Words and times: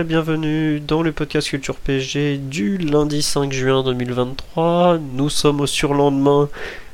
Et 0.00 0.04
bienvenue 0.04 0.80
dans 0.80 1.02
le 1.02 1.12
podcast 1.12 1.50
Culture 1.50 1.76
PG 1.76 2.38
du 2.38 2.78
lundi 2.78 3.20
5 3.20 3.52
juin 3.52 3.82
2023. 3.82 4.96
Nous 4.96 5.28
sommes 5.28 5.60
au 5.60 5.66
surlendemain 5.66 6.48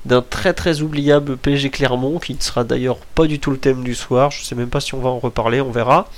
d'un 0.05 0.21
très 0.21 0.53
très 0.53 0.81
oubliable 0.81 1.37
PG 1.37 1.71
Clermont 1.71 2.19
qui 2.19 2.35
ne 2.35 2.41
sera 2.41 2.65
d'ailleurs 2.65 2.99
pas 2.99 3.29
du 3.29 3.39
tout 3.39 3.53
le 3.53 3.57
thème 3.59 3.85
du 3.85 3.95
soir. 3.95 4.33
Je 4.33 4.43
sais 4.43 4.57
même 4.57 4.69
pas 4.69 4.81
si 4.81 4.97
on 4.97 4.99
va 4.99 5.11
en 5.11 5.21
reparler, 5.21 5.61
on 5.61 5.71
verra. 5.71 6.11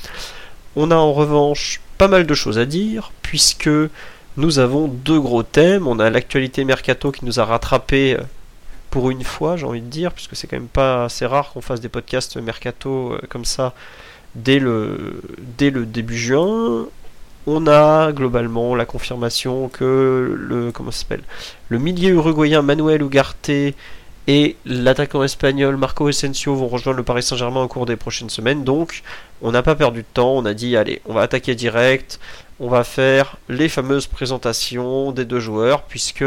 On 0.75 0.91
a 0.91 0.97
en 0.97 1.13
revanche 1.13 1.83
pas 1.99 2.09
mal 2.09 2.25
de 2.25 2.33
choses 2.33 2.59
à 2.59 2.65
dire 2.65 3.13
puisque 3.21 3.69
nous 4.39 4.59
avons 4.59 4.89
deux 4.89 5.21
gros 5.21 5.43
thèmes. 5.43 5.87
On 5.87 5.99
a 5.99 6.09
l'actualité 6.09 6.65
mercato 6.65 7.13
qui 7.13 7.27
nous 7.27 7.41
a 7.41 7.45
rattrapé 7.45 8.17
euh, 8.19 8.23
pour 8.89 9.11
une 9.11 9.23
fois, 9.23 9.59
j'ai 9.59 9.67
envie 9.67 9.83
de 9.83 9.87
dire, 9.87 10.15
puisque 10.15 10.35
c'est 10.35 10.47
quand 10.47 10.57
même 10.57 10.67
pas 10.67 11.05
assez 11.05 11.27
rare 11.27 11.53
qu'on 11.53 11.61
fasse 11.61 11.83
des 11.83 11.91
podcasts 11.91 12.39
mercato 12.39 13.13
euh, 13.13 13.21
comme 13.29 13.45
ça 13.45 13.75
dès 14.35 14.59
le, 14.59 15.23
début 15.59 16.19
juin. 16.19 16.87
On 17.47 17.67
a 17.67 18.13
globalement 18.13 18.75
la 18.75 18.85
confirmation 18.85 19.69
que 19.69 20.37
le 20.39 20.71
comment 20.73 20.91
le 21.69 21.79
milieu 21.79 22.11
uruguayen 22.11 22.63
Manuel 22.63 23.03
Ugarte 23.03 23.51
et 24.27 24.57
l'attaquant 24.67 25.25
espagnol 25.25 25.77
Marco 25.77 26.07
Asensio 26.07 26.55
vont 26.55 26.69
rejoindre 26.69 26.99
le 26.99 27.03
Paris 27.03 27.23
Saint-Germain 27.23 27.63
au 27.63 27.69
cours 27.69 27.87
des 27.87 27.97
prochaines 27.97 28.31
semaines. 28.31 28.63
Donc, 28.63 29.03
on 29.43 29.51
n'a 29.51 29.63
pas 29.63 29.75
perdu 29.75 30.03
de 30.03 30.07
temps. 30.13 30.37
On 30.37 30.45
a 30.45 30.55
dit 30.55 30.77
allez, 30.77 31.01
on 31.07 31.15
va 31.15 31.23
attaquer 31.23 31.55
direct. 31.55 32.21
On 32.61 32.69
va 32.69 32.85
faire 32.85 33.39
les 33.49 33.69
fameuses 33.69 34.07
présentations 34.07 35.13
des 35.13 35.25
deux 35.25 35.41
joueurs 35.41 35.83
puisque 35.83 36.25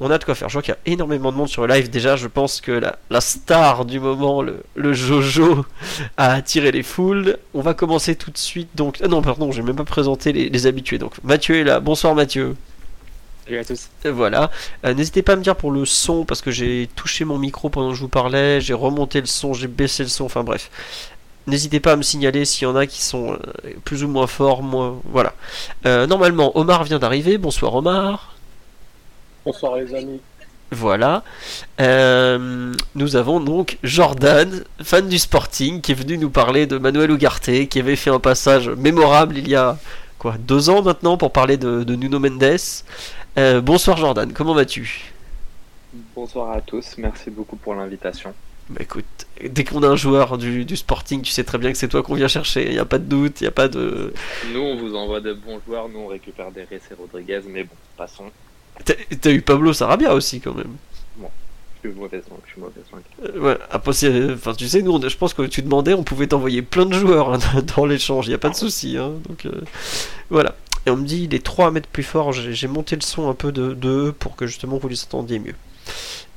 on 0.00 0.10
a 0.10 0.18
de 0.18 0.24
quoi 0.24 0.34
faire. 0.34 0.48
Je 0.48 0.54
vois 0.54 0.62
qu'il 0.62 0.74
y 0.74 0.76
a 0.76 0.92
énormément 0.92 1.30
de 1.32 1.36
monde 1.36 1.48
sur 1.48 1.66
le 1.66 1.72
live. 1.72 1.88
Déjà, 1.88 2.16
je 2.16 2.26
pense 2.26 2.60
que 2.60 2.72
la, 2.72 2.98
la 3.10 3.20
star 3.20 3.84
du 3.84 4.00
moment, 4.00 4.42
le, 4.42 4.62
le 4.74 4.92
Jojo, 4.92 5.64
a 6.16 6.32
attiré 6.32 6.72
les 6.72 6.82
foules. 6.82 7.38
On 7.54 7.60
va 7.60 7.74
commencer 7.74 8.16
tout 8.16 8.30
de 8.30 8.38
suite. 8.38 8.70
Donc, 8.74 8.98
ah 9.02 9.08
non, 9.08 9.22
pardon, 9.22 9.52
j'ai 9.52 9.62
même 9.62 9.76
pas 9.76 9.84
présenté 9.84 10.32
les, 10.32 10.48
les 10.48 10.66
habitués. 10.66 10.98
Donc, 10.98 11.14
Mathieu 11.22 11.56
est 11.56 11.64
là. 11.64 11.80
Bonsoir, 11.80 12.14
Mathieu. 12.14 12.56
Salut 13.46 13.58
à 13.58 13.64
tous. 13.64 13.88
Voilà. 14.04 14.50
Euh, 14.84 14.94
N'hésitez 14.94 15.22
pas 15.22 15.34
à 15.34 15.36
me 15.36 15.42
dire 15.42 15.54
pour 15.54 15.70
le 15.70 15.84
son 15.84 16.24
parce 16.24 16.40
que 16.40 16.50
j'ai 16.50 16.88
touché 16.96 17.24
mon 17.24 17.38
micro 17.38 17.68
pendant 17.68 17.90
que 17.90 17.94
je 17.94 18.00
vous 18.00 18.08
parlais. 18.08 18.60
J'ai 18.60 18.74
remonté 18.74 19.20
le 19.20 19.26
son, 19.26 19.52
j'ai 19.52 19.68
baissé 19.68 20.02
le 20.02 20.08
son. 20.08 20.24
Enfin 20.24 20.42
bref. 20.42 20.70
N'hésitez 21.46 21.78
pas 21.78 21.92
à 21.92 21.96
me 21.96 22.02
signaler 22.02 22.46
s'il 22.46 22.62
y 22.62 22.66
en 22.66 22.74
a 22.74 22.86
qui 22.86 23.02
sont 23.02 23.34
euh, 23.34 23.38
plus 23.84 24.02
ou 24.02 24.08
moins 24.08 24.26
forts. 24.26 24.62
Voilà. 25.04 25.34
Euh, 25.84 26.06
normalement, 26.06 26.56
Omar 26.56 26.84
vient 26.84 26.98
d'arriver. 26.98 27.36
Bonsoir, 27.36 27.74
Omar. 27.74 28.33
Bonsoir 29.44 29.76
les 29.76 29.94
amis. 29.94 30.20
Voilà. 30.70 31.22
Euh, 31.80 32.72
nous 32.94 33.16
avons 33.16 33.40
donc 33.40 33.78
Jordan, 33.82 34.64
fan 34.82 35.08
du 35.08 35.18
Sporting, 35.18 35.80
qui 35.80 35.92
est 35.92 35.94
venu 35.94 36.18
nous 36.18 36.30
parler 36.30 36.66
de 36.66 36.78
Manuel 36.78 37.10
Ugarte, 37.10 37.68
qui 37.68 37.78
avait 37.78 37.96
fait 37.96 38.10
un 38.10 38.20
passage 38.20 38.68
mémorable 38.70 39.36
il 39.36 39.48
y 39.48 39.54
a 39.54 39.76
quoi 40.18 40.36
deux 40.38 40.70
ans 40.70 40.82
maintenant 40.82 41.16
pour 41.16 41.30
parler 41.30 41.56
de, 41.58 41.84
de 41.84 41.94
Nuno 41.94 42.18
Mendes. 42.18 42.58
Euh, 43.36 43.60
bonsoir 43.60 43.98
Jordan, 43.98 44.32
comment 44.32 44.54
vas-tu? 44.54 45.12
Bonsoir 46.16 46.52
à 46.52 46.60
tous, 46.60 46.96
merci 46.98 47.30
beaucoup 47.30 47.56
pour 47.56 47.74
l'invitation. 47.74 48.32
Bah 48.70 48.80
écoute, 48.80 49.04
dès 49.44 49.62
qu'on 49.62 49.82
a 49.82 49.88
un 49.88 49.96
joueur 49.96 50.38
du, 50.38 50.64
du 50.64 50.76
Sporting, 50.76 51.20
tu 51.20 51.30
sais 51.30 51.44
très 51.44 51.58
bien 51.58 51.70
que 51.70 51.76
c'est 51.76 51.88
toi 51.88 52.02
qu'on 52.02 52.14
vient 52.14 52.28
chercher. 52.28 52.66
Il 52.66 52.72
n'y 52.72 52.78
a 52.78 52.86
pas 52.86 52.98
de 52.98 53.04
doute, 53.04 53.42
il 53.42 53.44
n'y 53.44 53.48
a 53.48 53.52
pas 53.52 53.68
de. 53.68 54.14
Nous, 54.52 54.60
on 54.60 54.76
vous 54.76 54.96
envoie 54.96 55.20
de 55.20 55.34
bons 55.34 55.60
joueurs, 55.66 55.88
nous, 55.90 55.98
on 55.98 56.06
récupère 56.06 56.50
des 56.50 56.62
et 56.62 56.80
Rodriguez, 56.98 57.42
mais 57.46 57.64
bon, 57.64 57.74
passons. 57.98 58.30
T'as 59.20 59.30
eu 59.30 59.40
Pablo 59.42 59.72
Sarabia 59.72 60.14
aussi 60.14 60.40
quand 60.40 60.54
même. 60.54 60.74
Je 61.82 61.90
suis 61.90 61.98
mauvais 61.98 62.16
langue, 62.16 62.40
je 62.46 62.52
suis 62.52 62.60
mauvais 62.62 62.80
langue. 62.92 63.02
Euh, 63.36 63.40
ouais, 63.40 63.58
après, 63.70 63.92
enfin, 64.32 64.54
tu 64.54 64.66
sais, 64.68 64.80
nous, 64.80 64.92
on- 64.92 65.06
je 65.08 65.16
pense 65.18 65.34
que 65.34 65.42
tu 65.42 65.60
demandais, 65.60 65.92
on 65.92 66.02
pouvait 66.02 66.26
t'envoyer 66.26 66.62
plein 66.62 66.86
de 66.86 66.94
joueurs 66.94 67.34
hein, 67.34 67.38
dans 67.76 67.84
l'échange, 67.84 68.26
il 68.26 68.32
a 68.32 68.38
pas 68.38 68.48
de 68.48 68.54
souci. 68.56 68.96
Hein, 68.96 69.12
donc, 69.28 69.44
euh, 69.44 69.60
voilà. 70.30 70.54
Et 70.86 70.90
on 70.90 70.96
me 70.96 71.04
dit, 71.06 71.28
les 71.28 71.40
3 71.40 71.70
mètres 71.70 71.88
plus 71.88 72.02
fort, 72.02 72.32
j'ai 72.32 72.68
monté 72.68 72.96
le 72.96 73.02
son 73.02 73.28
un 73.28 73.34
peu 73.34 73.52
de, 73.52 73.74
de 73.74 73.88
eux 74.08 74.14
pour 74.18 74.34
que 74.34 74.46
justement 74.46 74.78
vous 74.78 74.88
les 74.88 75.02
entendiez 75.04 75.38
mieux. 75.38 75.54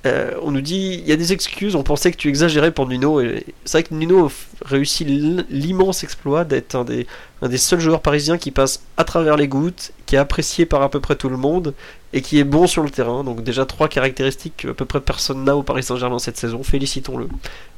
Euh, 0.05 0.31
on 0.41 0.51
nous 0.51 0.61
dit, 0.61 0.99
il 1.01 1.07
y 1.07 1.11
a 1.11 1.17
des 1.17 1.33
excuses, 1.33 1.75
on 1.75 1.83
pensait 1.83 2.11
que 2.11 2.17
tu 2.17 2.29
exagérais 2.29 2.71
pour 2.71 2.87
Nuno. 2.87 3.19
et 3.19 3.45
C'est 3.65 3.79
vrai 3.79 3.83
que 3.83 3.93
Nuno 3.93 4.29
réussit 4.63 5.07
l'immense 5.49 6.03
exploit 6.03 6.43
d'être 6.45 6.75
un 6.75 6.83
des, 6.85 7.07
un 7.41 7.49
des 7.49 7.57
seuls 7.57 7.79
joueurs 7.79 8.01
parisiens 8.01 8.37
qui 8.37 8.51
passe 8.51 8.83
à 8.95 9.03
travers 9.03 9.35
les 9.37 9.47
gouttes, 9.47 9.91
qui 10.05 10.15
est 10.15 10.19
apprécié 10.19 10.65
par 10.65 10.81
à 10.81 10.89
peu 10.89 10.99
près 11.01 11.15
tout 11.15 11.29
le 11.29 11.37
monde 11.37 11.73
et 12.13 12.21
qui 12.21 12.39
est 12.39 12.43
bon 12.43 12.67
sur 12.67 12.83
le 12.83 12.89
terrain. 12.89 13.23
Donc 13.23 13.43
déjà 13.43 13.65
trois 13.65 13.87
caractéristiques 13.87 14.57
que 14.57 14.69
à 14.69 14.73
peu 14.73 14.85
près 14.85 15.01
personne 15.01 15.43
n'a 15.43 15.55
au 15.55 15.63
Paris 15.63 15.83
Saint-Germain 15.83 16.19
cette 16.19 16.37
saison. 16.37 16.63
Félicitons-le. 16.63 17.27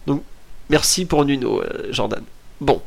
Donc 0.07 0.23
merci 0.69 1.05
pour 1.05 1.25
Nuno, 1.25 1.61
euh, 1.61 1.87
Jordan. 1.91 2.23
Bon, 2.61 2.81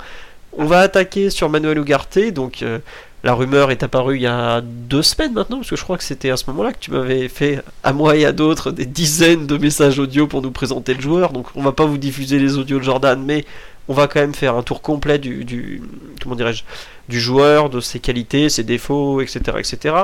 on 0.57 0.67
va 0.67 0.81
attaquer 0.81 1.31
sur 1.31 1.49
Manuel 1.49 1.79
Ugarte. 1.79 2.33
Donc 2.33 2.63
euh, 2.63 2.79
la 3.25 3.35
rumeur 3.35 3.71
est 3.71 3.83
apparue 3.83 4.17
il 4.17 4.23
y 4.23 4.27
a 4.27 4.61
deux 4.61 5.03
semaines 5.03 5.33
maintenant, 5.33 5.59
parce 5.59 5.71
que 5.71 5.77
je 5.77 5.85
crois 5.85 5.97
que 5.97 6.05
c'était 6.05 6.31
à 6.31 6.37
ce 6.37 6.45
moment-là 6.51 6.73
que 6.73 6.79
tu 6.79 6.91
m'avais 6.91 7.29
fait 7.29 7.63
à 7.85 7.93
moi 7.93 8.17
et 8.17 8.25
à 8.25 8.33
d'autres 8.33 8.73
des 8.73 8.87
dizaines 8.87 9.47
de 9.47 9.59
messages 9.59 9.99
audio 9.99 10.27
pour 10.27 10.43
nous 10.43 10.51
présenter 10.51 10.95
le 10.95 11.01
joueur. 11.01 11.33
Donc 11.33 11.47
on 11.55 11.63
va 11.63 11.73
pas 11.73 11.87
vous 11.87 11.99
diffuser 11.99 12.39
les 12.39 12.59
audios 12.59 12.79
de 12.79 12.85
Jordan, 12.85 13.23
mais 13.23 13.45
on 13.89 13.95
va 13.95 14.07
quand 14.07 14.21
même 14.21 14.35
faire 14.35 14.57
un 14.57 14.63
tour 14.63 14.81
complet 14.81 15.19
du, 15.19 15.45
du 15.45 17.21
joueur, 17.21 17.69
de 17.69 17.81
ses 17.81 17.99
qualités, 17.99 18.49
ses 18.49 18.65
défauts, 18.65 19.21
etc., 19.21 19.41
etc. 19.59 19.95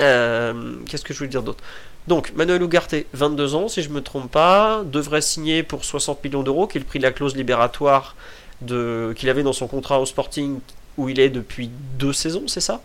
Euh, 0.00 0.76
Qu'est-ce 0.88 1.04
que 1.04 1.12
je 1.12 1.18
voulais 1.18 1.30
dire 1.30 1.42
d'autre? 1.42 1.62
Donc, 2.06 2.32
Manuel 2.34 2.62
Ugarte, 2.62 2.94
22 3.12 3.54
ans, 3.54 3.68
si 3.68 3.82
je 3.82 3.90
me 3.90 4.00
trompe 4.02 4.30
pas, 4.30 4.82
devrait 4.84 5.20
signer 5.20 5.62
pour 5.62 5.84
60 5.84 6.24
millions 6.24 6.42
d'euros, 6.42 6.66
qui 6.66 6.78
est 6.78 6.80
le 6.80 6.86
prix 6.86 6.98
de 6.98 7.04
la 7.04 7.12
clause 7.12 7.36
libératoire 7.36 8.16
de 8.62 9.12
qu'il 9.16 9.28
avait 9.28 9.42
dans 9.42 9.52
son 9.52 9.68
contrat 9.68 10.00
au 10.00 10.06
Sporting, 10.06 10.60
où 10.96 11.08
il 11.08 11.20
est 11.20 11.28
depuis 11.28 11.70
deux 11.98 12.12
saisons, 12.12 12.48
c'est 12.48 12.60
ça? 12.62 12.80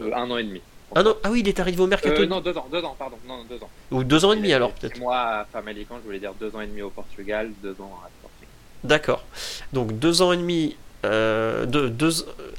Euh, 0.00 0.12
un 0.14 0.30
an 0.30 0.36
et 0.38 0.44
demi. 0.44 0.60
ah, 0.94 1.02
non, 1.02 1.16
ah 1.24 1.30
oui, 1.30 1.40
il 1.40 1.48
est 1.48 1.58
arrivé 1.60 1.82
au 1.82 1.86
mercato. 1.88 2.22
Euh, 2.22 2.26
non, 2.26 2.40
deux 2.40 2.56
ans, 2.56 2.66
deux 2.70 2.82
ans, 2.84 2.94
pardon, 2.98 3.16
non, 3.26 3.44
deux 3.48 3.56
ans. 3.56 3.68
Ou 3.90 4.04
deux 4.04 4.24
ans 4.24 4.32
et 4.32 4.36
demi 4.36 4.52
alors, 4.52 4.72
peut-être. 4.72 4.98
Moi, 4.98 5.16
à 5.16 5.46
Famalicão, 5.52 5.96
je 6.00 6.04
voulais 6.04 6.20
dire 6.20 6.32
deux 6.38 6.54
ans 6.54 6.60
et 6.60 6.66
demi 6.66 6.82
au 6.82 6.90
Portugal, 6.90 7.50
deux 7.62 7.72
ans 7.80 7.98
à 8.04 8.08
Sporting. 8.20 8.48
D'accord. 8.84 9.24
Donc 9.72 9.98
deux 9.98 10.22
ans 10.22 10.32
et 10.32 10.36
demi. 10.36 10.76
Euh, 11.04 11.64
deux, 11.64 11.90
deux, 11.90 12.10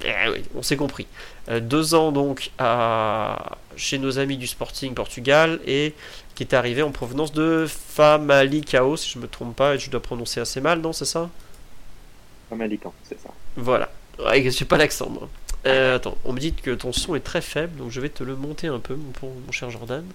eh 0.06 0.30
oui, 0.30 0.44
on 0.56 0.62
s'est 0.64 0.78
compris. 0.78 1.08
Euh, 1.50 1.60
deux 1.60 1.96
ans 1.96 2.12
donc 2.12 2.52
à, 2.60 3.58
chez 3.76 3.98
nos 3.98 4.20
amis 4.20 4.38
du 4.38 4.48
Sporting 4.48 4.94
Portugal 4.94 5.60
et 5.66 5.96
qui 6.36 6.44
est 6.44 6.54
arrivé 6.54 6.82
en 6.84 6.92
provenance 6.92 7.34
de 7.34 7.66
Famalicão, 7.68 8.96
si 8.98 9.10
je 9.10 9.20
me 9.20 9.28
trompe 9.28 9.56
pas, 9.56 9.76
et 9.76 9.80
je 9.80 9.90
dois 9.90 10.02
prononcer 10.02 10.40
assez 10.40 10.62
mal, 10.62 10.80
non, 10.80 10.94
c'est 10.94 11.06
ça? 11.06 11.30
Famalicão, 12.50 12.94
c'est 13.04 13.20
ça. 13.20 13.30
Voilà. 13.56 13.90
Ouais, 14.20 14.44
je 14.44 14.50
suis 14.50 14.66
pas 14.66 14.78
l'accent, 14.78 15.10
moi. 15.10 15.30
Euh, 15.68 15.98
attends, 15.98 16.18
on 16.24 16.34
me 16.34 16.40
dit 16.40 16.54
que 16.54 16.72
ton 16.72 16.94
son 16.94 17.16
est 17.16 17.20
très 17.20 17.42
faible, 17.42 17.76
donc 17.78 17.92
je 17.92 18.00
vais 18.00 18.10
te 18.10 18.24
le 18.24 18.36
monter 18.36 18.68
un 18.68 18.80
peu, 18.80 18.96
mon, 18.96 19.12
mon 19.46 19.52
cher 19.52 19.70
Jordan. 19.70 20.06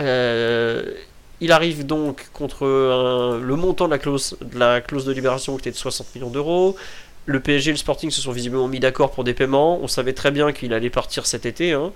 Euh, 0.00 0.94
il 1.40 1.52
arrive 1.52 1.84
donc 1.86 2.28
contre 2.32 2.66
un- 2.66 3.38
le 3.38 3.56
montant 3.56 3.86
de 3.86 3.90
la, 3.90 3.98
clause, 3.98 4.36
de 4.40 4.58
la 4.58 4.80
clause 4.80 5.04
de 5.04 5.12
libération 5.12 5.54
qui 5.56 5.60
était 5.62 5.70
de 5.72 5.76
60 5.76 6.14
millions 6.14 6.30
d'euros. 6.30 6.76
Le 7.26 7.40
PSG 7.40 7.70
et 7.70 7.72
le 7.72 7.78
Sporting 7.78 8.10
se 8.10 8.20
sont 8.20 8.32
visiblement 8.32 8.68
mis 8.68 8.80
d'accord 8.80 9.10
pour 9.10 9.24
des 9.24 9.34
paiements. 9.34 9.78
On 9.80 9.88
savait 9.88 10.12
très 10.12 10.30
bien 10.30 10.52
qu'il 10.52 10.74
allait 10.74 10.90
partir 10.90 11.26
cet 11.26 11.46
été. 11.46 11.72
hein. 11.72 11.92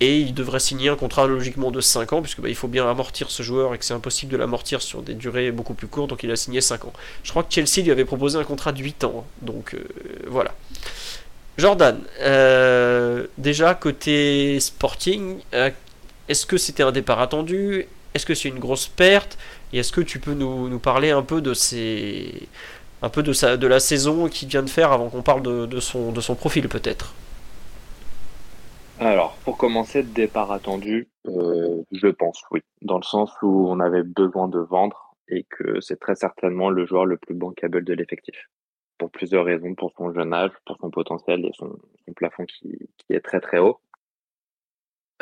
et 0.00 0.18
il 0.18 0.34
devrait 0.34 0.60
signer 0.60 0.88
un 0.88 0.96
contrat 0.96 1.26
logiquement 1.26 1.70
de 1.70 1.80
5 1.80 2.12
ans, 2.12 2.22
puisque 2.22 2.40
bah, 2.40 2.48
il 2.48 2.54
faut 2.56 2.68
bien 2.68 2.88
amortir 2.88 3.30
ce 3.30 3.42
joueur 3.42 3.74
et 3.74 3.78
que 3.78 3.84
c'est 3.84 3.94
impossible 3.94 4.32
de 4.32 4.36
l'amortir 4.36 4.82
sur 4.82 5.02
des 5.02 5.14
durées 5.14 5.50
beaucoup 5.52 5.74
plus 5.74 5.86
courtes. 5.88 6.10
Donc 6.10 6.22
il 6.22 6.30
a 6.30 6.36
signé 6.36 6.60
5 6.60 6.84
ans. 6.84 6.92
Je 7.24 7.30
crois 7.30 7.42
que 7.42 7.52
Chelsea 7.52 7.82
lui 7.84 7.90
avait 7.90 8.04
proposé 8.04 8.38
un 8.38 8.44
contrat 8.44 8.72
de 8.72 8.80
8 8.82 9.04
ans. 9.04 9.24
hein. 9.24 9.24
Donc 9.42 9.74
euh, 9.74 9.84
voilà. 10.26 10.54
Jordan, 11.58 12.00
euh, 12.20 13.26
déjà 13.38 13.74
côté 13.74 14.58
Sporting, 14.60 15.38
euh, 15.54 15.70
est-ce 16.28 16.46
que 16.46 16.56
c'était 16.56 16.82
un 16.82 16.92
départ 16.92 17.20
attendu? 17.20 17.86
Est-ce 18.14 18.26
que 18.26 18.34
c'est 18.34 18.48
une 18.48 18.58
grosse 18.58 18.88
perte? 18.88 19.38
Et 19.72 19.78
est-ce 19.78 19.92
que 19.92 20.00
tu 20.00 20.18
peux 20.18 20.34
nous, 20.34 20.68
nous 20.68 20.78
parler 20.78 21.10
un 21.10 21.22
peu 21.22 21.40
de 21.40 21.54
ces 21.54 22.48
un 23.02 23.08
peu 23.08 23.22
de, 23.22 23.32
sa, 23.32 23.56
de 23.56 23.66
la 23.66 23.80
saison 23.80 24.28
qu'il 24.28 24.48
vient 24.48 24.62
de 24.62 24.70
faire 24.70 24.92
avant 24.92 25.10
qu'on 25.10 25.22
parle 25.22 25.42
de, 25.42 25.66
de 25.66 25.80
son, 25.80 26.12
de 26.12 26.20
son 26.20 26.36
profil 26.36 26.68
peut-être 26.68 27.14
Alors, 29.00 29.36
pour 29.44 29.58
commencer, 29.58 30.04
départ 30.04 30.52
attendu, 30.52 31.08
euh, 31.26 31.82
je 31.90 32.08
pense 32.08 32.42
oui, 32.52 32.60
dans 32.80 32.98
le 32.98 33.02
sens 33.02 33.32
où 33.42 33.66
on 33.68 33.80
avait 33.80 34.04
besoin 34.04 34.48
de 34.48 34.60
vendre 34.60 35.14
et 35.28 35.44
que 35.44 35.80
c'est 35.80 35.98
très 35.98 36.14
certainement 36.14 36.70
le 36.70 36.86
joueur 36.86 37.04
le 37.04 37.16
plus 37.16 37.34
bankable 37.34 37.84
de 37.84 37.92
l'effectif. 37.92 38.48
pour 38.98 39.10
plusieurs 39.10 39.44
raisons, 39.44 39.74
pour 39.74 39.92
son 39.96 40.12
jeune 40.12 40.32
âge, 40.32 40.52
pour 40.64 40.76
son 40.78 40.90
potentiel 40.90 41.44
et 41.44 41.50
son, 41.54 41.76
plafond 42.14 42.44
qui, 42.46 42.78
est 43.10 43.20
très 43.20 43.40
très 43.40 43.58
haut. 43.58 43.80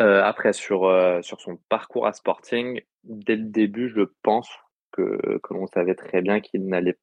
Euh, 0.01 0.23
après, 0.23 0.53
sur, 0.53 0.85
euh, 0.85 1.23
sur 1.23 1.41
son 1.41 1.57
parcours 1.69 2.07
à 2.07 2.13
Sporting, 2.13 2.83
dès 3.05 3.37
le 3.37 3.45
début, 3.45 3.91
je 3.95 4.03
pense 4.23 4.49
que, 4.93 5.39
que 5.43 5.55
l'on 5.55 5.67
savait 5.67 5.95
très 5.95 6.21
bien 6.21 6.41
qu'il 6.41 6.67
n'allait 6.67 6.99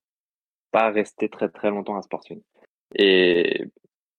rester 0.91 1.29
très 1.29 1.49
très 1.49 1.69
longtemps 1.69 1.97
à 1.97 2.01
Sporting. 2.01 2.41
Et 2.95 3.65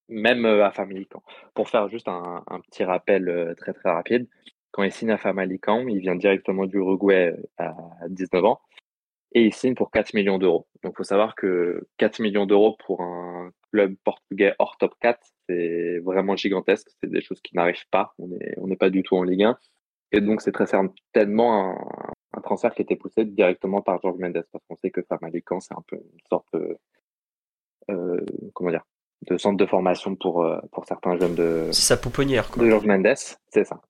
même 0.09 0.45
à 0.47 0.71
Famalicão. 0.71 1.23
Pour 1.55 1.69
faire 1.69 1.89
juste 1.89 2.09
un, 2.09 2.43
petit 2.71 2.85
rappel 2.85 3.55
très 3.57 3.73
très 3.73 3.91
rapide, 3.91 4.29
quand 4.71 4.83
il 4.83 4.93
signe 4.93 5.11
à 5.11 5.19
Famalicão, 5.19 5.89
il 5.89 5.99
vient 6.01 6.17
directement 6.17 6.67
du 6.67 6.79
Uruguay 6.79 7.35
à 7.59 7.75
19 8.09 8.45
ans 8.45 8.61
et 9.33 9.45
il 9.45 9.55
signe 9.55 9.75
pour 9.75 9.91
4 9.91 10.15
millions 10.15 10.39
d'euros. 10.39 10.67
Donc, 10.83 10.95
il 10.95 10.97
faut 10.97 11.05
savoir 11.05 11.35
que 11.35 11.87
4 11.99 12.21
millions 12.21 12.47
d'euros 12.47 12.77
pour 12.87 13.03
un 13.03 13.51
club 13.73 13.95
portugais 14.05 14.55
hors 14.59 14.77
top 14.79 14.95
4, 15.01 15.21
c'est 15.49 15.99
vraiment 16.01 16.37
gigantesque. 16.37 16.89
C'est 17.01 17.11
des 17.11 17.21
choses 17.21 17.41
qui 17.41 17.55
n'arrivent 17.55 17.89
pas. 17.91 18.15
On 18.19 18.29
n'est 18.29 18.55
on 18.57 18.75
pas 18.77 18.91
du 18.91 19.03
tout 19.03 19.17
en 19.17 19.23
Ligue 19.23 19.45
1. 19.45 19.59
Et 20.13 20.21
donc, 20.21 20.41
c'est 20.41 20.53
très 20.53 20.67
certainement 20.67 21.73
un, 21.73 22.13
un, 22.35 22.41
transfert 22.41 22.75
qui 22.75 22.83
été 22.83 22.97
poussé 22.97 23.25
directement 23.25 23.83
par 23.83 24.01
George 24.01 24.19
Mendes, 24.19 24.45
parce 24.53 24.65
qu'on 24.69 24.77
sait 24.77 24.91
que 24.91 25.03
Famalicão, 25.03 25.61
c'est 25.61 25.75
un 25.75 25.85
peu 25.87 25.97
une 25.97 26.27
sorte 26.29 26.47
de, 26.53 26.77
euh, 27.91 28.25
comment 28.55 28.71
dire, 28.71 28.85
de 29.23 29.37
centre 29.37 29.57
de 29.57 29.67
formation 29.67 30.15
pour, 30.17 30.45
euh, 30.45 30.59
pour 30.73 30.85
certains 30.87 31.17
jeunes 31.17 31.35
de, 31.35 31.69
c'est 31.73 31.95
sa 31.95 31.97
pouponnière, 31.97 32.51
quoi. 32.51 32.63
de 32.63 32.71
George 32.71 32.87
Mendes. 32.87 33.15
C'est 33.49 33.65
ça. 33.65 33.81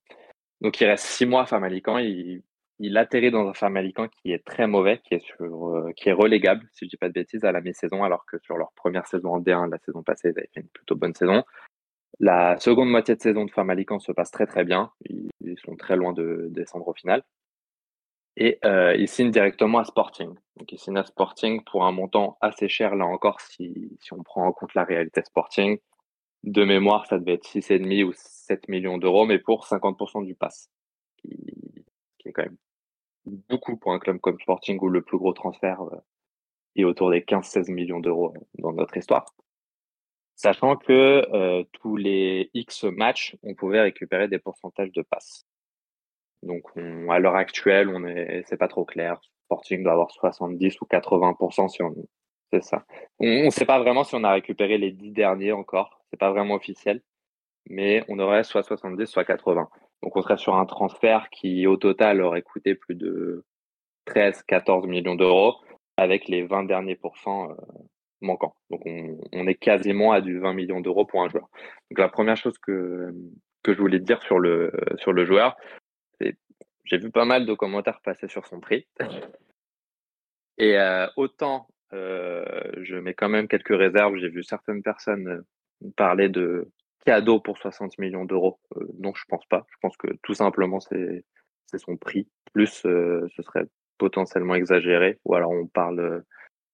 Donc, 0.60 0.80
il 0.80 0.86
reste 0.86 1.04
six 1.04 1.26
mois 1.26 1.42
à 1.42 1.46
Famalicão. 1.46 1.98
Il, 1.98 2.42
il 2.80 2.96
atterrit 2.96 3.30
dans 3.30 3.48
un 3.48 3.54
Famalicão 3.54 4.08
qui 4.08 4.32
est 4.32 4.44
très 4.44 4.66
mauvais, 4.66 5.00
qui 5.04 5.14
est, 5.14 5.24
sur, 5.24 5.68
euh, 5.68 5.92
qui 5.96 6.08
est 6.08 6.12
relégable, 6.12 6.66
si 6.72 6.84
je 6.84 6.90
dis 6.90 6.96
pas 6.96 7.08
de 7.08 7.12
bêtises, 7.12 7.44
à 7.44 7.52
la 7.52 7.60
mi-saison, 7.60 8.04
alors 8.04 8.24
que 8.26 8.38
sur 8.38 8.56
leur 8.56 8.72
première 8.72 9.06
saison 9.06 9.34
en 9.34 9.40
D1, 9.40 9.70
la 9.70 9.78
saison 9.78 10.02
passée, 10.02 10.28
ils 10.28 10.38
avaient 10.38 10.50
fait 10.54 10.60
une 10.60 10.68
plutôt 10.68 10.94
bonne 10.94 11.14
saison. 11.14 11.42
La 12.20 12.58
seconde 12.58 12.90
moitié 12.90 13.14
de 13.16 13.20
saison 13.20 13.44
de 13.44 13.50
Famalicão 13.50 13.98
se 13.98 14.12
passe 14.12 14.30
très 14.30 14.46
très 14.46 14.64
bien. 14.64 14.90
Ils, 15.08 15.28
sont 15.64 15.76
très 15.76 15.96
loin 15.96 16.12
de 16.12 16.48
descendre 16.50 16.86
au 16.86 16.94
final. 16.94 17.22
Et 18.40 18.60
euh, 18.64 18.94
ils 18.96 19.08
signent 19.08 19.32
directement 19.32 19.80
à 19.80 19.84
Sporting. 19.84 20.32
Donc 20.56 20.70
ils 20.70 20.78
signent 20.78 20.96
à 20.96 21.04
Sporting 21.04 21.64
pour 21.64 21.84
un 21.84 21.90
montant 21.90 22.38
assez 22.40 22.68
cher, 22.68 22.94
là 22.94 23.04
encore, 23.04 23.40
si, 23.40 23.98
si 24.00 24.12
on 24.12 24.22
prend 24.22 24.46
en 24.46 24.52
compte 24.52 24.74
la 24.74 24.84
réalité 24.84 25.22
Sporting. 25.24 25.76
De 26.44 26.64
mémoire, 26.64 27.06
ça 27.06 27.18
devait 27.18 27.34
être 27.34 27.48
6,5 27.48 28.04
ou 28.04 28.12
7 28.14 28.68
millions 28.68 28.96
d'euros, 28.96 29.26
mais 29.26 29.40
pour 29.40 29.66
50% 29.66 30.24
du 30.24 30.36
pass, 30.36 30.70
qui, 31.16 31.36
qui 32.18 32.28
est 32.28 32.32
quand 32.32 32.44
même 32.44 32.56
beaucoup 33.48 33.76
pour 33.76 33.92
un 33.92 33.98
club 33.98 34.18
comme 34.20 34.38
Sporting 34.38 34.78
où 34.80 34.88
le 34.88 35.02
plus 35.02 35.18
gros 35.18 35.32
transfert 35.32 35.82
euh, 35.82 35.96
est 36.76 36.84
autour 36.84 37.10
des 37.10 37.22
15-16 37.22 37.72
millions 37.72 37.98
d'euros 37.98 38.34
dans 38.54 38.72
notre 38.72 38.96
histoire. 38.96 39.34
Sachant 40.36 40.76
que 40.76 41.26
euh, 41.34 41.64
tous 41.72 41.96
les 41.96 42.52
X 42.54 42.84
matchs, 42.84 43.36
on 43.42 43.56
pouvait 43.56 43.80
récupérer 43.80 44.28
des 44.28 44.38
pourcentages 44.38 44.92
de 44.92 45.02
passes. 45.02 45.44
Donc 46.42 46.64
à 47.10 47.18
l'heure 47.18 47.36
actuelle, 47.36 47.88
on 47.88 48.04
est, 48.06 48.42
c'est 48.46 48.56
pas 48.56 48.68
trop 48.68 48.84
clair. 48.84 49.20
Sporting 49.46 49.82
doit 49.82 49.92
avoir 49.92 50.10
70 50.10 50.80
ou 50.80 50.84
80% 50.84 51.68
si 51.68 51.82
on, 51.82 51.94
c'est 52.52 52.62
ça. 52.62 52.84
On 53.18 53.44
ne 53.46 53.50
sait 53.50 53.66
pas 53.66 53.78
vraiment 53.78 54.04
si 54.04 54.14
on 54.14 54.24
a 54.24 54.32
récupéré 54.32 54.78
les 54.78 54.92
10 54.92 55.12
derniers 55.12 55.52
encore. 55.52 56.00
C'est 56.10 56.18
pas 56.18 56.30
vraiment 56.30 56.54
officiel. 56.54 57.02
Mais 57.68 58.04
on 58.08 58.18
aurait 58.18 58.44
soit 58.44 58.62
70, 58.62 59.06
soit 59.06 59.24
80. 59.24 59.68
Donc 60.02 60.16
on 60.16 60.22
serait 60.22 60.38
sur 60.38 60.56
un 60.56 60.64
transfert 60.64 61.28
qui 61.30 61.66
au 61.66 61.76
total 61.76 62.22
aurait 62.22 62.42
coûté 62.42 62.74
plus 62.74 62.94
de 62.94 63.44
13, 64.06 64.42
14 64.44 64.86
millions 64.86 65.16
d'euros 65.16 65.56
avec 65.96 66.28
les 66.28 66.44
20 66.44 66.64
derniers 66.64 66.96
pourcents 66.96 67.50
euh, 67.50 67.54
manquants. 68.20 68.54
Donc 68.70 68.82
on, 68.86 69.46
est 69.46 69.54
quasiment 69.56 70.12
à 70.12 70.20
du 70.20 70.38
20 70.38 70.54
millions 70.54 70.80
d'euros 70.80 71.04
pour 71.04 71.22
un 71.22 71.28
joueur. 71.28 71.48
Donc 71.90 71.98
la 71.98 72.08
première 72.08 72.36
chose 72.36 72.56
que, 72.58 73.12
que 73.62 73.74
je 73.74 73.78
voulais 73.78 73.98
dire 73.98 74.22
sur 74.22 74.38
le, 74.38 74.72
sur 74.96 75.12
le 75.12 75.24
joueur, 75.26 75.56
j'ai 76.84 76.98
vu 76.98 77.10
pas 77.10 77.24
mal 77.24 77.46
de 77.46 77.54
commentaires 77.54 78.00
passer 78.00 78.28
sur 78.28 78.46
son 78.46 78.60
prix. 78.60 78.86
Et 80.58 80.78
euh, 80.78 81.06
autant 81.16 81.68
euh, 81.92 82.44
je 82.82 82.96
mets 82.96 83.14
quand 83.14 83.28
même 83.28 83.48
quelques 83.48 83.76
réserves, 83.76 84.16
j'ai 84.16 84.28
vu 84.28 84.42
certaines 84.42 84.82
personnes 84.82 85.44
parler 85.96 86.28
de 86.28 86.70
cadeau 87.04 87.40
pour 87.40 87.58
60 87.58 87.98
millions 87.98 88.24
d'euros. 88.24 88.58
Euh, 88.76 88.86
non, 88.98 89.12
je 89.14 89.24
pense 89.28 89.46
pas. 89.46 89.66
Je 89.70 89.76
pense 89.80 89.96
que 89.96 90.08
tout 90.22 90.34
simplement 90.34 90.80
c'est 90.80 91.24
son 91.76 91.96
prix. 91.96 92.28
Plus 92.52 92.84
euh, 92.86 93.26
ce 93.36 93.42
serait 93.42 93.66
potentiellement 93.98 94.54
exagéré. 94.54 95.18
Ou 95.24 95.34
alors 95.34 95.50
on 95.50 95.66
parle 95.66 96.24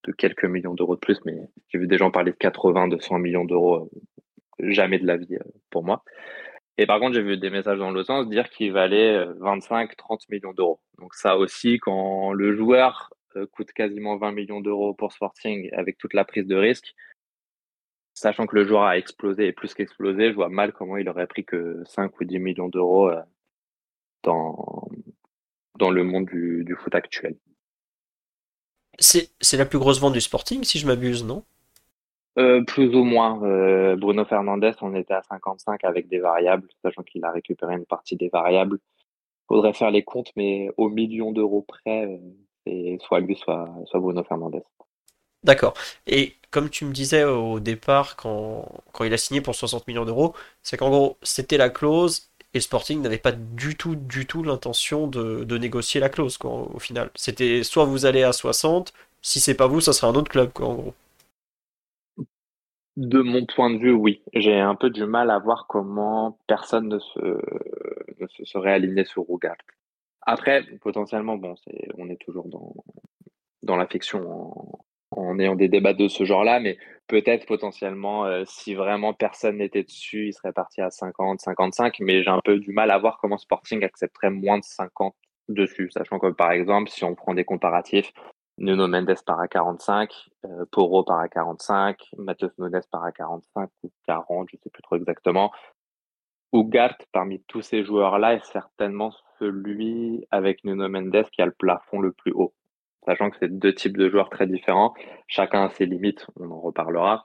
de 0.04 0.12
quelques 0.12 0.44
millions 0.44 0.74
d'euros 0.74 0.96
de 0.96 1.00
plus, 1.00 1.20
mais 1.24 1.36
j'ai 1.68 1.78
vu 1.78 1.86
des 1.86 1.98
gens 1.98 2.10
parler 2.10 2.32
de 2.32 2.36
80, 2.36 2.88
de 2.88 2.98
100 2.98 3.18
millions 3.18 3.44
d'euros. 3.44 3.90
Euh, 4.60 4.70
jamais 4.70 4.98
de 4.98 5.06
la 5.06 5.16
vie 5.16 5.36
pour 5.70 5.84
moi. 5.84 6.04
Et 6.76 6.86
par 6.86 6.98
contre, 6.98 7.14
j'ai 7.14 7.22
vu 7.22 7.36
des 7.36 7.50
messages 7.50 7.78
dans 7.78 7.92
le 7.92 8.02
sens 8.02 8.28
dire 8.28 8.50
qu'il 8.50 8.72
valait 8.72 9.24
25, 9.38 9.96
30 9.96 10.28
millions 10.28 10.52
d'euros. 10.52 10.80
Donc 10.98 11.14
ça 11.14 11.36
aussi, 11.36 11.78
quand 11.78 12.32
le 12.32 12.56
joueur 12.56 13.10
coûte 13.52 13.72
quasiment 13.72 14.16
20 14.16 14.32
millions 14.32 14.60
d'euros 14.60 14.94
pour 14.94 15.12
Sporting 15.12 15.68
avec 15.72 15.98
toute 15.98 16.14
la 16.14 16.24
prise 16.24 16.46
de 16.46 16.56
risque, 16.56 16.94
sachant 18.14 18.46
que 18.46 18.56
le 18.56 18.66
joueur 18.66 18.84
a 18.84 18.96
explosé 18.96 19.46
et 19.46 19.52
plus 19.52 19.74
qu'explosé, 19.74 20.30
je 20.30 20.34
vois 20.34 20.48
mal 20.48 20.72
comment 20.72 20.96
il 20.96 21.08
aurait 21.08 21.26
pris 21.26 21.44
que 21.44 21.82
5 21.86 22.18
ou 22.20 22.24
10 22.24 22.38
millions 22.38 22.68
d'euros 22.68 23.08
euh, 23.08 23.20
dans, 24.22 24.88
dans 25.78 25.90
le 25.90 26.04
monde 26.04 26.26
du, 26.26 26.76
foot 26.78 26.94
actuel. 26.94 27.36
C'est 28.98 29.56
la 29.56 29.66
plus 29.66 29.78
grosse 29.78 30.00
vente 30.00 30.12
du 30.12 30.20
Sporting, 30.20 30.62
si 30.62 30.78
je 30.78 30.86
m'abuse, 30.86 31.24
non? 31.24 31.44
Euh, 32.38 32.62
Plus 32.64 32.94
ou 32.94 33.04
moins. 33.04 33.42
Euh, 33.44 33.96
Bruno 33.96 34.24
Fernandez, 34.24 34.72
on 34.80 34.94
était 34.94 35.14
à 35.14 35.22
55 35.22 35.84
avec 35.84 36.08
des 36.08 36.18
variables, 36.18 36.68
sachant 36.82 37.02
qu'il 37.02 37.24
a 37.24 37.30
récupéré 37.30 37.74
une 37.74 37.86
partie 37.86 38.16
des 38.16 38.28
variables. 38.28 38.78
Faudrait 39.48 39.72
faire 39.72 39.90
les 39.90 40.02
comptes, 40.02 40.30
mais 40.36 40.70
au 40.76 40.88
million 40.88 41.32
d'euros 41.32 41.62
près, 41.62 42.20
c'est 42.66 42.98
soit 43.02 43.20
lui, 43.20 43.36
soit, 43.36 43.68
Bruno 43.94 44.24
Fernandez. 44.24 44.62
D'accord. 45.42 45.74
Et 46.06 46.34
comme 46.50 46.70
tu 46.70 46.86
me 46.86 46.92
disais 46.92 47.24
au 47.24 47.60
départ, 47.60 48.16
quand, 48.16 48.66
il 49.04 49.12
a 49.12 49.18
signé 49.18 49.42
pour 49.42 49.54
60 49.54 49.86
millions 49.86 50.06
d'euros, 50.06 50.34
c'est 50.62 50.78
qu'en 50.78 50.88
gros, 50.88 51.18
c'était 51.22 51.58
la 51.58 51.68
clause 51.68 52.30
et 52.54 52.60
Sporting 52.60 53.02
n'avait 53.02 53.18
pas 53.18 53.32
du 53.32 53.76
tout, 53.76 53.96
du 53.96 54.26
tout 54.26 54.42
l'intention 54.42 55.06
de, 55.08 55.58
négocier 55.58 56.00
la 56.00 56.08
clause, 56.08 56.38
au 56.42 56.78
final. 56.78 57.10
C'était 57.16 57.62
soit 57.64 57.84
vous 57.84 58.06
allez 58.06 58.22
à 58.22 58.32
60, 58.32 58.94
si 59.22 59.40
c'est 59.40 59.54
pas 59.54 59.66
vous, 59.66 59.80
ça 59.80 59.92
sera 59.92 60.08
un 60.08 60.14
autre 60.14 60.30
club, 60.30 60.50
en 60.60 60.74
gros. 60.74 60.94
De 62.96 63.20
mon 63.20 63.44
point 63.44 63.70
de 63.70 63.78
vue, 63.78 63.92
oui. 63.92 64.22
J'ai 64.34 64.58
un 64.58 64.76
peu 64.76 64.90
du 64.90 65.04
mal 65.04 65.30
à 65.30 65.38
voir 65.38 65.66
comment 65.68 66.38
personne 66.46 66.88
ne 66.88 66.98
se, 66.98 67.18
ne 68.20 68.26
se 68.28 68.44
serait 68.44 68.72
aligné 68.72 69.04
sur 69.04 69.22
Rougat. 69.22 69.56
Après, 70.22 70.62
potentiellement, 70.80 71.36
bon, 71.36 71.54
c'est, 71.56 71.88
on 71.98 72.08
est 72.08 72.20
toujours 72.20 72.48
dans, 72.48 72.72
dans 73.62 73.76
l'affection 73.76 74.80
en 75.10 75.38
ayant 75.38 75.54
des 75.54 75.68
débats 75.68 75.92
de 75.92 76.08
ce 76.08 76.24
genre-là, 76.24 76.60
mais 76.60 76.76
peut-être 77.06 77.46
potentiellement, 77.46 78.26
euh, 78.26 78.42
si 78.46 78.74
vraiment 78.74 79.12
personne 79.12 79.58
n'était 79.58 79.84
dessus, 79.84 80.28
il 80.28 80.32
serait 80.32 80.52
parti 80.52 80.80
à 80.80 80.90
50, 80.90 81.40
55, 81.40 82.00
mais 82.00 82.22
j'ai 82.22 82.30
un 82.30 82.40
peu 82.44 82.58
du 82.58 82.72
mal 82.72 82.90
à 82.90 82.98
voir 82.98 83.18
comment 83.20 83.38
Sporting 83.38 83.84
accepterait 83.84 84.30
moins 84.30 84.58
de 84.58 84.64
50 84.64 85.14
dessus, 85.48 85.90
sachant 85.90 86.18
que 86.18 86.28
par 86.28 86.52
exemple, 86.52 86.90
si 86.90 87.04
on 87.04 87.14
prend 87.14 87.34
des 87.34 87.44
comparatifs, 87.44 88.12
Nuno 88.58 88.86
Mendes 88.88 89.16
part 89.26 89.40
à 89.40 89.48
45, 89.48 90.12
euh, 90.44 90.64
Poro 90.70 91.02
part 91.02 91.20
à 91.20 91.28
45, 91.28 91.98
Matheus 92.18 92.52
Nunes 92.58 92.80
part 92.90 93.04
à 93.04 93.12
45 93.12 93.70
ou 93.82 93.90
40, 94.06 94.48
je 94.50 94.56
ne 94.56 94.60
sais 94.62 94.70
plus 94.70 94.82
trop 94.82 94.96
exactement. 94.96 95.50
Ugart, 96.52 96.96
parmi 97.12 97.42
tous 97.48 97.62
ces 97.62 97.84
joueurs-là, 97.84 98.34
est 98.34 98.44
certainement 98.44 99.12
celui 99.38 100.26
avec 100.30 100.62
Nuno 100.64 100.88
Mendes 100.88 101.24
qui 101.32 101.42
a 101.42 101.46
le 101.46 101.52
plafond 101.52 102.00
le 102.00 102.12
plus 102.12 102.32
haut 102.32 102.54
sachant 103.04 103.30
que 103.30 103.36
c'est 103.38 103.58
deux 103.58 103.74
types 103.74 103.96
de 103.96 104.08
joueurs 104.08 104.30
très 104.30 104.46
différents. 104.46 104.94
Chacun 105.26 105.64
a 105.64 105.70
ses 105.70 105.86
limites, 105.86 106.26
on 106.36 106.50
en 106.50 106.60
reparlera. 106.60 107.24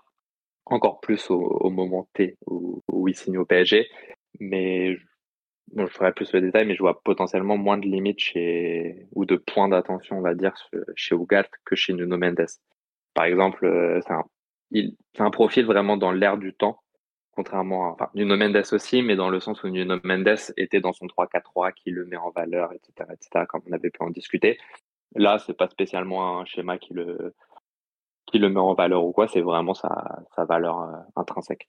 Encore 0.66 1.00
plus 1.00 1.32
au, 1.32 1.70
moment 1.70 2.08
T 2.14 2.38
où, 2.46 2.82
il 3.08 3.16
signe 3.16 3.38
au 3.38 3.46
PSG. 3.46 3.88
Mais 4.40 4.98
je 5.76 5.86
ferai 5.88 6.12
plus 6.14 6.32
le 6.34 6.42
détail, 6.42 6.66
mais 6.66 6.76
je 6.76 6.80
vois 6.82 7.02
potentiellement 7.02 7.58
moins 7.58 7.78
de 7.78 7.86
limites 7.86 8.20
chez, 8.20 9.08
ou 9.14 9.26
de 9.26 9.36
points 9.36 9.70
d'attention, 9.70 10.18
on 10.18 10.22
va 10.22 10.36
dire, 10.36 10.54
chez 10.96 11.16
Ougat 11.16 11.48
que 11.66 11.76
chez 11.76 11.94
Nuno 11.94 12.18
Mendes. 12.18 12.48
Par 13.14 13.26
exemple, 13.26 13.66
euh, 13.66 14.00
c'est 14.06 14.14
un, 14.14 14.26
un 15.26 15.30
profil 15.32 15.66
vraiment 15.66 15.98
dans 15.98 16.12
l'air 16.12 16.38
du 16.38 16.54
temps, 16.54 16.80
contrairement 17.32 17.90
à 17.90 17.94
enfin, 17.94 18.10
Nuno 18.16 18.38
Mendes 18.38 18.64
aussi, 18.72 19.02
mais 19.02 19.16
dans 19.16 19.30
le 19.30 19.40
sens 19.40 19.64
où 19.64 19.70
Nuno 19.70 19.98
Mendes 20.04 20.54
était 20.58 20.82
dans 20.82 20.94
son 20.94 21.06
3-4-3 21.08 21.74
qui 21.74 21.92
le 21.92 22.06
met 22.06 22.18
en 22.18 22.32
valeur, 22.32 22.72
etc., 22.74 23.10
etc., 23.14 23.46
comme 23.48 23.62
on 23.68 23.74
avait 23.74 23.90
pu 23.90 24.02
en 24.02 24.10
discuter. 24.10 24.58
Là, 25.16 25.40
c'est 25.40 25.58
pas 25.58 25.68
spécialement 25.68 26.40
un 26.40 26.46
schéma 26.46 26.78
qui 26.78 26.94
le, 26.94 27.34
qui 28.28 28.40
le 28.40 28.50
met 28.50 28.60
en 28.60 28.74
valeur 28.74 29.04
ou 29.06 29.12
quoi, 29.12 29.28
c'est 29.28 29.42
vraiment 29.42 29.74
sa, 29.74 30.24
sa 30.36 30.46
valeur 30.46 30.80
euh, 30.82 30.98
intrinsèque. 31.16 31.68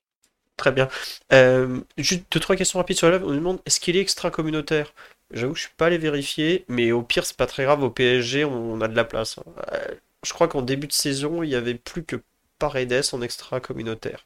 Très 0.57 0.71
bien. 0.71 0.87
Euh, 1.33 1.79
juste 1.97 2.31
deux, 2.31 2.39
trois 2.39 2.55
questions 2.55 2.79
rapides 2.79 2.97
sur 2.97 3.09
la 3.09 3.17
On 3.17 3.29
nous 3.29 3.35
demande 3.35 3.59
est-ce 3.65 3.79
qu'il 3.79 3.97
est 3.97 4.01
extra-communautaire? 4.01 4.93
J'avoue 5.31 5.53
que 5.53 5.59
je 5.59 5.65
suis 5.65 5.75
pas 5.75 5.87
allé 5.87 5.97
vérifier, 5.97 6.65
mais 6.67 6.91
au 6.91 7.01
pire, 7.01 7.25
c'est 7.25 7.37
pas 7.37 7.47
très 7.47 7.63
grave. 7.63 7.81
Au 7.83 7.89
PSG, 7.89 8.45
on, 8.45 8.79
a 8.81 8.87
de 8.87 8.95
la 8.95 9.05
place. 9.05 9.39
Hein. 9.39 9.51
Euh, 9.73 9.95
je 10.23 10.33
crois 10.33 10.47
qu'en 10.47 10.61
début 10.61 10.87
de 10.87 10.93
saison, 10.93 11.41
il 11.41 11.49
y 11.49 11.55
avait 11.55 11.75
plus 11.75 12.03
que 12.03 12.17
Paredes 12.59 13.01
en 13.13 13.21
extra 13.21 13.59
communautaire. 13.59 14.25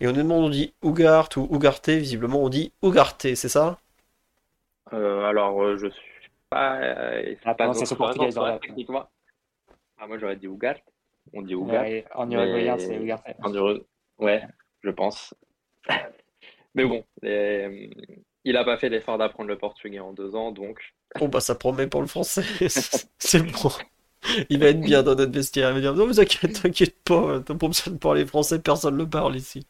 Et 0.00 0.08
on 0.08 0.12
nous 0.12 0.22
demande, 0.22 0.44
on 0.44 0.48
dit 0.50 0.74
Ougart 0.82 1.28
ou 1.36 1.46
Ougarté, 1.54 1.98
visiblement 1.98 2.42
on 2.42 2.48
dit 2.48 2.72
Ougarté, 2.82 3.36
c'est 3.36 3.48
ça? 3.48 3.78
Euh, 4.92 5.24
Alors, 5.24 5.76
je 5.78 5.88
suis 5.88 6.30
pas. 6.50 6.76
Euh, 6.80 7.34
La 7.44 7.54
pas 7.54 7.70
raison, 7.70 7.96
voilà. 8.40 8.58
techniquement. 8.58 9.08
Ah, 9.98 10.06
moi, 10.06 10.18
j'aurais 10.18 10.36
dit 10.36 10.48
Ougart. 10.48 10.76
On 11.32 11.42
dit 11.42 11.54
Ougart. 11.54 11.82
Ouais, 11.82 12.04
en 12.14 12.26
mais- 12.26 12.34
uruguayen, 12.34 12.78
c'est 12.78 12.96
Ugarte. 12.96 13.24
En. 13.42 13.52
Ouais, 14.18 14.42
je 14.82 14.90
pense. 14.90 15.34
Mais 16.74 16.84
bon, 16.84 17.04
euh, 17.24 17.86
il 18.44 18.56
a 18.56 18.64
pas 18.64 18.76
fait 18.78 18.88
l'effort 18.88 19.18
d'apprendre 19.18 19.48
le 19.48 19.58
portugais 19.58 20.00
en 20.00 20.12
deux 20.12 20.34
ans, 20.34 20.52
donc 20.52 20.94
Bon, 21.18 21.28
bah 21.28 21.40
ça 21.40 21.56
promet 21.56 21.88
pour 21.88 22.00
le 22.02 22.06
français, 22.06 22.44
c'est 23.18 23.42
bon. 23.42 23.70
Il 24.50 24.58
va 24.60 24.66
être 24.66 24.80
bien 24.80 25.02
dans 25.02 25.14
notre 25.14 25.32
vestiaire. 25.32 25.70
Il 25.70 25.74
va 25.74 25.80
dire 25.80 25.94
Non, 25.94 26.06
mais 26.06 26.14
t'inquiète, 26.14 26.62
t'inquiète 26.62 26.94
pas, 27.04 27.40
t'as 27.40 27.54
pas 27.54 27.66
besoin 27.68 27.94
de 27.94 27.98
parler 27.98 28.26
français, 28.26 28.58
personne 28.58 28.94
ne 28.94 28.98
le 28.98 29.08
parle 29.08 29.34
ici. 29.34 29.66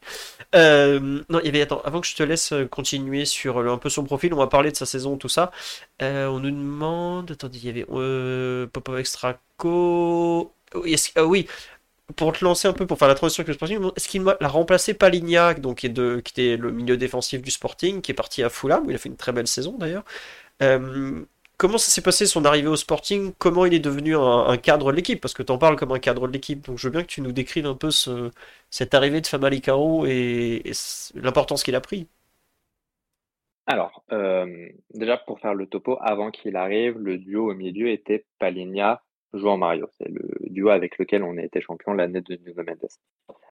Euh, 0.55 1.23
non, 1.29 1.39
il 1.39 1.45
y 1.45 1.49
avait, 1.49 1.61
attends, 1.61 1.81
avant 1.83 2.01
que 2.01 2.07
je 2.07 2.15
te 2.15 2.23
laisse 2.23 2.51
euh, 2.51 2.65
continuer 2.67 3.25
sur 3.25 3.59
un 3.59 3.77
peu 3.77 3.89
son 3.89 4.03
profil, 4.03 4.33
on 4.33 4.37
va 4.37 4.47
parler 4.47 4.71
de 4.71 4.75
sa 4.75 4.85
saison, 4.85 5.17
tout 5.17 5.29
ça. 5.29 5.51
Euh, 6.01 6.27
on 6.27 6.39
nous 6.39 6.51
demande, 6.51 7.31
attendez, 7.31 7.59
il 7.59 7.65
y 7.65 7.69
avait 7.69 7.85
euh, 7.91 8.67
Popo 8.67 8.97
Extraco. 8.97 10.53
Ah 11.15 11.25
oui, 11.25 11.47
pour 12.15 12.33
te 12.33 12.43
lancer 12.43 12.67
un 12.67 12.73
peu, 12.73 12.85
pour 12.85 12.97
faire 12.97 13.07
la 13.07 13.15
transition 13.15 13.41
avec 13.41 13.49
le 13.49 13.53
Sporting, 13.53 13.91
est-ce 13.95 14.07
qu'il 14.07 14.23
l'a 14.23 14.47
remplacé 14.47 14.93
Palignac, 14.93 15.59
donc 15.59 15.77
qui, 15.79 15.87
est 15.87 15.89
était 15.89 16.57
le 16.57 16.71
milieu 16.71 16.97
défensif 16.97 17.41
du 17.41 17.51
Sporting, 17.51 18.01
qui 18.01 18.11
est 18.11 18.15
parti 18.15 18.43
à 18.43 18.49
Fulham, 18.49 18.85
où 18.85 18.89
il 18.91 18.95
a 18.95 18.97
fait 18.97 19.09
une 19.09 19.17
très 19.17 19.31
belle 19.31 19.47
saison 19.47 19.77
d'ailleurs. 19.77 20.03
Euh, 20.61 21.25
comment 21.57 21.77
ça 21.77 21.91
s'est 21.91 22.01
passé 22.01 22.25
son 22.25 22.45
arrivée 22.45 22.67
au 22.67 22.75
Sporting? 22.75 23.33
Comment 23.37 23.65
il 23.65 23.73
est 23.73 23.79
devenu 23.79 24.15
un, 24.15 24.57
cadre 24.57 24.91
de 24.91 24.95
l'équipe? 24.95 25.21
Parce 25.21 25.33
que 25.33 25.43
tu 25.43 25.51
en 25.51 25.57
parles 25.57 25.75
comme 25.75 25.91
un 25.91 25.99
cadre 25.99 26.27
de 26.27 26.33
l'équipe, 26.33 26.65
donc 26.65 26.77
je 26.77 26.87
veux 26.87 26.91
bien 26.91 27.03
que 27.03 27.07
tu 27.07 27.21
nous 27.21 27.31
décrives 27.31 27.65
un 27.65 27.75
peu 27.75 27.91
ce, 27.91 28.31
cette 28.69 28.93
arrivée 28.93 29.21
de 29.21 29.27
Famalicão 29.27 30.05
et, 30.05 30.61
et 30.65 30.71
l'importance 31.15 31.63
qu'il 31.63 31.75
a 31.75 31.81
pris. 31.81 32.07
Alors, 33.67 34.03
euh, 34.11 34.69
déjà 34.93 35.17
pour 35.17 35.39
faire 35.39 35.53
le 35.53 35.67
topo, 35.67 35.97
avant 36.01 36.31
qu'il 36.31 36.55
arrive, 36.55 36.97
le 36.97 37.17
duo 37.17 37.51
au 37.51 37.53
milieu 37.53 37.89
était 37.89 38.25
Palinha, 38.39 39.01
João 39.33 39.57
Mario. 39.57 39.87
C'est 39.97 40.09
le 40.09 40.29
duo 40.49 40.69
avec 40.69 40.97
lequel 40.97 41.23
on 41.23 41.37
a 41.37 41.43
été 41.43 41.61
champion 41.61 41.93
l'année 41.93 42.21
de 42.21 42.35
Nuno 42.35 42.63
Mendes. 42.63 42.89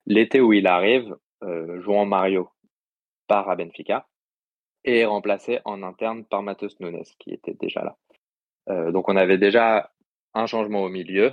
L'été 0.06 0.40
où 0.40 0.52
il 0.52 0.66
arrive, 0.66 1.16
euh, 1.42 1.80
João 1.80 2.06
Mario 2.06 2.50
part 3.26 3.48
à 3.48 3.56
Benfica 3.56 4.06
et 4.84 5.00
est 5.00 5.06
remplacé 5.06 5.60
en 5.64 5.82
interne 5.82 6.24
par 6.24 6.42
Matheus 6.42 6.80
Nunes, 6.80 7.04
qui 7.18 7.32
était 7.32 7.54
déjà 7.54 7.84
là. 7.84 7.96
Euh, 8.68 8.92
donc 8.92 9.08
on 9.08 9.16
avait 9.16 9.38
déjà 9.38 9.92
un 10.34 10.46
changement 10.46 10.82
au 10.82 10.88
milieu. 10.88 11.32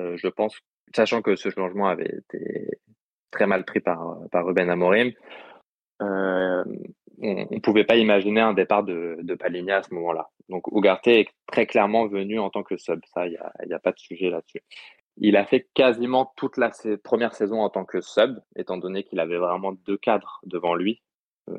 Euh, 0.00 0.16
je 0.16 0.28
pense, 0.28 0.58
sachant 0.94 1.22
que 1.22 1.36
ce 1.36 1.50
changement 1.50 1.88
avait 1.88 2.18
été 2.18 2.80
très 3.30 3.46
mal 3.46 3.64
pris 3.64 3.80
par, 3.80 4.18
Ruben 4.32 4.70
Amorim. 4.70 5.12
Euh, 6.02 6.64
on 7.20 7.46
ne 7.50 7.60
pouvait 7.60 7.84
pas 7.84 7.96
imaginer 7.96 8.40
un 8.40 8.52
départ 8.52 8.84
de, 8.84 9.18
de 9.22 9.70
à 9.70 9.82
ce 9.82 9.94
moment-là. 9.94 10.28
Donc 10.48 10.64
Ugarte 10.72 11.06
est 11.08 11.28
très 11.46 11.66
clairement 11.66 12.06
venu 12.06 12.38
en 12.38 12.50
tant 12.50 12.62
que 12.62 12.76
sub, 12.76 13.00
ça, 13.12 13.26
il 13.26 13.30
n'y 13.30 13.36
a, 13.36 13.52
y 13.66 13.72
a 13.72 13.78
pas 13.78 13.92
de 13.92 13.98
sujet 13.98 14.30
là-dessus. 14.30 14.62
Il 15.16 15.36
a 15.36 15.44
fait 15.44 15.66
quasiment 15.74 16.32
toute 16.36 16.56
la 16.56 16.70
première 17.02 17.34
saison 17.34 17.60
en 17.60 17.70
tant 17.70 17.84
que 17.84 18.00
sub, 18.00 18.38
étant 18.54 18.76
donné 18.76 19.02
qu'il 19.02 19.18
avait 19.18 19.38
vraiment 19.38 19.72
deux 19.72 19.96
cadres 19.96 20.40
devant 20.44 20.74
lui. 20.74 21.02
Euh, 21.48 21.56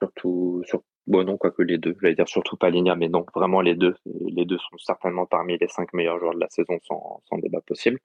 surtout, 0.00 0.62
sur, 0.66 0.82
bon 1.06 1.24
non, 1.24 1.36
quoique 1.36 1.62
les 1.62 1.78
deux, 1.78 1.96
j'allais 2.00 2.14
dire 2.14 2.28
surtout 2.28 2.56
Paligna, 2.56 2.94
mais 2.94 3.08
non, 3.08 3.24
vraiment 3.34 3.60
les 3.60 3.74
deux. 3.74 3.96
Les 4.04 4.44
deux 4.44 4.58
sont 4.58 4.78
certainement 4.78 5.26
parmi 5.26 5.58
les 5.58 5.68
cinq 5.68 5.92
meilleurs 5.94 6.20
joueurs 6.20 6.34
de 6.34 6.40
la 6.40 6.48
saison 6.50 6.78
sans, 6.84 7.22
sans 7.28 7.38
débat 7.38 7.60
possible. 7.60 7.98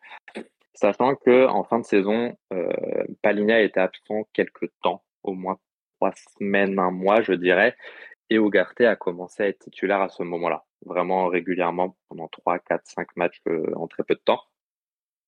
Sachant 0.73 1.15
que 1.15 1.47
en 1.47 1.63
fin 1.63 1.79
de 1.79 1.85
saison, 1.85 2.35
euh, 2.53 3.03
Paligna 3.21 3.61
était 3.61 3.81
absent 3.81 4.23
quelques 4.33 4.71
temps, 4.81 5.03
au 5.21 5.33
moins 5.33 5.59
trois 6.01 6.13
semaines, 6.39 6.79
un 6.79 6.91
mois, 6.91 7.21
je 7.21 7.33
dirais. 7.33 7.75
Et 8.29 8.35
Ugarte 8.35 8.81
a 8.81 8.95
commencé 8.95 9.43
à 9.43 9.47
être 9.47 9.59
titulaire 9.59 10.01
à 10.01 10.09
ce 10.09 10.23
moment-là, 10.23 10.63
vraiment 10.85 11.27
régulièrement 11.27 11.95
pendant 12.09 12.27
3, 12.27 12.59
4, 12.59 12.81
5 12.85 13.15
matchs 13.17 13.39
euh, 13.47 13.71
en 13.75 13.87
très 13.87 14.03
peu 14.03 14.15
de 14.15 14.21
temps. 14.23 14.41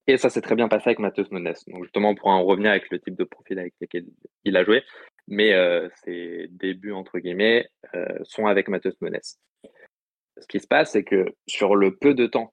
Et 0.07 0.17
ça 0.17 0.29
s'est 0.29 0.41
très 0.41 0.55
bien 0.55 0.67
passé 0.67 0.89
avec 0.89 0.99
Matheus 0.99 1.29
Nunes. 1.31 1.53
Donc 1.67 1.83
justement, 1.83 2.09
on 2.09 2.15
pourra 2.15 2.33
en 2.33 2.43
revenir 2.43 2.71
avec 2.71 2.89
le 2.89 2.99
type 2.99 3.15
de 3.15 3.23
profil 3.23 3.59
avec 3.59 3.73
lequel 3.79 4.05
il 4.45 4.57
a 4.57 4.63
joué. 4.63 4.83
Mais 5.27 5.53
euh, 5.53 5.89
ses 6.03 6.47
débuts, 6.49 6.91
entre 6.91 7.19
guillemets, 7.19 7.69
euh, 7.93 8.17
sont 8.23 8.47
avec 8.47 8.67
Matheus 8.67 8.95
Nunes. 9.01 9.19
Ce 9.21 10.47
qui 10.47 10.59
se 10.59 10.67
passe, 10.67 10.93
c'est 10.93 11.03
que 11.03 11.25
sur 11.47 11.75
le 11.75 11.95
peu 11.95 12.15
de 12.15 12.25
temps 12.25 12.51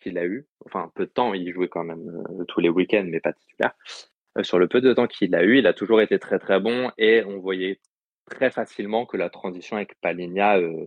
qu'il 0.00 0.16
a 0.16 0.24
eu, 0.24 0.46
enfin 0.64 0.92
peu 0.94 1.06
de 1.06 1.10
temps, 1.10 1.34
il 1.34 1.52
jouait 1.52 1.68
quand 1.68 1.82
même 1.82 2.24
tous 2.46 2.60
les 2.60 2.68
week-ends, 2.68 3.06
mais 3.06 3.20
pas 3.20 3.32
titulaire. 3.32 3.74
Euh, 4.36 4.42
sur 4.42 4.58
le 4.58 4.68
peu 4.68 4.80
de 4.80 4.92
temps 4.92 5.06
qu'il 5.06 5.34
a 5.34 5.42
eu, 5.42 5.58
il 5.58 5.66
a 5.66 5.72
toujours 5.72 6.00
été 6.00 6.18
très 6.18 6.38
très 6.38 6.60
bon 6.60 6.90
et 6.98 7.24
on 7.24 7.38
voyait 7.38 7.80
très 8.26 8.50
facilement 8.50 9.06
que 9.06 9.16
la 9.16 9.30
transition 9.30 9.76
avec 9.76 9.98
Paligna 10.00 10.58
euh, 10.58 10.84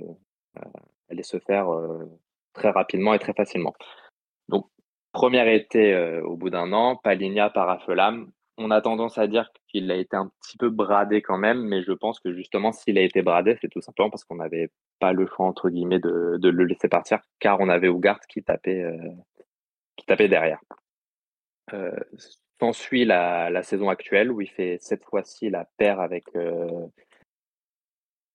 euh, 0.57 0.61
allait 1.09 1.23
se 1.23 1.39
faire 1.39 1.67
très 2.53 2.69
rapidement 2.69 3.13
et 3.13 3.19
très 3.19 3.33
facilement. 3.33 3.73
Donc, 4.49 4.67
premier 5.11 5.55
été 5.55 6.19
au 6.23 6.37
bout 6.37 6.49
d'un 6.49 6.71
an, 6.73 6.95
Paligna 6.95 7.49
part 7.49 7.69
à 7.69 7.79
Fulham. 7.79 8.31
On 8.57 8.69
a 8.69 8.81
tendance 8.81 9.17
à 9.17 9.27
dire 9.27 9.49
qu'il 9.69 9.89
a 9.91 9.95
été 9.95 10.15
un 10.15 10.31
petit 10.41 10.57
peu 10.57 10.69
bradé 10.69 11.21
quand 11.21 11.37
même, 11.37 11.61
mais 11.63 11.81
je 11.81 11.93
pense 11.93 12.19
que 12.19 12.33
justement, 12.33 12.71
s'il 12.71 12.97
a 12.97 13.01
été 13.01 13.21
bradé, 13.23 13.57
c'est 13.59 13.69
tout 13.69 13.81
simplement 13.81 14.09
parce 14.09 14.23
qu'on 14.23 14.35
n'avait 14.35 14.69
pas 14.99 15.13
le 15.13 15.25
choix, 15.25 15.47
entre 15.47 15.69
guillemets, 15.69 15.99
de, 15.99 16.37
le 16.41 16.65
laisser 16.65 16.89
partir, 16.89 17.19
car 17.39 17.59
on 17.59 17.69
avait 17.69 17.87
Ougart 17.87 18.19
qui 18.29 18.43
tapait, 18.43 18.85
qui 19.97 20.05
derrière. 20.05 20.59
S'ensuit 22.61 23.05
la, 23.05 23.63
saison 23.63 23.89
actuelle 23.89 24.31
où 24.31 24.39
il 24.39 24.49
fait 24.49 24.77
cette 24.81 25.03
fois-ci 25.05 25.49
la 25.49 25.65
paire 25.77 25.99
avec 25.99 26.25
euh, 26.35 26.85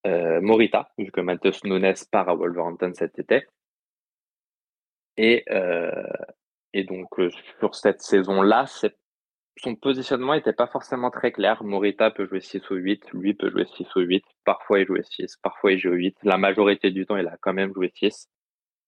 euh, 0.04 0.40
Morita, 0.40 0.90
vu 0.98 1.12
que 1.12 1.20
Matheus 1.20 1.62
Nunes 1.62 1.94
part 2.10 2.28
à 2.28 2.34
Wolverhampton 2.34 2.92
cet 2.92 3.20
été. 3.20 3.46
Et, 5.16 5.44
euh, 5.50 6.02
et 6.72 6.82
donc, 6.82 7.08
sur 7.60 7.76
cette 7.76 8.00
saison-là, 8.02 8.66
son 9.58 9.76
positionnement 9.76 10.34
n'était 10.34 10.52
pas 10.52 10.66
forcément 10.66 11.12
très 11.12 11.30
clair. 11.30 11.62
Morita 11.62 12.10
peut 12.10 12.26
jouer 12.26 12.40
6 12.40 12.68
ou 12.70 12.74
8, 12.74 13.12
lui 13.12 13.32
peut 13.34 13.50
jouer 13.50 13.66
6 13.76 13.94
ou 13.94 14.00
8. 14.00 14.24
Parfois, 14.44 14.80
il 14.80 14.86
jouait 14.86 15.04
6, 15.04 15.36
parfois, 15.36 15.70
il 15.70 15.78
jouait 15.78 15.94
8. 15.94 16.16
La 16.24 16.36
majorité 16.36 16.90
du 16.90 17.06
temps, 17.06 17.16
il 17.16 17.28
a 17.28 17.36
quand 17.40 17.52
même 17.52 17.72
joué 17.72 17.92
6. 17.94 18.28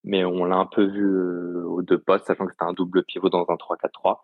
Mais 0.03 0.25
on 0.25 0.45
l'a 0.45 0.57
un 0.57 0.67
peu 0.67 0.85
vu 0.85 1.63
aux 1.65 1.83
deux 1.83 2.01
postes, 2.01 2.27
sachant 2.27 2.47
que 2.47 2.53
c'était 2.53 2.65
un 2.65 2.73
double 2.73 3.05
pivot 3.05 3.29
dans 3.29 3.47
un 3.49 3.55
3-4-3. 3.55 4.19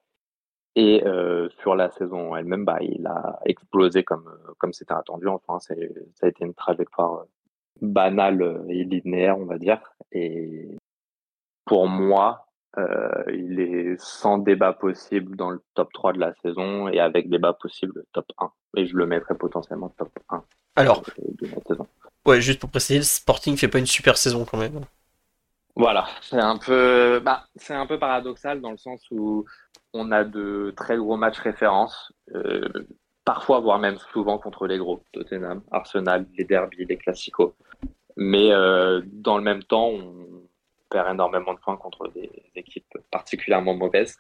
Et 0.76 1.04
euh, 1.06 1.48
sur 1.60 1.76
la 1.76 1.90
saison 1.92 2.34
elle-même, 2.34 2.64
bah, 2.64 2.78
il 2.80 3.06
a 3.06 3.38
explosé 3.46 4.02
comme 4.02 4.26
euh, 4.26 4.52
comme 4.58 4.72
c'était 4.72 4.94
attendu. 4.94 5.28
Enfin, 5.28 5.60
c'est, 5.60 5.92
ça 6.14 6.26
a 6.26 6.28
été 6.28 6.44
une 6.44 6.54
trajectoire 6.54 7.20
euh, 7.20 7.24
banale 7.80 8.64
et 8.68 8.84
linéaire, 8.84 9.38
on 9.38 9.44
va 9.44 9.58
dire. 9.58 9.80
Et 10.10 10.76
pour 11.64 11.86
moi, 11.88 12.46
euh, 12.78 13.24
il 13.28 13.60
est 13.60 13.96
sans 14.00 14.38
débat 14.38 14.72
possible 14.72 15.36
dans 15.36 15.50
le 15.50 15.62
top 15.74 15.92
3 15.92 16.12
de 16.14 16.18
la 16.18 16.34
saison 16.42 16.88
et 16.88 16.98
avec 16.98 17.28
débat 17.30 17.52
possible 17.52 18.04
top 18.12 18.26
1. 18.38 18.50
Et 18.76 18.86
je 18.86 18.96
le 18.96 19.06
mettrais 19.06 19.36
potentiellement 19.36 19.90
top 19.90 20.10
1 20.28 20.42
Alors, 20.74 21.02
de 21.18 21.46
la 21.46 21.62
saison. 21.68 21.86
ouais, 22.26 22.40
juste 22.40 22.58
pour 22.60 22.70
préciser, 22.70 22.98
le 22.98 23.04
Sporting 23.04 23.56
fait 23.56 23.68
pas 23.68 23.78
une 23.78 23.86
super 23.86 24.16
saison 24.16 24.44
quand 24.44 24.58
même. 24.58 24.80
Voilà, 25.76 26.06
c'est 26.20 26.38
un 26.40 26.56
peu, 26.56 27.20
bah, 27.24 27.46
c'est 27.56 27.74
un 27.74 27.86
peu 27.86 27.98
paradoxal 27.98 28.60
dans 28.60 28.70
le 28.70 28.76
sens 28.76 29.02
où 29.10 29.44
on 29.94 30.10
a 30.10 30.24
de 30.24 30.74
très 30.76 30.96
gros 30.98 31.16
matchs 31.16 31.38
références, 31.38 32.12
euh, 32.34 32.68
parfois 33.24 33.60
voire 33.60 33.78
même 33.78 33.96
souvent 34.12 34.38
contre 34.38 34.66
les 34.66 34.76
gros, 34.76 35.02
Tottenham, 35.12 35.62
Arsenal, 35.70 36.26
les 36.36 36.44
derbies, 36.44 36.84
les 36.84 36.98
classicos. 36.98 37.54
Mais 38.16 38.52
euh, 38.52 39.00
dans 39.06 39.38
le 39.38 39.44
même 39.44 39.62
temps, 39.62 39.88
on 39.88 40.42
perd 40.90 41.14
énormément 41.14 41.54
de 41.54 41.60
points 41.60 41.76
contre 41.76 42.08
des 42.08 42.30
équipes 42.56 42.98
particulièrement 43.10 43.74
mauvaises, 43.74 44.18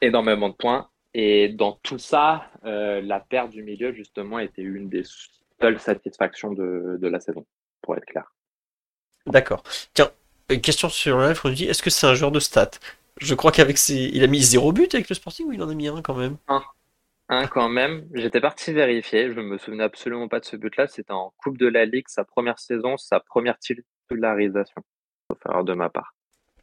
énormément 0.00 0.48
de 0.48 0.54
points. 0.54 0.88
Et 1.14 1.50
dans 1.50 1.72
tout 1.82 1.98
ça, 1.98 2.46
euh, 2.64 3.00
la 3.02 3.20
perte 3.20 3.50
du 3.50 3.62
milieu 3.62 3.92
justement 3.92 4.38
était 4.38 4.62
une 4.62 4.88
des 4.88 5.04
seules 5.60 5.78
satisfactions 5.78 6.52
de, 6.52 7.06
la 7.06 7.20
saison, 7.20 7.46
pour 7.82 7.96
être 7.96 8.04
clair. 8.06 8.32
D'accord. 9.26 9.62
Tiens, 9.94 10.10
une 10.48 10.60
question 10.60 10.88
sur 10.88 11.18
le 11.18 11.34
on 11.44 11.48
dit 11.50 11.64
est-ce 11.64 11.82
que 11.82 11.90
c'est 11.90 12.06
un 12.06 12.14
joueur 12.14 12.32
de 12.32 12.40
stats? 12.40 12.70
Je 13.18 13.34
crois 13.34 13.52
qu'avec 13.52 13.78
ses... 13.78 14.10
Il 14.12 14.22
a 14.22 14.26
mis 14.26 14.42
zéro 14.42 14.72
but 14.72 14.94
avec 14.94 15.08
le 15.08 15.14
Sporting 15.14 15.46
ou 15.46 15.52
il 15.52 15.62
en 15.62 15.68
a 15.68 15.74
mis 15.74 15.88
un 15.88 16.02
quand 16.02 16.14
même? 16.14 16.36
Hein, 17.28 17.46
quand 17.48 17.68
même, 17.68 18.06
j'étais 18.14 18.40
parti 18.40 18.72
vérifier, 18.72 19.32
je 19.32 19.40
me 19.40 19.58
souvenais 19.58 19.82
absolument 19.82 20.28
pas 20.28 20.38
de 20.38 20.44
ce 20.44 20.54
but-là, 20.54 20.86
c'était 20.86 21.12
en 21.12 21.32
Coupe 21.38 21.58
de 21.58 21.66
la 21.66 21.84
Ligue, 21.84 22.04
sa 22.08 22.22
première 22.24 22.58
saison, 22.60 22.96
sa 22.96 23.18
première 23.18 23.58
titularisation, 23.58 24.80
sauf 25.28 25.38
erreur 25.44 25.64
de 25.64 25.74
ma 25.74 25.88
part. 25.88 26.14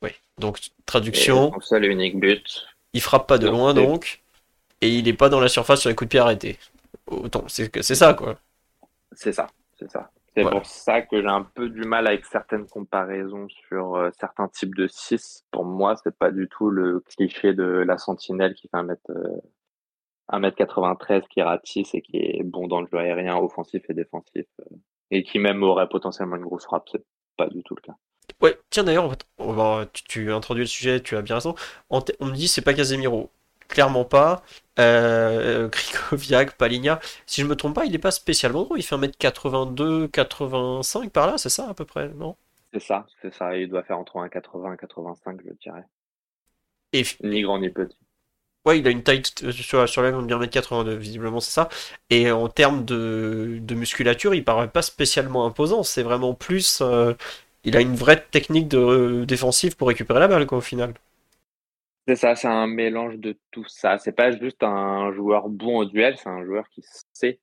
Oui. 0.01 0.11
Donc, 0.37 0.59
traduction, 0.85 1.51
son 1.51 1.59
seul 1.59 1.83
et 1.83 1.89
unique 1.89 2.17
but. 2.17 2.65
il 2.93 3.01
frappe 3.01 3.27
pas 3.27 3.37
de 3.37 3.47
Non, 3.47 3.53
loin 3.57 3.75
c'est- 3.75 3.81
donc, 3.85 4.21
et 4.79 4.89
il 4.89 5.07
est 5.09 5.13
pas 5.13 5.27
dans 5.27 5.41
la 5.41 5.49
surface 5.49 5.81
sur 5.81 5.89
les 5.89 5.95
coups 5.95 6.07
de 6.07 6.11
pied 6.11 6.19
arrêtés. 6.21 6.57
Autant, 7.07 7.43
c'est 7.49 7.69
que 7.69 7.81
c'est 7.81 7.95
ça 7.95 8.13
quoi. 8.13 8.39
C'est 9.11 9.33
ça, 9.33 9.47
c'est 9.77 9.91
ça. 9.91 10.11
C'est 10.35 10.41
Voilà. 10.41 10.57
pour 10.57 10.65
ça 10.65 11.01
que 11.01 11.21
j'ai 11.21 11.27
un 11.27 11.43
peu 11.43 11.69
du 11.69 11.81
mal 11.81 12.07
avec 12.07 12.25
certaines 12.25 12.65
comparaisons 12.67 13.47
sur 13.67 13.95
euh, 13.95 14.09
certains 14.19 14.47
types 14.47 14.73
de 14.75 14.87
6. 14.87 15.45
Pour 15.51 15.63
moi, 15.63 15.95
c'est 16.03 16.17
pas 16.17 16.31
du 16.31 16.47
tout 16.49 16.69
le 16.71 17.01
cliché 17.01 17.53
de 17.53 17.63
la 17.63 17.97
sentinelle 17.99 18.55
qui 18.55 18.67
fait 18.67 18.77
un 18.77 18.83
mètre, 18.83 19.11
euh, 19.11 19.41
1m93 20.31 21.27
qui 21.29 21.41
ratisse 21.41 21.93
et 21.93 22.01
qui 22.01 22.17
est 22.17 22.43
bon 22.43 22.67
dans 22.67 22.81
le 22.81 22.87
jeu 22.91 22.97
aérien, 22.97 23.37
offensif 23.37 23.83
et 23.89 23.93
défensif, 23.93 24.45
euh, 24.61 24.75
et 25.11 25.23
qui 25.23 25.37
même 25.37 25.61
aurait 25.63 25.87
potentiellement 25.89 26.35
une 26.37 26.43
grosse 26.43 26.63
frappe, 26.65 26.87
c'est 26.91 27.03
pas 27.37 27.47
du 27.47 27.61
tout 27.63 27.75
le 27.75 27.81
cas. 27.81 27.93
Ouais, 28.41 28.57
tiens 28.69 28.83
d'ailleurs, 28.83 29.11
tu, 29.93 30.03
tu 30.03 30.31
introduis 30.31 30.63
le 30.63 30.67
sujet, 30.67 31.01
tu 31.01 31.15
as 31.15 31.21
bien 31.21 31.35
raison. 31.35 31.55
On, 31.89 31.99
me 31.99 32.33
dit 32.33 32.47
c'est 32.47 32.61
pas 32.61 32.73
Casemiro. 32.73 33.29
Clairement 33.67 34.05
pas. 34.05 34.43
Euh, 34.79 35.69
Krikoviak, 35.69 36.57
Paligna. 36.57 36.99
Si 37.25 37.41
je 37.41 37.47
me 37.47 37.55
trompe 37.55 37.75
pas, 37.75 37.85
il 37.85 37.93
est 37.95 37.99
pas 37.99 38.11
spécialement 38.11 38.63
gros. 38.63 38.75
Il 38.75 38.83
fait 38.83 38.95
1m82, 38.95 40.09
85 40.09 41.11
par 41.11 41.27
là, 41.27 41.37
c'est 41.37 41.49
ça 41.49 41.69
à 41.69 41.73
peu 41.73 41.85
près, 41.85 42.09
non? 42.09 42.35
C'est 42.73 42.81
ça, 42.81 43.05
c'est 43.21 43.33
ça. 43.33 43.55
Il 43.55 43.69
doit 43.69 43.83
faire 43.83 43.99
entre 43.99 44.15
1,80 44.15 44.73
et 44.73 44.77
85, 44.77 45.41
je 45.45 45.53
dirais. 45.61 45.83
Et... 46.91 47.03
Ni 47.23 47.41
grand 47.41 47.59
ni 47.59 47.69
petit. 47.69 47.97
Ouais, 48.65 48.79
il 48.79 48.87
a 48.87 48.91
une 48.91 49.03
taille 49.03 49.21
sur, 49.51 49.89
sur 49.89 50.01
la 50.01 50.17
on 50.17 50.21
dit 50.21 50.33
1m82, 50.33 50.95
visiblement 50.95 51.41
c'est 51.41 51.51
ça. 51.51 51.67
Et 52.09 52.31
en 52.31 52.47
termes 52.47 52.85
de, 52.85 53.59
musculature, 53.75 54.33
il 54.33 54.45
paraît 54.45 54.69
pas 54.69 54.81
spécialement 54.81 55.45
imposant. 55.45 55.83
C'est 55.83 56.03
vraiment 56.03 56.33
plus. 56.33 56.79
Euh, 56.81 57.13
il 57.65 57.75
a 57.75 57.81
une 57.81 57.95
vraie 57.95 58.21
technique 58.31 58.69
de, 58.69 58.77
euh, 58.77 59.25
défensive 59.25 59.75
pour 59.75 59.89
récupérer 59.89 60.19
la 60.19 60.27
balle, 60.29 60.45
quoi, 60.47 60.59
au 60.59 60.61
final. 60.61 60.93
C'est 62.07 62.15
ça, 62.17 62.35
c'est 62.35 62.47
un 62.47 62.67
mélange 62.67 63.17
de 63.17 63.37
tout 63.51 63.65
ça. 63.67 63.97
C'est 63.97 64.11
pas 64.11 64.31
juste 64.31 64.61
un 64.63 65.13
joueur 65.13 65.47
bon 65.49 65.77
au 65.79 65.85
duel, 65.85 66.17
c'est 66.17 66.29
un 66.29 66.43
joueur 66.43 66.67
qui 66.69 66.81
sait 67.13 67.39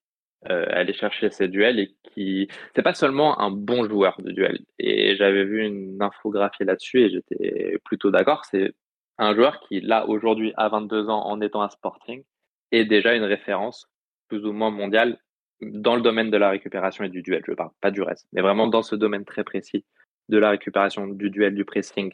euh, 0.51 0.67
aller 0.71 0.93
chercher 0.93 1.31
ses 1.31 1.49
duels 1.49 1.79
et 1.81 1.95
qui. 2.03 2.49
C'est 2.75 2.83
pas 2.83 2.95
seulement 2.95 3.41
un 3.41 3.51
bon 3.51 3.89
joueur 3.89 4.21
de 4.21 4.33
duel. 4.33 4.59
Et 4.79 5.17
j'avais 5.17 5.45
vu 5.45 5.65
une 5.67 6.01
infographie 6.03 6.65
là-dessus 6.65 7.01
et 7.01 7.11
j'étais 7.11 7.79
plutôt 7.85 8.11
d'accord. 8.11 8.45
C'est 8.45 8.75
un 9.19 9.35
joueur 9.35 9.61
qui, 9.61 9.81
là, 9.81 10.07
aujourd'hui, 10.09 10.53
à 10.57 10.69
22 10.69 11.09
ans, 11.09 11.25
en 11.27 11.41
étant 11.41 11.63
un 11.63 11.71
Sporting, 11.71 12.23
est 12.73 12.85
déjà 12.85 13.15
une 13.15 13.25
référence 13.25 13.89
plus 14.29 14.45
ou 14.47 14.53
moins 14.53 14.71
mondiale 14.71 15.19
dans 15.63 15.97
le 15.97 16.03
domaine 16.03 16.31
de 16.31 16.37
la 16.37 16.51
récupération 16.51 17.05
et 17.05 17.09
du 17.09 17.23
duel. 17.23 17.43
Je 17.47 17.53
parle 17.53 17.71
pas 17.81 17.91
du 17.91 18.03
reste, 18.03 18.27
mais 18.33 18.43
vraiment 18.43 18.67
dans 18.67 18.83
ce 18.83 18.97
domaine 18.97 19.25
très 19.25 19.45
précis 19.45 19.85
de 20.29 20.39
la 20.39 20.51
récupération, 20.51 21.07
du 21.09 21.31
duel, 21.31 21.55
du 21.55 21.65
pressing, 21.65 22.13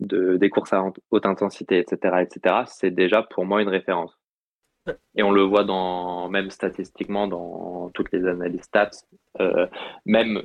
de, 0.00 0.36
des 0.36 0.50
courses 0.50 0.72
à 0.72 0.84
haute 1.10 1.26
intensité, 1.26 1.78
etc., 1.78 2.16
etc. 2.22 2.64
C'est 2.66 2.90
déjà 2.90 3.22
pour 3.22 3.44
moi 3.44 3.62
une 3.62 3.68
référence. 3.68 4.18
Et 5.16 5.22
on 5.22 5.32
le 5.32 5.42
voit 5.42 5.64
dans, 5.64 6.28
même 6.28 6.50
statistiquement 6.50 7.26
dans 7.26 7.90
toutes 7.90 8.12
les 8.12 8.26
analyses 8.26 8.62
stats, 8.62 8.90
euh, 9.40 9.66
même 10.04 10.44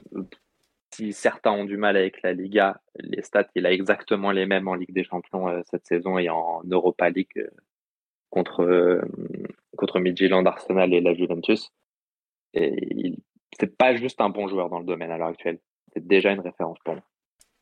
si 0.94 1.14
certains 1.14 1.52
ont 1.52 1.66
du 1.66 1.78
mal 1.78 1.96
avec 1.96 2.22
la 2.24 2.34
Liga, 2.34 2.82
les 2.96 3.22
stats, 3.22 3.48
il 3.56 3.66
a 3.66 3.72
exactement 3.72 4.32
les 4.32 4.46
mêmes 4.46 4.68
en 4.68 4.76
Ligue 4.76 4.94
des 4.94 5.04
Champions 5.04 5.48
euh, 5.48 5.62
cette 5.66 5.86
saison 5.86 6.18
et 6.18 6.30
en 6.30 6.64
Europa 6.70 7.10
League 7.10 7.38
euh, 7.38 7.50
contre, 8.30 9.02
contre 9.78 10.00
Midtjylland, 10.00 10.46
Arsenal 10.46 10.94
et 10.94 11.02
la 11.02 11.14
Juventus. 11.14 11.72
Et 12.54 13.16
c'est 13.60 13.78
pas 13.78 13.96
juste 13.96 14.22
un 14.22 14.30
bon 14.30 14.48
joueur 14.48 14.70
dans 14.70 14.80
le 14.80 14.86
domaine 14.86 15.12
à 15.12 15.18
l'heure 15.18 15.28
actuelle. 15.28 15.60
C'est 15.94 16.06
déjà 16.06 16.32
une 16.32 16.40
référence 16.40 16.80
pour 16.84 16.96
moi. 16.96 17.04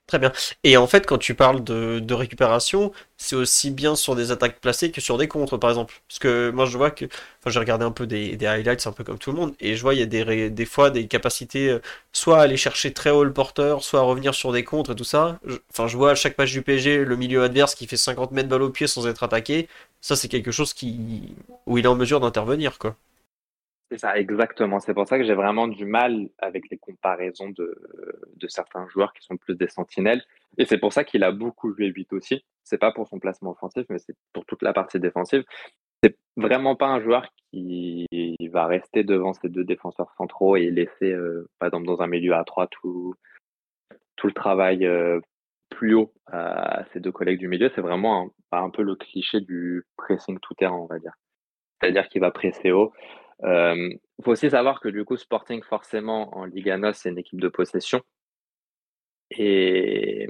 Très 0.10 0.18
bien. 0.18 0.32
Et 0.64 0.76
en 0.76 0.88
fait, 0.88 1.06
quand 1.06 1.20
tu 1.20 1.36
parles 1.36 1.64
de, 1.64 2.14
récupération, 2.16 2.92
c'est 3.18 3.36
aussi 3.36 3.70
bien 3.70 3.96
sur 3.96 4.16
des 4.16 4.32
attaques 4.32 4.60
placées 4.60 4.90
que 4.92 5.02
sur 5.02 5.20
des 5.20 5.28
contres, 5.28 5.60
par 5.60 5.70
exemple. 5.70 6.02
Parce 6.08 6.18
que 6.18 6.50
moi, 6.50 6.66
je 6.66 6.78
vois 6.78 6.90
que. 6.90 7.06
Enfin, 7.06 7.52
j'ai 7.52 7.60
regardé 7.60 7.86
un 7.86 7.92
peu 7.92 8.08
des, 8.08 8.36
highlights, 8.44 8.88
un 8.88 8.92
peu 8.92 9.04
comme 9.04 9.20
tout 9.20 9.32
le 9.32 9.38
monde, 9.38 9.54
et 9.60 9.76
je 9.76 9.82
vois, 9.84 9.94
il 9.94 10.00
y 10.00 10.04
a 10.04 10.08
des, 10.08 10.50
des 10.50 10.66
fois 10.66 10.90
des 10.90 11.06
capacités, 11.08 11.70
euh, 11.70 11.80
soit 12.12 12.40
à 12.40 12.42
aller 12.42 12.58
chercher 12.58 12.92
très 12.92 13.12
haut 13.12 13.24
le 13.24 13.32
porteur, 13.32 13.84
soit 13.84 14.00
à 14.00 14.04
revenir 14.04 14.34
sur 14.34 14.52
des 14.52 14.64
contres 14.64 14.94
et 14.94 14.96
tout 14.96 15.04
ça. 15.04 15.40
enfin, 15.72 15.88
je 15.88 15.96
vois 15.96 16.12
à 16.12 16.16
chaque 16.16 16.36
page 16.36 16.52
du 16.54 16.64
PSG 16.64 17.06
le 17.06 17.16
milieu 17.16 17.44
adverse 17.44 17.76
qui 17.76 17.86
fait 17.86 17.98
50 17.98 18.32
mètres 18.32 18.50
balle 18.50 18.64
au 18.64 18.72
pied 18.72 18.88
sans 18.88 19.06
être 19.08 19.22
attaqué. 19.22 19.68
Ça, 20.02 20.16
c'est 20.16 20.28
quelque 20.28 20.52
chose 20.52 20.74
qui 20.74 21.36
où 21.68 21.78
il 21.78 21.86
est 21.86 21.88
en 21.88 21.96
mesure 21.96 22.20
d'intervenir, 22.20 22.80
quoi. 22.80 22.96
C'est 23.92 23.98
ça, 23.98 24.18
exactement. 24.18 24.80
C'est 24.80 24.94
pour 24.94 25.08
ça 25.08 25.18
que 25.18 25.24
j'ai 25.24 25.34
vraiment 25.34 25.68
du 25.68 25.86
mal 25.86 26.30
avec 26.38 26.70
les 26.70 26.78
comparaisons 26.78 27.50
de, 27.50 27.76
certains 28.48 28.88
joueurs 28.88 29.14
qui 29.14 29.26
sont 29.26 29.36
plus 29.36 29.56
des 29.56 29.68
sentinelles. 29.68 30.24
Et 30.58 30.66
c'est 30.66 30.78
pour 30.78 30.94
ça 30.94 31.04
qu'il 31.04 31.24
a 31.24 31.32
beaucoup 31.32 31.74
joué 31.74 31.88
8 31.88 32.14
aussi. 32.14 32.44
C'est 32.64 32.78
pas 32.78 32.92
pour 32.92 33.08
son 33.08 33.20
placement 33.20 33.52
offensif, 33.52 33.86
mais 33.90 33.98
c'est 33.98 34.16
pour 34.32 34.46
toute 34.46 34.62
la 34.62 34.74
partie 34.74 35.00
défensive. 35.00 35.44
C'est 36.04 36.18
vraiment 36.38 36.76
pas 36.76 36.88
un 36.88 37.02
joueur 37.02 37.26
qui 37.52 38.06
va 38.52 38.68
rester 38.68 39.04
devant 39.04 39.34
ses 39.34 39.50
deux 39.50 39.64
défenseurs 39.64 40.14
centraux 40.18 40.56
et 40.56 40.70
laisser, 40.70 41.12
euh, 41.12 41.50
par 41.58 41.68
exemple, 41.68 41.88
dans 41.88 42.02
un 42.02 42.08
milieu 42.08 42.36
à 42.36 42.44
3 42.44 42.68
tout, 42.68 43.16
tout 44.16 44.28
le 44.28 44.34
travail 44.34 44.86
euh, 44.86 45.20
plus 45.70 45.96
haut 45.96 46.14
à 46.28 46.86
ses 46.94 47.00
deux 47.00 47.12
collègues 47.12 47.40
du 47.40 47.48
milieu. 47.48 47.72
C'est 47.74 47.82
vraiment 47.82 48.32
un, 48.52 48.58
un 48.58 48.70
peu 48.70 48.84
le 48.84 48.96
cliché 48.96 49.42
du 49.42 49.84
pressing 49.98 50.40
tout 50.40 50.54
terrain, 50.54 50.78
on 50.78 50.86
va 50.86 51.00
dire. 51.00 51.14
C'est-à-dire 51.82 52.08
qu'il 52.08 52.22
va 52.22 52.30
presser 52.30 52.72
haut 52.72 52.94
il 53.42 53.48
euh, 53.48 53.90
faut 54.24 54.32
aussi 54.32 54.50
savoir 54.50 54.82
que 54.82 54.90
du 54.90 55.06
coup, 55.06 55.18
Sporting, 55.18 55.62
forcément, 55.64 56.36
en 56.38 56.46
Liga 56.46 56.78
NOS, 56.78 56.94
c'est 56.94 57.10
une 57.10 57.18
équipe 57.18 57.40
de 57.40 57.48
possession. 57.48 58.02
Et 59.32 60.28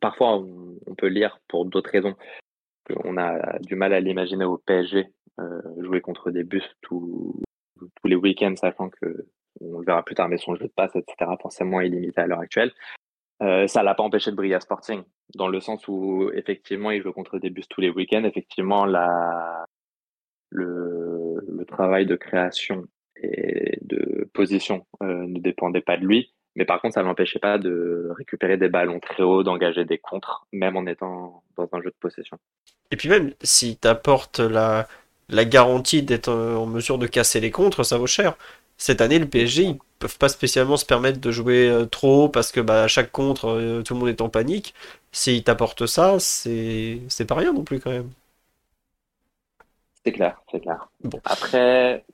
parfois, 0.00 0.38
on, 0.38 0.94
peut 0.96 1.08
lire 1.08 1.40
pour 1.48 1.64
d'autres 1.66 1.90
raisons 1.90 2.16
qu'on 2.86 3.16
a 3.16 3.58
du 3.60 3.74
mal 3.76 3.92
à 3.92 4.00
l'imaginer 4.00 4.44
au 4.44 4.58
PSG 4.58 5.06
euh, 5.40 5.60
jouer 5.82 6.00
contre 6.00 6.30
des 6.30 6.44
bus 6.44 6.64
tous 6.82 7.42
les 8.04 8.16
week-ends, 8.16 8.54
sachant 8.56 8.90
que 8.90 9.26
on 9.60 9.78
le 9.78 9.84
verra 9.84 10.02
plus 10.04 10.14
tard, 10.14 10.28
mais 10.28 10.38
son 10.38 10.54
jeu 10.54 10.66
de 10.66 10.72
passe, 10.74 10.94
etc., 10.94 11.30
forcément 11.40 11.80
est 11.80 11.88
limité 11.88 12.20
à 12.20 12.26
l'heure 12.26 12.40
actuelle. 12.40 12.72
Euh, 13.42 13.66
ça 13.66 13.82
l'a 13.82 13.94
pas 13.94 14.02
empêché 14.02 14.30
de 14.30 14.36
briller 14.36 14.54
à 14.54 14.60
Sporting, 14.60 15.02
dans 15.34 15.48
le 15.48 15.60
sens 15.60 15.86
où 15.88 16.30
effectivement 16.34 16.90
il 16.90 17.02
joue 17.02 17.12
contre 17.12 17.38
des 17.38 17.50
bus 17.50 17.68
tous 17.68 17.80
les 17.80 17.90
week-ends. 17.90 18.24
Effectivement, 18.24 18.84
la, 18.84 19.66
le, 20.50 21.64
travail 21.68 22.04
de 22.04 22.16
création 22.16 22.84
et 23.22 23.78
de 23.82 24.28
position 24.32 24.86
euh, 25.02 25.26
ne 25.26 25.38
dépendait 25.38 25.80
pas 25.80 25.96
de 25.96 26.04
lui. 26.04 26.32
Mais 26.56 26.64
par 26.64 26.80
contre, 26.80 26.94
ça 26.94 27.02
ne 27.02 27.06
l'empêchait 27.06 27.38
pas 27.38 27.58
de 27.58 28.10
récupérer 28.18 28.56
des 28.56 28.68
ballons 28.68 28.98
très 28.98 29.22
hauts, 29.22 29.44
d'engager 29.44 29.84
des 29.84 29.98
contres, 29.98 30.46
même 30.52 30.76
en 30.76 30.84
étant 30.86 31.44
dans 31.56 31.68
un 31.72 31.80
jeu 31.80 31.90
de 31.90 31.96
possession. 32.00 32.38
Et 32.90 32.96
puis 32.96 33.08
même, 33.08 33.32
s'il 33.40 33.76
t'apporte 33.76 34.40
la, 34.40 34.88
la 35.28 35.44
garantie 35.44 36.02
d'être 36.02 36.32
en 36.32 36.66
mesure 36.66 36.98
de 36.98 37.06
casser 37.06 37.38
les 37.40 37.52
contres, 37.52 37.84
ça 37.84 37.98
vaut 37.98 38.08
cher. 38.08 38.36
Cette 38.80 39.00
année, 39.02 39.18
le 39.18 39.28
PSG, 39.28 39.62
ils 39.64 39.78
peuvent 39.98 40.18
pas 40.18 40.30
spécialement 40.30 40.78
se 40.78 40.86
permettre 40.86 41.20
de 41.20 41.30
jouer 41.30 41.68
euh, 41.68 41.84
trop 41.84 42.24
haut 42.24 42.28
parce 42.30 42.50
que 42.50 42.60
bah, 42.60 42.84
à 42.84 42.88
chaque 42.88 43.12
contre, 43.12 43.48
euh, 43.48 43.82
tout 43.82 43.92
le 43.92 44.00
monde 44.00 44.08
est 44.08 44.22
en 44.22 44.30
panique. 44.30 44.74
S'il 45.12 45.44
t'apporte 45.44 45.86
ça, 45.86 46.16
c'est 46.18 46.98
pas 47.28 47.34
rien 47.34 47.52
non 47.52 47.62
plus 47.62 47.78
quand 47.78 47.90
même. 47.90 48.10
C'est 50.04 50.12
clair, 50.12 50.40
c'est 50.50 50.60
clair. 50.60 50.88
Après. 51.24 52.04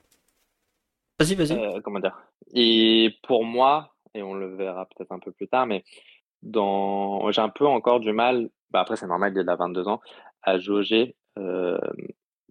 Vas-y, 1.19 1.35
vas-y. 1.35 1.53
Euh, 1.53 1.81
comment 1.81 1.99
dire? 1.99 2.17
Et 2.53 3.15
pour 3.23 3.43
moi, 3.43 3.95
et 4.13 4.21
on 4.21 4.33
le 4.33 4.55
verra 4.55 4.85
peut-être 4.85 5.11
un 5.11 5.19
peu 5.19 5.31
plus 5.31 5.47
tard, 5.47 5.65
mais 5.65 5.83
dans... 6.41 7.31
j'ai 7.31 7.41
un 7.41 7.49
peu 7.49 7.65
encore 7.65 7.99
du 7.99 8.11
mal, 8.11 8.49
bah 8.69 8.81
après 8.81 8.95
c'est 8.95 9.07
normal, 9.07 9.33
il 9.35 9.49
a 9.49 9.55
22 9.55 9.87
ans, 9.87 10.01
à 10.43 10.59
jauger 10.59 11.15
euh, 11.37 11.79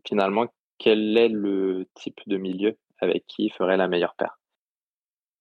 finalement 0.06 0.46
quel 0.78 1.16
est 1.16 1.28
le 1.28 1.86
type 1.94 2.20
de 2.26 2.36
milieu 2.36 2.76
avec 2.98 3.26
qui 3.26 3.46
il 3.46 3.52
ferait 3.52 3.76
la 3.76 3.88
meilleure 3.88 4.14
paire. 4.14 4.38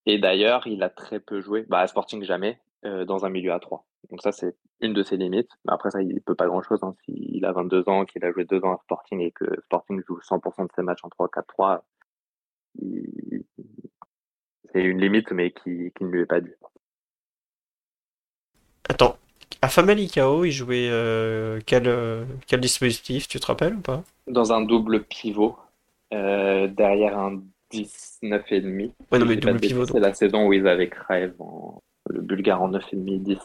Et 0.05 0.19
d'ailleurs, 0.19 0.67
il 0.67 0.83
a 0.83 0.89
très 0.89 1.19
peu 1.19 1.41
joué, 1.41 1.65
bah, 1.67 1.79
à 1.79 1.87
Sporting 1.87 2.23
jamais, 2.23 2.59
euh, 2.85 3.05
dans 3.05 3.25
un 3.25 3.29
milieu 3.29 3.53
à 3.53 3.59
3. 3.59 3.85
Donc 4.09 4.21
ça, 4.21 4.31
c'est 4.31 4.55
une 4.81 4.93
de 4.93 5.03
ses 5.03 5.17
limites. 5.17 5.49
Mais 5.65 5.73
après 5.73 5.91
ça, 5.91 6.01
il 6.01 6.21
peut 6.21 6.35
pas 6.35 6.47
grand-chose. 6.47 6.79
Hein. 6.83 6.95
S'il 7.05 7.43
a 7.45 7.51
22 7.51 7.89
ans, 7.89 8.05
qu'il 8.05 8.23
a 8.25 8.31
joué 8.31 8.45
deux 8.45 8.63
ans 8.63 8.73
à 8.73 8.79
Sporting 8.83 9.19
et 9.21 9.31
que 9.31 9.45
Sporting 9.63 10.01
joue 10.07 10.19
100% 10.19 10.63
de 10.63 10.71
ses 10.75 10.81
matchs 10.81 11.03
en 11.03 11.09
3-4-3, 11.09 11.81
c'est 14.73 14.81
une 14.83 14.99
limite, 14.99 15.31
mais 15.31 15.51
qui, 15.51 15.91
qui 15.95 16.03
ne 16.03 16.09
lui 16.09 16.21
est 16.21 16.25
pas 16.25 16.41
due. 16.41 16.57
Attends, 18.89 19.17
à 19.61 19.67
Famalicão, 19.67 20.43
il 20.43 20.51
jouait 20.51 20.89
euh, 20.89 21.59
quel, 21.65 21.87
euh, 21.87 22.25
quel 22.45 22.59
dispositif, 22.59 23.27
tu 23.27 23.39
te 23.39 23.47
rappelles 23.47 23.75
ou 23.75 23.81
pas? 23.81 24.03
Dans 24.27 24.53
un 24.53 24.61
double 24.61 25.03
pivot, 25.03 25.57
euh, 26.13 26.67
derrière 26.67 27.17
un 27.17 27.41
19,5. 27.71 28.91
Ouais, 29.11 29.19
non, 29.19 29.25
mais 29.25 29.37
double 29.37 29.59
pivot. 29.59 29.85
C'est 29.85 29.99
la 29.99 30.13
saison 30.13 30.47
où 30.47 30.53
ils 30.53 30.67
avaient 30.67 30.89
en... 31.39 31.81
le 32.09 32.21
Bulgare 32.21 32.61
en 32.61 32.71
9,5-10. 32.71 33.39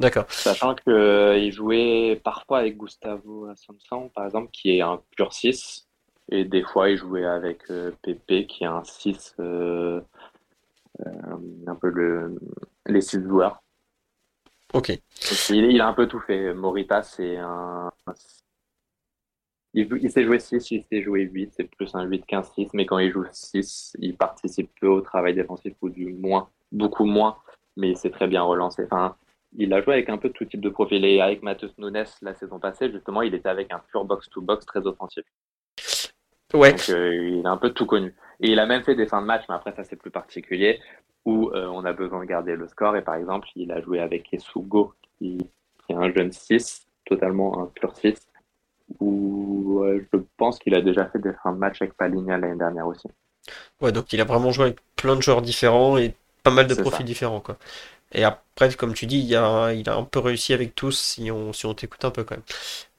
D'accord. 0.00 0.24
Sachant 0.30 0.74
qu'il 0.74 0.94
euh, 0.94 1.50
jouait 1.50 2.18
parfois 2.24 2.60
avec 2.60 2.78
Gustavo 2.78 3.44
Assunção, 3.46 4.08
par 4.08 4.24
exemple, 4.24 4.50
qui 4.50 4.78
est 4.78 4.80
un 4.80 5.02
pur 5.14 5.30
6. 5.30 5.86
Et 6.32 6.46
des 6.46 6.62
fois, 6.62 6.88
il 6.88 6.96
jouait 6.96 7.26
avec 7.26 7.70
euh, 7.70 7.90
Pepe, 8.02 8.46
qui 8.46 8.64
est 8.64 8.66
un 8.66 8.82
6, 8.82 9.34
euh, 9.40 10.00
un 11.66 11.74
peu 11.74 11.90
le, 11.90 12.34
les 12.86 13.02
6 13.02 13.22
joueurs. 13.24 13.62
Ok. 14.72 14.90
il, 15.50 15.80
a 15.82 15.88
un 15.88 15.92
peu 15.92 16.06
tout 16.06 16.20
fait. 16.20 16.54
Morita, 16.54 17.02
c'est 17.02 17.36
un. 17.36 17.90
Il, 19.74 19.86
il 20.00 20.10
sait 20.10 20.24
jouer 20.24 20.38
6, 20.38 20.70
il 20.70 20.84
sait 20.90 21.02
jouer 21.02 21.22
8, 21.22 21.52
c'est 21.54 21.64
plus 21.64 21.94
un 21.94 22.04
8 22.04 22.24
qu'un 22.24 22.42
6, 22.42 22.68
mais 22.72 22.86
quand 22.86 22.98
il 22.98 23.12
joue 23.12 23.26
6, 23.30 23.96
il 24.00 24.16
participe 24.16 24.70
peu 24.80 24.88
au 24.88 25.02
travail 25.02 25.34
défensif, 25.34 25.74
ou 25.82 25.90
du 25.90 26.06
moins, 26.06 26.48
beaucoup 26.72 27.04
moins, 27.04 27.36
mais 27.76 27.90
il 27.90 27.96
sait 27.98 28.10
très 28.10 28.26
bien 28.26 28.42
relancer. 28.42 28.84
Enfin, 28.84 29.14
il 29.56 29.72
a 29.72 29.82
joué 29.82 29.94
avec 29.94 30.08
un 30.08 30.18
peu 30.18 30.30
tout 30.30 30.44
type 30.44 30.60
de 30.60 30.68
profil. 30.68 31.04
Et 31.04 31.20
avec 31.20 31.42
Matheus 31.42 31.72
Nunes 31.78 32.04
la 32.22 32.34
saison 32.34 32.58
passée, 32.58 32.90
justement, 32.90 33.22
il 33.22 33.34
était 33.34 33.48
avec 33.48 33.72
un 33.72 33.80
pur 33.90 34.04
box-to-box 34.04 34.66
très 34.66 34.86
offensif. 34.86 35.24
Ouais. 36.52 36.72
Donc 36.72 36.88
il 36.88 37.42
a 37.46 37.50
un 37.50 37.56
peu 37.56 37.70
tout 37.70 37.86
connu. 37.86 38.14
Et 38.40 38.50
il 38.50 38.58
a 38.58 38.66
même 38.66 38.82
fait 38.82 38.94
des 38.94 39.06
fins 39.06 39.20
de 39.20 39.26
match, 39.26 39.44
mais 39.48 39.54
après 39.54 39.72
ça 39.74 39.84
c'est 39.84 39.96
plus 39.96 40.10
particulier, 40.10 40.80
où 41.24 41.50
on 41.52 41.84
a 41.84 41.92
besoin 41.92 42.20
de 42.20 42.24
garder 42.24 42.56
le 42.56 42.66
score. 42.68 42.96
Et 42.96 43.02
par 43.02 43.14
exemple, 43.14 43.48
il 43.56 43.70
a 43.72 43.80
joué 43.80 44.00
avec 44.00 44.32
Esugo, 44.32 44.94
qui, 45.18 45.38
qui 45.38 45.92
est 45.92 45.96
un 45.96 46.12
jeune 46.12 46.32
6, 46.32 46.86
totalement 47.06 47.62
un 47.62 47.66
pur 47.66 47.94
6, 47.94 48.26
où 48.98 49.84
je 49.84 50.18
pense 50.36 50.58
qu'il 50.58 50.74
a 50.74 50.80
déjà 50.80 51.06
fait 51.06 51.18
des 51.20 51.32
fins 51.42 51.52
de 51.52 51.58
match 51.58 51.80
avec 51.82 51.94
Paligna 51.94 52.38
l'année 52.38 52.58
dernière 52.58 52.86
aussi. 52.86 53.08
Ouais, 53.80 53.92
donc 53.92 54.12
il 54.12 54.20
a 54.20 54.24
vraiment 54.24 54.50
joué 54.50 54.64
avec 54.66 54.78
plein 54.96 55.16
de 55.16 55.22
joueurs 55.22 55.42
différents 55.42 55.98
et 55.98 56.14
pas 56.42 56.50
mal 56.50 56.66
de 56.66 56.74
profils 56.74 57.04
différents, 57.04 57.40
quoi. 57.40 57.56
Et 58.12 58.24
après, 58.24 58.72
comme 58.74 58.94
tu 58.94 59.06
dis, 59.06 59.18
il 59.20 59.34
a, 59.36 59.66
un 59.66 60.04
peu 60.04 60.18
réussi 60.18 60.52
avec 60.52 60.74
tous 60.74 60.98
si 60.98 61.30
on, 61.30 61.52
t'écoute 61.74 62.04
un 62.04 62.10
peu 62.10 62.24
quand 62.24 62.36
même. 62.36 62.44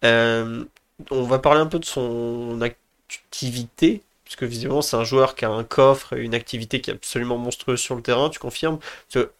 Euh, 0.05 0.65
on 1.11 1.23
va 1.23 1.39
parler 1.39 1.59
un 1.59 1.65
peu 1.65 1.79
de 1.79 1.85
son 1.85 2.59
activité, 2.61 4.03
puisque 4.23 4.43
visiblement 4.43 4.81
c'est 4.81 4.95
un 4.95 5.03
joueur 5.03 5.35
qui 5.35 5.45
a 5.45 5.49
un 5.49 5.63
coffre 5.63 6.13
et 6.13 6.21
une 6.21 6.35
activité 6.35 6.81
qui 6.81 6.91
est 6.91 6.93
absolument 6.93 7.37
monstrueuse 7.37 7.79
sur 7.79 7.95
le 7.95 8.01
terrain, 8.01 8.29
tu 8.29 8.39
confirmes? 8.39 8.79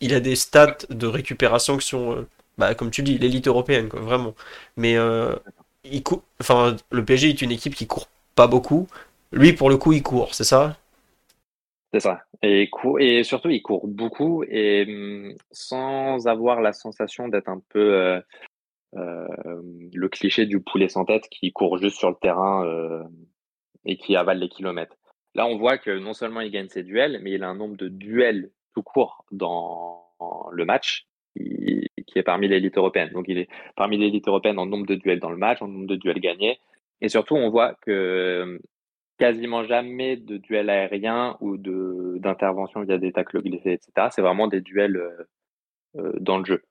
Il 0.01 0.13
a 0.13 0.19
des 0.19 0.35
stats 0.35 0.77
de 0.89 1.07
récupération 1.07 1.77
qui 1.77 1.87
sont, 1.87 2.15
euh, 2.17 2.27
bah, 2.57 2.75
comme 2.75 2.91
tu 2.91 3.03
dis, 3.03 3.17
l'élite 3.17 3.47
européenne, 3.47 3.87
vraiment. 3.93 4.35
Mais 4.77 4.97
euh, 4.97 5.35
il 5.85 6.03
enfin, 6.41 6.75
le 6.91 7.05
PSG 7.05 7.29
est 7.29 7.41
une 7.41 7.51
équipe 7.51 7.75
qui 7.75 7.87
court 7.87 8.07
pas 8.35 8.47
beaucoup. 8.47 8.87
Lui, 9.31 9.53
pour 9.53 9.69
le 9.69 9.77
coup, 9.77 9.93
il 9.93 10.03
court, 10.03 10.35
c'est 10.35 10.43
ça? 10.43 10.77
C'est 11.93 11.99
ça. 11.99 12.23
Et, 12.41 12.69
surtout, 13.23 13.49
il 13.49 13.61
court 13.61 13.87
beaucoup 13.87 14.43
et 14.47 14.85
mmh, 14.85 15.35
sans 15.51 16.27
avoir 16.27 16.61
la 16.61 16.73
sensation 16.73 17.27
d'être 17.27 17.49
un 17.49 17.61
peu 17.69 17.93
euh, 17.93 18.21
euh, 18.95 19.27
le 19.93 20.09
cliché 20.09 20.45
du 20.45 20.61
poulet 20.61 20.87
sans 20.87 21.05
tête 21.05 21.27
qui 21.29 21.51
court 21.51 21.77
juste 21.77 21.97
sur 21.97 22.09
le 22.09 22.15
terrain 22.15 22.65
euh, 22.65 23.03
et 23.85 23.97
qui 23.97 24.15
avale 24.15 24.39
les 24.39 24.49
kilomètres. 24.49 24.95
Là, 25.35 25.45
on 25.45 25.57
voit 25.57 25.77
que 25.77 25.91
non 25.91 26.13
seulement 26.13 26.41
il 26.41 26.51
gagne 26.51 26.69
ses 26.69 26.83
duels, 26.83 27.19
mais 27.23 27.31
il 27.31 27.43
a 27.43 27.49
un 27.49 27.55
nombre 27.55 27.77
de 27.77 27.89
duels 27.89 28.51
tout 28.73 28.83
court 28.83 29.25
dans 29.31 30.05
le 30.51 30.65
match 30.65 31.07
qui 31.35 32.19
est 32.19 32.23
parmi 32.23 32.47
l'élite 32.47 32.77
européenne. 32.77 33.11
Donc, 33.13 33.25
il 33.27 33.37
est 33.37 33.49
parmi 33.75 33.97
l'élite 33.97 34.27
européenne 34.27 34.59
en 34.59 34.65
nombre 34.65 34.85
de 34.85 34.95
duels 34.95 35.19
dans 35.19 35.29
le 35.29 35.37
match, 35.37 35.61
en 35.61 35.67
nombre 35.67 35.87
de 35.87 35.95
duels 35.95 36.19
gagnés. 36.19 36.59
Et 37.01 37.09
surtout, 37.09 37.35
on 37.35 37.49
voit 37.49 37.75
que 37.81 38.59
quasiment 39.21 39.63
jamais 39.65 40.17
de 40.17 40.37
duels 40.37 40.71
aériens 40.71 41.37
ou 41.41 41.55
de 41.55 42.17
d'intervention 42.17 42.81
via 42.81 42.97
des 42.97 43.11
tacles 43.11 43.39
glissés, 43.43 43.73
etc. 43.73 44.07
C'est 44.09 44.23
vraiment 44.23 44.47
des 44.47 44.61
duels 44.61 44.97
euh, 44.97 45.27
euh, 45.97 46.13
dans 46.19 46.39
le 46.39 46.45
jeu. 46.45 46.63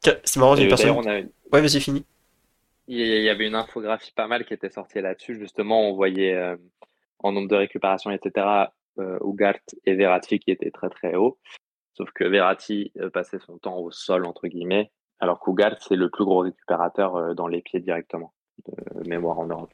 C'est 0.00 0.36
marrant, 0.36 0.56
j'ai 0.56 0.66
personne. 0.66 0.96
Ouais, 0.96 1.60
vas-y, 1.60 1.78
fini. 1.78 2.06
Il 2.86 3.06
y 3.06 3.28
avait 3.28 3.46
une 3.46 3.54
infographie 3.54 4.12
pas 4.12 4.26
mal 4.26 4.46
qui 4.46 4.54
était 4.54 4.70
sortie 4.70 5.02
là-dessus. 5.02 5.38
Justement, 5.38 5.90
on 5.90 5.94
voyait 5.94 6.34
euh, 6.34 6.56
en 7.18 7.32
nombre 7.32 7.48
de 7.48 7.56
récupérations, 7.56 8.10
etc. 8.10 8.46
Ugart 9.22 9.60
et 9.84 9.94
Verratti 9.94 10.38
qui 10.38 10.50
étaient 10.50 10.70
très 10.70 10.88
très 10.88 11.16
hauts. 11.16 11.38
Sauf 11.92 12.10
que 12.12 12.24
Verratti 12.24 12.92
passait 13.12 13.38
son 13.40 13.58
temps 13.58 13.76
au 13.76 13.90
sol, 13.90 14.24
entre 14.24 14.48
guillemets, 14.48 14.90
alors 15.20 15.38
qu'Ugart, 15.38 15.76
c'est 15.80 15.96
le 15.96 16.08
plus 16.08 16.24
gros 16.24 16.38
récupérateur 16.38 17.34
dans 17.34 17.46
les 17.46 17.60
pieds 17.60 17.80
directement 17.80 18.32
de 18.66 19.08
mémoire 19.08 19.38
en 19.38 19.46
Europe. 19.46 19.72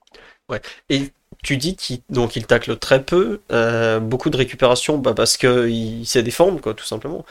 Ouais. 0.49 0.61
Et 0.89 1.13
tu 1.45 1.59
dis 1.59 1.77
qu'il 1.77 2.01
il 2.09 2.47
tacle 2.47 2.77
très 2.79 3.05
peu, 3.05 3.41
euh, 3.53 4.01
beaucoup 4.01 4.31
de 4.31 4.37
récupération 4.37 4.99
bah, 4.99 5.15
parce 5.15 5.37
qu'il 5.37 6.07
sait 6.07 6.23
défendre, 6.23 6.61
quoi, 6.61 6.75
tout 6.75 6.85
simplement. 6.85 7.25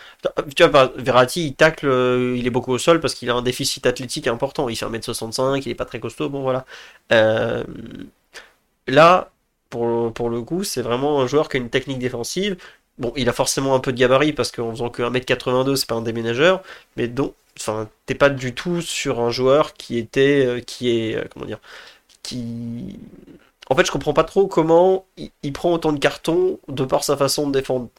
Tu 0.56 0.64
vois, 0.64 0.94
Verratti, 0.96 1.48
il 1.48 1.56
tacle, 1.56 1.88
euh, 1.88 2.36
il 2.38 2.46
est 2.48 2.52
beaucoup 2.52 2.72
au 2.72 2.78
sol 2.78 3.00
parce 3.02 3.16
qu'il 3.16 3.30
a 3.32 3.34
un 3.34 3.42
déficit 3.42 3.86
athlétique 3.88 4.28
important. 4.28 4.70
Il 4.70 4.76
fait 4.78 4.86
1m65, 4.86 5.64
il 5.66 5.70
est 5.72 5.76
pas 5.76 5.86
très 5.86 6.00
costaud, 6.00 6.30
bon 6.30 6.44
voilà. 6.44 6.66
Euh, 7.12 7.64
là, 8.88 9.32
pour, 9.70 10.14
pour 10.14 10.30
le 10.30 10.42
coup, 10.42 10.64
c'est 10.64 10.82
vraiment 10.82 11.22
un 11.22 11.28
joueur 11.28 11.50
qui 11.50 11.58
a 11.58 11.60
une 11.60 11.70
technique 11.70 12.00
défensive. 12.00 12.58
Bon, 13.00 13.12
il 13.16 13.28
a 13.30 13.34
forcément 13.34 13.74
un 13.76 13.80
peu 13.80 13.92
de 13.92 13.98
gabarit 13.98 14.34
parce 14.34 14.52
qu'en 14.52 14.72
faisant 14.72 14.90
que 14.90 15.02
1m82, 15.02 15.76
c'est 15.76 15.90
pas 15.90 15.96
un 15.96 16.02
déménageur, 16.04 16.62
mais 16.98 17.08
donc, 17.08 17.34
enfin, 17.60 17.90
t'es 18.06 18.16
pas 18.16 18.30
du 18.30 18.54
tout 18.54 18.82
sur 18.82 19.20
un 19.20 19.32
joueur 19.32 19.74
qui 19.74 19.98
était, 19.98 20.64
qui 20.68 20.90
est, 20.90 21.28
comment 21.34 21.46
dire, 21.46 21.60
qui 22.24 23.00
en 23.70 23.76
fait, 23.76 23.86
je 23.86 23.92
comprends 23.92 24.14
pas 24.14 24.24
trop 24.24 24.48
comment 24.48 25.06
il, 25.18 25.54
prend 25.54 25.74
autant 25.74 25.94
de 25.94 26.00
cartons 26.00 26.60
de 26.68 26.84
par 26.84 27.04
sa 27.04 27.16
façon 27.16 27.48
de 27.48 27.54
défendre. 27.54 27.90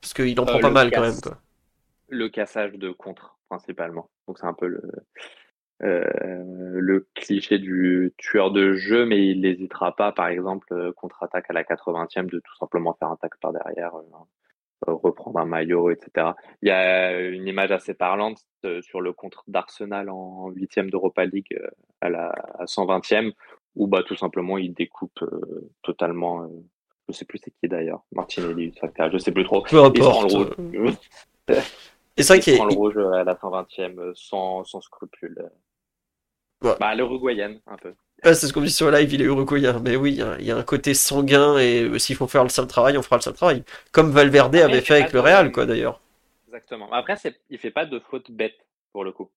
Parce 0.00 0.14
qu'il 0.14 0.38
en 0.40 0.44
prend 0.44 0.58
euh, 0.58 0.60
pas 0.60 0.70
mal 0.70 0.90
quand 0.90 1.00
même. 1.00 1.20
Quoi. 1.20 1.38
Le 2.08 2.28
cassage 2.28 2.72
de 2.72 2.90
contre, 2.90 3.38
principalement. 3.48 4.08
Donc 4.26 4.38
c'est 4.38 4.46
un 4.46 4.54
peu 4.54 4.66
le, 4.66 4.82
euh, 5.82 6.04
le 6.14 7.06
cliché 7.14 7.58
du 7.58 8.12
tueur 8.18 8.50
de 8.50 8.74
jeu, 8.74 9.06
mais 9.06 9.26
il 9.28 9.40
n'hésitera 9.40 9.96
pas, 9.96 10.12
par 10.12 10.28
exemple, 10.28 10.66
euh, 10.72 10.92
contre-attaque 10.92 11.46
à 11.48 11.52
la 11.52 11.62
80e, 11.62 12.30
de 12.30 12.38
tout 12.38 12.56
simplement 12.58 12.94
faire 12.98 13.08
un 13.08 13.16
tac 13.16 13.38
par 13.40 13.52
derrière, 13.52 13.92
reprendre 14.86 15.38
un 15.38 15.44
maillot, 15.44 15.90
etc. 15.90 16.28
Il 16.62 16.68
y 16.68 16.72
a 16.72 17.18
une 17.20 17.46
image 17.46 17.70
assez 17.70 17.92
parlante 17.92 18.46
sur 18.80 19.02
le 19.02 19.12
contre 19.12 19.44
d'Arsenal 19.46 20.08
en 20.08 20.50
8e 20.52 20.90
d'Europa 20.90 21.26
League 21.26 21.58
à 22.00 22.08
la 22.08 22.28
à 22.58 22.64
120e, 22.64 23.32
ou 23.76 23.86
bah 23.86 24.02
tout 24.02 24.16
simplement 24.16 24.58
il 24.58 24.74
découpe 24.74 25.22
euh, 25.22 25.70
totalement. 25.82 26.42
Euh, 26.42 26.48
je 27.08 27.14
sais 27.14 27.24
plus 27.24 27.38
c'est 27.42 27.50
qui 27.50 27.68
d'ailleurs, 27.68 28.02
Martinelli, 28.12 28.72
je 29.12 29.18
sais 29.18 29.32
plus 29.32 29.44
trop. 29.44 29.62
Peu 29.62 29.82
importe. 29.82 30.58
Et 32.16 32.22
ça 32.22 32.38
qui 32.38 32.50
est. 32.50 32.56
prend 32.56 32.66
le 32.66 32.74
rouge 32.74 32.96
à 32.98 33.24
la 33.24 33.34
120e 33.34 33.98
euh, 33.98 34.12
sans, 34.14 34.64
sans 34.64 34.80
scrupule. 34.80 35.50
Ouais. 36.62 36.74
Bah, 36.78 36.94
l'uruguayenne, 36.94 37.60
un 37.66 37.76
peu. 37.76 37.94
c'est 38.22 38.34
ce 38.34 38.52
qu'on 38.52 38.60
dit 38.60 38.70
sur 38.70 38.90
live, 38.90 39.12
il 39.12 39.22
est 39.22 39.24
uruguayen. 39.24 39.80
Mais 39.80 39.96
oui, 39.96 40.20
il 40.38 40.44
y, 40.44 40.50
a 40.50 40.56
un 40.56 40.62
côté 40.62 40.92
sanguin 40.92 41.58
et 41.58 41.98
s'il 41.98 42.16
faut 42.16 42.26
faire 42.26 42.42
le 42.42 42.50
sale 42.50 42.66
travail, 42.66 42.98
on 42.98 43.02
fera 43.02 43.16
le 43.16 43.22
sale 43.22 43.34
travail. 43.34 43.64
Comme 43.92 44.10
Valverde 44.10 44.56
avait 44.56 44.82
fait 44.82 45.00
avec 45.00 45.12
le 45.12 45.20
Real, 45.20 45.50
quoi, 45.52 45.64
d'ailleurs. 45.64 46.00
Exactement. 46.48 46.92
Après, 46.92 47.14
il 47.48 47.58
fait 47.58 47.70
pas 47.70 47.86
de 47.86 47.98
faute 47.98 48.30
bête, 48.30 48.58
pour 48.92 49.04
le 49.04 49.12
coup. 49.12 49.30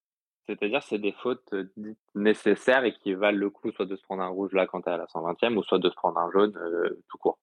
C'est-à-dire 0.47 0.83
c'est 0.83 0.97
des 0.97 1.13
fautes 1.13 1.53
euh, 1.53 1.65
nécessaires 2.15 2.83
et 2.83 2.93
qui 2.93 3.13
valent 3.13 3.37
le 3.37 3.49
coup 3.49 3.71
soit 3.71 3.85
de 3.85 3.95
se 3.95 4.03
prendre 4.03 4.23
un 4.23 4.27
rouge 4.27 4.51
là 4.53 4.67
quand 4.67 4.81
tu 4.81 4.89
es 4.89 4.91
à 4.91 4.97
la 4.97 5.05
120e 5.05 5.55
ou 5.55 5.63
soit 5.63 5.79
de 5.79 5.89
se 5.89 5.95
prendre 5.95 6.17
un 6.17 6.29
jaune 6.31 6.53
euh, 6.57 7.01
tout 7.09 7.17
court. 7.17 7.37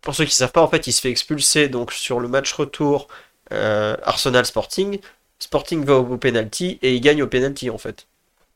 pour 0.00 0.14
ceux 0.14 0.24
qui 0.24 0.30
ne 0.30 0.34
savent 0.34 0.52
pas, 0.52 0.62
en 0.62 0.68
fait, 0.68 0.86
il 0.86 0.92
se 0.92 1.00
fait 1.00 1.10
expulser 1.10 1.68
donc 1.68 1.92
sur 1.92 2.20
le 2.20 2.28
match 2.28 2.52
retour 2.52 3.08
euh, 3.52 3.96
Arsenal 4.04 4.46
Sporting. 4.46 5.00
Sporting 5.40 5.84
va 5.84 5.96
au 5.96 6.16
penalty 6.18 6.78
et 6.82 6.94
il 6.94 7.00
gagne 7.00 7.22
au 7.22 7.26
penalty 7.26 7.68
en 7.68 7.78
fait. 7.78 8.06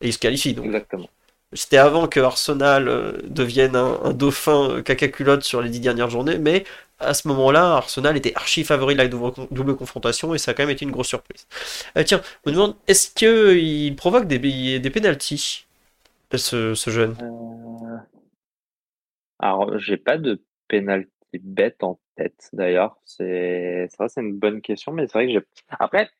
Et 0.01 0.09
il 0.09 0.12
se 0.12 0.19
qualifie 0.19 0.55
donc. 0.55 0.67
Exactement. 0.67 1.09
C'était 1.53 1.79
avant 1.79 2.07
que 2.09 2.21
Arsenal 2.21 3.23
devienne 3.25 3.77
un, 3.77 4.12
dauphin 4.12 4.83
caca 4.83 5.09
culotte 5.09 5.43
sur 5.43 5.62
les 5.62 5.71
dix 5.71 5.81
dernières 5.81 6.11
journées, 6.11 6.39
mais 6.39 6.65
à 6.99 7.15
ce 7.15 7.29
moment-là, 7.29 7.77
Arsenal 7.77 8.17
était 8.17 8.35
archi 8.35 8.65
favori 8.65 8.95
de 8.95 9.03
la 9.03 9.09
double, 9.09 9.77
confrontation 9.77 10.35
et 10.35 10.39
ça 10.39 10.51
a 10.51 10.55
quand 10.55 10.63
même 10.63 10.71
été 10.71 10.85
une 10.85 10.91
grosse 10.91 11.09
surprise. 11.09 11.47
Euh, 11.97 12.03
tiens, 12.05 12.23
on 12.45 12.51
me 12.51 12.55
demande, 12.55 12.77
est-ce 12.87 13.13
qu'il 13.13 13.95
provoque 13.97 14.27
des, 14.27 14.39
des 14.79 14.91
pénalties, 14.91 15.67
ce, 16.35 16.75
ce 16.75 16.91
jeune? 16.91 17.17
Euh... 17.23 17.99
Alors, 19.39 19.79
j'ai 19.79 19.97
pas 19.99 20.19
de 20.19 20.43
pénalty 20.69 21.11
bête 21.35 21.83
en 21.83 22.01
tête 22.17 22.49
d'ailleurs. 22.53 22.97
C'est 23.05 23.89
vrai, 23.99 24.09
c'est 24.09 24.23
une 24.23 24.39
bonne 24.39 24.63
question, 24.63 24.93
mais 24.93 25.07
c'est 25.07 25.13
vrai 25.13 25.27
que 25.27 25.33
j'ai. 25.33 25.47
Après, 25.79 26.11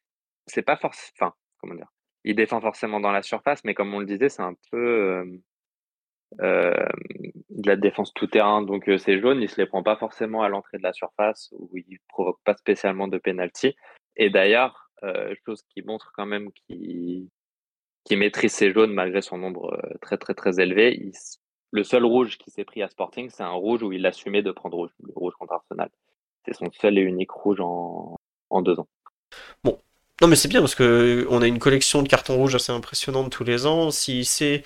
c'est 0.47 0.63
pas 0.63 0.77
forcément. 0.77 1.13
Enfin, 1.19 1.35
comment 1.59 1.75
dire? 1.75 1.91
Il 2.25 2.37
défend 2.37 2.61
forcément 2.61 3.01
dans 3.01 3.13
la 3.13 3.23
surface, 3.23 3.65
mais 3.65 3.73
comme 3.73 3.95
on 3.95 4.01
le 4.01 4.07
disait, 4.07 4.29
c'est 4.29 4.43
un 4.43 4.55
peu. 4.71 5.41
Euh, 6.41 6.87
de 7.51 7.69
la 7.69 7.77
défense 7.77 8.13
tout 8.13 8.27
terrain. 8.27 8.61
Donc 8.61 8.89
euh, 8.89 8.99
c'est 8.99 9.19
jaune, 9.21 9.41
il 9.41 9.49
se 9.49 9.59
les 9.59 9.67
prend 9.67 9.83
pas 9.83 9.97
forcément 9.97 10.43
à 10.43 10.49
l'entrée 10.49 10.77
de 10.77 10.83
la 10.83 10.93
surface 10.93 11.49
où 11.53 11.71
il 11.75 11.99
provoque 12.09 12.39
pas 12.45 12.55
spécialement 12.55 13.09
de 13.09 13.17
penalty. 13.17 13.75
Et 14.17 14.29
d'ailleurs, 14.29 14.91
euh, 15.03 15.35
chose 15.47 15.63
qui 15.71 15.81
montre 15.83 16.13
quand 16.15 16.27
même 16.27 16.51
qu'il 16.53 17.29
qui 18.05 18.17
maîtrise 18.17 18.53
ses 18.53 18.73
jaunes 18.73 18.93
malgré 18.93 19.23
son 19.23 19.39
nombre 19.39 19.81
très 20.03 20.19
très 20.19 20.35
très 20.35 20.61
élevé. 20.61 21.11
le 21.73 21.83
seul 21.83 22.05
rouge 22.05 22.37
qui 22.39 22.51
s'est 22.51 22.65
pris 22.65 22.83
à 22.83 22.89
Sporting, 22.89 23.31
c'est 23.31 23.43
un 23.43 23.51
rouge 23.51 23.83
où 23.83 23.93
il 23.93 24.05
assumait 24.07 24.43
de 24.43 24.53
prendre 24.53 24.77
rouge, 24.77 24.91
le 25.03 25.13
rouge 25.17 25.35
contre 25.39 25.55
Arsenal. 25.55 25.89
C'est 26.45 26.55
son 26.55 26.71
seul 26.73 26.99
et 26.99 27.03
unique 27.03 27.33
rouge 27.33 27.61
en, 27.61 28.17
en 28.51 28.63
deux 28.63 28.79
ans. 28.79 28.87
Bon, 29.65 29.81
non 30.21 30.29
mais 30.29 30.37
c'est 30.37 30.49
bien 30.49 30.61
parce 30.61 30.75
que 30.75 31.27
on 31.31 31.43
a 31.43 31.47
une 31.47 31.59
collection 31.59 32.03
de 32.03 32.09
cartons 32.09 32.37
rouges 32.37 32.55
assez 32.55 32.71
impressionnante 32.71 33.33
tous 33.33 33.45
les 33.45 33.67
ans. 33.67 33.91
Si 33.91 34.25
c'est 34.25 34.63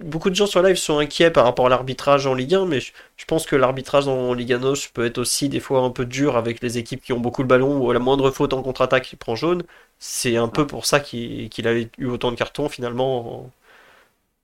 Beaucoup 0.00 0.30
de 0.30 0.34
gens 0.34 0.46
sur 0.46 0.62
live 0.62 0.76
sont 0.76 0.98
inquiets 0.98 1.30
par 1.30 1.44
rapport 1.44 1.66
à 1.66 1.68
l'arbitrage 1.68 2.26
en 2.26 2.34
Ligue 2.34 2.54
1, 2.54 2.66
mais 2.66 2.80
je, 2.80 2.92
pense 3.26 3.46
que 3.46 3.54
l'arbitrage 3.54 4.08
en 4.08 4.34
Ligue 4.34 4.52
1 4.52 4.60
peut 4.92 5.06
être 5.06 5.18
aussi 5.18 5.48
des 5.48 5.60
fois 5.60 5.80
un 5.80 5.90
peu 5.90 6.04
dur 6.04 6.36
avec 6.36 6.60
les 6.60 6.76
équipes 6.76 7.00
qui 7.00 7.12
ont 7.12 7.20
beaucoup 7.20 7.42
le 7.42 7.48
ballon 7.48 7.78
ou 7.78 7.88
à 7.90 7.94
la 7.94 8.00
moindre 8.00 8.30
faute 8.30 8.52
en 8.52 8.62
contre-attaque, 8.62 9.12
il 9.12 9.16
prend 9.16 9.36
jaune. 9.36 9.62
C'est 9.98 10.36
un 10.36 10.48
peu 10.48 10.66
pour 10.66 10.86
ça 10.86 10.98
qu'il 11.00 11.68
a 11.68 11.72
eu 11.78 12.06
autant 12.06 12.32
de 12.32 12.36
cartons 12.36 12.68
finalement 12.68 13.50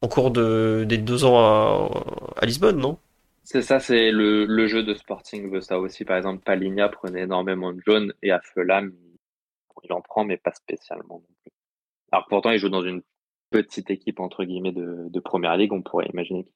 en, 0.01 0.09
cours 0.09 0.31
de, 0.31 0.85
des 0.89 0.99
deux 0.99 1.25
ans 1.25 1.91
à, 2.37 2.47
Lisbonne, 2.47 2.79
non? 2.79 2.97
C'est 3.43 3.63
ça, 3.63 3.81
c'est 3.81 4.13
le, 4.13 4.67
jeu 4.69 4.85
de 4.85 4.95
Sporting 4.95 5.51
veut 5.51 5.61
ça 5.61 5.81
aussi. 5.81 6.05
Par 6.05 6.19
exemple, 6.19 6.43
Paligna 6.45 6.89
prenait 6.89 7.23
énormément 7.23 7.73
de 7.73 7.81
jaune 7.85 8.15
et 8.23 8.31
à 8.31 8.41
Fulham, 8.41 8.93
il 9.83 9.93
en 9.93 10.01
prend, 10.01 10.25
mais 10.25 10.37
pas 10.37 10.53
spécialement 10.53 11.17
non 11.17 11.35
plus. 11.43 11.53
Alors 12.13 12.27
pourtant, 12.29 12.51
il 12.51 12.59
joue 12.59 12.69
dans 12.69 12.85
une 12.85 13.03
petite 13.51 13.91
équipe 13.91 14.21
entre 14.21 14.45
guillemets 14.45 14.73
de, 14.73 15.09
de 15.09 15.21
première 15.21 15.57
ligue, 15.57 15.73
on 15.73 15.83
pourrait 15.83 16.09
imaginer 16.13 16.47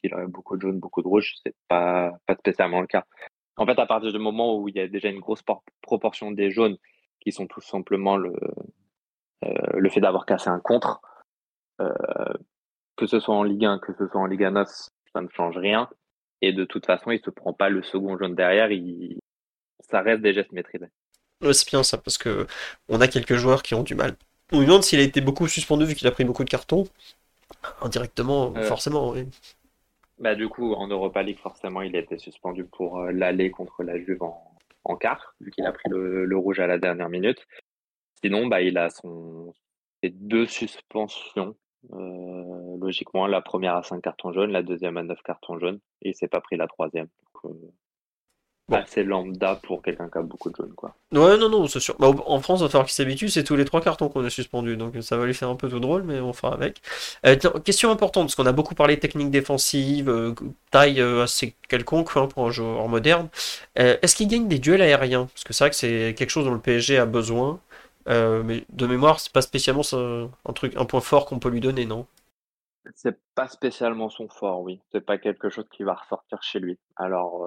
qu'il 0.00 0.14
aurait 0.14 0.26
beaucoup 0.26 0.56
de 0.56 0.62
jaunes, 0.62 0.80
beaucoup 0.80 1.02
de 1.02 1.08
rouges. 1.08 1.34
C'est 1.42 1.54
pas 1.68 2.12
pas 2.26 2.36
spécialement 2.36 2.80
le 2.80 2.86
cas. 2.86 3.04
En 3.56 3.66
fait, 3.66 3.78
à 3.78 3.86
partir 3.86 4.12
du 4.12 4.18
moment 4.18 4.58
où 4.58 4.68
il 4.68 4.76
y 4.76 4.80
a 4.80 4.88
déjà 4.88 5.08
une 5.08 5.20
grosse 5.20 5.42
proportion 5.82 6.32
des 6.32 6.50
jaunes 6.50 6.76
qui 7.20 7.32
sont 7.32 7.46
tout 7.46 7.60
simplement 7.60 8.16
le 8.16 8.34
euh, 9.44 9.50
le 9.74 9.90
fait 9.90 10.00
d'avoir 10.00 10.26
cassé 10.26 10.48
un 10.48 10.60
contre, 10.60 11.00
euh, 11.80 11.92
que 12.96 13.06
ce 13.06 13.20
soit 13.20 13.34
en 13.34 13.42
Ligue 13.42 13.64
1, 13.64 13.78
que 13.78 13.92
ce 13.98 14.06
soit 14.06 14.20
en 14.20 14.26
Ligue 14.26 14.42
9, 14.42 14.68
ça 15.12 15.20
ne 15.20 15.28
change 15.28 15.56
rien. 15.56 15.88
Et 16.40 16.52
de 16.52 16.64
toute 16.64 16.86
façon, 16.86 17.10
il 17.10 17.20
se 17.20 17.30
prend 17.30 17.52
pas 17.52 17.68
le 17.68 17.82
second 17.82 18.16
jaune 18.18 18.34
derrière. 18.34 18.68
Ça 19.80 20.00
reste 20.00 20.22
des 20.22 20.32
gestes 20.32 20.52
maîtrisés. 20.52 20.88
c'est 21.52 21.68
bien 21.68 21.82
ça, 21.82 21.98
parce 21.98 22.18
que 22.18 22.46
on 22.88 23.00
a 23.00 23.08
quelques 23.08 23.34
joueurs 23.34 23.62
qui 23.62 23.74
ont 23.74 23.82
du 23.82 23.94
mal. 23.94 24.16
On 24.52 24.60
lui 24.60 24.66
demande 24.66 24.82
s'il 24.82 25.00
a 25.00 25.02
été 25.02 25.20
beaucoup 25.20 25.48
suspendu 25.48 25.84
vu 25.84 25.94
qu'il 25.94 26.06
a 26.06 26.10
pris 26.10 26.24
beaucoup 26.24 26.44
de 26.44 26.50
cartons. 26.50 26.84
Indirectement, 27.80 28.52
euh, 28.56 28.62
forcément, 28.62 29.10
oui. 29.10 29.26
Bah, 30.18 30.34
du 30.34 30.48
coup, 30.48 30.74
en 30.74 30.86
Europa 30.86 31.22
League, 31.22 31.38
forcément, 31.38 31.82
il 31.82 31.96
a 31.96 31.98
été 31.98 32.18
suspendu 32.18 32.64
pour 32.64 33.00
euh, 33.00 33.10
l'aller 33.10 33.50
contre 33.50 33.82
la 33.82 33.98
Juve 33.98 34.22
en, 34.22 34.96
quart, 34.96 35.34
vu 35.40 35.50
qu'il 35.50 35.64
a 35.66 35.72
pris 35.72 35.88
le, 35.88 36.36
rouge 36.36 36.60
à 36.60 36.66
la 36.66 36.78
dernière 36.78 37.08
minute. 37.08 37.46
Sinon, 38.22 38.46
bah, 38.46 38.60
il 38.60 38.78
a 38.78 38.90
son 38.90 39.52
ses 40.02 40.10
deux 40.10 40.46
suspensions. 40.46 41.56
Euh, 41.92 42.76
logiquement, 42.80 43.26
la 43.26 43.40
première 43.40 43.76
à 43.76 43.82
5 43.82 44.02
cartons 44.02 44.32
jaunes, 44.32 44.52
la 44.52 44.62
deuxième 44.62 44.96
à 44.96 45.02
9 45.02 45.22
cartons 45.22 45.58
jaunes, 45.58 45.80
et 46.02 46.10
il 46.10 46.14
s'est 46.14 46.28
pas 46.28 46.40
pris 46.40 46.56
la 46.56 46.66
troisième. 46.66 47.08
Bon. 48.66 48.82
c'est 48.86 49.04
lambda 49.04 49.56
pour 49.62 49.82
quelqu'un 49.82 50.08
qui 50.08 50.16
a 50.16 50.22
beaucoup 50.22 50.48
de 50.48 50.56
jaunes, 50.56 50.72
quoi. 50.72 50.94
Ouais, 51.12 51.36
non, 51.36 51.50
non, 51.50 51.66
c'est 51.66 51.80
sûr. 51.80 51.96
Bah, 51.98 52.10
en 52.26 52.40
France, 52.40 52.60
il 52.60 52.62
va 52.62 52.68
falloir 52.70 52.86
qu'il 52.86 52.94
s'habitue, 52.94 53.28
c'est 53.28 53.44
tous 53.44 53.56
les 53.56 53.66
trois 53.66 53.82
cartons 53.82 54.08
qu'on 54.08 54.24
a 54.24 54.30
suspendus, 54.30 54.78
donc 54.78 54.94
ça 55.02 55.18
va 55.18 55.26
lui 55.26 55.34
faire 55.34 55.50
un 55.50 55.54
peu 55.54 55.68
tout 55.68 55.80
drôle, 55.80 56.02
mais 56.02 56.18
on 56.20 56.32
fera 56.32 56.54
avec. 56.54 56.80
Euh, 57.26 57.36
question 57.62 57.90
importante, 57.90 58.24
parce 58.24 58.36
qu'on 58.36 58.46
a 58.46 58.52
beaucoup 58.52 58.74
parlé 58.74 58.96
de 58.96 59.00
technique 59.00 59.30
défensive, 59.30 60.08
euh, 60.08 60.34
taille 60.70 60.98
euh, 61.02 61.24
assez 61.24 61.54
quelconque 61.68 62.16
hein, 62.16 62.26
pour 62.26 62.46
un 62.46 62.50
joueur 62.50 62.88
moderne. 62.88 63.28
Est-ce 63.76 64.16
qu'il 64.16 64.28
gagne 64.28 64.48
des 64.48 64.58
duels 64.58 64.80
aériens? 64.80 65.26
Parce 65.26 65.44
que 65.44 65.52
c'est 65.52 65.64
vrai 65.64 65.70
que 65.70 65.76
c'est 65.76 66.14
quelque 66.16 66.30
chose 66.30 66.46
dont 66.46 66.54
le 66.54 66.60
PSG 66.60 66.96
a 66.96 67.06
besoin, 67.06 67.60
mais 68.06 68.64
de 68.70 68.86
mémoire, 68.86 69.20
c'est 69.20 69.32
pas 69.32 69.42
spécialement 69.42 69.82
un, 69.92 70.52
truc, 70.54 70.74
un 70.76 70.86
point 70.86 71.00
fort 71.00 71.26
qu'on 71.26 71.38
peut 71.38 71.50
lui 71.50 71.60
donner, 71.60 71.84
non? 71.84 72.06
C'est 72.94 73.18
pas 73.34 73.48
spécialement 73.48 74.08
son 74.08 74.28
fort, 74.28 74.62
oui. 74.62 74.80
C'est 74.92 75.00
pas 75.00 75.18
quelque 75.18 75.50
chose 75.50 75.66
qui 75.70 75.82
va 75.82 75.94
ressortir 75.94 76.42
chez 76.42 76.60
lui. 76.60 76.78
Alors, 76.96 77.46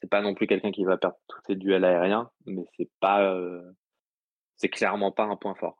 c'est 0.00 0.10
pas 0.10 0.20
non 0.20 0.34
plus 0.34 0.46
quelqu'un 0.46 0.72
qui 0.72 0.84
va 0.84 0.96
perdre 0.96 1.16
tous 1.28 1.38
ses 1.46 1.54
duels 1.54 1.84
aériens, 1.84 2.30
mais 2.46 2.64
c'est 2.76 2.88
pas, 3.00 3.22
euh, 3.22 3.62
c'est 4.56 4.68
clairement 4.68 5.12
pas 5.12 5.24
un 5.24 5.36
point 5.36 5.54
fort. 5.54 5.76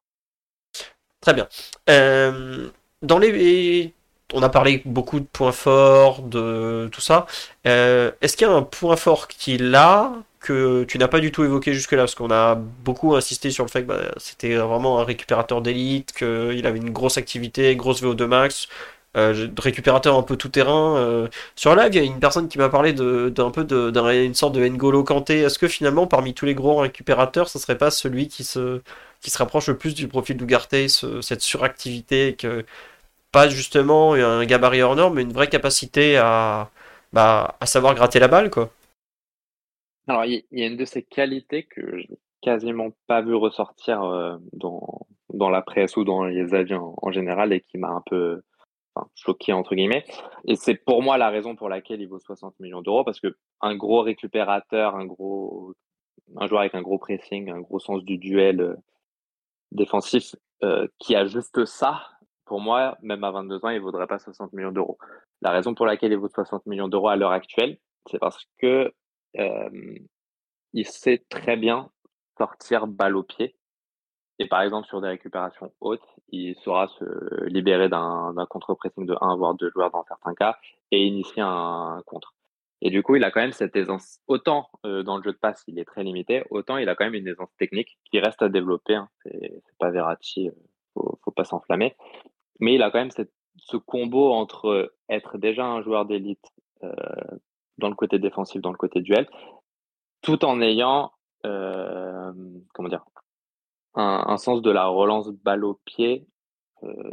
Très 1.20 1.34
bien. 1.34 1.48
Euh, 1.88 2.68
dans 3.02 3.18
les, 3.18 3.92
on 4.32 4.42
a 4.42 4.48
parlé 4.48 4.82
beaucoup 4.84 5.20
de 5.20 5.26
points 5.26 5.52
forts, 5.52 6.22
de 6.22 6.88
tout 6.92 7.00
ça. 7.00 7.26
Euh, 7.66 8.12
est-ce 8.20 8.36
qu'il 8.36 8.46
y 8.46 8.50
a 8.50 8.52
un 8.52 8.62
point 8.62 8.96
fort 8.96 9.28
qu'il 9.28 9.74
a 9.74 10.12
que 10.40 10.84
tu 10.84 10.98
n'as 10.98 11.08
pas 11.08 11.20
du 11.20 11.32
tout 11.32 11.44
évoqué 11.44 11.72
jusque-là? 11.74 12.02
Parce 12.02 12.14
qu'on 12.14 12.30
a 12.30 12.54
beaucoup 12.54 13.14
insisté 13.16 13.50
sur 13.50 13.64
le 13.64 13.70
fait 13.70 13.82
que 13.82 13.88
bah, 13.88 14.12
c'était 14.16 14.54
vraiment 14.54 15.00
un 15.00 15.04
récupérateur 15.04 15.62
d'élite, 15.62 16.12
qu'il 16.12 16.66
avait 16.66 16.78
une 16.78 16.90
grosse 16.90 17.18
activité, 17.18 17.76
grosse 17.76 18.02
VO2 18.02 18.24
max, 18.26 18.68
euh, 19.16 19.48
récupérateur 19.58 20.16
un 20.16 20.22
peu 20.22 20.36
tout 20.36 20.48
terrain. 20.48 20.96
Euh, 20.96 21.28
sur 21.54 21.74
live, 21.74 21.90
il 21.92 21.96
y 21.96 22.00
a 22.00 22.04
une 22.04 22.20
personne 22.20 22.48
qui 22.48 22.58
m'a 22.58 22.68
parlé 22.68 22.92
d'un 22.92 23.50
peu 23.50 23.64
d'une 23.64 24.34
sorte 24.34 24.54
de 24.54 24.66
N'Golo 24.66 25.04
Kanté. 25.04 25.38
Est-ce 25.40 25.58
que 25.58 25.68
finalement, 25.68 26.06
parmi 26.06 26.34
tous 26.34 26.46
les 26.46 26.54
gros 26.54 26.76
récupérateurs, 26.76 27.48
ce 27.48 27.58
serait 27.58 27.78
pas 27.78 27.90
celui 27.90 28.28
qui 28.28 28.44
se, 28.44 28.80
qui 29.20 29.30
se 29.30 29.38
rapproche 29.38 29.68
le 29.68 29.78
plus 29.78 29.94
du 29.94 30.08
profil 30.08 30.36
d'Ugarte, 30.36 30.74
cette 31.22 31.40
suractivité, 31.40 32.34
que 32.36 32.64
pas 33.32 33.48
justement 33.48 34.14
un 34.14 34.44
gabarit 34.44 34.82
hors 34.82 35.10
mais 35.10 35.22
une 35.22 35.32
vraie 35.32 35.48
capacité 35.48 36.16
à, 36.16 36.70
bah, 37.12 37.56
à 37.60 37.66
savoir 37.66 37.94
gratter 37.94 38.18
la 38.18 38.28
balle, 38.28 38.50
quoi? 38.50 38.70
Alors, 40.08 40.24
il 40.24 40.44
y, 40.52 40.62
a 40.62 40.66
une 40.66 40.76
de 40.76 40.84
ces 40.84 41.02
qualités 41.02 41.64
que 41.64 41.98
je 41.98 42.06
n'ai 42.08 42.18
quasiment 42.40 42.90
pas 43.08 43.22
vu 43.22 43.34
ressortir 43.34 44.02
euh, 44.02 44.36
dans, 44.52 45.06
dans 45.32 45.50
la 45.50 45.62
presse 45.62 45.96
ou 45.96 46.04
dans 46.04 46.24
les 46.24 46.54
avions 46.54 46.94
en 47.02 47.10
général 47.10 47.52
et 47.52 47.60
qui 47.60 47.76
m'a 47.78 47.88
un 47.88 48.02
peu 48.06 48.42
choqué 49.14 49.52
entre 49.52 49.74
guillemets. 49.74 50.04
Et 50.46 50.56
c'est 50.56 50.74
pour 50.74 51.02
moi 51.02 51.18
la 51.18 51.30
raison 51.30 51.56
pour 51.56 51.68
laquelle 51.68 52.00
il 52.00 52.08
vaut 52.08 52.18
60 52.18 52.58
millions 52.60 52.82
d'euros 52.82 53.04
parce 53.04 53.20
que 53.20 53.36
un 53.60 53.76
gros 53.76 54.02
récupérateur, 54.02 54.96
un 54.96 55.06
gros, 55.06 55.74
un 56.36 56.46
joueur 56.46 56.60
avec 56.60 56.74
un 56.74 56.82
gros 56.82 56.98
pressing, 56.98 57.50
un 57.50 57.60
gros 57.60 57.78
sens 57.78 58.04
du 58.04 58.18
duel 58.18 58.60
euh, 58.60 58.76
défensif 59.72 60.34
euh, 60.62 60.86
qui 60.98 61.14
a 61.14 61.26
juste 61.26 61.64
ça, 61.64 62.02
pour 62.44 62.60
moi, 62.60 62.96
même 63.02 63.24
à 63.24 63.30
22 63.30 63.64
ans, 63.64 63.68
il 63.70 63.80
vaudrait 63.80 64.06
pas 64.06 64.18
60 64.18 64.52
millions 64.52 64.72
d'euros. 64.72 64.98
La 65.42 65.50
raison 65.50 65.74
pour 65.74 65.86
laquelle 65.86 66.12
il 66.12 66.18
vaut 66.18 66.28
60 66.28 66.66
millions 66.66 66.88
d'euros 66.88 67.08
à 67.08 67.16
l'heure 67.16 67.32
actuelle, 67.32 67.78
c'est 68.10 68.18
parce 68.18 68.44
que 68.58 68.92
euh, 69.38 69.98
il 70.72 70.86
sait 70.86 71.24
très 71.28 71.56
bien 71.56 71.90
sortir 72.38 72.86
balle 72.86 73.16
au 73.16 73.22
pied 73.22 73.56
et 74.38 74.46
par 74.46 74.62
exemple, 74.62 74.86
sur 74.86 75.00
des 75.00 75.08
récupérations 75.08 75.72
hautes, 75.80 76.06
il 76.28 76.54
saura 76.56 76.88
se 76.88 77.44
libérer 77.46 77.88
d'un 77.88 78.34
contre-pressing 78.48 79.06
de 79.06 79.16
1 79.20 79.36
voire 79.36 79.54
2 79.54 79.70
joueurs 79.70 79.90
dans 79.90 80.04
certains 80.04 80.34
cas 80.34 80.56
et 80.90 81.04
initier 81.04 81.42
un, 81.42 82.02
contre. 82.06 82.34
Et 82.82 82.90
du 82.90 83.02
coup, 83.02 83.16
il 83.16 83.24
a 83.24 83.30
quand 83.30 83.40
même 83.40 83.52
cette 83.52 83.74
aisance. 83.74 84.18
Autant 84.26 84.68
euh, 84.84 85.02
dans 85.02 85.16
le 85.16 85.22
jeu 85.22 85.32
de 85.32 85.38
passe, 85.38 85.64
il 85.66 85.78
est 85.78 85.86
très 85.86 86.04
limité, 86.04 86.44
autant 86.50 86.76
il 86.76 86.88
a 86.90 86.94
quand 86.94 87.04
même 87.04 87.14
une 87.14 87.26
aisance 87.26 87.48
technique 87.58 87.98
qui 88.10 88.20
reste 88.20 88.42
à 88.42 88.50
développer. 88.50 88.94
Hein. 88.94 89.08
C'est 89.24 89.78
pas 89.78 89.90
Verratti, 89.90 90.48
euh, 90.48 90.52
faut, 90.92 91.18
faut 91.24 91.30
pas 91.30 91.44
s'enflammer. 91.44 91.96
Mais 92.60 92.74
il 92.74 92.82
a 92.82 92.90
quand 92.90 92.98
même 92.98 93.10
cette, 93.10 93.32
ce 93.58 93.76
combo 93.76 94.32
entre 94.32 94.92
être 95.08 95.38
déjà 95.38 95.64
un 95.64 95.82
joueur 95.82 96.06
d'élite 96.06 96.52
euh, 96.82 96.92
dans 97.78 97.88
le 97.88 97.94
côté 97.94 98.18
défensif, 98.18 98.60
dans 98.60 98.72
le 98.72 98.78
côté 98.78 99.00
duel, 99.00 99.28
tout 100.22 100.44
en 100.44 100.60
ayant, 100.60 101.12
euh, 101.44 102.32
comment 102.74 102.88
dire, 102.88 103.04
un, 103.96 104.36
sens 104.36 104.62
de 104.62 104.70
la 104.70 104.86
relance 104.86 105.30
balle 105.30 105.64
au 105.64 105.74
pied 105.84 106.26
euh, 106.82 107.10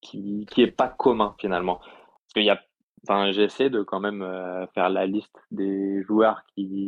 qui, 0.00 0.46
qui 0.50 0.66
pas 0.68 0.88
commun 0.88 1.34
finalement. 1.38 1.78
Parce 1.78 2.32
qu'il 2.34 2.44
y 2.44 2.50
a, 2.50 2.60
enfin, 3.04 3.30
j'essaie 3.32 3.70
de 3.70 3.82
quand 3.82 4.00
même 4.00 4.22
euh, 4.22 4.66
faire 4.68 4.88
la 4.88 5.06
liste 5.06 5.36
des 5.50 6.02
joueurs 6.02 6.42
qui, 6.54 6.86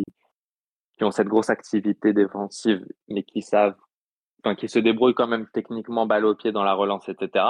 qui 0.96 1.04
ont 1.04 1.10
cette 1.10 1.28
grosse 1.28 1.50
activité 1.50 2.12
défensive, 2.12 2.84
mais 3.08 3.22
qui 3.22 3.42
savent, 3.42 3.76
qui 4.58 4.68
se 4.68 4.78
débrouillent 4.78 5.14
quand 5.14 5.28
même 5.28 5.48
techniquement 5.52 6.06
balle 6.06 6.24
au 6.24 6.34
pied 6.34 6.52
dans 6.52 6.64
la 6.64 6.74
relance, 6.74 7.08
etc. 7.08 7.44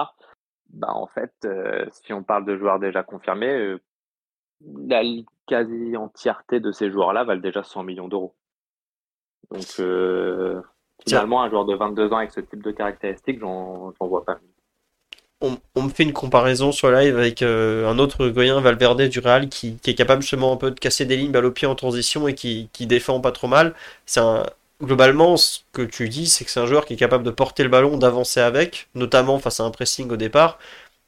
Bah, 0.71 0.93
en 0.93 1.07
fait, 1.07 1.33
euh, 1.45 1.87
si 1.91 2.13
on 2.13 2.23
parle 2.25 2.45
de 2.45 2.57
joueurs 2.57 2.81
déjà 2.81 3.03
confirmés, 3.03 3.77
la 4.61 5.03
quasi 5.47 5.97
entièreté 5.97 6.61
de 6.61 6.73
ces 6.73 6.91
joueurs-là 6.91 7.25
valent 7.25 7.41
déjà 7.41 7.63
100 7.63 7.85
millions 7.85 8.09
d'euros. 8.09 8.35
Donc, 9.51 9.67
euh, 9.81 10.61
finalement, 11.07 11.43
un 11.43 11.51
joueur 11.51 11.65
de 11.65 11.75
22 11.75 12.13
ans 12.13 12.17
avec 12.17 12.33
ce 12.33 12.41
type 12.41 12.63
de 12.63 12.71
caractéristiques, 12.71 13.41
j'en 13.41 13.93
vois 14.01 14.25
pas. 14.25 14.39
On, 15.41 15.83
me 15.83 15.91
fait 15.91 16.05
une 16.05 16.15
comparaison 16.15 16.73
sur 16.73 16.91
live 16.91 17.19
avec 17.19 17.43
euh, 17.43 17.87
un 17.87 17.99
autre 17.99 18.29
Goyen, 18.29 18.61
Valverde 18.61 19.03
du 19.03 19.19
Real, 19.19 19.49
qui, 19.49 19.79
est 19.85 19.95
capable 19.95 20.23
justement 20.23 20.53
un 20.53 20.57
peu 20.57 20.71
de 20.71 20.81
casser 20.81 21.05
des 21.05 21.17
lignes 21.17 21.33
balle 21.33 21.45
au 21.45 21.51
pied 21.51 21.67
en 21.69 21.75
transition 21.75 22.27
et 22.29 22.35
qui, 22.35 22.69
défend 22.81 23.21
pas 23.21 23.33
trop 23.33 23.49
mal. 23.49 23.75
C'est 24.07 24.23
globalement, 24.83 25.37
ce 25.37 25.61
que 25.73 25.83
tu 25.83 26.09
dis, 26.09 26.27
c'est 26.27 26.45
que 26.45 26.51
c'est 26.51 26.61
un 26.61 26.67
joueur 26.67 26.87
qui 26.87 26.95
est 26.95 26.97
capable 26.97 27.25
de 27.25 27.31
porter 27.31 27.63
le 27.63 27.69
ballon, 27.69 27.99
d'avancer 27.99 28.41
avec, 28.41 28.89
notamment 28.95 29.39
face 29.39 29.61
à 29.61 29.65
un 29.65 29.71
pressing 29.71 30.11
au 30.11 30.17
départ, 30.17 30.59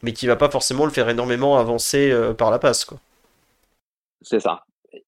mais 0.02 0.12
qui 0.12 0.26
va 0.26 0.36
pas 0.36 0.50
forcément 0.50 0.84
le 0.84 0.90
faire 0.90 1.08
énormément 1.08 1.58
avancer 1.58 2.10
euh, 2.10 2.34
par 2.34 2.50
la 2.50 2.58
passe. 2.58 2.86
C'est 4.20 4.40
ça. 4.40 4.64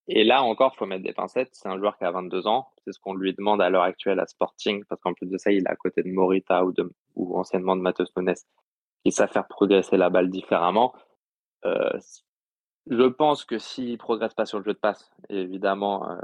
Et 0.07 0.25
là 0.25 0.43
encore, 0.43 0.77
faut 0.77 0.87
mettre 0.87 1.05
des 1.05 1.13
pincettes. 1.13 1.51
C'est 1.53 1.69
un 1.69 1.79
joueur 1.79 1.97
qui 1.99 2.05
a 2.05 2.11
22 2.11 2.47
ans. 2.47 2.69
C'est 2.85 2.93
ce 2.93 2.99
qu'on 2.99 3.15
lui 3.15 3.35
demande 3.35 3.61
à 3.63 3.71
l'heure 3.71 3.83
actuelle 3.83 4.21
à 4.21 4.27
Sporting, 4.27 4.85
parce 4.85 5.01
qu'en 5.01 5.15
plus 5.15 5.27
de 5.27 5.39
ça, 5.39 5.51
il 5.53 5.65
est 5.65 5.69
à 5.69 5.77
côté 5.77 6.03
de 6.03 6.11
Morita 6.11 6.65
ou, 6.65 6.73
de, 6.73 6.91
ou 7.17 7.39
anciennement 7.39 7.77
de 7.77 7.83
Matheus 7.83 8.11
Nunes, 8.17 8.35
qui 9.05 9.13
savent 9.13 9.31
faire 9.31 9.47
progresser 9.47 9.97
la 9.97 10.11
balle 10.11 10.31
différemment. 10.31 10.95
Euh, 11.65 11.99
je 12.91 13.05
pense 13.05 13.45
que 13.45 13.59
s'il 13.59 13.99
progresse 13.99 14.35
pas 14.35 14.47
sur 14.47 14.59
le 14.59 14.65
jeu 14.65 14.73
de 14.73 14.79
passe, 14.79 15.11
évidemment, 15.29 16.11
euh, 16.11 16.17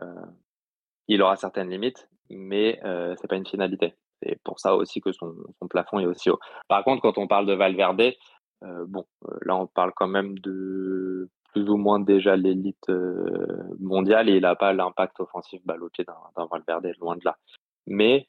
il 1.08 1.20
aura 1.22 1.36
certaines 1.36 1.68
limites, 1.68 2.08
mais 2.30 2.80
euh, 2.84 3.14
c'est 3.20 3.28
pas 3.28 3.36
une 3.36 3.46
finalité. 3.46 3.94
C'est 4.22 4.40
pour 4.42 4.58
ça 4.58 4.74
aussi 4.74 5.00
que 5.00 5.12
son, 5.12 5.34
son, 5.58 5.68
plafond 5.68 5.98
est 5.98 6.06
aussi 6.06 6.30
haut. 6.30 6.38
Par 6.68 6.82
contre, 6.84 7.02
quand 7.02 7.18
on 7.18 7.26
parle 7.26 7.46
de 7.46 7.52
Valverde, 7.52 8.14
euh, 8.62 8.84
bon, 8.86 9.04
là 9.42 9.56
on 9.56 9.66
parle 9.66 9.92
quand 9.94 10.06
même 10.08 10.38
de 10.38 11.28
plus 11.54 11.70
ou 11.70 11.76
moins 11.76 12.00
déjà 12.00 12.36
l'élite 12.36 12.88
euh, 12.88 13.62
mondiale 13.78 14.28
et 14.28 14.32
il 14.32 14.42
n'a 14.42 14.56
pas 14.56 14.72
l'impact 14.72 15.20
offensif 15.20 15.60
balle 15.64 15.84
au 15.84 15.88
pied 15.88 16.04
d'un 16.04 16.46
Valverde, 16.50 16.92
loin 17.00 17.16
de 17.16 17.22
là. 17.24 17.38
Mais 17.86 18.28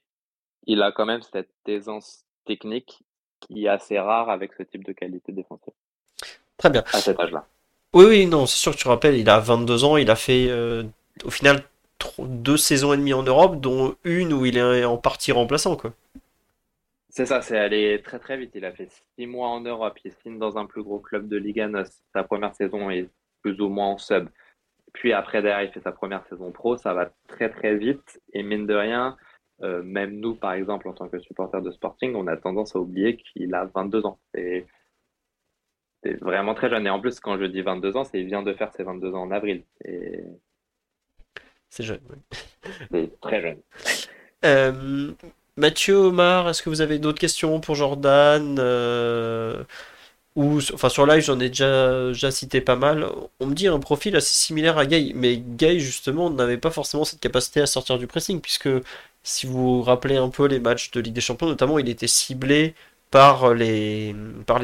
il 0.67 0.81
a 0.83 0.91
quand 0.91 1.07
même 1.07 1.23
cette 1.23 1.49
aisance 1.67 2.23
technique 2.45 2.99
qui 3.39 3.65
est 3.65 3.67
assez 3.67 3.99
rare 3.99 4.29
avec 4.29 4.53
ce 4.53 4.63
type 4.63 4.83
de 4.83 4.93
qualité 4.93 5.31
défensive. 5.31 5.73
Très 6.57 6.69
bien. 6.69 6.83
À 6.93 6.99
cet 6.99 7.19
âge-là. 7.19 7.45
Oui, 7.93 8.05
oui, 8.05 8.25
non, 8.27 8.45
c'est 8.45 8.57
sûr 8.57 8.73
que 8.73 8.77
tu 8.77 8.87
rappelles, 8.87 9.15
il 9.15 9.29
a 9.29 9.39
22 9.39 9.83
ans, 9.85 9.97
il 9.97 10.11
a 10.11 10.15
fait 10.15 10.47
euh, 10.49 10.83
au 11.23 11.31
final 11.31 11.63
deux 12.19 12.57
saisons 12.57 12.93
et 12.93 12.97
demie 12.97 13.13
en 13.13 13.23
Europe, 13.23 13.59
dont 13.59 13.95
une 14.03 14.33
où 14.33 14.45
il 14.45 14.57
est 14.57 14.85
en 14.85 14.97
partie 14.97 15.31
remplaçant, 15.31 15.75
quoi. 15.75 15.93
C'est 17.15 17.25
ça, 17.25 17.41
c'est 17.41 17.57
allé 17.57 18.01
très 18.03 18.19
très 18.19 18.35
vite. 18.35 18.51
Il 18.55 18.65
a 18.65 18.73
fait 18.73 18.89
six 19.15 19.25
mois 19.25 19.47
en 19.47 19.61
Europe, 19.61 19.97
il 20.03 20.11
signe 20.11 20.37
dans 20.37 20.57
un 20.57 20.65
plus 20.65 20.83
gros 20.83 20.99
club 20.99 21.29
de 21.29 21.37
Liga 21.37 21.69
Sa 22.11 22.25
première 22.25 22.53
saison 22.53 22.89
est 22.89 23.09
plus 23.41 23.57
ou 23.61 23.69
moins 23.69 23.87
en 23.91 23.97
sub. 23.97 24.27
Puis 24.91 25.13
après, 25.13 25.41
derrière, 25.41 25.63
il 25.63 25.71
fait 25.71 25.79
sa 25.79 25.93
première 25.93 26.25
saison 26.27 26.51
pro. 26.51 26.75
Ça 26.75 26.93
va 26.93 27.09
très 27.29 27.49
très 27.49 27.77
vite. 27.77 28.21
Et 28.33 28.43
mine 28.43 28.67
de 28.67 28.73
rien, 28.73 29.15
euh, 29.61 29.81
même 29.81 30.19
nous, 30.19 30.35
par 30.35 30.51
exemple, 30.53 30.89
en 30.89 30.93
tant 30.93 31.07
que 31.07 31.19
supporter 31.19 31.61
de 31.61 31.71
Sporting, 31.71 32.15
on 32.15 32.27
a 32.27 32.35
tendance 32.35 32.75
à 32.75 32.79
oublier 32.79 33.15
qu'il 33.15 33.55
a 33.55 33.63
22 33.63 34.05
ans. 34.05 34.19
C'est 34.33 34.67
vraiment 36.19 36.53
très 36.53 36.69
jeune. 36.69 36.85
Et 36.85 36.89
en 36.89 36.99
plus, 36.99 37.21
quand 37.21 37.37
je 37.37 37.45
dis 37.45 37.61
22 37.61 37.95
ans, 37.95 38.03
c'est 38.03 38.17
qu'il 38.17 38.27
vient 38.27 38.43
de 38.43 38.53
faire 38.53 38.73
ses 38.73 38.83
22 38.83 39.13
ans 39.13 39.21
en 39.21 39.31
avril. 39.31 39.63
C'est 41.69 41.83
jeune, 41.83 42.01
C'est 42.91 43.21
très 43.21 43.41
jeune. 43.41 43.61
Euh, 44.43 45.13
Mathieu, 45.57 45.95
Omar, 45.95 46.49
est-ce 46.49 46.61
que 46.61 46.69
vous 46.69 46.81
avez 46.81 46.99
d'autres 46.99 47.19
questions 47.19 47.61
pour 47.61 47.75
Jordan 47.75 48.57
euh, 48.59 49.63
enfin, 50.37 50.89
sur 50.89 51.05
live, 51.05 51.23
j'en 51.23 51.39
ai 51.39 51.47
déjà, 51.49 52.11
cité 52.31 52.59
pas 52.61 52.75
mal. 52.75 53.09
On 53.39 53.47
me 53.47 53.53
dit 53.53 53.67
un 53.67 53.79
profil 53.79 54.15
assez 54.17 54.35
similaire 54.35 54.77
à 54.77 54.85
Gay, 54.85 55.13
mais 55.15 55.37
Gay, 55.37 55.79
justement, 55.79 56.29
n'avait 56.29 56.57
pas 56.57 56.71
forcément 56.71 57.05
cette 57.05 57.21
capacité 57.21 57.61
à 57.61 57.67
sortir 57.67 57.97
du 57.97 58.07
pressing, 58.07 58.41
puisque 58.41 58.69
si 59.23 59.47
vous 59.47 59.77
vous 59.77 59.81
rappelez 59.83 60.17
un 60.17 60.29
peu 60.29 60.45
les 60.47 60.59
matchs 60.59 60.91
de 60.91 60.99
Ligue 60.99 61.13
des 61.13 61.21
Champions, 61.21 61.47
notamment, 61.47 61.79
il 61.79 61.89
était 61.89 62.07
ciblé 62.07 62.75
par 63.11 63.53
les 63.53 64.13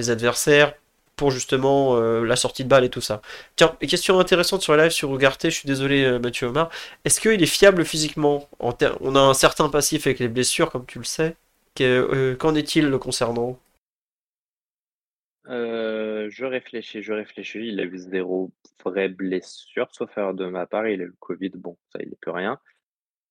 adversaires 0.10 0.74
pour 1.22 1.30
justement 1.30 1.98
euh, 1.98 2.26
la 2.26 2.36
sortie 2.36 2.64
de 2.64 2.70
balle 2.70 2.84
et 2.84 2.90
tout 2.90 3.00
ça. 3.00 3.22
Tiens, 3.56 3.78
question 3.82 4.20
intéressante 4.20 4.64
sur 4.64 4.76
la 4.76 4.86
live 4.86 4.92
sur 4.92 5.14
Ugarte, 5.14 5.44
je 5.44 5.56
suis 5.56 5.68
désolé 5.68 6.04
euh, 6.04 6.18
Mathieu 6.18 6.48
Omar. 6.48 6.72
Est-ce 7.06 7.22
qu'il 7.22 7.44
est 7.44 7.46
fiable 7.46 7.86
physiquement 7.86 8.50
On 8.60 8.72
a 9.16 9.20
un 9.20 9.36
certain 9.36 9.70
passif 9.70 10.08
avec 10.08 10.18
les 10.18 10.30
blessures, 10.30 10.72
comme 10.72 10.88
tu 10.88 10.98
le 10.98 11.04
sais. 11.04 11.36
Euh, 11.80 12.36
qu'en 12.36 12.56
est-il 12.56 12.90
le 12.90 12.98
concernant? 12.98 13.60
Je 15.46 16.44
réfléchis, 16.44 17.04
je 17.04 17.14
réfléchis. 17.14 17.68
Il 17.68 17.80
a 17.80 17.84
eu 17.84 18.00
zéro 18.00 18.50
vraie 18.84 19.10
blessure, 19.10 19.90
sauf 19.92 20.18
erreur 20.18 20.34
de 20.34 20.48
ma 20.48 20.66
part. 20.66 20.88
Il 20.88 21.02
a 21.02 21.04
eu 21.04 21.08
le 21.08 21.16
Covid, 21.20 21.52
bon, 21.54 21.78
ça, 21.94 22.00
il 22.02 22.10
n'est 22.10 22.18
plus 22.20 22.32
rien. 22.32 22.60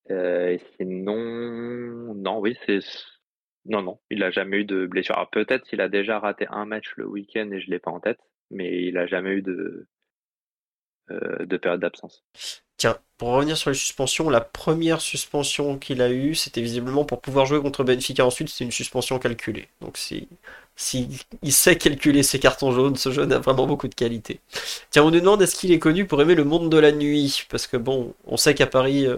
et 0.09 0.61
sinon, 0.77 2.13
non, 2.15 2.39
oui, 2.39 2.57
c'est 2.65 2.79
non, 3.65 3.81
non, 3.81 3.99
il 4.09 4.19
n'a 4.19 4.31
jamais 4.31 4.57
eu 4.57 4.65
de 4.65 4.85
blessure. 4.85 5.15
Alors 5.15 5.29
peut-être 5.29 5.65
qu'il 5.65 5.81
a 5.81 5.89
déjà 5.89 6.19
raté 6.19 6.47
un 6.49 6.65
match 6.65 6.93
le 6.95 7.07
week-end 7.07 7.49
et 7.51 7.59
je 7.59 7.67
ne 7.67 7.71
l'ai 7.71 7.79
pas 7.79 7.91
en 7.91 7.99
tête, 7.99 8.19
mais 8.49 8.83
il 8.83 8.95
n'a 8.95 9.07
jamais 9.07 9.31
eu 9.31 9.41
de, 9.41 9.87
euh, 11.11 11.45
de 11.45 11.57
période 11.57 11.81
d'absence. 11.81 12.23
Tiens, 12.77 12.97
pour 13.17 13.29
revenir 13.29 13.57
sur 13.57 13.69
les 13.69 13.75
suspensions, 13.75 14.29
la 14.31 14.41
première 14.41 15.01
suspension 15.01 15.77
qu'il 15.77 16.01
a 16.01 16.09
eue, 16.09 16.33
c'était 16.33 16.61
visiblement 16.61 17.05
pour 17.05 17.21
pouvoir 17.21 17.45
jouer 17.45 17.61
contre 17.61 17.83
Benfica 17.83 18.25
ensuite, 18.25 18.49
c'était 18.49 18.63
une 18.63 18.71
suspension 18.71 19.19
calculée. 19.19 19.67
Donc 19.81 19.97
si, 19.97 20.27
si 20.75 21.23
il 21.43 21.53
sait 21.53 21.77
calculer 21.77 22.23
ses 22.23 22.39
cartons 22.39 22.71
jaunes, 22.71 22.95
ce 22.95 23.11
jeune 23.11 23.31
a 23.33 23.39
vraiment 23.39 23.67
beaucoup 23.67 23.87
de 23.87 23.93
qualité. 23.93 24.39
Tiens, 24.89 25.03
on 25.03 25.11
nous 25.11 25.19
demande 25.19 25.41
est-ce 25.43 25.55
qu'il 25.55 25.71
est 25.71 25.79
connu 25.79 26.07
pour 26.07 26.21
aimer 26.21 26.33
le 26.33 26.43
monde 26.43 26.71
de 26.71 26.77
la 26.77 26.91
nuit? 26.91 27.45
Parce 27.49 27.67
que 27.67 27.77
bon, 27.77 28.15
on 28.25 28.37
sait 28.37 28.55
qu'à 28.55 28.67
Paris, 28.67 29.05
euh, 29.05 29.17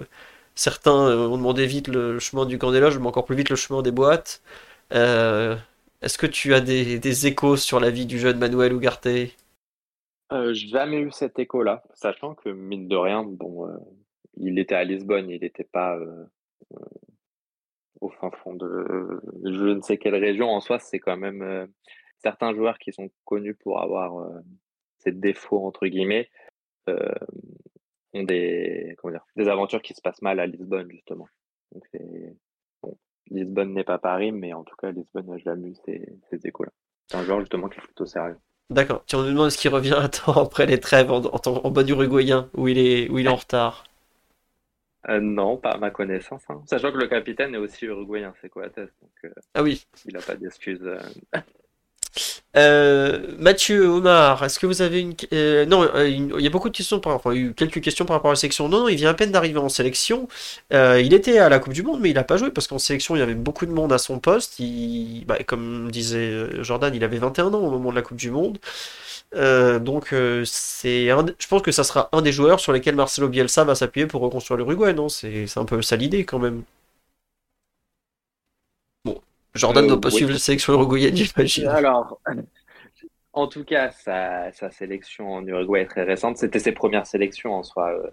Certains 0.55 1.07
euh, 1.09 1.27
ont 1.27 1.37
demandé 1.37 1.65
vite 1.65 1.87
le 1.87 2.19
chemin 2.19 2.45
du 2.45 2.57
camp 2.57 2.71
des 2.71 2.79
loges, 2.79 2.99
mais 2.99 3.07
encore 3.07 3.25
plus 3.25 3.35
vite 3.35 3.49
le 3.49 3.55
chemin 3.55 3.81
des 3.81 3.91
boîtes. 3.91 4.41
Euh, 4.93 5.55
est-ce 6.01 6.17
que 6.17 6.27
tu 6.27 6.53
as 6.53 6.61
des, 6.61 7.27
échos 7.27 7.57
sur 7.57 7.79
la 7.79 7.89
vie 7.89 8.05
du 8.05 8.19
jeune 8.19 8.37
Manuel 8.37 8.73
Ugarte? 8.73 9.07
Euh, 10.31 10.53
Jamais 10.53 10.99
eu 10.99 11.11
cet 11.11 11.39
écho-là, 11.39 11.83
sachant 11.95 12.35
que, 12.35 12.49
mine 12.49 12.87
de 12.87 12.95
rien, 12.95 13.23
bon, 13.23 13.67
il 14.37 14.59
était 14.59 14.75
à 14.75 14.83
Lisbonne, 14.83 15.29
il 15.29 15.41
n'était 15.41 15.63
pas 15.63 15.97
au 18.01 18.09
fin 18.09 18.29
fond 18.31 18.53
de 18.53 19.21
je 19.45 19.65
ne 19.69 19.81
sais 19.81 19.97
quelle 19.97 20.15
région. 20.15 20.49
En 20.49 20.59
soi, 20.59 20.77
c'est 20.79 20.99
quand 20.99 21.17
même 21.17 21.67
certains 22.21 22.53
joueurs 22.53 22.77
qui 22.77 22.91
sont 22.91 23.09
connus 23.25 23.55
pour 23.55 23.81
avoir 23.81 24.27
ces 24.99 25.11
défauts, 25.11 25.65
entre 25.65 25.87
guillemets 25.87 26.29
ont 28.13 28.23
des, 28.23 28.95
comment 28.97 29.13
dire, 29.13 29.25
des 29.35 29.47
aventures 29.47 29.81
qui 29.81 29.93
se 29.93 30.01
passent 30.01 30.21
mal 30.21 30.39
à 30.39 30.45
Lisbonne, 30.45 30.91
justement. 30.91 31.27
Donc 31.71 31.83
bon, 32.81 32.97
Lisbonne 33.29 33.73
n'est 33.73 33.83
pas 33.83 33.97
Paris, 33.97 34.31
mais 34.31 34.53
en 34.53 34.63
tout 34.63 34.75
cas, 34.75 34.91
Lisbonne, 34.91 35.37
je 35.39 35.45
l'amuse 35.45 35.79
ces, 35.85 36.47
échos-là. 36.47 36.71
C'est 37.07 37.17
un 37.17 37.23
joueur, 37.23 37.39
justement, 37.39 37.69
qui 37.69 37.79
est 37.79 37.83
plutôt 37.83 38.05
sérieux. 38.05 38.37
D'accord. 38.69 39.03
Tu 39.05 39.15
on 39.15 39.23
nous 39.23 39.29
demande 39.29 39.49
ce 39.49 39.57
qu'il 39.57 39.71
revient 39.71 39.95
à 39.97 40.07
temps 40.09 40.41
après 40.41 40.65
les 40.65 40.79
trêves 40.79 41.11
en, 41.11 41.21
en, 41.21 41.71
bon 41.71 41.89
uruguayen, 41.89 42.49
où 42.55 42.67
il 42.67 42.77
est, 42.77 43.09
où 43.09 43.19
il 43.19 43.25
est 43.25 43.29
en 43.29 43.35
retard. 43.35 43.83
Euh, 45.09 45.19
non, 45.19 45.57
pas 45.57 45.71
à 45.71 45.77
ma 45.77 45.91
connaissance. 45.91 46.43
Hein. 46.49 46.61
Sachant 46.65 46.91
que 46.91 46.97
le 46.97 47.07
capitaine 47.07 47.53
est 47.55 47.57
aussi 47.57 47.85
uruguayen, 47.85 48.33
c'est 48.41 48.49
quoi 48.49 48.69
donc 48.69 48.89
euh, 49.25 49.29
Ah 49.53 49.61
oui. 49.61 49.85
Il 50.05 50.13
n'a 50.13 50.21
pas 50.21 50.35
d'excuses. 50.35 50.79
Euh. 50.83 50.99
Euh, 52.55 53.19
Mathieu, 53.39 53.87
Omar, 53.87 54.43
est-ce 54.43 54.59
que 54.59 54.67
vous 54.67 54.81
avez 54.83 54.99
une... 55.01 55.15
Euh, 55.33 55.65
non, 55.65 55.83
euh, 55.95 56.07
il 56.07 56.41
y 56.41 56.47
a 56.47 56.49
beaucoup 56.51 56.69
de 56.69 56.75
questions 56.75 56.99
par 56.99 57.13
rapport... 57.13 57.33
Quelques 57.55 57.81
questions 57.81 58.05
par 58.05 58.15
rapport 58.15 58.29
à 58.29 58.33
la 58.33 58.39
sélection. 58.39 58.69
Non, 58.69 58.81
non, 58.81 58.87
il 58.89 58.95
vient 58.95 59.09
à 59.09 59.13
peine 59.15 59.31
d'arriver 59.31 59.57
en 59.57 59.69
sélection. 59.69 60.27
il 60.71 61.13
était 61.13 61.39
à 61.39 61.49
la 61.49 61.59
Coupe 61.59 61.73
du 61.73 61.83
Monde, 61.83 61.99
mais 62.01 62.09
il 62.09 62.15
n'a 62.15 62.23
pas 62.23 62.37
joué 62.37 62.51
parce 62.51 62.67
qu'en 62.67 62.79
sélection, 62.79 63.15
il 63.15 63.19
y 63.19 63.21
avait 63.21 63.33
beaucoup 63.33 63.65
de 63.65 63.71
monde 63.71 63.91
à 63.91 63.97
son 63.97 64.19
poste. 64.19 64.61
Bah, 65.25 65.37
comme 65.45 65.89
disait 65.91 66.63
Jordan, 66.63 66.93
il 66.93 67.03
avait 67.03 67.17
21 67.17 67.53
ans 67.53 67.59
au 67.59 67.71
moment 67.71 67.89
de 67.91 67.95
la 67.95 68.01
Coupe 68.01 68.17
du 68.17 68.31
Monde. 68.31 68.59
donc, 69.33 70.09
je 70.11 71.47
pense 71.49 71.61
que 71.61 71.71
ça 71.71 71.83
sera 71.83 72.09
un 72.11 72.21
des 72.21 72.31
joueurs 72.31 72.59
sur 72.59 72.71
lesquels 72.73 72.95
Marcelo 72.95 73.29
Bielsa 73.29 73.63
va 73.63 73.75
s'appuyer 73.75 74.07
pour 74.07 74.21
reconstruire 74.21 74.57
l'Uruguay, 74.57 74.93
non? 74.93 75.09
C'est 75.09 75.47
un 75.57 75.65
peu 75.65 75.81
ça 75.81 75.95
l'idée 75.95 76.25
quand 76.25 76.39
même. 76.39 76.63
Jordan 79.55 79.83
ne 79.83 79.89
doit 79.89 80.01
pas 80.01 80.09
suivre 80.09 80.31
la 80.31 80.39
sélection 80.39 80.73
uruguayenne, 80.73 81.15
j'imagine. 81.15 81.67
Alors, 81.67 82.19
en 83.33 83.47
tout 83.47 83.63
cas, 83.63 83.91
sa, 83.91 84.51
sélection 84.71 85.33
en 85.33 85.45
Uruguay 85.45 85.81
est 85.81 85.87
très 85.87 86.03
récente. 86.03 86.37
C'était 86.37 86.59
ses 86.59 86.71
premières 86.71 87.05
sélections 87.05 87.53
en 87.53 87.63
soi 87.63 87.91
euh, 87.91 88.07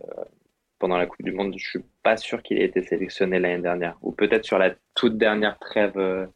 pendant 0.78 0.98
la 0.98 1.06
Coupe 1.06 1.24
du 1.24 1.32
Monde. 1.32 1.54
Je 1.56 1.68
suis 1.68 1.84
pas 2.02 2.16
sûr 2.16 2.42
qu'il 2.42 2.58
ait 2.58 2.64
été 2.64 2.82
sélectionné 2.82 3.38
l'année 3.38 3.62
dernière, 3.62 3.96
ou 4.02 4.12
peut-être 4.12 4.44
sur 4.44 4.58
la 4.58 4.74
toute 4.94 5.16
dernière 5.16 5.58
trêve 5.58 5.96
euh, 5.96 6.26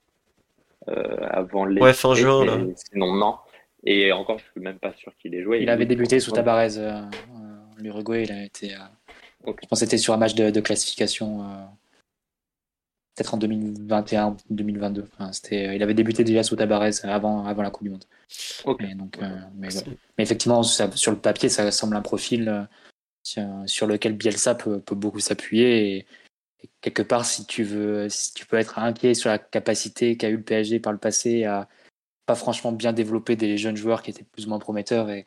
euh, 0.88 1.16
avant 1.30 1.66
les. 1.66 1.82
Ouais, 1.82 1.92
fin 1.92 2.14
juin. 2.14 2.44
Là. 2.44 2.58
Sinon, 2.76 3.14
non. 3.14 3.36
Et 3.86 4.12
encore, 4.12 4.38
je 4.38 4.44
suis 4.52 4.60
même 4.60 4.78
pas 4.78 4.94
sûr 4.94 5.12
qu'il 5.18 5.34
ait 5.34 5.42
joué. 5.42 5.60
Il, 5.60 5.68
avait 5.68 5.84
débuté 5.84 6.18
sous 6.18 6.32
Tabarez. 6.32 6.80
L'Uruguay, 7.76 8.22
il 8.22 8.32
a 8.32 8.44
été. 8.44 8.68
Je 9.46 9.52
pense 9.68 9.68
que 9.68 9.76
c'était 9.76 9.98
sur 9.98 10.14
un 10.14 10.16
match 10.16 10.34
de, 10.34 10.48
de 10.48 10.60
classification 10.60 11.44
peut-être 13.14 13.34
en 13.34 13.36
2021, 13.38 14.36
2022. 14.50 15.08
c'était, 15.32 15.68
euh, 15.68 15.74
il 15.74 15.82
avait 15.82 15.94
débuté 15.94 16.24
déjà 16.24 16.42
sous 16.42 16.56
Tabarez 16.56 16.90
avant, 17.04 17.46
avant 17.46 17.62
la 17.62 17.70
Coupe 17.70 17.84
du 17.84 17.90
Monde. 17.90 18.04
donc, 18.96 19.18
euh, 19.22 19.38
mais, 19.56 19.68
effectivement, 20.18 20.62
sur 20.62 21.12
le 21.12 21.18
papier, 21.18 21.48
ça 21.48 21.70
semble 21.70 21.96
un 21.96 22.02
profil 22.02 22.66
euh, 23.38 23.66
sur, 23.66 23.86
lequel 23.86 24.14
Bielsa 24.14 24.54
peut, 24.54 24.80
peut 24.80 24.94
beaucoup 24.94 25.20
s'appuyer. 25.20 25.96
Et, 25.96 26.06
quelque 26.80 27.02
part, 27.02 27.24
si 27.24 27.46
tu 27.46 27.62
veux, 27.62 28.08
si 28.08 28.32
tu 28.32 28.46
peux 28.46 28.56
être 28.56 28.78
inquiet 28.78 29.14
sur 29.14 29.28
la 29.30 29.38
capacité 29.38 30.16
qu'a 30.16 30.30
eu 30.30 30.36
le 30.36 30.42
PSG 30.42 30.80
par 30.80 30.92
le 30.92 30.98
passé 30.98 31.44
à 31.44 31.68
pas 32.26 32.34
franchement 32.34 32.72
bien 32.72 32.94
développer 32.94 33.36
des 33.36 33.58
jeunes 33.58 33.76
joueurs 33.76 34.02
qui 34.02 34.10
étaient 34.10 34.24
plus 34.24 34.46
ou 34.46 34.48
moins 34.48 34.58
prometteurs 34.58 35.10
et, 35.10 35.26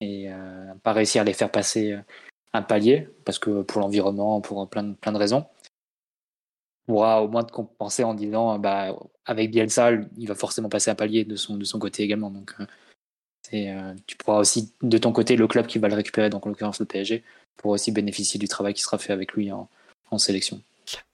et 0.00 0.30
pas 0.82 0.94
réussir 0.94 1.20
à 1.20 1.24
les 1.26 1.34
faire 1.34 1.50
passer 1.50 1.94
un 2.54 2.62
palier, 2.62 3.06
parce 3.26 3.38
que 3.38 3.60
pour 3.60 3.82
l'environnement, 3.82 4.40
pour 4.40 4.66
plein 4.70 4.94
plein 4.94 5.12
de 5.12 5.18
raisons 5.18 5.44
pourra 6.88 7.22
au 7.22 7.28
moins 7.28 7.44
te 7.44 7.52
compenser 7.52 8.02
en 8.02 8.14
disant 8.14 8.58
bah, 8.58 8.96
avec 9.26 9.50
Bielsa, 9.50 9.90
il 10.16 10.26
va 10.26 10.34
forcément 10.34 10.70
passer 10.70 10.90
un 10.90 10.94
palier 10.94 11.24
de 11.26 11.36
son, 11.36 11.58
de 11.58 11.64
son 11.64 11.78
côté 11.78 12.02
également. 12.02 12.30
Donc, 12.30 12.54
euh, 12.58 12.64
euh, 13.52 13.94
tu 14.06 14.16
pourras 14.16 14.38
aussi, 14.38 14.72
de 14.82 14.96
ton 14.96 15.12
côté, 15.12 15.36
le 15.36 15.46
club 15.46 15.66
qui 15.66 15.78
va 15.78 15.88
le 15.88 15.94
récupérer, 15.94 16.30
donc 16.30 16.46
en 16.46 16.48
l'occurrence 16.48 16.80
le 16.80 16.86
PSG, 16.86 17.22
pourra 17.58 17.74
aussi 17.74 17.92
bénéficier 17.92 18.40
du 18.40 18.48
travail 18.48 18.72
qui 18.72 18.80
sera 18.80 18.96
fait 18.96 19.12
avec 19.12 19.34
lui 19.34 19.52
en, 19.52 19.68
sélection. 20.16 20.62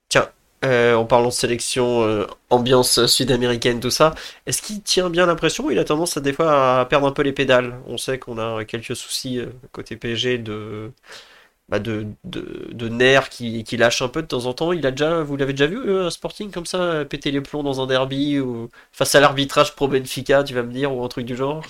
Tiens, 0.08 0.30
euh, 0.64 0.94
en 0.94 1.06
parlant 1.06 1.28
de 1.28 1.32
sélection, 1.32 2.24
ambiance 2.50 3.06
sud-américaine, 3.06 3.80
tout 3.80 3.90
ça, 3.90 4.14
est-ce 4.46 4.62
qu'il 4.62 4.80
tient 4.80 5.10
bien 5.10 5.26
l'impression 5.26 5.72
Il 5.72 5.78
a 5.80 5.84
tendance 5.84 6.16
à 6.16 6.20
des 6.20 6.32
fois 6.32 6.80
à 6.80 6.84
perdre 6.84 7.08
un 7.08 7.12
peu 7.12 7.22
les 7.22 7.32
pédales? 7.32 7.80
On 7.88 7.98
sait 7.98 8.20
qu'on 8.20 8.38
a 8.38 8.64
quelques 8.64 8.94
soucis 8.94 9.40
côté 9.72 9.96
PSG 9.96 10.38
de 10.38 10.92
bah, 11.68 11.78
de, 11.78 12.06
nerfs 12.88 13.28
qui, 13.30 13.64
qui 13.64 13.76
un 13.82 14.08
peu 14.08 14.22
de 14.22 14.26
temps 14.26 14.46
en 14.46 14.54
temps. 14.54 14.72
Il 14.72 14.86
a 14.86 14.90
déjà, 14.90 15.22
vous 15.22 15.36
l'avez 15.36 15.52
déjà 15.52 15.66
vu, 15.66 15.78
un 15.90 16.10
Sporting 16.10 16.50
comme 16.50 16.66
ça, 16.66 17.04
péter 17.04 17.30
les 17.30 17.40
plombs 17.40 17.62
dans 17.62 17.80
un 17.82 17.86
derby 17.86 18.38
ou 18.40 18.68
face 18.92 19.14
à 19.14 19.20
l'arbitrage 19.20 19.74
pro 19.74 19.88
Benfica, 19.88 20.44
tu 20.44 20.54
vas 20.54 20.62
me 20.62 20.72
dire, 20.72 20.94
ou 20.94 21.04
un 21.04 21.08
truc 21.08 21.26
du 21.26 21.36
genre? 21.36 21.64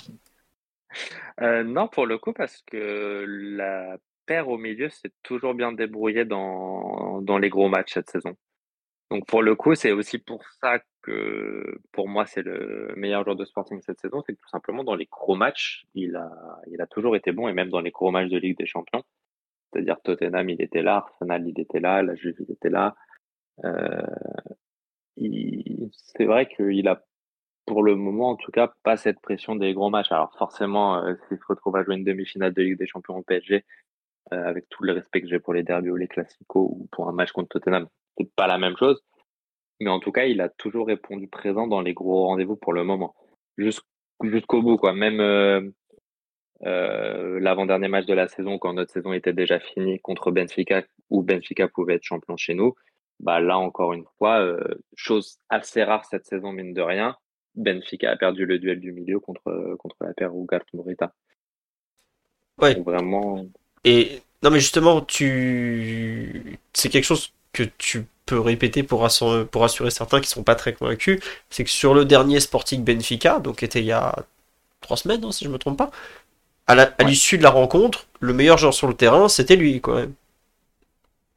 Euh, 1.41 1.63
Non, 1.63 1.87
pour 1.87 2.05
le 2.05 2.17
coup, 2.17 2.33
parce 2.33 2.61
que 2.63 3.25
la 3.27 3.97
paire 4.25 4.49
au 4.49 4.57
milieu 4.57 4.89
s'est 4.89 5.11
toujours 5.23 5.53
bien 5.53 5.71
débrouillée 5.71 6.25
dans, 6.25 7.21
dans 7.21 7.37
les 7.37 7.49
gros 7.49 7.69
matchs 7.69 7.93
cette 7.93 8.09
saison. 8.09 8.35
Donc 9.11 9.27
pour 9.27 9.43
le 9.43 9.55
coup, 9.55 9.75
c'est 9.75 9.91
aussi 9.91 10.19
pour 10.19 10.43
ça 10.61 10.79
que 11.03 11.79
pour 11.91 12.09
moi 12.09 12.25
c'est 12.25 12.41
le 12.43 12.93
meilleur 12.97 13.23
joueur 13.23 13.35
de 13.35 13.45
Sporting 13.45 13.81
cette 13.81 13.99
saison, 14.01 14.23
c'est 14.25 14.33
que 14.35 14.41
tout 14.41 14.49
simplement 14.49 14.83
dans 14.83 14.95
les 14.95 15.05
gros 15.07 15.35
matchs, 15.35 15.85
il 15.95 16.15
a, 16.15 16.31
il 16.71 16.81
a 16.81 16.87
toujours 16.87 17.15
été 17.15 17.31
bon 17.31 17.47
et 17.47 17.53
même 17.53 17.69
dans 17.69 17.81
les 17.81 17.91
gros 17.91 18.11
matchs 18.11 18.29
de 18.31 18.37
Ligue 18.37 18.57
des 18.57 18.65
Champions, 18.65 19.03
c'est-à-dire 19.75 19.99
Tottenham, 20.01 20.49
il 20.49 20.61
était 20.61 20.81
là, 20.81 20.97
Arsenal, 20.97 21.47
il 21.47 21.59
était 21.59 21.81
là, 21.81 22.01
la 22.01 22.15
Juve, 22.15 22.37
il 22.39 22.51
était 22.51 22.69
là. 22.69 22.95
Euh, 23.65 24.01
c'est 25.91 26.25
vrai 26.25 26.47
qu'il 26.47 26.87
a, 26.87 27.03
pour 27.65 27.83
le 27.83 27.95
moment 27.95 28.29
en 28.29 28.35
tout 28.37 28.51
cas, 28.51 28.73
pas 28.83 28.95
cette 28.95 29.19
pression 29.19 29.55
des 29.55 29.73
gros 29.73 29.89
matchs. 29.89 30.11
Alors 30.11 30.33
forcément, 30.37 31.03
s'il 31.27 31.37
se 31.37 31.45
retrouve 31.47 31.75
à 31.75 31.83
jouer 31.83 31.95
une 31.95 32.03
demi-finale 32.03 32.53
de 32.53 32.61
Ligue 32.61 32.77
des 32.77 32.87
Champions 32.87 33.17
au 33.17 33.23
PSG, 33.23 33.65
avec 34.31 34.67
tout 34.69 34.83
le 34.83 34.93
respect 34.93 35.21
que 35.21 35.27
j'ai 35.27 35.39
pour 35.39 35.53
les 35.53 35.63
derbies 35.63 35.89
ou 35.89 35.95
les 35.95 36.07
classicos 36.07 36.69
ou 36.71 36.87
pour 36.91 37.09
un 37.09 37.11
match 37.11 37.31
contre 37.31 37.49
Tottenham, 37.49 37.87
c'est 38.17 38.29
pas 38.35 38.47
la 38.47 38.57
même 38.57 38.77
chose. 38.77 39.01
Mais 39.79 39.89
en 39.89 39.99
tout 39.99 40.11
cas, 40.11 40.25
il 40.25 40.41
a 40.41 40.49
toujours 40.49 40.87
répondu 40.87 41.27
présent 41.27 41.67
dans 41.67 41.81
les 41.81 41.93
gros 41.93 42.27
rendez-vous 42.27 42.55
pour 42.55 42.73
le 42.73 42.83
moment. 42.83 43.13
Jusqu'au 43.57 44.61
bout, 44.61 44.77
quoi. 44.77 44.93
Même 44.93 45.73
euh, 46.63 47.39
l'avant-dernier 47.39 47.87
match 47.87 48.05
de 48.05 48.13
la 48.13 48.27
saison, 48.27 48.57
quand 48.57 48.73
notre 48.73 48.91
saison 48.91 49.13
était 49.13 49.33
déjà 49.33 49.59
finie 49.59 49.99
contre 49.99 50.31
Benfica, 50.31 50.83
où 51.09 51.21
Benfica 51.21 51.67
pouvait 51.67 51.95
être 51.95 52.03
champion 52.03 52.37
chez 52.37 52.53
nous, 52.53 52.75
bah 53.19 53.39
là, 53.39 53.57
encore 53.57 53.93
une 53.93 54.05
fois, 54.17 54.39
euh, 54.39 54.59
chose 54.95 55.39
assez 55.49 55.83
rare 55.83 56.05
cette 56.05 56.25
saison, 56.25 56.51
mine 56.51 56.73
de 56.73 56.81
rien, 56.81 57.15
Benfica 57.55 58.11
a 58.11 58.17
perdu 58.17 58.45
le 58.45 58.59
duel 58.59 58.79
du 58.79 58.91
milieu 58.91 59.19
contre, 59.19 59.75
contre 59.79 59.95
la 60.01 60.13
paire 60.13 60.31
Ugart 60.33 60.65
Morita. 60.73 61.13
Ouais. 62.61 62.75
vraiment. 62.81 63.45
Et 63.83 64.21
non, 64.43 64.49
mais 64.51 64.59
justement, 64.59 65.01
tu. 65.01 66.59
C'est 66.73 66.89
quelque 66.89 67.03
chose 67.03 67.33
que 67.53 67.63
tu 67.77 68.05
peux 68.25 68.39
répéter 68.39 68.83
pour, 68.83 69.05
assurer, 69.05 69.45
pour 69.45 69.63
assurer 69.63 69.91
certains 69.91 70.19
qui 70.19 70.27
sont 70.27 70.43
pas 70.43 70.55
très 70.55 70.73
convaincus, 70.73 71.21
c'est 71.49 71.63
que 71.63 71.69
sur 71.69 71.93
le 71.93 72.05
dernier 72.05 72.39
Sporting 72.39 72.83
Benfica, 72.83 73.39
donc 73.39 73.63
était 73.63 73.79
il 73.79 73.85
y 73.85 73.91
a 73.91 74.15
trois 74.81 74.97
semaines, 74.97 75.23
hein, 75.23 75.31
si 75.31 75.45
je 75.45 75.49
me 75.49 75.57
trompe 75.57 75.77
pas, 75.77 75.91
à 76.67 77.03
l'issue 77.03 77.37
de 77.37 77.43
la 77.43 77.51
rencontre, 77.51 78.07
le 78.19 78.33
meilleur 78.33 78.57
joueur 78.57 78.73
sur 78.73 78.87
le 78.87 78.93
terrain, 78.93 79.29
c'était 79.29 79.55
lui, 79.55 79.81
quand 79.81 79.95
même. 79.95 80.13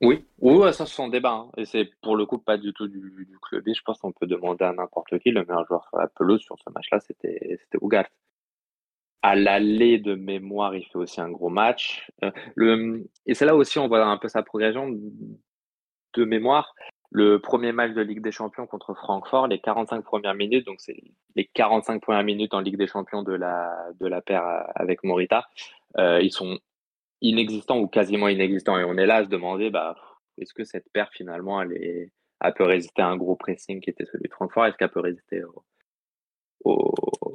Oui, 0.01 0.25
oui, 0.41 0.73
ça 0.73 0.87
c'est 0.87 0.95
son 0.95 1.09
débat. 1.09 1.33
Hein. 1.33 1.51
Et 1.57 1.65
c'est 1.65 1.91
pour 2.03 2.17
le 2.17 2.25
coup 2.25 2.39
pas 2.39 2.57
du 2.57 2.73
tout 2.73 2.87
du, 2.87 3.01
du 3.01 3.39
club. 3.43 3.65
Je 3.67 3.83
pense 3.83 3.99
qu'on 3.99 4.13
peut 4.13 4.27
demander 4.27 4.65
à 4.65 4.73
n'importe 4.73 5.19
qui. 5.19 5.31
Le 5.31 5.45
meilleur 5.45 5.67
joueur 5.67 5.85
sur 5.89 5.99
la 5.99 6.07
pelouse 6.07 6.41
sur 6.41 6.57
ce 6.59 6.71
match-là, 6.71 7.01
c'était 7.01 7.59
Ougat. 7.81 8.07
À 9.23 9.35
l'aller 9.35 9.99
de 9.99 10.15
mémoire, 10.15 10.77
il 10.77 10.85
fait 10.85 10.99
aussi 10.99 11.21
un 11.21 11.31
gros 11.31 11.49
match. 11.49 12.09
Euh, 12.23 12.31
le, 12.55 13.09
et 13.27 13.35
c'est 13.35 13.45
là 13.45 13.57
aussi 13.57 13.81
on 13.81 13.89
voit 13.89 14.05
un 14.05 14.17
peu 14.17 14.29
sa 14.29 14.45
progression 14.45 14.89
de 16.15 16.25
mémoire, 16.25 16.75
le 17.11 17.41
premier 17.41 17.73
match 17.73 17.93
de 17.93 18.03
Ligue 18.03 18.21
des 18.21 18.33
Champions 18.33 18.67
contre 18.67 18.95
Francfort, 18.95 19.49
les 19.49 19.59
45 19.59 20.03
premières 20.03 20.35
minutes, 20.35 20.67
donc 20.67 20.81
c'est 20.81 21.03
les 21.37 21.47
45 21.47 22.03
premières 22.03 22.25
minutes 22.25 22.53
en 22.53 22.61
Ligue 22.61 22.77
des 22.77 22.87
Champions 22.87 23.23
de 23.23 23.33
la, 23.33 23.75
de 23.99 24.07
la 24.07 24.21
paire 24.21 24.45
avec 24.75 25.03
Morita, 25.05 25.47
euh, 25.97 26.21
ils 26.21 26.33
sont 26.33 26.59
inexistants 27.21 27.79
ou 27.79 27.89
quasiment 27.89 28.29
inexistants. 28.29 28.79
Et 28.79 28.85
on 28.85 28.97
est 28.97 29.07
là 29.07 29.17
à 29.17 29.25
se 29.25 29.29
demander, 29.29 29.71
bah, 29.71 29.97
est-ce 30.37 30.53
que 30.53 30.65
cette 30.65 30.91
paire 30.93 31.11
finalement, 31.13 31.61
elle, 31.63 31.73
est, 31.73 32.13
peut 32.57 32.65
résister 32.65 33.03
à 33.03 33.09
un 33.09 33.17
gros 33.17 33.37
pressing 33.37 33.81
qui 33.81 33.91
était 33.91 34.05
celui 34.05 34.29
de 34.29 34.33
Francfort? 34.33 34.67
Est-ce 34.67 34.77
qu'elle 34.77 34.91
peut 34.91 35.01
résister 35.01 35.43
au, 36.65 36.93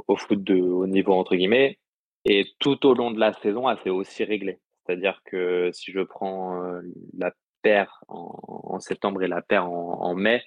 au, 0.08 0.16
foot 0.16 0.44
de 0.44 0.60
haut 0.62 0.88
niveau, 0.88 1.14
entre 1.14 1.36
guillemets? 1.36 1.80
Et 2.26 2.46
tout 2.60 2.86
au 2.86 2.94
long 2.94 3.12
de 3.12 3.20
la 3.20 3.34
saison, 3.34 3.70
elle 3.70 3.80
s'est 3.80 3.90
aussi 3.90 4.24
réglée. 4.24 4.60
C'est-à-dire 4.86 5.22
que 5.26 5.72
si 5.74 5.92
je 5.92 6.02
prends 6.02 6.64
euh, 6.64 6.82
la 7.18 7.34
paire 7.64 8.04
en, 8.08 8.80
septembre 8.80 9.24
et 9.24 9.28
la 9.28 9.42
paire 9.42 9.70
en, 9.70 10.14
mai, 10.14 10.44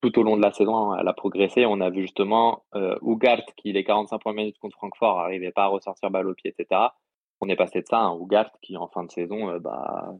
tout 0.00 0.18
au 0.18 0.22
long 0.22 0.36
de 0.36 0.42
la 0.42 0.52
saison, 0.52 0.94
elle 0.96 1.08
a 1.08 1.12
progressé. 1.12 1.66
On 1.66 1.80
a 1.80 1.90
vu 1.90 2.02
justement 2.02 2.64
euh, 2.74 2.96
Ougart, 3.02 3.42
qui 3.56 3.72
les 3.72 3.84
45 3.84 4.18
premières 4.18 4.44
minutes 4.44 4.58
contre 4.58 4.76
Francfort, 4.76 5.18
n'arrivait 5.18 5.52
pas 5.52 5.64
à 5.64 5.68
ressortir 5.68 6.10
balle 6.10 6.28
au 6.28 6.34
pied, 6.34 6.54
etc. 6.56 6.80
On 7.40 7.48
est 7.48 7.56
passé 7.56 7.80
de 7.80 7.86
ça 7.86 7.98
à 7.98 8.02
un 8.02 8.12
Ougart 8.12 8.50
qui, 8.62 8.76
en 8.76 8.88
fin 8.88 9.04
de 9.04 9.10
saison, 9.10 9.50
euh, 9.50 9.58
bah, 9.58 10.14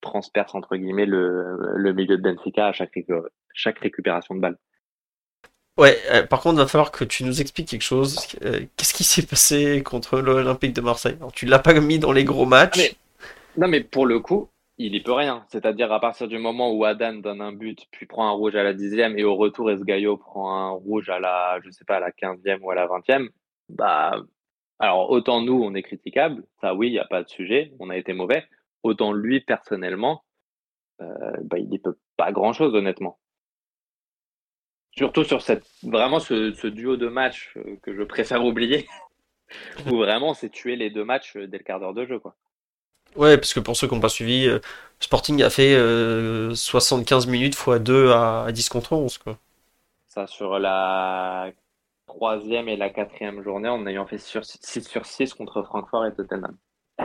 transperce 0.00 0.54
entre 0.54 0.76
guillemets 0.76 1.06
le, 1.06 1.92
milieu 1.92 2.16
de 2.16 2.22
Benfica 2.22 2.68
à 2.68 2.72
chaque, 2.72 2.98
chaque 3.54 3.78
récupération 3.80 4.34
de 4.34 4.40
balle. 4.40 4.58
Ouais, 5.78 5.96
euh, 6.10 6.26
par 6.26 6.40
contre, 6.40 6.56
il 6.56 6.58
va 6.58 6.66
falloir 6.66 6.90
que 6.90 7.04
tu 7.04 7.22
nous 7.22 7.40
expliques 7.40 7.68
quelque 7.68 7.82
chose. 7.82 8.18
Euh, 8.44 8.60
qu'est-ce 8.76 8.92
qui 8.92 9.04
s'est 9.04 9.24
passé 9.24 9.82
contre 9.84 10.20
l'Olympique 10.20 10.74
de 10.74 10.80
Marseille? 10.80 11.14
Alors, 11.18 11.32
Tu 11.32 11.46
l'as 11.46 11.60
pas 11.60 11.72
mis 11.74 12.00
dans 12.00 12.10
les 12.10 12.24
gros 12.24 12.46
matchs. 12.46 12.96
non, 13.56 13.68
mais 13.68 13.80
pour 13.82 14.04
le 14.04 14.18
coup, 14.18 14.48
il 14.78 14.94
y 14.94 15.02
peut 15.02 15.12
rien. 15.12 15.44
C'est-à-dire 15.48 15.92
à 15.92 16.00
partir 16.00 16.28
du 16.28 16.38
moment 16.38 16.72
où 16.72 16.84
Adan 16.84 17.14
donne 17.14 17.40
un 17.40 17.52
but, 17.52 17.86
puis 17.90 18.06
prend 18.06 18.28
un 18.28 18.32
rouge 18.32 18.56
à 18.56 18.62
la 18.62 18.72
dixième, 18.74 19.18
et 19.18 19.24
au 19.24 19.36
retour 19.36 19.70
Esgaio 19.70 20.16
prend 20.16 20.52
un 20.52 20.70
rouge 20.70 21.10
à 21.10 21.18
la, 21.18 21.58
je 21.64 21.70
sais 21.70 21.84
pas, 21.84 21.96
à 21.96 22.00
la 22.00 22.12
quinzième 22.12 22.64
ou 22.64 22.70
à 22.70 22.74
la 22.74 22.86
vingtième, 22.86 23.28
bah, 23.68 24.22
alors 24.78 25.10
autant 25.10 25.40
nous 25.42 25.60
on 25.62 25.74
est 25.74 25.82
critiquable, 25.82 26.44
ça 26.60 26.74
oui, 26.74 26.88
il 26.88 26.92
n'y 26.92 26.98
a 26.98 27.04
pas 27.06 27.22
de 27.22 27.28
sujet, 27.28 27.72
on 27.80 27.90
a 27.90 27.96
été 27.96 28.12
mauvais. 28.12 28.46
Autant 28.84 29.12
lui 29.12 29.40
personnellement, 29.40 30.24
euh, 31.00 31.32
bah, 31.42 31.58
il 31.58 31.68
n'y 31.68 31.78
peut 31.78 31.98
pas 32.16 32.32
grand-chose 32.32 32.74
honnêtement. 32.74 33.18
Surtout 34.92 35.24
sur 35.24 35.42
cette, 35.42 35.66
vraiment 35.82 36.18
ce, 36.20 36.66
duo 36.66 36.96
de 36.96 37.08
matchs 37.08 37.56
euh, 37.56 37.76
que 37.82 37.94
je 37.94 38.02
préfère 38.02 38.44
oublier, 38.44 38.86
où 39.86 39.96
vraiment 39.96 40.34
c'est 40.34 40.50
tuer 40.50 40.76
les 40.76 40.90
deux 40.90 41.04
matchs 41.04 41.36
dès 41.36 41.58
le 41.58 41.64
quart 41.64 41.80
d'heure 41.80 41.94
de 41.94 42.06
jeu. 42.06 42.20
Ouais, 43.18 43.36
parce 43.36 43.52
que 43.52 43.58
pour 43.58 43.76
ceux 43.76 43.88
qui 43.88 43.94
n'ont 43.94 44.00
pas 44.00 44.08
suivi, 44.08 44.46
euh, 44.46 44.60
Sporting 45.00 45.42
a 45.42 45.50
fait 45.50 45.74
75 46.54 47.26
euh, 47.26 47.30
minutes 47.30 47.54
x 47.54 47.80
2 47.80 48.12
à, 48.12 48.46
10 48.52 48.68
contre 48.68 48.92
11. 48.92 49.18
Quoi. 49.18 49.36
Ça, 50.06 50.28
sur 50.28 50.60
la 50.60 51.50
troisième 52.06 52.68
et 52.68 52.76
la 52.76 52.90
quatrième 52.90 53.42
journée, 53.42 53.68
en 53.68 53.84
ayant 53.88 54.06
fait 54.06 54.18
sur 54.18 54.44
6 54.44 54.88
sur 54.88 55.04
6 55.04 55.34
contre 55.34 55.64
Francfort 55.64 56.06
et 56.06 56.14
Tottenham. 56.14 56.56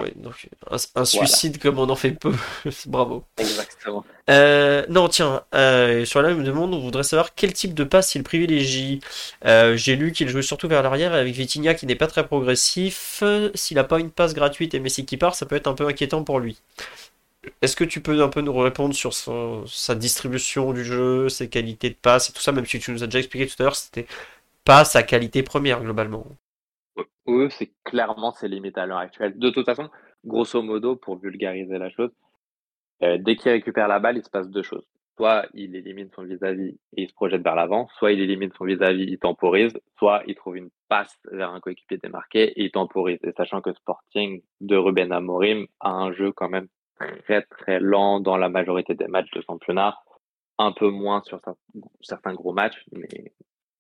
Oui, 0.02 0.12
donc 0.16 0.50
un, 0.96 1.06
suicide 1.06 1.60
comme 1.60 1.78
on 1.78 1.88
en 1.88 1.96
fait 1.96 2.12
peu. 2.12 2.34
Bravo. 2.88 3.24
Exactement. 3.38 4.04
Euh, 4.30 4.84
non, 4.90 5.08
tiens, 5.08 5.44
euh, 5.54 6.04
sur 6.06 6.22
la 6.24 6.30
même 6.30 6.44
demande, 6.44 6.74
on 6.74 6.80
voudrait 6.80 7.04
savoir 7.04 7.36
quel 7.36 7.54
type 7.54 7.76
de 7.76 7.84
passe 7.84 8.16
il 8.16 8.24
privilégie. 8.24 9.02
Euh, 9.46 9.78
j'ai 9.78 9.96
lu 9.96 10.12
qu'il 10.12 10.30
jouait 10.30 10.42
surtout 10.42 10.68
vers 10.68 10.82
l'arrière 10.82 11.14
avec 11.14 11.36
Vitinha 11.36 11.76
qui 11.76 11.86
n'est 11.86 11.96
pas 11.96 12.08
très 12.08 12.26
progressif. 12.26 13.24
S'il 13.54 13.76
n'a 13.76 13.84
pas 13.84 14.00
une 14.00 14.10
passe 14.10 14.34
gratuite 14.34 14.74
et 14.74 14.80
Messi 14.80 15.06
qui 15.06 15.18
part, 15.18 15.36
ça 15.36 15.46
peut 15.46 15.56
être 15.56 15.68
un 15.68 15.76
peu 15.76 15.86
inquiétant 15.86 16.24
pour 16.24 16.40
lui. 16.40 16.58
Est-ce 17.62 17.76
que 17.76 17.84
tu 17.84 18.02
peux 18.02 18.24
un 18.24 18.30
peu 18.30 18.42
nous 18.42 18.58
répondre 18.58 18.96
sur 18.96 19.14
sa 19.68 19.96
distribution 19.96 20.74
du 20.74 20.84
jeu, 20.84 21.30
ses 21.30 21.50
qualités 21.50 21.90
de 21.90 21.96
passe 21.96 22.30
et 22.30 22.34
tout 22.34 22.42
ça, 22.42 22.52
même 22.52 22.66
si 22.66 22.80
tu 22.80 22.92
nous 22.92 23.04
as 23.04 23.08
déjà 23.08 23.20
expliqué 23.20 23.48
tout 23.48 23.56
à 23.60 23.64
l'heure, 23.64 23.76
c'était 23.76 24.08
pas 24.64 24.86
sa 24.86 25.04
qualité 25.04 25.44
première 25.44 25.82
globalement? 25.82 26.26
Oui, 27.26 27.48
c'est 27.52 27.74
clairement 27.84 28.32
ses 28.32 28.48
limites 28.48 28.78
à 28.78 28.86
l'heure 28.86 28.98
actuelle. 28.98 29.38
De 29.38 29.50
toute 29.50 29.66
façon, 29.66 29.90
grosso 30.26 30.62
modo, 30.62 30.96
pour 30.96 31.18
vulgariser 31.18 31.78
la 31.78 31.90
chose, 31.90 32.12
euh, 33.02 33.18
dès 33.20 33.36
qu'il 33.36 33.52
récupère 33.52 33.88
la 33.88 34.00
balle, 34.00 34.18
il 34.18 34.24
se 34.24 34.30
passe 34.30 34.50
deux 34.50 34.64
choses. 34.64 34.86
Soit 35.18 35.46
il 35.54 35.76
élimine 35.76 36.10
son 36.16 36.24
vis-à-vis 36.24 36.80
et 36.98 37.04
il 37.04 37.08
se 37.08 37.14
projette 37.14 37.44
vers 37.44 37.56
l'avant, 37.56 37.88
soit 37.98 38.12
il 38.12 38.20
élimine 38.20 38.52
son 38.58 38.66
vis-à-vis, 38.66 39.04
il 39.04 39.20
temporise, 39.20 39.74
soit 39.98 40.24
il 40.28 40.36
trouve 40.36 40.58
une 40.58 40.70
passe 40.90 41.18
vers 41.32 41.52
un 41.52 41.60
coéquipier 41.60 41.98
démarqué 41.98 42.46
et 42.60 42.64
il 42.66 42.72
temporise. 42.72 43.20
Et 43.24 43.32
sachant 43.34 43.62
que 43.62 43.74
Sporting 43.74 44.42
de 44.62 44.76
Ruben 44.76 45.12
Amorim 45.12 45.68
a 45.80 45.92
un 45.92 46.12
jeu 46.14 46.32
quand 46.32 46.50
même 46.50 46.68
très 47.24 47.44
très 47.44 47.80
lent 47.80 48.22
dans 48.22 48.38
la 48.38 48.50
majorité 48.50 48.96
des 48.96 49.08
matchs 49.08 49.32
de 49.32 49.42
championnat, 49.42 49.98
un 50.58 50.72
peu 50.72 50.90
moins 50.90 51.22
sur 51.24 51.40
certains 52.02 52.34
gros 52.34 52.54
matchs, 52.54 52.84
mais, 52.92 53.34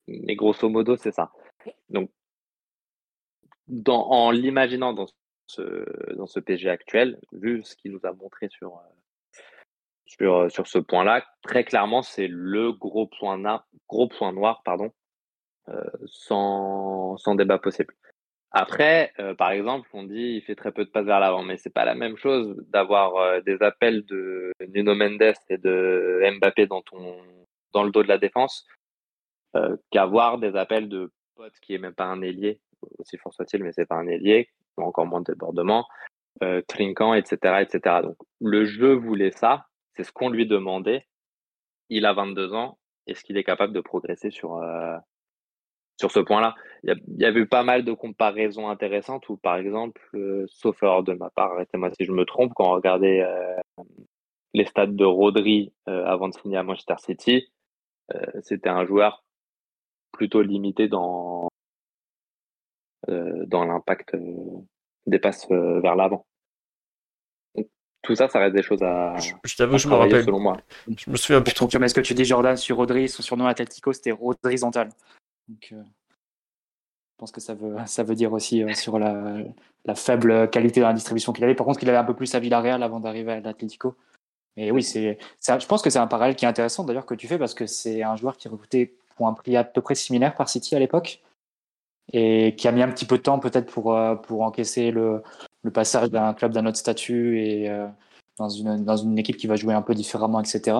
mais 0.07 0.35
grosso 0.35 0.69
modo 0.69 0.95
c'est 0.97 1.11
ça. 1.11 1.31
Donc 1.89 2.11
en 3.87 4.31
l'imaginant 4.31 4.93
dans 4.93 5.07
ce, 5.47 6.15
dans 6.15 6.27
ce 6.27 6.39
PG 6.39 6.69
actuel, 6.69 7.19
vu 7.31 7.63
ce 7.63 7.75
qu'il 7.75 7.91
nous 7.91 8.05
a 8.05 8.13
montré 8.13 8.49
sur, 8.49 8.77
euh, 10.21 10.25
euh, 10.25 10.49
sur 10.49 10.67
ce 10.67 10.79
point-là, 10.79 11.25
très 11.41 11.63
clairement, 11.63 12.01
c'est 12.01 12.27
le 12.27 12.71
gros 12.71 13.07
point, 13.07 13.41
gros 13.87 14.07
point 14.07 14.33
noir 14.33 14.61
pardon, 14.63 14.91
euh, 15.69 15.83
sans, 16.05 17.17
sans 17.17 17.35
débat 17.35 17.57
possible. 17.57 17.93
Après, 18.55 19.13
par 19.39 19.49
exemple, 19.49 19.89
on 19.93 20.03
dit 20.03 20.35
il 20.35 20.41
fait 20.43 20.53
très 20.53 20.71
peu 20.71 20.85
de 20.85 20.89
passes 20.91 21.07
vers 21.07 21.19
l'avant, 21.19 21.41
mais 21.41 21.57
c'est 21.57 21.71
pas 21.71 21.85
la 21.85 21.95
même 21.95 22.17
chose 22.17 22.55
d'avoir 22.69 23.41
des 23.41 23.63
appels 23.63 24.05
de 24.05 24.51
Nuno 24.67 24.93
Mendes 24.93 25.33
et 25.49 25.57
de 25.57 26.21
Mbappé 26.37 26.67
dans 26.67 27.83
le 27.83 27.89
dos 27.89 28.03
de 28.03 28.07
la 28.07 28.19
défense 28.19 28.67
qu'avoir 29.89 30.37
des 30.37 30.55
appels 30.55 30.87
de 30.87 31.11
pote 31.33 31.59
qui 31.63 31.73
est 31.73 31.79
même 31.79 31.95
pas 31.95 32.05
un 32.05 32.21
ailier 32.21 32.61
aussi 32.99 33.17
fort 33.17 33.33
soit-il, 33.33 33.63
mais 33.63 33.71
c'est 33.73 33.85
pas 33.85 33.95
un 33.95 34.07
ailier, 34.07 34.49
encore 34.77 35.05
moins 35.05 35.21
de 35.21 35.31
débordement, 35.31 35.87
euh, 36.43 36.61
trinquant, 36.67 37.13
etc., 37.13 37.61
etc. 37.61 38.01
Donc 38.03 38.17
le 38.41 38.65
jeu 38.65 38.93
voulait 38.93 39.31
ça, 39.31 39.67
c'est 39.95 40.03
ce 40.03 40.11
qu'on 40.11 40.29
lui 40.29 40.47
demandait. 40.47 41.07
Il 41.89 42.05
a 42.05 42.13
22 42.13 42.53
ans, 42.53 42.77
est-ce 43.07 43.23
qu'il 43.23 43.37
est 43.37 43.43
capable 43.43 43.73
de 43.73 43.81
progresser 43.81 44.31
sur, 44.31 44.57
euh, 44.57 44.97
sur 45.99 46.11
ce 46.11 46.19
point-là? 46.19 46.55
Il 46.83 46.95
y, 47.17 47.25
a, 47.25 47.31
eu 47.31 47.45
pas 47.45 47.63
mal 47.63 47.83
de 47.85 47.93
comparaisons 47.93 48.69
intéressantes 48.69 49.29
où, 49.29 49.37
par 49.37 49.57
exemple, 49.57 50.01
euh, 50.15 50.45
sauf 50.47 50.81
erreur 50.81 51.03
de 51.03 51.13
ma 51.13 51.29
part, 51.29 51.53
arrêtez-moi 51.53 51.91
si 51.97 52.05
je 52.05 52.11
me 52.11 52.25
trompe, 52.25 52.53
quand 52.55 52.69
on 52.69 52.73
regardait 52.73 53.21
euh, 53.21 53.55
les 54.53 54.65
stats 54.65 54.87
de 54.87 55.05
Rodri 55.05 55.73
avant 55.85 56.29
de 56.29 56.33
signer 56.33 56.57
à 56.57 56.63
Manchester 56.63 56.95
City, 56.99 57.47
c'était 58.43 58.69
un 58.69 58.85
joueur 58.85 59.23
plutôt 60.11 60.43
limité 60.43 60.87
dans, 60.87 61.49
dans 63.07 63.65
l'impact 63.65 64.15
euh, 64.15 64.19
des 65.05 65.19
passes 65.19 65.47
euh, 65.51 65.79
vers 65.81 65.95
l'avant. 65.95 66.25
tout 68.01 68.15
ça, 68.15 68.27
ça 68.29 68.39
reste 68.39 68.55
des 68.55 68.63
choses 68.63 68.83
à. 68.83 69.15
Je, 69.17 69.55
t'avoue, 69.55 69.77
je 69.77 69.87
me 69.87 69.95
rappelle. 69.95 70.23
Selon 70.23 70.39
moi. 70.39 70.57
Je 70.87 71.09
me 71.09 71.15
souviens 71.15 71.41
plus 71.41 71.53
trop. 71.53 71.67
Mais 71.79 71.87
ce 71.87 71.93
que 71.93 72.01
tu 72.01 72.13
dis, 72.13 72.25
Jordan, 72.25 72.57
sur 72.57 72.77
Rodri, 72.77 73.09
son 73.09 73.21
surnom 73.21 73.45
Atletico, 73.45 73.93
c'était 73.93 74.11
Rodri 74.11 74.57
Zantal. 74.57 74.89
Donc, 75.47 75.69
euh, 75.71 75.81
je 75.81 77.17
pense 77.17 77.31
que 77.31 77.41
ça 77.41 77.53
veut, 77.53 77.75
ça 77.85 78.03
veut 78.03 78.15
dire 78.15 78.33
aussi 78.33 78.63
euh, 78.63 78.73
sur 78.73 78.99
la, 78.99 79.37
la, 79.85 79.95
faible 79.95 80.49
qualité 80.49 80.79
de 80.79 80.85
la 80.85 80.93
distribution 80.93 81.33
qu'il 81.33 81.43
avait. 81.43 81.55
Par 81.55 81.65
contre, 81.65 81.79
qu'il 81.79 81.89
avait 81.89 81.97
un 81.97 82.03
peu 82.03 82.15
plus 82.15 82.33
à 82.35 82.39
Villarreal 82.39 82.83
avant 82.83 82.99
d'arriver 82.99 83.33
à 83.33 83.39
l'Atletico. 83.39 83.95
Mais 84.55 84.69
oui, 84.69 84.83
c'est, 84.83 85.17
je 85.41 85.65
pense 85.65 85.81
que 85.81 85.89
c'est 85.89 85.97
un 85.97 86.05
parallèle 86.05 86.35
qui 86.35 86.45
est 86.45 86.47
intéressant 86.47 86.83
d'ailleurs 86.83 87.07
que 87.07 87.15
tu 87.15 87.27
fais 87.27 87.39
parce 87.39 87.55
que 87.55 87.65
c'est 87.65 88.03
un 88.03 88.15
joueur 88.15 88.37
qui 88.37 88.47
recrutait 88.47 88.93
pour 89.15 89.27
un 89.27 89.33
prix 89.33 89.57
à 89.57 89.63
peu 89.63 89.81
près 89.81 89.95
similaire 89.95 90.35
par 90.35 90.47
City 90.47 90.75
à 90.75 90.79
l'époque 90.79 91.23
et 92.11 92.55
qui 92.55 92.67
a 92.67 92.71
mis 92.71 92.81
un 92.81 92.89
petit 92.89 93.05
peu 93.05 93.17
de 93.17 93.23
temps 93.23 93.39
peut-être 93.39 93.71
pour, 93.71 93.95
euh, 93.95 94.15
pour 94.15 94.41
encaisser 94.41 94.91
le, 94.91 95.23
le 95.63 95.71
passage 95.71 96.09
d'un 96.09 96.33
club 96.33 96.51
d'un 96.51 96.65
autre 96.65 96.77
statut 96.77 97.39
et 97.41 97.69
euh, 97.69 97.87
dans, 98.37 98.49
une, 98.49 98.83
dans 98.83 98.97
une 98.97 99.17
équipe 99.17 99.37
qui 99.37 99.47
va 99.47 99.55
jouer 99.55 99.73
un 99.73 99.81
peu 99.81 99.93
différemment, 99.93 100.41
etc. 100.41 100.77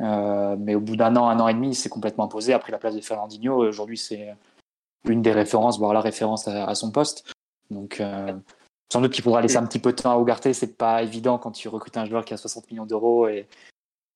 Euh, 0.00 0.56
mais 0.58 0.74
au 0.74 0.80
bout 0.80 0.96
d'un 0.96 1.14
an, 1.16 1.28
un 1.28 1.40
an 1.40 1.48
et 1.48 1.54
demi, 1.54 1.68
il 1.70 1.74
s'est 1.74 1.88
complètement 1.88 2.24
imposé. 2.24 2.52
Après 2.52 2.72
la 2.72 2.78
place 2.78 2.94
de 2.94 3.00
Fernandinho, 3.00 3.66
aujourd'hui, 3.66 3.98
c'est 3.98 4.34
une 5.08 5.22
des 5.22 5.32
références, 5.32 5.78
voire 5.78 5.92
la 5.92 6.00
référence 6.00 6.48
à, 6.48 6.74
son 6.74 6.90
poste. 6.90 7.32
Donc, 7.70 8.02
sans 8.92 9.00
doute 9.00 9.12
qu'il 9.12 9.24
faudra 9.24 9.40
laisser 9.40 9.56
un 9.56 9.66
petit 9.66 9.78
peu 9.78 9.92
de 9.92 9.96
temps 9.96 10.10
à 10.10 10.18
Ougarté. 10.18 10.52
C'est 10.52 10.76
pas 10.76 11.02
évident 11.02 11.38
quand 11.38 11.52
tu 11.52 11.68
recrutes 11.68 11.96
un 11.96 12.04
joueur 12.04 12.24
qui 12.24 12.34
a 12.34 12.36
60 12.36 12.70
millions 12.70 12.86
d'euros 12.86 13.28
et, 13.28 13.46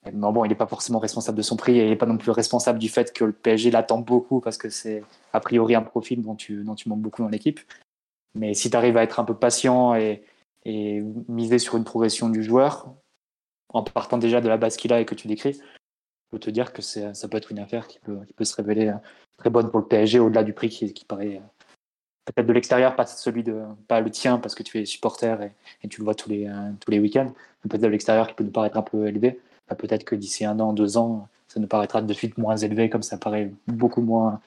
mais 0.04 0.12
bon, 0.12 0.44
il 0.44 0.48
n'est 0.48 0.54
pas 0.54 0.66
forcément 0.66 0.98
responsable 0.98 1.36
de 1.36 1.42
son 1.42 1.56
prix 1.56 1.78
et 1.78 1.84
il 1.84 1.90
n'est 1.90 1.96
pas 1.96 2.06
non 2.06 2.16
plus 2.16 2.30
responsable 2.30 2.78
du 2.78 2.88
fait 2.88 3.12
que 3.12 3.24
le 3.24 3.32
PSG 3.32 3.70
l'attend 3.70 3.98
beaucoup 3.98 4.40
parce 4.40 4.56
que 4.56 4.70
c'est 4.70 5.02
a 5.32 5.40
priori 5.40 5.74
un 5.74 5.82
profil 5.82 6.22
dont 6.22 6.34
tu, 6.34 6.64
dont 6.64 6.74
tu 6.74 6.88
manques 6.88 7.02
beaucoup 7.02 7.22
dans 7.22 7.28
l'équipe. 7.28 7.60
Mais 8.34 8.54
si 8.54 8.70
tu 8.70 8.76
arrives 8.76 8.96
à 8.96 9.02
être 9.02 9.20
un 9.20 9.24
peu 9.24 9.34
patient 9.34 9.94
et, 9.94 10.22
miser 10.66 11.58
sur 11.58 11.76
une 11.76 11.84
progression 11.84 12.28
du 12.28 12.42
joueur, 12.42 12.94
en 13.70 13.82
partant 13.82 14.18
déjà 14.18 14.40
de 14.42 14.48
la 14.48 14.58
base 14.58 14.76
qu'il 14.76 14.92
a 14.92 15.00
et 15.00 15.06
que 15.06 15.14
tu 15.14 15.26
décris, 15.26 15.54
je 15.54 16.30
peux 16.30 16.38
te 16.38 16.50
dire 16.50 16.72
que 16.72 16.82
ça 16.82 17.28
peut 17.28 17.38
être 17.38 17.50
une 17.50 17.58
affaire 17.58 17.88
qui 17.88 17.98
peut, 17.98 18.44
se 18.44 18.54
révéler 18.56 18.88
euh, 18.88 18.94
très 19.38 19.48
bonne 19.48 19.70
pour 19.70 19.80
le 19.80 19.86
PSG 19.86 20.18
au-delà 20.18 20.44
du 20.44 20.52
prix 20.52 20.68
qui, 20.68 21.04
paraît 21.06 21.36
euh, 21.36 21.40
peut-être 22.26 22.46
de 22.46 22.52
l'extérieur, 22.52 22.94
pas 22.94 23.06
celui 23.06 23.42
de, 23.42 23.62
pas 23.88 24.00
le 24.00 24.10
tien 24.10 24.38
parce 24.38 24.54
que 24.54 24.62
tu 24.62 24.78
es 24.78 24.84
supporter 24.84 25.50
et, 25.82 25.88
tu 25.88 26.00
le 26.00 26.04
vois 26.04 26.14
tous 26.14 26.28
les, 26.28 26.46
euh, 26.46 26.72
tous 26.78 26.90
les 26.90 26.98
week-ends, 26.98 27.32
peut-être 27.62 27.80
de 27.80 27.88
l'extérieur 27.88 28.28
qui 28.28 28.34
peut 28.34 28.44
nous 28.44 28.52
paraître 28.52 28.76
un 28.76 28.82
peu 28.82 29.08
élevé. 29.08 29.40
Bah, 29.70 29.76
peut-être 29.76 30.04
que 30.04 30.16
d'ici 30.16 30.44
un 30.44 30.58
an, 30.58 30.72
deux 30.72 30.98
ans, 30.98 31.28
ça 31.48 31.60
nous 31.60 31.68
paraîtra 31.68 32.02
de 32.02 32.12
suite 32.12 32.36
moins 32.36 32.56
élevé, 32.56 32.90
comme 32.90 33.02
ça 33.02 33.16
paraît 33.16 33.50
beaucoup 33.68 34.02
moins 34.02 34.40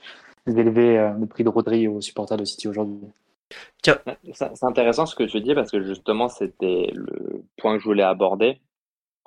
élevé 0.46 1.00
euh, 1.00 1.14
le 1.14 1.26
prix 1.26 1.44
de 1.44 1.50
Rodri 1.50 1.88
aux 1.88 2.02
supporters 2.02 2.38
de 2.38 2.46
City 2.46 2.68
aujourd'hui. 2.68 3.00
C'est 3.82 4.64
intéressant 4.64 5.06
ce 5.06 5.16
que 5.16 5.24
tu 5.24 5.40
dis 5.42 5.56
parce 5.56 5.72
que 5.72 5.82
justement, 5.82 6.28
c'était 6.28 6.92
le 6.94 7.44
point 7.58 7.76
que 7.76 7.80
je 7.80 7.86
voulais 7.86 8.04
aborder 8.04 8.60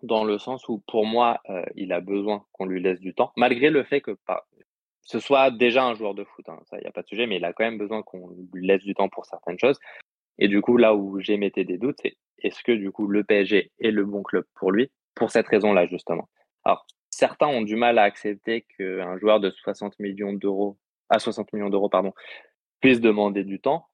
dans 0.03 0.25
le 0.25 0.39
sens 0.39 0.69
où 0.69 0.83
pour 0.87 1.07
moi, 1.07 1.41
euh, 1.49 1.65
il 1.75 1.93
a 1.93 2.01
besoin 2.01 2.45
qu'on 2.53 2.67
lui 2.67 2.83
laisse 2.83 3.01
du 3.01 3.15
temps, 3.15 3.33
malgré 3.37 3.71
le 3.71 3.83
fait 3.83 4.03
que 4.03 4.11
pas, 4.27 4.47
ce 5.01 5.21
soit 5.21 5.51
déjà 5.51 5.85
un 5.85 5.95
joueur 5.95 6.15
de 6.15 6.25
foot, 6.25 6.47
hein, 6.49 6.59
ça, 6.67 6.77
il 6.79 6.83
n'y 6.83 6.87
a 6.87 6.93
pas 6.93 7.03
de 7.03 7.07
sujet, 7.07 7.27
mais 7.27 7.37
il 7.37 7.45
a 7.45 7.53
quand 7.53 7.65
même 7.65 7.79
besoin 7.79 8.03
qu'on 8.03 8.31
lui 8.53 8.67
laisse 8.67 8.83
du 8.83 8.95
temps 8.95 9.09
pour 9.09 9.25
certaines 9.25 9.59
choses. 9.59 9.79
Et 10.39 10.49
du 10.49 10.61
coup, 10.61 10.77
là 10.77 10.95
où 10.95 11.21
j'émettais 11.21 11.65
des 11.65 11.79
doutes, 11.79 11.99
c'est 12.03 12.17
est-ce 12.43 12.63
que 12.63 12.73
du 12.73 12.91
coup 12.91 13.07
le 13.07 13.25
PSG 13.25 13.71
est 13.81 13.91
le 13.91 14.05
bon 14.05 14.23
club 14.23 14.45
pour 14.55 14.71
lui? 14.71 14.91
Pour 15.17 15.31
cette 15.31 15.49
raison-là, 15.49 15.87
justement. 15.87 16.29
Alors, 16.65 16.87
certains 17.11 17.49
ont 17.49 17.63
du 17.63 17.75
mal 17.75 17.99
à 17.99 18.03
accepter 18.03 18.67
qu'un 18.77 19.19
joueur 19.19 19.41
de 19.41 19.51
60 19.51 19.99
millions 19.99 20.33
d'euros, 20.33 20.79
à 21.09 21.19
60 21.19 21.53
millions 21.53 21.71
d'euros, 21.71 21.89
pardon, 21.89 22.13
puisse 22.81 23.01
demander 23.01 23.43
du 23.43 23.61
temps. 23.61 23.89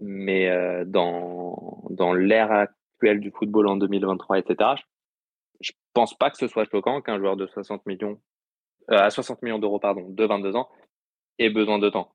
Mais 0.00 0.48
euh, 0.48 0.84
dans, 0.84 1.84
dans 1.90 2.12
l'ère 2.12 2.52
actuelle 2.52 3.20
du 3.20 3.30
football 3.30 3.68
en 3.68 3.76
2023, 3.76 4.38
etc., 4.38 4.70
je 5.60 5.72
pense 5.92 6.14
pas 6.14 6.30
que 6.30 6.36
ce 6.36 6.46
soit 6.46 6.70
choquant 6.70 7.00
qu'un 7.00 7.18
joueur 7.18 7.36
de 7.36 7.46
60 7.46 7.84
millions, 7.86 8.20
euh, 8.90 8.98
à 8.98 9.10
60 9.10 9.42
millions 9.42 9.58
d'euros, 9.58 9.80
pardon, 9.80 10.08
de 10.08 10.24
22 10.24 10.54
ans, 10.54 10.68
ait 11.38 11.50
besoin 11.50 11.78
de 11.78 11.88
temps. 11.88 12.14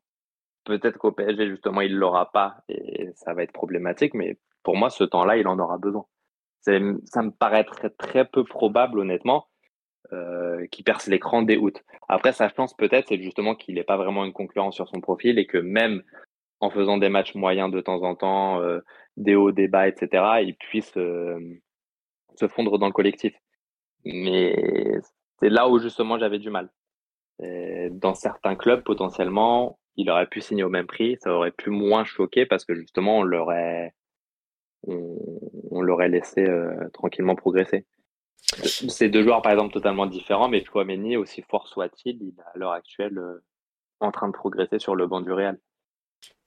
Peut-être 0.65 0.97
qu'au 0.97 1.11
PSG, 1.11 1.49
justement, 1.49 1.81
il 1.81 1.93
l'aura 1.93 2.31
pas 2.31 2.57
et 2.69 3.11
ça 3.15 3.33
va 3.33 3.43
être 3.43 3.51
problématique, 3.51 4.13
mais 4.13 4.37
pour 4.63 4.77
moi, 4.77 4.89
ce 4.89 5.03
temps-là, 5.03 5.35
il 5.37 5.47
en 5.47 5.59
aura 5.59 5.77
besoin 5.77 6.05
ça 6.63 7.21
me 7.21 7.31
paraît 7.31 7.65
très, 7.97 8.25
peu 8.25 8.43
probable, 8.43 8.99
honnêtement, 8.99 9.47
euh, 10.11 10.65
qu'il 10.67 10.85
perce 10.85 11.07
l'écran 11.07 11.41
dès 11.41 11.57
août. 11.57 11.83
Après, 12.07 12.31
sa 12.31 12.49
chance, 12.49 12.73
peut-être, 12.73 13.09
c'est 13.09 13.21
justement 13.21 13.55
qu'il 13.55 13.75
n'ait 13.75 13.83
pas 13.83 13.97
vraiment 13.97 14.25
une 14.25 14.33
concurrence 14.33 14.75
sur 14.75 14.87
son 14.87 15.01
profil 15.01 15.39
et 15.39 15.45
que 15.45 15.57
même 15.57 16.03
en 16.59 16.69
faisant 16.69 16.97
des 16.97 17.09
matchs 17.09 17.35
moyens 17.35 17.71
de 17.71 17.81
temps 17.81 18.03
en 18.03 18.15
temps, 18.15 18.61
euh, 18.61 18.79
des 19.17 19.35
hauts, 19.35 19.51
des 19.51 19.67
bas, 19.67 19.87
etc., 19.87 20.23
il 20.41 20.55
puisse 20.55 20.95
euh, 20.97 21.37
se 22.35 22.47
fondre 22.47 22.79
dans 22.79 22.87
le 22.87 22.93
collectif. 22.93 23.33
Mais 24.05 24.99
c'est 25.39 25.49
là 25.49 25.67
où 25.67 25.79
justement 25.79 26.17
j'avais 26.17 26.39
du 26.39 26.49
mal. 26.49 26.69
dans 27.91 28.13
certains 28.13 28.55
clubs, 28.55 28.83
potentiellement, 28.83 29.79
il 29.95 30.09
aurait 30.09 30.27
pu 30.27 30.41
signer 30.41 30.63
au 30.63 30.69
même 30.69 30.87
prix, 30.87 31.17
ça 31.21 31.33
aurait 31.33 31.51
pu 31.51 31.69
moins 31.69 32.05
choquer 32.05 32.45
parce 32.45 32.65
que 32.65 32.75
justement, 32.75 33.19
on 33.19 33.23
l'aurait 33.23 33.93
on, 34.87 35.81
l'aurait 35.81 36.09
laissé 36.09 36.45
euh, 36.45 36.89
tranquillement 36.93 37.35
progresser. 37.35 37.85
C'est 38.61 39.09
deux 39.09 39.23
joueurs, 39.23 39.41
par 39.41 39.53
exemple, 39.53 39.73
totalement 39.73 40.05
différents, 40.05 40.49
mais 40.49 40.63
Chouameni, 40.63 41.17
aussi 41.17 41.41
fort 41.41 41.67
soit-il, 41.67 42.17
il 42.21 42.33
est 42.37 42.41
à 42.53 42.57
l'heure 42.57 42.73
actuelle 42.73 43.17
euh, 43.17 43.43
en 43.99 44.11
train 44.11 44.27
de 44.27 44.33
progresser 44.33 44.79
sur 44.79 44.95
le 44.95 45.07
banc 45.07 45.21
du 45.21 45.31
Real. 45.31 45.57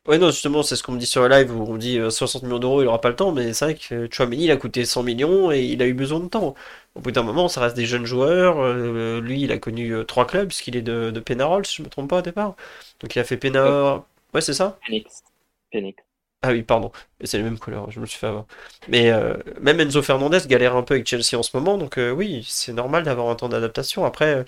Ouais, 0.07 0.19
non, 0.19 0.31
justement, 0.31 0.63
c'est 0.63 0.77
ce 0.77 0.85
qu'on 0.85 0.93
me 0.93 0.99
dit 0.99 1.07
sur 1.07 1.23
le 1.23 1.29
live 1.29 1.51
où 1.57 1.65
on 1.65 1.77
dit 1.77 1.99
60 2.09 2.43
euh, 2.43 2.47
millions 2.47 2.59
d'euros, 2.61 2.81
il 2.81 2.85
n'aura 2.85 3.01
pas 3.01 3.09
le 3.09 3.17
temps, 3.17 3.33
mais 3.33 3.53
c'est 3.53 3.65
vrai 3.65 3.75
que 3.75 4.09
Chouameni, 4.13 4.45
il 4.45 4.51
a 4.53 4.57
coûté 4.57 4.85
100 4.85 5.03
millions 5.03 5.51
et 5.51 5.63
il 5.65 5.83
a 5.83 5.87
eu 5.87 5.95
besoin 5.95 6.21
de 6.21 6.29
temps. 6.29 6.55
Au 6.95 7.01
bout 7.01 7.11
d'un 7.11 7.25
moment, 7.25 7.49
ça 7.49 7.61
reste 7.61 7.75
des 7.75 7.87
jeunes 7.87 8.05
joueurs. 8.05 8.73
lui, 9.21 9.43
il 9.43 9.51
a 9.51 9.59
connu 9.59 9.93
trois 10.07 10.27
clubs, 10.27 10.47
puisqu'il 10.47 10.77
est 10.77 10.83
de, 10.83 11.11
de 11.11 11.21
Penarol, 11.21 11.67
si 11.67 11.77
je 11.77 11.83
ne 11.83 11.87
me 11.87 11.91
trompe 11.91 12.11
pas 12.11 12.19
au 12.19 12.23
départ. 12.23 12.55
Donc 13.01 13.17
il 13.17 13.19
a 13.19 13.25
fait 13.25 13.37
Penarol. 13.37 14.03
Ouais, 14.33 14.41
c'est 14.41 14.55
ça? 14.55 14.79
Phoenix. 14.87 15.25
Phoenix. 15.73 16.06
Ah 16.43 16.51
oui, 16.53 16.63
pardon. 16.63 16.93
C'est 17.25 17.39
les 17.39 17.43
mêmes 17.45 17.59
couleurs, 17.59 17.91
je 17.91 17.99
me 17.99 18.07
suis 18.07 18.19
fait 18.19 18.27
avoir. 18.29 18.47
Mais 18.89 19.11
euh, 19.11 19.37
même 19.61 19.81
Enzo 19.81 20.03
Fernandez 20.03 20.39
galère 20.47 20.77
un 20.77 20.83
peu 20.83 20.95
avec 20.95 21.07
Chelsea 21.07 21.35
en 21.37 21.43
ce 21.43 21.57
moment, 21.57 21.77
donc 21.79 21.99
euh, 21.99 22.11
oui, 22.13 22.45
c'est 22.49 22.73
normal 22.73 23.03
d'avoir 23.05 23.29
un 23.31 23.35
temps 23.35 23.49
d'adaptation. 23.49 24.05
Après, 24.05 24.45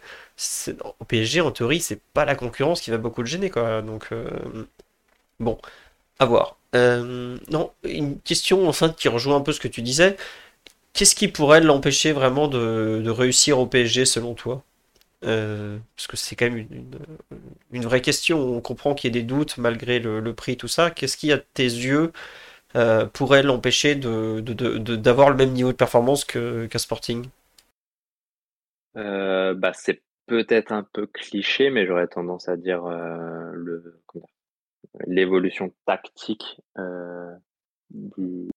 au 1.00 1.04
PSG, 1.04 1.40
en 1.40 1.50
théorie, 1.50 1.80
c'est 1.80 2.00
pas 2.14 2.24
la 2.24 2.36
concurrence 2.36 2.80
qui 2.82 2.90
va 2.90 2.98
beaucoup 2.98 3.22
le 3.22 3.26
gêner, 3.26 3.50
quoi. 3.50 3.82
Donc, 3.82 4.08
euh, 4.12 4.28
bon, 5.40 5.58
à 6.18 6.26
voir. 6.26 6.58
non, 6.74 7.72
une 7.84 8.20
question 8.20 8.68
enfin 8.68 8.90
qui 8.90 9.08
rejoint 9.08 9.36
un 9.36 9.40
peu 9.40 9.52
ce 9.52 9.60
que 9.60 9.68
tu 9.68 9.82
disais. 9.82 10.16
Qu'est-ce 10.94 11.14
qui 11.16 11.28
pourrait 11.28 11.60
l'empêcher 11.62 12.12
vraiment 12.12 12.48
de 12.48 13.10
réussir 13.10 13.58
au 13.60 13.66
PSG 13.66 14.06
selon 14.06 14.34
toi? 14.34 14.64
Euh, 15.24 15.78
parce 15.96 16.06
que 16.06 16.16
c'est 16.16 16.36
quand 16.36 16.48
même 16.50 16.66
une, 17.72 17.84
vraie 17.84 18.00
question. 18.00 18.38
On 18.38 18.60
comprend 18.60 18.94
qu'il 18.94 19.14
y 19.14 19.18
ait 19.18 19.20
des 19.20 19.26
doutes 19.26 19.58
malgré 19.58 19.98
le, 19.98 20.34
prix, 20.34 20.56
tout 20.56 20.68
ça. 20.68 20.90
Qu'est-ce 20.90 21.16
qui, 21.16 21.32
à 21.32 21.38
tes 21.38 21.64
yeux, 21.64 22.12
euh, 22.76 23.06
pourrait 23.06 23.42
l'empêcher 23.42 23.96
d'avoir 23.96 25.30
le 25.30 25.36
même 25.36 25.52
niveau 25.52 25.72
de 25.72 25.76
performance 25.76 26.24
qu'un 26.24 26.68
Sporting? 26.76 27.26
Euh, 28.96 29.54
bah, 29.54 29.72
C'est 29.74 30.02
peut-être 30.26 30.72
un 30.72 30.84
peu 30.84 31.06
cliché, 31.06 31.70
mais 31.70 31.86
j'aurais 31.86 32.08
tendance 32.08 32.48
à 32.48 32.56
dire 32.56 32.82
l'évolution 35.06 35.72
tactique 35.86 36.60
du, 37.90 38.50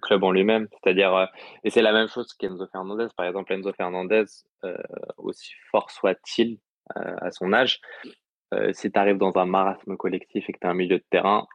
club 0.00 0.24
en 0.24 0.30
lui-même. 0.30 0.68
C'est-à-dire, 0.72 1.14
euh, 1.14 1.26
et 1.64 1.70
c'est 1.70 1.82
la 1.82 1.92
même 1.92 2.08
chose 2.08 2.32
qu'Enzo 2.34 2.66
Fernandez. 2.72 3.08
Par 3.16 3.26
exemple, 3.26 3.52
Enzo 3.52 3.72
Fernandez, 3.72 4.24
euh, 4.64 4.76
aussi 5.18 5.52
fort 5.70 5.90
soit-il 5.90 6.58
euh, 6.96 7.16
à 7.20 7.30
son 7.30 7.52
âge, 7.52 7.80
si 8.72 8.92
tu 8.92 8.98
arrives 8.98 9.18
dans 9.18 9.36
un 9.36 9.44
marasme 9.44 9.96
collectif 9.96 10.48
et 10.48 10.52
que 10.52 10.58
tu 10.60 10.66
as 10.66 10.70
un 10.70 10.74
milieu 10.74 10.98
de 10.98 11.04
terrain, 11.10 11.46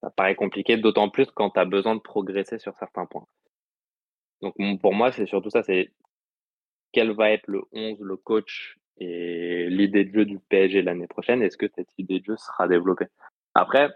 ça 0.00 0.10
paraît 0.16 0.34
compliqué, 0.34 0.78
d'autant 0.78 1.10
plus 1.10 1.30
quand 1.30 1.50
tu 1.50 1.60
as 1.60 1.66
besoin 1.66 1.94
de 1.94 2.00
progresser 2.00 2.58
sur 2.58 2.74
certains 2.76 3.04
points. 3.04 3.26
Donc 4.40 4.54
pour 4.80 4.94
moi, 4.94 5.12
c'est 5.12 5.26
surtout 5.26 5.50
ça, 5.50 5.62
c'est 5.62 5.92
quel 6.92 7.12
va 7.12 7.30
être 7.30 7.46
le 7.48 7.62
11, 7.72 8.00
le 8.00 8.16
coach 8.16 8.78
et 8.96 9.68
l'idée 9.68 10.04
de 10.04 10.12
jeu 10.14 10.24
du 10.24 10.38
PSG 10.38 10.82
l'année 10.82 11.06
prochaine? 11.06 11.42
Est-ce 11.42 11.58
que 11.58 11.66
cette 11.74 11.88
idée 11.98 12.20
de 12.20 12.24
jeu 12.24 12.36
sera 12.36 12.66
développée? 12.66 13.06
Après, 13.54 13.90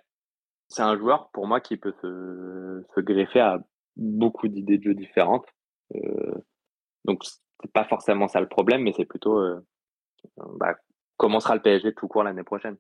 c'est 0.68 0.82
un 0.82 0.96
joueur 0.96 1.30
pour 1.30 1.46
moi 1.46 1.60
qui 1.60 1.76
peut 1.76 1.94
se, 2.02 2.84
se 2.94 3.00
greffer 3.00 3.40
à 3.40 3.58
beaucoup 3.96 4.48
d'idées 4.48 4.78
de 4.78 4.84
jeu 4.84 4.94
différentes. 4.94 5.46
Euh, 5.94 6.34
donc 7.04 7.24
c'est 7.24 7.72
pas 7.72 7.84
forcément 7.84 8.28
ça 8.28 8.40
le 8.40 8.48
problème, 8.48 8.82
mais 8.82 8.92
c'est 8.92 9.06
plutôt 9.06 9.38
euh, 9.38 9.60
bah, 10.36 10.76
comment 11.16 11.40
sera 11.40 11.54
le 11.54 11.62
PSG 11.62 11.94
tout 11.94 12.06
court 12.06 12.22
l'année 12.22 12.44
prochaine. 12.44 12.76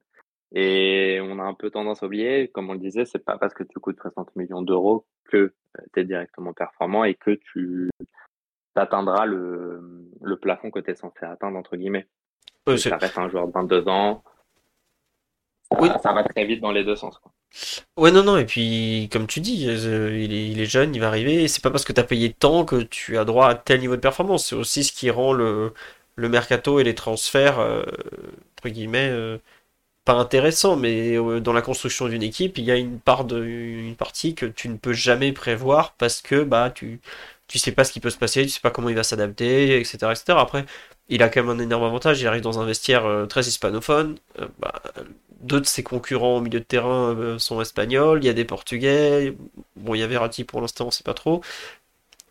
Et 0.52 1.18
on 1.22 1.38
a 1.38 1.42
un 1.42 1.54
peu 1.54 1.70
tendance 1.70 2.02
à 2.02 2.06
oublier, 2.06 2.48
comme 2.48 2.70
on 2.70 2.74
le 2.74 2.78
disait, 2.78 3.04
c'est 3.04 3.18
pas 3.18 3.36
parce 3.36 3.52
que 3.52 3.64
tu 3.64 3.78
coûtes 3.80 4.00
60 4.00 4.34
millions 4.36 4.62
d'euros 4.62 5.06
que 5.24 5.36
euh, 5.36 5.52
tu 5.92 6.00
es 6.00 6.04
directement 6.04 6.52
performant 6.52 7.04
et 7.04 7.14
que 7.14 7.32
tu 7.52 7.90
atteindras 8.74 9.26
le, 9.26 10.08
le 10.22 10.36
plafond 10.38 10.70
que 10.70 10.78
tu 10.78 10.90
es 10.90 10.94
censé 10.94 11.24
atteindre, 11.24 11.58
entre 11.58 11.76
guillemets. 11.76 12.06
ça 12.76 12.96
reste 12.96 13.18
un 13.18 13.28
joueur 13.28 13.48
de 13.48 13.52
22 13.52 13.88
ans. 13.88 14.22
Ça, 15.70 15.98
ça 15.98 16.12
va 16.12 16.22
très 16.22 16.46
vite 16.46 16.60
dans 16.60 16.70
les 16.70 16.84
deux 16.84 16.96
sens. 16.96 17.18
Quoi. 17.18 17.32
Ouais, 17.96 18.10
non, 18.12 18.22
non, 18.22 18.36
et 18.38 18.46
puis, 18.46 19.08
comme 19.12 19.26
tu 19.26 19.40
dis, 19.40 19.66
euh, 19.68 20.16
il 20.16 20.60
est, 20.60 20.66
jeune, 20.66 20.94
il 20.94 21.00
va 21.00 21.08
arriver, 21.08 21.42
et 21.42 21.48
c'est 21.48 21.62
pas 21.62 21.70
parce 21.70 21.84
que 21.84 21.92
tu 21.92 22.00
as 22.00 22.04
payé 22.04 22.32
tant 22.32 22.64
que 22.64 22.76
tu 22.82 23.18
as 23.18 23.24
droit 23.24 23.48
à 23.48 23.54
tel 23.54 23.80
niveau 23.80 23.96
de 23.96 24.00
performance. 24.00 24.46
C'est 24.46 24.54
aussi 24.54 24.84
ce 24.84 24.92
qui 24.92 25.10
rend 25.10 25.32
le, 25.32 25.72
le 26.16 26.28
mercato 26.28 26.78
et 26.80 26.84
les 26.84 26.94
transferts, 26.94 27.58
euh, 27.58 27.82
entre 28.58 28.68
guillemets, 28.68 29.08
euh, 29.10 29.38
pas 30.04 30.14
intéressants, 30.14 30.76
mais 30.76 31.16
dans 31.40 31.52
la 31.54 31.62
construction 31.62 32.08
d'une 32.08 32.22
équipe, 32.24 32.58
il 32.58 32.64
y 32.64 32.72
a 32.72 32.76
une 32.76 33.00
part 33.00 33.24
de, 33.26 33.44
une 33.44 33.96
partie 33.96 34.34
que 34.34 34.46
tu 34.46 34.68
ne 34.70 34.76
peux 34.78 34.92
jamais 34.94 35.32
prévoir 35.32 35.94
parce 35.98 36.22
que 36.22 36.44
bah 36.44 36.70
tu, 36.74 37.00
tu 37.48 37.58
sais 37.58 37.72
pas 37.72 37.84
ce 37.84 37.92
qui 37.92 38.00
peut 38.00 38.10
se 38.10 38.18
passer, 38.18 38.44
tu 38.44 38.50
sais 38.50 38.60
pas 38.60 38.70
comment 38.70 38.88
il 38.90 38.96
va 38.96 39.04
s'adapter, 39.04 39.80
etc., 39.80 40.12
etc. 40.12 40.40
Après, 40.42 40.64
il 41.08 41.22
a 41.22 41.28
quand 41.28 41.42
même 41.42 41.58
un 41.58 41.62
énorme 41.62 41.84
avantage, 41.84 42.20
il 42.20 42.26
arrive 42.26 42.42
dans 42.42 42.60
un 42.60 42.66
vestiaire 42.66 43.26
très 43.28 43.42
hispanophone. 43.42 44.16
Bah, 44.58 44.82
deux 45.40 45.60
de 45.60 45.66
ses 45.66 45.82
concurrents 45.82 46.36
au 46.38 46.40
milieu 46.40 46.60
de 46.60 46.64
terrain 46.64 47.14
euh, 47.16 47.38
sont 47.38 47.60
espagnols, 47.60 48.22
il 48.22 48.26
y 48.26 48.30
a 48.30 48.32
des 48.32 48.44
Portugais, 48.44 49.36
bon, 49.76 49.94
il 49.94 50.00
y 50.00 50.02
a 50.02 50.06
Verratti 50.06 50.44
pour 50.44 50.60
l'instant, 50.60 50.86
on 50.88 50.90
sait 50.90 51.04
pas 51.04 51.14
trop. 51.14 51.42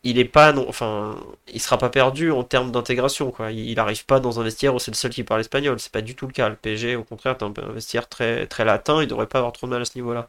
Il 0.04 0.20
est 0.20 0.26
pas, 0.26 0.56
enfin, 0.58 1.20
il 1.54 1.62
sera 1.62 1.78
pas 1.78 1.90
perdu 1.90 2.32
en 2.32 2.44
termes 2.44 2.72
d'intégration, 2.72 3.32
quoi. 3.32 3.52
Il, 3.52 3.76
n'arrive 3.76 4.06
pas 4.06 4.20
dans 4.20 4.40
un 4.40 4.44
vestiaire 4.44 4.74
où 4.76 4.80
c'est 4.80 4.92
le 4.92 4.96
seul 4.96 5.12
qui 5.12 5.24
parle 5.24 5.42
espagnol, 5.42 5.80
c'est 5.80 5.92
pas 5.92 6.02
du 6.02 6.16
tout 6.16 6.28
le 6.28 6.34
cas. 6.34 6.50
Le 6.50 6.56
PSG, 6.56 6.96
au 6.96 7.04
contraire, 7.04 7.36
est 7.40 7.44
un, 7.44 7.54
vestiaire 7.74 8.08
très, 8.08 8.48
très 8.48 8.66
latin, 8.66 9.02
il 9.02 9.08
devrait 9.08 9.28
pas 9.28 9.40
avoir 9.40 9.54
trop 9.54 9.68
de 9.68 9.72
mal 9.72 9.82
à 9.82 9.86
ce 9.86 9.98
niveau-là. 9.98 10.28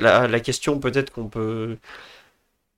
La 0.00 0.40
question 0.40 0.80
peut-être 0.80 1.10
qu'on 1.10 1.28
peut, 1.28 1.78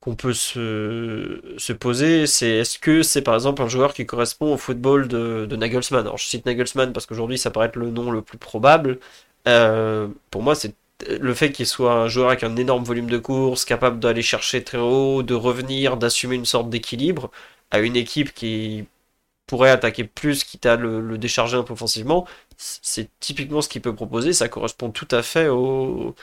qu'on 0.04 0.14
peut 0.16 0.34
se, 0.34 1.40
se 1.58 1.72
poser, 1.72 2.26
c'est 2.26 2.50
est-ce 2.50 2.78
que 2.78 3.02
c'est 3.02 3.22
par 3.22 3.34
exemple 3.34 3.62
un 3.62 3.68
joueur 3.68 3.94
qui 3.94 4.04
correspond 4.06 4.54
au 4.54 4.58
football 4.58 5.08
de, 5.08 5.46
de 5.46 5.56
Nagelsmann? 5.56 6.02
Alors 6.02 6.18
je 6.18 6.26
cite 6.26 6.46
Nagelsmann 6.46 6.92
parce 6.92 7.06
qu'aujourd'hui 7.06 7.38
ça 7.38 7.50
paraît 7.50 7.68
être 7.68 7.76
le 7.76 7.90
nom 7.90 8.10
le 8.10 8.22
plus 8.22 8.38
probable. 8.38 8.98
Euh, 9.48 10.08
pour 10.30 10.42
moi, 10.42 10.54
c'est 10.54 10.74
le 11.08 11.34
fait 11.34 11.52
qu'il 11.52 11.66
soit 11.66 11.94
un 11.94 12.08
joueur 12.08 12.28
avec 12.28 12.44
un 12.44 12.56
énorme 12.56 12.84
volume 12.84 13.08
de 13.10 13.18
course, 13.18 13.64
capable 13.64 13.98
d'aller 14.00 14.22
chercher 14.22 14.62
très 14.64 14.78
haut, 14.78 15.22
de 15.22 15.34
revenir, 15.34 15.96
d'assumer 15.96 16.36
une 16.36 16.46
sorte 16.46 16.70
d'équilibre 16.70 17.30
à 17.70 17.80
une 17.80 17.96
équipe 17.96 18.32
qui 18.34 18.86
pourrait 19.46 19.70
attaquer 19.70 20.04
plus, 20.04 20.44
quitte 20.44 20.66
à 20.66 20.76
le, 20.76 21.00
le 21.00 21.18
décharger 21.18 21.56
un 21.56 21.62
peu 21.64 21.74
offensivement, 21.74 22.26
c'est 22.56 23.10
typiquement 23.20 23.60
ce 23.62 23.68
qu'il 23.68 23.82
peut 23.82 23.94
proposer. 23.94 24.32
Ça 24.32 24.48
correspond 24.48 24.90
tout 24.90 25.08
à 25.10 25.22
fait 25.22 25.48
au, 25.48 26.14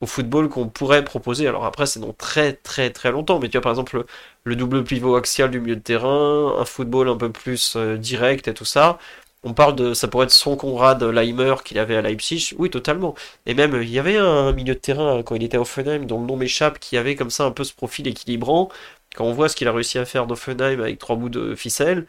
au 0.00 0.06
football 0.06 0.48
qu'on 0.48 0.68
pourrait 0.68 1.04
proposer. 1.04 1.46
Alors 1.48 1.64
après, 1.64 1.86
c'est 1.86 2.00
dans 2.00 2.12
très 2.12 2.52
très 2.54 2.90
très 2.90 3.10
longtemps, 3.12 3.38
mais 3.38 3.48
tu 3.48 3.56
as 3.56 3.60
par 3.60 3.72
exemple 3.72 4.04
le, 4.44 4.56
double 4.56 4.84
pivot 4.84 5.16
axial 5.16 5.50
du 5.50 5.60
milieu 5.60 5.76
de 5.76 5.80
terrain, 5.80 6.54
un 6.58 6.64
football 6.64 7.08
un 7.08 7.16
peu 7.16 7.30
plus 7.32 7.74
euh, 7.76 7.96
direct 7.96 8.48
et 8.48 8.54
tout 8.54 8.64
ça. 8.64 8.98
On 9.44 9.54
parle 9.54 9.76
de, 9.76 9.94
ça 9.94 10.08
pourrait 10.08 10.24
être 10.24 10.32
son 10.32 10.56
Conrad 10.56 11.02
Leimer 11.02 11.54
qu'il 11.64 11.78
avait 11.78 11.96
à 11.96 12.02
Leipzig. 12.02 12.54
Oui, 12.58 12.68
totalement. 12.68 13.14
Et 13.46 13.54
même, 13.54 13.80
il 13.80 13.88
y 13.90 13.98
avait 13.98 14.16
un 14.16 14.52
milieu 14.52 14.74
de 14.74 14.78
terrain 14.80 15.22
quand 15.22 15.36
il 15.36 15.44
était 15.44 15.56
à 15.56 15.60
Offenheim, 15.60 16.06
dont 16.06 16.20
le 16.20 16.26
nom 16.26 16.36
m'échappe, 16.36 16.80
qui 16.80 16.96
avait 16.96 17.14
comme 17.14 17.30
ça 17.30 17.44
un 17.44 17.52
peu 17.52 17.62
ce 17.62 17.72
profil 17.72 18.08
équilibrant. 18.08 18.70
Quand 19.14 19.24
on 19.24 19.32
voit 19.32 19.48
ce 19.48 19.56
qu'il 19.56 19.68
a 19.68 19.72
réussi 19.72 19.98
à 19.98 20.04
faire 20.04 20.26
d'Offenheim 20.26 20.80
avec 20.80 20.98
trois 20.98 21.16
bouts 21.16 21.28
de 21.28 21.54
ficelle, 21.54 22.06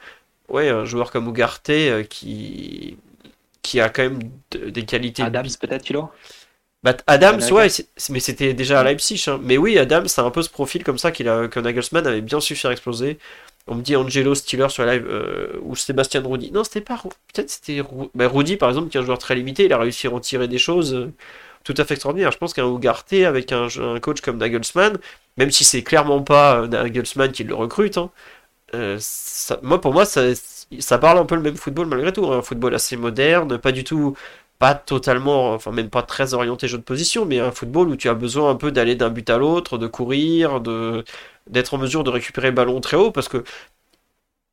ouais, 0.49 0.69
un 0.69 0.85
joueur 0.85 1.11
comme 1.11 1.27
Ugarte 1.29 1.69
euh, 1.69 2.03
qui, 2.03 2.97
a 3.79 3.89
quand 3.89 4.03
même 4.03 4.19
des 4.51 4.85
qualités. 4.85 5.21
Adams, 5.21 5.47
peut-être, 5.59 5.85
bah, 6.84 6.95
Adams, 7.07 7.41
ouais, 7.51 7.67
mais 8.09 8.19
c'était 8.19 8.53
déjà 8.53 8.80
à 8.80 8.84
Leipzig. 8.84 9.23
Hein. 9.28 9.39
Mais 9.43 9.57
oui, 9.57 9.78
Adams, 9.80 10.07
c'est 10.07 10.21
un 10.21 10.30
peu 10.30 10.41
ce 10.41 10.49
profil 10.49 10.84
comme 10.84 10.97
ça 10.97 11.11
qu'il 11.11 11.28
a, 11.28 11.47
que 11.47 11.59
Nagelsmann 11.59 12.05
avait 12.05 12.21
bien 12.21 12.39
su 12.39 12.55
faire 12.55 12.71
exploser. 12.71 13.17
On 13.67 13.75
me 13.75 13.82
dit 13.82 13.95
Angelo 13.95 14.36
Stiller 14.36 14.69
sur 14.69 14.86
la 14.86 14.95
live, 14.95 15.07
euh, 15.09 15.59
ou 15.63 15.75
Sébastien 15.75 16.21
Rudy. 16.23 16.51
Non, 16.51 16.63
c'était 16.63 16.82
pas. 16.82 17.01
Peut-être 17.34 17.49
c'était 17.49 17.82
bah, 18.15 18.28
Rudy, 18.28 18.57
par 18.57 18.69
exemple, 18.69 18.89
qui 18.89 18.97
est 18.97 19.01
un 19.01 19.05
joueur 19.05 19.17
très 19.17 19.36
limité. 19.36 19.65
Il 19.65 19.73
a 19.73 19.78
réussi 19.78 20.07
à 20.07 20.11
en 20.11 20.19
tirer 20.19 20.47
des 20.47 20.57
choses 20.59 20.93
euh, 20.93 21.11
tout 21.63 21.73
à 21.78 21.84
fait 21.84 21.95
extraordinaires. 21.95 22.32
Je 22.32 22.38
pense 22.38 22.53
qu'un 22.53 22.67
Ugarte 22.67 23.13
avec 23.13 23.51
un, 23.51 23.67
coach 23.99 24.21
comme 24.21 24.38
Nagelsmann, 24.38 24.97
même 25.38 25.51
si 25.51 25.63
c'est 25.65 25.84
clairement 25.84 26.21
pas 26.21 26.61
euh, 26.61 26.67
Nagelsmann 26.67 27.32
qui 27.32 27.43
le 27.43 27.55
recrute, 27.55 27.97
hein, 27.97 28.11
moi, 29.61 29.82
pour 29.82 29.93
moi, 29.93 30.05
ça, 30.05 30.23
ça 30.80 30.97
parle 30.97 31.17
un 31.17 31.25
peu 31.25 31.36
le 31.36 31.41
même 31.41 31.55
football 31.57 31.88
malgré 31.88 32.11
tout. 32.13 32.25
Hein. 32.28 32.39
Un 32.39 32.41
football 32.41 32.75
assez 32.75 32.97
moderne, 32.97 33.57
pas 33.57 33.71
du 33.71 33.84
tout 33.84 34.15
pas 34.60 34.76
totalement, 34.76 35.53
enfin 35.53 35.72
même 35.72 35.89
pas 35.89 36.01
très 36.03 36.34
orienté 36.34 36.68
jeu 36.68 36.78
de 36.78 36.84
position, 36.84 37.26
mais 37.26 37.39
un 37.39 37.51
football 37.51 37.89
où 37.89 37.95
tu 37.95 38.10
as 38.10 38.14
besoin 38.16 38.49
un 38.49 38.55
peu 38.55 38.72
d'aller 38.72 38.95
d'un 38.95 39.10
but 39.10 39.30
à 39.30 39.38
l'autre, 39.38 39.78
de 39.78 39.88
courir, 39.88 40.62
de 40.62 41.03
d'être 41.47 41.74
en 41.74 41.78
mesure 41.78 42.03
de 42.03 42.10
récupérer 42.10 42.49
le 42.49 42.55
ballon 42.55 42.82
très 42.82 42.97
haut, 42.97 43.12
parce 43.12 43.30
que 43.30 43.43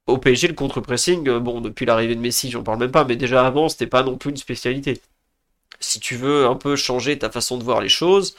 au 0.06 0.18
PSG, 0.18 0.48
le 0.48 0.54
contre-pressing, 0.54 1.28
euh, 1.28 1.40
bon, 1.40 1.60
depuis 1.60 1.86
l'arrivée 1.86 2.14
de 2.14 2.20
Messi, 2.20 2.50
j'en 2.50 2.62
parle 2.62 2.78
même 2.78 2.90
pas, 2.90 3.04
mais 3.04 3.16
déjà 3.16 3.46
avant, 3.46 3.68
c'était 3.68 3.86
pas 3.86 4.02
non 4.02 4.16
plus 4.18 4.30
une 4.30 4.36
spécialité. 4.36 5.00
Si 5.80 6.00
tu 6.00 6.16
veux 6.16 6.46
un 6.46 6.56
peu 6.56 6.76
changer 6.76 7.18
ta 7.18 7.30
façon 7.30 7.58
de 7.58 7.64
voir 7.64 7.80
les 7.80 7.88
choses, 7.88 8.36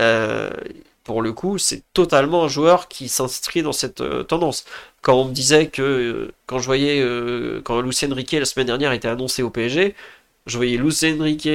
euh, 0.00 0.50
pour 1.04 1.22
le 1.22 1.32
coup, 1.32 1.58
c'est 1.58 1.84
totalement 1.94 2.44
un 2.44 2.48
joueur 2.48 2.88
qui 2.88 3.08
s'inscrit 3.08 3.62
dans 3.62 3.72
cette 3.72 4.00
euh, 4.02 4.24
tendance. 4.24 4.64
Quand 5.02 5.14
on 5.16 5.26
me 5.26 5.32
disait 5.34 5.68
que, 5.68 6.32
quand 6.46 6.58
je 6.58 6.66
voyais, 6.66 7.00
quand 7.64 7.80
Lucien 7.80 8.12
Riquet 8.12 8.40
la 8.40 8.44
semaine 8.46 8.66
dernière 8.66 8.92
était 8.92 9.08
annoncé 9.08 9.42
au 9.42 9.50
PSG, 9.50 9.94
je 10.46 10.56
voyais 10.56 10.76
Luis 10.76 10.98
Enrique, 11.04 11.48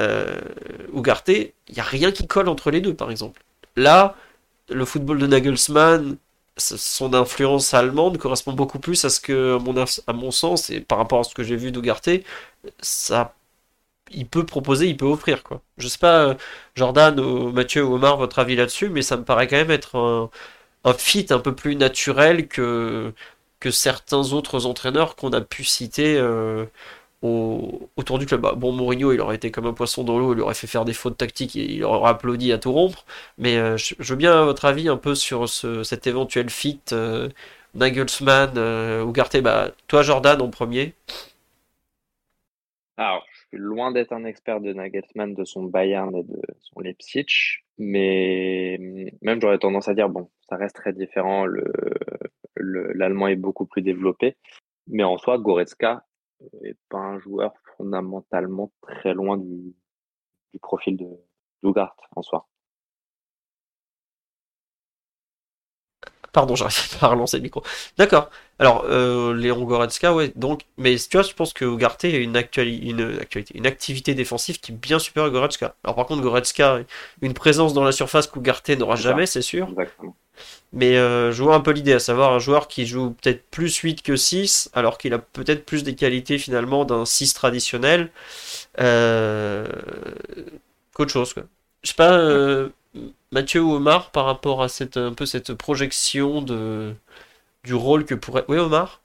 euh, 0.00 0.40
Ugarte, 0.94 1.28
il 1.28 1.52
n'y 1.74 1.80
a 1.80 1.84
rien 1.84 2.12
qui 2.12 2.26
colle 2.26 2.48
entre 2.48 2.70
les 2.70 2.80
deux, 2.80 2.94
par 2.94 3.10
exemple. 3.10 3.42
Là, 3.76 4.16
le 4.68 4.84
football 4.84 5.18
de 5.18 5.26
Nagelsmann, 5.26 6.16
son 6.56 7.14
influence 7.14 7.74
allemande 7.74 8.18
correspond 8.18 8.52
beaucoup 8.52 8.78
plus 8.78 9.04
à 9.04 9.10
ce 9.10 9.20
que, 9.20 9.58
à 10.06 10.12
mon, 10.12 10.30
sens, 10.30 10.70
et 10.70 10.80
par 10.80 10.98
rapport 10.98 11.20
à 11.20 11.24
ce 11.24 11.34
que 11.34 11.42
j'ai 11.42 11.56
vu 11.56 11.72
d'Ugarte, 11.72 12.08
ça, 12.80 13.34
il 14.12 14.26
peut 14.26 14.44
proposer, 14.46 14.88
il 14.88 14.96
peut 14.96 15.06
offrir, 15.06 15.42
quoi. 15.42 15.62
Je 15.78 15.88
sais 15.88 15.98
pas, 15.98 16.26
euh, 16.28 16.34
Jordan, 16.74 17.18
ou 17.20 17.52
Mathieu 17.52 17.84
ou 17.84 17.94
Omar, 17.94 18.16
votre 18.18 18.38
avis 18.38 18.56
là-dessus, 18.56 18.88
mais 18.90 19.02
ça 19.02 19.16
me 19.16 19.24
paraît 19.24 19.48
quand 19.48 19.56
même 19.56 19.70
être 19.70 19.96
un, 20.84 20.94
fit 20.94 21.26
un 21.30 21.38
peu 21.38 21.54
plus 21.54 21.76
naturel 21.76 22.48
que, 22.48 23.12
que 23.60 23.70
certains 23.70 24.32
autres 24.32 24.66
entraîneurs 24.66 25.16
qu'on 25.16 25.32
a 25.32 25.40
pu 25.40 25.64
citer 25.64 26.18
euh, 26.18 26.66
autour 27.22 28.18
du 28.18 28.26
club. 28.26 28.40
Bah, 28.40 28.54
bon, 28.56 28.72
Mourinho, 28.72 29.12
il 29.12 29.20
aurait 29.20 29.36
été 29.36 29.50
comme 29.50 29.66
un 29.66 29.72
poisson 29.72 30.04
dans 30.04 30.18
l'eau, 30.18 30.34
il 30.34 30.40
aurait 30.40 30.54
fait 30.54 30.66
faire 30.66 30.84
des 30.84 30.92
fautes 30.92 31.16
tactiques, 31.16 31.56
et 31.56 31.74
il 31.74 31.84
aurait 31.84 32.10
applaudi 32.10 32.52
à 32.52 32.58
tout 32.58 32.72
rompre. 32.72 33.04
Mais 33.38 33.56
euh, 33.56 33.76
je, 33.76 33.94
veux 33.98 34.16
bien 34.16 34.44
votre 34.44 34.64
avis 34.64 34.88
un 34.88 34.96
peu 34.96 35.14
sur 35.14 35.48
ce, 35.48 35.82
cet 35.84 36.06
éventuel 36.06 36.50
fit 36.50 36.80
euh, 36.92 37.28
Nagelsmann 37.74 38.54
euh, 38.56 39.04
ou 39.04 39.12
Garté. 39.12 39.40
Bah, 39.40 39.70
toi, 39.86 40.02
Jordan, 40.02 40.40
en 40.42 40.50
premier. 40.50 40.94
Alors, 42.96 43.24
je 43.32 43.38
suis 43.48 43.58
loin 43.58 43.92
d'être 43.92 44.12
un 44.12 44.24
expert 44.24 44.60
de 44.60 44.72
Nagelsmann, 44.72 45.34
de 45.34 45.44
son 45.44 45.64
Bayern 45.64 46.14
et 46.14 46.24
de 46.24 46.40
son 46.60 46.80
Leipzig, 46.80 47.26
mais 47.78 48.78
même 49.22 49.40
j'aurais 49.40 49.58
tendance 49.58 49.88
à 49.88 49.94
dire, 49.94 50.08
bon, 50.08 50.28
ça 50.48 50.56
reste 50.56 50.76
très 50.76 50.92
différent, 50.92 51.46
l'allemand 52.56 53.28
est 53.28 53.36
beaucoup 53.36 53.64
plus 53.64 53.80
développé, 53.80 54.36
mais 54.88 55.04
en 55.04 55.16
soi, 55.16 55.38
Goretzka 55.38 56.04
et 56.64 56.76
pas 56.88 56.98
un 56.98 57.18
joueur 57.18 57.52
fondamentalement 57.76 58.72
très 58.82 59.14
loin 59.14 59.36
du, 59.36 59.74
profil 60.60 60.96
de 60.96 61.06
Lugart 61.62 61.96
en 62.14 62.22
soi. 62.22 62.46
Pardon, 66.32 66.54
j'arrive 66.54 66.98
pas 67.00 67.06
à 67.06 67.10
relancer 67.10 67.36
le 67.36 67.42
micro. 67.42 67.62
D'accord. 67.98 68.30
Alors, 68.58 68.84
euh, 68.88 69.34
Léon 69.34 69.64
Goretzka, 69.64 70.14
ouais, 70.14 70.32
donc, 70.34 70.62
mais 70.78 70.96
tu 70.96 71.16
vois, 71.16 71.22
je 71.22 71.34
pense 71.34 71.52
que 71.52 71.64
Ugarte 71.64 72.04
a 72.04 72.08
une, 72.08 72.30
une, 72.30 72.36
actualité, 72.36 73.56
une 73.56 73.66
activité 73.66 74.14
défensive 74.14 74.60
qui 74.60 74.72
est 74.72 74.74
bien 74.74 74.98
supérieure 74.98 75.30
à 75.30 75.32
Goretzka. 75.32 75.74
Alors, 75.84 75.96
par 75.96 76.06
contre, 76.06 76.22
Goretzka, 76.22 76.80
une 77.20 77.34
présence 77.34 77.74
dans 77.74 77.84
la 77.84 77.92
surface 77.92 78.26
qu'Ugarte 78.26 78.70
n'aura 78.70 78.96
jamais, 78.96 79.26
c'est 79.26 79.42
sûr. 79.42 79.68
Exactement. 79.68 80.16
Mais 80.72 80.96
euh, 80.96 81.32
je 81.32 81.42
vois 81.42 81.54
un 81.54 81.60
peu 81.60 81.72
l'idée, 81.72 81.92
à 81.92 81.98
savoir 82.00 82.32
un 82.32 82.38
joueur 82.38 82.68
qui 82.68 82.86
joue 82.86 83.10
peut-être 83.12 83.44
plus 83.50 83.76
8 83.76 84.02
que 84.02 84.16
6, 84.16 84.70
alors 84.74 84.98
qu'il 84.98 85.14
a 85.14 85.18
peut-être 85.18 85.64
plus 85.66 85.84
des 85.84 85.94
qualités 85.94 86.38
finalement 86.38 86.84
d'un 86.84 87.04
6 87.04 87.34
traditionnel 87.34 88.10
euh, 88.80 89.66
qu'autre 90.94 91.12
chose. 91.12 91.34
Quoi. 91.34 91.44
Je 91.82 91.90
sais 91.90 91.94
pas, 91.94 92.14
euh, 92.18 92.68
Mathieu 93.32 93.62
ou 93.62 93.74
Omar, 93.74 94.10
par 94.10 94.26
rapport 94.26 94.62
à 94.62 94.68
cette, 94.68 94.96
un 94.96 95.12
peu 95.14 95.26
cette 95.26 95.54
projection 95.54 96.42
de, 96.42 96.94
du 97.64 97.74
rôle 97.74 98.04
que 98.06 98.14
pourrait. 98.14 98.44
Oui, 98.48 98.58
Omar? 98.58 99.02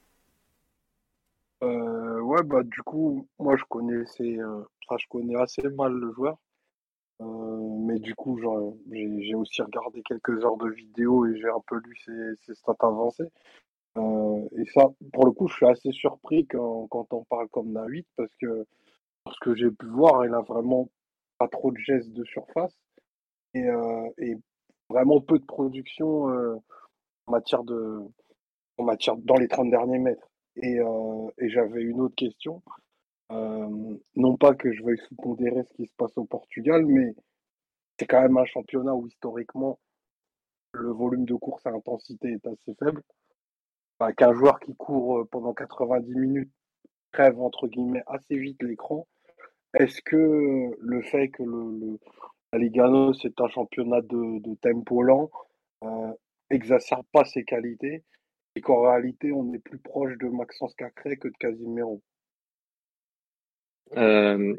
Ouais, 2.28 2.44
bah 2.44 2.62
du 2.62 2.84
coup, 2.84 3.26
moi 3.40 3.56
je 3.56 3.64
je 3.64 5.08
connais 5.10 5.36
assez 5.42 5.64
mal 5.70 5.94
le 5.94 6.12
joueur. 6.14 6.38
Euh, 7.22 7.78
mais 7.80 8.00
du 8.00 8.14
coup, 8.16 8.40
j'ai 8.40 9.36
aussi 9.36 9.62
regardé 9.62 10.04
quelques 10.04 10.44
heures 10.44 10.58
de 10.58 10.70
vidéos 10.70 11.26
et 11.26 11.40
j'ai 11.40 11.50
un 11.50 11.62
peu 11.68 11.80
lu 11.80 11.96
ses, 12.06 12.54
stats 12.54 12.76
avancées. 12.82 13.30
Euh, 13.98 14.48
et 14.58 14.66
ça, 14.66 14.90
pour 15.14 15.26
le 15.26 15.32
coup, 15.32 15.48
je 15.48 15.56
suis 15.56 15.66
assez 15.66 15.92
surpris 15.92 16.46
quand, 16.48 16.88
on 16.92 17.24
parle 17.26 17.48
comme 17.50 17.74
d'un 17.74 17.88
8 17.88 18.08
parce 18.16 18.36
que 18.40 18.66
ce 19.32 19.40
que 19.42 19.56
j'ai 19.56 19.72
pu 19.72 19.88
voir, 19.88 20.26
il 20.26 20.34
a 20.34 20.42
vraiment 20.42 20.90
pas 21.40 21.48
trop 21.48 21.72
de 21.72 21.78
gestes 21.78 22.12
de 22.14 22.24
surface 22.26 22.78
et, 23.54 23.68
euh, 23.68 24.10
vraiment 24.90 25.20
peu 25.22 25.40
de 25.40 25.46
production 25.46 26.26
en 27.28 27.32
matière 27.32 27.64
de 27.64 28.00
en 28.78 28.84
matière 28.84 29.18
dans 29.18 29.36
les 29.36 29.48
30 29.48 29.70
derniers 29.72 30.00
mètres. 30.00 30.30
Et 30.58 30.80
j'avais 31.50 31.82
une 31.82 32.02
autre 32.02 32.16
question. 32.16 32.62
Euh, 33.32 33.98
non 34.16 34.38
pas 34.38 34.56
que 34.56 34.72
je 34.72 34.84
veuille 34.84 35.00
sous-pondérer 35.10 35.64
ce 35.64 35.74
qui 35.74 35.86
se 35.86 35.94
passe 35.98 36.18
au 36.18 36.26
Portugal, 36.26 36.86
mais 36.86 37.14
c'est 38.00 38.06
quand 38.06 38.22
même 38.22 38.38
un 38.38 38.46
championnat 38.46 38.96
où 38.96 39.08
historiquement 39.08 39.80
le 40.74 40.92
volume 40.92 41.26
de 41.26 41.36
course 41.36 41.66
à 41.66 41.72
intensité 41.72 42.30
est 42.30 42.48
assez 42.48 42.76
faible. 42.80 43.02
Qu'un 44.16 44.34
joueur 44.34 44.60
qui 44.60 44.76
court 44.76 45.20
euh, 45.20 45.26
pendant 45.26 45.54
90 45.54 46.14
minutes 46.16 46.52
crève 47.12 47.40
entre 47.42 47.68
guillemets 47.68 48.04
assez 48.08 48.38
vite 48.38 48.62
l'écran. 48.62 49.08
Est-ce 49.74 50.02
que 50.02 50.76
le 50.80 51.02
fait 51.02 51.30
que 51.30 51.44
le, 51.44 52.00
la 52.54 52.60
Liga 52.60 52.90
c'est 53.22 53.40
un 53.42 53.48
championnat 53.48 54.02
de, 54.02 54.56
tempo 54.62 55.02
lent 55.02 55.30
euh, 55.84 56.14
exacerbe 56.50 57.06
pas 57.12 57.26
ses 57.26 57.44
qualités 57.44 58.04
et 58.56 58.62
qu'en 58.62 58.82
réalité 58.82 59.32
on 59.32 59.52
est 59.54 59.60
plus 59.60 59.80
proche 59.80 60.18
de 60.18 60.28
Maxence 60.28 60.76
Cacré 60.76 61.18
que 61.18 61.28
de 61.28 61.38
Casimiro? 61.40 62.02
Euh, 63.96 64.56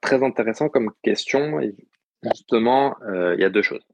Très 0.00 0.22
intéressant 0.22 0.68
comme 0.68 0.92
question. 1.02 1.60
Justement, 2.22 2.96
euh, 3.02 3.34
il 3.34 3.40
y 3.40 3.44
a 3.44 3.50
deux 3.50 3.62
choses. 3.62 3.86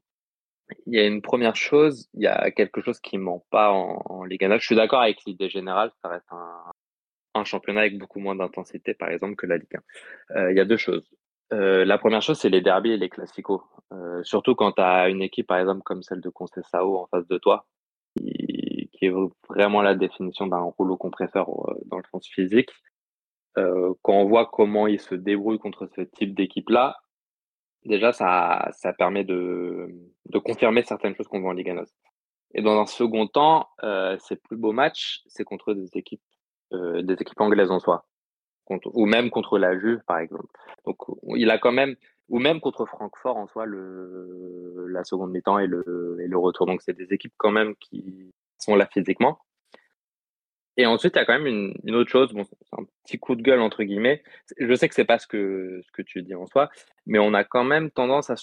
Il 0.87 0.95
y 0.95 0.99
a 0.99 1.05
une 1.05 1.21
première 1.21 1.55
chose, 1.55 2.09
il 2.13 2.23
y 2.23 2.27
a 2.27 2.49
quelque 2.51 2.81
chose 2.81 2.99
qui 2.99 3.17
ne 3.17 3.23
ment 3.23 3.45
pas 3.49 3.71
en, 3.71 4.01
en 4.05 4.23
Liga 4.23 4.57
Je 4.57 4.65
suis 4.65 4.75
d'accord 4.75 5.01
avec 5.01 5.23
l'idée 5.25 5.49
générale, 5.49 5.91
ça 6.01 6.09
reste 6.09 6.31
un, 6.31 7.43
championnat 7.43 7.81
avec 7.81 7.97
beaucoup 7.97 8.19
moins 8.19 8.35
d'intensité, 8.35 8.93
par 8.93 9.09
exemple, 9.09 9.35
que 9.35 9.45
la 9.45 9.57
Ligue 9.57 9.75
1. 10.29 10.37
Euh, 10.37 10.51
il 10.51 10.57
y 10.57 10.61
a 10.61 10.65
deux 10.65 10.77
choses. 10.77 11.09
Euh, 11.51 11.83
la 11.83 11.97
première 11.97 12.21
chose, 12.21 12.39
c'est 12.39 12.49
les 12.49 12.61
derbies 12.61 12.91
et 12.91 12.97
les 12.97 13.09
classicos. 13.09 13.61
Euh, 13.91 14.23
surtout 14.23 14.55
quand 14.55 14.71
tu 14.73 14.81
as 14.81 15.09
une 15.09 15.21
équipe, 15.21 15.47
par 15.47 15.57
exemple, 15.57 15.81
comme 15.83 16.03
celle 16.03 16.21
de 16.21 16.29
Conceição 16.29 16.95
en 16.95 17.07
face 17.07 17.27
de 17.27 17.37
toi, 17.37 17.65
qui, 18.15 18.89
qui 18.93 19.05
est 19.07 19.13
vraiment 19.49 19.81
la 19.81 19.95
définition 19.95 20.47
d'un 20.47 20.61
rouleau 20.61 20.95
compresseur 20.95 21.49
dans 21.85 21.97
le 21.97 22.03
sens 22.11 22.27
physique. 22.27 22.69
Euh, 23.57 23.93
quand 24.01 24.13
on 24.13 24.25
voit 24.25 24.49
comment 24.51 24.87
ils 24.87 24.99
se 24.99 25.15
débrouillent 25.15 25.59
contre 25.59 25.87
ce 25.95 26.01
type 26.01 26.33
d'équipe-là, 26.35 26.97
déjà, 27.85 28.11
ça, 28.13 28.69
ça 28.73 28.93
permet 28.93 29.23
de, 29.23 29.89
de 30.29 30.39
confirmer 30.39 30.83
certaines 30.83 31.15
choses 31.15 31.27
qu'on 31.27 31.41
voit 31.41 31.51
en 31.51 31.53
Ligue 31.53 31.69
1. 31.69 31.83
Et 32.55 32.61
dans 32.61 32.79
un 32.79 32.85
second 32.85 33.27
temps, 33.27 33.67
euh, 33.83 34.17
ces 34.19 34.35
plus 34.35 34.57
beaux 34.57 34.71
matchs, 34.71 35.21
c'est 35.27 35.43
contre 35.43 35.73
des 35.73 35.89
équipes, 35.97 36.21
euh, 36.73 37.01
des 37.01 37.13
équipes 37.13 37.41
anglaises 37.41 37.71
en 37.71 37.79
soi, 37.79 38.05
ou 38.69 39.05
même 39.05 39.29
contre 39.29 39.57
la 39.57 39.77
Juve, 39.77 40.01
par 40.07 40.19
exemple. 40.19 40.45
Donc, 40.85 40.97
il 41.35 41.49
a 41.49 41.57
quand 41.57 41.71
même, 41.71 41.95
ou 42.29 42.39
même 42.39 42.59
contre 42.61 42.85
Francfort 42.85 43.37
en 43.37 43.47
soi, 43.47 43.65
le, 43.65 44.87
la 44.89 45.03
seconde 45.03 45.31
mi-temps 45.31 45.59
et 45.59 45.67
le, 45.67 46.17
et 46.21 46.27
le 46.27 46.37
retour. 46.37 46.65
Donc, 46.65 46.81
c'est 46.81 46.95
des 46.95 47.11
équipes 47.13 47.33
quand 47.37 47.51
même 47.51 47.75
qui 47.75 48.31
sont 48.57 48.75
là 48.75 48.87
physiquement. 48.91 49.39
Et 50.77 50.85
ensuite, 50.85 51.15
il 51.15 51.19
y 51.19 51.21
a 51.21 51.25
quand 51.25 51.39
même 51.39 51.73
une, 51.83 51.95
autre 51.95 52.09
chose, 52.09 52.33
bon, 52.33 52.43
c'est 52.43 52.57
un 52.71 52.85
petit 53.03 53.19
coup 53.19 53.35
de 53.35 53.41
gueule 53.41 53.59
entre 53.59 53.83
guillemets. 53.83 54.23
Je 54.57 54.73
sais 54.73 54.89
que 54.89 54.95
c'est 54.95 55.05
pas 55.05 55.19
ce 55.19 55.27
que, 55.27 55.81
ce 55.85 55.91
que 55.91 56.01
tu 56.01 56.23
dis 56.23 56.33
en 56.33 56.47
soi, 56.47 56.69
mais 57.05 57.19
on 57.19 57.33
a 57.33 57.43
quand 57.43 57.63
même 57.63 57.91
tendance 57.91 58.29
à. 58.29 58.35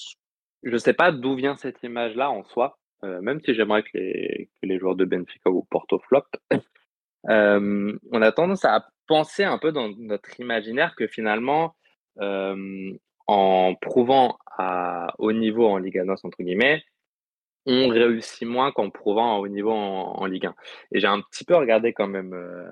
Je 0.63 0.77
sais 0.77 0.93
pas 0.93 1.11
d'où 1.11 1.35
vient 1.35 1.57
cette 1.57 1.83
image-là 1.83 2.31
en 2.31 2.45
soi, 2.45 2.79
euh, 3.05 3.21
même 3.21 3.41
si 3.41 3.55
j'aimerais 3.55 3.83
que 3.83 3.91
les, 3.95 4.51
que 4.61 4.69
les 4.69 4.79
joueurs 4.79 4.95
de 4.95 5.05
Benfica 5.05 5.51
ou 5.51 5.65
Porto 5.71 5.99
flop. 5.99 6.25
euh, 7.31 7.99
on 8.13 8.23
a 8.23 8.33
tendance 8.33 8.65
à 8.65 8.87
penser 9.07 9.43
un 9.43 9.59
peu 9.59 9.73
dans 9.73 9.89
notre 9.99 10.39
imaginaire 10.39 10.95
que 10.95 11.09
finalement, 11.09 11.75
euh, 12.21 12.93
en 13.27 13.75
prouvant 13.81 14.39
à 14.57 15.15
haut 15.19 15.33
niveau 15.33 15.67
en 15.67 15.79
Liga 15.79 16.05
NOS, 16.05 16.19
entre 16.25 16.43
guillemets, 16.43 16.85
on 17.67 17.89
réussit 17.89 18.47
moins 18.47 18.73
qu'en 18.73 18.91
prouvant 18.91 19.39
au 19.39 19.49
niveau 19.49 19.71
en, 19.73 20.25
Ligue 20.27 20.47
1. 20.47 20.55
Et 20.93 21.01
j'ai 21.01 21.07
un 21.07 21.21
petit 21.21 21.45
peu 21.45 21.57
regardé 21.57 21.93
quand 21.93 22.07
même 22.07 22.33
euh, 22.33 22.69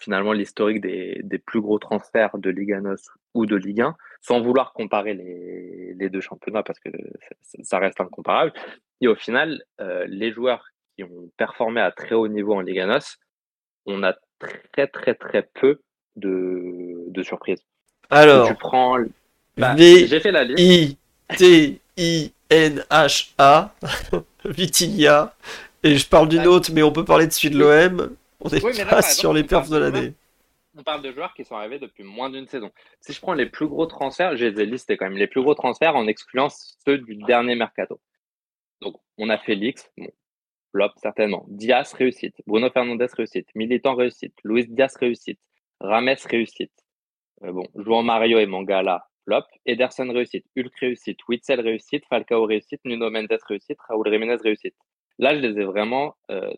finalement 0.00 0.32
l'historique 0.32 0.80
des, 0.80 1.20
des, 1.22 1.38
plus 1.38 1.60
gros 1.60 1.78
transferts 1.78 2.38
de 2.38 2.50
Ligue 2.50 2.72
1 2.72 2.94
ou 3.34 3.46
de 3.46 3.56
Ligue 3.56 3.82
1, 3.82 3.96
sans 4.20 4.40
vouloir 4.40 4.72
comparer 4.72 5.14
les, 5.14 5.94
les 5.94 6.10
deux 6.10 6.20
championnats 6.20 6.62
parce 6.62 6.80
que 6.80 6.90
ça, 7.62 7.78
reste 7.78 8.00
incomparable. 8.00 8.52
Et 9.00 9.08
au 9.08 9.14
final, 9.14 9.62
euh, 9.80 10.04
les 10.08 10.32
joueurs 10.32 10.64
qui 10.96 11.04
ont 11.04 11.30
performé 11.36 11.80
à 11.80 11.90
très 11.90 12.14
haut 12.14 12.28
niveau 12.28 12.54
en 12.54 12.60
Ligue 12.60 12.80
1, 12.80 12.98
on 13.86 14.02
a 14.02 14.14
très 14.38 14.86
très 14.86 15.14
très 15.14 15.42
peu 15.42 15.80
de, 16.16 17.04
de 17.08 17.22
surprises. 17.22 17.64
Alors, 18.10 18.48
tu 18.48 18.54
prends... 18.54 18.98
Bah, 19.56 19.76
j'ai 19.76 20.20
fait 20.20 20.32
la 20.32 20.44
liste. 20.44 20.98
I, 21.38 21.80
I, 21.96 22.32
N-H-A, 22.50 23.74
Vitinia, 24.44 25.34
et 25.82 25.96
je 25.96 26.08
parle 26.08 26.28
d'une 26.28 26.46
autre, 26.46 26.70
mais 26.72 26.82
on 26.82 26.92
peut 26.92 27.04
parler 27.04 27.26
de 27.26 27.32
celui 27.32 27.54
de 27.54 27.58
l'OM. 27.58 28.16
On 28.40 28.48
est 28.48 28.88
pas 28.88 29.02
sur 29.02 29.32
les 29.32 29.44
perfs 29.44 29.70
de 29.70 29.76
l'année. 29.76 30.14
On 30.76 30.82
parle 30.82 31.02
de 31.02 31.12
joueurs 31.12 31.34
qui 31.34 31.44
sont 31.44 31.56
arrivés 31.56 31.78
depuis 31.78 32.04
moins 32.04 32.30
d'une 32.30 32.46
saison. 32.46 32.70
Si 33.00 33.12
je 33.12 33.20
prends 33.20 33.34
les 33.34 33.46
plus 33.46 33.66
gros 33.66 33.86
transferts, 33.86 34.36
j'ai 34.36 34.50
listé 34.50 34.96
quand 34.96 35.06
même 35.06 35.18
les 35.18 35.26
plus 35.26 35.42
gros 35.42 35.54
transferts 35.54 35.96
en 35.96 36.06
excluant 36.06 36.48
ceux 36.84 36.98
du 36.98 37.16
dernier 37.16 37.54
mercato. 37.54 38.00
Donc, 38.80 38.96
on 39.18 39.28
a 39.28 39.38
Félix, 39.38 39.90
bon, 39.98 40.08
flop 40.70 40.90
certainement. 40.96 41.44
Diaz, 41.48 41.92
réussite. 41.92 42.36
Bruno 42.46 42.70
Fernandez, 42.70 43.08
réussite. 43.14 43.48
Militant, 43.54 43.94
réussite. 43.94 44.34
Luis 44.44 44.66
Diaz, 44.68 44.96
réussite. 44.96 45.40
Rames, 45.80 46.14
réussite. 46.24 46.72
Euh, 47.42 47.52
bon, 47.52 47.64
João 47.74 48.02
Mario 48.02 48.38
et 48.38 48.46
Mangala, 48.46 49.06
flop. 49.24 49.44
Ederson 49.66 50.10
réussite, 50.12 50.46
Hulk 50.56 50.74
réussite, 50.80 51.18
Witzel 51.28 51.60
réussite, 51.60 52.04
Falcao 52.08 52.44
réussite, 52.44 52.80
Nuno 52.84 53.10
Mendes 53.10 53.38
réussite, 53.48 53.78
Raúl 53.88 54.10
Jiménez 54.10 54.36
réussite. 54.36 54.74
Là, 55.18 55.34
je 55.34 55.40
les 55.40 55.60
ai 55.60 55.64
vraiment 55.64 56.16
euh, 56.30 56.50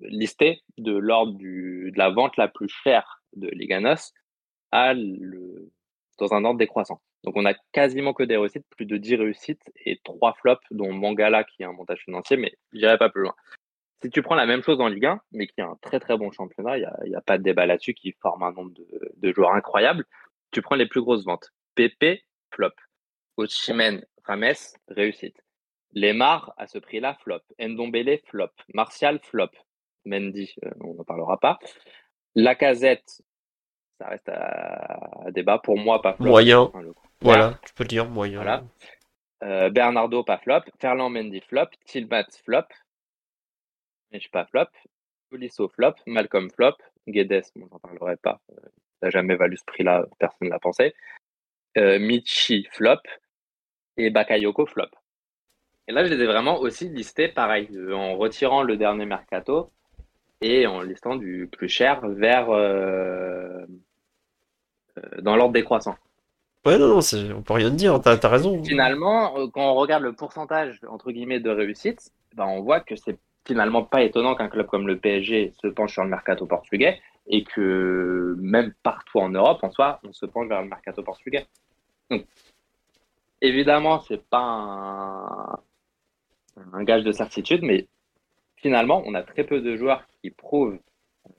listés 0.00 0.62
de 0.78 0.92
l'ordre 0.92 1.38
de 1.38 1.90
la 1.96 2.10
vente 2.10 2.36
la 2.36 2.48
plus 2.48 2.68
chère 2.68 3.22
de 3.34 3.48
Liganos 3.48 4.12
à 4.70 4.94
le, 4.94 5.70
dans 6.18 6.34
un 6.34 6.44
ordre 6.44 6.58
décroissant. 6.58 7.00
Donc, 7.24 7.36
on 7.36 7.46
a 7.46 7.54
quasiment 7.72 8.14
que 8.14 8.24
des 8.24 8.36
réussites, 8.36 8.66
plus 8.70 8.86
de 8.86 8.96
10 8.96 9.16
réussites 9.16 9.62
et 9.84 10.00
3 10.04 10.34
flops, 10.34 10.66
dont 10.70 10.92
Mangala 10.92 11.44
qui 11.44 11.62
est 11.62 11.66
un 11.66 11.72
montage 11.72 12.00
financier, 12.04 12.36
mais 12.36 12.52
j'irai 12.72 12.98
pas 12.98 13.10
plus 13.10 13.22
loin. 13.22 13.34
Si 14.02 14.10
tu 14.10 14.22
prends 14.22 14.34
la 14.34 14.46
même 14.46 14.62
chose 14.62 14.80
en 14.80 14.88
Ligue 14.88 15.06
1, 15.06 15.20
mais 15.30 15.46
qui 15.46 15.60
est 15.60 15.64
un 15.64 15.78
très 15.80 16.00
très 16.00 16.16
bon 16.16 16.32
championnat, 16.32 16.76
il 16.76 16.80
n'y 17.08 17.14
a, 17.14 17.18
a, 17.18 17.20
pas 17.20 17.38
de 17.38 17.44
débat 17.44 17.66
là-dessus, 17.66 17.94
qui 17.94 18.12
forme 18.20 18.42
un 18.42 18.52
nombre 18.52 18.72
de, 18.72 18.86
de 19.16 19.32
joueurs 19.32 19.54
incroyables, 19.54 20.04
tu 20.50 20.60
prends 20.60 20.74
les 20.74 20.86
plus 20.86 21.00
grosses 21.00 21.24
ventes. 21.24 21.52
Pépé, 21.74 22.24
flop. 22.50 22.74
Ochimen, 23.36 24.04
Rames, 24.24 24.54
réussite. 24.88 25.42
Lemar, 25.94 26.54
à 26.56 26.66
ce 26.66 26.78
prix-là, 26.78 27.16
flop. 27.22 27.40
Ndombele, 27.58 28.20
flop. 28.26 28.50
Martial, 28.74 29.20
flop. 29.22 29.50
Mendy, 30.04 30.54
euh, 30.64 30.70
on 30.80 30.94
n'en 30.94 31.04
parlera 31.04 31.38
pas. 31.38 31.58
Lacazette, 32.34 33.22
ça 33.98 34.08
reste 34.08 34.28
à, 34.28 35.30
débat. 35.30 35.58
Pour 35.58 35.76
moi, 35.76 36.00
pas 36.02 36.14
flop. 36.14 36.26
Moyen. 36.26 36.72
voilà, 37.20 37.58
tu 37.66 37.74
peux 37.74 37.84
dire 37.84 38.08
moyen. 38.08 38.38
Voilà. 38.42 38.64
Euh, 39.42 39.70
Bernardo, 39.70 40.24
pas 40.24 40.38
flop. 40.38 40.62
Ferland 40.80 41.10
Mendy, 41.10 41.40
flop. 41.40 41.68
Tilbat, 41.84 42.26
flop. 42.44 42.66
Mitch, 44.12 44.30
pas 44.30 44.46
flop. 44.46 44.68
Polisso, 45.30 45.68
flop. 45.68 45.94
Malcolm, 46.06 46.50
flop. 46.50 46.76
Guedes, 47.06 47.44
on 47.56 47.66
n'en 47.66 47.78
parlerai 47.78 48.16
pas. 48.16 48.40
Euh, 48.50 48.68
n'a 49.02 49.10
jamais 49.10 49.34
valu 49.34 49.56
ce 49.56 49.64
prix-là, 49.64 50.06
personne 50.18 50.48
ne 50.48 50.50
l'a 50.50 50.58
pensé. 50.58 50.94
Euh, 51.78 51.98
Michi 51.98 52.68
flop 52.72 53.00
et 53.96 54.10
Bakayoko 54.10 54.66
flop. 54.66 54.88
Et 55.88 55.92
là, 55.92 56.04
je 56.04 56.12
les 56.12 56.22
ai 56.22 56.26
vraiment 56.26 56.58
aussi 56.60 56.88
listés 56.88 57.28
pareil, 57.28 57.68
euh, 57.74 57.94
en 57.94 58.16
retirant 58.16 58.62
le 58.62 58.76
dernier 58.76 59.06
mercato 59.06 59.70
et 60.42 60.66
en 60.66 60.82
listant 60.82 61.16
du 61.16 61.48
plus 61.50 61.68
cher 61.68 62.06
vers 62.06 62.50
euh, 62.50 63.64
dans 65.20 65.36
l'ordre 65.36 65.54
décroissant. 65.54 65.96
Ouais, 66.66 66.78
non, 66.78 66.88
non, 66.88 67.00
on 67.36 67.42
peut 67.42 67.54
rien 67.54 67.70
dire, 67.70 68.00
t'as 68.00 68.18
as 68.22 68.28
raison. 68.28 68.62
Finalement, 68.62 69.48
quand 69.48 69.72
on 69.72 69.74
regarde 69.74 70.02
le 70.02 70.12
pourcentage 70.12 70.78
entre 70.88 71.10
guillemets 71.10 71.40
de 71.40 71.50
réussite, 71.50 72.12
ben, 72.34 72.46
on 72.46 72.60
voit 72.60 72.80
que 72.80 72.94
c'est 72.96 73.18
finalement 73.44 73.82
pas 73.82 74.02
étonnant 74.02 74.34
qu'un 74.34 74.48
club 74.48 74.66
comme 74.66 74.86
le 74.86 74.98
PSG 74.98 75.52
se 75.60 75.66
penche 75.68 75.92
sur 75.94 76.04
le 76.04 76.10
mercato 76.10 76.46
portugais 76.46 77.00
et 77.26 77.44
que 77.44 78.34
même 78.38 78.72
partout 78.82 79.18
en 79.18 79.30
Europe, 79.30 79.62
en 79.62 79.70
soi, 79.70 80.00
on 80.04 80.12
se 80.12 80.26
penche 80.26 80.48
vers 80.48 80.62
le 80.62 80.68
mercato 80.68 81.02
portugais. 81.02 81.46
Donc, 82.10 82.26
évidemment, 83.40 84.00
c'est 84.00 84.22
pas 84.28 85.60
un, 86.72 86.84
gage 86.84 87.04
de 87.04 87.12
certitude, 87.12 87.62
mais 87.62 87.86
finalement, 88.56 89.02
on 89.06 89.14
a 89.14 89.22
très 89.22 89.44
peu 89.44 89.60
de 89.60 89.76
joueurs 89.76 90.04
qui 90.20 90.30
prouvent 90.30 90.78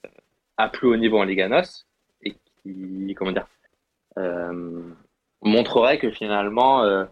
euh, 0.05 0.09
à 0.57 0.69
plus 0.69 0.87
haut 0.87 0.97
niveau 0.97 1.19
en 1.19 1.23
Liga 1.23 1.47
NOS 1.47 1.85
et 2.21 2.35
qui, 2.61 3.13
comment 3.17 3.31
dire, 3.31 3.47
euh, 4.17 4.93
montreraient 5.41 5.99
que 5.99 6.11
finalement, 6.11 6.83
euh, 6.83 7.05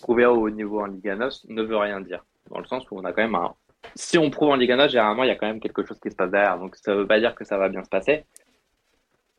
prouver 0.00 0.24
à 0.24 0.32
haut 0.32 0.50
niveau 0.50 0.80
en 0.80 0.86
Liga 0.86 1.14
NOS 1.14 1.46
ne 1.48 1.62
veut 1.62 1.76
rien 1.76 2.00
dire. 2.00 2.24
Dans 2.50 2.58
le 2.58 2.66
sens 2.66 2.90
où 2.90 2.98
on 2.98 3.04
a 3.04 3.12
quand 3.12 3.22
même 3.22 3.34
un, 3.34 3.54
si 3.94 4.18
on 4.18 4.30
prouve 4.30 4.50
en 4.50 4.56
Ligue 4.56 4.72
1, 4.72 4.88
généralement, 4.88 5.24
il 5.24 5.28
y 5.28 5.32
a 5.32 5.36
quand 5.36 5.46
même 5.46 5.60
quelque 5.60 5.84
chose 5.86 5.98
qui 6.00 6.10
se 6.10 6.16
passe 6.16 6.30
derrière. 6.30 6.58
Donc, 6.58 6.76
ça 6.76 6.92
ne 6.92 6.98
veut 6.98 7.06
pas 7.06 7.18
dire 7.18 7.34
que 7.34 7.44
ça 7.44 7.58
va 7.58 7.68
bien 7.68 7.84
se 7.84 7.88
passer. 7.88 8.24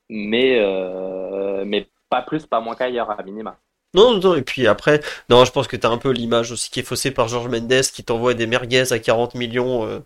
Mais, 0.09 0.59
euh, 0.59 1.63
mais 1.65 1.87
pas 2.09 2.21
plus, 2.21 2.45
pas 2.45 2.59
moins 2.59 2.75
qu'ailleurs, 2.75 3.11
à 3.11 3.21
minima. 3.23 3.57
Non, 3.93 4.19
non, 4.19 4.35
et 4.35 4.43
puis 4.43 4.67
après, 4.67 5.01
non, 5.29 5.45
je 5.45 5.51
pense 5.51 5.67
que 5.67 5.75
tu 5.75 5.87
as 5.87 5.89
un 5.89 5.97
peu 5.97 6.11
l'image 6.11 6.51
aussi 6.51 6.69
qui 6.69 6.79
est 6.79 6.83
faussée 6.83 7.11
par 7.11 7.27
Georges 7.27 7.49
Mendes 7.49 7.81
qui 7.93 8.03
t'envoie 8.03 8.35
des 8.35 8.45
merguez 8.45 8.91
à 8.91 8.99
40 8.99 9.33
millions 9.35 9.87
euh, 9.87 9.99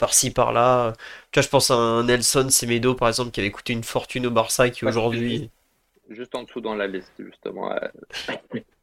par-ci, 0.00 0.32
par-là. 0.32 0.94
Tu 1.30 1.38
vois, 1.38 1.42
je 1.44 1.48
pense 1.48 1.70
à 1.70 1.74
un 1.74 2.04
Nelson 2.04 2.48
Semedo, 2.50 2.94
par 2.94 3.08
exemple, 3.08 3.30
qui 3.30 3.40
avait 3.40 3.52
coûté 3.52 3.72
une 3.72 3.84
fortune 3.84 4.26
au 4.26 4.30
Barça 4.30 4.68
qui 4.70 4.84
aujourd'hui. 4.84 5.50
Juste 6.10 6.34
en 6.34 6.42
dessous 6.42 6.60
dans 6.60 6.74
la 6.74 6.86
liste, 6.86 7.12
justement. 7.18 7.72
Euh. 7.72 7.78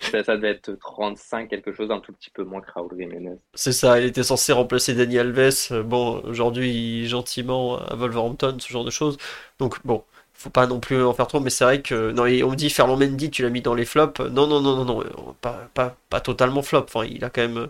ça, 0.00 0.36
devait 0.36 0.50
être 0.50 0.72
35, 0.72 1.48
quelque 1.48 1.72
chose, 1.72 1.90
un 1.90 2.00
tout 2.00 2.12
petit 2.12 2.30
peu 2.30 2.44
moins 2.44 2.60
que 2.60 2.70
Raúl 2.72 2.90
Jiménez. 2.98 3.36
C'est 3.54 3.72
ça, 3.72 4.00
il 4.00 4.06
était 4.06 4.22
censé 4.22 4.52
remplacer 4.52 4.94
Dani 4.94 5.18
Alves. 5.18 5.82
Bon, 5.84 6.22
aujourd'hui, 6.24 7.06
gentiment 7.06 7.78
à 7.78 7.94
Wolverhampton, 7.94 8.56
ce 8.58 8.68
genre 8.68 8.84
de 8.84 8.90
choses. 8.90 9.16
Donc, 9.58 9.78
bon, 9.84 10.04
faut 10.40 10.50
pas 10.50 10.66
non 10.66 10.80
plus 10.80 11.02
en 11.02 11.12
faire 11.12 11.26
trop, 11.26 11.40
mais 11.40 11.50
c'est 11.50 11.64
vrai 11.64 11.82
que. 11.82 12.12
Non, 12.12 12.22
on 12.22 12.50
me 12.50 12.56
dit 12.56 12.70
Ferland 12.70 12.98
Mendy, 12.98 13.30
tu 13.30 13.42
l'as 13.42 13.50
mis 13.50 13.60
dans 13.60 13.74
les 13.74 13.84
flops. 13.84 14.20
Non, 14.20 14.46
non, 14.46 14.60
non, 14.60 14.76
non, 14.76 14.84
non, 14.84 15.34
pas, 15.40 15.68
pas, 15.74 15.96
pas 16.08 16.20
totalement 16.20 16.62
flop. 16.62 16.84
Enfin, 16.84 17.04
il 17.04 17.24
a 17.24 17.30
quand 17.30 17.42
même. 17.42 17.68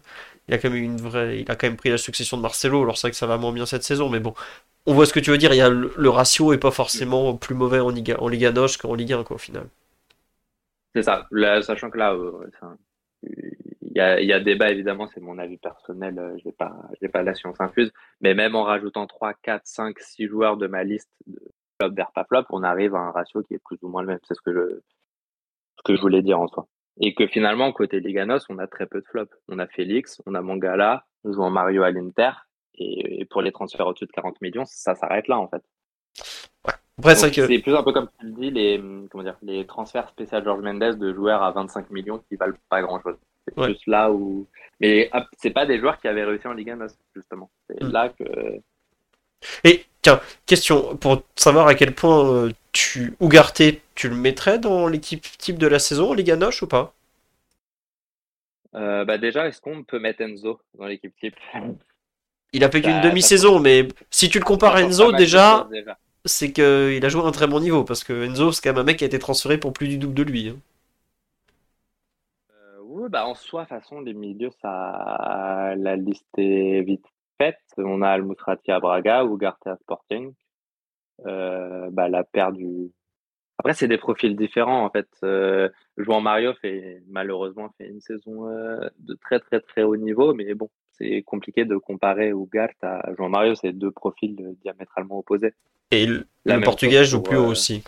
Il 0.48 0.54
a 0.54 0.58
quand 0.58 0.70
même 0.70 0.82
une 0.82 1.00
vraie, 1.00 1.40
il 1.40 1.50
a 1.50 1.54
quand 1.54 1.68
même 1.68 1.76
pris 1.76 1.90
la 1.90 1.98
succession 1.98 2.36
de 2.36 2.42
Marcelo. 2.42 2.82
Alors 2.82 2.96
c'est 2.98 3.06
vrai 3.06 3.10
que 3.12 3.16
ça 3.16 3.26
va 3.26 3.38
moins 3.38 3.52
bien 3.52 3.66
cette 3.66 3.84
saison, 3.84 4.08
mais 4.08 4.18
bon, 4.18 4.34
on 4.86 4.94
voit 4.94 5.06
ce 5.06 5.12
que 5.12 5.20
tu 5.20 5.30
veux 5.30 5.38
dire. 5.38 5.52
Il 5.52 5.58
y 5.58 5.60
a 5.60 5.68
le, 5.68 6.08
ratio 6.10 6.52
est 6.52 6.58
pas 6.58 6.72
forcément 6.72 7.36
plus 7.36 7.54
mauvais 7.54 7.80
en 7.80 7.90
Liga, 7.90 8.16
en 8.20 8.28
Liga 8.28 8.50
Noche 8.50 8.76
qu'en 8.76 8.94
Ligue 8.94 9.12
1 9.12 9.24
quoi, 9.24 9.36
au 9.36 9.38
final. 9.38 9.66
C'est 10.94 11.02
ça. 11.02 11.26
sachant 11.62 11.90
que 11.90 11.98
là, 11.98 12.14
euh, 12.14 12.46
il 13.22 13.92
y, 13.96 14.00
a, 14.00 14.20
y 14.20 14.32
a 14.32 14.40
débat 14.40 14.70
évidemment, 14.70 15.06
c'est 15.08 15.20
mon 15.20 15.38
avis 15.38 15.58
personnel. 15.58 16.18
Euh, 16.18 16.36
je 16.38 16.48
n'ai 16.48 16.52
pas, 16.52 16.74
pas 17.12 17.22
la 17.22 17.34
science 17.34 17.60
infuse, 17.60 17.92
mais 18.20 18.34
même 18.34 18.54
en 18.54 18.64
rajoutant 18.64 19.06
3, 19.06 19.34
4, 19.34 19.66
5, 19.66 19.98
6 19.98 20.26
joueurs 20.26 20.56
de 20.56 20.66
ma 20.66 20.84
liste 20.84 21.10
de 21.26 21.40
flop 21.80 21.94
vers 21.94 22.12
pas 22.12 22.24
flop, 22.24 22.44
on 22.50 22.62
arrive 22.62 22.94
à 22.94 23.00
un 23.00 23.10
ratio 23.10 23.42
qui 23.42 23.54
est 23.54 23.62
plus 23.64 23.78
ou 23.82 23.88
moins 23.88 24.02
le 24.02 24.08
même. 24.08 24.18
C'est 24.26 24.34
ce 24.34 24.42
que 24.42 24.52
je, 24.52 24.80
ce 25.76 25.82
que 25.84 25.96
je 25.96 26.00
voulais 26.00 26.22
dire 26.22 26.40
en 26.40 26.48
soi. 26.48 26.66
Et 27.00 27.14
que 27.14 27.26
finalement, 27.26 27.72
côté 27.72 28.00
Liganos, 28.00 28.44
on 28.48 28.58
a 28.58 28.66
très 28.66 28.86
peu 28.86 29.00
de 29.00 29.06
flops. 29.06 29.34
On 29.48 29.58
a 29.58 29.66
Félix, 29.66 30.20
on 30.26 30.34
a 30.34 30.42
Mangala, 30.42 31.06
joue 31.24 31.42
en 31.42 31.50
Mario 31.50 31.82
à 31.82 31.90
l'Inter. 31.90 32.32
Et, 32.74 33.24
pour 33.30 33.42
les 33.42 33.52
transferts 33.52 33.86
au-dessus 33.86 34.06
de 34.06 34.12
40 34.12 34.40
millions, 34.40 34.64
ça 34.64 34.94
s'arrête 34.94 35.28
là, 35.28 35.38
en 35.38 35.48
fait. 35.48 35.62
Ouais. 37.04 37.14
c'est 37.14 37.30
que... 37.30 37.60
plus 37.60 37.74
un 37.74 37.82
peu 37.82 37.92
comme 37.92 38.08
tu 38.18 38.26
le 38.26 38.32
dis, 38.32 38.50
les, 38.50 38.82
comment 39.10 39.24
dire, 39.24 39.36
les 39.42 39.66
transferts 39.66 40.08
spécial 40.08 40.44
George 40.44 40.62
Mendes 40.62 40.98
de 40.98 41.12
joueurs 41.12 41.42
à 41.42 41.50
25 41.52 41.90
millions 41.90 42.22
qui 42.28 42.36
valent 42.36 42.54
pas 42.68 42.82
grand-chose. 42.82 43.16
C'est 43.46 43.54
plus 43.54 43.78
là 43.86 44.10
où. 44.10 44.46
Mais 44.80 45.10
c'est 45.38 45.50
pas 45.50 45.66
des 45.66 45.78
joueurs 45.78 45.98
qui 45.98 46.08
avaient 46.08 46.24
réussi 46.24 46.46
en 46.46 46.52
Ligue 46.52 46.70
1, 46.70 46.78
justement. 47.14 47.50
C'est 47.68 47.82
mm. 47.82 47.92
là 47.92 48.08
que. 48.10 48.24
Et 49.64 49.86
tiens, 50.02 50.20
question 50.46 50.96
pour 50.96 51.22
savoir 51.36 51.66
à 51.66 51.74
quel 51.74 51.94
point 51.94 52.28
euh, 52.30 52.52
tu 52.72 53.14
Ugarte, 53.20 53.62
tu 53.94 54.08
le 54.08 54.16
mettrais 54.16 54.58
dans 54.58 54.86
l'équipe 54.86 55.22
type 55.38 55.58
de 55.58 55.66
la 55.66 55.78
saison 55.78 56.10
en 56.10 56.14
Liga 56.14 56.36
Noche 56.36 56.62
ou 56.62 56.66
pas? 56.66 56.94
Euh, 58.74 59.04
bah 59.04 59.18
déjà, 59.18 59.48
est-ce 59.48 59.60
qu'on 59.60 59.82
peut 59.82 59.98
mettre 59.98 60.20
Enzo 60.20 60.60
dans 60.78 60.86
l'équipe 60.86 61.14
type? 61.18 61.34
Il 62.52 62.64
a 62.64 62.70
fait 62.70 62.82
qu'une 62.82 63.00
bah, 63.00 63.08
demi-saison, 63.08 63.58
mais 63.58 63.88
si 64.10 64.28
tu 64.28 64.38
le 64.38 64.44
compares 64.44 64.76
à 64.76 64.82
Enzo, 64.82 65.12
déjà, 65.12 65.68
c'est 66.24 66.52
qu'il 66.52 67.04
a 67.04 67.08
joué 67.08 67.22
un 67.22 67.32
très 67.32 67.46
bon 67.46 67.60
niveau, 67.60 67.84
parce 67.84 68.04
que 68.04 68.24
Enzo, 68.24 68.52
c'est 68.52 68.62
quand 68.62 68.70
même 68.70 68.82
un 68.82 68.84
mec 68.84 68.98
qui 68.98 69.04
a 69.04 69.06
été 69.06 69.18
transféré 69.18 69.58
pour 69.58 69.72
plus 69.72 69.88
du 69.88 69.98
double 69.98 70.14
de 70.14 70.22
lui. 70.22 70.48
Hein. 70.48 70.56
Euh, 72.52 72.78
oui, 72.84 73.08
bah 73.08 73.26
en 73.26 73.34
soi, 73.34 73.66
façon, 73.66 74.00
les 74.00 74.14
milieux, 74.14 74.50
ça, 74.62 75.74
la 75.76 75.96
liste 75.96 76.26
est 76.38 76.82
vite 76.82 77.06
faite. 77.38 77.58
On 77.78 78.02
a 78.02 78.08
Almutrati 78.08 78.70
à 78.70 78.80
Braga, 78.80 79.24
Ugarte 79.24 79.66
à 79.66 79.76
Sporting. 79.76 80.34
Euh, 81.26 81.90
bah, 81.90 82.08
la 82.08 82.24
paire 82.24 82.52
du. 82.52 82.92
Après, 83.58 83.74
c'est 83.74 83.88
des 83.88 83.98
profils 83.98 84.36
différents 84.36 84.84
en 84.84 84.90
fait. 84.90 85.08
Euh, 85.22 85.68
Mario 85.96 86.54
fait 86.54 87.02
malheureusement 87.08 87.68
fait 87.76 87.88
une 87.88 88.00
saison 88.00 88.48
euh, 88.48 88.88
de 89.00 89.14
très 89.14 89.38
très 89.40 89.60
très 89.60 89.82
haut 89.82 89.96
niveau, 89.96 90.32
mais 90.34 90.54
bon, 90.54 90.70
c'est 91.00 91.22
compliqué 91.22 91.64
de 91.64 91.76
comparer 91.76 92.30
Ugart 92.30 92.70
à 92.82 93.14
Jouan 93.14 93.30
Mario. 93.30 93.54
C'est 93.54 93.72
deux 93.72 93.90
profils 93.90 94.36
diamétralement 94.62 95.18
opposés. 95.18 95.54
Et 95.90 96.06
le, 96.06 96.26
Portugais 96.62 97.04
joue 97.04 97.22
plus 97.22 97.36
haut 97.36 97.46
aussi. 97.46 97.82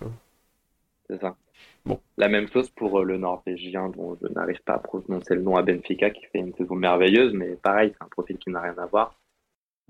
C'est 1.09 1.21
ça. 1.21 1.37
Bon. 1.85 2.01
La 2.17 2.29
même 2.29 2.49
chose 2.49 2.71
pour 2.71 3.05
le 3.05 3.19
Norvégien 3.19 3.89
dont 3.89 4.17
je 4.21 4.29
n'arrive 4.29 4.63
pas 4.63 4.75
à 4.75 4.79
prononcer 4.79 5.35
le 5.35 5.43
nom 5.43 5.57
à 5.57 5.63
Benfica 5.63 6.11
qui 6.11 6.25
fait 6.27 6.39
une 6.39 6.55
saison 6.55 6.75
merveilleuse, 6.75 7.33
mais 7.33 7.57
pareil, 7.57 7.93
c'est 7.93 8.05
un 8.05 8.09
profil 8.09 8.39
qui 8.39 8.51
n'a 8.51 8.61
rien 8.61 8.79
à 8.79 8.87
voir. 8.87 9.19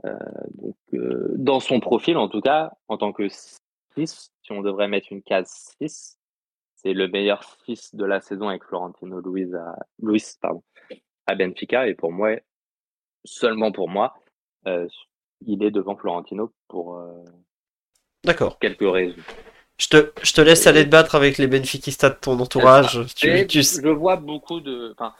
Euh, 0.05 0.17
donc, 0.55 0.77
euh, 0.95 1.33
dans 1.37 1.61
son 1.61 1.81
profil, 1.81 2.17
en 2.17 2.29
tout 2.29 2.41
cas, 2.41 2.73
en 2.89 2.97
tant 2.97 3.13
que 3.13 3.29
6, 3.29 3.61
si 3.97 4.53
on 4.53 4.63
devrait 4.63 4.89
mettre 4.89 5.09
une 5.13 5.23
case 5.23 5.75
6, 5.81 6.19
c'est 6.77 6.95
le 6.95 7.09
meilleur 7.09 7.45
6 7.67 7.95
de 7.95 8.05
la 8.05 8.21
saison 8.21 8.49
avec 8.49 8.65
Florentino 8.65 9.21
Luis 9.21 9.55
à, 9.55 9.77
Luis, 10.03 10.25
pardon, 10.41 10.63
à 11.27 11.35
Benfica. 11.35 11.87
Et 11.87 11.95
pour 11.95 12.11
moi, 12.11 12.37
seulement 13.25 13.73
pour 13.73 13.89
moi, 13.89 14.15
euh, 14.67 14.87
il 15.47 15.63
est 15.63 15.71
devant 15.71 15.97
Florentino 15.97 16.53
pour 16.69 17.01
D'accord. 18.25 18.59
quelques 18.59 18.81
raisons. 18.81 19.23
Je 19.79 19.89
te, 19.89 20.13
je 20.23 20.33
te 20.33 20.41
laisse 20.41 20.67
aller 20.67 20.85
te 20.85 20.91
battre 20.91 21.15
avec 21.15 21.39
les 21.39 21.49
Benfiquistas 21.49 22.11
de 22.11 22.15
ton 22.15 22.39
entourage. 22.39 23.01
Tu, 23.17 23.47
tu... 23.49 23.63
Je 23.63 23.89
vois 23.89 24.17
beaucoup 24.17 24.61
de. 24.61 24.93
Enfin, 24.93 25.13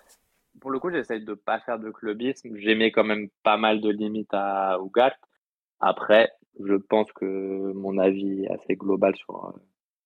pour 0.61 0.71
le 0.71 0.79
coup, 0.79 0.91
j'essaye 0.91 1.25
de 1.25 1.35
pas 1.35 1.59
faire 1.61 1.81
de 1.81 1.91
clubisme. 1.91 2.57
J'aimais 2.57 2.93
quand 2.93 3.03
même 3.03 3.29
pas 3.43 3.57
mal 3.57 3.81
de 3.81 3.91
limites 3.91 4.33
à 4.33 4.79
Ougat. 4.81 5.17
Après, 5.81 6.31
je 6.61 6.75
pense 6.75 7.11
que 7.13 7.73
mon 7.73 7.99
avis 7.99 8.45
est 8.45 8.51
assez 8.51 8.77
global 8.77 9.17
sur, 9.17 9.53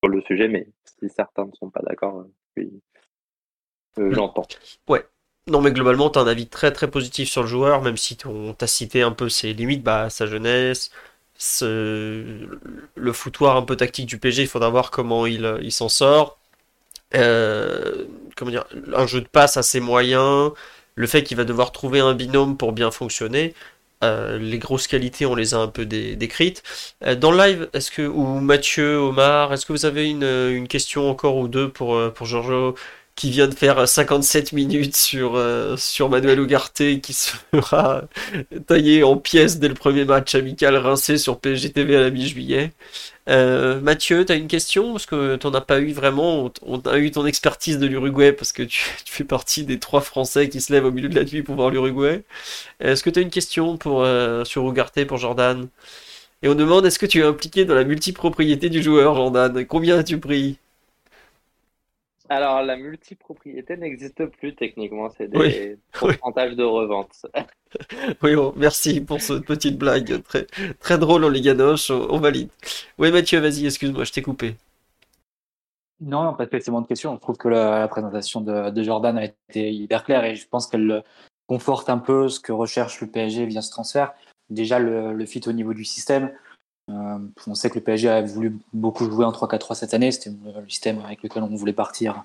sur 0.02 0.08
le 0.08 0.22
sujet, 0.22 0.48
mais 0.48 0.68
si 0.84 1.08
certains 1.10 1.44
ne 1.44 1.52
sont 1.52 1.70
pas 1.70 1.82
d'accord, 1.82 2.24
euh, 2.58 2.62
euh, 3.98 4.10
j'entends. 4.12 4.46
Ouais. 4.88 5.04
Non, 5.48 5.60
mais 5.60 5.70
globalement, 5.70 6.10
tu 6.10 6.18
as 6.18 6.22
un 6.22 6.26
avis 6.26 6.48
très 6.48 6.72
très 6.72 6.90
positif 6.90 7.28
sur 7.28 7.42
le 7.42 7.48
joueur, 7.48 7.80
même 7.80 7.96
si 7.96 8.18
on 8.24 8.52
t'a 8.52 8.66
cité 8.66 9.02
un 9.02 9.12
peu 9.12 9.28
ses 9.28 9.52
limites, 9.52 9.82
bah, 9.84 10.10
sa 10.10 10.26
jeunesse, 10.26 10.90
le 12.96 13.12
foutoir 13.12 13.56
un 13.56 13.62
peu 13.62 13.76
tactique 13.76 14.06
du 14.06 14.18
PG, 14.18 14.42
il 14.42 14.48
faudra 14.48 14.70
voir 14.70 14.90
comment 14.90 15.24
il, 15.26 15.58
il 15.62 15.72
s'en 15.72 15.88
sort. 15.88 16.38
Euh, 17.14 18.06
comment 18.36 18.50
dire, 18.50 18.64
un 18.94 19.06
jeu 19.06 19.20
de 19.20 19.28
passe 19.28 19.56
assez 19.56 19.80
moyen, 19.80 20.52
le 20.96 21.06
fait 21.06 21.22
qu'il 21.22 21.36
va 21.36 21.44
devoir 21.44 21.72
trouver 21.72 22.00
un 22.00 22.14
binôme 22.14 22.56
pour 22.56 22.72
bien 22.72 22.90
fonctionner. 22.90 23.54
Euh, 24.04 24.38
les 24.38 24.58
grosses 24.58 24.88
qualités, 24.88 25.26
on 25.26 25.34
les 25.34 25.54
a 25.54 25.58
un 25.58 25.68
peu 25.68 25.86
décrites. 25.86 26.62
Euh, 27.04 27.14
dans 27.14 27.30
le 27.30 27.38
live, 27.38 27.70
est-ce 27.72 27.90
que, 27.90 28.02
ou 28.02 28.40
Mathieu, 28.40 28.98
Omar, 28.98 29.52
est-ce 29.52 29.64
que 29.66 29.72
vous 29.72 29.86
avez 29.86 30.10
une, 30.10 30.24
une, 30.24 30.68
question 30.68 31.08
encore 31.10 31.36
ou 31.36 31.48
deux 31.48 31.70
pour, 31.70 32.12
pour 32.14 32.26
Giorgio? 32.26 32.74
Qui 33.16 33.30
vient 33.30 33.48
de 33.48 33.54
faire 33.54 33.88
57 33.88 34.52
minutes 34.52 34.96
sur, 34.96 35.42
sur 35.76 36.08
Manuel 36.10 36.38
Ugarte 36.38 37.00
qui 37.00 37.12
sera 37.12 38.02
taillé 38.66 39.02
en 39.02 39.16
pièces 39.16 39.58
dès 39.58 39.68
le 39.68 39.74
premier 39.74 40.04
match 40.04 40.34
amical 40.34 40.76
rincé 40.76 41.18
sur 41.18 41.40
PGTV 41.40 41.96
à 41.96 42.00
la 42.00 42.10
mi-juillet. 42.10 42.72
Euh, 43.28 43.80
Mathieu, 43.80 44.24
tu 44.24 44.32
as 44.32 44.36
une 44.36 44.46
question? 44.46 44.92
Parce 44.92 45.06
que 45.06 45.36
tu 45.36 45.46
as 45.46 45.60
pas 45.60 45.80
eu 45.80 45.92
vraiment. 45.92 46.52
On 46.62 46.78
a 46.80 46.98
eu 46.98 47.10
ton 47.10 47.26
expertise 47.26 47.78
de 47.78 47.86
l'Uruguay 47.86 48.32
parce 48.32 48.52
que 48.52 48.62
tu, 48.64 48.80
fais 49.04 49.24
partie 49.24 49.64
des 49.64 49.78
trois 49.78 50.00
Français 50.00 50.48
qui 50.48 50.60
se 50.60 50.72
lèvent 50.72 50.86
au 50.86 50.92
milieu 50.92 51.08
de 51.08 51.14
la 51.16 51.24
nuit 51.24 51.42
pour 51.42 51.56
voir 51.56 51.70
l'Uruguay. 51.70 52.24
Est-ce 52.80 53.02
que 53.02 53.10
tu 53.10 53.18
as 53.18 53.22
une 53.22 53.30
question 53.30 53.76
pour, 53.76 54.02
euh, 54.04 54.44
sur 54.44 54.68
Ugarte 54.68 55.04
pour 55.06 55.18
Jordan? 55.18 55.68
Et 56.42 56.48
on 56.48 56.54
demande 56.54 56.86
est-ce 56.86 56.98
que 56.98 57.06
tu 57.06 57.20
es 57.20 57.24
impliqué 57.24 57.64
dans 57.64 57.74
la 57.74 57.84
multipropriété 57.84 58.68
du 58.70 58.82
joueur, 58.82 59.14
Jordan? 59.16 59.64
Combien 59.66 59.98
as-tu 59.98 60.18
pris? 60.20 60.58
Alors, 62.28 62.62
la 62.62 62.76
multipropriété 62.76 63.76
n'existe 63.76 64.26
plus 64.26 64.54
techniquement, 64.54 65.10
c'est 65.10 65.28
des 65.28 65.78
pourcentages 65.92 66.56
de 66.56 66.64
revente. 66.64 67.26
oui, 68.22 68.32
merci 68.56 69.00
pour 69.00 69.20
cette 69.20 69.44
petite 69.44 69.78
blague 69.78 70.22
très, 70.22 70.46
très 70.80 70.98
drôle 70.98 71.24
en 71.24 71.28
Liga 71.28 71.54
Noche, 71.54 71.90
on, 71.90 72.18
valide. 72.18 72.48
Oui, 72.98 73.12
Mathieu, 73.12 73.38
vas-y, 73.40 73.66
excuse-moi, 73.66 74.04
je 74.04 74.12
t'ai 74.12 74.22
coupé. 74.22 74.56
Non, 76.00 76.34
pas 76.34 76.46
spécialement 76.46 76.82
de 76.82 76.86
question. 76.86 77.14
Je 77.14 77.20
trouve 77.20 77.36
que 77.36 77.48
la, 77.48 77.88
présentation 77.88 78.40
de, 78.40 78.82
Jordan 78.82 79.16
a 79.18 79.24
été 79.24 79.72
hyper 79.72 80.04
claire 80.04 80.24
et 80.24 80.34
je 80.34 80.46
pense 80.46 80.66
qu'elle 80.66 81.02
conforte 81.46 81.88
un 81.88 81.98
peu 81.98 82.28
ce 82.28 82.40
que 82.40 82.52
recherche 82.52 83.00
le 83.00 83.06
PSG 83.06 83.46
via 83.46 83.62
ce 83.62 83.70
transfert. 83.70 84.12
Déjà, 84.50 84.78
le, 84.78 85.12
le 85.12 85.26
fit 85.26 85.40
au 85.46 85.52
niveau 85.52 85.74
du 85.74 85.84
système. 85.84 86.32
Euh, 86.90 87.18
on 87.46 87.54
sait 87.54 87.68
que 87.70 87.76
le 87.76 87.84
PSG 87.84 88.08
a 88.08 88.22
voulu 88.22 88.58
beaucoup 88.72 89.04
jouer 89.04 89.24
en 89.24 89.32
3-4-3 89.32 89.74
cette 89.74 89.94
année. 89.94 90.12
C'était 90.12 90.30
le 90.30 90.68
système 90.68 91.00
avec 91.04 91.22
lequel 91.22 91.42
on 91.42 91.54
voulait 91.54 91.72
partir 91.72 92.24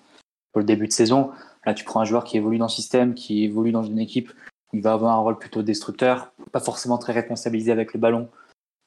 pour 0.52 0.60
le 0.60 0.66
début 0.66 0.88
de 0.88 0.94
saison. 0.94 1.32
Là, 1.66 1.74
tu 1.74 1.84
prends 1.84 2.02
un 2.02 2.06
joueur 2.06 2.24
qui 2.24 2.38
évolue 2.38 2.58
dans 2.58 2.66
le 2.66 2.70
système, 2.70 3.14
qui 3.14 3.44
évolue 3.44 3.72
dans 3.72 3.84
une 3.84 4.00
équipe 4.00 4.32
il 4.74 4.82
va 4.82 4.94
avoir 4.94 5.14
un 5.14 5.20
rôle 5.20 5.38
plutôt 5.38 5.64
destructeur, 5.64 6.32
pas 6.52 6.60
forcément 6.60 6.98
très 6.98 7.14
responsabilisé 7.14 7.72
avec 7.72 7.94
le 7.94 8.00
ballon. 8.00 8.30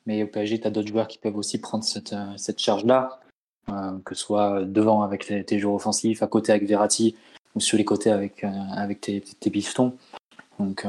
Mais 0.07 0.22
au 0.22 0.27
PSG, 0.27 0.61
tu 0.61 0.66
as 0.66 0.70
d'autres 0.70 0.89
joueurs 0.89 1.09
qui 1.09 1.18
peuvent 1.18 1.37
aussi 1.37 1.59
prendre 1.59 1.85
cette, 1.85 2.12
euh, 2.12 2.55
charge-là, 2.57 3.20
euh, 3.70 3.99
que 4.05 4.14
ce 4.14 4.22
soit 4.22 4.64
devant 4.64 5.03
avec 5.03 5.27
tes, 5.27 5.59
joueurs 5.59 5.75
offensifs, 5.75 6.22
à 6.22 6.27
côté 6.27 6.53
avec 6.53 6.66
Verratti, 6.66 7.16
ou 7.55 7.61
sur 7.61 7.79
les 7.79 7.85
côtés 7.85 8.11
avec, 8.11 8.45
tes, 9.01 9.20
tes. 9.20 9.51
Donc, 10.59 10.87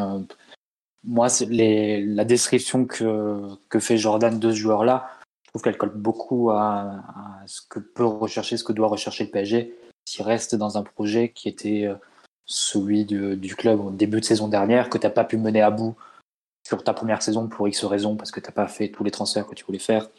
moi, 1.05 1.27
la 1.49 2.25
description 2.25 2.85
que, 2.85 3.57
fait 3.79 3.97
Jordan 3.97 4.39
de 4.39 4.51
ce 4.51 4.55
joueur-là, 4.55 5.09
je 5.45 5.49
trouve 5.51 5.61
qu'elle 5.61 5.77
colle 5.77 5.93
beaucoup 5.95 6.49
à, 6.51 7.03
ce 7.45 7.61
que 7.69 7.79
peut 7.79 8.05
rechercher, 8.05 8.57
ce 8.57 8.63
que 8.63 8.73
doit 8.73 8.87
rechercher 8.87 9.25
le 9.25 9.31
PSG, 9.31 9.75
s'il 10.05 10.25
reste 10.25 10.55
dans 10.55 10.77
un 10.77 10.83
projet 10.83 11.29
qui 11.29 11.47
était 11.47 11.85
euh, 11.85 11.95
celui 12.45 13.05
du 13.05 13.55
club 13.55 13.79
au 13.79 13.91
début 13.91 14.19
de 14.19 14.25
saison 14.25 14.47
dernière, 14.47 14.89
que 14.89 14.97
tu 14.97 15.05
n'as 15.05 15.11
pas 15.11 15.23
pu 15.23 15.37
mener 15.37 15.61
à 15.61 15.71
bout 15.71 15.95
sur 16.67 16.83
ta 16.83 16.93
première 16.93 17.21
saison 17.21 17.47
pour 17.47 17.67
X 17.67 17.85
raisons, 17.85 18.15
parce 18.15 18.31
que 18.31 18.39
tu 18.39 18.47
n'as 18.47 18.53
pas 18.53 18.67
fait 18.67 18.89
tous 18.89 19.03
les 19.03 19.11
transferts 19.11 19.47
que 19.47 19.55
tu 19.55 19.65
voulais 19.65 19.79
faire. 19.79 20.09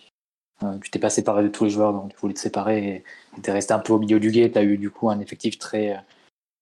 Euh, 0.63 0.79
tu 0.79 0.91
t'es 0.91 0.99
pas 0.99 1.11
séparé 1.11 1.43
de 1.43 1.49
tous 1.49 1.65
les 1.65 1.71
joueurs 1.71 1.93
dont 1.93 2.09
tu 2.09 2.17
voulais 2.17 2.33
te 2.33 2.41
séparer 2.41 3.05
et 3.37 3.41
tu 3.43 3.51
es 3.51 3.53
resté 3.53 3.75
un 3.75 3.79
peu 3.79 3.93
au 3.93 3.99
milieu 3.99 4.21
du 4.21 4.31
guet. 4.31 4.51
Tu 4.51 4.59
as 4.59 4.63
eu 4.63 4.79
du 4.79 4.91
coup 4.91 5.11
un 5.11 5.21
effectif 5.21 5.59
très, 5.59 6.03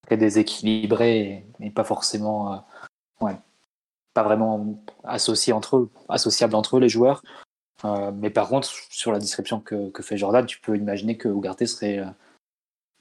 déséquilibrés 0.09 1.45
et, 1.61 1.69
pas 1.69 1.83
forcément, 1.83 2.65
ouais, 3.21 3.35
pas 4.15 4.23
vraiment 4.23 4.81
associés 5.03 5.53
entre 5.53 5.77
eux, 5.77 5.89
associables 6.09 6.55
entre 6.55 6.77
eux 6.77 6.79
les 6.79 6.89
joueurs. 6.89 7.21
mais 8.15 8.31
par 8.31 8.47
contre, 8.49 8.67
sur 8.89 9.11
la 9.11 9.19
description 9.19 9.59
que, 9.59 9.89
que, 9.91 10.01
fait 10.01 10.17
Jordan, 10.17 10.45
tu 10.45 10.59
peux 10.59 10.75
imaginer 10.75 11.17
que 11.17 11.27
Ugarte 11.27 11.65
serait 11.65 12.03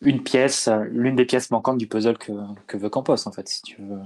une 0.03 0.23
pièce, 0.23 0.69
l'une 0.91 1.17
des 1.17 1.25
pièces 1.25 1.51
manquantes 1.51 1.79
du 1.79 1.87
puzzle 1.87 2.19
que, 2.19 2.33
que 2.67 2.77
veut 2.77 2.91
Campos, 2.91 3.27
en 3.27 3.33
fait, 3.33 3.49
si 3.49 3.63
tu 3.63 3.81
veux, 3.81 4.01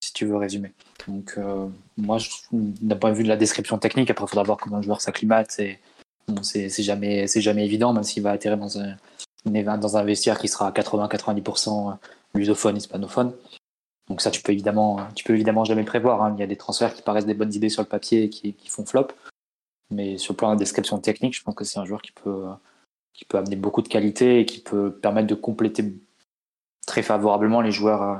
si 0.00 0.12
tu 0.12 0.26
veux 0.26 0.36
résumer. 0.36 0.72
Donc, 1.06 1.34
euh, 1.38 1.66
moi, 1.96 2.18
d'un 2.52 2.96
point 2.96 3.10
de 3.10 3.16
vue 3.16 3.24
de 3.24 3.28
la 3.28 3.36
description 3.36 3.78
technique, 3.78 4.10
après, 4.10 4.24
il 4.24 4.28
faudra 4.28 4.42
voir 4.42 4.58
comment 4.58 4.76
le 4.78 4.82
joueur 4.82 5.00
s'acclimate. 5.00 5.50
C'est 5.50 5.78
bon, 6.28 6.42
jamais, 6.42 7.26
jamais 7.26 7.64
évident, 7.64 7.92
même 7.92 8.02
s'il 8.02 8.22
va 8.22 8.32
atterrir 8.32 8.58
dans 8.58 8.78
un, 8.78 8.96
dans 9.44 9.96
un 9.96 10.04
vestiaire 10.04 10.38
qui 10.38 10.48
sera 10.48 10.68
à 10.68 10.72
80-90% 10.72 11.96
lusophone, 12.34 12.76
hispanophone. 12.76 13.32
Donc 14.10 14.20
ça, 14.20 14.32
tu 14.32 14.42
peux 14.42 14.50
évidemment, 14.50 14.98
tu 15.14 15.22
peux 15.22 15.34
évidemment 15.34 15.64
jamais 15.64 15.84
prévoir. 15.84 16.22
Hein. 16.22 16.34
Il 16.36 16.40
y 16.40 16.42
a 16.42 16.48
des 16.48 16.56
transferts 16.56 16.94
qui 16.94 17.02
paraissent 17.02 17.26
des 17.26 17.34
bonnes 17.34 17.54
idées 17.54 17.68
sur 17.68 17.80
le 17.80 17.88
papier 17.88 18.24
et 18.24 18.28
qui, 18.28 18.56
font 18.68 18.84
flop. 18.84 19.06
Mais 19.90 20.18
sur 20.18 20.32
le 20.32 20.36
plan 20.36 20.48
de 20.48 20.54
la 20.54 20.58
description 20.58 20.98
technique, 20.98 21.36
je 21.36 21.44
pense 21.44 21.54
que 21.54 21.64
c'est 21.64 21.78
un 21.78 21.84
joueur 21.84 22.02
qui 22.02 22.10
peut, 22.10 22.46
qui 23.14 23.24
peut 23.24 23.38
amener 23.38 23.54
beaucoup 23.54 23.82
de 23.82 23.88
qualité 23.88 24.40
et 24.40 24.46
qui 24.46 24.60
peut 24.60 24.92
permettre 24.92 25.28
de 25.28 25.36
compléter 25.36 25.94
très 26.88 27.02
favorablement 27.02 27.60
les 27.60 27.70
joueurs 27.70 28.02
euh, 28.02 28.16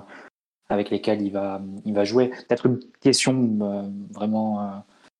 avec 0.68 0.91
lesquels 0.91 1.22
il 1.22 1.32
va, 1.32 1.61
il 1.84 1.93
va 1.93 2.05
jouer. 2.05 2.28
Peut-être 2.28 2.66
une 2.66 2.78
question 3.01 3.59
euh, 3.61 3.82
vraiment 4.12 4.62
euh, 4.62 4.68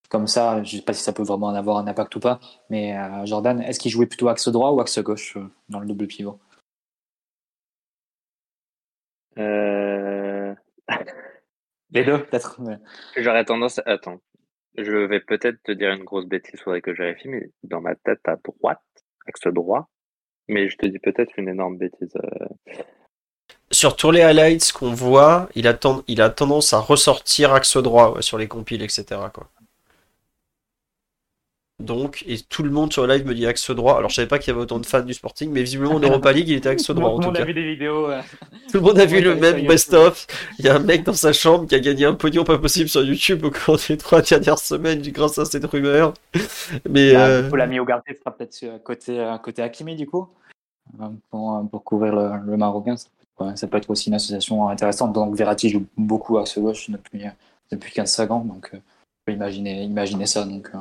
comme 0.09 0.29
ça, 0.29 0.63
je 0.63 0.77
ne 0.77 0.81
sais 0.81 0.85
pas 0.85 0.93
si 0.93 1.03
ça 1.03 1.13
peut 1.13 1.25
vraiment 1.25 1.49
en 1.49 1.55
avoir 1.55 1.79
un 1.79 1.87
impact 1.89 2.15
ou 2.15 2.21
pas, 2.21 2.39
mais 2.69 2.97
Jordan, 3.27 3.61
est-ce 3.63 3.79
qu'il 3.79 3.93
jouait 3.93 4.07
plutôt 4.07 4.29
axe 4.29 4.49
droit 4.49 4.71
ou 4.73 4.81
axe 4.81 4.99
gauche 4.99 5.39
dans 5.69 5.79
le 5.79 5.87
double 5.87 6.09
pivot? 6.09 6.39
Les 11.93 12.05
deux, 12.05 12.23
peut-être. 12.25 12.61
J'aurais 13.17 13.45
tendance. 13.45 13.81
Attends. 13.87 14.21
Je 14.77 14.97
vais 14.97 15.21
peut-être 15.21 15.61
te 15.65 15.73
dire 15.73 15.91
une 15.91 16.05
grosse 16.05 16.27
bêtise, 16.27 16.61
faudrait 16.61 16.81
que 16.81 16.95
je 16.95 17.03
vérifie, 17.03 17.29
mais 17.29 17.51
dans 17.65 17.81
ma 17.81 17.97
tête 17.97 18.21
à 18.27 18.37
droite, 18.37 18.81
axe 19.27 19.47
droit. 19.47 19.91
Mais 20.49 20.69
je 20.69 20.77
te 20.77 20.87
dis 20.87 20.99
peut-être 20.99 21.33
une 21.39 21.49
énorme 21.49 21.77
bêtise. 21.77 22.15
Euh. 22.17 22.75
Sur 23.73 23.97
tous 23.97 24.11
les 24.11 24.23
highlights 24.23 24.73
qu'on 24.73 24.93
voit, 24.93 25.49
il 25.55 25.67
a, 25.67 25.79
il 26.07 26.23
a 26.23 26.31
tendance 26.31 26.73
à 26.73 26.79
ressortir 26.79 27.53
axe 27.53 27.77
droit 27.77 28.23
sur 28.23 28.39
les 28.39 28.49
compiles, 28.49 28.83
etc. 28.83 29.05
Quoi. 29.33 29.51
Donc, 31.81 32.25
et 32.27 32.39
tout 32.39 32.63
le 32.63 32.71
monde 32.71 32.93
sur 32.93 33.07
le 33.07 33.15
live 33.15 33.27
me 33.27 33.35
dit 33.35 33.47
axe 33.47 33.71
droit. 33.71 33.97
Alors, 33.99 34.11
je 34.11 34.17
savais 34.17 34.29
pas 34.29 34.39
qu'il 34.39 34.49
y 34.49 34.51
avait 34.53 34.63
autant 34.63 34.79
de 34.79 34.87
fans 34.87 35.01
du 35.01 35.15
Sporting, 35.15 35.51
mais 35.51 35.63
visiblement 35.63 35.95
en 35.95 36.01
Europa 36.01 36.33
League, 36.33 36.49
il 36.49 36.57
était 36.57 36.69
axe 36.69 36.91
droit. 36.91 37.15
tout 37.15 37.21
le 37.21 37.27
monde 37.27 37.37
a 37.37 37.45
vu 37.45 37.55
des 37.55 37.65
vidéos. 37.65 38.09
Tout 38.71 38.77
le 38.77 38.81
monde 38.81 38.99
a 38.99 39.07
vu 39.07 39.21
le 39.21 39.35
même 39.35 39.67
best-of. 39.67 40.27
Il 40.59 40.67
y 40.67 40.69
a 40.69 40.77
un 40.77 40.81
mec 40.81 41.05
dans 41.05 41.13
sa 41.13 41.33
chambre 41.33 41.67
qui 41.67 41.75
a 41.75 41.81
gagné 41.81 42.05
un 42.05 42.15
pognon 42.15 42.45
pas 42.45 42.59
possible 42.59 42.89
sur 42.89 43.03
YouTube 43.03 43.45
au 43.45 43.51
cours 43.51 43.79
des 43.89 43.97
trois 43.97 44.23
dernières 44.23 44.59
semaines 44.59 45.01
grâce 45.03 45.39
à 45.39 45.45
cette 45.45 45.65
rumeur. 45.65 46.15
Mais. 46.89 47.13
Bah, 47.13 47.27
euh... 47.27 47.57
L'ami 47.57 47.81
Ougarté 47.81 48.15
sera 48.15 48.37
peut-être 48.37 48.83
côté, 48.85 49.35
côté 49.43 49.63
Hakimi, 49.63 49.97
du 49.97 50.07
coup, 50.07 50.29
euh, 51.01 51.09
pour, 51.31 51.69
pour 51.71 51.85
couvrir 51.85 52.15
le, 52.15 52.57
Marocain. 52.57 52.97
Ça 53.55 53.67
peut, 53.67 53.79
être 53.79 53.89
aussi 53.89 54.09
une 54.09 54.15
association 54.15 54.69
intéressante. 54.69 55.13
Donc, 55.13 55.35
Verratti 55.35 55.71
joue 55.71 55.87
beaucoup 55.97 56.39
axe 56.39 56.59
gauche 56.59 56.91
depuis, 56.91 57.25
depuis 57.71 57.93
15 57.93 58.21
ans. 58.31 58.45
Donc, 58.45 58.71
euh, 58.75 58.77
on 58.77 59.25
peut 59.27 59.33
imaginer, 59.33 59.83
imaginer 59.85 60.27
ça. 60.27 60.45
Donc, 60.45 60.69
euh, 60.75 60.79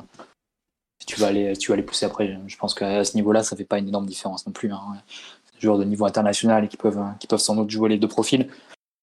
tu 1.10 1.20
vas 1.20 1.28
aller, 1.28 1.55
tu 1.57 1.70
vas 1.70 1.74
aller 1.74 1.84
pousser 1.84 2.05
après. 2.05 2.38
Je 2.47 2.57
pense 2.57 2.74
qu'à 2.74 3.03
ce 3.03 3.16
niveau-là, 3.16 3.43
ça 3.43 3.55
fait 3.55 3.66
pas 3.66 3.80
une 3.80 3.88
énorme 3.88 4.05
différence 4.05 4.45
non 4.45 4.53
plus. 4.53 4.72
Hein. 4.72 4.80
Des 5.55 5.62
joueurs 5.62 5.78
de 5.78 5.84
niveau 5.84 6.05
international 6.05 6.66
et 6.66 6.68
qui 6.68 6.78
peuvent, 6.78 7.01
qui 7.20 7.28
peuvent 7.28 7.39
sans 7.39 7.55
doute 7.55 7.70
jouer 7.70 7.89
les 7.89 7.97
deux 7.97 8.07
profils. 8.07 8.49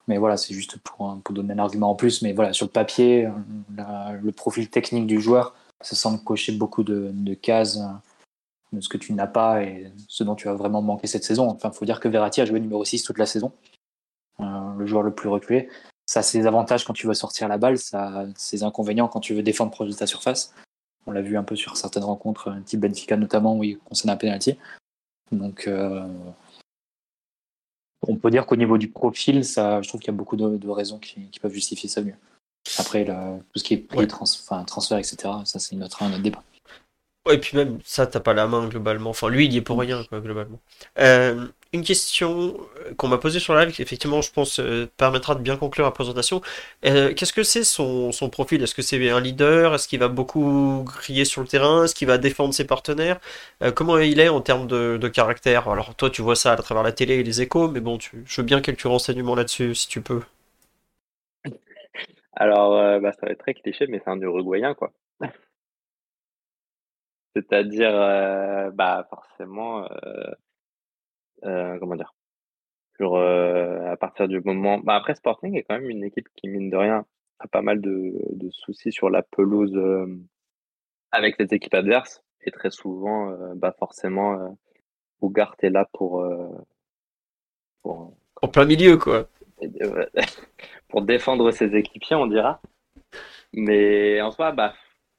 Mais 0.08 0.18
voilà, 0.18 0.36
c'est 0.36 0.54
juste 0.54 0.78
pour, 0.78 1.18
pour 1.24 1.34
donner 1.34 1.54
un 1.54 1.58
argument 1.58 1.90
en 1.90 1.94
plus. 1.96 2.22
Mais 2.22 2.32
voilà, 2.32 2.52
sur 2.52 2.66
le 2.66 2.70
papier, 2.70 3.28
le 3.76 4.32
profil 4.32 4.70
technique 4.70 5.06
du 5.06 5.20
joueur, 5.20 5.54
ça 5.80 5.96
semble 5.96 6.22
cocher 6.22 6.52
beaucoup 6.52 6.84
de, 6.84 7.10
de 7.12 7.34
cases 7.34 7.80
de 8.72 8.80
ce 8.80 8.88
que 8.88 8.98
tu 8.98 9.12
n'as 9.12 9.26
pas 9.26 9.62
et 9.62 9.90
ce 10.08 10.24
dont 10.24 10.34
tu 10.34 10.48
as 10.48 10.54
vraiment 10.54 10.82
manqué 10.82 11.06
cette 11.06 11.24
saison. 11.24 11.48
Enfin, 11.48 11.70
il 11.72 11.76
faut 11.76 11.84
dire 11.84 12.00
que 12.00 12.08
Verratti 12.08 12.40
a 12.40 12.44
joué 12.44 12.60
numéro 12.60 12.84
6 12.84 13.02
toute 13.02 13.18
la 13.18 13.26
saison, 13.26 13.52
euh, 14.40 14.74
le 14.78 14.86
joueur 14.86 15.02
le 15.02 15.14
plus 15.14 15.28
reculé. 15.28 15.68
Ça 16.06 16.20
a 16.20 16.22
ses 16.22 16.46
avantages 16.46 16.84
quand 16.84 16.92
tu 16.92 17.06
veux 17.06 17.14
sortir 17.14 17.48
la 17.48 17.58
balle, 17.58 17.78
ça 17.78 18.20
a 18.20 18.26
ses 18.36 18.62
inconvénients 18.62 19.08
quand 19.08 19.20
tu 19.20 19.34
veux 19.34 19.42
défendre 19.42 19.72
proche 19.72 19.88
de 19.88 19.94
ta 19.94 20.06
surface. 20.06 20.54
On 21.06 21.12
l'a 21.12 21.22
vu 21.22 21.36
un 21.36 21.44
peu 21.44 21.56
sur 21.56 21.76
certaines 21.76 22.04
rencontres, 22.04 22.54
type 22.64 22.80
Benfica 22.80 23.16
notamment, 23.16 23.56
où 23.56 23.64
il 23.64 23.78
concerne 23.78 24.10
un 24.10 24.16
penalty. 24.16 24.58
Donc, 25.32 25.66
euh, 25.66 26.06
on 28.02 28.16
peut 28.16 28.30
dire 28.30 28.46
qu'au 28.46 28.56
niveau 28.56 28.78
du 28.78 28.88
profil, 28.88 29.44
ça, 29.44 29.82
je 29.82 29.88
trouve 29.88 30.00
qu'il 30.00 30.12
y 30.12 30.14
a 30.14 30.16
beaucoup 30.16 30.36
de, 30.36 30.68
raisons 30.68 30.98
qui, 30.98 31.28
peuvent 31.40 31.52
justifier 31.52 31.88
ça 31.88 32.02
mieux. 32.02 32.16
Après, 32.78 33.04
tout 33.04 33.58
ce 33.58 33.64
qui 33.64 33.74
est 33.74 33.78
prix, 33.78 34.06
transfert, 34.08 34.98
etc., 34.98 35.16
ça 35.44 35.58
c'est 35.58 35.76
notre, 35.76 36.02
un 36.02 36.12
autre 36.12 36.22
débat. 36.22 36.42
Et 37.30 37.38
puis 37.38 37.56
même 37.56 37.78
ça, 37.84 38.06
t'as 38.06 38.20
pas 38.20 38.34
la 38.34 38.46
main 38.46 38.66
globalement. 38.68 39.10
Enfin, 39.10 39.28
lui, 39.28 39.46
il 39.46 39.52
y 39.52 39.56
est 39.56 39.62
pour 39.62 39.78
rien, 39.78 40.04
quoi, 40.04 40.20
globalement. 40.20 40.60
Euh, 40.98 41.46
une 41.72 41.82
question 41.82 42.56
euh, 42.86 42.94
qu'on 42.94 43.08
m'a 43.08 43.18
posée 43.18 43.40
sur 43.40 43.54
la 43.54 43.64
live, 43.64 43.74
qui 43.74 43.82
effectivement, 43.82 44.22
je 44.22 44.30
pense, 44.32 44.60
euh, 44.60 44.88
permettra 44.96 45.34
de 45.34 45.40
bien 45.40 45.56
conclure 45.56 45.84
la 45.84 45.90
présentation. 45.90 46.40
Qu'est-ce 46.82 47.32
que 47.32 47.42
c'est 47.42 47.64
son, 47.64 48.12
son, 48.12 48.28
profil? 48.30 48.62
Est-ce 48.62 48.74
que 48.74 48.82
c'est 48.82 49.10
un 49.10 49.20
leader? 49.20 49.74
Est-ce 49.74 49.88
qu'il 49.88 49.98
va 49.98 50.08
beaucoup 50.08 50.84
crier 50.86 51.24
sur 51.24 51.40
le 51.40 51.48
terrain? 51.48 51.84
Est-ce 51.84 51.94
qu'il 51.94 52.08
va 52.08 52.18
défendre 52.18 52.54
ses 52.54 52.66
partenaires? 52.66 53.18
Comment 53.74 53.98
il 53.98 54.20
est 54.20 54.28
en 54.28 54.40
termes 54.40 54.66
de, 54.66 54.96
de, 54.96 55.08
caractère? 55.08 55.68
Alors, 55.68 55.94
toi, 55.94 56.10
tu 56.10 56.22
vois 56.22 56.36
ça 56.36 56.52
à 56.52 56.56
travers 56.56 56.82
la 56.84 56.92
télé 56.92 57.14
et 57.14 57.22
les 57.22 57.42
échos, 57.42 57.68
mais 57.68 57.80
bon, 57.80 57.98
tu, 57.98 58.22
je 58.26 58.40
veux 58.40 58.46
bien 58.46 58.60
quelques 58.60 58.82
renseignements 58.82 59.34
là-dessus, 59.34 59.74
si 59.74 59.88
tu 59.88 60.00
peux. 60.00 60.22
Alors, 62.36 63.00
bah, 63.00 63.12
ça 63.12 63.26
va 63.26 63.32
être 63.32 63.40
très 63.40 63.54
cliché, 63.54 63.86
mais 63.88 64.00
c'est 64.04 64.10
un 64.10 64.20
Uruguayen, 64.20 64.74
quoi. 64.74 64.92
C'est-à-dire, 67.36 67.94
euh, 67.94 68.70
bah, 68.70 69.06
forcément, 69.10 69.84
euh, 69.84 70.30
euh, 71.44 71.78
comment 71.78 71.94
dire? 71.94 72.14
Sur, 72.96 73.16
à 73.16 73.96
partir 73.98 74.26
du 74.26 74.40
moment 74.40 74.78
bah, 74.78 74.94
après 74.94 75.14
Sporting 75.14 75.54
est 75.54 75.64
quand 75.64 75.74
même 75.74 75.90
une 75.90 76.02
équipe 76.02 76.28
qui, 76.34 76.48
mine 76.48 76.70
de 76.70 76.78
rien, 76.78 77.04
a 77.40 77.46
pas 77.46 77.60
mal 77.60 77.82
de 77.82 78.14
de 78.30 78.50
soucis 78.50 78.90
sur 78.90 79.10
la 79.10 79.22
pelouse, 79.22 79.78
avec 81.12 81.38
les 81.38 81.52
équipes 81.52 81.74
adverses 81.74 82.22
et 82.40 82.50
très 82.50 82.70
souvent, 82.70 83.36
bah, 83.54 83.74
forcément, 83.78 84.40
euh, 84.40 85.28
est 85.58 85.68
là 85.68 85.86
pour, 85.92 86.26
pour 87.82 88.16
En 88.40 88.48
plein 88.48 88.64
milieu, 88.64 88.96
quoi. 88.96 89.28
pour 90.88 91.02
défendre 91.02 91.50
ses 91.50 91.76
équipiers, 91.76 92.16
on 92.16 92.26
dira. 92.26 92.62
Mais 93.52 94.22
en 94.22 94.30
soi, 94.30 94.52
bah 94.52 94.72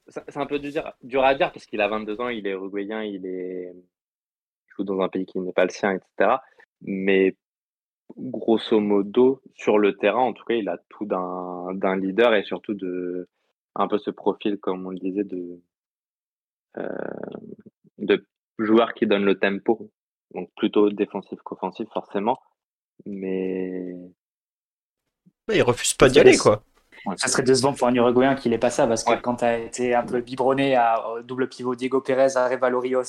c'est 0.10 0.38
un 0.38 0.46
peu 0.46 0.60
dur, 0.60 0.94
dur 1.04 1.24
à 1.24 1.36
dire 1.36 1.52
parce 1.52 1.66
qu'il 1.66 1.82
a 1.82 1.88
22 1.88 2.22
ans, 2.22 2.30
il 2.30 2.48
est 2.48 2.52
uruguayen, 2.52 3.04
il 3.04 3.26
est 3.26 3.74
il 3.74 4.74
joue 4.76 4.84
dans 4.84 5.02
un 5.02 5.10
pays 5.10 5.26
qui 5.26 5.40
n'est 5.40 5.54
pas 5.54 5.66
le 5.66 5.70
sien, 5.70 5.92
etc. 5.92 6.38
Mais 6.82 7.36
grosso 8.16 8.80
modo, 8.80 9.42
sur 9.56 9.78
le 9.78 9.98
terrain, 9.98 10.22
en 10.22 10.34
tout 10.34 10.46
cas, 10.46 10.56
il 10.56 10.70
a 10.70 10.78
tout 10.90 11.06
d'un 11.06 11.98
leader 11.98 12.34
et 12.36 12.44
surtout 12.44 12.74
de 12.74 13.28
un 13.76 13.88
peu 13.88 13.98
ce 13.98 14.12
profil, 14.12 14.58
comme 14.58 14.86
on 14.86 14.90
le 14.90 15.00
disait, 15.00 15.24
de 15.24 15.62
euh, 16.78 16.88
de 17.98 18.26
joueur 18.60 18.94
qui 18.94 19.08
donne 19.08 19.26
le 19.26 19.38
tempo, 19.38 19.92
donc 20.34 20.50
plutôt 20.56 20.90
défensif 20.90 21.40
qu'offensif 21.44 21.88
forcément, 21.90 22.40
mais 23.06 23.96
mais 25.48 25.58
il 25.58 25.64
refuse 25.64 25.94
pas 25.94 26.10
d'y 26.10 26.20
aller 26.20 26.38
quoi 26.38 26.64
ça 27.18 27.28
serait 27.28 27.44
décevant 27.44 27.74
pour 27.74 27.88
un 27.88 27.96
Uruguayen 27.96 28.36
qu'il 28.36 28.52
n'ait 28.52 28.58
pas 28.58 28.70
ça, 28.70 28.88
parce 28.88 29.04
que 29.04 29.16
quand 29.22 29.38
tu 29.38 29.46
as 29.46 29.58
été 29.58 29.96
un 29.96 30.04
peu 30.04 30.22
biberonné 30.22 30.76
à 30.76 31.02
double 31.24 31.50
pivot 31.50 31.76
Diego 31.76 32.02
Pérez, 32.02 32.36
à 32.36 32.48
Rios 32.48 33.04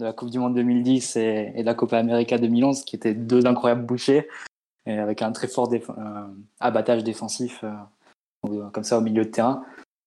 de 0.00 0.04
la 0.04 0.12
Coupe 0.12 0.30
du 0.30 0.38
Monde 0.38 0.54
2010 0.54 1.16
et, 1.16 1.52
de 1.56 1.62
la 1.64 1.74
Copa 1.74 1.98
América 1.98 2.38
2011, 2.38 2.84
qui 2.84 2.96
étaient 2.96 3.14
deux 3.14 3.46
incroyables 3.46 3.84
bouchers, 3.84 4.28
et 4.86 4.98
avec 4.98 5.22
un 5.22 5.32
très 5.32 5.48
fort 5.48 5.70
euh, 5.72 6.26
abattage 6.60 7.04
défensif 7.04 7.64
euh, 8.44 8.70
comme 8.70 8.84
ça 8.84 8.98
au 8.98 9.00
milieu 9.00 9.24
de 9.24 9.30
terrain, 9.30 9.64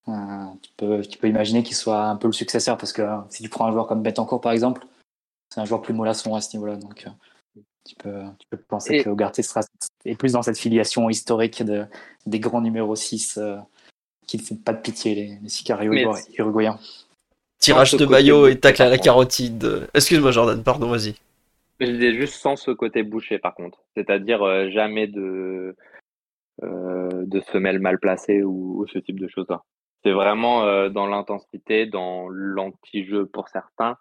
euh, 0.07 0.45
tu, 0.61 0.71
peux, 0.77 1.01
tu 1.01 1.17
peux 1.17 1.27
imaginer 1.27 1.63
qu'il 1.63 1.75
soit 1.75 2.05
un 2.05 2.15
peu 2.15 2.27
le 2.27 2.33
successeur, 2.33 2.77
parce 2.77 2.93
que 2.93 3.03
si 3.29 3.43
tu 3.43 3.49
prends 3.49 3.65
un 3.65 3.71
joueur 3.71 3.87
comme 3.87 4.01
Betancourt 4.01 4.41
par 4.41 4.53
exemple, 4.53 4.85
c'est 5.53 5.59
un 5.59 5.65
joueur 5.65 5.81
plus 5.81 5.93
mollasson 5.93 6.33
à 6.35 6.41
ce 6.41 6.55
niveau-là. 6.55 6.77
Donc, 6.77 7.05
tu 7.83 7.95
peux, 7.95 8.23
tu 8.39 8.47
peux 8.49 8.57
penser 8.57 9.03
que 9.03 9.09
Ugarte 9.09 9.41
sera 9.41 9.61
est 10.05 10.15
plus 10.15 10.33
dans 10.33 10.41
cette 10.41 10.57
filiation 10.57 11.09
historique 11.09 11.63
de, 11.63 11.85
des 12.25 12.39
grands 12.39 12.61
numéros 12.61 12.95
6 12.95 13.37
euh, 13.37 13.57
qui 14.27 14.37
ne 14.37 14.41
font 14.41 14.55
pas 14.55 14.73
de 14.73 14.81
pitié, 14.81 15.15
les, 15.15 15.37
les 15.41 15.49
sicarios 15.49 15.93
uruguayens. 16.37 16.79
Tirage 17.59 17.93
de 17.93 18.05
maillot 18.05 18.47
et 18.47 18.59
tacle 18.59 18.81
à 18.81 18.89
la 18.89 18.97
carotide. 18.97 19.87
Excuse-moi 19.93 20.31
Jordan, 20.31 20.63
pardon, 20.63 20.89
vas-y. 20.89 21.15
Je 21.79 21.85
disais 21.85 22.13
juste 22.13 22.35
sans 22.35 22.55
ce 22.55 22.71
côté 22.71 23.03
bouché 23.03 23.39
par 23.39 23.53
contre. 23.53 23.79
C'est-à-dire 23.95 24.41
euh, 24.43 24.69
jamais 24.69 25.07
de, 25.07 25.75
euh, 26.63 27.09
de 27.11 27.39
semelles 27.51 27.79
mal 27.79 27.99
placées 27.99 28.43
ou, 28.43 28.85
ce 28.91 28.99
type 28.99 29.19
de 29.19 29.27
choses-là. 29.27 29.63
C'est 30.03 30.11
vraiment 30.11 30.89
dans 30.89 31.05
l'intensité, 31.05 31.85
dans 31.85 32.27
l'anti-jeu 32.27 33.27
pour 33.27 33.49
certains, 33.49 33.97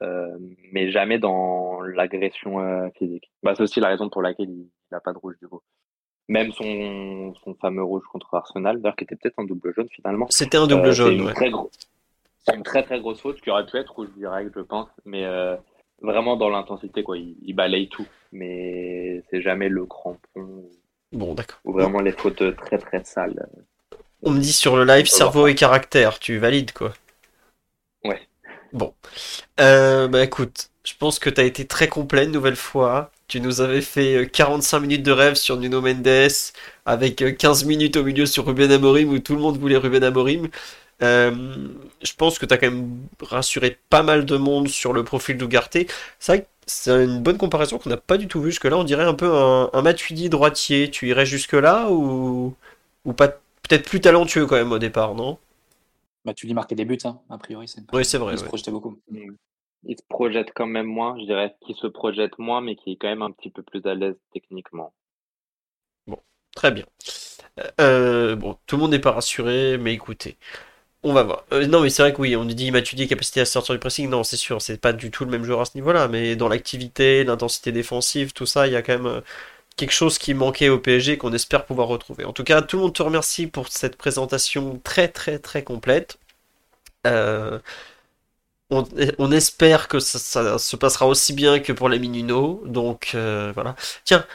mais 0.00 0.90
jamais 0.90 1.18
dans 1.18 1.80
l'agression 1.80 2.90
physique. 2.96 3.30
Bah, 3.42 3.54
c'est 3.56 3.62
aussi 3.62 3.80
la 3.80 3.88
raison 3.88 4.08
pour 4.08 4.22
laquelle 4.22 4.50
il 4.50 4.68
n'a 4.92 5.00
pas 5.00 5.12
de 5.12 5.18
rouge 5.18 5.36
du 5.40 5.48
coup. 5.48 5.62
Même 6.28 6.52
son, 6.52 7.34
son 7.44 7.54
fameux 7.54 7.82
rouge 7.82 8.04
contre 8.10 8.32
Arsenal, 8.34 8.80
d'ailleurs, 8.80 8.96
qui 8.96 9.04
était 9.04 9.16
peut-être 9.16 9.38
un 9.38 9.44
double 9.44 9.74
jaune 9.74 9.88
finalement. 9.90 10.26
C'était 10.30 10.56
un 10.56 10.66
double 10.66 10.92
jaune, 10.92 11.20
ouais. 11.20 11.34
C'est 12.46 12.56
une 12.56 12.62
très 12.62 12.82
très 12.82 13.00
grosse 13.00 13.20
faute 13.20 13.40
qui 13.40 13.50
aurait 13.50 13.66
pu 13.66 13.76
être 13.78 13.94
rouge 13.94 14.08
direct, 14.16 14.52
je 14.54 14.60
pense. 14.60 14.88
Mais 15.04 15.26
vraiment 16.00 16.36
dans 16.36 16.48
l'intensité, 16.48 17.02
quoi. 17.02 17.16
Il, 17.18 17.54
balaye 17.54 17.88
tout, 17.88 18.06
mais 18.32 19.22
c'est 19.30 19.42
jamais 19.42 19.68
le 19.68 19.86
crampon. 19.86 20.64
Bon, 21.12 21.34
d'accord. 21.34 21.60
Ou 21.64 21.72
vraiment 21.72 22.00
les 22.00 22.12
fautes 22.12 22.56
très 22.56 22.78
très 22.78 23.04
sales. 23.04 23.46
On 24.22 24.30
me 24.30 24.40
dit 24.40 24.52
sur 24.52 24.76
le 24.76 24.84
live 24.84 25.06
cerveau 25.06 25.46
et 25.46 25.54
caractère, 25.54 26.18
tu 26.18 26.38
valides 26.38 26.72
quoi 26.72 26.92
Ouais. 28.04 28.20
Bon. 28.74 28.92
Euh, 29.60 30.08
bah 30.08 30.24
écoute, 30.24 30.70
je 30.84 30.94
pense 30.98 31.18
que 31.20 31.30
tu 31.30 31.40
as 31.40 31.44
été 31.44 31.66
très 31.66 31.88
complet 31.88 32.24
une 32.24 32.32
nouvelle 32.32 32.56
fois. 32.56 33.12
Tu 33.28 33.40
nous 33.40 33.60
avais 33.60 33.80
fait 33.80 34.28
45 34.32 34.76
euh, 34.76 34.80
minutes 34.80 35.02
de 35.04 35.12
rêve 35.12 35.34
sur 35.36 35.56
Nuno 35.58 35.80
Mendes, 35.80 36.28
avec 36.84 37.38
15 37.38 37.64
euh, 37.64 37.66
minutes 37.68 37.96
au 37.96 38.04
milieu 38.04 38.26
sur 38.26 38.46
Ruben 38.46 38.70
Amorim, 38.72 39.10
où 39.10 39.18
tout 39.20 39.34
le 39.36 39.40
monde 39.40 39.58
voulait 39.58 39.76
Ruben 39.76 40.02
Amorim. 40.02 40.48
Euh, 41.02 41.32
je 42.02 42.12
pense 42.14 42.38
que 42.38 42.46
tu 42.46 42.54
as 42.54 42.58
quand 42.58 42.70
même 42.70 42.98
rassuré 43.20 43.78
pas 43.90 44.02
mal 44.02 44.24
de 44.26 44.36
monde 44.36 44.68
sur 44.68 44.92
le 44.92 45.04
profil 45.04 45.38
d'Ougarté. 45.38 45.86
C'est 46.18 46.46
c'est 46.66 46.90
une 47.04 47.22
bonne 47.22 47.36
comparaison 47.38 47.78
qu'on 47.78 47.90
n'a 47.90 47.98
pas 47.98 48.16
du 48.16 48.26
tout 48.28 48.40
vu 48.40 48.50
jusque-là. 48.50 48.76
On 48.78 48.84
dirait 48.84 49.04
un 49.04 49.14
peu 49.14 49.32
un, 49.34 49.70
un 49.72 49.82
Matuidi 49.82 50.30
droitier. 50.30 50.90
Tu 50.90 51.08
irais 51.08 51.26
jusque-là 51.26 51.90
ou, 51.90 52.54
ou 53.04 53.12
pas 53.12 53.28
peut-être 53.28 53.88
plus 53.88 54.00
talentueux 54.00 54.46
quand 54.46 54.56
même 54.56 54.72
au 54.72 54.78
départ, 54.78 55.14
non? 55.14 55.38
Matuidi 56.24 56.54
marquait 56.54 56.74
des 56.74 56.84
buts, 56.84 56.98
hein, 57.04 57.20
a 57.28 57.38
priori. 57.38 57.66
Oui, 57.92 58.04
c'est 58.04 58.18
vrai. 58.18 58.34
Il 58.34 58.38
se 58.38 58.44
projetait 58.44 58.70
beaucoup. 58.70 58.98
Il 59.86 59.98
se 59.98 60.02
projette 60.08 60.52
quand 60.54 60.66
même 60.66 60.86
moins, 60.86 61.18
je 61.18 61.26
dirais 61.26 61.54
qu'il 61.60 61.76
se 61.76 61.86
projette 61.86 62.38
moins, 62.38 62.62
mais 62.62 62.74
qui 62.74 62.92
est 62.92 62.96
quand 62.96 63.08
même 63.08 63.22
un 63.22 63.30
petit 63.30 63.50
peu 63.50 63.62
plus 63.62 63.84
à 63.84 63.94
l'aise 63.94 64.16
techniquement. 64.32 64.94
Bon, 66.06 66.18
très 66.54 66.70
bien. 66.70 66.86
Euh, 67.80 68.34
bon, 68.34 68.56
tout 68.66 68.76
le 68.76 68.82
monde 68.82 68.92
n'est 68.92 68.98
pas 68.98 69.12
rassuré, 69.12 69.76
mais 69.78 69.92
écoutez, 69.92 70.38
on 71.02 71.12
va 71.12 71.22
voir. 71.22 71.44
Euh, 71.52 71.66
non, 71.66 71.82
mais 71.82 71.90
c'est 71.90 72.02
vrai 72.02 72.14
que 72.14 72.20
oui, 72.22 72.34
on 72.34 72.46
dit 72.46 72.70
Matuidi 72.70 73.06
capacité 73.06 73.40
à 73.40 73.44
sortir 73.44 73.74
du 73.74 73.78
pressing. 73.78 74.08
Non, 74.08 74.24
c'est 74.24 74.38
sûr, 74.38 74.62
c'est 74.62 74.80
pas 74.80 74.94
du 74.94 75.10
tout 75.10 75.24
le 75.26 75.30
même 75.30 75.44
joueur 75.44 75.60
à 75.60 75.64
ce 75.66 75.76
niveau-là. 75.76 76.08
Mais 76.08 76.34
dans 76.34 76.48
l'activité, 76.48 77.24
l'intensité 77.24 77.72
défensive, 77.72 78.32
tout 78.32 78.46
ça, 78.46 78.66
il 78.66 78.72
y 78.72 78.76
a 78.76 78.82
quand 78.82 78.94
même 78.94 79.06
euh, 79.06 79.20
quelque 79.76 79.92
chose 79.92 80.18
qui 80.18 80.34
manquait 80.34 80.68
au 80.68 80.78
PSG 80.78 81.18
qu'on 81.18 81.32
espère 81.32 81.66
pouvoir 81.66 81.88
retrouver. 81.88 82.24
En 82.24 82.32
tout 82.32 82.44
cas, 82.44 82.62
tout 82.62 82.76
le 82.76 82.82
monde 82.82 82.94
te 82.94 83.02
remercie 83.02 83.46
pour 83.46 83.68
cette 83.68 83.96
présentation 83.96 84.80
très 84.84 85.08
très 85.08 85.38
très 85.38 85.62
complète. 85.62 86.18
Euh, 87.06 87.58
on, 88.70 89.30
espère 89.30 89.88
que 89.88 90.00
ça, 90.00 90.58
se 90.58 90.76
passera 90.76 91.06
aussi 91.06 91.32
bien 91.32 91.60
que 91.60 91.72
pour 91.72 91.88
les 91.88 91.98
Minuno. 91.98 92.62
Donc 92.66 93.10
voilà. 93.14 93.76
Tiens, 94.04 94.26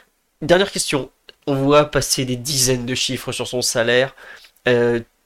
dernière 0.42 0.72
question. 0.72 1.10
On 1.48 1.56
voit 1.56 1.86
passer 1.86 2.26
des 2.26 2.36
dizaines 2.36 2.86
de 2.86 2.96
chiffres 2.96 3.32
sur 3.32 3.48
son 3.48 3.62
salaire. 3.62 4.16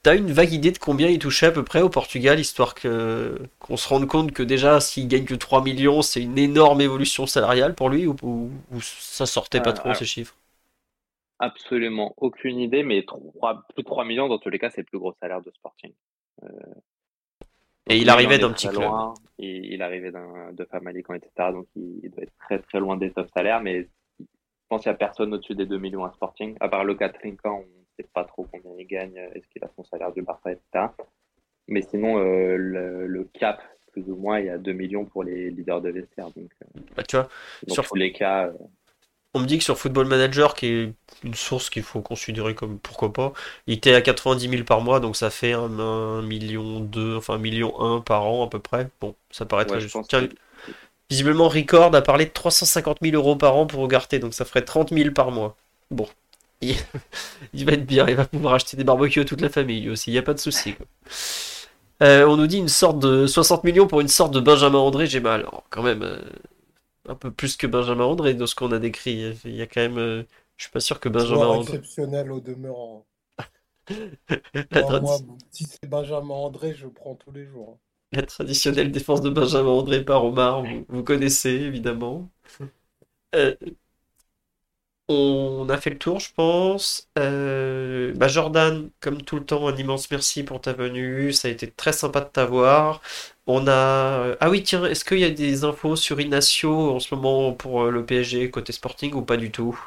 T'as 0.04 0.18
une 0.18 0.32
vague 0.32 0.52
idée 0.52 0.70
de 0.70 0.76
combien 0.76 1.08
il 1.08 1.18
touchait 1.18 1.46
à 1.46 1.50
peu 1.50 1.64
près 1.64 1.80
au 1.80 1.88
Portugal, 1.88 2.38
histoire 2.38 2.74
que 2.74 3.38
qu'on 3.58 3.78
se 3.78 3.88
rende 3.88 4.06
compte 4.06 4.32
que 4.32 4.42
déjà 4.42 4.78
s'il 4.78 5.08
gagne 5.08 5.24
que 5.24 5.34
3 5.34 5.64
millions, 5.64 6.02
c'est 6.02 6.20
une 6.22 6.36
énorme 6.36 6.82
évolution 6.82 7.24
salariale 7.24 7.74
pour 7.74 7.88
lui, 7.88 8.06
ou, 8.06 8.18
ça 8.82 9.24
sortait 9.24 9.62
pas 9.62 9.70
euh, 9.70 9.72
trop 9.72 9.94
ces 9.94 10.04
chiffres? 10.04 10.36
Absolument 11.38 12.12
aucune 12.18 12.58
idée, 12.58 12.82
mais 12.82 13.02
3, 13.02 13.64
plus 13.74 13.82
de 13.82 13.88
3 13.88 14.04
millions 14.04 14.28
dans 14.28 14.36
tous 14.36 14.50
les 14.50 14.58
cas, 14.58 14.68
c'est 14.68 14.82
le 14.82 14.86
plus 14.86 14.98
gros 14.98 15.14
salaire 15.22 15.40
de 15.40 15.50
Sporting. 15.52 15.94
Euh, 16.42 16.48
et 17.88 17.96
il 17.96 18.10
arrivait 18.10 18.36
d'un 18.36 18.52
petit 18.52 18.68
club. 18.68 18.92
et 19.38 19.72
il 19.72 19.80
arrivait 19.80 20.12
de 20.12 20.64
Famalicão, 20.66 21.14
etc. 21.14 21.50
Donc 21.50 21.66
il, 21.76 22.10
doit 22.10 22.24
être 22.24 22.36
très 22.40 22.58
très 22.58 22.78
loin 22.78 22.98
des 22.98 23.10
top 23.10 23.30
salaires, 23.34 23.62
mais 23.62 23.88
je 24.20 24.26
pense 24.68 24.82
qu'il 24.82 24.90
n'y 24.90 24.96
a 24.96 24.98
personne 24.98 25.32
au-dessus 25.32 25.54
des 25.54 25.64
2 25.64 25.78
millions 25.78 26.04
à 26.04 26.12
Sporting, 26.12 26.58
à 26.60 26.68
part 26.68 26.84
le 26.84 26.94
Trinquant, 26.94 27.64
sait 27.96 28.06
pas 28.12 28.24
trop 28.24 28.46
combien 28.50 28.70
il 28.78 28.86
gagne, 28.86 29.18
euh, 29.18 29.34
est-ce 29.34 29.46
qu'il 29.48 29.62
a 29.64 29.70
son 29.76 29.84
salaire 29.84 30.12
du 30.12 30.22
Barça, 30.22 30.52
etc. 30.52 30.86
Mais 31.68 31.82
sinon, 31.82 32.18
euh, 32.18 32.56
le, 32.56 33.28
cap, 33.32 33.62
plus 33.92 34.04
ou 34.08 34.16
moins, 34.16 34.38
il 34.40 34.46
y 34.46 34.50
a 34.50 34.58
2 34.58 34.72
millions 34.72 35.04
pour 35.04 35.24
les 35.24 35.50
leaders 35.50 35.80
de 35.80 35.90
vestiaire. 35.90 36.26
Donc, 36.36 36.50
euh, 36.62 36.80
bah, 36.96 37.02
tu 37.02 37.16
vois, 37.16 37.28
sur 37.68 37.86
tous 37.86 37.94
les 37.94 38.12
cas. 38.12 38.52
On 39.36 39.40
me 39.40 39.46
dit 39.46 39.58
que 39.58 39.64
sur 39.64 39.76
Football 39.76 40.06
Manager, 40.06 40.54
qui 40.54 40.66
est 40.66 40.92
une 41.24 41.34
source 41.34 41.68
qu'il 41.68 41.82
faut 41.82 42.00
considérer 42.02 42.54
comme 42.54 42.78
pourquoi 42.78 43.12
pas, 43.12 43.32
il 43.66 43.74
était 43.74 43.92
à 43.92 44.00
90 44.00 44.48
000 44.48 44.62
par 44.62 44.80
mois, 44.80 45.00
donc 45.00 45.16
ça 45.16 45.28
fait 45.28 45.52
un, 45.52 46.22
million 46.22 46.78
2, 46.78 47.16
enfin 47.16 47.34
un 47.34 47.38
million 47.38 47.80
1 47.80 48.00
par 48.02 48.26
an 48.26 48.46
à 48.46 48.48
peu 48.48 48.60
près. 48.60 48.88
Bon, 49.00 49.16
ça 49.30 49.44
paraît 49.44 49.64
très 49.64 49.80
juste. 49.80 49.96
Visiblement, 51.10 51.48
Record 51.48 51.94
a 51.94 52.02
parlé 52.02 52.26
de 52.26 52.30
350 52.30 52.98
000 53.02 53.16
euros 53.16 53.36
par 53.36 53.56
an 53.56 53.66
pour 53.66 53.84
Ugarte, 53.84 54.14
donc 54.16 54.34
ça 54.34 54.44
ferait 54.44 54.62
30 54.62 54.90
000 54.90 55.10
par 55.10 55.32
mois. 55.32 55.56
Bon, 55.90 56.08
il... 57.52 57.64
va 57.64 57.72
être 57.72 57.86
bien, 57.86 58.06
il 58.08 58.14
va 58.14 58.26
pouvoir 58.26 58.54
acheter 58.54 58.76
des 58.76 58.84
barbecues 58.84 59.20
à 59.20 59.24
toute 59.24 59.40
la 59.40 59.48
famille 59.48 59.90
aussi, 59.90 60.10
il 60.10 60.14
n'y 60.14 60.18
a 60.18 60.22
pas 60.22 60.34
de 60.34 60.38
souci. 60.38 60.74
Euh, 62.02 62.26
on 62.26 62.36
nous 62.36 62.46
dit 62.46 62.58
une 62.58 62.68
sorte 62.68 62.98
de 62.98 63.26
60 63.26 63.64
millions 63.64 63.86
pour 63.86 64.00
une 64.00 64.08
sorte 64.08 64.34
de 64.34 64.40
Benjamin 64.40 64.78
André, 64.78 65.06
j'ai 65.06 65.20
mal. 65.20 65.46
Oh, 65.52 65.60
quand 65.70 65.82
même, 65.82 66.02
euh, 66.02 66.20
un 67.08 67.14
peu 67.14 67.30
plus 67.30 67.56
que 67.56 67.66
Benjamin 67.66 68.04
André 68.04 68.34
dans 68.34 68.46
ce 68.46 68.54
qu'on 68.54 68.72
a 68.72 68.78
décrit. 68.78 69.34
Il 69.44 69.54
y 69.54 69.62
a 69.62 69.66
quand 69.66 69.80
même. 69.80 69.98
Euh, 69.98 70.22
je 70.56 70.64
suis 70.64 70.72
pas 70.72 70.80
sûr 70.80 71.00
que 71.00 71.08
Benjamin 71.08 71.46
André. 71.46 71.76
exceptionnel 71.76 72.32
au 72.32 72.40
demeurant. 72.40 73.06
moi, 74.72 75.18
si 75.50 75.64
c'est 75.64 75.88
Benjamin 75.88 76.34
André, 76.34 76.74
je 76.74 76.86
prends 76.86 77.14
tous 77.14 77.32
les 77.32 77.46
jours. 77.46 77.78
La 78.12 78.22
traditionnelle 78.22 78.92
défense 78.92 79.20
de 79.22 79.30
Benjamin 79.30 79.70
André 79.70 80.04
par 80.04 80.24
Omar, 80.24 80.62
vous, 80.62 80.84
vous 80.88 81.02
connaissez 81.02 81.50
évidemment. 81.50 82.30
On 85.08 85.68
a 85.68 85.76
fait 85.78 85.90
le 85.90 85.98
tour, 85.98 86.18
je 86.20 86.32
pense. 86.32 87.10
Euh, 87.18 88.14
bah, 88.16 88.28
Jordan, 88.28 88.90
comme 89.00 89.20
tout 89.22 89.36
le 89.36 89.44
temps, 89.44 89.68
un 89.68 89.76
immense 89.76 90.10
merci 90.10 90.44
pour 90.44 90.60
ta 90.62 90.72
venue. 90.72 91.32
Ça 91.32 91.48
a 91.48 91.50
été 91.50 91.70
très 91.70 91.92
sympa 91.92 92.20
de 92.20 92.26
t'avoir. 92.30 93.02
On 93.46 93.66
a. 93.68 94.34
Ah 94.40 94.50
oui, 94.50 94.62
tiens, 94.62 94.84
est-ce 94.86 95.04
qu'il 95.04 95.18
y 95.18 95.24
a 95.24 95.30
des 95.30 95.64
infos 95.64 95.96
sur 95.96 96.20
Inacio 96.20 96.90
en 96.96 97.00
ce 97.00 97.14
moment 97.14 97.52
pour 97.52 97.82
euh, 97.82 97.90
le 97.90 98.04
PSG 98.06 98.50
côté 98.50 98.72
sporting 98.72 99.12
ou 99.14 99.22
pas 99.22 99.36
du 99.36 99.50
tout? 99.50 99.78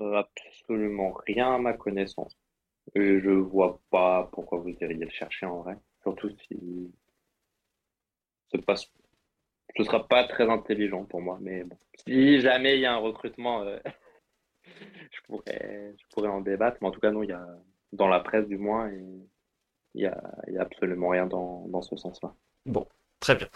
Euh, 0.00 0.14
absolument 0.16 1.12
rien 1.26 1.54
à 1.54 1.58
ma 1.58 1.74
connaissance. 1.74 2.36
Et 2.94 3.20
je 3.20 3.30
vois 3.30 3.80
pas 3.90 4.28
pourquoi 4.32 4.58
vous 4.60 4.70
iriez 4.80 5.04
le 5.04 5.10
chercher 5.10 5.46
en 5.46 5.62
vrai. 5.62 5.76
Surtout 6.02 6.30
si 6.30 6.92
ce 8.52 8.58
passe. 8.58 8.90
Ce 9.76 9.84
sera 9.84 10.06
pas 10.08 10.24
très 10.24 10.48
intelligent 10.50 11.04
pour 11.04 11.20
moi, 11.22 11.38
mais 11.40 11.64
bon. 11.64 11.76
Si 12.06 12.40
jamais 12.40 12.76
il 12.76 12.80
y 12.82 12.86
a 12.86 12.94
un 12.94 12.98
recrutement 12.98 13.64
je, 15.10 15.18
pourrais, 15.26 15.94
je 15.98 16.04
pourrais 16.14 16.28
en 16.28 16.40
débattre, 16.40 16.78
mais 16.80 16.88
en 16.88 16.90
tout 16.90 17.00
cas, 17.00 17.10
non, 17.10 17.22
il 17.22 17.30
y 17.30 17.32
a, 17.32 17.46
dans 17.92 18.08
la 18.08 18.20
presse 18.20 18.46
du 18.46 18.58
moins, 18.58 18.90
il 18.90 19.26
n'y 19.94 20.06
a, 20.06 20.12
a, 20.12 20.60
absolument 20.60 21.08
rien 21.08 21.26
dans, 21.26 21.82
ce 21.82 21.96
sens-là. 21.96 22.34
Bon, 22.66 22.86
Très 23.20 23.34
bien. 23.34 23.48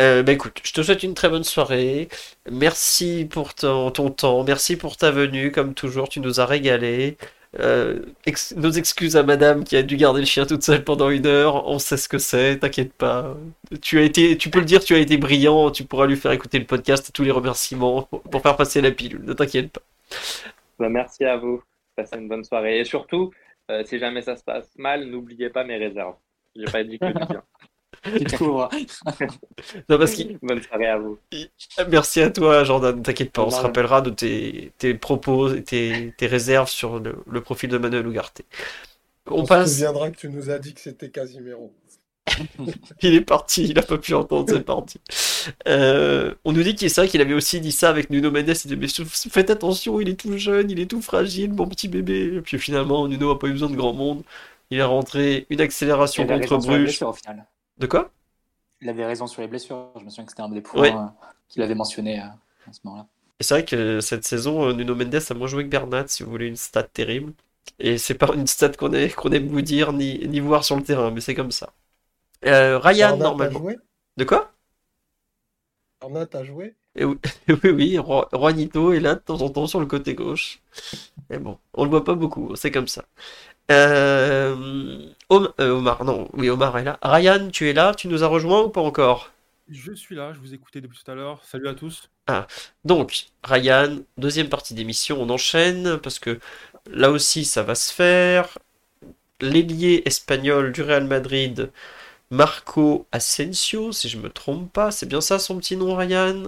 Euh, 0.00 0.22
bah 0.22 0.32
écoute, 0.32 0.60
je 0.62 0.72
te 0.72 0.82
souhaite 0.82 1.02
une 1.02 1.14
très 1.14 1.30
bonne 1.30 1.44
soirée. 1.44 2.08
Merci 2.50 3.26
pour 3.28 3.54
ton, 3.54 3.90
temps, 3.90 4.44
merci 4.44 4.76
pour 4.76 4.98
ta 4.98 5.10
venue, 5.10 5.50
comme 5.50 5.72
toujours, 5.72 6.10
tu 6.10 6.20
nous 6.20 6.40
as 6.40 6.46
régalé. 6.46 7.16
Euh, 7.58 8.00
nos 8.56 8.70
excuses 8.70 9.16
à 9.16 9.22
madame 9.22 9.64
qui 9.64 9.76
a 9.76 9.82
dû 9.82 9.96
garder 9.96 10.20
le 10.20 10.26
chien 10.26 10.44
toute 10.44 10.62
seule 10.62 10.84
pendant 10.84 11.08
une 11.08 11.26
heure, 11.26 11.66
on 11.66 11.78
sait 11.78 11.96
ce 11.96 12.06
que 12.08 12.18
c'est, 12.18 12.58
t'inquiète 12.58 12.92
pas. 12.92 13.34
Tu 13.80 13.98
as 13.98 14.02
été, 14.02 14.36
tu 14.36 14.50
peux 14.50 14.58
le 14.58 14.66
dire, 14.66 14.84
tu 14.84 14.94
as 14.94 14.98
été 14.98 15.16
brillant, 15.16 15.70
tu 15.70 15.84
pourras 15.84 16.06
lui 16.06 16.16
faire 16.16 16.32
écouter 16.32 16.58
le 16.58 16.66
podcast 16.66 17.10
tous 17.14 17.24
les 17.24 17.30
remerciements 17.30 18.02
pour 18.02 18.42
faire 18.42 18.56
passer 18.56 18.82
la 18.82 18.90
pilule, 18.90 19.24
ne 19.24 19.32
t'inquiète 19.32 19.72
pas. 19.72 19.82
Bah, 20.78 20.88
merci 20.88 21.24
à 21.24 21.36
vous. 21.36 21.62
Passez 21.96 22.16
une 22.16 22.28
bonne 22.28 22.44
soirée. 22.44 22.80
Et 22.80 22.84
surtout, 22.84 23.32
euh, 23.70 23.82
si 23.84 23.98
jamais 23.98 24.22
ça 24.22 24.36
se 24.36 24.44
passe 24.44 24.70
mal, 24.76 25.04
n'oubliez 25.06 25.50
pas 25.50 25.64
mes 25.64 25.76
réserves. 25.76 26.16
J'ai 26.54 26.64
pas 26.64 26.84
dit 26.84 26.98
que 26.98 27.06
du 27.06 27.12
bien. 27.12 27.42
non, 28.40 29.98
parce 29.98 30.22
Bonne 30.42 30.62
soirée 30.62 30.86
à 30.86 30.98
vous. 30.98 31.18
Merci 31.90 32.20
à 32.20 32.30
toi, 32.30 32.62
Jordan. 32.64 33.02
T'inquiète 33.02 33.32
pas, 33.32 33.42
on 33.42 33.50
se 33.50 33.60
rappellera 33.60 34.00
de 34.02 34.10
tes, 34.10 34.72
tes 34.78 34.94
propos 34.94 35.52
et 35.52 35.64
tes, 35.64 36.14
tes, 36.16 36.26
réserves 36.26 36.68
sur 36.68 37.00
le, 37.00 37.16
le, 37.26 37.40
profil 37.40 37.70
de 37.70 37.78
Manuel 37.78 38.06
Ugarte. 38.06 38.42
On, 39.26 39.42
on 39.42 39.46
passe. 39.46 39.70
Se 39.70 39.74
souviendra 39.74 40.10
que 40.10 40.16
tu 40.16 40.28
nous 40.28 40.48
as 40.50 40.58
dit 40.58 40.74
que 40.74 40.80
c'était 40.80 41.10
Casimiro. 41.10 41.72
il 43.02 43.14
est 43.14 43.20
parti, 43.20 43.64
il 43.68 43.78
a 43.78 43.82
pas 43.82 43.98
pu 43.98 44.14
entendre, 44.14 44.46
c'est 44.48 44.64
parti. 44.64 45.00
Euh, 45.66 46.34
on 46.44 46.52
nous 46.52 46.62
dit 46.62 46.74
qu'il 46.74 46.90
c'est 46.90 47.00
vrai 47.00 47.08
qu'il 47.08 47.20
avait 47.20 47.34
aussi 47.34 47.60
dit 47.60 47.72
ça 47.72 47.88
avec 47.88 48.10
Nuno 48.10 48.30
Mendes. 48.30 48.48
Il 48.48 48.54
disait 48.54 48.76
mais 48.76 48.88
faites 49.30 49.50
attention, 49.50 50.00
il 50.00 50.08
est 50.08 50.14
tout 50.14 50.36
jeune, 50.36 50.70
il 50.70 50.80
est 50.80 50.86
tout 50.86 51.02
fragile, 51.02 51.52
mon 51.52 51.66
petit 51.66 51.88
bébé. 51.88 52.34
Et 52.36 52.40
puis 52.40 52.58
finalement, 52.58 53.06
Nuno 53.08 53.30
a 53.30 53.38
pas 53.38 53.48
eu 53.48 53.52
besoin 53.52 53.70
de 53.70 53.76
grand 53.76 53.92
monde. 53.92 54.22
Il 54.70 54.80
a 54.80 54.86
rentré 54.86 55.46
une 55.50 55.60
accélération 55.60 56.26
contre 56.26 56.58
Bruges. 56.58 57.00
De 57.78 57.86
quoi? 57.86 58.10
Il 58.80 58.88
avait 58.88 59.06
raison 59.06 59.26
sur 59.26 59.42
les 59.42 59.48
blessures. 59.48 59.88
Je 59.98 60.04
me 60.04 60.10
souviens 60.10 60.24
que 60.24 60.30
c'était 60.30 60.42
un 60.42 60.48
des 60.48 60.60
points 60.60 60.86
euh, 60.86 61.26
qu'il 61.48 61.62
avait 61.62 61.74
mentionné 61.74 62.20
euh, 62.20 62.24
à 62.68 62.72
ce 62.72 62.80
moment-là. 62.84 63.06
Et 63.40 63.44
c'est 63.44 63.54
vrai 63.54 63.64
que 63.64 64.00
cette 64.00 64.24
saison, 64.24 64.72
Nuno 64.72 64.94
Mendes 64.94 65.20
a 65.28 65.34
moins 65.34 65.46
joué 65.46 65.64
que 65.64 65.68
Bernat, 65.68 66.04
si 66.08 66.22
vous 66.22 66.30
voulez 66.30 66.46
une 66.46 66.56
stat 66.56 66.82
terrible. 66.82 67.32
Et 67.78 67.98
c'est 67.98 68.14
pas 68.14 68.30
une 68.34 68.46
stat 68.46 68.70
qu'on 68.70 68.92
aime 68.92 69.48
vous 69.48 69.62
dire 69.62 69.92
ni, 69.92 70.26
ni 70.26 70.40
voir 70.40 70.64
sur 70.64 70.76
le 70.76 70.82
terrain, 70.82 71.10
mais 71.10 71.20
c'est 71.20 71.34
comme 71.34 71.52
ça. 71.52 71.72
Euh, 72.44 72.78
Ryan, 72.78 73.16
normalement. 73.16 73.62
De 74.16 74.24
quoi? 74.24 74.52
Arnaud, 76.00 76.26
t'as 76.26 76.44
joué? 76.44 76.76
Et 76.94 77.04
oui, 77.04 77.18
oui, 77.48 77.70
oui, 77.70 77.98
Juanito 78.32 78.92
est 78.92 79.00
là 79.00 79.14
de 79.14 79.20
temps 79.20 79.40
en 79.42 79.48
temps 79.50 79.66
sur 79.66 79.80
le 79.80 79.86
côté 79.86 80.14
gauche. 80.14 80.60
Mais 81.30 81.38
bon, 81.38 81.58
on 81.74 81.84
le 81.84 81.90
voit 81.90 82.04
pas 82.04 82.14
beaucoup, 82.14 82.54
c'est 82.56 82.70
comme 82.70 82.88
ça. 82.88 83.04
Euh, 83.70 85.06
euh, 85.30 85.70
Omar, 85.70 86.04
non, 86.04 86.28
oui, 86.32 86.50
Omar 86.50 86.78
est 86.78 86.84
là. 86.84 86.98
Ryan, 87.02 87.50
tu 87.50 87.68
es 87.68 87.72
là? 87.72 87.94
Tu 87.94 88.08
nous 88.08 88.24
as 88.24 88.28
rejoint 88.28 88.62
ou 88.62 88.68
pas 88.70 88.80
encore? 88.80 89.30
Je 89.68 89.92
suis 89.92 90.14
là, 90.14 90.32
je 90.32 90.38
vous 90.40 90.54
écoutais 90.54 90.80
depuis 90.80 90.98
tout 91.04 91.10
à 91.10 91.14
l'heure. 91.14 91.42
Salut 91.44 91.68
à 91.68 91.74
tous. 91.74 92.08
Ah, 92.26 92.46
donc, 92.84 93.26
Ryan, 93.44 93.98
deuxième 94.16 94.48
partie 94.48 94.74
d'émission, 94.74 95.20
on 95.20 95.28
enchaîne 95.28 95.98
parce 95.98 96.18
que 96.18 96.38
là 96.90 97.10
aussi 97.10 97.44
ça 97.44 97.62
va 97.62 97.74
se 97.74 97.92
faire. 97.92 98.58
L'ailier 99.40 100.02
espagnol 100.06 100.72
du 100.72 100.82
Real 100.82 101.04
Madrid 101.04 101.70
Marco 102.30 103.06
Asensio, 103.12 103.92
si 103.92 104.08
je 104.08 104.18
me 104.18 104.28
trompe 104.28 104.72
pas, 104.72 104.90
c'est 104.90 105.06
bien 105.06 105.20
ça 105.20 105.38
son 105.38 105.56
petit 105.58 105.76
nom, 105.76 105.96
Ryan, 105.96 106.44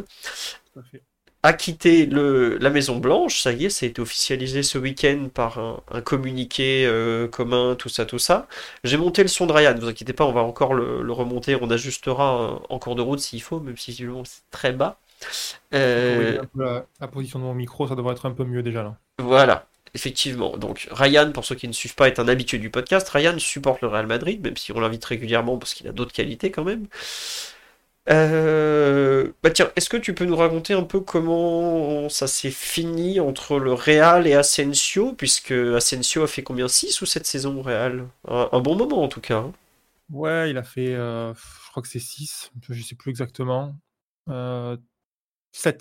a 1.43 1.53
quitté 1.55 2.05
le, 2.05 2.59
la 2.59 2.69
Maison 2.69 2.99
Blanche, 2.99 3.41
ça 3.41 3.53
y 3.53 3.65
est, 3.65 3.71
ça 3.71 3.87
a 3.87 3.89
été 3.89 4.03
officialisé 4.03 4.63
ce 4.63 4.77
week-end 4.77 5.29
par 5.33 5.59
un, 5.59 6.01
communiqué 6.03 6.85
euh, 6.87 7.29
commun, 7.29 7.77
tout 7.77 7.89
ça, 7.89 8.05
tout 8.05 8.19
ça. 8.19 8.47
J'ai 8.85 8.99
monté 8.99 9.23
le 9.23 9.29
son 9.29 9.47
de 9.47 9.53
Ryan, 9.53 9.75
ne 9.75 9.81
vous 9.81 9.89
inquiétez 9.89 10.13
pas, 10.13 10.27
on 10.27 10.33
va 10.33 10.43
encore 10.43 10.75
le, 10.75 11.11
remonter, 11.13 11.57
on 11.61 11.71
ajustera 11.71 12.61
en 12.69 12.79
cours 12.79 12.95
de 12.95 13.03
route 13.03 13.21
s'il 13.21 13.43
faut, 13.43 13.61
même 13.61 13.79
si 13.79 13.95
c'est 13.95 14.07
très 14.51 14.73
bas. 14.73 14.99
Euh, 15.75 16.43
la, 16.57 16.85
la, 17.01 17.09
position 17.09 17.39
de 17.39 17.45
mon 17.45 17.55
micro, 17.55 17.87
ça 17.89 17.95
devrait 17.95 18.13
être 18.13 18.27
un 18.27 18.33
peu 18.33 18.45
mieux 18.45 18.63
déjà 18.63 18.83
là. 18.83 18.97
Voilà. 19.19 19.67
Effectivement. 19.95 20.57
Donc 20.57 20.89
Ryan, 20.91 21.33
pour 21.33 21.45
ceux 21.45 21.57
qui 21.57 21.67
ne 21.67 21.73
suivent 21.73 21.95
pas, 21.97 22.07
est 22.07 22.21
un 22.21 22.29
habitué 22.29 22.59
du 22.59 22.71
podcast. 22.71 23.09
Ryan 23.09 23.39
supporte 23.39 23.83
le 23.83 23.89
Real 23.89 24.07
Madrid, 24.07 24.41
même 24.43 24.57
si 24.57 24.73
on 24.73 24.81
l'invite 24.81 25.05
régulièrement 25.05 25.59
parce 25.59 25.75
qu'il 25.75 25.89
a 25.89 25.93
d'autres 25.93 26.13
qualités 26.13 26.51
quand 26.51 26.65
même. 26.65 26.87
Euh, 28.09 29.33
bah 29.43 29.51
tiens, 29.51 29.71
est-ce 29.77 29.89
que 29.89 29.97
tu 29.97 30.15
peux 30.15 30.25
nous 30.25 30.37
raconter 30.37 30.73
un 30.73 30.83
peu 30.83 31.01
comment 31.01 32.09
ça 32.09 32.27
s'est 32.27 32.51
fini 32.51 33.21
entre 33.21 33.59
le 33.59 33.73
Real 33.73 34.27
et 34.27 34.35
Asensio, 34.35 35.13
puisque 35.13 35.53
Asensio 35.53 36.23
a 36.23 36.27
fait 36.27 36.43
combien? 36.43 36.67
6 36.67 37.01
ou 37.03 37.07
7 37.07 37.27
saisons 37.27 37.59
au 37.59 37.63
Real? 37.63 38.09
Un, 38.27 38.61
bon 38.61 38.75
moment 38.77 39.03
en 39.03 39.09
tout 39.09 39.21
cas. 39.21 39.39
Hein. 39.39 39.53
Ouais, 40.11 40.51
il 40.51 40.59
a 40.59 40.63
fait, 40.65 40.95
euh, 40.95 41.33
je 41.35 41.71
crois 41.71 41.83
que 41.83 41.89
c'est 41.89 42.01
6, 42.01 42.51
je 42.69 42.83
sais 42.83 42.97
plus 42.97 43.11
exactement. 43.11 43.77
Euh, 44.29 44.77
7. 45.53 45.81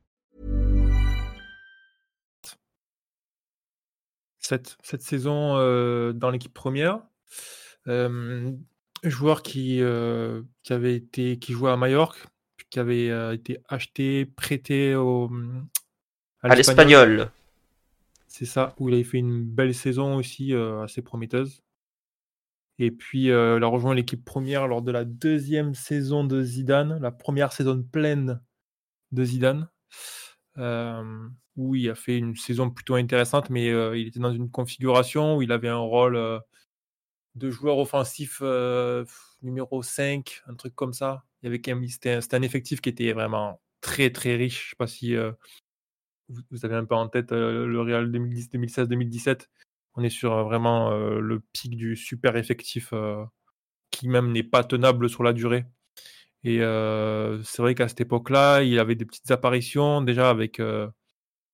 Cette, 4.41 4.77
cette 4.83 5.03
saison 5.03 5.55
euh, 5.57 6.13
dans 6.13 6.29
l'équipe 6.29 6.53
première, 6.53 6.99
euh, 7.87 8.51
joueur 9.03 9.43
qui, 9.43 9.81
euh, 9.81 10.41
qui 10.63 10.73
avait 10.73 10.95
été 10.95 11.37
qui 11.39 11.53
jouait 11.53 11.71
à 11.71 11.77
Majorque, 11.77 12.27
qui 12.69 12.79
avait 12.79 13.35
été 13.35 13.59
acheté, 13.69 14.25
prêté 14.25 14.95
au, 14.95 15.31
à 16.41 16.55
l'espagnol. 16.55 17.29
C'est 18.27 18.45
ça, 18.45 18.75
où 18.79 18.89
il 18.89 18.95
avait 18.95 19.03
fait 19.03 19.19
une 19.19 19.43
belle 19.43 19.75
saison 19.75 20.15
aussi, 20.15 20.53
assez 20.53 21.01
prometteuse. 21.01 21.61
Et 22.79 22.89
puis, 22.89 23.25
il 23.25 23.31
a 23.31 23.67
rejoint 23.67 23.93
l'équipe 23.93 24.23
première 24.23 24.67
lors 24.67 24.81
de 24.81 24.91
la 24.91 25.03
deuxième 25.05 25.75
saison 25.75 26.23
de 26.23 26.41
Zidane, 26.41 26.99
la 26.99 27.11
première 27.11 27.51
saison 27.51 27.83
pleine 27.83 28.41
de 29.11 29.23
Zidane, 29.23 29.69
euh, 30.57 31.27
où 31.61 31.75
il 31.75 31.89
a 31.89 31.95
fait 31.95 32.17
une 32.17 32.35
saison 32.35 32.69
plutôt 32.69 32.95
intéressante, 32.95 33.49
mais 33.49 33.67
il 33.67 34.07
était 34.07 34.19
dans 34.19 34.33
une 34.33 34.49
configuration 34.49 35.37
où 35.37 35.41
il 35.41 35.51
avait 35.51 35.69
un 35.69 35.77
rôle 35.77 36.41
de 37.35 37.49
joueur 37.49 37.77
offensif 37.77 38.41
numéro 39.41 39.83
5, 39.83 40.41
un 40.47 40.55
truc 40.55 40.75
comme 40.75 40.93
ça. 40.93 41.23
Il 41.41 41.45
y 41.45 41.49
avait 41.49 41.87
c'était 41.87 42.13
un, 42.13 42.19
un, 42.31 42.41
effectif 42.41 42.81
qui 42.81 42.89
était 42.89 43.13
vraiment 43.13 43.61
très 43.81 44.11
très 44.11 44.35
riche. 44.35 44.61
Je 44.61 44.65
ne 44.65 44.69
sais 44.69 44.75
pas 44.77 44.87
si 44.87 45.15
vous 46.49 46.65
avez 46.65 46.75
un 46.75 46.85
peu 46.85 46.95
en 46.95 47.07
tête 47.07 47.31
le 47.31 47.81
Real 47.81 48.11
2016, 48.11 48.87
2017. 48.87 49.49
On 49.95 50.03
est 50.03 50.09
sur 50.09 50.43
vraiment 50.45 50.91
le 50.91 51.41
pic 51.53 51.75
du 51.75 51.95
super 51.95 52.35
effectif 52.37 52.93
qui 53.91 54.07
même 54.07 54.31
n'est 54.31 54.43
pas 54.43 54.63
tenable 54.63 55.09
sur 55.09 55.23
la 55.23 55.33
durée. 55.33 55.65
Et 56.43 56.59
c'est 57.43 57.61
vrai 57.61 57.75
qu'à 57.75 57.87
cette 57.87 58.01
époque-là, 58.01 58.63
il 58.63 58.79
avait 58.79 58.95
des 58.95 59.05
petites 59.05 59.31
apparitions 59.31 60.01
déjà 60.01 60.29
avec 60.29 60.59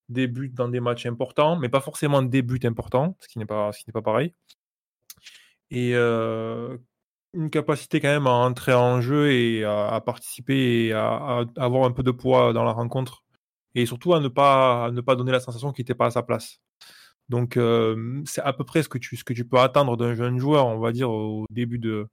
des 0.09 0.27
buts 0.27 0.49
dans 0.49 0.69
des 0.69 0.79
matchs 0.79 1.05
importants, 1.05 1.57
mais 1.57 1.69
pas 1.69 1.81
forcément 1.81 2.21
des 2.21 2.41
buts 2.41 2.59
importants, 2.63 3.17
ce 3.19 3.27
qui 3.27 3.39
n'est 3.39 3.45
pas, 3.45 3.71
ce 3.73 3.79
qui 3.79 3.85
n'est 3.87 3.93
pas 3.93 4.01
pareil. 4.01 4.33
Et 5.71 5.93
une 5.95 7.49
capacité 7.51 7.99
quand 7.99 8.07
même 8.07 8.27
à 8.27 8.31
entrer 8.31 8.73
en 8.73 9.01
jeu 9.01 9.31
et 9.31 9.63
à, 9.65 10.01
participer 10.05 10.87
et 10.87 10.93
à, 10.93 11.45
avoir 11.57 11.85
un 11.85 11.91
peu 11.91 12.03
de 12.03 12.11
poids 12.11 12.53
dans 12.53 12.63
la 12.63 12.71
rencontre 12.71 13.23
et 13.75 13.85
surtout 13.85 14.13
à 14.13 14.19
ne 14.19 14.27
pas, 14.29 14.91
ne 14.91 15.01
pas 15.01 15.15
donner 15.15 15.31
la 15.31 15.39
sensation 15.39 15.71
qu'il 15.71 15.83
n'était 15.83 15.95
pas 15.95 16.07
à 16.07 16.11
sa 16.11 16.23
place. 16.23 16.59
Donc, 17.29 17.59
c'est 18.25 18.41
à 18.41 18.53
peu 18.53 18.63
près 18.63 18.83
ce 18.83 18.89
que 18.89 18.97
tu 18.97 19.45
peux 19.45 19.59
attendre 19.59 19.97
d'un 19.97 20.15
jeune 20.15 20.39
joueur, 20.39 20.67
on 20.67 20.79
va 20.79 20.91
dire, 20.91 21.09
au 21.11 21.45
début 21.49 21.79
de, 21.79 22.07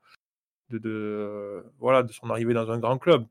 de, 0.79 1.65
voilà, 1.79 2.03
de 2.03 2.13
son 2.13 2.31
arrivée 2.31 2.55
dans 2.55 2.71
un 2.71 2.79
grand 2.79 2.99
club. 2.99 3.27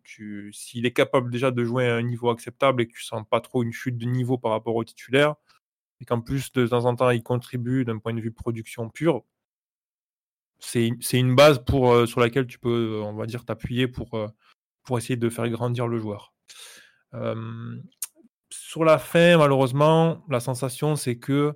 S'il 0.52 0.86
est 0.86 0.94
capable 0.94 1.32
déjà 1.32 1.52
de 1.52 1.64
jouer 1.64 1.88
à 1.88 1.96
un 1.96 2.02
niveau 2.02 2.30
acceptable 2.30 2.82
et 2.82 2.88
que 2.88 2.94
tu 2.94 3.04
sens 3.04 3.24
pas 3.30 3.42
trop 3.42 3.64
une 3.64 3.74
chute 3.74 3.98
de 3.98 4.06
niveau 4.06 4.38
par 4.38 4.52
rapport 4.52 4.76
au 4.76 4.84
titulaire, 4.84 5.36
et 6.02 6.06
qu'en 6.06 6.22
plus, 6.22 6.52
de 6.52 6.68
temps 6.68 6.86
en 6.86 6.96
temps, 6.96 7.10
il 7.10 7.24
contribue 7.24 7.86
d'un 7.86 8.00
point 8.00 8.14
de 8.14 8.22
vue 8.22 8.32
production 8.32 8.90
pure, 8.90 9.24
c'est 10.60 10.90
une 11.14 11.36
base 11.36 11.64
pour, 11.64 12.08
sur 12.08 12.20
laquelle 12.22 12.48
tu 12.48 12.58
peux, 12.58 13.02
on 13.04 13.14
va 13.14 13.26
dire, 13.26 13.44
t'appuyer 13.44 13.88
pour, 13.88 14.18
pour 14.84 14.98
essayer 14.98 15.18
de 15.18 15.30
faire 15.30 15.50
grandir 15.50 15.88
le 15.88 16.00
joueur 16.00 16.34
sur 18.54 18.86
la 18.86 18.98
fin, 18.98 19.38
malheureusement, 19.38 20.24
la 20.30 20.40
sensation, 20.40 20.96
c'est 20.96 21.18
que 21.18 21.54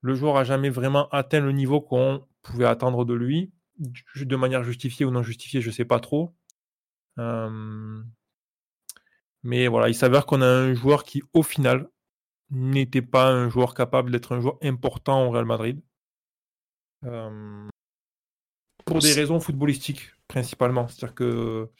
le 0.00 0.14
joueur 0.14 0.36
a 0.36 0.44
jamais 0.44 0.70
vraiment 0.70 1.08
atteint 1.08 1.40
le 1.40 1.52
niveau 1.52 1.80
qu'on 1.80 2.26
pouvait 2.42 2.66
attendre 2.66 3.04
de 3.04 3.14
lui, 3.14 3.52
de 3.78 4.36
manière 4.36 4.64
justifiée 4.64 5.04
ou 5.06 5.10
non 5.10 5.22
justifiée, 5.22 5.60
je 5.60 5.68
ne 5.68 5.72
sais 5.72 5.84
pas 5.84 6.00
trop. 6.00 6.34
Mais 9.42 9.68
voilà, 9.68 9.88
il 9.88 9.94
s'avère 9.94 10.26
qu'on 10.26 10.42
a 10.42 10.46
un 10.46 10.74
joueur 10.74 11.04
qui, 11.04 11.22
au 11.32 11.42
final, 11.42 11.88
n'était 12.50 13.02
pas 13.02 13.30
un 13.30 13.48
joueur 13.48 13.74
capable 13.74 14.10
d'être 14.10 14.32
un 14.32 14.40
joueur 14.40 14.58
important 14.62 15.26
au 15.26 15.30
Real 15.30 15.44
Madrid. 15.44 15.80
pour 18.84 18.98
des 19.00 19.12
raisons 19.12 19.40
footballistiques, 19.40 20.12
principalement. 20.28 20.88
C'est-à-dire 20.88 21.14
que 21.14 21.70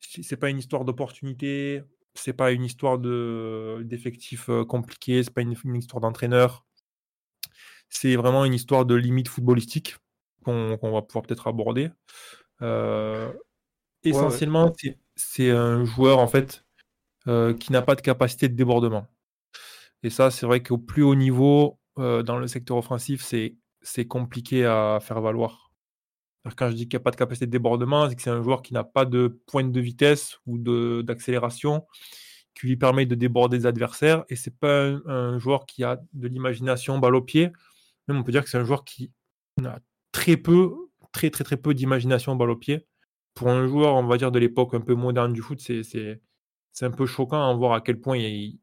c'est 0.00 0.36
pas 0.36 0.50
une 0.50 0.58
histoire 0.58 0.84
d'opportunité, 0.84 1.82
c'est 2.14 2.32
pas 2.32 2.52
une 2.52 2.64
histoire 2.64 2.98
de 2.98 3.82
d'effectifs 3.84 4.50
compliqués, 4.68 5.22
c'est 5.22 5.32
pas 5.32 5.42
une, 5.42 5.54
histoire 5.76 6.00
d'entraîneur. 6.00 6.64
C'est 7.88 8.16
vraiment 8.16 8.44
une 8.44 8.54
histoire 8.54 8.86
de 8.86 8.94
limite 8.94 9.28
footballistique 9.28 9.96
qu'on 10.44 10.92
va 10.92 11.02
pouvoir 11.02 11.24
peut-être 11.24 11.46
aborder. 11.46 11.90
essentiellement, 14.02 14.72
c'est 15.16 15.50
un 15.50 15.84
joueur 15.84 16.18
en 16.18 16.28
fait 16.28 16.64
qui 17.24 17.72
n'a 17.72 17.82
pas 17.82 17.94
de 17.94 18.02
capacité 18.02 18.48
de 18.48 18.54
débordement. 18.54 19.06
Et 20.02 20.10
ça, 20.10 20.30
c'est 20.30 20.46
vrai 20.46 20.62
qu'au 20.62 20.78
plus 20.78 21.02
haut 21.02 21.14
niveau, 21.14 21.78
dans 21.96 22.38
le 22.38 22.46
secteur 22.46 22.76
offensif, 22.76 23.22
c'est 23.22 24.06
compliqué 24.06 24.64
à 24.66 24.98
faire 25.00 25.20
valoir. 25.20 25.64
Quand 26.56 26.68
je 26.68 26.74
dis 26.74 26.88
qu'il 26.88 26.98
n'y 26.98 27.02
a 27.02 27.04
pas 27.04 27.10
de 27.10 27.16
capacité 27.16 27.46
de 27.46 27.50
débordement, 27.50 28.08
c'est 28.08 28.16
que 28.16 28.22
c'est 28.22 28.30
un 28.30 28.42
joueur 28.42 28.60
qui 28.60 28.74
n'a 28.74 28.84
pas 28.84 29.06
de 29.06 29.40
pointe 29.46 29.72
de 29.72 29.80
vitesse 29.80 30.38
ou 30.46 30.58
d'accélération 31.02 31.86
qui 32.54 32.66
lui 32.68 32.76
permet 32.76 33.06
de 33.06 33.14
déborder 33.14 33.58
des 33.58 33.66
adversaires. 33.66 34.24
Et 34.28 34.36
c'est 34.36 34.56
pas 34.56 34.84
un, 35.06 35.38
joueur 35.38 35.66
qui 35.66 35.84
a 35.84 36.00
de 36.12 36.28
l'imagination 36.28 36.98
balle 36.98 37.16
au 37.16 37.22
pied. 37.22 37.50
Même 38.08 38.18
on 38.18 38.22
peut 38.22 38.32
dire 38.32 38.44
que 38.44 38.50
c'est 38.50 38.58
un 38.58 38.64
joueur 38.64 38.84
qui 38.84 39.10
a 39.64 39.78
très 40.14 40.36
peu, 40.36 40.72
très 41.12 41.28
très 41.28 41.44
très 41.44 41.56
peu 41.56 41.74
d'imagination 41.74 42.36
balle 42.36 42.50
au 42.50 42.56
pied. 42.56 42.86
Pour 43.34 43.48
un 43.50 43.66
joueur, 43.66 43.96
on 43.96 44.06
va 44.06 44.16
dire, 44.16 44.30
de 44.30 44.38
l'époque 44.38 44.72
un 44.74 44.80
peu 44.80 44.94
moderne 44.94 45.32
du 45.32 45.42
foot, 45.42 45.60
c'est 45.60 46.20
un 46.82 46.90
peu 46.92 47.04
choquant 47.04 47.50
à 47.50 47.54
voir 47.54 47.72
à 47.72 47.80
quel 47.80 48.00
point 48.00 48.16
il 48.16 48.22
y, 48.22 48.60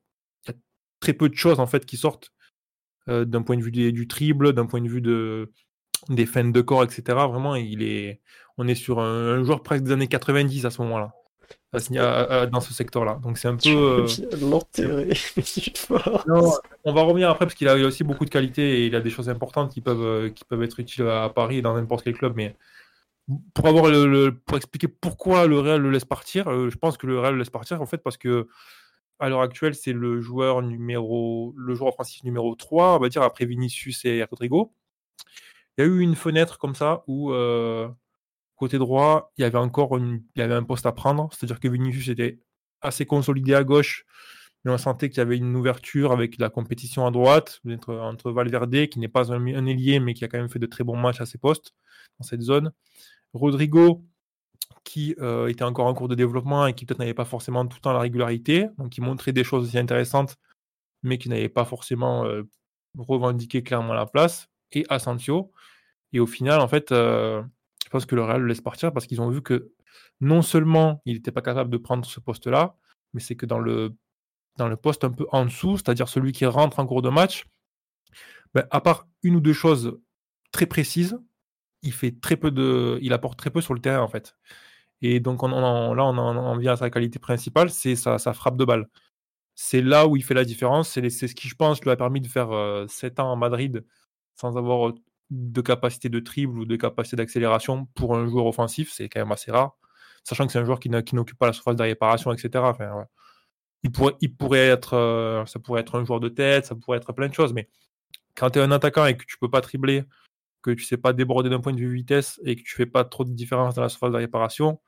a, 0.48 0.54
très 1.02 1.14
peu 1.14 1.28
de 1.30 1.36
choses 1.36 1.60
en 1.60 1.68
fait 1.68 1.86
qui 1.86 1.98
sortent 1.98 2.32
euh, 3.10 3.26
d'un 3.26 3.42
point 3.42 3.58
de 3.58 3.64
vue 3.64 3.72
du, 3.72 4.08
triple, 4.08 4.54
d'un 4.54 4.66
point 4.66 4.82
de 4.82 4.88
vue 4.88 5.02
de, 5.02 5.52
des 6.10 6.26
feintes 6.26 6.54
de 6.54 6.62
corps, 6.62 6.84
etc. 6.84 7.02
Vraiment, 7.28 7.56
il 7.56 7.84
est, 7.84 8.22
on 8.58 8.68
est 8.68 8.76
sur 8.76 9.00
un, 9.00 9.44
joueur 9.44 9.62
presque 9.62 9.84
des 9.84 9.92
années 9.92 10.08
90 10.08 10.66
à 10.66 10.72
ce 10.72 10.82
moment-là, 10.84 11.14
dans 11.74 12.60
ce 12.60 12.74
secteur-là. 12.74 13.20
Donc 13.24 13.38
c'est 13.38 13.48
un 13.48 13.56
peu. 13.56 14.06
L'enterrer. 14.42 15.10
on 16.84 16.94
va 16.94 17.02
revenir 17.02 17.30
après 17.30 17.46
parce 17.46 17.56
qu'il 17.56 17.68
a 17.68 17.76
aussi 17.76 18.04
beaucoup 18.04 18.26
de 18.26 18.30
qualités 18.30 18.80
et 18.80 18.86
il 18.88 18.96
a 18.96 19.02
des 19.02 19.10
choses 19.10 19.30
importantes 19.30 19.72
qui 19.72 19.82
peuvent, 19.82 20.02
euh, 20.02 20.30
qui 20.30 20.44
peuvent 20.44 20.64
être 20.64 20.80
utiles 20.80 21.08
à 21.08 21.30
Paris 21.30 21.58
et 21.58 21.62
dans 21.62 21.74
n'importe 21.74 22.04
quel 22.04 22.18
club. 22.18 22.34
Mais 22.36 22.56
pour 23.54 23.68
avoir 23.68 23.90
le, 23.90 24.32
pour 24.32 24.58
expliquer 24.58 24.88
pourquoi 24.88 25.48
le 25.48 25.60
Real 25.60 25.82
le 25.82 25.92
laisse 25.92 26.06
partir, 26.06 26.50
euh, 26.50 26.70
je 26.70 26.78
pense 26.78 26.98
que 26.98 27.08
le 27.08 27.20
Real 27.20 27.34
le 27.34 27.40
laisse 27.40 27.50
partir 27.50 27.82
en 27.82 27.86
fait 27.86 28.00
parce 28.00 28.18
que 28.18 28.48
à 29.20 29.30
l'heure 29.30 29.42
actuelle, 29.42 29.76
c'est 29.76 29.94
le 29.94 30.20
joueur 30.20 30.64
numéro, 30.64 31.54
le 31.56 31.76
joueur 31.76 31.94
offensif 31.94 32.24
numéro 32.24 32.56
3, 32.56 32.96
on 32.96 33.00
va 33.00 33.08
dire 33.08 33.22
après 33.22 33.46
Vinicius 33.46 34.04
et 34.04 34.24
Rodrigo. 34.24 34.74
Il 35.78 35.82
y 35.82 35.88
a 35.88 35.88
eu 35.88 36.00
une 36.00 36.16
fenêtre 36.16 36.58
comme 36.58 36.76
ça 36.76 37.04
où, 37.08 37.32
euh, 37.32 37.88
côté 38.62 38.78
droit, 38.78 39.32
il 39.38 39.42
y 39.42 39.44
avait 39.44 39.58
encore 39.58 39.98
il 39.98 40.22
y 40.36 40.42
avait 40.42 40.54
un 40.54 40.64
poste 40.64 40.86
à 40.86 40.92
prendre. 40.92 41.30
C'est-à-dire 41.34 41.60
que 41.60 41.68
Vinicius 41.68 42.10
était 42.10 42.40
assez 42.82 43.08
consolidé 43.08 43.56
à 43.56 43.64
gauche, 43.64 44.06
mais 44.64 44.72
on 44.72 44.78
sentait 44.78 45.10
qu'il 45.10 45.18
y 45.18 45.22
avait 45.22 45.38
une 45.38 45.56
ouverture 45.56 46.12
avec 46.12 46.38
la 46.38 46.50
compétition 46.50 47.08
à 47.08 47.12
droite 47.12 47.60
entre, 47.68 47.96
entre 47.96 48.32
Valverde, 48.32 48.88
qui 48.88 49.00
n'est 49.00 49.08
pas 49.08 49.34
un, 49.34 49.66
ailier, 49.66 50.00
mais 50.00 50.14
qui 50.14 50.24
a 50.24 50.28
quand 50.28 50.38
même 50.38 50.50
fait 50.50 50.60
de 50.60 50.68
très 50.68 50.84
bons 50.84 50.96
matchs 50.96 51.22
à 51.22 51.26
ses 51.26 51.40
postes 51.40 51.74
dans 52.20 52.26
cette 52.26 52.42
zone. 52.42 52.72
Rodrigo, 53.34 54.06
qui 54.84 55.16
euh, 55.20 55.48
était 55.48 55.64
encore 55.64 55.88
en 55.88 55.94
cours 55.96 56.08
de 56.08 56.16
développement 56.16 56.68
et 56.68 56.74
qui 56.76 56.86
peut-être 56.86 57.00
n'avait 57.00 57.16
pas 57.16 57.26
forcément 57.26 57.66
tout 57.66 57.78
le 57.78 57.82
temps 57.82 57.94
la 57.94 58.00
régularité, 58.00 58.68
donc 58.78 58.90
qui 58.92 59.02
montrait 59.02 59.34
des 59.34 59.44
choses 59.44 59.68
aussi 59.68 59.80
intéressantes, 59.80 60.38
mais 61.02 61.18
qui 61.18 61.30
n'avait 61.30 61.50
pas 61.50 61.66
forcément 61.66 62.26
euh, 62.26 62.44
revendiqué 62.98 63.64
clairement 63.64 63.94
la 63.96 64.06
place 64.06 64.50
et 64.72 64.86
Asensio. 64.90 65.52
Et 66.14 66.20
au 66.20 66.28
final, 66.28 66.60
en 66.62 66.68
fait, 66.68 66.92
euh, 66.92 67.42
pense 67.92 68.06
que 68.06 68.16
le 68.16 68.24
Real 68.24 68.42
le 68.42 68.48
laisse 68.48 68.62
partir 68.62 68.94
parce 68.94 69.06
qu'ils 69.06 69.22
ont 69.22 69.30
vu 69.30 69.42
que 69.42 69.72
non 70.20 70.42
seulement 70.42 71.02
il 71.06 71.16
n'était 71.16 71.32
pas 71.32 71.42
capable 71.42 71.70
de 71.70 71.78
prendre 71.78 72.06
ce 72.06 72.20
poste-là, 72.20 72.76
mais 73.14 73.20
c'est 73.20 73.36
que 73.36 73.46
dans 73.46 73.60
le, 73.60 73.96
dans 74.58 74.68
le 74.68 74.78
poste 74.78 75.04
un 75.04 75.12
peu 75.12 75.26
en 75.32 75.46
dessous, 75.46 75.78
c'est-à-dire 75.78 76.08
celui 76.08 76.32
qui 76.32 76.46
rentre 76.46 76.80
en 76.80 76.88
cours 76.88 77.02
de 77.02 77.10
match, 77.10 77.46
ben, 78.54 78.66
à 78.72 78.82
part 78.82 79.08
une 79.24 79.36
ou 79.36 79.42
deux 79.42 79.54
choses 79.54 80.00
très 80.52 80.66
précises, 80.66 81.20
il 81.84 81.94
fait 81.94 82.20
très 82.20 82.38
peu 82.38 82.52
de, 82.52 83.00
il 83.02 83.14
apporte 83.14 83.38
très 83.40 83.50
peu 83.50 83.62
sur 83.62 83.74
le 83.74 83.82
terrain 83.82 84.02
en 84.02 84.08
fait. 84.08 84.36
Et 85.02 85.20
donc 85.20 85.44
on, 85.44 85.50
là, 85.50 86.04
on 86.06 86.18
en, 86.18 86.58
vient 86.58 86.74
à 86.74 86.78
sa 86.78 86.90
qualité 86.90 87.20
principale, 87.20 87.70
c'est 87.72 87.96
sa, 87.96 88.18
frappe 88.34 88.58
de 88.58 88.66
balle. 88.66 88.88
C'est 89.56 89.82
là 89.82 90.08
où 90.08 90.16
il 90.18 90.24
fait 90.24 90.34
la 90.34 90.46
différence. 90.46 90.90
C'est 90.92 91.10
ce 91.10 91.36
qui, 91.36 91.48
je 91.48 91.56
pense, 91.56 91.82
lui 91.82 91.92
a 91.92 91.96
permis 91.96 92.22
de 92.22 92.28
faire 92.28 92.50
7 92.88 93.20
euh, 93.20 93.24
ans 93.24 93.32
en 93.34 93.36
Madrid 93.36 93.86
sans 94.36 94.58
avoir 94.58 94.94
de 95.32 95.62
capacité 95.62 96.10
de 96.10 96.20
triple 96.20 96.60
ou 96.60 96.66
de 96.66 96.76
capacité 96.76 97.16
d'accélération 97.16 97.88
pour 97.96 98.16
un 98.16 98.28
joueur 98.28 98.46
offensif, 98.46 98.92
c'est 98.94 99.10
quand 99.10 99.22
même 99.22 99.32
assez 99.32 99.52
rare. 99.52 99.78
Sachant 100.24 100.46
que 100.46 100.52
c'est 100.52 100.60
un 100.60 100.66
joueur 100.66 100.80
qui 100.80 100.90
n'occupe 100.90 101.40
pas 101.40 101.48
la 101.48 101.54
surface 101.54 101.76
de 101.78 101.84
réparation, 101.84 102.32
etc. 102.34 102.64
Il, 103.84 103.92
pourrait, 103.92 104.68
être, 104.68 104.94
euh, 104.94 105.46
ça 105.46 105.60
pourrait 105.60 105.82
être 105.82 106.00
un 106.00 106.06
joueur 106.06 106.20
de 106.20 106.30
tête, 106.30 106.66
ça 106.66 106.76
pourrait 106.76 106.98
être 106.98 107.14
plein 107.14 107.30
de 107.30 107.34
choses, 107.34 107.54
mais 107.54 107.70
quand 108.36 108.52
tu 108.52 108.60
es 108.60 108.62
un 108.62 108.72
attaquant 108.72 109.06
et 109.06 109.18
que 109.18 109.26
tu 109.26 109.38
peux 109.40 109.50
pas 109.50 109.62
tripler, 109.62 110.04
que 110.62 110.72
tu 110.72 110.84
sais 110.84 110.98
pas 110.98 111.14
déborder 111.14 111.50
d'un 111.50 111.62
point 111.62 111.74
de 111.74 111.80
vue 111.80 111.94
vitesse 111.94 112.40
et 112.46 112.56
que 112.56 112.62
tu 112.62 112.76
fais 112.76 112.86
pas 112.86 113.04
trop 113.06 113.24
de 113.26 113.32
différence 113.32 113.76
dans 113.76 113.82
la 113.82 113.90
surface 113.90 114.12
de 114.12 114.18
réparation, 114.18 114.80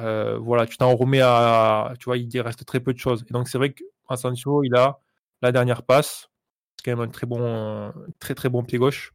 euh, 0.00 0.38
voilà, 0.38 0.66
tu 0.66 0.76
t'en 0.76 0.94
remets 0.94 1.22
à, 1.22 1.94
tu 1.98 2.04
vois, 2.04 2.18
il 2.18 2.40
reste 2.40 2.64
très 2.64 2.80
peu 2.80 2.92
de 2.92 2.98
choses. 2.98 3.24
Et 3.28 3.32
donc 3.32 3.48
c'est 3.48 3.58
vrai 3.58 3.72
qu'Asensio, 3.72 4.62
il 4.64 4.74
a 4.76 5.00
la 5.42 5.50
dernière 5.50 5.82
passe, 5.82 6.30
c'est 6.76 6.84
quand 6.84 6.96
même 6.96 7.08
un 7.08 7.10
très 7.10 7.26
bon, 7.26 7.92
très 8.20 8.34
très 8.34 8.48
bon 8.48 8.62
pied 8.62 8.78
gauche. 8.78 9.12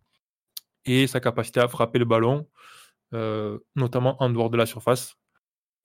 Et 0.85 1.07
sa 1.07 1.19
capacité 1.19 1.59
à 1.59 1.67
frapper 1.67 1.99
le 1.99 2.05
ballon, 2.05 2.47
euh, 3.13 3.59
notamment 3.75 4.21
en 4.21 4.29
dehors 4.29 4.49
de 4.49 4.57
la 4.57 4.65
surface, 4.65 5.15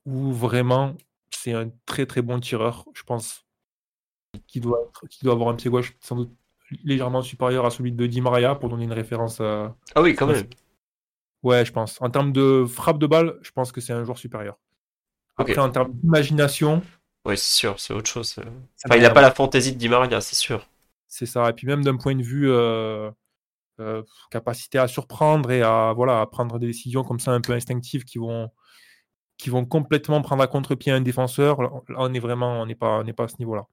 où 0.04 0.32
vraiment 0.32 0.96
c'est 1.30 1.52
un 1.52 1.70
très 1.86 2.06
très 2.06 2.22
bon 2.22 2.40
tireur, 2.40 2.84
je 2.94 3.02
pense, 3.02 3.46
qui 4.46 4.60
doit, 4.60 4.90
qui 5.08 5.24
doit 5.24 5.34
avoir 5.34 5.48
un 5.48 5.54
pied 5.54 5.70
gauche 5.70 5.96
sans 6.00 6.16
doute 6.16 6.32
légèrement 6.84 7.22
supérieur 7.22 7.66
à 7.66 7.70
celui 7.70 7.92
de 7.92 8.06
Di 8.06 8.20
Maria 8.20 8.54
pour 8.54 8.68
donner 8.68 8.84
une 8.84 8.92
référence. 8.92 9.40
À... 9.40 9.74
Ah 9.94 10.02
oui, 10.02 10.14
quand 10.14 10.26
même. 10.26 10.46
Ouais, 11.42 11.64
je 11.64 11.72
pense. 11.72 12.00
En 12.00 12.10
termes 12.10 12.32
de 12.32 12.64
frappe 12.68 12.98
de 12.98 13.06
balle, 13.06 13.38
je 13.42 13.50
pense 13.50 13.72
que 13.72 13.80
c'est 13.80 13.92
un 13.92 14.04
joueur 14.04 14.18
supérieur. 14.18 14.58
Après, 15.36 15.58
en 15.58 15.70
termes 15.70 15.92
d'imagination. 15.94 16.82
Oui, 17.24 17.36
c'est 17.36 17.56
sûr, 17.56 17.80
c'est 17.80 17.94
autre 17.94 18.10
chose. 18.10 18.36
il 18.94 19.00
n'a 19.00 19.10
pas 19.10 19.22
la 19.22 19.30
fantaisie 19.30 19.72
de 19.72 19.78
Di 19.78 19.88
Maria, 19.88 20.20
c'est 20.20 20.36
sûr. 20.36 20.68
C'est 21.08 21.26
ça. 21.26 21.48
Et 21.48 21.52
puis 21.52 21.66
même 21.66 21.82
d'un 21.82 21.96
point 21.96 22.14
de 22.14 22.22
vue 22.22 22.50
euh, 22.50 23.10
euh, 23.80 24.02
capacité 24.30 24.78
à 24.78 24.88
surprendre 24.88 25.50
et 25.50 25.62
à, 25.62 25.92
voilà, 25.94 26.20
à 26.20 26.26
prendre 26.26 26.58
des 26.58 26.66
décisions 26.66 27.04
comme 27.04 27.20
ça 27.20 27.32
un 27.32 27.40
peu 27.40 27.52
instinctives 27.52 28.04
qui 28.04 28.18
vont, 28.18 28.50
qui 29.38 29.50
vont 29.50 29.64
complètement 29.64 30.22
prendre 30.22 30.42
à 30.42 30.46
contre-pied 30.46 30.92
un 30.92 31.00
défenseur, 31.00 31.62
là, 31.62 31.70
on 31.96 32.12
est 32.14 32.20
vraiment, 32.20 32.60
on 32.62 32.66
n'est 32.66 32.74
pas, 32.74 33.04
pas 33.16 33.24
à 33.24 33.28
ce 33.28 33.36
niveau-là. 33.38 33.66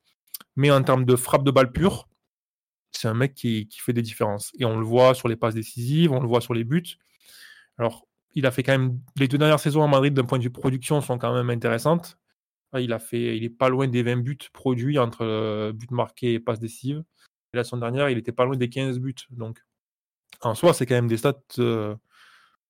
Mais 0.56 0.72
en 0.72 0.84
termes 0.84 1.06
de 1.06 1.16
frappe 1.16 1.44
de 1.44 1.52
balle 1.52 1.72
pure, 1.72 2.08
c'est 2.92 3.08
un 3.08 3.14
mec 3.14 3.34
qui, 3.36 3.68
qui, 3.68 3.80
fait 3.80 3.94
des 3.94 4.02
différences. 4.02 4.52
Et 4.60 4.66
on 4.66 4.80
le 4.80 4.86
voit 4.86 5.14
sur 5.14 5.28
les 5.28 5.36
passes 5.36 5.56
décisives, 5.56 6.12
on 6.12 6.20
le 6.22 6.28
voit 6.28 6.42
sur 6.42 6.54
les 6.54 6.64
buts. 6.64 6.98
Alors, 7.78 8.08
il 8.34 8.46
a 8.46 8.52
fait 8.52 8.64
quand 8.64 8.72
même. 8.74 9.00
Les 9.18 9.28
deux 9.28 9.38
dernières 9.38 9.60
saisons 9.60 9.84
à 9.84 9.88
Madrid, 9.88 10.14
d'un 10.14 10.26
point 10.26 10.38
de 10.40 10.44
vue 10.44 10.52
production, 10.52 11.02
sont 11.02 11.18
quand 11.18 11.34
même 11.34 11.50
intéressantes. 11.50 12.18
Il 12.78 12.94
a 12.94 13.00
fait, 13.00 13.38
il 13.38 13.44
est 13.44 13.50
pas 13.50 13.70
loin 13.70 13.88
des 13.88 14.04
20 14.04 14.18
buts 14.18 14.38
produits 14.54 15.00
entre 15.00 15.24
euh, 15.24 15.72
buts 15.74 15.88
marqués 15.92 16.34
et 16.34 16.40
passes 16.40 16.60
décisives 16.60 17.04
la 17.58 17.64
semaine 17.64 17.82
dernière, 17.82 18.10
il 18.10 18.18
était 18.18 18.32
pas 18.32 18.46
loin 18.46 18.56
des 18.56 18.70
15 18.70 19.00
buts. 19.00 19.16
Donc, 19.32 19.60
en 20.42 20.56
soi, 20.56 20.74
c'est 20.74 20.86
quand 20.86 20.96
même 20.96 21.08
des 21.08 21.18
stats 21.18 21.36
euh, 21.60 21.96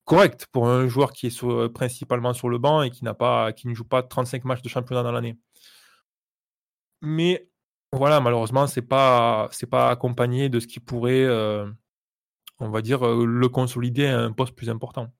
correctes 0.05 0.47
pour 0.51 0.67
un 0.67 0.87
joueur 0.87 1.11
qui 1.11 1.27
est 1.27 1.43
euh, 1.43 1.69
principalement 1.69 2.33
sur 2.33 2.49
le 2.49 2.57
banc 2.57 2.81
et 2.81 2.91
qui, 2.91 3.03
pas, 3.17 3.51
qui 3.53 3.67
ne 3.67 3.73
joue 3.73 3.83
pas 3.83 4.03
35 4.03 4.45
matchs 4.45 4.61
de 4.61 4.69
championnat 4.69 5.03
dans 5.03 5.11
l'année. 5.11 5.37
Mais 7.01 7.47
voilà, 7.93 8.19
malheureusement, 8.19 8.67
c'est 8.67 8.81
pas 8.81 9.49
c'est 9.51 9.69
pas 9.69 9.89
accompagné 9.89 10.49
de 10.49 10.59
ce 10.59 10.67
qui 10.67 10.79
pourrait, 10.79 11.23
euh, 11.23 11.69
on 12.59 12.69
va 12.69 12.81
dire, 12.81 13.05
le 13.05 13.49
consolider 13.49 14.07
à 14.07 14.19
un 14.19 14.31
poste 14.31 14.55
plus 14.55 14.69
important. 14.69 15.11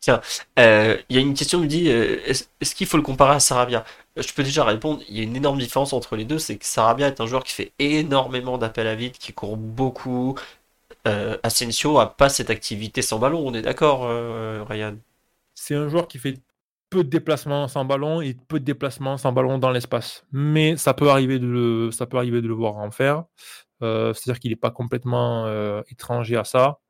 Tiens, 0.00 0.20
euh, 0.58 0.96
il 1.08 1.16
y 1.16 1.18
a 1.18 1.22
une 1.22 1.34
question 1.34 1.58
qui 1.58 1.64
me 1.64 1.68
dit 1.68 1.88
euh, 1.90 2.20
est-ce, 2.26 2.74
qu'il 2.74 2.86
faut 2.86 2.96
le 2.96 3.02
comparer 3.02 3.34
à 3.34 3.40
Sarabia? 3.40 3.84
Je 4.16 4.32
peux 4.32 4.42
déjà 4.42 4.64
répondre 4.64 5.02
il 5.08 5.16
y 5.16 5.20
a 5.20 5.22
une 5.24 5.36
énorme 5.36 5.58
différence 5.58 5.92
entre 5.92 6.16
les 6.16 6.24
deux 6.24 6.38
c'est 6.38 6.56
que 6.56 6.64
Sarabia 6.64 7.08
est 7.08 7.20
un 7.20 7.26
joueur 7.26 7.42
qui 7.44 7.52
fait 7.52 7.72
énormément 7.78 8.58
d'appels 8.58 8.86
à 8.86 8.94
vide, 8.94 9.12
qui 9.18 9.32
court 9.32 9.56
beaucoup. 9.56 10.36
Euh, 11.06 11.38
Asensio 11.42 11.98
a 11.98 12.16
pas 12.16 12.28
cette 12.28 12.50
activité 12.50 13.02
sans 13.02 13.18
ballon, 13.18 13.46
on 13.46 13.54
est 13.54 13.62
d'accord, 13.62 14.08
Ryan? 14.68 14.96
C'est 15.54 15.74
un 15.74 15.88
joueur 15.88 16.08
qui 16.08 16.18
fait 16.18 16.38
peu 16.90 17.04
de 17.04 17.08
déplacements 17.08 17.68
sans 17.68 17.84
ballon 17.84 18.20
et 18.20 18.34
peu 18.48 18.60
de 18.60 18.64
déplacements 18.64 19.16
sans 19.16 19.32
ballon 19.32 19.58
dans 19.58 19.70
l'espace. 19.70 20.26
Mais 20.32 20.76
ça 20.76 20.94
peut 20.94 21.10
arriver 21.10 21.38
de 21.38 21.46
le, 21.46 21.90
ça 21.90 22.06
peut 22.06 22.16
arriver 22.16 22.42
de 22.42 22.48
le 22.48 22.54
voir 22.54 22.76
en 22.76 22.90
faire. 22.90 23.24
c'est-à-dire 23.80 24.40
qu'il 24.40 24.50
n'est 24.50 24.56
pas 24.56 24.70
complètement 24.70 25.46
étranger 25.88 26.36
à 26.36 26.44
ça. 26.44 26.80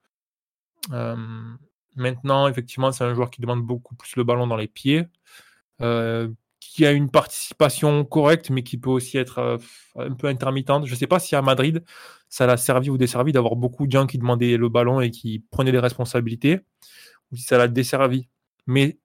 Maintenant, 1.96 2.46
effectivement, 2.46 2.92
c'est 2.92 3.04
un 3.04 3.14
joueur 3.14 3.30
qui 3.30 3.40
demande 3.40 3.62
beaucoup 3.62 3.94
plus 3.94 4.16
le 4.16 4.24
ballon 4.24 4.46
dans 4.46 4.56
les 4.56 4.68
pieds, 4.68 5.06
euh, 5.80 6.28
qui 6.76 6.84
a 6.84 6.92
une 6.92 7.10
participation 7.10 8.04
correcte, 8.04 8.50
mais 8.50 8.62
qui 8.62 8.76
peut 8.76 8.90
aussi 8.90 9.16
être 9.16 9.38
euh, 9.38 9.56
un 9.96 10.12
peu 10.12 10.26
intermittente. 10.26 10.84
Je 10.84 10.92
ne 10.92 10.96
sais 10.96 11.06
pas 11.06 11.18
si 11.18 11.34
à 11.34 11.40
Madrid, 11.40 11.82
ça 12.28 12.44
l'a 12.44 12.58
servi 12.58 12.90
ou 12.90 12.98
desservi 12.98 13.32
d'avoir 13.32 13.56
beaucoup 13.56 13.86
de 13.86 13.92
gens 13.92 14.06
qui 14.06 14.18
demandaient 14.18 14.58
le 14.58 14.68
ballon 14.68 15.00
et 15.00 15.10
qui 15.10 15.38
prenaient 15.38 15.72
des 15.72 15.78
responsabilités, 15.78 16.60
ou 17.32 17.36
si 17.36 17.44
ça 17.44 17.56
l'a 17.56 17.66
desservi. 17.66 18.28
Mais 18.66 18.98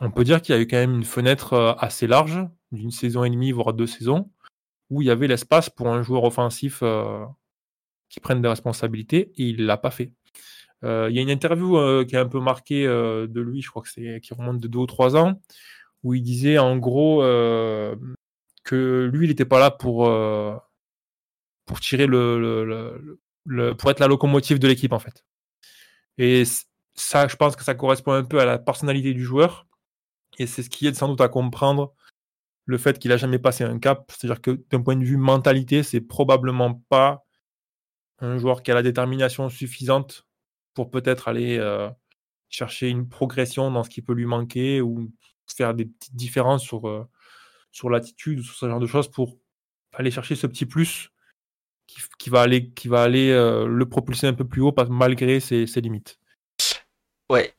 on 0.00 0.10
peut 0.10 0.24
dire 0.24 0.42
qu'il 0.42 0.56
y 0.56 0.58
a 0.58 0.60
eu 0.60 0.66
quand 0.66 0.78
même 0.78 0.96
une 0.96 1.04
fenêtre 1.04 1.52
euh, 1.52 1.74
assez 1.78 2.08
large, 2.08 2.40
d'une 2.72 2.90
saison 2.90 3.22
et 3.22 3.30
demie, 3.30 3.52
voire 3.52 3.72
deux 3.72 3.86
saisons, 3.86 4.28
où 4.90 5.00
il 5.00 5.06
y 5.06 5.10
avait 5.12 5.28
l'espace 5.28 5.70
pour 5.70 5.86
un 5.86 6.02
joueur 6.02 6.24
offensif 6.24 6.82
qui 8.08 8.18
prenne 8.18 8.42
des 8.42 8.48
responsabilités, 8.48 9.30
et 9.36 9.44
il 9.44 9.60
ne 9.60 9.66
l'a 9.66 9.76
pas 9.76 9.92
fait. 9.92 10.10
Euh, 10.84 11.08
il 11.10 11.16
y 11.16 11.18
a 11.18 11.22
une 11.22 11.30
interview 11.30 11.78
euh, 11.78 12.04
qui 12.04 12.16
est 12.16 12.18
un 12.18 12.28
peu 12.28 12.40
marquée 12.40 12.86
euh, 12.86 13.26
de 13.26 13.40
lui, 13.40 13.62
je 13.62 13.70
crois 13.70 13.82
que 13.82 13.88
c'est 13.88 14.20
qui 14.20 14.34
remonte 14.34 14.60
de 14.60 14.68
deux 14.68 14.78
ou 14.80 14.86
trois 14.86 15.16
ans, 15.16 15.40
où 16.06 16.14
il 16.14 16.22
disait 16.22 16.58
en 16.58 16.76
gros 16.76 17.20
que 18.62 19.10
lui, 19.12 19.26
il 19.26 19.28
n'était 19.28 19.44
pas 19.44 19.58
là 19.58 19.72
pour, 19.72 20.08
pour 21.64 21.80
tirer 21.80 22.06
le, 22.06 23.18
pour 23.76 23.90
être 23.90 23.98
la 23.98 24.06
locomotive 24.06 24.60
de 24.60 24.68
l'équipe 24.68 24.92
en 24.92 25.00
fait. 25.00 25.24
Et 26.16 26.44
ça, 26.94 27.26
je 27.26 27.34
pense 27.34 27.56
que 27.56 27.64
ça 27.64 27.74
correspond 27.74 28.12
un 28.12 28.22
peu 28.22 28.38
à 28.38 28.44
la 28.44 28.58
personnalité 28.58 29.14
du 29.14 29.24
joueur. 29.24 29.66
Et 30.38 30.46
c'est 30.46 30.62
ce 30.62 30.70
qui 30.70 30.86
aide 30.86 30.94
sans 30.94 31.08
doute 31.08 31.20
à 31.20 31.28
comprendre 31.28 31.92
le 32.66 32.78
fait 32.78 33.00
qu'il 33.00 33.10
a 33.10 33.16
jamais 33.16 33.40
passé 33.40 33.64
un 33.64 33.80
cap. 33.80 34.10
C'est-à-dire 34.12 34.40
que 34.40 34.62
d'un 34.70 34.82
point 34.82 34.94
de 34.94 35.04
vue 35.04 35.16
mentalité, 35.16 35.82
c'est 35.82 36.00
probablement 36.00 36.84
pas 36.88 37.24
un 38.20 38.38
joueur 38.38 38.62
qui 38.62 38.70
a 38.70 38.74
la 38.74 38.82
détermination 38.82 39.48
suffisante 39.48 40.24
pour 40.72 40.90
peut-être 40.90 41.26
aller 41.26 41.58
euh, 41.58 41.90
chercher 42.48 42.90
une 42.90 43.08
progression 43.08 43.72
dans 43.72 43.82
ce 43.82 43.90
qui 43.90 44.02
peut 44.02 44.12
lui 44.12 44.26
manquer 44.26 44.80
faire 45.54 45.74
des 45.74 45.86
petites 45.86 46.16
différences 46.16 46.62
sur, 46.62 46.88
euh, 46.88 47.06
sur 47.72 47.90
l'attitude 47.90 48.40
ou 48.40 48.42
sur 48.42 48.54
ce 48.54 48.68
genre 48.68 48.80
de 48.80 48.86
choses 48.86 49.10
pour 49.10 49.36
aller 49.94 50.10
chercher 50.10 50.34
ce 50.34 50.46
petit 50.46 50.66
plus 50.66 51.10
qui, 52.18 52.30
va 52.30 52.42
aller, 52.42 52.70
qui 52.70 52.88
va 52.88 53.02
aller 53.02 53.30
euh, 53.30 53.66
le 53.66 53.88
propulser 53.88 54.26
un 54.26 54.32
peu 54.32 54.44
plus 54.44 54.60
haut 54.60 54.74
malgré 54.90 55.40
ses, 55.40 55.66
ses 55.66 55.80
limites. 55.80 56.18
Ouais. 57.30 57.54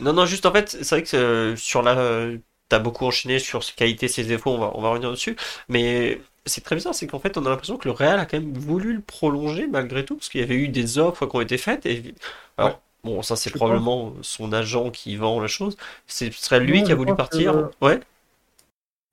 Non, 0.00 0.12
non, 0.12 0.26
juste 0.26 0.44
en 0.46 0.52
fait, 0.52 0.70
c'est 0.70 0.88
vrai 0.90 1.02
que 1.02 1.54
sur 1.56 1.82
la 1.82 2.36
t'as 2.68 2.78
beaucoup 2.78 3.04
enchaîné 3.04 3.38
sur 3.38 3.62
ses 3.62 3.72
qualités, 3.72 4.08
ses 4.08 4.24
défauts, 4.24 4.50
on 4.50 4.58
va, 4.58 4.72
on 4.74 4.80
va 4.80 4.90
revenir 4.90 5.10
dessus. 5.10 5.36
Mais 5.68 6.20
c'est 6.46 6.62
très 6.62 6.76
bizarre, 6.76 6.94
c'est 6.94 7.06
qu'en 7.06 7.18
fait, 7.18 7.36
on 7.36 7.46
a 7.46 7.50
l'impression 7.50 7.76
que 7.76 7.88
le 7.88 7.92
Real 7.92 8.18
a 8.18 8.26
quand 8.26 8.38
même 8.38 8.52
voulu 8.52 8.94
le 8.94 9.00
prolonger 9.00 9.66
malgré 9.66 10.04
tout, 10.04 10.16
parce 10.16 10.28
qu'il 10.28 10.40
y 10.40 10.44
avait 10.44 10.56
eu 10.56 10.68
des 10.68 10.98
offres 10.98 11.26
qui 11.26 11.36
ont 11.36 11.40
été 11.40 11.58
faites. 11.58 11.86
Et... 11.86 12.14
Alors, 12.56 12.80
bon, 13.04 13.22
ça, 13.22 13.36
c'est 13.36 13.50
probablement 13.50 14.14
son 14.22 14.52
agent 14.52 14.90
qui 14.90 15.16
vend 15.16 15.40
la 15.40 15.46
chose. 15.46 15.76
Ce 16.06 16.30
serait 16.30 16.60
lui 16.60 16.82
qui 16.82 16.92
a 16.92 16.94
voulu 16.94 17.14
partir. 17.14 17.70
Ouais. 17.80 18.00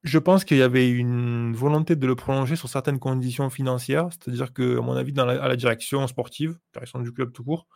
Je 0.04 0.18
pense 0.18 0.46
qu'il 0.46 0.58
y 0.58 0.64
avait 0.64 0.90
une 0.90 1.54
volonté 1.54 1.96
de 1.96 2.08
le 2.08 2.16
prolonger 2.16 2.56
sur 2.56 2.70
certaines 2.70 2.98
conditions 2.98 3.52
financières, 3.52 4.10
c'est-à-dire 4.12 4.52
que, 4.52 4.80
à 4.80 4.82
mon 4.82 4.94
avis, 4.94 5.14
dans 5.14 5.28
à 5.28 5.48
la 5.48 5.56
direction 5.56 6.08
sportive, 6.08 6.58
direction 6.74 7.00
du 7.00 7.14
club 7.14 7.32
tout 7.32 7.44
court, 7.44 7.68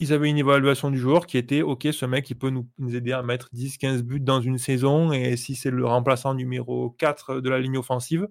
ils 0.00 0.12
avaient 0.12 0.28
une 0.28 0.38
évaluation 0.38 0.90
du 0.90 0.98
joueur 0.98 1.26
qui 1.26 1.38
était 1.38 1.62
OK, 1.62 1.88
ce 1.92 2.06
mec, 2.06 2.30
il 2.30 2.36
peut 2.36 2.50
nous, 2.50 2.68
aider 2.94 3.12
à 3.12 3.22
mettre 3.22 3.48
10-15 3.54 4.02
buts 4.02 4.20
dans 4.20 4.40
une 4.40 4.58
saison. 4.58 5.12
Et 5.12 5.36
si 5.36 5.54
c'est 5.54 5.70
le 5.70 5.84
remplaçant 5.86 6.34
numéro 6.34 6.90
4 6.90 7.40
de 7.40 7.50
la 7.50 7.58
ligne 7.58 7.78
offensive, 7.78 8.28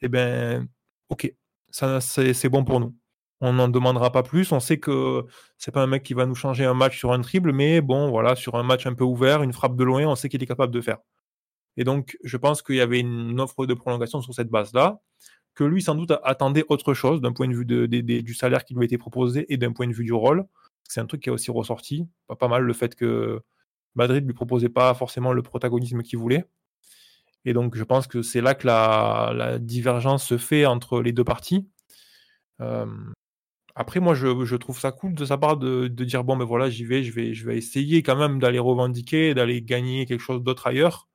eh 0.00 0.08
bien, 0.08 0.66
OK, 1.10 1.32
ça, 1.70 2.00
c'est, 2.00 2.48
bon 2.48 2.64
pour 2.64 2.80
nous. 2.80 2.94
On 3.42 3.52
n'en 3.52 3.68
demandera 3.68 4.10
pas 4.12 4.22
plus. 4.22 4.52
On 4.52 4.60
sait 4.60 4.78
que 4.78 5.26
c'est 5.58 5.72
pas 5.72 5.82
un 5.82 5.86
mec 5.86 6.02
qui 6.02 6.14
va 6.14 6.24
nous 6.26 6.34
changer 6.34 6.64
un 6.64 6.74
match 6.74 6.98
sur 6.98 7.12
un 7.12 7.20
triple, 7.20 7.52
mais 7.52 7.80
bon, 7.82 8.08
voilà, 8.08 8.34
sur 8.36 8.54
un 8.54 8.62
match 8.62 8.86
un 8.86 8.94
peu 8.94 9.04
ouvert, 9.04 9.42
une 9.42 9.52
frappe 9.52 9.76
de 9.76 9.84
loin, 9.84 10.06
on 10.06 10.14
sait 10.16 10.28
qu'il 10.28 10.42
est 10.42 10.46
capable 10.46 10.72
de 10.72 10.80
faire. 10.80 10.98
Et 11.76 11.84
donc, 11.84 12.16
je 12.24 12.36
pense 12.36 12.62
qu'il 12.62 12.76
y 12.76 12.80
avait 12.80 13.00
une 13.00 13.40
offre 13.40 13.66
de 13.66 13.74
prolongation 13.74 14.22
sur 14.22 14.34
cette 14.34 14.48
base-là, 14.48 15.00
que 15.54 15.64
lui, 15.64 15.82
sans 15.82 15.94
doute, 15.94 16.12
attendait 16.24 16.64
autre 16.68 16.94
chose 16.94 17.20
d'un 17.20 17.32
point 17.32 17.48
de 17.48 17.54
vue 17.54 17.66
du 17.66 18.34
salaire 18.34 18.64
qui 18.64 18.74
lui 18.74 18.82
a 18.82 18.84
été 18.84 18.98
proposé 18.98 19.52
et 19.52 19.58
d'un 19.58 19.72
point 19.72 19.86
de 19.86 19.92
vue 19.92 20.04
du 20.04 20.14
rôle 20.14 20.46
c'est 20.92 21.00
un 21.00 21.06
truc 21.06 21.22
qui 21.22 21.28
est 21.28 21.32
aussi 21.32 21.50
ressorti. 21.50 22.06
Pas, 22.38 22.48
mal 22.48 22.62
le 22.62 22.72
fait 22.72 22.94
que 22.94 23.40
Madrid 23.94 24.24
lui 24.24 24.34
proposait 24.34 24.68
pas 24.68 24.94
forcément 24.94 25.32
le 25.32 25.42
protagonisme 25.42 26.02
qu'il 26.02 26.18
voulait. 26.18 26.44
Et 27.44 27.52
donc, 27.54 27.76
je 27.76 27.84
pense 27.84 28.06
que 28.06 28.22
c'est 28.22 28.40
là 28.40 28.54
que 28.54 28.66
la, 28.66 29.58
divergence 29.58 30.24
se 30.24 30.38
fait 30.38 30.66
entre 30.66 31.00
les 31.00 31.12
deux 31.12 31.24
parties. 31.24 31.68
Euh, 32.60 32.86
après, 33.74 34.00
moi, 34.00 34.14
je, 34.14 34.56
trouve 34.56 34.78
ça 34.78 34.92
cool 34.92 35.14
de 35.14 35.24
sa 35.24 35.38
part 35.38 35.56
de, 35.56 35.88
dire 35.88 36.24
bon, 36.24 36.36
ben 36.36 36.44
voilà, 36.44 36.68
j'y 36.70 36.84
vais, 36.84 37.02
je 37.02 37.12
vais, 37.12 37.56
essayer 37.56 38.02
quand 38.02 38.16
même 38.16 38.38
d'aller 38.38 38.58
revendiquer, 38.58 39.34
d'aller 39.34 39.62
gagner 39.62 40.06
quelque 40.06 40.20
chose 40.20 40.42
d'autre 40.42 40.66
ailleurs. 40.66 41.08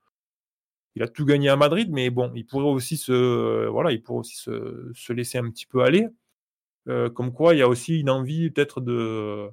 Il 0.96 1.04
a 1.04 1.08
tout 1.08 1.26
gagné 1.26 1.50
à 1.50 1.56
Madrid, 1.56 1.90
mais 1.92 2.10
bon, 2.10 2.32
il 2.36 2.46
pourrait 2.46 2.66
aussi 2.66 2.98
se, 2.98 3.68
voilà, 3.68 3.92
il 3.92 4.02
pourrait 4.02 4.20
aussi 4.20 4.38
se, 4.38 4.92
se 4.96 5.14
laisser 5.14 5.38
un 5.38 5.50
petit 5.52 5.68
peu 5.68 5.84
aller. 5.84 6.08
Euh, 6.88 7.10
comme 7.10 7.34
quoi, 7.34 7.54
il 7.54 7.60
y 7.60 7.62
a 7.62 7.68
aussi 7.68 8.00
une 8.00 8.10
envie 8.10 8.50
peut-être 8.50 8.82
de, 8.82 9.50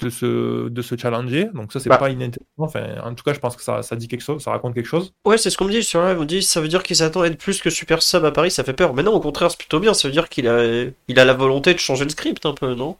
de 0.00 0.10
se, 0.10 0.68
de 0.68 0.82
se 0.82 0.96
challenger. 0.96 1.48
Donc 1.54 1.72
ça, 1.72 1.80
c'est 1.80 1.88
bah. 1.88 1.98
pas 1.98 2.10
inintéressant. 2.10 2.46
Enfin, 2.58 3.00
en 3.02 3.14
tout 3.14 3.24
cas, 3.24 3.32
je 3.32 3.40
pense 3.40 3.56
que 3.56 3.62
ça, 3.62 3.82
ça 3.82 3.96
dit 3.96 4.08
quelque 4.08 4.22
chose, 4.22 4.42
ça 4.42 4.50
raconte 4.50 4.74
quelque 4.74 4.86
chose. 4.86 5.12
Ouais, 5.24 5.38
c'est 5.38 5.50
ce 5.50 5.56
qu'on 5.56 5.64
me 5.64 5.70
dit 5.70 5.82
sur 5.82 6.00
là. 6.00 6.14
On 6.18 6.24
dit 6.24 6.42
ça 6.42 6.60
veut 6.60 6.68
dire 6.68 6.82
qu'il 6.82 6.96
s'attend 6.96 7.22
à 7.22 7.26
être 7.26 7.38
plus 7.38 7.60
que 7.60 7.70
super 7.70 8.02
sub 8.02 8.24
à 8.24 8.32
Paris, 8.32 8.50
ça 8.50 8.64
fait 8.64 8.72
peur. 8.72 8.94
Mais 8.94 9.02
non, 9.02 9.12
au 9.12 9.20
contraire, 9.20 9.50
c'est 9.50 9.58
plutôt 9.58 9.80
bien. 9.80 9.94
Ça 9.94 10.08
veut 10.08 10.12
dire 10.12 10.28
qu'il 10.28 10.48
a, 10.48 10.84
il 11.08 11.18
a 11.18 11.24
la 11.24 11.34
volonté 11.34 11.74
de 11.74 11.78
changer 11.78 12.04
le 12.04 12.10
script 12.10 12.46
un 12.46 12.54
peu, 12.54 12.74
non? 12.74 12.96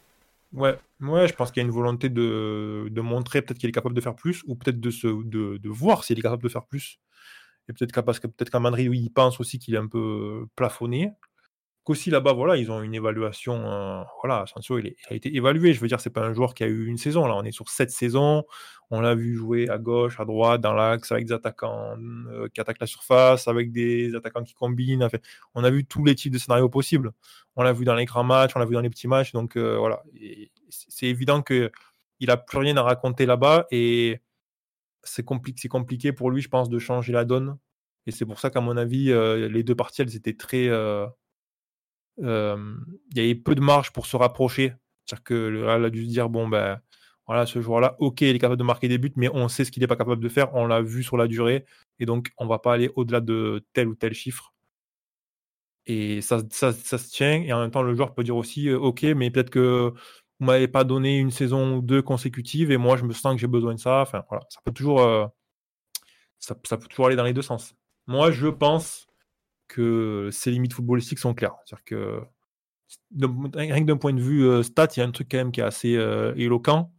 Ouais, 0.54 0.78
ouais, 1.02 1.28
je 1.28 1.34
pense 1.34 1.50
qu'il 1.50 1.62
y 1.62 1.64
a 1.64 1.66
une 1.66 1.74
volonté 1.74 2.08
de, 2.08 2.88
de 2.90 3.00
montrer 3.02 3.42
peut-être 3.42 3.58
qu'il 3.58 3.68
est 3.68 3.72
capable 3.72 3.94
de 3.94 4.00
faire 4.00 4.14
plus, 4.14 4.42
ou 4.46 4.54
peut-être 4.54 4.80
de, 4.80 4.90
se, 4.90 5.06
de, 5.06 5.58
de 5.58 5.68
voir 5.68 6.04
s'il 6.04 6.18
est 6.18 6.22
capable 6.22 6.42
de 6.42 6.48
faire 6.48 6.64
plus. 6.64 6.98
Et 7.68 7.74
peut-être 7.74 8.00
parce 8.00 8.18
que 8.18 8.26
peut-être 8.26 8.50
qu'à 8.50 8.60
Madrid, 8.60 8.88
oui, 8.88 8.98
il 8.98 9.10
pense 9.10 9.40
aussi 9.40 9.58
qu'il 9.58 9.74
est 9.74 9.78
un 9.78 9.86
peu 9.86 10.46
plafonné 10.56 11.12
aussi 11.90 12.10
là-bas, 12.10 12.32
voilà, 12.32 12.56
ils 12.56 12.70
ont 12.70 12.82
une 12.82 12.94
évaluation. 12.94 13.54
Euh, 13.54 14.02
voilà, 14.22 14.44
il, 14.70 14.94
a 15.10 15.14
été 15.14 15.34
évalué. 15.34 15.72
Je 15.72 15.80
veux 15.80 15.88
dire, 15.88 16.00
c'est 16.00 16.10
pas 16.10 16.22
un 16.22 16.32
joueur 16.32 16.54
qui 16.54 16.64
a 16.64 16.66
eu 16.66 16.86
une 16.86 16.98
saison. 16.98 17.26
Là, 17.26 17.34
on 17.36 17.44
est 17.44 17.52
sur 17.52 17.68
sept 17.68 17.90
saisons. 17.90 18.44
On 18.90 19.00
l'a 19.00 19.14
vu 19.14 19.34
jouer 19.34 19.68
à 19.68 19.78
gauche, 19.78 20.18
à 20.20 20.24
droite, 20.24 20.60
dans 20.60 20.72
l'axe, 20.72 21.12
avec 21.12 21.26
des 21.26 21.32
attaquants 21.32 21.96
euh, 21.98 22.48
qui 22.54 22.60
attaquent 22.60 22.80
la 22.80 22.86
surface, 22.86 23.48
avec 23.48 23.70
des 23.72 24.14
attaquants 24.14 24.44
qui 24.44 24.54
combinent. 24.54 25.08
On 25.54 25.64
a 25.64 25.70
vu 25.70 25.84
tous 25.84 26.04
les 26.04 26.14
types 26.14 26.32
de 26.32 26.38
scénarios 26.38 26.68
possibles. 26.68 27.12
On 27.56 27.62
l'a 27.62 27.72
vu 27.72 27.84
dans 27.84 27.94
les 27.94 28.04
grands 28.04 28.24
matchs, 28.24 28.52
on 28.56 28.58
l'a 28.58 28.66
vu 28.66 28.74
dans 28.74 28.80
les 28.80 28.90
petits 28.90 29.08
matchs. 29.08 29.32
Donc 29.32 29.56
euh, 29.56 29.76
voilà, 29.78 30.02
c'est 30.70 31.06
évident 31.06 31.42
que 31.42 31.70
il 32.20 32.30
a 32.30 32.36
plus 32.36 32.58
rien 32.58 32.76
à 32.76 32.82
raconter 32.82 33.26
là-bas 33.26 33.66
et 33.70 34.20
c'est 35.04 35.24
compliqué, 35.24 35.68
compliqué 35.68 36.12
pour 36.12 36.30
lui, 36.30 36.42
je 36.42 36.48
pense, 36.48 36.68
de 36.68 36.78
changer 36.78 37.12
la 37.12 37.24
donne. 37.24 37.58
Et 38.06 38.10
c'est 38.10 38.26
pour 38.26 38.40
ça 38.40 38.50
qu'à 38.50 38.60
mon 38.60 38.76
avis, 38.76 39.12
les 39.12 39.62
deux 39.62 39.74
parties, 39.74 40.02
elles 40.02 40.16
étaient 40.16 40.34
très 40.34 40.68
il 42.20 43.16
y 43.16 43.20
avait 43.20 43.34
peu 43.34 43.54
de 43.54 43.60
marge 43.60 43.92
pour 43.92 44.06
se 44.06 44.16
rapprocher. 44.16 44.74
C'est-à-dire 45.04 45.24
que 45.24 45.34
là, 45.34 45.74
a 45.74 45.90
dû 45.90 46.04
se 46.04 46.10
dire 46.10 46.28
bon, 46.28 46.48
ben 46.48 46.80
voilà, 47.26 47.46
ce 47.46 47.60
joueur-là, 47.60 47.96
ok, 47.98 48.22
il 48.22 48.36
est 48.36 48.38
capable 48.38 48.58
de 48.58 48.64
marquer 48.64 48.88
des 48.88 48.98
buts, 48.98 49.12
mais 49.16 49.28
on 49.32 49.48
sait 49.48 49.64
ce 49.64 49.70
qu'il 49.70 49.82
n'est 49.82 49.86
pas 49.86 49.96
capable 49.96 50.22
de 50.22 50.28
faire, 50.30 50.54
on 50.54 50.66
l'a 50.66 50.80
vu 50.80 51.02
sur 51.02 51.18
la 51.18 51.28
durée, 51.28 51.66
et 51.98 52.06
donc 52.06 52.32
on 52.38 52.46
va 52.46 52.58
pas 52.58 52.72
aller 52.72 52.90
au-delà 52.96 53.20
de 53.20 53.64
tel 53.74 53.88
ou 53.88 53.94
tel 53.94 54.14
chiffre. 54.14 54.54
Et 55.86 56.20
ça, 56.22 56.40
ça, 56.50 56.72
se 56.72 57.10
tient, 57.10 57.42
et 57.42 57.52
en 57.52 57.60
même 57.60 57.70
temps, 57.70 57.82
le 57.82 57.94
joueur 57.94 58.14
peut 58.14 58.24
dire 58.24 58.36
aussi, 58.36 58.70
ok, 58.70 59.02
mais 59.16 59.30
peut-être 59.30 59.50
que 59.50 59.92
vous 60.40 60.46
m'avez 60.46 60.68
pas 60.68 60.84
donné 60.84 61.18
une 61.18 61.30
saison 61.30 61.76
ou 61.78 61.82
deux 61.82 62.02
consécutives, 62.02 62.70
et 62.70 62.76
moi, 62.76 62.96
je 62.96 63.04
me 63.04 63.12
sens 63.12 63.34
que 63.34 63.40
j'ai 63.40 63.46
besoin 63.46 63.74
de 63.74 63.80
ça. 63.80 64.00
Enfin, 64.02 64.24
voilà, 64.28 64.44
ça 64.50 64.60
peut 64.64 64.72
toujours, 64.72 65.00
ça, 66.38 66.54
ça 66.64 66.76
peut 66.78 66.88
toujours 66.88 67.06
aller 67.06 67.16
dans 67.16 67.24
les 67.24 67.32
deux 67.32 67.42
sens. 67.42 67.74
Moi, 68.06 68.30
je 68.30 68.48
pense 68.48 69.07
que 69.68 70.30
ses 70.32 70.50
limites 70.50 70.72
footballistiques 70.72 71.18
sont 71.18 71.34
claires. 71.34 71.56
C'est-à-dire 71.64 71.84
que 71.84 72.22
rien 73.54 73.80
que 73.80 73.86
d'un 73.86 73.96
point 73.96 74.12
de 74.12 74.20
vue 74.20 74.46
euh, 74.46 74.62
stat, 74.62 74.88
il 74.96 75.00
y 75.00 75.02
a 75.02 75.06
un 75.06 75.10
truc 75.10 75.28
quand 75.30 75.38
même 75.38 75.52
qui 75.52 75.60
est 75.60 75.64
assez 75.64 75.96
euh, 75.96 76.34
éloquent. 76.36 76.92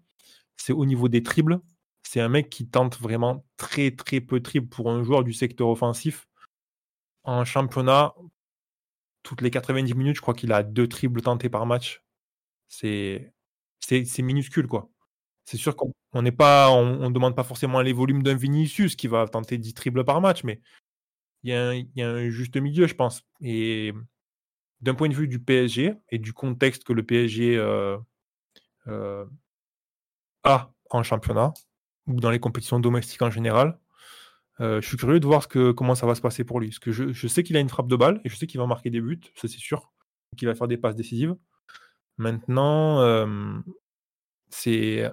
C'est 0.57 0.73
au 0.73 0.85
niveau 0.85 1.09
des 1.09 1.23
triples. 1.23 1.59
C'est 2.03 2.21
un 2.21 2.29
mec 2.29 2.49
qui 2.49 2.67
tente 2.67 2.99
vraiment 2.99 3.45
très 3.57 3.91
très 3.91 4.21
peu 4.21 4.39
de 4.39 4.43
triples 4.43 4.67
pour 4.67 4.89
un 4.91 5.03
joueur 5.03 5.23
du 5.23 5.33
secteur 5.33 5.67
offensif. 5.69 6.27
En 7.23 7.45
championnat, 7.45 8.13
toutes 9.23 9.41
les 9.41 9.51
90 9.51 9.93
minutes, 9.95 10.15
je 10.15 10.21
crois 10.21 10.33
qu'il 10.33 10.51
a 10.53 10.63
deux 10.63 10.87
triples 10.87 11.21
tentés 11.21 11.49
par 11.49 11.65
match. 11.65 12.03
C'est 12.67 13.33
minuscule 14.19 14.67
quoi. 14.67 14.89
C'est 15.45 15.57
sûr 15.57 15.75
qu'on 15.75 16.21
n'est 16.21 16.31
pas, 16.31 16.69
on, 16.71 17.09
demande 17.09 17.35
pas 17.35 17.43
forcément 17.43 17.81
les 17.81 17.93
volumes 17.93 18.21
d'un 18.21 18.35
Vinicius 18.35 18.95
qui 18.95 19.07
va 19.07 19.27
tenter 19.27 19.57
10 19.57 19.73
triples 19.73 20.03
par 20.03 20.21
match, 20.21 20.43
mais 20.43 20.61
il 21.43 21.87
y, 21.95 22.01
a 22.01 22.09
un, 22.09 22.29
juste 22.29 22.57
milieu, 22.57 22.87
je 22.87 22.95
pense. 22.95 23.23
Et 23.41 23.93
d'un 24.81 24.93
point 24.93 25.09
de 25.09 25.13
vue 25.13 25.27
du 25.27 25.39
PSG 25.39 25.93
et 26.09 26.17
du 26.17 26.33
contexte 26.33 26.83
que 26.83 26.93
le 26.93 27.03
PSG 27.03 27.57
euh, 27.57 27.97
euh, 28.87 29.25
a 30.43 30.73
en 30.89 31.03
championnat 31.03 31.53
ou 32.07 32.19
dans 32.19 32.31
les 32.31 32.39
compétitions 32.39 32.79
domestiques 32.79 33.21
en 33.21 33.29
général, 33.29 33.79
euh, 34.59 34.81
je 34.81 34.87
suis 34.87 34.97
curieux 34.97 35.19
de 35.19 35.25
voir 35.25 35.43
ce 35.43 35.47
que, 35.47 35.71
comment 35.71 35.95
ça 35.95 36.05
va 36.07 36.15
se 36.15 36.21
passer 36.21 36.43
pour 36.43 36.59
lui. 36.59 36.69
Parce 36.69 36.79
que 36.79 36.91
je, 36.91 37.27
sais 37.27 37.43
qu'il 37.43 37.55
a 37.55 37.59
une 37.59 37.69
frappe 37.69 37.87
de 37.87 37.95
balle 37.95 38.19
et 38.25 38.29
je 38.29 38.35
sais 38.35 38.47
qu'il 38.47 38.59
va 38.59 38.67
marquer 38.67 38.89
des 38.89 38.99
buts, 38.99 39.21
ça 39.35 39.47
c'est 39.47 39.59
sûr, 39.59 39.91
qu'il 40.37 40.47
va 40.47 40.55
faire 40.55 40.67
des 40.67 40.77
passes 40.77 40.95
décisives. 40.95 41.35
Maintenant, 42.17 43.31
c'est 44.49 45.09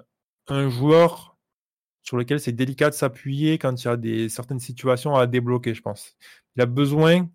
un 0.49 0.69
joueur 0.69 1.36
sur 2.07 2.17
lequel 2.17 2.39
c'est 2.39 2.53
délicat 2.53 2.91
de 2.91 2.95
s'appuyer 2.95 3.59
quand 3.59 3.83
il 3.83 3.85
y 3.85 3.91
a 3.91 3.97
des, 3.97 4.29
certaines 4.29 4.61
situations 4.61 5.17
à 5.17 5.27
débloquer, 5.27 5.75
je 5.75 5.83
pense. 5.83 6.17
Il 6.55 6.63
a 6.63 6.67
besoin 6.67 7.29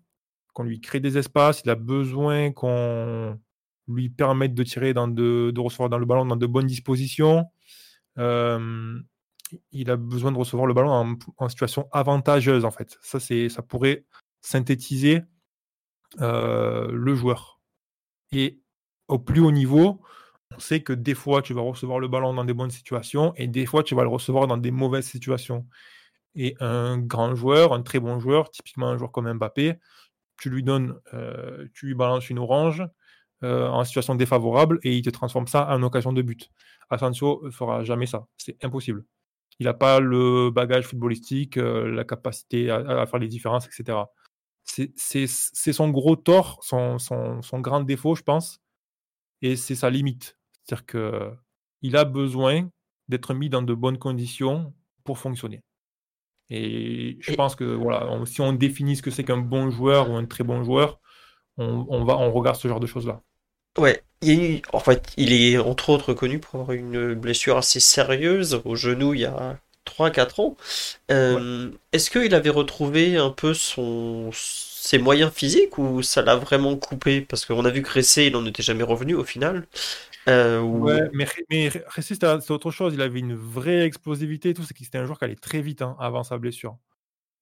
qu'on 0.54 0.64
lui 0.64 0.80
crée 0.80 1.00
des 1.00 1.18
espaces, 1.18 1.62
il 1.64 1.70
a 1.70 1.74
besoin 1.74 2.52
qu'on 2.52 3.38
lui 3.86 4.08
permette 4.08 4.54
de 4.54 4.62
tirer, 4.62 4.94
dans 4.94 5.08
de, 5.08 5.52
recevoir 5.58 5.90
dans 5.90 5.98
le 5.98 6.06
ballon 6.06 6.24
dans 6.24 6.36
de 6.36 6.46
bonnes 6.46 6.66
dispositions. 6.66 7.46
il 8.16 9.90
a 9.90 9.96
besoin 9.96 10.32
de 10.32 10.38
recevoir 10.38 10.66
le 10.66 10.72
ballon 10.72 11.18
en, 11.36 11.48
situation 11.50 11.88
avantageuse, 11.92 12.64
en 12.64 12.70
fait. 12.70 12.98
Ça, 13.02 13.20
ça 13.20 13.62
pourrait 13.62 14.06
synthétiser 14.40 15.20
le 16.18 17.14
joueur. 17.14 17.60
Et 18.32 18.62
au 19.08 19.18
plus 19.18 19.40
haut 19.40 19.52
niveau, 19.52 20.00
on 20.54 20.58
sait 20.60 20.82
que 20.82 20.92
des 20.92 21.14
fois, 21.14 21.42
tu 21.42 21.54
vas 21.54 21.62
recevoir 21.62 21.98
le 21.98 22.08
ballon 22.08 22.34
dans 22.34 22.44
des 22.44 22.54
bonnes 22.54 22.70
situations 22.70 23.32
et 23.36 23.46
des 23.46 23.66
fois, 23.66 23.82
tu 23.82 23.94
vas 23.94 24.02
le 24.02 24.08
recevoir 24.08 24.46
dans 24.46 24.56
des 24.56 24.70
mauvaises 24.70 25.06
situations. 25.06 25.66
Et 26.34 26.56
un 26.60 26.98
grand 26.98 27.34
joueur, 27.34 27.72
un 27.74 27.82
très 27.82 28.00
bon 28.00 28.18
joueur, 28.18 28.50
typiquement 28.50 28.88
un 28.88 28.98
joueur 28.98 29.12
comme 29.12 29.30
Mbappé, 29.32 29.78
tu 30.38 30.50
lui 30.50 30.62
donnes, 30.62 30.98
euh, 31.14 31.66
tu 31.74 31.86
lui 31.86 31.94
balances 31.94 32.30
une 32.30 32.38
orange, 32.38 32.82
en 33.44 33.82
situation 33.82 34.14
défavorable 34.14 34.78
et 34.84 34.96
il 34.96 35.02
te 35.02 35.10
transforme 35.10 35.48
ça 35.48 35.66
en 35.68 35.82
occasion 35.82 36.12
de 36.12 36.22
but. 36.22 36.48
Asensio 36.90 37.40
ne 37.44 37.50
fera 37.50 37.82
jamais 37.82 38.06
ça. 38.06 38.26
C'est 38.36 38.62
impossible. 38.64 39.04
Il 39.58 39.66
n'a 39.66 39.74
pas 39.74 40.00
le 40.00 40.50
bagage 40.50 40.86
footballistique, 40.86 41.56
la 41.56 42.04
capacité 42.04 42.70
à, 42.70 43.06
faire 43.06 43.20
les 43.20 43.28
différences, 43.28 43.66
etc. 43.66 43.98
C'est 44.64 45.26
son 45.72 45.90
gros 45.90 46.16
tort, 46.16 46.58
son, 46.62 46.98
grand 47.60 47.80
défaut, 47.80 48.14
je 48.14 48.22
pense, 48.22 48.60
et 49.40 49.56
c'est 49.56 49.74
sa 49.74 49.90
limite. 49.90 50.36
C'est-à-dire 50.64 50.86
qu'il 50.86 51.96
a 51.96 52.04
besoin 52.04 52.68
d'être 53.08 53.34
mis 53.34 53.48
dans 53.48 53.62
de 53.62 53.74
bonnes 53.74 53.98
conditions 53.98 54.72
pour 55.04 55.18
fonctionner. 55.18 55.62
Et 56.50 57.16
je 57.20 57.34
pense 57.34 57.54
que 57.54 57.64
voilà, 57.64 58.08
si 58.26 58.40
on 58.40 58.52
définit 58.52 58.96
ce 58.96 59.02
que 59.02 59.10
c'est 59.10 59.24
qu'un 59.24 59.38
bon 59.38 59.70
joueur 59.70 60.10
ou 60.10 60.16
un 60.16 60.24
très 60.26 60.44
bon 60.44 60.64
joueur, 60.64 61.00
on, 61.56 62.04
va, 62.04 62.16
on 62.18 62.30
regarde 62.32 62.56
ce 62.56 62.68
genre 62.68 62.80
de 62.80 62.86
choses-là. 62.86 63.22
Ouais, 63.78 64.02
il, 64.20 64.60
en 64.72 64.80
fait, 64.80 65.12
il 65.16 65.32
est 65.32 65.58
entre 65.58 65.90
autres 65.90 66.12
connu 66.12 66.38
pour 66.38 66.60
avoir 66.60 66.72
une 66.72 67.14
blessure 67.14 67.56
assez 67.56 67.80
sérieuse 67.80 68.60
au 68.64 68.76
genou 68.76 69.14
il 69.14 69.20
y 69.20 69.24
a 69.24 69.58
3-4 69.86 70.40
ans. 70.40 70.56
Euh, 71.10 71.70
est-ce 71.92 72.10
qu'il 72.10 72.34
avait 72.34 72.50
retrouvé 72.50 73.16
un 73.16 73.30
peu 73.30 73.54
son, 73.54 74.30
ses 74.32 74.98
moyens 74.98 75.32
physiques 75.32 75.78
ou 75.78 76.02
ça 76.02 76.22
l'a 76.22 76.36
vraiment 76.36 76.76
coupé? 76.76 77.22
Parce 77.22 77.46
qu'on 77.46 77.64
a 77.64 77.70
vu 77.70 77.82
que 77.82 77.92
Ressé, 77.92 78.26
il 78.26 78.32
n'en 78.32 78.44
était 78.46 78.62
jamais 78.62 78.82
revenu 78.82 79.14
au 79.14 79.24
final. 79.24 79.66
Euh, 80.28 80.60
ouais, 80.60 81.10
mais, 81.12 81.26
mais 81.50 81.70
c'était 82.00 82.26
autre 82.26 82.70
chose. 82.70 82.94
Il 82.94 83.02
avait 83.02 83.18
une 83.18 83.34
vraie 83.34 83.84
explosivité 83.84 84.50
et 84.50 84.54
tout. 84.54 84.62
C'était 84.62 84.98
un 84.98 85.04
joueur 85.04 85.18
qui 85.18 85.24
allait 85.24 85.36
très 85.36 85.60
vite 85.60 85.82
hein, 85.82 85.96
avant 85.98 86.22
sa 86.22 86.38
blessure. 86.38 86.78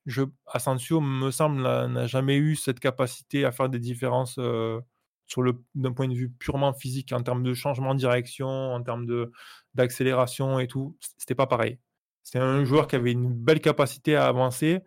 Je, 0.07 0.23
Asensio, 0.47 1.01
me 1.01 1.31
semble, 1.31 1.61
n'a 1.61 2.07
jamais 2.07 2.37
eu 2.37 2.57
cette 2.57 2.81
capacité 2.81 3.45
à 3.45 3.53
faire 3.53 3.69
des 3.69 3.79
différences. 3.79 4.37
Euh, 4.39 4.81
sur 5.27 5.43
le 5.43 5.63
d'un 5.77 5.93
point 5.93 6.09
de 6.09 6.15
vue 6.15 6.29
purement 6.29 6.73
physique, 6.73 7.13
en 7.13 7.23
termes 7.23 7.45
de 7.45 7.55
changement 7.55 7.95
de 7.95 8.01
direction, 8.01 8.49
en 8.49 8.83
termes 8.83 9.07
de 9.07 9.31
d'accélération 9.75 10.59
et 10.59 10.67
tout, 10.67 10.97
c'était 11.19 11.37
pas 11.37 11.47
pareil. 11.47 11.79
C'est 12.25 12.41
un 12.41 12.65
joueur 12.65 12.89
qui 12.89 12.97
avait 12.97 13.13
une 13.13 13.33
belle 13.33 13.61
capacité 13.61 14.17
à 14.17 14.27
avancer. 14.27 14.81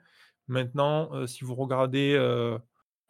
Maintenant, 0.50 1.14
euh, 1.14 1.28
si 1.28 1.46
vous 1.46 1.56
regardez 1.56 2.20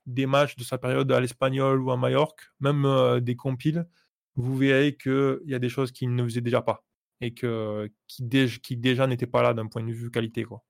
des 0.06 0.26
matchs 0.28 0.58
de 0.58 0.64
sa 0.64 0.78
période 0.78 1.12
à 1.12 1.20
l'Espagnol 1.20 1.82
ou 1.82 1.90
à 1.90 1.98
Majorque, 1.98 2.52
même 2.60 3.20
des 3.22 3.36
compiles, 3.36 3.88
vous 4.36 4.58
verrez 4.58 4.96
qu'il 4.96 5.42
y 5.46 5.56
a 5.56 5.60
des 5.60 5.70
choses 5.70 5.92
qu'il 5.92 6.14
ne 6.14 6.24
faisait 6.24 6.42
déjà 6.42 6.62
pas 6.62 6.84
et 7.22 7.34
que, 7.34 7.90
qui, 8.08 8.28
qui 8.62 8.78
déjà 8.78 9.08
n'étaient 9.08 9.28
pas 9.28 9.44
là 9.44 9.54
d'un 9.54 9.68
point 9.68 9.84
de 9.84 9.92
vue 9.92 10.12
qualité. 10.12 10.44
Quoi. 10.44 10.64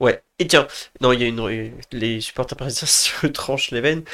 Ouais, 0.00 0.22
et 0.38 0.46
tiens, 0.46 0.66
non, 1.00 1.12
il 1.12 1.20
y 1.20 1.24
a 1.24 1.28
une. 1.28 1.72
Les 1.92 2.20
supporters 2.20 2.58
parisiens 2.58 2.86
se 2.88 3.26
tranchent 3.28 3.70
les 3.70 3.80
veines 3.80 4.04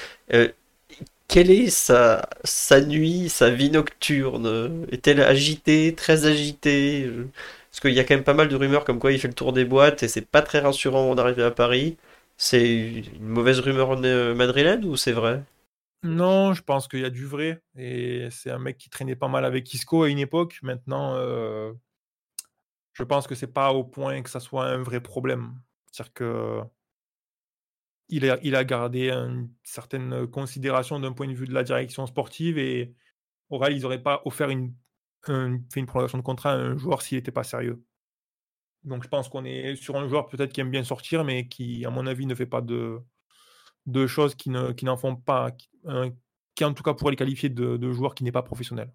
quelle 1.29 1.51
est 1.51 1.71
sa, 1.71 2.29
sa 2.45 2.81
nuit, 2.81 3.29
sa 3.29 3.51
vie 3.51 3.71
nocturne? 3.71 4.87
Est-elle 4.93 5.21
agitée, 5.21 5.95
très 5.97 6.27
agitée? 6.27 7.11
Parce 7.71 7.81
qu'il 7.81 7.93
y 7.93 8.01
a 8.01 8.05
quand 8.05 8.15
même 8.15 8.25
pas 8.25 8.35
mal 8.35 8.49
de 8.49 8.57
rumeurs 8.57 8.85
comme 8.85 8.99
quoi 9.01 9.13
il 9.13 9.19
fait 9.19 9.29
le 9.29 9.35
tour 9.35 9.53
des 9.53 9.65
boîtes 9.65 10.03
et 10.03 10.09
c'est 10.09 10.27
pas 10.27 10.43
très 10.43 10.61
rassurant 10.61 11.15
d'arriver 11.15 11.43
à 11.43 11.51
Paris. 11.51 11.97
C'est 12.37 12.63
une 13.17 13.29
mauvaise 13.29 13.61
rumeur 13.61 13.99
madrilène 14.37 14.85
ou 14.85 14.97
c'est 14.97 15.13
vrai? 15.13 15.43
Non, 16.05 16.53
je 16.53 16.63
pense 16.63 16.87
qu'il 16.87 17.01
y 17.01 17.05
a 17.05 17.11
du 17.11 17.25
vrai. 17.27 17.63
Et 17.77 18.29
c'est 18.31 18.51
un 18.51 18.59
mec 18.59 18.77
qui 18.79 18.91
traînait 18.91 19.17
pas 19.17 19.29
mal 19.29 19.45
avec 19.45 19.73
Isco 19.73 20.03
à 20.03 20.09
une 20.11 20.19
époque. 20.19 20.59
Maintenant, 20.63 21.15
euh, 21.15 21.73
je 22.93 23.03
pense 23.03 23.27
que 23.27 23.35
c'est 23.35 23.53
pas 23.53 23.73
au 23.73 23.85
point 23.85 24.23
que 24.23 24.31
ça 24.31 24.41
soit 24.41 24.67
un 24.67 24.83
vrai 24.83 25.01
problème. 25.01 25.61
C'est-à-dire 25.91 26.13
que 26.13 26.61
il 28.11 28.55
a, 28.55 28.65
gardé 28.65 29.11
une 29.11 29.51
certaine 29.63 30.27
considération 30.27 31.01
d'un 31.01 31.13
point 31.13 31.27
de 31.27 31.33
vue 31.33 31.47
de 31.47 31.55
la 31.55 31.65
direction 31.65 32.07
sportive 32.07 32.59
et 32.59 32.95
Oral, 33.51 33.73
ils 33.75 33.83
n'auraient 33.83 34.03
pas 34.03 34.21
offert 34.27 34.51
une, 34.51 34.75
fait 35.25 35.81
une 35.81 35.87
prolongation 35.87 36.19
de 36.19 36.23
contrat 36.23 36.53
à 36.53 36.57
un 36.57 36.77
joueur 36.77 37.03
s'il 37.03 37.19
n'était 37.19 37.33
pas 37.33 37.45
sérieux. 37.45 37.83
Donc 38.85 39.03
je 39.03 39.09
pense 39.09 39.29
qu'on 39.29 39.45
est 39.45 39.77
sur 39.77 39.97
un 39.97 40.07
joueur 40.09 40.29
peut-être 40.29 40.53
qui 40.53 40.61
aime 40.61 40.71
bien 40.71 40.85
sortir, 40.85 41.25
mais 41.25 41.49
qui, 41.49 41.85
à 41.87 41.91
mon 41.91 42.07
avis, 42.07 42.27
ne 42.27 42.35
fait 42.35 42.47
pas 42.47 42.61
de, 42.61 43.01
choses 44.07 44.35
qui, 44.35 44.51
ne, 44.51 44.73
n'en 44.83 44.97
font 44.97 45.17
pas, 45.17 45.51
en 45.87 46.75
tout 46.75 46.83
cas 46.83 46.95
pourrait 46.95 47.13
les 47.13 47.17
qualifier 47.17 47.49
de, 47.49 47.93
joueur 47.93 48.15
qui 48.15 48.25
n'est 48.25 48.33
pas 48.33 48.43
professionnel. 48.43 48.91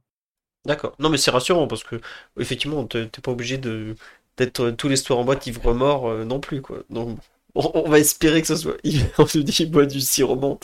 D'accord. 0.66 0.96
Non, 1.00 1.10
mais 1.10 1.18
c'est 1.18 1.32
rassurant 1.32 1.68
parce 1.68 1.84
que 1.84 2.02
effectivement, 2.38 2.86
t'es 2.86 3.08
pas 3.08 3.32
obligé 3.32 3.58
de 3.58 3.96
d'être 4.38 4.72
tous 4.72 4.88
les 4.88 4.96
soirs 4.96 5.20
en 5.20 5.26
boîte 5.26 5.48
ivre-mort 5.48 6.08
euh, 6.08 6.24
non 6.24 6.40
plus, 6.40 6.62
quoi. 6.62 6.84
Donc 6.90 7.20
on, 7.56 7.90
va 7.90 8.00
espérer 8.00 8.42
que 8.42 8.48
ce 8.48 8.56
soit. 8.56 8.78
On 9.18 9.26
se 9.26 9.40
dit, 9.40 9.66
bois 9.66 9.86
du 9.86 10.00
sirop 10.02 10.36
remonte. 10.36 10.64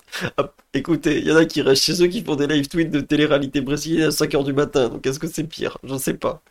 écoutez, 0.74 1.20
il 1.20 1.26
y 1.26 1.32
en 1.32 1.36
a 1.36 1.46
qui 1.46 1.62
restent 1.62 1.84
chez 1.84 2.04
eux 2.04 2.08
qui 2.08 2.24
font 2.24 2.36
des 2.36 2.48
live 2.48 2.68
tweets 2.68 2.92
de 2.92 3.02
télé-réalité 3.02 3.62
brésilienne 3.62 4.08
à 4.08 4.10
5h 4.10 4.44
du 4.46 4.54
matin. 4.54 4.90
Donc 4.90 5.06
est-ce 5.06 5.20
que 5.20 5.28
c'est 5.28 5.44
pire? 5.46 5.78
Je 5.84 5.94
ne 5.94 6.00
sais 6.00 6.14
pas. 6.14 6.42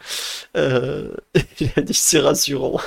Euh... 0.56 1.14
Il 1.60 1.70
a 1.76 1.82
dit 1.82 1.94
c'est 1.94 2.20
rassurant. 2.20 2.80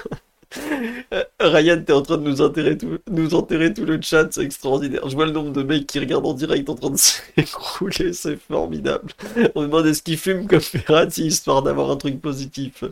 Euh, 1.14 1.24
Ryan, 1.40 1.84
t'es 1.86 1.94
en 1.94 2.02
train 2.02 2.18
de 2.18 2.24
nous 2.24 2.42
enterrer, 2.42 2.78
tout, 2.78 3.86
le 3.86 4.02
chat, 4.02 4.32
c'est 4.32 4.44
extraordinaire. 4.44 5.08
Je 5.08 5.16
vois 5.16 5.26
le 5.26 5.32
nombre 5.32 5.52
de 5.52 5.64
mecs 5.64 5.88
qui 5.88 6.00
regardent 6.00 6.26
en 6.26 6.34
direct 6.34 6.70
en 6.70 6.76
train 6.76 6.90
de 6.90 6.96
s'écrouler, 6.98 8.14
c'est 8.14 8.38
formidable. 8.38 9.12
On 9.56 9.62
me 9.62 9.68
demande 9.68 9.86
est-ce 9.88 10.02
qu'ils 10.02 10.18
fument 10.18 10.48
comme 10.48 10.62
Ferrati 10.62 11.26
histoire 11.28 11.62
d'avoir 11.64 11.92
un 11.92 11.98
truc 11.98 12.22
positif? 12.22 12.84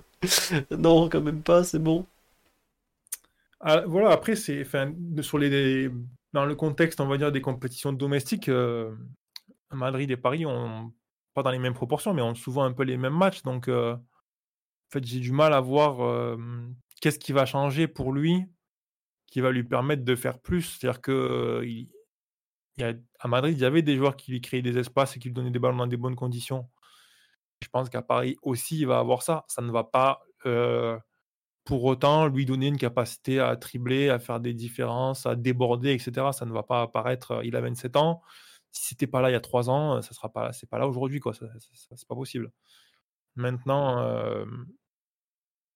Non, 0.71 1.09
quand 1.09 1.21
même 1.21 1.41
pas, 1.41 1.63
c'est 1.63 1.79
bon. 1.79 2.05
Ah, 3.59 3.83
voilà, 3.87 4.11
après, 4.11 4.35
c'est, 4.35 4.65
sur 5.21 5.37
les, 5.37 5.89
dans 6.33 6.45
le 6.45 6.55
contexte, 6.55 6.99
on 6.99 7.07
va 7.07 7.17
dire, 7.17 7.31
des 7.31 7.41
compétitions 7.41 7.93
domestiques, 7.93 8.49
euh, 8.49 8.91
Madrid 9.71 10.09
et 10.11 10.17
Paris, 10.17 10.45
ont, 10.45 10.91
pas 11.33 11.43
dans 11.43 11.51
les 11.51 11.59
mêmes 11.59 11.73
proportions, 11.73 12.13
mais 12.13 12.21
ont 12.21 12.35
souvent 12.35 12.63
un 12.63 12.71
peu 12.73 12.83
les 12.83 12.97
mêmes 12.97 13.17
matchs. 13.17 13.41
Donc, 13.43 13.67
euh, 13.67 13.93
en 13.93 14.91
fait, 14.91 15.05
j'ai 15.05 15.19
du 15.19 15.31
mal 15.31 15.53
à 15.53 15.61
voir 15.61 16.37
qu'est-ce 17.05 17.19
qui 17.19 17.33
va 17.33 17.45
changer 17.45 17.87
pour 17.87 18.11
lui, 18.11 18.47
qui 19.27 19.39
va 19.39 19.51
lui 19.51 19.63
permettre 19.63 20.03
de 20.03 20.15
faire 20.15 20.39
plus? 20.39 20.79
C'est-à-dire 20.79 21.01
que 21.01 21.63
à 23.19 23.27
Madrid, 23.27 23.55
il 23.55 23.61
y 23.61 23.65
avait 23.65 23.83
des 23.83 23.95
joueurs 23.95 24.15
qui 24.15 24.31
lui 24.31 24.41
créaient 24.41 24.63
des 24.63 24.79
espaces 24.79 25.15
et 25.15 25.19
qui 25.19 25.27
lui 25.27 25.35
donnaient 25.35 25.51
des 25.51 25.59
ballons 25.59 25.77
dans 25.77 25.85
des 25.85 25.97
bonnes 25.97 26.15
conditions. 26.15 26.67
Je 27.61 27.67
pense 27.69 27.89
qu'à 27.89 28.01
Paris 28.01 28.37
aussi, 28.41 28.79
il 28.79 28.87
va 28.87 28.97
avoir 28.97 29.21
ça. 29.21 29.45
Ça 29.47 29.61
ne 29.61 29.71
va 29.71 29.83
pas 29.83 30.23
pour 31.63 31.83
autant, 31.83 32.25
lui 32.25 32.45
donner 32.45 32.67
une 32.67 32.77
capacité 32.77 33.39
à 33.39 33.55
tribler, 33.55 34.09
à 34.09 34.17
faire 34.17 34.39
des 34.39 34.55
différences, 34.55 35.27
à 35.27 35.35
déborder, 35.35 35.93
etc. 35.93 36.31
Ça 36.31 36.45
ne 36.47 36.53
va 36.53 36.63
pas 36.63 36.81
apparaître. 36.81 37.31
Euh, 37.33 37.45
il 37.45 37.55
a 37.55 37.61
27 37.61 37.97
ans. 37.97 38.23
Si 38.71 38.87
c'était 38.87 39.07
pas 39.07 39.21
là 39.21 39.29
il 39.29 39.33
y 39.33 39.35
a 39.35 39.41
3 39.41 39.69
ans, 39.69 40.01
ça 40.01 40.13
sera 40.13 40.31
pas, 40.31 40.51
là 40.73 40.87
aujourd'hui, 40.87 41.19
quoi. 41.19 41.33
c'est 41.33 42.07
pas 42.07 42.15
possible. 42.15 42.51
Maintenant, 43.35 43.99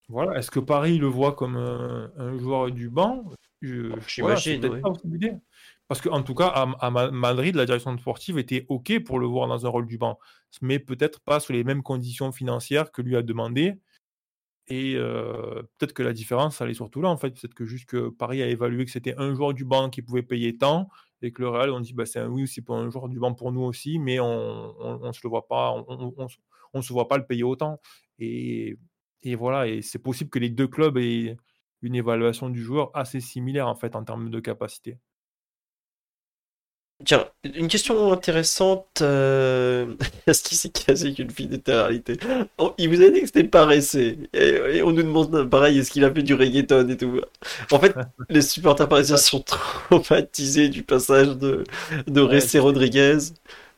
voilà. 0.09 0.37
Est-ce 0.37 0.51
que 0.51 0.59
Paris 0.59 0.97
le 0.97 1.07
voit 1.07 1.33
comme 1.33 1.55
un, 1.55 2.37
joueur 2.37 2.71
du 2.71 2.89
banc? 2.89 3.25
J'imagine. 3.61 4.81
Parce 5.87 6.01
qu'en 6.01 6.21
tout 6.21 6.35
cas, 6.35 6.47
à, 6.47 6.89
Madrid, 7.11 7.55
la 7.55 7.65
direction 7.65 7.97
sportive 7.97 8.37
était 8.37 8.65
OK 8.69 9.03
pour 9.03 9.19
le 9.19 9.25
voir 9.25 9.47
dans 9.47 9.65
un 9.65 9.69
rôle 9.69 9.87
du 9.87 9.97
banc, 9.97 10.19
mais 10.61 10.79
peut-être 10.79 11.19
pas 11.19 11.39
sous 11.39 11.53
les 11.53 11.63
mêmes 11.63 11.81
conditions 11.81 12.31
financières 12.31 12.91
que 12.91 13.01
lui 13.01 13.15
a 13.15 13.21
demandé 13.21 13.79
et 14.69 14.95
peut-être 15.77 15.93
que 15.93 16.03
la 16.03 16.13
différence, 16.13 16.61
elle 16.61 16.69
est 16.69 16.75
surtout 16.75 17.01
là, 17.01 17.09
en 17.09 17.17
fait. 17.17 17.31
Peut-être 17.31 17.55
que 17.55 17.65
juste 17.65 17.89
que 17.89 18.09
Paris 18.09 18.43
a 18.43 18.47
évalué 18.47 18.85
que 18.85 18.91
c'était 18.91 19.15
un 19.17 19.33
joueur 19.33 19.53
du 19.53 19.65
banc 19.65 19.89
qui 19.89 20.03
pouvait 20.03 20.21
payer 20.21 20.57
tant, 20.57 20.89
et 21.21 21.31
que 21.31 21.41
le 21.41 21.49
Real, 21.49 21.71
on 21.71 21.79
dit, 21.79 21.93
bah, 21.93 22.05
c'est 22.05 22.19
un 22.19 22.29
oui, 22.29 22.47
c'est 22.47 22.61
pour 22.61 22.75
un 22.77 22.89
joueur 22.89 23.09
du 23.09 23.19
banc 23.19 23.33
pour 23.33 23.51
nous 23.51 23.61
aussi, 23.61 23.97
mais 23.99 24.19
on 24.19 24.99
ne 25.03 25.11
se 25.11 25.21
le 25.23 25.29
voit 25.29 25.47
pas, 25.47 25.71
on, 25.71 26.13
on, 26.73 26.81
se 26.81 26.93
voit 26.93 27.07
pas 27.07 27.17
le 27.17 27.25
payer 27.25 27.43
autant. 27.43 27.81
Et, 28.19 28.77
et 29.23 29.35
voilà, 29.35 29.67
et 29.67 29.81
c'est 29.81 29.99
possible 29.99 30.29
que 30.29 30.39
les 30.39 30.49
deux 30.49 30.67
clubs 30.67 30.97
aient 30.97 31.37
une 31.81 31.95
évaluation 31.95 32.49
du 32.49 32.61
joueur 32.61 32.91
assez 32.93 33.19
similaire, 33.19 33.67
en 33.67 33.75
fait, 33.75 33.95
en 33.95 34.03
termes 34.03 34.29
de 34.29 34.39
capacité. 34.39 34.97
Tiens, 37.05 37.25
une 37.45 37.69
question 37.69 38.11
intéressante. 38.11 39.01
Euh... 39.01 39.95
Est-ce 40.27 40.43
qu'il 40.43 40.57
s'est 40.57 40.69
casé 40.69 41.07
avec 41.07 41.19
une 41.19 41.29
fille 41.29 41.47
d'éternalité 41.47 42.17
oh, 42.57 42.73
Il 42.77 42.89
vous 42.89 43.01
a 43.01 43.09
dit 43.09 43.21
que 43.21 43.27
c'était 43.27 43.45
paressé. 43.45 44.17
Et, 44.33 44.81
on 44.83 44.91
nous 44.91 45.03
demande 45.03 45.49
pareil, 45.49 45.79
est-ce 45.79 45.91
qu'il 45.91 46.03
a 46.03 46.13
fait 46.13 46.23
du 46.23 46.33
reggaeton 46.33 46.89
et 46.89 46.97
tout? 46.97 47.21
En 47.71 47.79
fait, 47.79 47.95
les 48.29 48.41
supporters 48.41 48.89
parisiens 48.89 49.15
sont 49.15 49.41
traumatisés 49.41 50.67
du 50.67 50.83
passage 50.83 51.37
de, 51.37 51.63
de 52.07 52.21
Ressé 52.21 52.59
Rodriguez. 52.59 53.17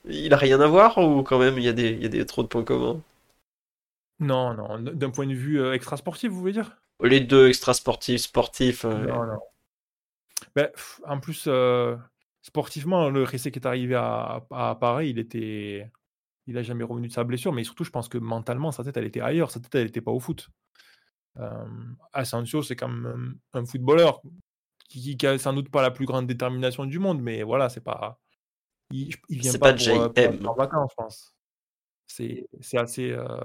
Il 0.06 0.34
a 0.34 0.38
rien 0.38 0.60
à 0.60 0.68
voir 0.68 0.98
ou 0.98 1.22
quand 1.22 1.38
même 1.38 1.60
il 1.60 1.64
y 1.64 1.70
a 1.70 1.74
des, 1.74 1.92
il 1.92 2.02
y 2.02 2.06
a 2.06 2.10
des 2.10 2.26
trop 2.26 2.42
de 2.42 2.48
points 2.48 2.64
communs? 2.64 3.00
Non, 4.22 4.54
non. 4.54 4.80
D'un 4.80 5.10
point 5.10 5.28
de 5.28 5.34
vue 5.34 5.60
euh, 5.60 5.74
extra-sportif, 5.74 6.32
vous 6.32 6.40
voulez 6.40 6.54
dire? 6.54 6.78
Les 7.02 7.20
deux 7.20 7.50
extra-sportifs, 7.50 8.22
sportifs. 8.22 8.86
Euh, 8.86 9.08
non, 9.08 9.26
non. 9.26 9.40
Ben, 10.56 10.70
en 11.06 11.20
plus. 11.20 11.46
Euh, 11.48 11.98
sportivement, 12.42 13.10
le 13.10 13.24
Ressé 13.24 13.52
qui 13.52 13.60
est 13.60 13.68
arrivé 13.68 13.96
à, 13.96 14.78
Paris, 14.80 15.10
il 15.10 15.20
était, 15.20 15.92
il 16.48 16.58
a 16.58 16.64
jamais 16.64 16.84
revenu 16.84 17.08
de 17.08 17.14
sa 17.14 17.24
blessure, 17.24 17.54
mais 17.54 17.64
surtout, 17.64 17.84
je 17.84 17.92
pense 17.92 18.10
que 18.10 18.18
mentalement, 18.18 18.72
sa 18.72 18.84
tête, 18.84 18.98
elle 18.98 19.06
était 19.06 19.22
ailleurs. 19.22 19.52
Sa 19.52 19.60
tête, 19.60 19.76
elle 19.76 19.86
n'était 19.86 20.02
pas 20.02 20.12
au 20.12 20.20
foot. 20.20 20.50
Euh, 21.38 21.66
Asensio, 22.14 22.62
c'est 22.62 22.76
quand 22.76 22.90
même 22.90 23.38
un, 23.54 23.66
footballeur 23.66 24.22
qui, 24.90 25.18
qui, 25.18 25.28
a 25.28 25.38
sans 25.38 25.54
doute 25.54 25.70
pas 25.70 25.82
la 25.82 25.92
plus 25.92 26.06
grande 26.06 26.28
détermination 26.28 26.86
du 26.86 27.00
monde, 27.00 27.22
mais 27.22 27.44
voilà, 27.44 27.70
c'est 27.70 27.84
pas, 27.84 28.20
il, 28.92 29.16
il 29.30 29.40
vient 29.40 29.54
pas 29.54 29.74
pas 29.74 29.78
pour, 29.78 30.02
euh, 30.02 30.38
pour 30.38 30.50
en 30.50 30.56
vacances, 30.56 30.92
je 30.92 30.96
pense. 30.96 31.36
C'est 32.08 32.48
c'est 32.60 32.78
assez. 32.78 33.12
euh, 33.12 33.40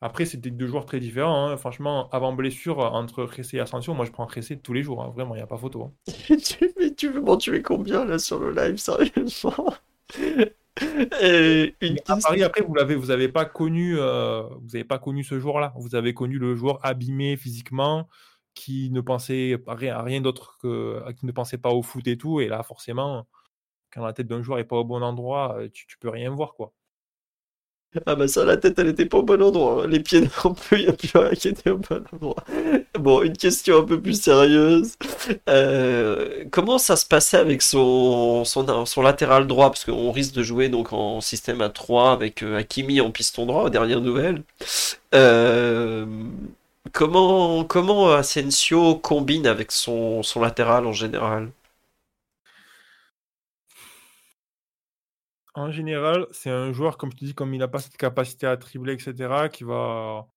Après, 0.00 0.24
c'était 0.26 0.50
deux 0.50 0.66
joueurs 0.66 0.86
très 0.86 1.00
différents. 1.00 1.48
hein. 1.48 1.56
Franchement, 1.56 2.08
avant 2.10 2.32
blessure, 2.32 2.78
entre 2.78 3.24
Ressé 3.24 3.58
et 3.58 3.60
Ascension, 3.60 3.94
moi 3.94 4.04
je 4.06 4.10
prends 4.12 4.26
Ressé 4.26 4.58
tous 4.58 4.72
les 4.72 4.82
jours. 4.82 5.02
hein. 5.02 5.10
Vraiment, 5.14 5.34
il 5.34 5.38
n'y 5.38 5.42
a 5.42 5.46
pas 5.46 5.58
photo. 5.58 5.84
hein. 5.84 5.92
tu, 6.44 6.72
mais 6.78 6.94
tu 6.94 7.08
veux 7.10 7.20
m'en 7.20 7.36
tuer 7.36 7.62
combien 7.62 8.04
là 8.04 8.18
sur 8.18 8.38
le 8.40 8.52
live, 8.52 8.76
sérieusement? 8.78 9.74
Euh, 11.22 11.70
une 11.82 11.94
Mais 11.94 12.02
à 12.08 12.16
Paris, 12.16 12.42
après, 12.42 12.62
vous 12.62 12.74
l'avez, 12.74 12.94
vous 12.94 13.10
avez 13.10 13.28
pas 13.28 13.44
connu, 13.44 13.98
euh, 13.98 14.42
vous 14.62 14.76
avez 14.76 14.84
pas 14.84 14.98
connu 14.98 15.24
ce 15.24 15.38
joueur-là. 15.38 15.72
Vous 15.76 15.94
avez 15.94 16.14
connu 16.14 16.38
le 16.38 16.54
joueur 16.54 16.78
abîmé 16.84 17.36
physiquement, 17.36 18.08
qui 18.54 18.90
ne 18.90 19.00
pensait 19.00 19.58
à 19.66 19.74
rien, 19.74 19.96
à 19.96 20.02
rien 20.02 20.20
d'autre 20.20 20.58
que, 20.62 21.02
qui 21.12 21.26
ne 21.26 21.32
pensait 21.32 21.58
pas 21.58 21.70
au 21.70 21.82
foot 21.82 22.06
et 22.06 22.16
tout. 22.16 22.40
Et 22.40 22.48
là, 22.48 22.62
forcément, 22.62 23.26
quand 23.92 24.04
la 24.04 24.12
tête 24.14 24.28
d'un 24.28 24.42
joueur 24.42 24.58
est 24.60 24.64
pas 24.64 24.76
au 24.76 24.84
bon 24.84 25.02
endroit, 25.02 25.56
euh, 25.58 25.68
tu, 25.72 25.86
tu 25.86 25.98
peux 25.98 26.10
rien 26.10 26.30
voir, 26.30 26.54
quoi. 26.54 26.72
Ah 28.06 28.14
bah 28.14 28.28
ça, 28.28 28.44
la 28.44 28.56
tête, 28.56 28.78
elle 28.78 28.88
était 28.88 29.06
pas 29.06 29.18
au 29.18 29.22
bon 29.24 29.42
endroit. 29.42 29.82
hein. 29.82 29.86
Les 29.88 29.98
pieds 29.98 30.20
non 30.44 30.54
plus, 30.54 30.78
il 30.78 30.82
n'y 30.84 30.88
a 30.88 30.92
plus 30.92 31.10
rien 31.18 31.30
qui 31.30 31.48
était 31.48 31.70
au 31.70 31.78
bon 31.78 32.04
endroit. 32.12 32.44
Bon, 32.98 33.22
une 33.22 33.36
question 33.36 33.78
un 33.80 33.84
peu 33.84 34.00
plus 34.00 34.20
sérieuse. 34.20 34.94
Euh, 35.48 36.44
comment 36.52 36.78
ça 36.78 36.94
se 36.96 37.04
passait 37.06 37.36
avec 37.38 37.62
son, 37.62 38.44
son, 38.44 39.02
latéral 39.02 39.46
droit? 39.48 39.70
Parce 39.70 39.84
qu'on 39.84 40.12
risque 40.12 40.34
de 40.34 40.42
jouer 40.44 40.68
donc 40.68 40.92
en 40.92 41.20
système 41.20 41.60
à 41.62 41.68
3 41.68 42.12
avec 42.12 42.42
euh, 42.44 42.56
Hakimi 42.58 43.00
en 43.00 43.10
piston 43.10 43.46
droit, 43.46 43.64
aux 43.64 43.70
dernières 43.70 44.00
nouvelles. 44.00 44.42
Euh, 45.14 46.06
comment, 46.92 47.64
comment 47.64 48.12
Asensio 48.12 48.94
combine 48.96 49.46
avec 49.46 49.72
son, 49.72 50.22
son 50.22 50.40
latéral 50.40 50.86
en 50.86 50.92
général? 50.92 51.50
En 55.54 55.70
général, 55.70 56.26
c'est 56.30 56.50
un 56.50 56.72
joueur, 56.72 56.96
comme 56.96 57.10
je 57.10 57.16
te 57.16 57.24
dis, 57.24 57.34
comme 57.34 57.52
il 57.54 57.58
n'a 57.58 57.68
pas 57.68 57.80
cette 57.80 57.96
capacité 57.96 58.46
à 58.46 58.56
tribler, 58.56 58.94
etc., 58.94 59.48
qui 59.52 59.64
va 59.64 60.28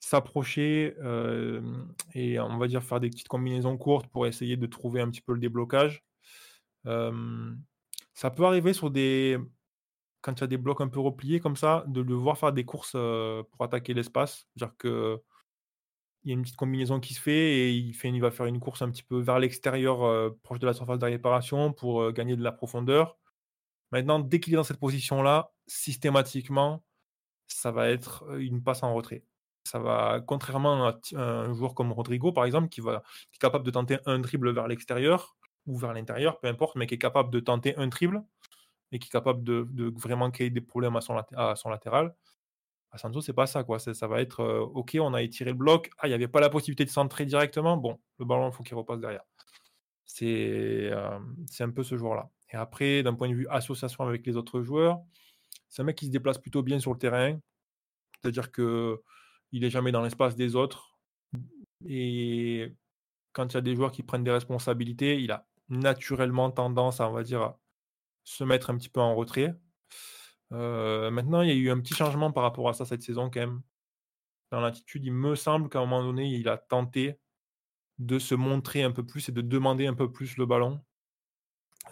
s'approcher 0.00 0.94
et 2.14 2.38
on 2.40 2.58
va 2.58 2.66
dire 2.68 2.82
faire 2.82 3.00
des 3.00 3.10
petites 3.10 3.28
combinaisons 3.28 3.76
courtes 3.78 4.06
pour 4.08 4.26
essayer 4.26 4.56
de 4.56 4.66
trouver 4.66 5.00
un 5.00 5.10
petit 5.10 5.22
peu 5.22 5.32
le 5.32 5.40
déblocage. 5.40 6.04
Ça 6.84 8.30
peut 8.30 8.44
arriver 8.44 8.72
sur 8.72 8.90
des 8.90 9.38
quand 10.22 10.32
il 10.38 10.40
y 10.40 10.44
a 10.44 10.46
des 10.46 10.56
blocs 10.56 10.80
un 10.80 10.88
peu 10.88 11.00
repliés 11.00 11.40
comme 11.40 11.56
ça, 11.56 11.84
de 11.86 12.00
le 12.00 12.14
voir 12.14 12.38
faire 12.38 12.52
des 12.52 12.64
courses 12.64 12.92
pour 12.92 13.64
attaquer 13.64 13.92
l'espace. 13.94 14.46
C'est-à-dire 14.56 14.76
que 14.78 15.20
il 16.22 16.30
y 16.30 16.32
a 16.32 16.34
une 16.36 16.42
petite 16.42 16.56
combinaison 16.56 17.00
qui 17.00 17.12
se 17.12 17.20
fait 17.20 17.32
et 17.58 17.70
il, 17.70 17.92
fait, 17.92 18.08
il 18.08 18.20
va 18.20 18.30
faire 18.30 18.46
une 18.46 18.58
course 18.58 18.80
un 18.80 18.90
petit 18.90 19.02
peu 19.02 19.20
vers 19.20 19.38
l'extérieur, 19.38 20.34
proche 20.42 20.58
de 20.58 20.66
la 20.66 20.72
surface 20.72 20.98
de 20.98 21.04
réparation, 21.04 21.72
pour 21.74 22.12
gagner 22.12 22.36
de 22.36 22.42
la 22.42 22.52
profondeur. 22.52 23.18
Maintenant, 23.92 24.18
dès 24.18 24.40
qu'il 24.40 24.52
est 24.54 24.56
dans 24.56 24.64
cette 24.64 24.80
position-là, 24.80 25.52
systématiquement, 25.66 26.82
ça 27.46 27.70
va 27.70 27.90
être 27.90 28.24
euh, 28.28 28.38
une 28.38 28.62
passe 28.62 28.82
en 28.82 28.94
retrait. 28.94 29.24
Ça 29.64 29.78
va, 29.78 30.20
contrairement 30.26 30.88
à 30.88 30.98
un 31.16 31.54
joueur 31.54 31.74
comme 31.74 31.92
Rodrigo, 31.92 32.32
par 32.32 32.44
exemple, 32.44 32.68
qui, 32.68 32.80
va, 32.80 33.02
qui 33.32 33.36
est 33.36 33.38
capable 33.38 33.64
de 33.64 33.70
tenter 33.70 33.98
un 34.04 34.18
dribble 34.18 34.52
vers 34.52 34.68
l'extérieur 34.68 35.36
ou 35.66 35.78
vers 35.78 35.94
l'intérieur, 35.94 36.38
peu 36.40 36.48
importe, 36.48 36.76
mais 36.76 36.86
qui 36.86 36.94
est 36.94 36.98
capable 36.98 37.30
de 37.30 37.40
tenter 37.40 37.74
un 37.76 37.86
dribble 37.86 38.22
et 38.92 38.98
qui 38.98 39.08
est 39.08 39.10
capable 39.10 39.42
de, 39.42 39.66
vraiment 39.96 40.30
créer 40.30 40.50
des 40.50 40.60
problèmes 40.60 40.96
à 40.96 41.00
son, 41.00 41.16
à 41.16 41.56
son 41.56 41.70
latéral. 41.70 42.14
À 42.92 42.98
Sancho, 42.98 43.20
c'est 43.22 43.32
pas 43.32 43.46
ça, 43.46 43.64
quoi. 43.64 43.78
Ça 43.78 44.06
va 44.06 44.20
être 44.20 44.40
euh, 44.40 44.60
OK, 44.60 44.96
on 45.00 45.14
a 45.14 45.22
étiré 45.22 45.50
le 45.50 45.56
bloc. 45.56 45.90
Ah, 45.98 46.06
il 46.06 46.10
n'y 46.10 46.14
avait 46.14 46.28
pas 46.28 46.40
la 46.40 46.50
possibilité 46.50 46.84
de 46.84 46.90
centrer 46.90 47.24
directement. 47.26 47.76
Bon, 47.76 47.98
le 48.18 48.24
ballon, 48.24 48.50
il 48.50 48.52
faut 48.52 48.62
qu'il 48.62 48.76
repasse 48.76 49.00
derrière. 49.00 49.24
C'est 50.04 50.90
euh, 50.92 51.18
c'est 51.50 51.64
un 51.64 51.70
peu 51.70 51.82
ce 51.82 51.96
joueur-là. 51.96 52.30
Et 52.54 52.56
après, 52.56 53.02
d'un 53.02 53.14
point 53.14 53.28
de 53.28 53.34
vue 53.34 53.48
association 53.50 54.04
avec 54.04 54.24
les 54.24 54.36
autres 54.36 54.62
joueurs, 54.62 55.00
c'est 55.68 55.82
un 55.82 55.84
mec 55.84 55.96
qui 55.96 56.06
se 56.06 56.12
déplace 56.12 56.38
plutôt 56.38 56.62
bien 56.62 56.78
sur 56.78 56.92
le 56.92 56.98
terrain. 56.98 57.36
C'est-à-dire 58.22 58.52
que 58.52 59.02
il 59.50 59.64
est 59.64 59.70
jamais 59.70 59.90
dans 59.90 60.02
l'espace 60.02 60.36
des 60.36 60.54
autres. 60.54 60.96
Et 61.84 62.72
quand 63.32 63.52
il 63.52 63.54
y 63.54 63.56
a 63.56 63.60
des 63.60 63.74
joueurs 63.74 63.90
qui 63.90 64.04
prennent 64.04 64.22
des 64.22 64.30
responsabilités, 64.30 65.20
il 65.20 65.32
a 65.32 65.48
naturellement 65.68 66.52
tendance 66.52 67.00
à, 67.00 67.10
on 67.10 67.12
va 67.12 67.24
dire, 67.24 67.54
se 68.22 68.44
mettre 68.44 68.70
un 68.70 68.76
petit 68.76 68.88
peu 68.88 69.00
en 69.00 69.16
retrait. 69.16 69.56
Euh, 70.52 71.10
maintenant, 71.10 71.42
il 71.42 71.48
y 71.48 71.52
a 71.52 71.56
eu 71.56 71.70
un 71.70 71.80
petit 71.80 71.94
changement 71.94 72.30
par 72.30 72.44
rapport 72.44 72.68
à 72.68 72.72
ça 72.72 72.84
cette 72.84 73.02
saison 73.02 73.30
quand 73.30 73.40
même. 73.40 73.62
Dans 74.52 74.60
l'attitude, 74.60 75.04
il 75.04 75.12
me 75.12 75.34
semble 75.34 75.68
qu'à 75.68 75.80
un 75.80 75.86
moment 75.86 76.04
donné, 76.04 76.28
il 76.28 76.48
a 76.48 76.56
tenté 76.56 77.18
de 77.98 78.20
se 78.20 78.36
montrer 78.36 78.84
un 78.84 78.92
peu 78.92 79.04
plus 79.04 79.28
et 79.28 79.32
de 79.32 79.40
demander 79.40 79.88
un 79.88 79.94
peu 79.94 80.12
plus 80.12 80.36
le 80.36 80.46
ballon, 80.46 80.80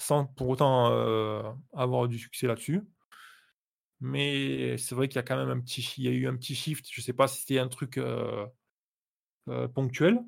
sans 0.03 0.27
pour 0.27 0.49
autant 0.51 0.91
euh, 0.91 1.43
avoir 1.74 2.09
du 2.09 2.19
succès 2.19 2.47
là-dessus. 2.47 2.83
Mais 4.01 4.77
c'est 4.79 4.95
vrai 4.95 5.09
qu'il 5.09 5.16
y 5.16 5.19
a 5.20 5.23
quand 5.23 5.37
même 5.37 5.51
un 5.51 5.61
petit, 5.61 5.81
il 5.99 6.05
y 6.05 6.09
a 6.09 6.11
eu 6.11 6.27
un 6.27 6.37
petit 6.37 6.55
shift. 6.55 6.87
Je 6.91 7.01
ne 7.01 7.05
sais 7.05 7.12
pas 7.12 7.29
si 7.29 7.41
c'était 7.41 7.59
un 7.61 7.69
truc 7.69 7.99
euh, 7.99 8.47
euh, 9.49 9.69
ponctuel, 9.69 10.20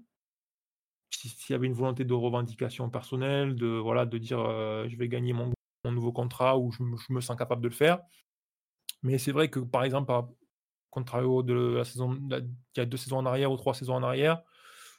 si- 1.10 1.28
s'il 1.28 1.52
y 1.52 1.56
avait 1.56 1.66
une 1.66 1.72
volonté 1.74 2.04
de 2.04 2.12
revendication 2.14 2.90
personnelle, 2.90 3.54
de 3.56 3.66
voilà, 3.66 4.06
de 4.06 4.18
dire 4.18 4.38
je 4.88 4.96
vais 4.96 5.08
gagner 5.08 5.32
mon, 5.32 5.52
nouveau 5.84 6.12
contrat 6.12 6.58
ou 6.58 6.72
je, 6.72 6.82
me- 6.82 7.20
sens 7.20 7.36
capable 7.36 7.62
de 7.62 7.68
le 7.68 7.74
faire. 7.74 8.00
Mais 9.02 9.18
c'est 9.18 9.32
vrai 9.32 9.50
que 9.50 9.60
par 9.60 9.84
exemple, 9.84 10.06
par 10.06 10.28
contrario 10.90 11.42
de 11.42 11.54
la 11.54 11.84
saison, 11.84 12.14
il 12.30 12.48
y 12.76 12.80
a 12.80 12.86
deux 12.86 12.96
saisons 12.96 13.18
en 13.18 13.26
arrière 13.26 13.52
ou 13.52 13.56
trois 13.56 13.74
saisons 13.74 13.94
en 13.94 14.02
arrière, 14.02 14.42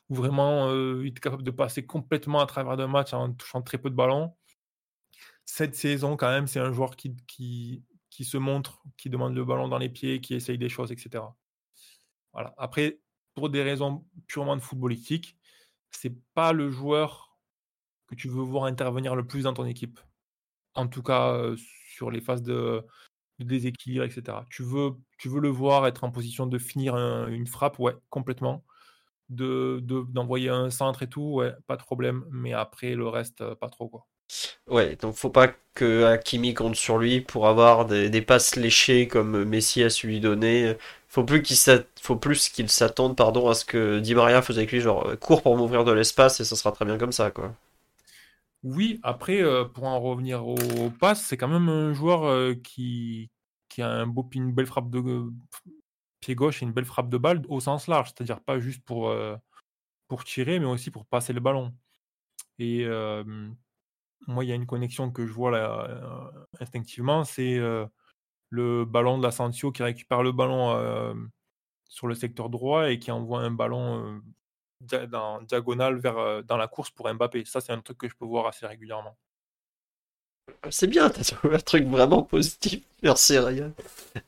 où 0.10 0.16
vraiment 0.16 0.70
euh, 0.70 1.02
il 1.04 1.10
était 1.10 1.22
capable 1.22 1.44
de 1.44 1.52
passer 1.52 1.86
complètement 1.86 2.42
à 2.42 2.46
travers 2.48 2.78
d'un 2.78 2.88
match 2.88 3.14
en 3.14 3.34
touchant 3.34 3.62
très 3.62 3.78
peu 3.80 3.90
de 3.90 3.96
ballons. 3.96 4.36
Cette 5.46 5.76
saison, 5.76 6.18
quand 6.18 6.30
même, 6.30 6.48
c'est 6.48 6.60
un 6.60 6.72
joueur 6.72 6.96
qui, 6.96 7.84
se 8.10 8.38
montre, 8.38 8.84
qui 8.98 9.10
demande 9.10 9.36
le 9.36 9.46
ballon 9.46 9.68
dans 9.68 9.78
les 9.78 9.90
pieds, 9.90 10.22
qui 10.22 10.34
essaye 10.36 10.58
des 10.58 10.70
choses, 10.70 10.92
etc. 10.92 11.36
Voilà. 12.34 12.54
Après, 12.58 13.00
pour 13.36 13.50
des 13.50 13.64
raisons 13.64 14.06
purement 14.28 14.56
de 14.56 14.62
footballistique, 14.62 15.38
c'est 15.92 16.16
pas 16.34 16.54
le 16.54 16.70
joueur 16.72 17.38
que 18.08 18.16
tu 18.16 18.30
veux 18.30 18.44
voir 18.44 18.66
intervenir 18.66 19.16
le 19.16 19.26
plus 19.28 19.44
dans 19.44 19.54
ton 19.54 19.66
équipe. 19.66 20.00
En 20.76 20.88
tout 20.88 21.04
cas, 21.04 21.34
euh, 21.34 21.58
sur 21.58 22.12
les 22.12 22.22
phases 22.22 22.44
de, 22.44 22.86
déséquilibre, 23.40 24.06
etc. 24.06 24.46
Tu 24.52 24.64
veux, 24.64 24.94
le 25.42 25.50
voir 25.50 25.88
être 25.88 26.04
en 26.06 26.12
position 26.12 26.48
de 26.48 26.58
finir 26.60 26.96
un- 26.96 27.28
une 27.30 27.48
frappe, 27.48 27.80
ouais, 27.80 27.96
complètement. 28.10 28.66
De, 29.30 29.80
de- 29.84 30.06
d'envoyer 30.10 30.50
un 30.50 30.70
centre 30.72 31.04
et 31.04 31.10
tout, 31.10 31.22
ouais, 31.36 31.54
pas 31.68 31.78
de 31.78 31.84
problème. 31.84 32.26
Mais 32.32 32.54
après, 32.54 32.96
le 32.96 33.08
reste, 33.10 33.42
euh, 33.42 33.56
pas 33.56 33.70
trop, 33.70 33.90
quoi. 33.90 34.08
Ouais, 34.68 34.96
donc 34.96 35.16
faut 35.16 35.30
pas 35.30 35.50
que 35.76 36.06
Hakimi 36.06 36.54
compte 36.54 36.76
sur 36.76 36.98
lui 36.98 37.22
pour 37.22 37.48
avoir 37.48 37.86
des, 37.86 38.22
passes 38.22 38.56
léchées 38.56 39.08
comme 39.08 39.44
Messi 39.46 39.84
a 39.84 39.90
su 39.90 40.08
lui 40.08 40.20
donner. 40.20 40.76
Faut 41.08 41.24
plus 41.24 41.42
qu'il 41.44 41.58
faut 42.02 42.16
plus 42.16 42.50
qu'il 42.50 42.70
s'attende, 42.70 43.16
pardon, 43.16 43.48
à 43.50 43.54
ce 43.54 43.66
que 43.66 44.00
Di 44.00 44.16
Maria 44.16 44.42
faisait 44.42 44.60
avec 44.60 44.72
lui, 44.72 44.82
genre 44.82 45.08
euh, 45.08 45.16
cours 45.16 45.42
pour 45.44 45.56
m'ouvrir 45.58 45.86
de 45.86 45.92
l'espace 45.92 46.40
et 46.40 46.46
ça 46.46 46.56
sera 46.56 46.72
très 46.72 46.86
bien 46.86 46.98
comme 46.98 47.12
ça, 47.12 47.32
quoi. 47.32 47.54
Oui, 48.64 49.00
après, 49.04 49.42
euh, 49.42 49.64
pour 49.66 49.86
en 49.86 50.00
revenir 50.00 50.48
au, 50.48 50.56
au 50.56 50.90
pass, 50.90 51.24
c'est 51.24 51.38
quand 51.38 51.48
même 51.48 51.70
un 51.70 51.94
joueur 51.94 52.26
euh, 52.26 52.56
qui, 52.56 53.30
a 53.78 53.88
un 53.88 54.08
beau, 54.08 54.28
une 54.34 54.52
belle 54.54 54.66
frappe 54.66 54.90
de 54.90 55.32
pied 56.20 56.36
gauche 56.36 56.64
et 56.64 56.66
une 56.66 56.74
belle 56.74 56.86
frappe 56.86 57.10
de 57.10 57.18
balle 57.18 57.44
au 57.48 57.60
sens 57.60 57.88
large, 57.88 58.10
c'est-à-dire 58.10 58.42
pas 58.42 58.60
juste 58.60 58.84
pour, 58.84 59.16
pour 60.08 60.24
tirer, 60.26 60.60
mais 60.60 60.66
aussi 60.66 60.92
pour 60.92 61.06
passer 61.06 61.34
le 61.34 61.40
ballon. 61.40 61.74
Et 62.60 62.86
moi, 64.28 64.44
il 64.44 64.50
y 64.50 64.52
a 64.52 64.56
une 64.56 64.66
connexion 64.66 65.12
que 65.12 65.26
je 65.26 65.32
vois 65.32 65.52
là 65.52 65.88
euh, 65.90 66.46
instinctivement, 66.60 67.24
c'est 67.24 67.58
euh, 67.58 67.86
le 68.50 68.86
ballon 68.86 69.18
de 69.18 69.24
la 69.24 69.32
qui 69.72 69.84
récupère 69.84 70.24
le 70.24 70.32
ballon 70.32 70.76
euh, 70.76 71.14
sur 71.88 72.08
le 72.08 72.16
secteur 72.16 72.50
droit 72.50 72.90
et 72.90 73.00
qui 73.00 73.12
envoie 73.12 73.42
un 73.42 73.52
ballon 73.52 74.22
dia- 74.82 75.08
dans, 75.08 75.42
diagonale 75.42 75.98
vers, 75.98 76.44
dans 76.44 76.58
la 76.58 76.68
course 76.68 76.92
pour 76.92 77.14
Mbappé. 77.14 77.46
Ça, 77.46 77.62
c'est 77.62 77.74
un 77.74 77.82
truc 77.82 77.98
que 77.98 78.10
je 78.10 78.16
peux 78.16 78.26
voir 78.26 78.48
assez 78.48 78.66
régulièrement. 78.66 79.18
C'est 80.70 80.88
bien, 80.88 81.10
t'as 81.10 81.24
trouvé 81.24 81.56
un 81.56 81.60
truc 81.60 81.86
vraiment 81.86 82.24
positif. 82.24 82.84
Merci, 83.04 83.38
Ryan. 83.38 83.72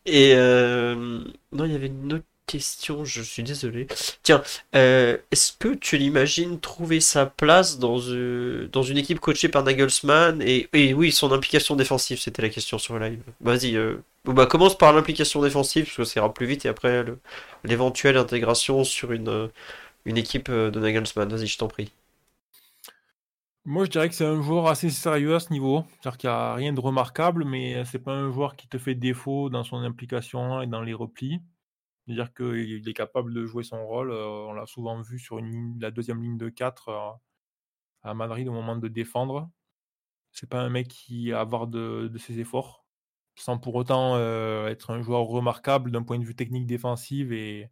Et 0.05 0.35
non, 0.35 1.65
il 1.65 1.71
y 1.71 1.75
avait 1.75 1.87
une 1.87 2.13
autre 2.13 2.25
question, 2.47 3.05
je 3.05 3.21
suis 3.21 3.43
désolé. 3.43 3.87
Tiens, 4.23 4.41
euh, 4.75 5.17
est-ce 5.31 5.53
que 5.57 5.75
tu 5.75 5.97
l'imagines 5.97 6.59
trouver 6.59 6.99
sa 7.01 7.25
place 7.27 7.77
dans, 7.79 7.99
euh, 8.09 8.69
une 8.89 8.97
équipe 8.97 9.19
coachée 9.19 9.49
par 9.49 9.63
Nagelsmann 9.63 10.41
et, 10.41 10.69
oui, 10.93 11.11
son 11.11 11.31
implication 11.33 11.75
défensive, 11.75 12.19
c'était 12.19 12.41
la 12.41 12.49
question 12.49 12.77
sur 12.79 12.97
le 12.97 13.07
live. 13.09 13.21
Vas-y, 13.41 13.75
euh, 13.75 13.97
bah, 14.25 14.45
commence 14.47 14.77
par 14.77 14.93
l'implication 14.93 15.41
défensive, 15.41 15.85
parce 15.85 15.97
que 15.97 16.03
ça 16.05 16.19
ira 16.21 16.33
plus 16.33 16.45
vite, 16.47 16.65
et 16.65 16.69
après 16.69 17.03
le- 17.03 17.19
l'éventuelle 17.63 18.17
intégration 18.17 18.83
sur 18.83 19.11
une, 19.11 19.49
une 20.05 20.17
équipe 20.17 20.51
de 20.51 20.79
Nagelsmann. 20.79 21.29
Vas-y, 21.29 21.47
je 21.47 21.57
t'en 21.57 21.67
prie. 21.69 21.91
Moi, 23.65 23.85
je 23.85 23.91
dirais 23.91 24.09
que 24.09 24.15
c'est 24.15 24.25
un 24.25 24.41
joueur 24.41 24.65
assez 24.67 24.89
sérieux 24.89 25.35
à 25.35 25.39
ce 25.39 25.53
niveau. 25.53 25.85
C'est-à-dire 26.01 26.17
qu'il 26.17 26.29
n'y 26.29 26.35
a 26.35 26.53
rien 26.55 26.73
de 26.73 26.79
remarquable, 26.79 27.45
mais 27.45 27.85
c'est 27.85 27.99
pas 27.99 28.13
un 28.13 28.31
joueur 28.31 28.55
qui 28.55 28.67
te 28.67 28.79
fait 28.79 28.95
défaut 28.95 29.49
dans 29.51 29.63
son 29.63 29.77
implication 29.77 30.59
et 30.63 30.67
dans 30.67 30.81
les 30.81 30.95
replis. 30.95 31.39
C'est-à-dire 32.07 32.33
qu'il 32.33 32.87
est 32.87 32.93
capable 32.93 33.33
de 33.33 33.45
jouer 33.45 33.63
son 33.63 33.85
rôle. 33.85 34.11
On 34.11 34.53
l'a 34.53 34.65
souvent 34.65 35.01
vu 35.01 35.19
sur 35.19 35.39
la 35.79 35.91
deuxième 35.91 36.21
ligne 36.21 36.37
de 36.37 36.49
4 36.49 36.89
euh, 36.89 37.11
à 38.03 38.13
Madrid 38.13 38.47
au 38.47 38.53
moment 38.53 38.77
de 38.77 38.87
défendre. 38.87 39.49
C'est 40.31 40.49
pas 40.49 40.61
un 40.61 40.69
mec 40.69 40.87
qui 40.89 41.33
a 41.33 41.41
avoir 41.41 41.67
de, 41.67 42.09
de 42.11 42.17
ses 42.17 42.39
efforts, 42.39 42.85
sans 43.35 43.57
pour 43.59 43.75
autant 43.75 44.17
être 44.67 44.91
un 44.91 45.01
joueur 45.01 45.23
remarquable 45.23 45.91
d'un 45.91 46.03
point 46.03 46.19
de 46.19 46.25
vue 46.25 46.35
technique 46.35 46.67
défensive 46.67 47.33
et, 47.33 47.71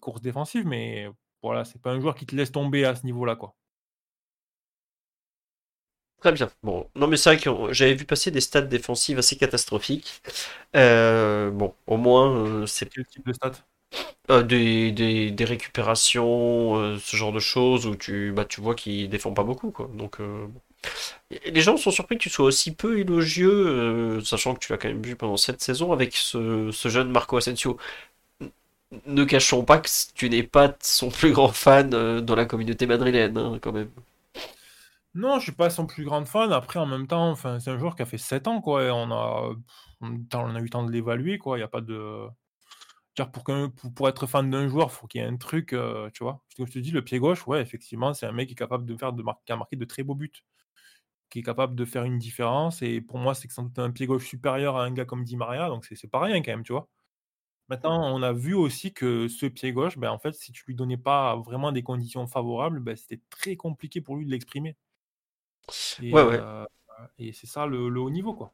course 0.00 0.20
défensive, 0.22 0.66
mais 0.66 1.08
voilà, 1.42 1.64
c'est 1.64 1.80
pas 1.80 1.92
un 1.92 2.00
joueur 2.00 2.14
qui 2.14 2.26
te 2.26 2.36
laisse 2.36 2.52
tomber 2.52 2.84
à 2.84 2.94
ce 2.94 3.04
niveau-là. 3.06 3.36
Très 6.22 6.30
bien. 6.32 6.50
Bon, 6.62 6.88
non 6.94 7.08
mais 7.08 7.16
c'est 7.16 7.34
vrai 7.34 7.42
que 7.42 7.72
j'avais 7.72 7.94
vu 7.94 8.04
passer 8.04 8.30
des 8.30 8.40
stats 8.40 8.60
défensives 8.62 9.18
assez 9.18 9.36
catastrophiques. 9.36 10.22
Euh, 10.76 11.50
bon, 11.50 11.74
au 11.88 11.96
moins 11.96 12.32
euh, 12.62 12.66
c'est 12.66 12.88
quel 12.88 13.04
type 13.06 13.26
de 13.26 13.32
stats? 13.32 13.52
Euh, 14.30 14.42
des, 14.44 14.92
des, 15.32 15.44
récupérations, 15.44 16.98
ce 17.00 17.16
genre 17.16 17.32
de 17.32 17.40
choses 17.40 17.86
où 17.86 17.96
tu 17.96 18.32
bah 18.32 18.44
tu 18.46 18.60
vois 18.62 18.74
qu'il 18.76 19.08
défend 19.10 19.32
pas 19.34 19.44
beaucoup 19.44 19.70
quoi. 19.72 19.90
Donc 19.94 20.18
les 21.46 21.60
gens 21.62 21.76
sont 21.76 21.90
surpris 21.90 22.18
que 22.18 22.22
tu 22.22 22.30
sois 22.30 22.44
aussi 22.46 22.74
peu 22.74 22.98
élogieux, 22.98 24.20
sachant 24.24 24.54
que 24.54 24.58
tu 24.60 24.72
l'as 24.72 24.78
quand 24.78 24.88
même 24.88 25.02
vu 25.02 25.16
pendant 25.16 25.36
cette 25.36 25.62
saison 25.62 25.92
avec 25.92 26.14
ce, 26.14 26.70
ce 26.72 26.88
jeune 26.88 27.10
Marco 27.10 27.36
Asensio 27.36 27.78
ne 29.06 29.24
cachons 29.24 29.64
pas 29.64 29.78
que 29.78 29.88
tu 30.14 30.28
n'es 30.30 30.42
pas 30.42 30.74
son 30.82 31.10
plus 31.10 31.32
grand 31.32 31.48
fan 31.52 31.90
dans 32.20 32.34
la 32.36 32.44
communauté 32.46 32.86
madrilène, 32.86 33.36
hein, 33.38 33.58
quand 33.60 33.72
même. 33.72 33.90
Non, 35.14 35.38
je 35.38 35.44
suis 35.44 35.52
pas 35.52 35.68
son 35.70 35.86
plus 35.86 36.04
grand 36.04 36.24
fan. 36.24 36.52
Après, 36.52 36.78
en 36.78 36.86
même 36.86 37.06
temps, 37.06 37.30
enfin, 37.30 37.60
c'est 37.60 37.70
un 37.70 37.78
joueur 37.78 37.94
qui 37.96 38.02
a 38.02 38.06
fait 38.06 38.18
7 38.18 38.48
ans, 38.48 38.60
quoi. 38.62 38.84
Et 38.84 38.90
on 38.90 39.10
a, 39.10 39.50
on 40.00 40.54
a 40.54 40.58
eu 40.58 40.62
le 40.62 40.68
temps 40.70 40.84
de 40.84 40.90
l'évaluer, 40.90 41.38
quoi. 41.38 41.56
Il 41.58 41.60
n'y 41.60 41.64
a 41.64 41.68
pas 41.68 41.82
de. 41.82 42.28
Pour, 43.32 43.44
pour, 43.94 44.08
être 44.08 44.26
fan 44.26 44.48
d'un 44.50 44.68
joueur, 44.68 44.88
il 44.90 44.94
faut 44.94 45.06
qu'il 45.06 45.20
y 45.20 45.24
ait 45.24 45.26
un 45.26 45.36
truc, 45.36 45.74
euh, 45.74 46.08
tu 46.14 46.24
vois. 46.24 46.42
Comme 46.56 46.66
je 46.66 46.72
te 46.72 46.78
dis, 46.78 46.90
le 46.92 47.04
pied 47.04 47.18
gauche, 47.18 47.46
ouais, 47.46 47.60
effectivement, 47.60 48.14
c'est 48.14 48.24
un 48.26 48.32
mec 48.32 48.48
qui 48.48 48.54
est 48.54 48.56
capable 48.56 48.86
de 48.86 48.96
faire 48.96 49.12
de 49.12 49.22
qui 49.44 49.52
a 49.52 49.56
marqué 49.56 49.76
de 49.76 49.84
très 49.84 50.02
beaux 50.02 50.14
buts, 50.14 50.32
qui 51.30 51.40
est 51.40 51.42
capable 51.42 51.74
de 51.74 51.84
faire 51.84 52.04
une 52.04 52.18
différence. 52.18 52.82
Et 52.82 53.00
pour 53.02 53.18
moi, 53.18 53.34
c'est 53.34 53.48
que 53.48 53.54
sans 53.54 53.64
doute 53.64 53.78
un 53.78 53.90
pied 53.90 54.06
gauche 54.06 54.26
supérieur 54.26 54.76
à 54.76 54.84
un 54.84 54.92
gars 54.92 55.04
comme 55.04 55.24
Di 55.24 55.36
Maria, 55.36 55.68
donc 55.68 55.84
c'est 55.86 56.10
pas 56.10 56.20
rien 56.20 56.42
quand 56.42 56.52
même, 56.52 56.64
tu 56.64 56.72
vois. 56.72 56.88
Maintenant, 57.68 58.14
on 58.14 58.22
a 58.22 58.32
vu 58.32 58.54
aussi 58.54 58.92
que 58.94 59.28
ce 59.28 59.46
pied 59.46 59.72
gauche, 59.72 59.98
ben, 59.98 60.10
en 60.10 60.18
fait, 60.18 60.34
si 60.34 60.52
tu 60.52 60.64
lui 60.66 60.74
donnais 60.76 60.98
pas 60.98 61.36
vraiment 61.36 61.72
des 61.72 61.82
conditions 61.82 62.26
favorables, 62.26 62.80
ben, 62.80 62.96
c'était 62.96 63.22
très 63.30 63.56
compliqué 63.56 64.00
pour 64.00 64.16
lui 64.16 64.26
de 64.26 64.30
l'exprimer. 64.30 64.76
Et, 66.02 66.12
ouais, 66.12 66.22
ouais. 66.22 66.38
Euh, 66.40 66.64
et 67.18 67.32
c'est 67.32 67.46
ça 67.46 67.66
le, 67.66 67.78
haut 67.78 68.10
niveau, 68.10 68.34
quoi. 68.34 68.52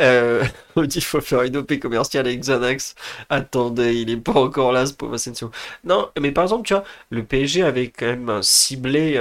Euh, 0.00 0.44
il 0.76 1.02
faut 1.02 1.20
faire 1.20 1.42
une 1.42 1.56
OP 1.56 1.78
commerciale 1.78 2.26
avec 2.26 2.40
Xanax. 2.40 2.94
Attendez, 3.28 3.94
il 3.96 4.10
est 4.10 4.16
pas 4.16 4.40
encore 4.40 4.72
là, 4.72 4.86
ce 4.86 4.94
pauvre 4.94 5.14
Asensio. 5.14 5.50
Non, 5.84 6.10
mais 6.20 6.32
par 6.32 6.44
exemple, 6.44 6.66
tu 6.66 6.74
vois, 6.74 6.84
le 7.10 7.24
PSG 7.24 7.62
avait 7.62 7.88
quand 7.88 8.06
même 8.06 8.42
ciblé 8.42 9.18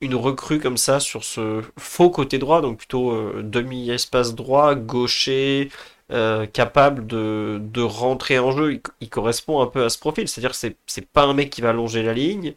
une 0.00 0.14
recrue 0.14 0.60
comme 0.60 0.76
ça 0.76 1.00
sur 1.00 1.24
ce 1.24 1.62
faux 1.78 2.10
côté 2.10 2.38
droit, 2.38 2.60
donc 2.60 2.78
plutôt 2.78 3.12
euh, 3.12 3.42
demi-espace 3.42 4.34
droit, 4.34 4.74
gaucher, 4.74 5.70
euh, 6.12 6.46
capable 6.46 7.06
de, 7.06 7.60
de, 7.62 7.80
rentrer 7.82 8.38
en 8.38 8.52
jeu. 8.52 8.74
Il, 8.74 8.80
il, 9.00 9.08
correspond 9.08 9.62
un 9.62 9.66
peu 9.66 9.84
à 9.84 9.88
ce 9.88 9.98
profil, 9.98 10.28
c'est-à-dire 10.28 10.52
que 10.58 10.74
c'est 10.86 11.08
pas 11.12 11.24
un 11.24 11.34
mec 11.34 11.50
qui 11.50 11.62
va 11.62 11.72
longer 11.72 12.02
la 12.02 12.12
ligne, 12.12 12.54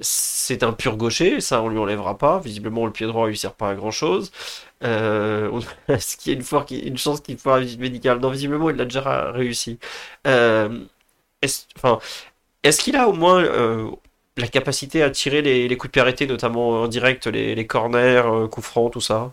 c'est 0.00 0.62
un 0.62 0.72
pur 0.72 0.96
gaucher, 0.96 1.40
ça 1.40 1.62
on 1.62 1.68
lui 1.68 1.78
enlèvera 1.78 2.18
pas. 2.18 2.38
Visiblement, 2.40 2.86
le 2.86 2.92
pied 2.92 3.06
droit 3.06 3.28
lui 3.28 3.36
sert 3.38 3.54
pas 3.54 3.70
à 3.70 3.74
grand 3.74 3.90
chose. 3.90 4.32
Euh, 4.82 5.60
Est-ce 5.88 6.16
qu'il 6.16 6.32
y 6.32 6.36
a 6.36 6.38
une, 6.38 6.86
une 6.86 6.98
chance 6.98 7.20
qu'il 7.20 7.38
fasse 7.38 7.62
visite 7.62 7.80
médicale 7.80 8.18
Non, 8.20 8.30
visiblement, 8.30 8.70
il 8.70 8.76
l'a 8.76 8.84
déjà 8.84 9.30
réussi. 9.32 9.78
Euh, 10.26 10.84
est-ce 11.42 11.66
enfin, 11.76 11.98
est 12.62 12.80
qu'il 12.80 12.96
a 12.96 13.08
au 13.08 13.12
moins 13.12 13.42
euh, 13.44 13.90
la 14.36 14.48
capacité 14.48 15.02
à 15.02 15.10
tirer 15.10 15.42
les, 15.42 15.76
coups 15.76 15.90
de 15.90 15.92
pied 15.92 16.02
arrêtés, 16.02 16.26
notamment 16.26 16.82
en 16.82 16.88
direct, 16.88 17.26
les, 17.26 17.54
les 17.54 17.66
corners, 17.66 18.22
euh, 18.26 18.48
coups 18.48 18.66
francs, 18.66 18.92
tout 18.92 19.00
ça? 19.00 19.32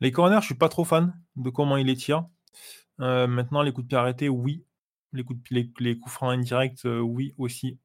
Les 0.00 0.12
corners, 0.12 0.40
je 0.40 0.46
suis 0.46 0.54
pas 0.54 0.68
trop 0.68 0.84
fan 0.84 1.14
de 1.36 1.50
comment 1.50 1.76
il 1.76 1.86
les 1.86 1.96
tire. 1.96 2.24
maintenant, 2.98 3.62
les 3.62 3.72
coups 3.72 3.84
de 3.86 3.88
pied 3.88 3.98
arrêtés, 3.98 4.28
oui. 4.28 4.64
Les 5.12 5.24
coups, 5.24 5.40
de, 5.50 5.56
les, 5.56 5.70
les 5.80 5.98
coups 5.98 6.14
francs 6.14 6.32
indirects, 6.32 6.84
oui 6.84 7.34
aussi 7.38 7.78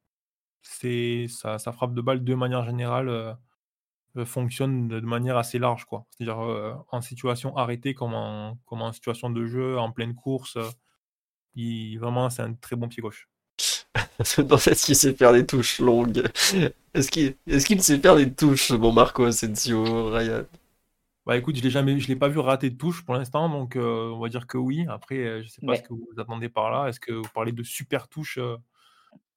c'est 0.63 1.27
ça, 1.27 1.59
frappe 1.71 1.93
de 1.93 2.01
balle 2.01 2.23
de 2.23 2.35
manière 2.35 2.65
générale 2.65 3.09
euh, 3.09 3.33
euh, 4.17 4.25
fonctionne 4.25 4.87
de, 4.87 4.99
manière 5.01 5.37
assez 5.37 5.59
large 5.59 5.85
quoi. 5.85 6.05
C'est-à-dire 6.09 6.41
euh, 6.41 6.73
en 6.91 7.01
situation 7.01 7.55
arrêtée 7.57 7.93
comme 7.93 8.13
en, 8.13 8.57
comme 8.65 8.81
en 8.81 8.93
situation 8.93 9.29
de 9.29 9.45
jeu, 9.45 9.77
en 9.77 9.91
pleine 9.91 10.15
course, 10.15 10.57
il, 11.55 11.97
vraiment 11.97 12.29
c'est 12.29 12.41
un 12.41 12.53
très 12.53 12.75
bon 12.75 12.87
pied 12.87 13.01
gauche. 13.01 13.29
Est-ce 14.19 14.85
qu'il 14.85 14.95
sait 14.95 15.13
faire 15.13 15.33
des 15.33 15.45
touches 15.45 15.79
longues 15.79 16.23
Est-ce 16.93 17.11
qu'il 17.11 17.35
est 17.45 17.67
qu'il 17.67 17.83
sait 17.83 17.99
faire 17.99 18.15
des 18.15 18.33
touches, 18.33 18.71
bon 18.71 18.93
Marco 18.93 19.25
Asensio, 19.25 20.09
Ryan? 20.11 20.45
Bah 21.25 21.37
écoute, 21.37 21.55
je 21.55 21.61
l'ai 21.61 21.69
jamais, 21.69 21.99
je 21.99 22.07
l'ai 22.07 22.17
pas 22.17 22.27
vu 22.27 22.39
rater 22.39 22.69
de 22.69 22.77
touche 22.77 23.05
pour 23.05 23.15
l'instant, 23.15 23.49
donc 23.49 23.75
on 23.77 24.19
va 24.19 24.29
dire 24.29 24.45
que 24.45 24.57
oui. 24.57 24.85
Après, 24.89 25.41
je 25.41 25.47
sais 25.47 25.65
pas 25.65 25.75
ce 25.75 25.81
que 25.81 25.93
vous 25.93 26.09
attendez 26.17 26.49
par 26.49 26.69
là. 26.69 26.89
Est-ce 26.89 26.99
que 26.99 27.13
vous 27.13 27.29
parlez 27.33 27.53
de 27.53 27.63
super 27.63 28.09
touches 28.09 28.39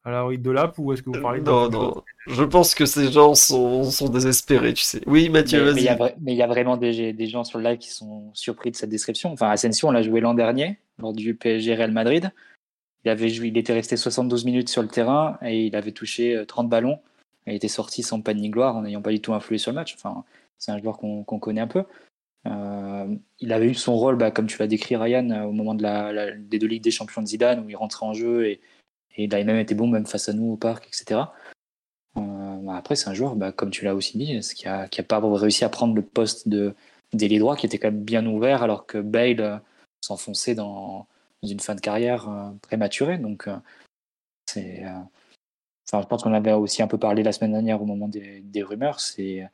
à 0.07 0.11
la 0.12 0.37
de 0.37 0.51
Lap 0.53 0.78
ou 0.78 0.93
est-ce 0.93 1.03
que 1.03 1.11
vous 1.11 1.20
parlez 1.20 1.41
de 1.41 1.45
Non, 1.45 1.69
non. 1.69 2.03
Je 2.28 2.45
pense 2.45 2.77
que 2.77 2.87
ces 2.87 3.11
gens 3.11 3.35
sont, 3.35 3.83
sont 3.83 4.09
désespérés, 4.09 4.73
tu 4.73 4.85
sais. 4.85 5.01
Oui, 5.05 5.28
Mathieu, 5.28 5.61
vas-y. 5.65 5.74
Mais 6.20 6.33
il 6.33 6.39
y, 6.39 6.43
a 6.43 6.47
vraiment 6.47 6.77
des, 6.77 7.12
des, 7.12 7.27
gens 7.27 7.43
sur 7.43 7.59
le 7.59 7.65
live 7.65 7.78
qui 7.78 7.91
sont 7.91 8.31
surpris 8.33 8.70
de 8.70 8.77
cette 8.77 8.89
description. 8.89 9.33
Enfin, 9.33 9.51
Asensio, 9.51 9.89
on 9.89 9.91
l'a 9.91 10.03
joué 10.03 10.20
l'an 10.20 10.35
dernier, 10.35 10.78
lors 11.01 11.12
du 11.12 11.35
PSG 11.35 11.74
Real 11.74 11.91
Madrid. 11.91 12.31
Il, 13.05 13.11
avait 13.11 13.28
joué, 13.28 13.49
il 13.49 13.59
était 13.59 13.73
resté 13.73 13.97
72 13.97 14.45
minutes 14.45 14.69
sur 14.69 14.83
le 14.83 14.89
terrain 14.89 15.39
et 15.43 15.66
il 15.66 15.74
avait 15.74 15.91
touché 15.91 16.41
30 16.47 16.66
euh, 16.66 16.69
ballons. 16.69 17.01
Il 17.49 17.55
était 17.55 17.66
sorti 17.66 18.05
sans 18.05 18.20
pas 18.20 18.33
ni 18.33 18.49
gloire 18.49 18.77
en 18.77 18.83
n'ayant 18.83 19.03
pas 19.03 19.11
du 19.11 19.20
tout 19.20 19.35
influé 19.35 19.59
sur 19.59 19.73
le 19.73 19.74
match. 19.74 19.97
Enfin, 19.97 20.24
c'est 20.57 20.70
un 20.70 20.78
joueur 20.78 20.99
qu'on 20.99 21.24
connaît 21.24 21.61
un 21.61 21.66
peu. 21.66 21.83
Euh, 22.47 23.12
il 23.41 23.53
avait 23.53 23.66
eu 23.66 23.74
son 23.74 23.97
rôle, 23.97 24.16
bah, 24.16 24.31
comme 24.31 24.47
tu 24.47 24.57
l'as 24.59 24.69
décrit, 24.69 24.95
Ryan, 24.95 25.31
euh, 25.31 25.43
au 25.43 25.53
moment 25.53 25.74
de 25.74 25.83
la, 25.83 26.31
des 26.31 26.61
deux 26.61 26.69
Ligues 26.69 26.85
des 26.85 26.93
Champions 26.93 27.23
de 27.23 27.27
Zidane, 27.27 27.65
où 27.65 27.69
il 27.69 27.74
rentrait 27.74 28.07
en 28.07 28.12
jeu 28.12 28.47
et 28.47 28.61
et 29.16 29.24
il 29.24 29.34
a 29.34 29.43
même 29.44 29.59
été 29.59 29.74
bon, 29.74 29.86
même 29.88 30.06
face 30.06 30.28
à 30.28 30.32
nous 30.32 30.52
au 30.52 30.56
parc, 30.56 30.86
etc. 30.86 31.22
Euh, 32.16 32.56
bah, 32.62 32.76
après, 32.76 32.97
c'est 32.97 33.09
un 33.09 33.14
joueur, 33.14 33.36
bah, 33.36 33.52
comme 33.52 33.70
tu 33.70 33.84
l'as 33.84 33.94
aussi 33.94 34.18
dit, 34.18 34.38
qui 34.55 34.66
n'a 34.66 34.82
a 34.82 35.02
pas 35.02 35.20
réussi 35.20 35.64
à 35.64 35.68
prendre 35.68 35.94
le 35.94 36.02
poste 36.02 36.48
de 36.48 36.74
d'ailier 37.12 37.38
droit, 37.38 37.56
qui 37.56 37.66
était 37.66 37.78
quand 37.78 37.90
même 37.90 38.02
bien 38.02 38.26
ouvert, 38.26 38.62
alors 38.62 38.84
que 38.86 38.98
Bale 38.98 39.40
euh, 39.40 39.59
s'enfonçait 40.01 40.55
dans, 40.55 41.06
une 41.43 41.60
fin 41.60 41.74
de 41.74 41.80
carrière 41.80 42.28
euh, 42.28 42.51
prématurée. 42.62 43.18
Donc, 43.18 43.48
je 44.55 44.82
pense 46.09 46.22
qu'on 46.22 46.32
avait 46.32 46.52
aussi 46.52 46.82
un 46.82 46.88
peu 46.88 46.98
parlé 46.98 47.22
la 47.22 47.32
semaine 47.32 47.52
dernière 47.52 47.80
au 47.80 47.86
moment 47.86 48.09
des, 48.09 48.40
des 48.40 48.62
rumeurs. 48.62 49.01
C'est 49.01 49.48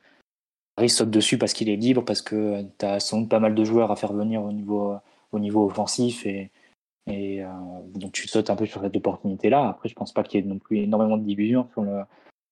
Paris 0.75 0.89
saute 0.89 1.11
dessus 1.11 1.37
parce 1.37 1.53
qu'il 1.53 1.69
est 1.69 1.75
libre, 1.75 2.03
parce 2.03 2.21
que 2.21 2.63
tu 2.79 2.85
as 2.85 2.99
sans 2.99 3.21
doute 3.21 3.29
pas 3.29 3.39
mal 3.39 3.53
de 3.53 3.63
joueurs 3.63 3.91
à 3.91 3.95
faire 3.95 4.13
venir 4.13 4.41
au 4.43 4.51
niveau, 4.51 4.95
au 5.31 5.39
niveau 5.39 5.65
offensif 5.65 6.25
et, 6.25 6.49
et 7.07 7.43
euh, 7.43 7.49
donc 7.95 8.13
tu 8.13 8.27
sautes 8.27 8.49
un 8.49 8.55
peu 8.55 8.65
sur 8.65 8.81
cette 8.81 8.95
opportunité-là. 8.95 9.69
Après, 9.69 9.89
je 9.89 9.95
pense 9.95 10.13
pas 10.13 10.23
qu'il 10.23 10.39
y 10.39 10.43
ait 10.43 10.47
non 10.47 10.59
plus 10.59 10.79
énormément 10.79 11.17
de 11.17 11.23
division 11.23 11.67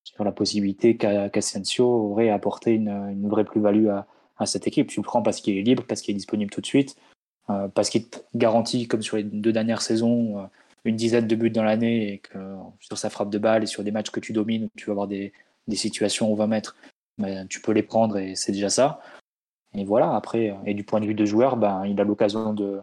sur, 0.03 0.23
la 0.23 0.32
possibilité 0.32 0.98
qu'Asensio 0.98 1.86
aurait 1.86 2.30
apporté 2.30 2.73
une, 2.73 3.28
vraie 3.28 3.45
plus-value 3.45 3.88
à, 3.88 4.45
cette 4.45 4.68
équipe. 4.68 4.88
Tu 4.88 4.99
le 4.99 5.03
prends 5.03 5.22
parce 5.22 5.40
qu'il 5.40 5.57
est 5.57 5.61
libre, 5.61 5.84
parce 5.88 6.02
qu'il 6.02 6.14
est 6.14 6.18
disponible 6.18 6.52
tout 6.52 6.61
de 6.61 6.65
suite, 6.65 6.95
euh, 7.49 7.68
parce 7.68 7.90
qu'il 7.90 8.10
te 8.10 8.18
garantit, 8.36 8.88
comme 8.88 9.02
sur 9.02 9.18
les 9.18 9.23
deux 9.23 9.52
dernières 9.52 9.82
saisons, 9.82 10.40
euh, 10.40 10.44
une 10.84 10.95
dizaine 10.95 11.28
de 11.28 11.36
buts 11.36 11.52
dans 11.52 11.64
l'année 11.64 12.14
et 12.14 12.18
que 12.19 12.56
sur 12.80 12.98
sa 12.98 13.10
frappe 13.10 13.30
de 13.30 13.38
balle 13.38 13.64
et 13.64 13.68
sur 13.68 13.84
des 13.84 13.91
matchs 13.91 14.10
que 14.10 14.19
tu 14.19 14.34
domines, 14.34 14.69
tu 14.76 14.88
vas 14.88 14.91
avoir 14.91 15.07
des, 15.07 15.32
des 15.68 15.76
situations 15.76 16.32
où 16.32 16.36
20 16.36 16.48
mètres, 16.48 16.76
ben, 17.19 17.48
tu 17.48 17.61
peux 17.61 17.72
les 17.72 17.84
prendre 17.84 18.18
et 18.18 18.36
c'est 18.36 18.52
déjà 18.52 18.69
ça. 18.69 18.99
Et 19.76 19.86
voilà, 19.86 20.15
après, 20.15 20.56
et 20.65 20.73
du 20.73 20.84
point 20.84 20.99
de 20.99 21.06
vue 21.06 21.14
de 21.14 21.26
joueur, 21.26 21.56
ben, 21.56 21.86
il 21.86 22.02
a 22.02 22.03
l'occasion 22.03 22.53
de, 22.53 22.82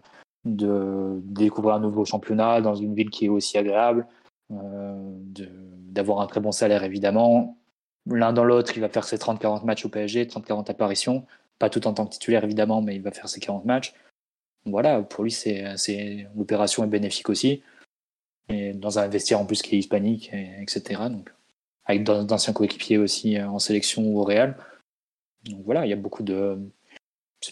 de 0.57 1.21
découvrir 1.25 1.77
un 1.77 1.81
nouveau 1.81 2.05
championnat 2.05 2.61
dans 2.61 2.75
une 2.75 2.95
ville 2.95 3.11
qui 3.11 3.27
est 3.27 3.29
aussi 3.29 3.59
agréable, 3.59 4.07
euh, 4.53 4.97
d'avoir 5.91 6.21
un 6.21 6.27
très 6.27 6.41
bon 6.41 6.53
salaire 6.53 6.85
évidemment. 6.85 7.59
L'un 8.07 8.33
dans 8.33 8.45
l'autre, 8.45 8.73
il 8.77 8.81
va 8.81 8.89
faire 8.89 9.05
ses 9.05 9.17
30-40 9.19 9.65
matchs 9.65 9.85
au 9.85 9.89
PSG, 9.89 10.25
30-40 10.25 10.71
apparitions, 10.71 11.27
pas 11.59 11.71
tout 11.71 11.87
en 11.87 11.95
tant 11.95 12.07
que 12.07 12.13
titulaire 12.13 12.45
évidemment, 12.45 12.81
mais 12.81 12.97
il 12.97 13.03
va 13.03 13.11
faire 13.11 13.29
ses 13.29 13.41
40 13.41 13.65
matchs. 13.65 13.95
Voilà, 14.65 15.03
pour 15.03 15.25
lui, 15.25 15.31
c'est 15.31 16.27
l'opération 16.37 16.85
est 16.85 16.89
bénéfique 16.89 17.29
aussi. 17.29 17.63
Et 18.49 18.73
dans 18.73 18.99
un 18.99 19.09
vestiaire 19.09 19.41
en 19.41 19.47
plus 19.47 19.61
qui 19.63 19.77
est 19.77 19.79
hispanique, 19.79 20.33
etc. 20.33 21.03
Donc, 21.11 21.31
avec 21.89 22.05
d'anciens 22.05 22.53
coéquipiers 22.53 22.99
aussi 22.99 23.37
euh, 23.37 23.49
en 23.49 23.59
sélection 23.59 24.07
ou 24.07 24.21
au 24.21 24.25
Real. 24.25 24.57
Donc 25.45 25.63
voilà, 25.65 25.87
il 25.87 25.89
y 25.89 25.95
a 25.95 25.97
beaucoup 25.97 26.23
de, 26.23 26.59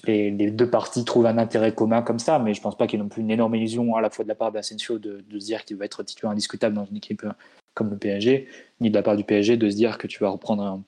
les, 0.04 0.30
les, 0.30 0.50
deux 0.50 0.68
parties 0.68 1.04
trouvent 1.04 1.26
un 1.26 1.38
intérêt 1.38 1.74
commun 1.74 2.02
comme 2.02 2.18
ça, 2.18 2.38
mais 2.38 2.54
je 2.54 2.60
pense 2.60 2.76
pas 2.76 2.86
qu'il 2.86 2.98
y 2.98 3.00
ait 3.00 3.04
non 3.04 3.08
plus 3.08 3.22
une 3.22 3.30
énorme 3.30 3.54
illusion 3.54 3.94
à 3.96 4.00
la 4.00 4.10
fois 4.10 4.24
de 4.24 4.28
la 4.28 4.34
part 4.34 4.52
d'Asensio 4.52 4.98
de, 4.98 5.24
de 5.28 5.38
se 5.38 5.46
dire 5.46 5.64
qu'il 5.64 5.76
va 5.76 5.84
être 5.84 6.02
titulaire 6.02 6.32
indiscutable 6.32 6.74
dans 6.74 6.84
une 6.84 6.96
équipe 6.96 7.24
euh, 7.24 7.32
comme 7.74 7.90
le 7.90 7.98
PSG, 7.98 8.48
ni 8.80 8.90
de 8.90 8.94
la 8.94 9.02
part 9.02 9.16
du 9.16 9.24
PSG 9.24 9.56
de 9.56 9.68
se 9.70 9.76
dire 9.76 9.98
que 9.98 10.06
tu 10.06 10.18
vas 10.18 10.30
reprendre 10.30 10.62
un, 10.62 10.82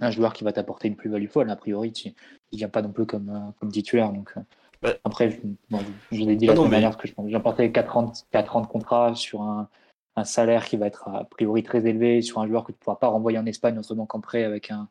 un 0.00 0.10
joueur 0.10 0.32
qui 0.32 0.44
va 0.44 0.52
t'apporter 0.52 0.88
une 0.88 0.96
plus-value 0.96 1.28
folle. 1.28 1.50
A 1.50 1.56
priori, 1.56 1.92
tu, 1.92 2.08
il 2.52 2.58
vient 2.58 2.68
pas 2.68 2.82
non 2.82 2.92
plus 2.92 3.06
comme, 3.06 3.30
euh, 3.30 3.52
comme 3.60 3.70
titulaire. 3.70 4.12
Donc, 4.12 4.34
euh, 4.84 4.94
après, 5.04 5.30
je, 5.30 5.38
bon, 5.70 5.80
je 6.12 6.22
l'ai 6.22 6.36
dit 6.36 6.46
la 6.46 6.56
semaine 6.56 6.70
dernière 6.70 6.96
que 6.96 7.08
j'ai 7.08 7.36
emporté 7.36 7.70
4 7.72 7.96
ans, 7.96 8.12
4 8.30 8.56
ans 8.56 8.60
de 8.60 8.66
contrat 8.66 9.14
sur 9.14 9.42
un, 9.42 9.68
un, 10.16 10.24
salaire 10.24 10.66
qui 10.66 10.76
va 10.76 10.86
être 10.86 11.08
a 11.08 11.24
priori 11.24 11.62
très 11.62 11.86
élevé, 11.86 12.20
sur 12.20 12.40
un 12.40 12.46
joueur 12.46 12.64
que 12.64 12.72
tu 12.72 12.78
ne 12.78 12.84
pourras 12.84 12.96
pas 12.96 13.08
renvoyer 13.08 13.38
en 13.38 13.46
Espagne 13.46 13.78
autrement 13.78 14.06
qu'en 14.06 14.20
prêt 14.20 14.44
avec 14.44 14.70
un, 14.70 14.88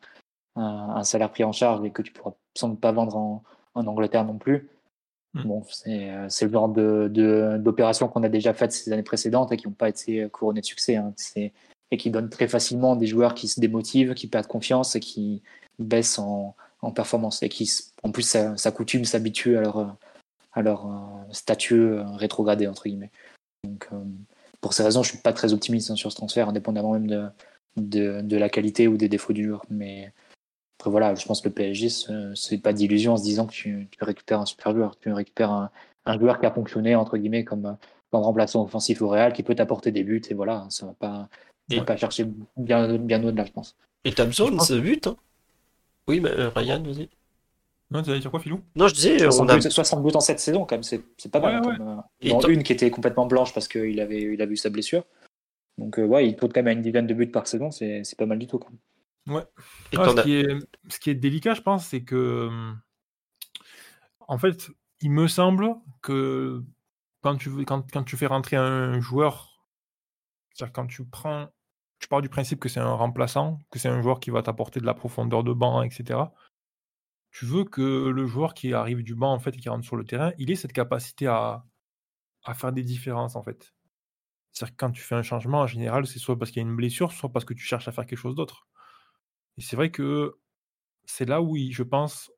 un, 0.55 1.03
salaire 1.03 1.31
pris 1.31 1.43
en 1.43 1.51
charge 1.51 1.85
et 1.85 1.91
que 1.91 2.01
tu 2.01 2.11
pourras 2.11 2.33
sans 2.55 2.69
doute 2.69 2.79
pas 2.79 2.91
vendre 2.91 3.15
en, 3.15 3.43
en 3.75 3.87
Angleterre 3.87 4.25
non 4.25 4.37
plus. 4.37 4.69
Hmm. 5.33 5.43
Bon, 5.43 5.63
c'est 5.67 6.45
le 6.45 6.51
genre 6.51 6.69
d'opération 6.69 8.07
de, 8.07 8.11
qu'on 8.11 8.23
a 8.23 8.29
déjà 8.29 8.53
faites 8.53 8.71
ces 8.71 8.91
années 8.91 9.03
précédentes 9.03 9.51
et 9.51 9.57
qui 9.57 9.67
n'ont 9.67 9.73
pas 9.73 9.89
été 9.89 10.27
couronnées 10.29 10.61
de 10.61 10.65
succès. 10.65 10.95
Hein. 10.95 11.13
Et 11.91 11.97
qui 11.97 12.09
donnent 12.09 12.29
très 12.29 12.47
facilement 12.47 12.95
des 12.95 13.05
joueurs 13.05 13.35
qui 13.35 13.47
se 13.47 13.59
démotivent, 13.59 14.15
qui 14.15 14.27
perdent 14.27 14.47
confiance 14.47 14.95
et 14.95 14.99
qui 14.99 15.43
baissent 15.77 16.17
en, 16.17 16.55
en 16.81 16.91
performance 16.91 17.43
et 17.43 17.49
qui, 17.49 17.71
en 18.03 18.11
plus, 18.11 18.35
s'accoutument, 18.55 19.05
s'habituent 19.05 19.57
à 19.57 19.61
leur, 19.61 19.95
à 20.53 20.61
leur 20.61 20.87
statut 21.31 21.95
rétrogradé, 22.17 22.67
entre 22.67 22.83
guillemets. 22.83 23.11
Donc, 23.63 23.87
euh, 23.91 24.03
pour 24.61 24.73
ces 24.73 24.83
raisons, 24.83 25.03
je 25.03 25.09
suis 25.09 25.17
pas 25.17 25.33
très 25.33 25.53
optimiste 25.53 25.91
hein, 25.91 25.95
sur 25.95 26.11
ce 26.11 26.17
transfert, 26.17 26.49
indépendamment 26.49 26.93
même 26.93 27.07
de, 27.07 27.25
de, 27.77 28.21
de, 28.21 28.37
la 28.37 28.49
qualité 28.49 28.87
ou 28.87 28.97
des 28.97 29.09
défauts 29.09 29.33
du 29.33 29.45
joueur. 29.45 29.65
Mais 29.69 30.13
après, 30.83 30.91
voilà, 30.91 31.15
je 31.15 31.25
pense 31.25 31.39
que 31.39 31.47
le 31.47 31.53
PSG, 31.53 31.87
c'est 32.35 32.57
pas 32.57 32.73
d'illusion 32.73 33.13
en 33.13 33.17
se 33.17 33.23
disant 33.23 33.47
que 33.47 33.53
tu, 33.53 33.87
tu, 33.89 34.03
récupères 34.03 34.41
un 34.41 34.45
super 34.45 34.73
joueur. 34.73 34.97
Tu 34.99 35.13
récupères 35.13 35.49
un, 35.49 35.71
un, 36.05 36.19
joueur 36.19 36.41
qui 36.41 36.45
a 36.45 36.51
fonctionné, 36.51 36.93
entre 36.93 37.17
guillemets, 37.17 37.45
comme, 37.45 37.77
comme 38.11 38.21
remplaçant 38.21 38.63
offensif 38.63 39.01
au 39.01 39.07
Real, 39.07 39.31
qui 39.31 39.43
peut 39.43 39.55
t'apporter 39.55 39.93
des 39.93 40.03
buts, 40.03 40.21
et 40.29 40.33
voilà, 40.33 40.67
ça 40.69 40.87
va 40.87 40.93
pas, 40.93 41.29
va 41.69 41.83
pas 41.85 41.95
chercher 41.95 42.25
bien, 42.57 42.97
bien 42.97 43.23
au-delà, 43.23 43.45
je 43.45 43.53
pense. 43.53 43.77
Et 44.03 44.11
t'as 44.11 44.25
besoin 44.25 44.51
de 44.51 44.59
ce 44.59 44.73
but 44.73 45.07
hein 45.07 45.15
Oui, 46.09 46.19
mais 46.19 46.31
euh, 46.31 46.49
Ryan, 46.49 46.83
vas-y. 46.83 47.07
Non, 47.89 48.03
tu 48.03 48.09
allais 48.09 48.19
dire 48.19 48.29
quoi, 48.31 48.41
Philou? 48.41 48.59
Non, 48.75 48.89
je 48.89 48.93
disais. 48.93 49.19
60, 49.19 49.49
on 49.49 49.53
a... 49.53 49.55
buts, 49.55 49.71
60 49.71 50.03
buts 50.03 50.11
en 50.15 50.19
cette 50.19 50.41
saison, 50.41 50.65
quand 50.65 50.75
même, 50.75 50.83
c'est 50.83 51.31
pas 51.31 51.39
mal. 51.39 51.65
Ouais, 51.65 51.75
hein, 51.79 52.03
ouais. 52.21 52.53
une 52.53 52.63
qui 52.63 52.73
était 52.73 52.91
complètement 52.91 53.25
blanche 53.25 53.53
parce 53.53 53.69
qu'il 53.69 54.01
avait, 54.01 54.33
il 54.33 54.41
avait 54.41 54.53
eu 54.53 54.57
sa 54.57 54.69
blessure. 54.69 55.05
Donc, 55.77 55.97
euh, 55.97 56.05
ouais, 56.05 56.27
il 56.27 56.35
tourne 56.35 56.51
quand 56.51 56.59
même 56.59 56.67
à 56.67 56.73
une 56.73 56.81
dizaine 56.81 57.07
de 57.07 57.13
buts 57.13 57.27
par 57.27 57.47
saison, 57.47 57.71
c'est 57.71 58.03
pas 58.17 58.25
mal 58.25 58.37
du 58.37 58.47
tout. 58.47 58.59
Quand 58.59 58.69
même. 58.69 58.79
Ouais. 59.27 59.43
Ah, 59.97 60.09
ce, 60.09 60.21
qui 60.21 60.35
est, 60.35 60.59
ce, 60.89 60.99
qui 60.99 61.09
est, 61.09 61.15
délicat, 61.15 61.53
je 61.53 61.61
pense, 61.61 61.87
c'est 61.87 62.03
que. 62.03 62.49
En 64.27 64.37
fait, 64.37 64.69
il 65.01 65.11
me 65.11 65.27
semble 65.27 65.75
que 66.01 66.63
quand 67.21 67.37
tu, 67.37 67.49
quand, 67.65 67.89
quand 67.91 68.03
tu 68.03 68.17
fais 68.17 68.27
rentrer 68.27 68.55
un 68.55 68.99
joueur, 68.99 69.63
c'est-à-dire 70.53 70.73
quand 70.73 70.87
tu 70.87 71.05
prends. 71.05 71.49
Tu 71.99 72.09
pars 72.09 72.21
du 72.21 72.27
principe 72.27 72.59
que 72.59 72.67
c'est 72.67 72.81
un 72.81 72.93
remplaçant, 72.93 73.59
que 73.71 73.79
c'est 73.79 73.87
un 73.87 74.01
joueur 74.01 74.19
qui 74.19 74.29
va 74.29 74.41
t'apporter 74.41 74.81
de 74.81 74.85
la 74.85 74.93
profondeur 74.93 75.41
de 75.41 75.53
banc, 75.53 75.83
etc 75.83 76.25
tu 77.33 77.45
veux 77.45 77.65
que 77.65 78.09
le 78.09 78.27
joueur 78.27 78.53
qui 78.53 78.73
arrive 78.73 79.03
du 79.03 79.15
banc, 79.15 79.33
en 79.33 79.39
fait, 79.39 79.57
qui 79.57 79.67
rentre 79.67 79.83
sur 79.83 79.95
le 79.95 80.05
terrain, 80.05 80.31
il 80.37 80.51
ait 80.51 80.55
cette 80.55 80.71
capacité 80.71 81.25
à, 81.25 81.65
à 82.43 82.53
faire 82.53 82.71
des 82.71 82.83
différences, 82.83 83.35
en 83.35 83.41
fait. 83.41 83.73
C'est-à-dire 84.51 84.75
que 84.75 84.77
quand 84.77 84.91
tu 84.91 85.01
fais 85.01 85.15
un 85.15 85.23
changement, 85.23 85.61
en 85.61 85.67
général, 85.67 86.05
c'est 86.05 86.19
soit 86.19 86.37
parce 86.37 86.51
qu'il 86.51 86.61
y 86.61 86.65
a 86.65 86.69
une 86.69 86.75
blessure, 86.75 87.11
soit 87.11 87.31
parce 87.31 87.43
que 87.43 87.55
tu 87.55 87.63
cherches 87.63 87.87
à 87.87 87.91
faire 87.91 88.05
quelque 88.05 88.19
chose 88.19 88.35
d'autre. 88.35 88.67
Et 89.57 89.61
c'est 89.61 89.75
vrai 89.75 89.91
que 89.91 90.37
c'est 91.05 91.25
là 91.25 91.41
où, 91.41 91.55
je 91.57 91.83
pense, 91.83 92.31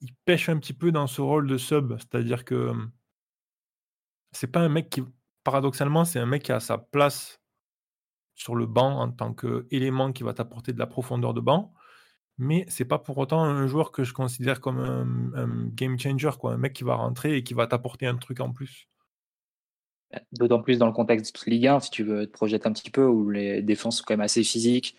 il 0.00 0.14
pêche 0.24 0.48
un 0.48 0.58
petit 0.58 0.72
peu 0.72 0.92
dans 0.92 1.06
ce 1.06 1.20
rôle 1.20 1.46
de 1.46 1.58
sub. 1.58 1.96
C'est-à-dire 1.98 2.44
que 2.44 2.72
c'est 4.32 4.50
pas 4.50 4.60
un 4.60 4.68
mec 4.68 4.90
qui, 4.90 5.02
paradoxalement, 5.44 6.04
c'est 6.04 6.18
un 6.18 6.26
mec 6.26 6.42
qui 6.44 6.52
a 6.52 6.60
sa 6.60 6.78
place 6.78 7.40
sur 8.34 8.54
le 8.54 8.66
banc 8.66 9.00
en 9.00 9.10
tant 9.10 9.34
qu'élément 9.34 10.12
qui 10.12 10.22
va 10.22 10.32
t'apporter 10.34 10.72
de 10.72 10.78
la 10.78 10.86
profondeur 10.86 11.34
de 11.34 11.40
banc 11.40 11.74
mais 12.40 12.64
c'est 12.68 12.86
pas 12.86 12.98
pour 12.98 13.18
autant 13.18 13.42
un 13.44 13.66
joueur 13.66 13.92
que 13.92 14.02
je 14.02 14.14
considère 14.14 14.62
comme 14.62 14.78
un, 14.78 15.68
game 15.74 15.98
changer, 15.98 16.30
quoi, 16.40 16.54
un 16.54 16.56
mec 16.56 16.72
qui 16.72 16.84
va 16.84 16.94
rentrer 16.94 17.36
et 17.36 17.44
qui 17.44 17.52
va 17.52 17.66
t'apporter 17.66 18.06
un 18.06 18.16
truc 18.16 18.40
en 18.40 18.50
plus. 18.50 18.88
D'autant 20.32 20.62
plus 20.62 20.78
dans 20.78 20.86
le 20.86 20.92
contexte 20.92 21.44
de 21.44 21.50
Ligue 21.50 21.66
1, 21.66 21.80
si 21.80 21.90
tu 21.90 22.02
veux 22.02 22.26
te 22.26 22.32
projeter 22.32 22.66
un 22.66 22.72
petit 22.72 22.90
peu, 22.90 23.06
où 23.06 23.28
les 23.28 23.60
défenses 23.60 23.98
sont 23.98 24.04
quand 24.06 24.14
même 24.14 24.22
assez 24.22 24.42
physiques. 24.42 24.96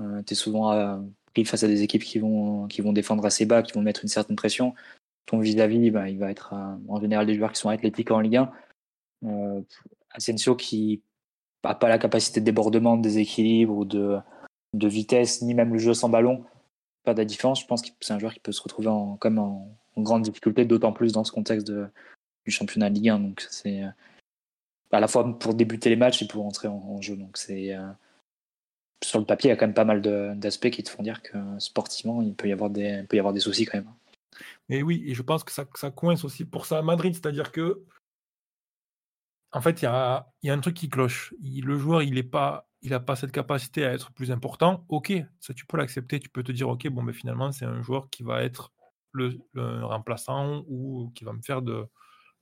Euh, 0.00 0.22
tu 0.22 0.32
es 0.32 0.36
souvent 0.36 0.72
euh, 0.72 0.98
pris 1.32 1.44
face 1.44 1.62
à 1.64 1.68
des 1.68 1.82
équipes 1.82 2.04
qui 2.04 2.18
vont, 2.18 2.66
qui 2.68 2.80
vont 2.80 2.92
défendre 2.92 3.24
assez 3.24 3.46
bas, 3.46 3.62
qui 3.62 3.72
vont 3.72 3.82
mettre 3.82 4.02
une 4.02 4.08
certaine 4.08 4.36
pression. 4.36 4.74
Ton 5.26 5.38
vis-à-vis, 5.38 5.90
bah, 5.90 6.08
il 6.08 6.18
va 6.18 6.30
être 6.30 6.52
euh, 6.52 6.76
en 6.88 7.00
général 7.00 7.26
des 7.26 7.34
joueurs 7.34 7.52
qui 7.52 7.60
sont 7.60 7.68
athlétiques 7.70 8.10
en 8.10 8.20
Ligue 8.20 8.36
1. 8.36 8.52
Euh, 9.26 9.60
Asensio 10.10 10.54
qui 10.54 11.02
n'a 11.64 11.74
pas 11.74 11.88
la 11.88 11.98
capacité 11.98 12.40
de 12.40 12.44
débordement, 12.44 12.96
de 12.96 13.02
déséquilibre 13.02 13.74
ou 13.74 13.84
de, 13.84 14.18
de 14.74 14.88
vitesse, 14.88 15.42
ni 15.42 15.54
même 15.54 15.72
le 15.72 15.78
jeu 15.78 15.94
sans 15.94 16.08
ballon 16.08 16.44
pas 17.04 17.14
de 17.14 17.18
la 17.18 17.24
différence. 17.24 17.60
Je 17.60 17.66
pense 17.66 17.82
que 17.82 17.88
c'est 18.00 18.12
un 18.12 18.18
joueur 18.18 18.32
qui 18.32 18.40
peut 18.40 18.52
se 18.52 18.62
retrouver 18.62 18.88
en, 18.88 19.16
comme 19.16 19.38
en, 19.38 19.76
grande 19.96 20.22
difficulté, 20.22 20.64
d'autant 20.64 20.92
plus 20.92 21.12
dans 21.12 21.22
ce 21.22 21.30
contexte 21.30 21.66
de, 21.68 21.86
du 22.44 22.50
championnat 22.50 22.90
de 22.90 22.94
Ligue 22.96 23.10
1. 23.10 23.20
Donc 23.20 23.46
c'est 23.50 23.84
euh, 23.84 23.88
à 24.90 25.00
la 25.00 25.06
fois 25.06 25.38
pour 25.38 25.54
débuter 25.54 25.90
les 25.90 25.96
matchs 25.96 26.22
et 26.22 26.26
pour 26.26 26.44
entrer 26.44 26.68
en, 26.68 27.00
jeu. 27.00 27.16
Donc 27.16 27.36
c'est 27.36 27.76
sur 29.04 29.18
le 29.18 29.24
papier, 29.24 29.48
il 29.48 29.52
y 29.52 29.54
a 29.54 29.56
quand 29.56 29.66
même 29.66 29.74
pas 29.74 29.84
mal 29.84 30.02
d'aspects 30.38 30.70
qui 30.70 30.82
te 30.82 30.90
font 30.90 31.02
dire 31.02 31.22
que 31.22 31.36
sportivement, 31.58 32.22
il 32.22 32.34
peut 32.34 32.48
y 32.48 32.52
avoir 32.52 32.70
des, 32.70 33.04
peut 33.08 33.16
y 33.16 33.18
avoir 33.20 33.34
des 33.34 33.40
soucis 33.40 33.66
quand 33.66 33.78
même. 33.78 33.90
Et 34.68 34.82
oui, 34.82 35.04
et 35.06 35.14
je 35.14 35.22
pense 35.22 35.44
que 35.44 35.52
ça, 35.52 35.66
ça 35.74 35.90
coince 35.90 36.24
aussi 36.24 36.44
pour 36.44 36.66
ça 36.66 36.78
à 36.78 36.82
Madrid, 36.82 37.14
c'est-à-dire 37.14 37.52
que 37.52 37.82
en 39.52 39.60
fait, 39.60 39.82
il 39.82 39.84
y 39.84 39.88
a, 39.88 40.26
y 40.42 40.50
a, 40.50 40.52
un 40.54 40.58
truc 40.58 40.74
qui 40.74 40.88
cloche. 40.88 41.32
le 41.40 41.78
joueur, 41.78 42.02
il 42.02 42.14
n'est 42.14 42.24
pas 42.24 42.68
n'a 42.90 43.00
pas 43.00 43.16
cette 43.16 43.32
capacité 43.32 43.84
à 43.84 43.92
être 43.92 44.12
plus 44.12 44.30
important, 44.30 44.84
ok, 44.88 45.12
ça 45.40 45.54
tu 45.54 45.66
peux 45.66 45.76
l'accepter, 45.76 46.20
tu 46.20 46.28
peux 46.28 46.42
te 46.42 46.52
dire, 46.52 46.68
ok, 46.68 46.88
bon, 46.88 47.02
mais 47.02 47.12
finalement, 47.12 47.52
c'est 47.52 47.64
un 47.64 47.82
joueur 47.82 48.10
qui 48.10 48.22
va 48.22 48.42
être 48.42 48.72
le, 49.12 49.38
remplaçant 49.84 50.64
ou 50.68 51.10
qui 51.14 51.24
va 51.24 51.32
me 51.32 51.42
faire 51.42 51.62
de 51.62 51.86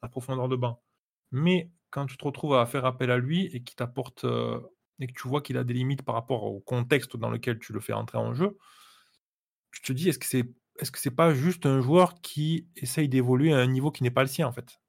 la 0.02 0.08
profondeur 0.08 0.48
de 0.48 0.56
banc. 0.56 0.82
Mais 1.30 1.70
quand 1.90 2.06
tu 2.06 2.16
te 2.16 2.24
retrouves 2.24 2.56
à 2.56 2.66
faire 2.66 2.84
appel 2.86 3.10
à 3.10 3.18
lui 3.18 3.46
et 3.46 3.62
qu'il 3.62 3.76
t'apporte 3.76 4.24
euh, 4.24 4.60
et 5.00 5.06
que 5.06 5.12
tu 5.12 5.28
vois 5.28 5.42
qu'il 5.42 5.56
a 5.56 5.64
des 5.64 5.74
limites 5.74 6.02
par 6.02 6.14
rapport 6.14 6.44
au 6.44 6.60
contexte 6.60 7.16
dans 7.16 7.30
lequel 7.30 7.58
tu 7.58 7.72
le 7.72 7.80
fais 7.80 7.92
entrer 7.92 8.18
en 8.18 8.34
jeu, 8.34 8.56
tu 9.72 9.82
te 9.82 9.92
dis, 9.92 10.08
est-ce 10.08 10.18
que 10.18 10.26
c'est 10.26 10.48
est-ce 10.78 10.90
que 10.90 10.98
c'est 10.98 11.10
pas 11.10 11.34
juste 11.34 11.66
un 11.66 11.80
joueur 11.80 12.14
qui 12.22 12.66
essaye 12.76 13.08
d'évoluer 13.08 13.52
à 13.52 13.58
un 13.58 13.66
niveau 13.66 13.90
qui 13.90 14.02
n'est 14.02 14.10
pas 14.10 14.22
le 14.22 14.28
sien 14.28 14.46
en 14.46 14.52
fait? 14.52 14.80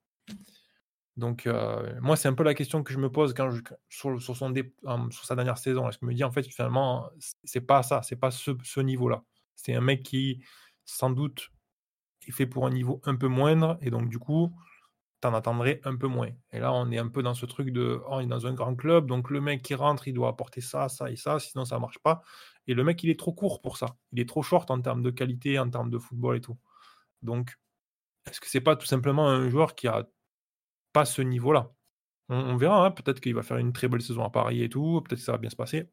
Donc, 1.16 1.46
euh, 1.46 1.94
moi, 2.00 2.16
c'est 2.16 2.26
un 2.26 2.32
peu 2.32 2.42
la 2.42 2.54
question 2.54 2.82
que 2.82 2.92
je 2.92 2.98
me 2.98 3.10
pose 3.10 3.34
quand 3.34 3.48
sur, 3.88 4.20
son 4.20 4.34
sur 5.10 5.24
sa 5.24 5.36
dernière 5.36 5.58
saison. 5.58 5.88
Je 5.90 5.98
me 6.04 6.12
dis, 6.12 6.24
en 6.24 6.32
fait, 6.32 6.42
finalement, 6.42 7.08
c'est 7.44 7.60
pas 7.60 7.82
ça, 7.82 8.02
c'est 8.02 8.16
pas 8.16 8.30
ce, 8.32 8.50
ce 8.64 8.80
niveau-là. 8.80 9.22
C'est 9.54 9.74
un 9.74 9.80
mec 9.80 10.02
qui, 10.02 10.42
sans 10.84 11.10
doute, 11.10 11.50
est 12.26 12.32
fait 12.32 12.46
pour 12.46 12.66
un 12.66 12.70
niveau 12.70 13.00
un 13.04 13.14
peu 13.14 13.28
moindre, 13.28 13.78
et 13.80 13.90
donc, 13.90 14.08
du 14.08 14.18
coup, 14.18 14.52
t'en 15.24 15.34
attendrais 15.34 15.80
un 15.84 15.96
peu 15.96 16.06
moins. 16.06 16.28
Et 16.52 16.58
là, 16.60 16.72
on 16.74 16.90
est 16.90 16.98
un 16.98 17.08
peu 17.08 17.22
dans 17.22 17.34
ce 17.34 17.46
truc 17.46 17.70
de, 17.70 18.00
oh, 18.04 18.08
on 18.10 18.20
est 18.20 18.26
dans 18.26 18.46
un 18.46 18.52
grand 18.52 18.76
club, 18.76 19.06
donc 19.06 19.30
le 19.30 19.40
mec 19.40 19.62
qui 19.62 19.74
rentre, 19.74 20.06
il 20.06 20.12
doit 20.12 20.28
apporter 20.28 20.60
ça, 20.60 20.88
ça 20.90 21.10
et 21.10 21.16
ça, 21.16 21.38
sinon 21.38 21.64
ça 21.64 21.78
marche 21.78 21.98
pas. 21.98 22.22
Et 22.66 22.74
le 22.74 22.84
mec, 22.84 23.02
il 23.02 23.10
est 23.10 23.18
trop 23.18 23.32
court 23.32 23.62
pour 23.62 23.78
ça. 23.78 23.96
Il 24.12 24.20
est 24.20 24.28
trop 24.28 24.42
short 24.42 24.70
en 24.70 24.80
termes 24.80 25.02
de 25.02 25.10
qualité, 25.10 25.58
en 25.58 25.70
termes 25.70 25.90
de 25.90 25.98
football 25.98 26.36
et 26.36 26.40
tout. 26.42 26.58
Donc, 27.22 27.58
est-ce 28.26 28.40
que 28.40 28.48
c'est 28.48 28.60
pas 28.60 28.76
tout 28.76 28.86
simplement 28.86 29.28
un 29.28 29.48
joueur 29.48 29.74
qui 29.74 29.88
a 29.88 30.06
pas 30.92 31.06
ce 31.06 31.22
niveau-là? 31.22 31.72
On, 32.28 32.56
verra, 32.56 32.86
hein, 32.86 32.90
peut-être 32.90 33.20
qu'il 33.20 33.34
va 33.34 33.42
faire 33.42 33.58
une 33.58 33.72
très 33.72 33.88
belle 33.88 34.02
saison 34.02 34.24
à 34.24 34.30
Paris 34.30 34.62
et 34.62 34.68
tout, 34.68 35.02
peut-être 35.04 35.20
que 35.20 35.24
ça 35.24 35.32
va 35.32 35.38
bien 35.38 35.50
se 35.50 35.56
passer. 35.56 35.90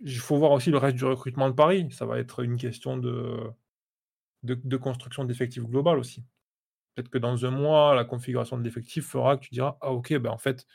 Il 0.00 0.18
faut 0.18 0.38
voir 0.38 0.52
aussi 0.52 0.70
le 0.70 0.78
reste 0.78 0.96
du 0.96 1.04
recrutement 1.04 1.48
de 1.48 1.54
Paris. 1.54 1.88
Ça 1.92 2.06
va 2.06 2.18
être 2.18 2.40
une 2.42 2.56
question 2.56 2.96
de, 2.98 3.50
de, 4.42 4.76
construction 4.76 5.24
d'effectifs 5.24 5.64
global 5.64 5.98
aussi. 5.98 6.24
Peut-être 6.94 7.08
que 7.08 7.18
dans 7.18 7.44
un 7.44 7.50
mois, 7.50 7.94
la 7.94 8.04
configuration 8.04 8.56
de 8.56 8.62
l'effectif 8.62 9.06
fera 9.06 9.36
que 9.36 9.44
tu 9.44 9.50
diras 9.50 9.76
Ah, 9.80 9.92
ok, 9.92 10.14
ben 10.18 10.30
en 10.30 10.38
fait, 10.38 10.66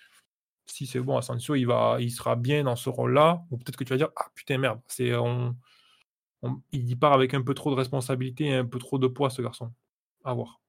si 0.65 0.85
c'est 0.85 0.99
bon, 0.99 1.17
Asensio, 1.17 1.55
il, 1.55 1.65
va, 1.65 1.97
il 1.99 2.11
sera 2.11 2.35
bien 2.35 2.63
dans 2.63 2.75
ce 2.75 2.89
rôle-là. 2.89 3.43
Ou 3.51 3.57
peut-être 3.57 3.77
que 3.77 3.83
tu 3.83 3.91
vas 3.93 3.97
dire 3.97 4.09
Ah, 4.15 4.27
putain, 4.35 4.57
merde, 4.57 4.81
c'est, 4.87 5.15
on, 5.15 5.55
il 6.71 6.97
part 6.97 7.13
avec 7.13 7.33
un 7.33 7.41
peu 7.41 7.53
trop 7.53 7.71
de 7.71 7.75
responsabilité 7.75 8.45
et 8.45 8.55
un 8.55 8.65
peu 8.65 8.79
trop 8.79 8.97
de 8.97 9.07
poids, 9.07 9.29
ce 9.29 9.41
garçon. 9.41 9.71
À 10.23 10.33
voir. 10.33 10.61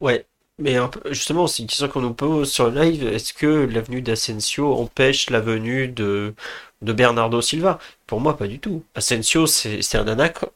Ouais, 0.00 0.28
mais 0.58 0.76
justement, 1.10 1.46
c'est 1.46 1.62
une 1.62 1.68
question 1.68 1.88
qu'on 1.88 2.00
nous 2.00 2.14
pose 2.14 2.50
sur 2.50 2.70
le 2.70 2.80
live. 2.80 3.06
Est-ce 3.06 3.34
que 3.34 3.46
l'avenue 3.46 4.00
d'Asensio 4.00 4.74
empêche 4.74 5.28
la 5.28 5.40
venue 5.40 5.88
de, 5.88 6.34
de 6.80 6.92
Bernardo 6.94 7.42
Silva? 7.42 7.78
Pour 8.06 8.20
moi, 8.20 8.36
pas 8.38 8.48
du 8.48 8.58
tout. 8.58 8.82
Asensio, 8.94 9.46
c'est 9.46 9.94
un, 9.96 10.06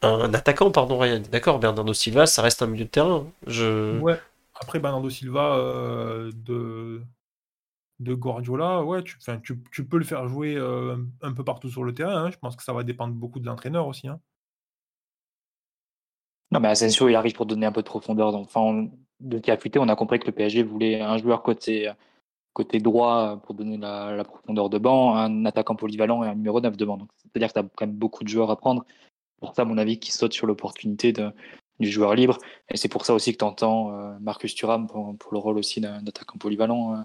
un 0.03 0.35
attaquant, 0.35 0.71
pardon, 0.71 0.99
rien. 0.99 1.21
D'accord, 1.21 1.59
Bernardo 1.59 1.93
Silva, 1.93 2.27
ça 2.27 2.41
reste 2.41 2.63
un 2.63 2.67
milieu 2.67 2.85
de 2.85 2.91
terrain. 2.91 3.27
Je... 3.47 3.99
Ouais. 3.99 4.19
Après, 4.55 4.79
Bernardo 4.79 5.11
Silva 5.11 5.57
euh, 5.57 6.31
de, 6.35 7.03
de 7.99 8.15
Guardiola, 8.15 8.83
ouais, 8.83 9.03
tu, 9.03 9.19
tu, 9.43 9.59
tu, 9.71 9.85
peux 9.87 9.99
le 9.99 10.05
faire 10.05 10.29
jouer 10.29 10.55
euh, 10.57 10.97
un 11.23 11.33
peu 11.33 11.45
partout 11.45 11.69
sur 11.69 11.85
le 11.85 11.95
terrain. 11.95 12.25
Hein. 12.25 12.31
Je 12.31 12.39
pense 12.39 12.57
que 12.57 12.63
ça 12.63 12.73
va 12.73 12.85
dépendre 12.85 13.15
beaucoup 13.15 13.41
de 13.41 13.47
l'entraîneur 13.47 13.87
aussi. 13.87 14.09
Hein. 14.09 14.21
Non, 16.53 16.61
mais 16.61 16.69
Asensio, 16.69 17.09
il 17.09 17.15
arrive 17.15 17.35
pour 17.35 17.47
donner 17.47 17.67
un 17.67 17.73
peu 17.73 17.83
de 17.83 17.87
profondeur. 17.87 18.33
Donc, 18.33 18.49
enfin, 18.53 18.89
de 19.21 19.39
qui 19.39 19.79
on 19.79 19.89
a 19.89 19.97
compris 19.97 20.19
que 20.19 20.27
le 20.27 20.33
PSG 20.33 20.63
voulait 20.63 21.01
un 21.01 21.19
joueur 21.19 21.43
côté, 21.43 21.91
côté 22.53 22.79
droit 22.79 23.41
pour 23.45 23.55
donner 23.55 23.77
la, 23.77 24.25
profondeur 24.25 24.71
de 24.71 24.79
banc, 24.79 25.15
un 25.15 25.45
attaquant 25.45 25.77
polyvalent 25.77 26.25
et 26.25 26.29
un 26.29 26.35
numéro 26.35 26.61
9 26.61 26.77
de 26.77 26.85
banc. 26.85 26.99
C'est-à-dire 27.23 27.49
que 27.49 27.53
tu 27.53 27.59
as 27.59 27.63
quand 27.63 27.87
même 27.87 27.97
beaucoup 27.97 28.25
de 28.25 28.29
joueurs 28.29 28.51
à 28.51 28.57
prendre. 28.57 28.85
Pour 29.41 29.55
ça, 29.55 29.63
à 29.63 29.65
mon 29.65 29.79
avis, 29.79 29.99
qui 29.99 30.13
saute 30.13 30.33
sur 30.33 30.47
l'opportunité 30.47 31.13
du 31.79 31.91
joueur 31.91 32.15
libre. 32.15 32.39
Et 32.69 32.77
c'est 32.77 32.89
pour 32.89 33.07
ça 33.07 33.15
aussi 33.15 33.33
que 33.33 33.39
tu 33.39 33.45
entends 33.45 33.93
euh, 33.93 34.19
Marcus 34.21 34.55
Thuram 34.55 34.87
pour, 34.87 35.17
le 35.33 35.39
rôle 35.39 35.59
aussi 35.59 35.81
d'un 35.81 36.07
attaquant 36.07 36.39
polyvalent 36.39 36.95
euh, 36.95 37.03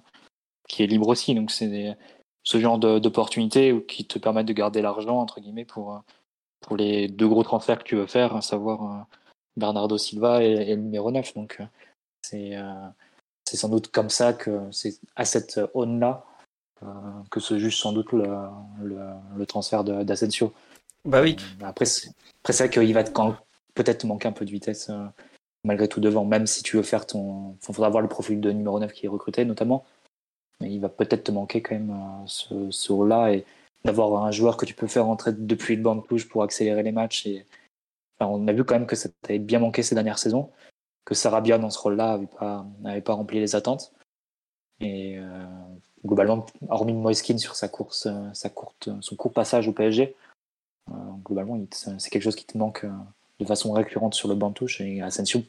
qui 0.68 0.84
est 0.84 0.88
libre 0.88 1.08
aussi. 1.08 1.34
Donc 1.34 1.52
c'est 1.52 1.98
ce 2.44 2.60
genre 2.60 2.78
d'opportunité 2.78 3.84
qui 3.88 4.06
te 4.06 4.20
permettent 4.20 4.48
de 4.48 4.54
garder 4.54 4.82
l'argent, 4.82 5.18
entre 5.18 5.40
guillemets, 5.40 5.66
pour, 5.66 6.02
pour 6.62 6.78
les 6.78 7.08
deux 7.08 7.28
gros 7.28 7.44
transferts 7.44 7.80
que 7.80 7.84
tu 7.84 7.96
veux 7.96 8.06
faire, 8.06 8.36
à 8.36 8.42
savoir 8.42 9.08
Bernardo 9.58 9.98
Silva 9.98 10.44
et, 10.44 10.76
le 10.76 10.82
numéro 10.82 11.12
9. 11.12 11.34
Donc 11.36 11.60
c'est 12.30 12.54
c'est 13.46 13.58
sans 13.58 13.70
doute 13.70 13.90
comme 13.90 14.10
ça 14.10 14.34
que 14.34 14.60
c'est 14.72 15.00
à 15.16 15.26
cette 15.26 15.60
aune-là 15.74 16.26
que 17.32 17.40
se 17.40 17.58
juge 17.58 17.78
sans 17.78 17.94
doute 17.94 18.12
le, 18.12 18.26
le, 18.84 19.46
transfert 19.46 19.84
d'Asensio. 19.84 20.54
Bah 21.04 21.22
oui. 21.22 21.36
Après, 21.62 21.86
c'est 21.86 22.12
ça 22.50 22.68
qu'il 22.68 22.94
va 22.94 23.04
peut-être 23.74 24.04
manquer 24.06 24.28
un 24.28 24.32
peu 24.34 24.46
de 24.46 24.52
vitesse 24.52 24.92
malgré 25.66 25.88
tout 25.88 26.00
devant, 26.00 26.24
même 26.24 26.48
si 26.48 26.64
tu 26.64 26.78
veux 26.78 26.84
faire 26.84 27.06
ton. 27.06 27.58
Il 27.62 27.74
faudra 27.74 27.90
voir 27.90 28.02
le 28.02 28.08
profil 28.08 28.40
de 28.40 28.52
numéro 28.52 28.80
9 28.80 28.94
qui 28.94 29.08
est 29.08 29.10
recruté 29.10 29.44
notamment. 29.44 29.84
Mais 30.62 30.72
il 30.72 30.80
va 30.80 30.88
peut-être 30.88 31.26
te 31.26 31.32
manquer 31.32 31.62
quand 31.62 31.76
même 31.76 31.92
euh, 31.92 32.24
ce, 32.28 32.72
ce 32.72 32.94
rôle-là 32.94 33.34
et 33.34 33.46
d'avoir 33.84 34.24
un 34.24 34.32
joueur 34.32 34.56
que 34.56 34.66
tu 34.66 34.74
peux 34.74 34.88
faire 34.88 35.06
rentrer 35.06 35.34
depuis 35.34 35.76
le 35.76 35.82
banc 35.82 35.96
de 35.96 36.02
touche 36.02 36.30
pour 36.30 36.44
accélérer 36.44 36.82
les 36.82 36.94
matchs. 36.94 37.26
Et... 37.26 37.46
on 38.22 38.48
a 38.48 38.54
vu 38.54 38.64
quand 38.64 38.76
même 38.76 38.88
que 38.88 38.96
ça 38.96 39.10
t'avait 39.22 39.40
bien 39.40 39.60
manqué 39.60 39.84
ces 39.84 39.96
dernières 39.96 40.18
saisons, 40.18 40.50
que 41.06 41.14
Sarabia 41.14 41.58
dans 41.58 41.70
ce 41.70 41.80
rôle-là 41.80 42.18
n'avait 42.18 42.28
pas, 42.28 42.66
pas 43.04 43.14
rempli 43.14 43.40
les 43.40 43.56
attentes. 43.56 43.94
Et 44.82 45.18
euh, 45.18 45.46
globalement, 46.06 46.46
hormis 46.68 46.94
Moiskin 46.94 47.38
sur 47.38 47.56
sa 47.56 47.70
course, 47.70 48.08
euh, 48.08 48.34
sa 48.34 48.50
courte, 48.50 48.90
son 49.02 49.16
court 49.16 49.32
passage 49.32 49.68
au 49.68 49.72
PSG, 49.72 50.16
globalement, 51.24 51.60
c'est 51.72 52.10
quelque 52.10 52.24
chose 52.24 52.36
qui 52.36 52.46
te 52.46 52.58
manque 52.58 52.86
de 53.40 53.46
façon 53.46 53.72
récurrente 53.72 54.14
sur 54.14 54.30
le 54.30 54.36
banc 54.36 54.50
de 54.50 54.54
touche. 54.54 54.82
Et 54.82 55.02
Asensio, 55.02 55.42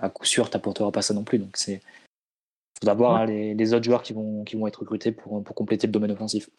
à 0.00 0.08
coup 0.08 0.24
sûr, 0.24 0.50
t'apportera 0.50 0.90
pas 0.90 1.02
ça 1.02 1.14
non 1.14 1.22
plus. 1.22 1.38
Donc 1.38 1.56
c'est 1.56 1.80
faut 2.80 2.86
d'abord 2.86 3.16
hein, 3.16 3.26
les, 3.26 3.74
autres 3.74 3.84
joueurs 3.84 4.02
qui 4.02 4.12
vont, 4.12 4.44
qui 4.44 4.56
vont 4.56 4.66
être 4.66 4.80
recrutés 4.80 5.12
pour, 5.12 5.42
pour 5.44 5.54
compléter 5.54 5.86
le 5.86 5.92
domaine 5.92 6.10
offensif. 6.10 6.50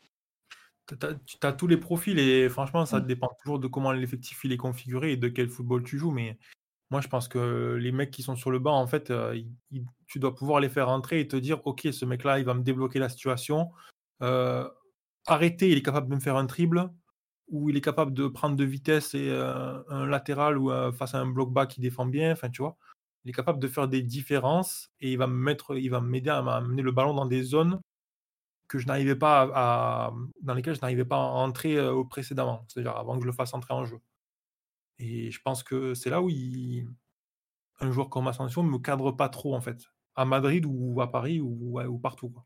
Tu 0.88 0.96
as, 1.42 1.54
tous 1.54 1.68
les 1.68 1.78
profils 1.78 2.18
et 2.20 2.48
franchement, 2.48 2.86
ça 2.86 3.00
dépend 3.00 3.30
toujours 3.42 3.60
de 3.60 3.68
comment 3.68 3.92
l'effectif 3.92 4.44
il 4.44 4.52
est 4.52 4.58
configuré 4.58 5.14
et 5.14 5.18
de 5.18 5.28
quel 5.28 5.50
football 5.50 5.84
tu 5.84 5.98
joues. 5.98 6.12
Mais 6.12 6.38
moi, 6.92 7.02
je 7.02 7.08
pense 7.08 7.28
que 7.28 7.78
les 7.80 7.92
mecs 7.92 8.12
qui 8.12 8.22
sont 8.22 8.36
sur 8.36 8.52
le 8.52 8.60
banc, 8.60 8.80
en 8.80 8.88
fait, 8.88 9.10
euh, 9.10 9.40
tu 10.06 10.20
dois 10.20 10.36
pouvoir 10.36 10.60
les 10.60 10.70
faire 10.70 10.90
entrer 10.90 11.20
et 11.20 11.28
te 11.28 11.36
dire 11.36 11.66
Ok, 11.66 11.88
ce 11.92 12.06
mec-là, 12.06 12.40
il 12.40 12.46
va 12.46 12.54
me 12.54 12.62
débloquer 12.64 13.00
la 13.00 13.10
situation. 13.10 13.72
Euh, 14.22 14.70
arrêter, 15.28 15.72
il 15.72 15.78
est 15.78 15.82
capable 15.82 16.10
de 16.10 16.16
me 16.16 16.20
faire 16.20 16.38
un 16.38 16.46
triple 16.46 16.90
où 17.48 17.70
il 17.70 17.78
est 17.78 17.82
capable 17.82 18.14
de 18.14 18.28
prendre 18.28 18.56
de 18.56 18.64
vitesse 18.64 19.14
et 19.14 19.30
euh, 19.30 19.82
un 19.90 20.06
latéral 20.08 20.58
ou 20.58 20.72
euh, 20.72 20.92
face 20.92 21.14
à 21.16 21.20
un 21.20 21.28
bloc 21.28 21.52
bas 21.52 21.66
qui 21.68 21.82
défend 21.82 22.06
bien. 22.06 22.32
Enfin, 22.32 22.50
tu 22.50 22.62
vois, 22.62 22.78
il 23.24 23.30
est 23.30 23.34
capable 23.34 23.60
de 23.60 23.68
faire 23.68 23.88
des 23.88 24.02
différences 24.04 24.90
et 25.02 25.12
il 25.14 25.18
va 25.18 25.28
me 25.28 25.36
mettre, 25.36 25.78
il 25.78 25.90
va 25.90 26.02
m'aider 26.02 26.30
à 26.30 26.38
amener 26.40 26.82
le 26.82 26.92
ballon 26.92 27.14
dans 27.14 27.26
des 27.26 27.44
zones 27.44 27.80
que 28.68 28.80
je 28.80 28.88
n'arrivais 28.88 29.16
pas 29.16 29.50
à, 29.54 30.14
dans 30.42 30.54
lesquelles 30.56 30.76
je 30.76 30.82
n'arrivais 30.82 31.06
pas 31.06 31.18
à 31.18 31.20
entrer 31.20 31.78
précédemment, 32.10 32.66
c'est-à-dire 32.68 32.98
avant 32.98 33.16
que 33.16 33.22
je 33.22 33.28
le 33.28 33.34
fasse 33.34 33.54
entrer 33.54 33.74
en 33.76 33.86
jeu. 33.86 34.00
Et 35.00 35.32
je 35.32 35.42
pense 35.42 35.64
que 35.64 35.94
c'est 35.94 36.10
là 36.10 36.22
où 36.22 36.30
un 37.80 37.92
joueur 37.92 38.10
comme 38.10 38.28
Ascension 38.28 38.64
ne 38.64 38.70
me 38.70 38.80
cadre 38.80 39.12
pas 39.12 39.30
trop 39.30 39.56
en 39.56 39.62
fait, 39.62 39.78
à 40.16 40.26
Madrid 40.26 40.66
ou 40.68 41.02
à 41.02 41.12
Paris 41.12 41.40
ou, 41.42 41.80
ou 41.80 41.98
partout. 42.00 42.30
Quoi. 42.30 42.46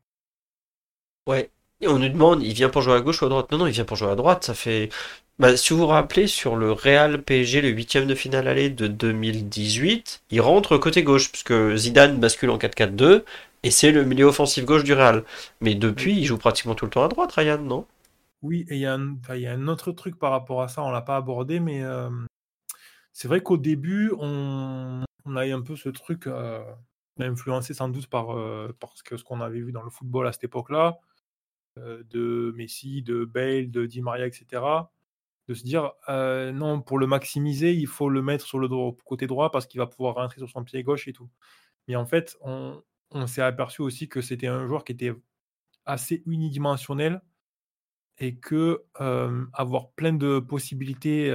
Ouais, 1.26 1.50
et 1.80 1.88
on 1.88 1.98
nous 1.98 2.08
demande, 2.08 2.42
il 2.42 2.52
vient 2.52 2.68
pour 2.68 2.82
jouer 2.82 2.94
à 2.94 3.00
gauche 3.00 3.22
ou 3.22 3.26
à 3.26 3.28
droite? 3.28 3.50
Non, 3.52 3.58
non, 3.58 3.66
il 3.66 3.72
vient 3.72 3.84
pour 3.84 3.96
jouer 3.96 4.10
à 4.10 4.14
droite. 4.14 4.44
Ça 4.44 4.54
fait. 4.54 4.90
Bah, 5.38 5.56
si 5.56 5.72
vous 5.72 5.80
vous 5.80 5.86
rappelez, 5.86 6.26
sur 6.26 6.56
le 6.56 6.72
Real 6.72 7.22
PSG, 7.22 7.62
le 7.62 7.68
huitième 7.70 8.06
de 8.06 8.14
finale 8.14 8.48
aller 8.48 8.68
de 8.68 8.86
2018, 8.86 10.22
il 10.30 10.40
rentre 10.40 10.76
côté 10.76 11.02
gauche, 11.02 11.30
puisque 11.30 11.76
Zidane 11.76 12.18
bascule 12.20 12.50
en 12.50 12.58
4-4-2, 12.58 13.24
et 13.62 13.70
c'est 13.70 13.90
le 13.92 14.04
milieu 14.04 14.26
offensif 14.26 14.64
gauche 14.66 14.84
du 14.84 14.92
Real. 14.92 15.24
Mais 15.60 15.74
depuis, 15.74 16.14
il 16.14 16.24
joue 16.24 16.36
pratiquement 16.36 16.74
tout 16.74 16.84
le 16.84 16.90
temps 16.90 17.04
à 17.04 17.08
droite, 17.08 17.32
Ryan, 17.32 17.58
non? 17.58 17.86
Oui, 18.42 18.66
et 18.68 18.76
il 18.76 18.80
y, 18.80 18.86
a 18.86 18.94
un 18.94 19.68
autre 19.68 19.92
truc 19.92 20.18
par 20.18 20.30
rapport 20.30 20.62
à 20.62 20.68
ça, 20.68 20.82
on 20.82 20.90
l'a 20.90 21.02
pas 21.02 21.16
abordé, 21.16 21.60
mais 21.60 21.82
euh, 21.82 22.10
c'est 23.20 23.28
vrai 23.28 23.42
qu'au 23.42 23.58
début, 23.58 24.14
on... 24.18 25.04
a 25.36 25.46
eu 25.46 25.52
un 25.52 25.60
peu 25.60 25.76
ce 25.76 25.90
truc, 25.90 26.26
euh, 26.26 26.64
influencé 27.18 27.74
sans 27.74 27.90
doute 27.90 28.06
par 28.06 28.30
euh, 28.34 28.74
que 29.04 29.18
ce 29.18 29.24
qu'on 29.24 29.42
avait 29.42 29.60
vu 29.60 29.72
dans 29.72 29.82
le 29.82 29.90
football 29.90 30.26
à 30.26 30.32
cette 30.32 30.44
époque-là 30.44 30.98
euh, 31.76 32.02
de 32.08 32.54
Messi, 32.56 33.02
de 33.02 33.26
Bale, 33.26 33.70
de 33.70 33.84
Di 33.84 34.00
Maria, 34.00 34.26
etc. 34.26 34.62
De 35.48 35.52
se 35.52 35.64
dire 35.64 35.92
non, 36.08 36.80
pour 36.80 36.98
le 36.98 37.06
maximiser, 37.06 37.74
il 37.74 37.88
faut 37.88 38.08
le 38.08 38.22
mettre 38.22 38.46
sur 38.46 38.58
le 38.58 38.68
côté 39.04 39.26
droit 39.26 39.50
parce 39.50 39.66
qu'il 39.66 39.80
va 39.80 39.86
pouvoir 39.86 40.14
rentrer 40.14 40.38
sur 40.38 40.48
son 40.48 40.64
pied 40.64 40.82
gauche 40.82 41.06
et 41.06 41.12
tout. 41.12 41.28
Mais 41.88 41.96
en 41.96 42.06
fait, 42.06 42.38
on, 42.40 42.82
s'est 43.26 43.42
aperçu 43.42 43.82
aussi 43.82 44.08
que 44.08 44.22
c'était 44.22 44.46
un 44.46 44.66
joueur 44.66 44.82
qui 44.82 44.92
était 44.92 45.12
assez 45.84 46.22
unidimensionnel 46.24 47.20
et 48.16 48.36
que 48.38 48.82
avoir 48.94 49.90
plein 49.90 50.14
de 50.14 50.38
possibilités 50.38 51.30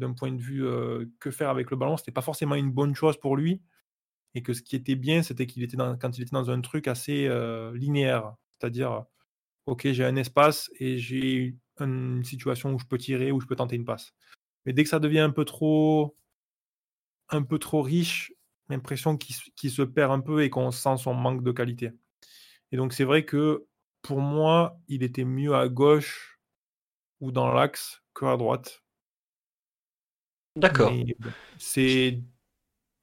d'un 0.00 0.12
point 0.12 0.32
de 0.32 0.40
vue 0.40 0.64
que 1.20 1.30
faire 1.30 1.50
avec 1.50 1.70
le 1.70 1.76
ballon, 1.76 1.96
c'était 1.96 2.10
pas 2.10 2.22
forcément 2.22 2.56
une 2.56 2.72
bonne 2.72 2.94
chose 2.94 3.16
pour 3.18 3.36
lui. 3.36 3.62
Et 4.34 4.42
que 4.42 4.52
ce 4.52 4.62
qui 4.62 4.76
était 4.76 4.94
bien, 4.94 5.22
c'était 5.22 5.46
qu'il 5.46 5.62
était 5.62 5.76
dans, 5.76 5.96
quand 5.96 6.16
il 6.16 6.22
était 6.22 6.32
dans 6.32 6.50
un 6.50 6.60
truc 6.60 6.88
assez 6.88 7.28
linéaire. 7.74 8.34
C'est-à-dire, 8.58 9.04
ok, 9.66 9.88
j'ai 9.92 10.04
un 10.04 10.16
espace 10.16 10.70
et 10.78 10.98
j'ai 10.98 11.56
une 11.78 12.24
situation 12.24 12.74
où 12.74 12.78
je 12.78 12.86
peux 12.86 12.98
tirer, 12.98 13.32
où 13.32 13.40
je 13.40 13.46
peux 13.46 13.56
tenter 13.56 13.76
une 13.76 13.84
passe. 13.84 14.12
Mais 14.66 14.72
dès 14.72 14.84
que 14.84 14.90
ça 14.90 14.98
devient 15.00 15.20
un 15.20 15.30
peu 15.30 15.44
trop, 15.44 16.16
un 17.30 17.42
peu 17.42 17.58
trop 17.58 17.82
riche, 17.82 18.32
l'impression 18.68 19.16
qu'il 19.16 19.70
se 19.70 19.82
perd 19.82 20.12
un 20.12 20.20
peu 20.20 20.42
et 20.42 20.50
qu'on 20.50 20.70
sent 20.70 20.96
son 20.98 21.14
manque 21.14 21.42
de 21.42 21.52
qualité. 21.52 21.90
Et 22.70 22.76
donc 22.76 22.92
c'est 22.92 23.04
vrai 23.04 23.24
que 23.24 23.66
pour 24.02 24.20
moi, 24.20 24.78
il 24.88 25.02
était 25.02 25.24
mieux 25.24 25.54
à 25.54 25.68
gauche 25.68 26.38
ou 27.20 27.32
dans 27.32 27.52
l'axe 27.52 28.02
que 28.14 28.26
à 28.26 28.36
droite. 28.36 28.82
D'accord. 30.60 30.92
C'est, 31.58 32.20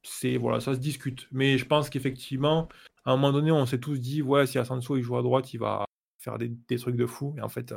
c'est 0.04 0.38
voilà, 0.38 0.60
ça 0.60 0.74
se 0.74 0.80
discute. 0.80 1.28
Mais 1.32 1.58
je 1.58 1.66
pense 1.66 1.90
qu'effectivement, 1.90 2.68
à 3.06 3.12
un 3.12 3.16
moment 3.16 3.32
donné, 3.32 3.52
on 3.52 3.66
s'est 3.66 3.80
tous 3.80 3.98
dit, 3.98 4.22
ouais, 4.22 4.48
si 4.48 4.58
Asensio 4.58 4.98
il 4.98 5.04
joue 5.04 5.18
à 5.18 5.22
droite, 5.22 5.54
il 5.54 5.60
va 5.60 5.86
faire 6.20 6.38
des, 6.38 6.78
trucs 6.78 6.96
de 6.96 7.06
fou. 7.06 7.34
Et 7.38 7.42
en 7.42 7.50
fait, 7.50 7.74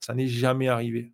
ça 0.00 0.14
n'est 0.14 0.28
jamais 0.28 0.68
arrivé. 0.68 1.12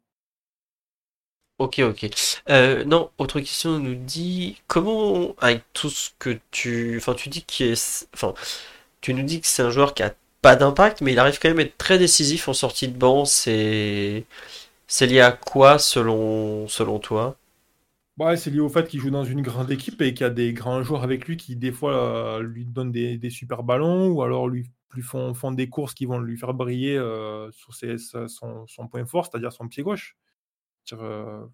Ok, 1.58 1.78
ok. 1.78 2.10
Euh, 2.50 2.84
non, 2.84 3.10
autre 3.18 3.38
question 3.38 3.78
nous 3.78 3.94
dit 3.94 4.60
comment, 4.66 5.36
avec 5.38 5.62
tout 5.72 5.90
ce 5.90 6.10
que 6.18 6.38
tu, 6.50 6.96
enfin, 6.96 7.14
tu 7.14 7.28
dis 7.28 7.42
qu'il 7.44 7.66
est, 7.66 8.08
enfin, 8.14 8.34
tu 9.00 9.14
nous 9.14 9.22
dis 9.22 9.40
que 9.40 9.46
c'est 9.46 9.62
un 9.62 9.70
joueur 9.70 9.94
qui 9.94 10.02
a 10.02 10.14
pas 10.40 10.56
d'impact, 10.56 11.02
mais 11.02 11.12
il 11.12 11.18
arrive 11.20 11.38
quand 11.38 11.48
même 11.48 11.60
à 11.60 11.62
être 11.62 11.78
très 11.78 11.98
décisif 11.98 12.48
en 12.48 12.52
sortie 12.52 12.88
de 12.88 12.98
banc. 12.98 13.24
C'est, 13.26 14.24
c'est 14.88 15.06
lié 15.06 15.20
à 15.20 15.32
quoi 15.32 15.78
selon, 15.78 16.68
selon 16.68 16.98
toi? 16.98 17.36
Ouais, 18.18 18.36
c'est 18.36 18.50
lié 18.50 18.60
au 18.60 18.68
fait 18.68 18.88
qu'il 18.88 19.00
joue 19.00 19.10
dans 19.10 19.24
une 19.24 19.40
grande 19.40 19.70
équipe 19.70 20.00
et 20.02 20.12
qu'il 20.12 20.24
y 20.24 20.26
a 20.26 20.30
des 20.30 20.52
grands 20.52 20.82
joueurs 20.82 21.02
avec 21.02 21.26
lui 21.26 21.38
qui, 21.38 21.56
des 21.56 21.72
fois, 21.72 21.94
euh, 22.36 22.42
lui 22.42 22.66
donnent 22.66 22.92
des, 22.92 23.30
super 23.30 23.62
ballons 23.62 24.08
ou 24.10 24.22
alors 24.22 24.48
lui, 24.48 24.70
font, 25.00 25.32
des 25.52 25.70
courses 25.70 25.94
qui 25.94 26.04
vont 26.04 26.18
lui 26.18 26.36
faire 26.36 26.52
briller 26.52 26.96
euh, 26.98 27.50
sur 27.52 27.74
son, 27.74 28.88
point 28.90 29.06
fort, 29.06 29.26
c'est-à-dire 29.26 29.52
son 29.52 29.66
pied 29.66 29.82
gauche. 29.82 30.18
Euh, 30.92 31.46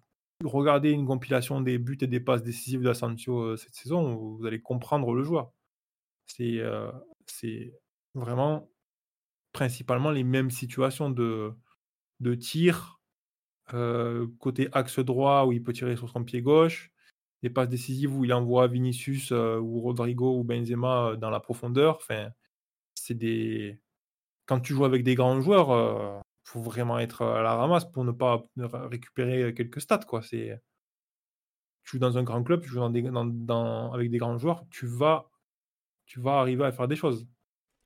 regardez 0.43 0.91
une 0.91 1.05
compilation 1.05 1.61
des 1.61 1.77
buts 1.77 1.97
et 2.01 2.07
des 2.07 2.19
passes 2.19 2.43
décisives 2.43 2.81
d'Asensio 2.81 3.55
cette 3.55 3.75
saison, 3.75 4.15
vous 4.15 4.45
allez 4.45 4.61
comprendre 4.61 5.13
le 5.13 5.23
joueur. 5.23 5.53
C'est 6.25 6.61
vraiment 8.15 8.69
principalement 9.53 10.11
les 10.11 10.25
mêmes 10.25 10.51
situations 10.51 11.09
de 11.09 11.55
tir 12.35 12.98
euh, 13.73 14.27
côté 14.39 14.69
axe 14.71 14.99
droit 14.99 15.45
où 15.45 15.51
il 15.51 15.63
peut 15.63 15.73
tirer 15.73 15.95
sur 15.95 16.09
son 16.09 16.23
pied 16.23 16.41
gauche, 16.41 16.91
des 17.43 17.49
passes 17.49 17.69
décisives 17.69 18.15
où 18.15 18.25
il 18.25 18.33
envoie 18.33 18.67
Vinicius 18.67 19.31
euh, 19.31 19.59
ou 19.59 19.81
Rodrigo 19.81 20.37
ou 20.37 20.43
Benzema 20.43 21.09
euh, 21.09 21.15
dans 21.15 21.29
la 21.29 21.39
profondeur. 21.39 21.97
Enfin, 21.97 22.29
c'est 22.95 23.13
des. 23.13 23.79
Quand 24.45 24.59
tu 24.59 24.73
joues 24.73 24.85
avec 24.85 25.03
des 25.03 25.15
grands 25.15 25.39
joueurs, 25.41 26.21
il 26.45 26.49
faut 26.49 26.61
vraiment 26.61 26.97
être 26.99 27.23
à 27.23 27.43
la 27.43 27.55
ramasse 27.55 27.85
pour 27.85 28.03
ne 28.03 28.11
pas 28.11 28.43
récupérer 28.57 29.53
quelques 29.53 29.79
stats. 29.79 29.99
Quoi. 29.99 30.23
C'est... 30.23 30.59
Tu 31.83 31.91
joues 31.91 31.99
dans 31.99 32.17
un 32.17 32.23
grand 32.23 32.43
club, 32.43 32.61
tu 32.61 32.69
joues 32.69 32.79
dans 32.79 33.93
avec 33.93 34.09
des 34.09 34.17
grands 34.17 34.39
joueurs, 34.39 34.65
tu 34.71 34.87
vas, 34.87 35.29
tu 36.07 36.19
vas 36.19 36.39
arriver 36.39 36.65
à 36.65 36.71
faire 36.71 36.87
des 36.87 36.95
choses. 36.95 37.27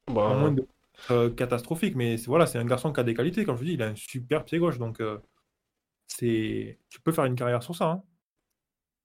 Bah... 0.07 0.37
moins 0.37 0.53
de, 0.53 1.29
catastrophique, 1.29 1.95
mais 1.95 2.17
c'est, 2.17 2.27
voilà, 2.27 2.45
c'est 2.45 2.59
un 2.59 2.65
garçon 2.65 2.93
qui 2.93 3.01
a 3.01 3.03
des 3.03 3.13
qualités. 3.13 3.43
Comme 3.43 3.57
je 3.57 3.65
dis, 3.65 3.73
il 3.73 3.83
a 3.83 3.87
un 3.87 3.95
super 3.95 4.45
pied 4.45 4.57
gauche. 4.57 4.77
Donc, 4.77 5.01
c'est 6.07 6.77
tu 6.89 6.99
peux 7.01 7.11
faire 7.11 7.25
une 7.25 7.35
carrière 7.35 7.63
sur 7.63 7.75
ça. 7.75 7.85
Hein. 7.85 8.03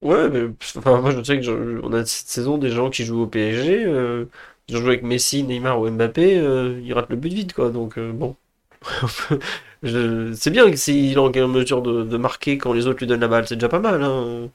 Ouais, 0.03 0.29
mais 0.31 0.47
moi 0.87 1.11
je 1.11 1.23
sais 1.25 1.41
que 1.41 1.81
on 1.83 1.93
a 1.93 2.05
cette 2.07 2.29
saison 2.29 2.57
des 2.57 2.71
gens 2.71 2.89
qui 2.89 3.05
jouent 3.05 3.23
au 3.23 3.27
PSG, 3.27 3.85
euh, 3.85 4.27
ils 4.69 4.77
ont 4.77 4.81
joué 4.81 4.91
avec 4.91 5.03
Messi, 5.03 5.43
Neymar 5.43 5.81
ou 5.81 5.91
Mbappé, 5.91 6.39
euh, 6.39 6.81
ils 6.85 6.93
ratent 6.93 7.11
le 7.11 7.17
but 7.17 7.33
vide 7.33 7.53
quoi. 7.53 7.71
Donc 7.71 7.99
euh, 7.99 8.13
bon, 8.13 8.37
c'est 9.83 10.51
bien 10.51 10.71
que 10.71 10.77
s'il 10.77 11.13
est 11.15 11.19
en 11.19 11.49
mesure 11.49 11.83
de, 11.83 12.17
marquer 12.17 12.59
quand 12.59 12.73
les 12.73 12.87
autres 12.87 13.01
lui 13.01 13.09
donnent 13.09 13.21
la 13.21 13.29
balle, 13.29 13.49
c'est 13.49 13.57
déjà 13.57 13.69
pas 13.69 13.81
mal. 13.81 14.03
Hein. 14.03 14.51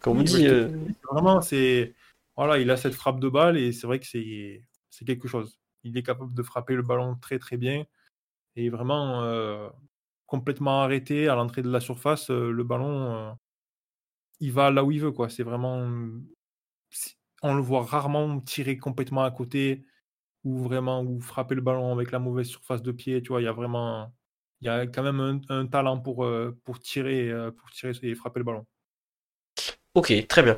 Quand 0.00 0.12
on 0.12 0.22
dit. 0.22 0.46
Vraiment, 1.10 1.40
c'est 1.40 1.94
voilà, 2.36 2.58
il 2.58 2.70
a 2.70 2.76
cette 2.76 2.94
frappe 2.94 3.20
de 3.20 3.28
balle 3.28 3.56
et 3.56 3.72
c'est 3.72 3.86
vrai 3.86 3.98
que 3.98 4.06
c'est 4.06 4.62
c'est 4.90 5.06
quelque 5.06 5.28
chose. 5.28 5.58
Il 5.84 5.96
est 5.96 6.02
capable 6.02 6.34
de 6.34 6.42
frapper 6.42 6.74
le 6.74 6.82
ballon 6.82 7.16
très 7.20 7.38
très 7.38 7.56
bien 7.56 7.84
et 8.56 8.68
vraiment 8.68 9.22
complètement 10.32 10.80
arrêté 10.80 11.28
à 11.28 11.34
l'entrée 11.34 11.60
de 11.60 11.70
la 11.70 11.78
surface, 11.80 12.30
le 12.30 12.64
ballon, 12.64 13.36
il 14.40 14.50
va 14.50 14.70
là 14.70 14.82
où 14.82 14.90
il 14.90 14.98
veut. 14.98 15.12
quoi. 15.12 15.28
C'est 15.28 15.42
vraiment. 15.42 15.76
On 17.42 17.54
le 17.54 17.60
voit 17.60 17.84
rarement 17.84 18.40
tirer 18.40 18.78
complètement 18.78 19.24
à 19.24 19.30
côté 19.30 19.84
ou 20.44 20.58
vraiment 20.58 21.02
ou 21.02 21.20
frapper 21.20 21.54
le 21.54 21.60
ballon 21.60 21.92
avec 21.92 22.12
la 22.12 22.18
mauvaise 22.18 22.46
surface 22.46 22.82
de 22.82 22.92
pied. 22.92 23.20
Tu 23.20 23.28
vois, 23.28 23.42
il 23.42 23.44
y 23.44 23.48
a 23.48 23.52
vraiment. 23.52 24.10
Il 24.62 24.66
y 24.66 24.70
a 24.70 24.86
quand 24.86 25.02
même 25.02 25.42
un, 25.50 25.66
talent 25.66 26.00
pour, 26.00 26.26
pour, 26.64 26.78
tirer, 26.80 27.30
pour 27.58 27.70
tirer 27.70 27.92
et 28.02 28.14
frapper 28.14 28.40
le 28.40 28.44
ballon. 28.44 28.66
Ok, 29.94 30.14
très 30.28 30.42
bien. 30.42 30.56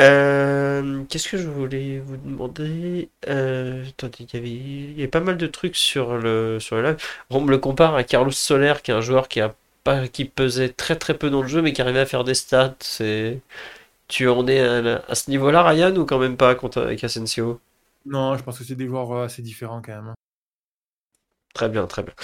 Euh, 0.00 1.04
qu'est-ce 1.08 1.28
que 1.28 1.36
je 1.36 1.48
voulais 1.48 1.98
vous 2.00 2.16
demander? 2.16 3.10
Euh, 3.28 3.84
il 4.18 4.26
y 4.32 5.00
avait, 5.00 5.08
pas 5.08 5.20
mal 5.20 5.36
de 5.36 5.46
trucs 5.46 5.76
sur 5.76 6.16
le 6.16 6.58
sur 6.60 6.76
le 6.76 6.82
live. 6.82 6.96
On 7.30 7.40
me 7.42 7.50
le 7.50 7.58
compare 7.58 7.94
à 7.94 8.04
Carlos 8.04 8.30
Soler, 8.30 8.74
qui 8.82 8.90
est 8.90 8.94
un 8.94 9.00
joueur 9.02 9.28
qui 9.28 9.40
a 9.40 9.54
pas, 9.84 10.08
qui 10.08 10.24
pesait 10.24 10.70
très 10.70 10.96
très 10.96 11.16
peu 11.18 11.30
dans 11.30 11.42
le 11.42 11.48
jeu, 11.48 11.62
mais 11.62 11.72
qui 11.72 11.82
arrivait 11.82 12.00
à 12.00 12.06
faire 12.06 12.24
des 12.24 12.34
stats. 12.34 12.76
C'est, 12.80 13.40
tu 14.08 14.28
en 14.28 14.46
es 14.48 14.60
à, 14.60 15.14
ce 15.14 15.30
niveau-là, 15.30 15.62
Ryan, 15.62 15.94
ou 15.96 16.06
quand 16.06 16.18
même 16.18 16.36
pas 16.36 16.56
avec 16.76 17.04
Asensio? 17.04 17.60
Non, 18.06 18.36
je 18.36 18.42
pense 18.42 18.58
que 18.58 18.64
c'est 18.64 18.74
des 18.74 18.86
joueurs 18.86 19.12
euh, 19.12 19.24
assez 19.26 19.42
différents 19.42 19.82
quand 19.82 19.92
même. 19.92 20.14
Très 21.54 21.68
bien, 21.68 21.86
très 21.86 22.02
bien. 22.02 22.14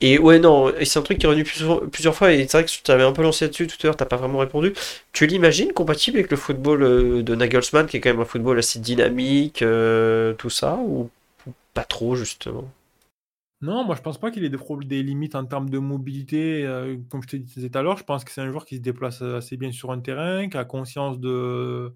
Et 0.00 0.18
ouais, 0.18 0.38
non, 0.38 0.72
c'est 0.82 0.98
un 0.98 1.02
truc 1.02 1.18
qui 1.18 1.26
est 1.26 1.28
revenu 1.28 1.44
plusieurs, 1.44 2.14
fois, 2.14 2.32
et 2.32 2.46
c'est 2.48 2.56
vrai 2.56 2.64
que 2.64 2.70
tu 2.70 2.90
avais 2.90 3.02
un 3.02 3.12
peu 3.12 3.22
lancé 3.22 3.44
là-dessus 3.44 3.66
tout 3.66 3.76
à 3.82 3.86
l'heure, 3.86 3.96
t'as 3.96 4.06
pas 4.06 4.16
vraiment 4.16 4.38
répondu. 4.38 4.72
Tu 5.12 5.26
l'imagines 5.26 5.72
compatible 5.74 6.18
avec 6.18 6.30
le 6.30 6.38
football 6.38 6.82
euh, 6.82 7.22
de 7.22 7.34
Nagelsmann, 7.34 7.86
qui 7.86 7.98
est 7.98 8.00
quand 8.00 8.10
même 8.10 8.20
un 8.20 8.24
football 8.24 8.58
assez 8.58 8.78
dynamique, 8.78 9.60
euh, 9.60 10.32
tout 10.34 10.48
ça, 10.48 10.76
ou, 10.76 11.10
pas 11.74 11.84
trop, 11.84 12.14
justement? 12.14 12.64
Non, 13.60 13.84
moi 13.84 13.96
je 13.96 14.02
pense 14.02 14.18
pas 14.18 14.30
qu'il 14.30 14.44
ait 14.44 14.50
des, 14.50 15.02
limites 15.02 15.34
en 15.34 15.44
termes 15.44 15.68
de 15.68 15.78
mobilité. 15.78 16.64
Euh, 16.64 16.96
comme 17.10 17.22
je 17.22 17.28
te 17.28 17.36
disais 17.36 17.68
tout 17.68 17.78
à 17.78 17.82
l'heure, 17.82 17.98
je 17.98 18.04
pense 18.04 18.24
que 18.24 18.30
c'est 18.30 18.40
un 18.40 18.50
joueur 18.50 18.64
qui 18.64 18.76
se 18.76 18.80
déplace 18.80 19.20
assez 19.20 19.56
bien 19.56 19.72
sur 19.72 19.90
un 19.90 20.00
terrain, 20.00 20.48
qui 20.48 20.56
a 20.56 20.64
conscience 20.64 21.18
de 21.18 21.92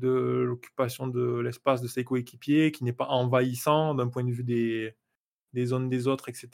l'occupation 0.00 1.08
de 1.08 1.40
l'espace 1.40 1.80
de 1.80 1.88
ses 1.88 2.04
coéquipiers, 2.04 2.70
qui 2.70 2.84
n'est 2.84 2.92
pas 2.92 3.08
envahissant 3.08 3.94
d'un 3.94 4.08
point 4.08 4.22
de 4.22 4.30
vue 4.30 4.44
des 4.44 4.94
des 5.52 5.66
zones 5.66 5.88
des 5.88 6.06
autres, 6.06 6.28
etc. 6.28 6.48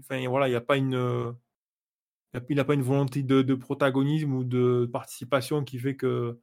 Enfin, 0.00 0.28
voilà, 0.28 0.48
il 0.48 0.50
n'y 0.50 0.56
a 0.56 0.60
pas 0.60 0.76
une, 0.76 1.34
il 2.48 2.56
n'a 2.56 2.64
pas 2.64 2.74
une 2.74 2.82
volonté 2.82 3.22
de, 3.22 3.54
protagonisme 3.54 4.32
ou 4.34 4.44
de 4.44 4.88
participation 4.92 5.64
qui 5.64 5.78
fait 5.78 5.96
que 5.96 6.38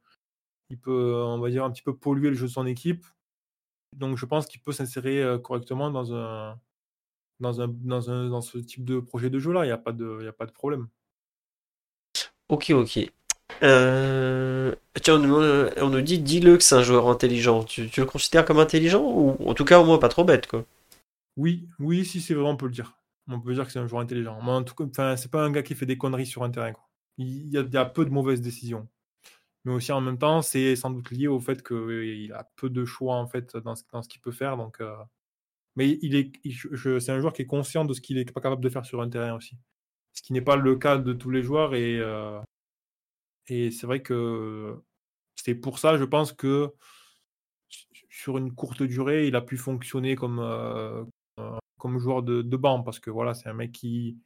il 0.70 0.78
peut, 0.78 1.14
on 1.14 1.38
va 1.38 1.48
dire, 1.48 1.64
un 1.64 1.70
petit 1.70 1.82
peu 1.82 1.96
polluer 1.96 2.28
le 2.28 2.36
jeu 2.36 2.46
de 2.46 2.52
son 2.52 2.66
équipe. 2.66 3.06
Donc, 3.96 4.18
je 4.18 4.26
pense 4.26 4.46
qu'il 4.46 4.60
peut 4.60 4.72
s'insérer 4.72 5.22
euh, 5.22 5.38
correctement 5.38 5.90
dans 5.90 6.14
un, 6.14 6.60
dans 7.40 7.62
un, 7.62 7.68
dans 7.68 8.10
un, 8.10 8.28
dans 8.28 8.42
ce 8.42 8.58
type 8.58 8.84
de 8.84 9.00
projet 9.00 9.30
de 9.30 9.38
jeu-là. 9.38 9.64
Il 9.64 9.68
n'y 9.68 9.72
a 9.72 9.78
pas 9.78 9.92
de, 9.92 10.28
a 10.28 10.32
pas 10.32 10.44
de 10.44 10.52
problème. 10.52 10.88
Ok, 12.50 12.70
ok. 12.70 13.10
Euh, 13.62 14.74
tiens, 15.02 15.14
on 15.14 15.18
nous, 15.18 15.70
on 15.78 15.88
nous 15.88 16.02
dit, 16.02 16.18
dis-le 16.18 16.58
que 16.58 16.62
c'est 16.62 16.74
un 16.74 16.82
joueur 16.82 17.08
intelligent. 17.08 17.64
Tu, 17.64 17.88
tu, 17.88 18.00
le 18.00 18.06
considères 18.06 18.44
comme 18.44 18.58
intelligent 18.58 19.02
ou 19.02 19.36
en 19.48 19.54
tout 19.54 19.64
cas 19.64 19.80
au 19.80 19.84
moins 19.84 19.98
pas 19.98 20.10
trop 20.10 20.24
bête, 20.24 20.46
quoi. 20.46 20.66
Oui, 21.38 21.68
oui, 21.78 22.04
si 22.04 22.20
c'est 22.20 22.34
vrai, 22.34 22.48
on 22.48 22.56
peut 22.56 22.66
le 22.66 22.72
dire. 22.72 22.98
On 23.28 23.40
peut 23.40 23.54
dire 23.54 23.64
que 23.64 23.70
c'est 23.72 23.78
un 23.78 23.86
joueur 23.86 24.02
intelligent. 24.02 24.40
Mais 24.42 24.50
en 24.50 24.64
tout 24.64 24.74
cas, 24.74 25.16
c'est 25.16 25.30
pas 25.30 25.44
un 25.44 25.52
gars 25.52 25.62
qui 25.62 25.76
fait 25.76 25.86
des 25.86 25.96
conneries 25.96 26.26
sur 26.26 26.42
un 26.42 26.50
terrain. 26.50 26.72
Il, 27.16 27.48
y 27.50 27.56
a, 27.76 27.84
peu 27.84 28.04
de 28.04 28.10
mauvaises 28.10 28.40
décisions. 28.42 28.88
Mais 29.64 29.72
aussi 29.72 29.92
en 29.92 30.00
même 30.00 30.18
temps, 30.18 30.42
c'est 30.42 30.76
sans 30.76 30.90
doute 30.90 31.10
lié 31.12 31.28
au 31.28 31.40
fait 31.40 31.66
qu'il 31.66 32.32
a 32.32 32.44
peu 32.56 32.70
de 32.70 32.84
choix 32.84 33.16
en 33.16 33.28
fait 33.28 33.56
dans 33.56 33.76
ce, 33.76 34.08
qu'il 34.08 34.20
peut 34.20 34.32
faire. 34.32 34.58
Euh, 34.80 34.96
Mais 35.76 35.98
il 36.02 36.16
est, 36.16 36.32
c'est 37.00 37.12
un 37.12 37.20
joueur 37.20 37.32
qui 37.32 37.42
est 37.42 37.46
conscient 37.46 37.84
de 37.84 37.94
ce 37.94 38.00
qu'il 38.00 38.18
est 38.18 38.32
pas 38.32 38.40
capable 38.40 38.62
de 38.62 38.68
faire 38.70 38.84
sur 38.86 39.00
un 39.02 39.08
terrain 39.10 39.34
aussi. 39.34 39.56
Ce 40.14 40.22
qui 40.22 40.32
n'est 40.32 40.42
pas 40.42 40.56
le 40.56 40.76
cas 40.76 40.98
de 40.98 41.12
tous 41.12 41.30
les 41.30 41.42
joueurs. 41.42 41.74
Et, 41.74 41.98
euh, 42.00 42.40
c'est 43.46 43.84
vrai 43.84 44.02
que 44.02 44.76
c'est 45.36 45.54
pour 45.54 45.78
ça, 45.78 45.96
je 45.98 46.04
pense 46.04 46.32
que 46.32 46.72
sur 48.10 48.38
une 48.38 48.54
courte 48.54 48.82
durée, 48.82 49.28
il 49.28 49.36
a 49.36 49.42
pu 49.42 49.56
fonctionner 49.56 50.16
comme, 50.16 50.40
euh, 50.40 51.04
comme 51.78 51.98
joueur 51.98 52.22
de, 52.22 52.42
banc 52.56 52.82
parce 52.82 52.98
que 53.00 53.10
voilà, 53.10 53.34
c'est 53.34 53.48
un 53.48 53.54
mec 53.54 53.72
qui 53.72 54.18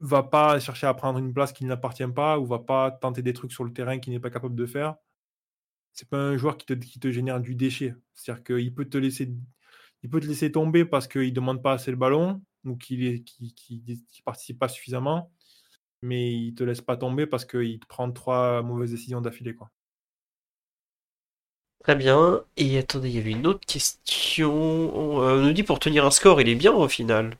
va 0.00 0.22
pas 0.22 0.58
chercher 0.60 0.86
à 0.86 0.94
prendre 0.94 1.18
une 1.18 1.32
place 1.32 1.52
qui 1.52 1.64
n'appartient 1.64 2.06
pas 2.08 2.38
ou 2.38 2.46
va 2.46 2.58
pas 2.58 2.90
tenter 2.90 3.22
des 3.22 3.32
trucs 3.32 3.52
sur 3.52 3.64
le 3.64 3.72
terrain 3.72 3.98
qu'il 3.98 4.12
n'est 4.12 4.20
pas 4.20 4.30
capable 4.30 4.54
de 4.56 4.66
faire. 4.66 4.96
C'est 5.92 6.08
pas 6.08 6.18
un 6.18 6.36
joueur 6.36 6.56
qui 6.56 6.66
te, 6.66 6.72
qui 6.74 6.98
te 6.98 7.10
génère 7.10 7.40
du 7.40 7.54
déchet. 7.54 7.94
C'est-à-dire 8.14 8.44
qu'il 8.44 8.74
peut 8.74 8.86
te 8.86 8.98
laisser 8.98 9.32
il 10.02 10.10
peut 10.10 10.20
te 10.20 10.26
laisser 10.26 10.50
tomber 10.52 10.84
parce 10.84 11.06
qu'il 11.06 11.28
ne 11.28 11.30
demande 11.30 11.62
pas 11.62 11.74
assez 11.74 11.90
le 11.90 11.96
ballon 11.96 12.42
ou 12.64 12.76
qu'il 12.76 13.12
ne 13.12 13.16
qui, 13.18 13.54
qui, 13.54 14.22
participe 14.24 14.58
pas 14.58 14.68
suffisamment, 14.68 15.32
mais 16.02 16.32
il 16.32 16.54
te 16.54 16.64
laisse 16.64 16.80
pas 16.80 16.96
tomber 16.96 17.26
parce 17.26 17.44
qu'il 17.44 17.78
te 17.80 17.86
prend 17.86 18.10
trois 18.10 18.62
mauvaises 18.62 18.90
décisions 18.90 19.20
d'affilée. 19.20 19.56
Très 21.82 21.96
bien. 21.96 22.44
Et 22.56 22.78
attendez, 22.78 23.08
il 23.10 23.16
y 23.16 23.18
avait 23.18 23.32
une 23.32 23.46
autre 23.46 23.66
question. 23.66 24.52
Euh, 25.20 25.40
on 25.40 25.42
nous 25.42 25.52
dit 25.52 25.64
pour 25.64 25.80
tenir 25.80 26.06
un 26.06 26.12
score, 26.12 26.40
il 26.40 26.48
est 26.48 26.54
bien 26.54 26.72
au 26.72 26.88
final. 26.88 27.36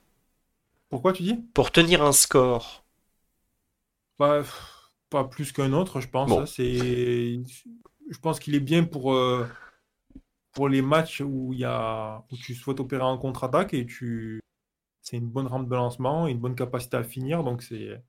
Pourquoi 0.88 1.12
tu 1.12 1.22
dis? 1.22 1.36
Pour 1.54 1.70
tenir 1.70 2.02
un 2.02 2.12
score. 2.12 2.84
Pas, 4.18 4.42
pas 5.10 5.24
plus 5.24 5.52
qu'un 5.52 5.72
autre, 5.72 6.00
je 6.00 6.08
pense. 6.08 6.30
Hein. 6.32 6.46
c'est, 6.46 7.40
je 8.10 8.18
pense 8.20 8.40
qu'il 8.40 8.54
est 8.56 8.60
bien 8.60 8.84
pour, 8.84 9.14
euh, 9.14 9.46
pour 10.52 10.68
les 10.68 10.82
matchs 10.82 11.20
où, 11.20 11.52
y 11.52 11.64
a, 11.64 12.24
où 12.30 12.36
tu 12.36 12.54
souhaites 12.54 12.80
opérer 12.80 13.04
en 13.04 13.18
contre-attaque 13.18 13.74
et 13.74 13.86
tu, 13.86 14.40
c'est 15.02 15.16
une 15.16 15.28
bonne 15.28 15.46
rampe 15.46 15.68
de 15.68 15.74
lancement, 15.74 16.26
une 16.26 16.38
bonne 16.38 16.56
capacité 16.56 16.96
à 16.96 17.04
finir. 17.04 17.44
Donc 17.44 17.62
c'est, 17.62 18.02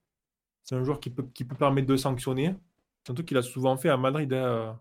c'est 0.63 0.75
un 0.75 0.83
joueur 0.83 0.99
qui 0.99 1.11
peut, 1.11 1.27
qui 1.33 1.45
peut 1.45 1.55
permettre 1.55 1.87
de 1.87 1.95
sanctionner. 1.95 2.55
Surtout 3.05 3.23
qu'il 3.23 3.37
a 3.37 3.43
souvent 3.43 3.77
fait 3.77 3.89
à 3.89 3.97
Madrid. 3.97 4.33
Hein, 4.33 4.79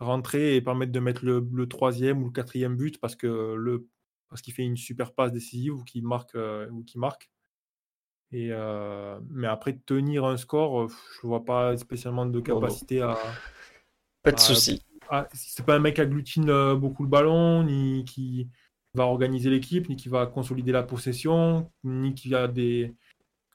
rentrer 0.00 0.56
et 0.56 0.62
permettre 0.62 0.92
de 0.92 1.00
mettre 1.00 1.24
le, 1.24 1.66
troisième 1.68 2.22
ou 2.22 2.26
le 2.26 2.32
quatrième 2.32 2.76
but 2.76 2.98
parce 2.98 3.14
que 3.14 3.54
le 3.54 3.86
parce 4.28 4.42
qu'il 4.42 4.54
fait 4.54 4.62
une 4.62 4.76
super 4.76 5.12
passe 5.12 5.32
décisive 5.32 5.74
ou 5.74 5.84
qu'il 5.84 6.06
marque 6.06 6.34
euh, 6.34 6.68
ou 6.70 6.84
qui 6.84 6.98
marque. 6.98 7.30
Et 8.32 8.48
euh, 8.52 9.18
mais 9.28 9.48
après 9.48 9.76
tenir 9.76 10.24
un 10.24 10.36
score, 10.36 10.88
je 10.88 11.26
vois 11.26 11.44
pas 11.44 11.76
spécialement 11.76 12.26
de 12.26 12.40
capacité 12.40 13.02
à. 13.02 13.18
Pas 14.22 14.32
de 14.32 14.40
souci. 14.40 14.84
C'est 15.32 15.66
pas 15.66 15.74
un 15.74 15.80
mec 15.80 15.96
qui 15.96 16.00
agglutine 16.00 16.48
euh, 16.48 16.76
beaucoup 16.76 17.02
le 17.02 17.08
ballon, 17.08 17.64
ni 17.64 18.04
qui 18.04 18.48
va 18.94 19.06
organiser 19.06 19.50
l'équipe, 19.50 19.88
ni 19.88 19.96
qui 19.96 20.08
va 20.08 20.26
consolider 20.26 20.70
la 20.70 20.84
possession, 20.84 21.72
ni 21.82 22.14
qui 22.14 22.32
a 22.32 22.46
des 22.46 22.94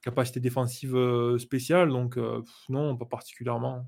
capacités 0.02 0.42
défensives 0.42 0.98
spéciales. 1.38 1.90
Donc 1.90 2.20
non, 2.68 2.98
pas 2.98 3.06
particulièrement. 3.06 3.88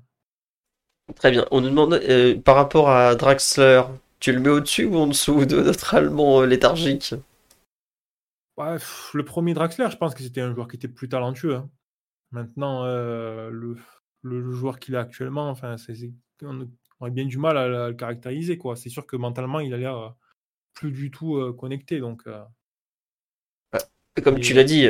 Très 1.16 1.30
bien. 1.30 1.46
On 1.50 1.60
nous 1.60 1.70
demande 1.70 1.94
euh, 1.94 2.38
par 2.38 2.56
rapport 2.56 2.90
à 2.90 3.14
Draxler, 3.14 3.82
tu 4.20 4.32
le 4.32 4.40
mets 4.40 4.50
au-dessus 4.50 4.84
ou 4.84 4.96
en 4.96 5.06
dessous 5.06 5.46
de 5.46 5.60
notre 5.60 5.94
allemand 5.94 6.42
euh, 6.42 6.46
léthargique? 6.46 7.14
Le 8.58 9.22
premier 9.22 9.54
Draxler, 9.54 9.88
je 9.90 9.96
pense 9.96 10.14
que 10.14 10.22
c'était 10.22 10.40
un 10.40 10.52
joueur 10.52 10.68
qui 10.68 10.76
était 10.76 10.88
plus 10.88 11.08
talentueux. 11.08 11.54
Hein. 11.54 11.70
Maintenant, 12.32 12.84
euh, 12.84 13.50
le, 13.50 14.52
joueur 14.52 14.78
qu'il 14.80 14.96
a 14.96 15.00
actuellement, 15.00 15.48
enfin, 15.48 15.76
on 16.42 16.66
a 17.00 17.10
bien 17.10 17.24
du 17.24 17.38
mal 17.38 17.56
à, 17.56 17.88
le 17.88 17.94
caractériser. 17.94 18.58
quoi. 18.58 18.74
C'est 18.76 18.90
sûr 18.90 19.06
que 19.06 19.16
mentalement, 19.16 19.60
il 19.60 19.72
a 19.72 19.76
l'air 19.76 20.14
plus 20.74 20.90
du 20.90 21.10
tout 21.10 21.40
connecté. 21.54 22.00
Donc, 22.00 22.24
Comme 24.22 24.40
tu 24.40 24.54
l'as 24.54 24.64
dit, 24.64 24.88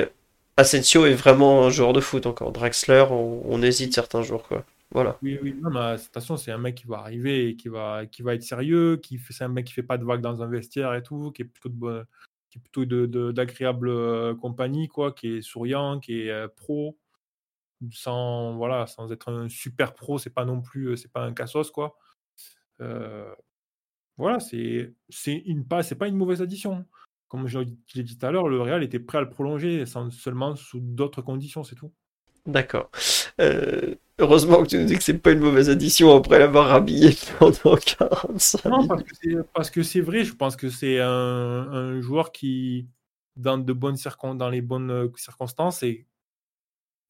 Asensio 0.57 1.05
est 1.05 1.15
vraiment 1.15 1.67
un 1.67 1.71
joueur 1.71 1.93
de 1.93 2.01
foot 2.01 2.25
encore. 2.25 2.53
Draxler, 2.53 3.05
on, 3.11 3.43
on 3.45 3.63
hésite 3.63 3.95
certains 3.95 4.23
jours. 4.23 4.49
quoi. 4.49 4.65
Voilà. 4.91 5.19
Oui, 5.23 5.39
oui, 5.43 5.55
non, 5.55 5.71
mais 5.71 5.99
façon, 5.99 6.37
c'est 6.37 6.51
un 6.51 6.59
mec 6.59 6.77
qui 6.77 6.87
va 6.87 6.99
arriver 6.99 7.49
et 7.49 7.57
qui 7.57 7.69
va, 7.69 8.07
qui 8.07 8.23
va 8.23 8.35
être 8.35 8.43
sérieux, 8.43 8.97
qui 8.97 9.19
fait, 9.19 9.33
c'est 9.33 9.45
un 9.45 9.49
mec 9.49 9.67
qui 9.67 9.75
fait 9.75 9.83
pas 9.83 9.99
de 9.99 10.05
vagues 10.05 10.23
dans 10.23 10.43
un 10.43 10.47
vestiaire 10.47 10.95
et 10.95 11.03
tout, 11.03 11.31
qui 11.33 11.43
est 11.43 11.45
plutôt 11.45 11.69
de 11.69 12.07
qui 12.51 12.59
est 12.59 12.63
plutôt 12.63 12.85
de, 12.85 13.33
d'agréable 13.33 13.89
euh, 13.89 14.35
compagnie, 14.35 14.89
quoi, 14.89 15.13
qui 15.13 15.37
est 15.37 15.43
souriant, 15.43 16.01
qui 16.01 16.23
est 16.23 16.31
euh, 16.31 16.49
pro, 16.49 16.99
sans, 17.93 18.57
voilà, 18.57 18.87
sans 18.87 19.13
être 19.13 19.31
un 19.31 19.49
super 19.49 19.95
pro, 19.95 20.19
c'est 20.19 20.31
pas 20.31 20.45
non 20.45 20.61
plus, 20.61 20.87
euh, 20.87 20.97
c'est 20.97 21.13
pas 21.13 21.23
un 21.23 21.35
cassos, 21.35 21.71
quoi. 21.71 21.97
voilà, 24.17 24.41
c'est, 24.41 24.95
c'est 25.09 25.35
une 25.35 25.67
pas, 25.67 25.83
c'est 25.83 25.95
pas 25.95 26.09
une 26.09 26.17
mauvaise 26.17 26.43
addition. 26.43 26.87
Comme 27.29 27.47
je 27.47 27.59
l'ai 27.59 28.03
dit 28.03 28.17
tout 28.17 28.27
à 28.27 28.31
l'heure, 28.31 28.49
le 28.49 28.61
Real 28.63 28.83
était 28.83 28.99
prêt 28.99 29.19
à 29.19 29.21
le 29.21 29.29
prolonger, 29.29 29.85
sans, 29.85 30.11
seulement 30.11 30.57
sous 30.57 30.81
d'autres 30.81 31.21
conditions, 31.21 31.63
c'est 31.63 31.77
tout. 31.77 31.93
D'accord. 32.47 32.91
Euh, 33.41 33.95
heureusement 34.19 34.63
que 34.63 34.69
tu 34.69 34.79
nous 34.79 34.85
dis 34.85 34.97
que 34.97 35.03
c'est 35.03 35.19
pas 35.19 35.31
une 35.31 35.39
mauvaise 35.41 35.71
addition 35.71 36.15
après 36.17 36.39
l'avoir 36.39 36.73
habillé 36.73 37.17
pendant 37.39 37.77
45 37.77 38.65
Non, 38.65 38.89
parce 39.55 39.71
que 39.71 39.83
c'est 39.83 40.01
vrai, 40.01 40.25
je 40.25 40.35
pense 40.35 40.57
que 40.57 40.69
c'est 40.69 40.99
un, 41.01 42.01
joueur 42.01 42.33
qui, 42.33 42.89
dans, 43.37 43.59
de 43.59 43.73
bonnes 43.73 43.97
dans 44.35 44.51
les 44.51 44.61
bonnes 44.61 44.91
euh, 44.91 45.09
circonstances, 45.17 45.83
et 45.83 46.07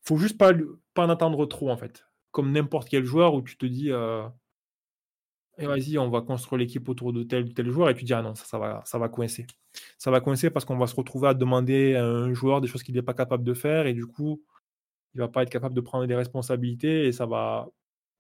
faut 0.03 0.19
juste 0.19 0.39
pas, 0.39 0.53
pas 0.95 1.07
en 1.07 1.11
attendre 1.11 1.47
trop, 1.47 1.71
en 1.71 1.77
fait. 1.77 2.05
Comme 2.31 2.53
n'importe 2.53 2.89
quel 2.89 3.05
joueur 3.05 3.35
où 3.35 3.43
tu 3.43 3.57
te 3.57 3.65
dis, 3.65 3.91
euh, 3.91 4.27
et 5.57 5.67
vas-y, 5.67 5.99
on 5.99 6.11
va 6.11 6.21
construire 6.21 6.61
l'équipe 6.61 6.89
autour 6.89 7.13
de 7.13 7.23
tel 7.23 7.45
ou 7.45 7.53
tel 7.53 7.71
joueur, 7.71 7.89
et 7.89 7.95
tu 7.95 8.05
dis, 8.05 8.13
ah 8.13 8.23
non, 8.23 8.35
ça, 8.35 8.45
ça, 8.45 8.59
va, 8.59 8.83
ça 8.85 8.99
va 8.99 9.09
coincer. 9.09 9.47
Ça 9.97 10.11
va 10.11 10.21
coincer 10.21 10.51
parce 10.51 10.65
qu'on 10.65 10.77
va 10.77 10.87
se 10.87 10.95
retrouver 10.95 11.29
à 11.29 11.35
demander 11.35 11.95
à 11.95 12.05
un 12.05 12.35
joueur 12.35 12.61
des 12.61 12.69
choses 12.69 12.83
qu'il 12.83 12.95
n'est 12.95 13.03
pas 13.03 13.15
capable 13.15 13.45
de 13.45 13.55
faire, 13.55 13.87
et 13.87 13.95
du 13.95 14.07
coup, 14.07 14.43
il 15.19 15.21
va 15.21 15.29
pas 15.29 15.43
être 15.43 15.51
capable 15.51 15.75
de 15.75 15.81
prendre 15.81 16.07
des 16.07 16.15
responsabilités, 16.15 17.07
et 17.07 17.13
ça 17.13 17.27
va 17.27 17.69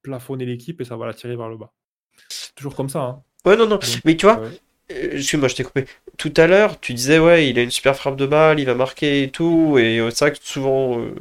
plafonner 0.03 0.45
l'équipe, 0.45 0.81
et 0.81 0.85
ça 0.85 0.97
va 0.97 1.07
la 1.07 1.15
tirer 1.15 1.37
vers 1.37 1.49
le 1.49 1.57
bas. 1.57 1.73
toujours 2.57 2.75
comme 2.75 2.89
ça. 2.89 3.01
Hein. 3.01 3.23
Ouais, 3.45 3.57
non, 3.57 3.67
non. 3.67 3.79
mais 4.05 4.17
tu 4.17 4.27
vois, 4.27 4.43
euh, 4.91 5.11
excuse-moi, 5.13 5.49
je 5.49 5.55
t'ai 5.55 5.63
coupé. 5.63 5.85
Tout 6.17 6.35
à 6.37 6.49
l'heure, 6.49 6.81
tu 6.81 6.93
disais, 6.93 7.21
ouais, 7.21 7.49
il 7.49 7.59
a 7.59 7.63
une 7.63 7.71
super 7.71 7.95
frappe 7.95 8.17
de 8.17 8.27
balle, 8.27 8.59
il 8.59 8.67
va 8.67 8.75
marquer 8.75 9.23
et 9.23 9.31
tout, 9.31 9.79
et 9.79 10.01
euh, 10.01 10.11
c'est 10.11 10.25
vrai 10.25 10.33
que 10.33 10.39
souvent. 10.43 10.99
Euh, 11.01 11.15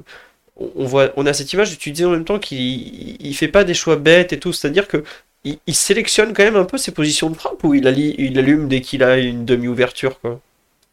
on 0.60 0.86
voit, 0.86 1.12
on 1.18 1.28
a 1.28 1.34
cette 1.34 1.54
image, 1.54 1.72
et 1.72 1.76
tu 1.76 1.92
disais 1.92 2.06
en 2.06 2.10
même 2.10 2.26
temps 2.26 2.40
qu'il 2.40 3.24
il 3.24 3.36
fait 3.36 3.48
pas 3.48 3.64
des 3.64 3.76
choix 3.76 3.96
bêtes 3.96 4.34
et 4.34 4.40
tout, 4.40 4.54
c'est-à-dire 4.54 4.88
que 4.88 5.04
il, 5.44 5.76
sélectionne 5.76 6.34
quand 6.34 6.44
même 6.44 6.56
un 6.56 6.66
peu 6.66 6.80
ses 6.80 6.92
positions 6.92 7.30
de 7.30 7.36
frappe 7.36 7.64
ou 7.64 7.76
il, 7.76 7.86
il 8.18 8.40
allume 8.40 8.68
dès 8.68 8.82
qu'il 8.82 9.04
a 9.04 9.18
une 9.18 9.46
demi-ouverture 9.46 10.20
quoi? 10.20 10.42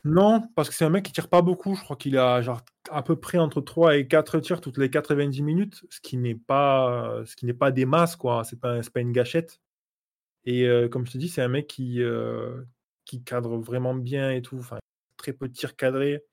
Non, 0.04 0.42
parce 0.54 0.68
que 0.68 0.74
c'est 0.74 0.84
un 0.84 0.90
mec 0.90 1.04
qui 1.04 1.12
tire 1.12 1.28
pas 1.28 1.40
beaucoup. 1.40 1.74
Je 1.74 1.82
crois 1.82 1.96
qu'il 1.96 2.18
a 2.18 2.42
genre 2.42 2.60
à 2.90 3.02
peu 3.02 3.16
près 3.16 3.38
entre 3.38 3.62
3 3.62 3.96
et 3.96 4.06
4 4.06 4.38
tirs 4.40 4.60
toutes 4.60 4.76
les 4.76 4.90
90 4.90 5.42
minutes, 5.42 5.84
ce 5.88 6.00
qui 6.00 6.18
n'est 6.18 6.34
pas, 6.34 7.22
ce 7.24 7.34
qui 7.36 7.46
n'est 7.46 7.54
pas 7.54 7.70
des 7.70 7.86
masses 7.86 8.14
quoi. 8.16 8.44
C'est 8.44 8.60
pas, 8.60 8.82
une 8.96 9.12
gâchette. 9.12 9.60
Et 10.44 10.68
euh, 10.68 10.88
comme 10.88 11.06
je 11.06 11.12
te 11.12 11.18
dis, 11.18 11.28
c'est 11.28 11.42
un 11.42 11.48
mec 11.48 11.68
qui, 11.68 12.02
euh, 12.02 12.62
qui 13.06 13.22
cadre 13.24 13.58
vraiment 13.58 13.94
bien 13.94 14.30
et 14.32 14.42
tout. 14.42 14.58
Enfin, 14.58 14.78
très 15.18 15.32
peu 15.32 15.48
de 15.48 15.54
tirs 15.54 15.76
cadrés. 15.76 16.24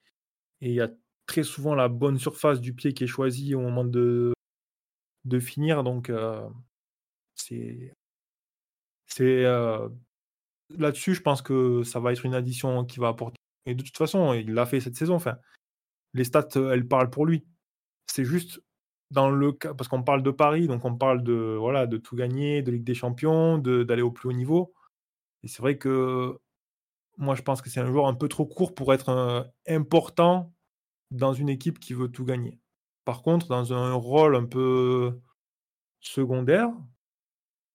Et 0.62 0.70
il 0.70 0.76
y 0.76 0.82
a 0.82 0.90
très 1.28 1.44
souvent 1.44 1.76
la 1.76 1.90
bonne 1.90 2.20
surface 2.20 2.62
du 2.62 2.74
pied 2.76 2.94
qui 2.94 3.06
est 3.06 3.08
choisie 3.08 3.56
au 3.56 3.62
moment 3.62 3.86
de, 3.86 4.34
de 5.26 5.40
finir. 5.40 5.84
Donc, 5.84 6.10
euh, 6.10 6.48
c'est 7.36 7.94
c'est 9.08 9.44
là-dessus, 10.78 11.16
je 11.16 11.22
pense 11.22 11.42
que 11.42 11.84
ça 11.84 12.00
va 12.00 12.14
être 12.14 12.26
une 12.26 12.36
addition 12.36 12.86
qui 12.86 13.00
va 13.00 13.10
apporter. 13.10 13.38
Et 13.66 13.76
de 13.76 13.84
toute 13.84 13.98
façon, 13.98 14.34
il 14.34 14.54
l'a 14.54 14.66
fait 14.66 14.80
cette 14.80 14.96
saison. 14.96 15.16
Enfin, 15.16 15.38
les 16.14 16.24
stats, 16.24 16.50
elles 16.56 16.88
parlent 16.88 17.10
pour 17.10 17.26
lui. 17.26 17.46
C'est 18.08 18.26
juste 18.26 18.62
dans 19.12 19.30
le 19.30 19.52
cas, 19.52 19.74
parce 19.74 19.88
qu'on 19.90 20.04
parle 20.04 20.24
de 20.24 20.32
Paris, 20.32 20.68
donc 20.68 20.86
on 20.86 20.96
parle 20.96 21.24
de 21.24 21.58
voilà, 21.60 21.86
de 21.88 21.98
tout 21.98 22.16
gagner, 22.16 22.62
de 22.62 22.72
Ligue 22.72 22.86
des 22.86 22.94
Champions, 22.94 23.58
d'aller 23.58 24.02
au 24.02 24.12
plus 24.12 24.30
haut 24.30 24.34
niveau. 24.34 24.74
Et 25.44 25.48
c'est 25.48 25.62
vrai 25.62 25.78
que 25.78 26.38
moi, 27.18 27.36
je 27.36 27.42
pense 27.42 27.62
que 27.62 27.70
c'est 27.70 27.82
un 27.82 27.88
joueur 27.88 28.08
un 28.08 28.16
peu 28.16 28.28
trop 28.30 28.46
court 28.46 28.74
pour 28.74 28.94
être 28.94 29.52
important 29.68 30.54
dans 31.12 31.34
une 31.34 31.50
équipe 31.50 31.80
qui 31.80 31.94
veut 31.94 32.10
tout 32.10 32.26
gagner. 32.26 32.60
Par 33.06 33.22
contre, 33.22 33.48
dans 33.48 33.74
un 33.74 33.94
rôle 33.94 34.36
un 34.36 34.46
peu 34.46 35.20
secondaire, 36.00 36.70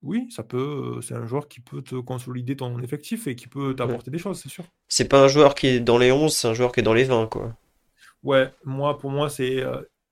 oui, 0.03 0.31
ça 0.31 0.43
peut. 0.43 1.01
C'est 1.03 1.15
un 1.15 1.27
joueur 1.27 1.49
qui 1.49 1.61
peut 1.61 1.83
te 1.83 1.97
consolider 1.97 2.57
ton 2.57 2.81
effectif 2.81 3.27
et 3.27 3.35
qui 3.35 3.47
peut 3.47 3.75
t'apporter 3.75 4.11
des 4.11 4.19
choses, 4.19 4.41
c'est 4.41 4.49
sûr. 4.49 4.65
C'est 4.89 5.09
pas 5.09 5.25
un 5.25 5.29
joueur 5.29 5.55
qui 5.55 5.67
est 5.67 5.81
dans 5.81 5.99
les 5.99 6.13
11, 6.13 6.35
c'est 6.35 6.49
un 6.49 6.55
joueur 6.55 6.73
qui 6.73 6.81
est 6.81 6.83
dans 6.83 6.95
les 6.95 7.05
20, 7.05 7.27
quoi. 7.29 7.57
Ouais, 8.23 8.53
moi, 8.65 8.99
pour 8.99 9.11
moi, 9.11 9.29
c'est 9.29 9.65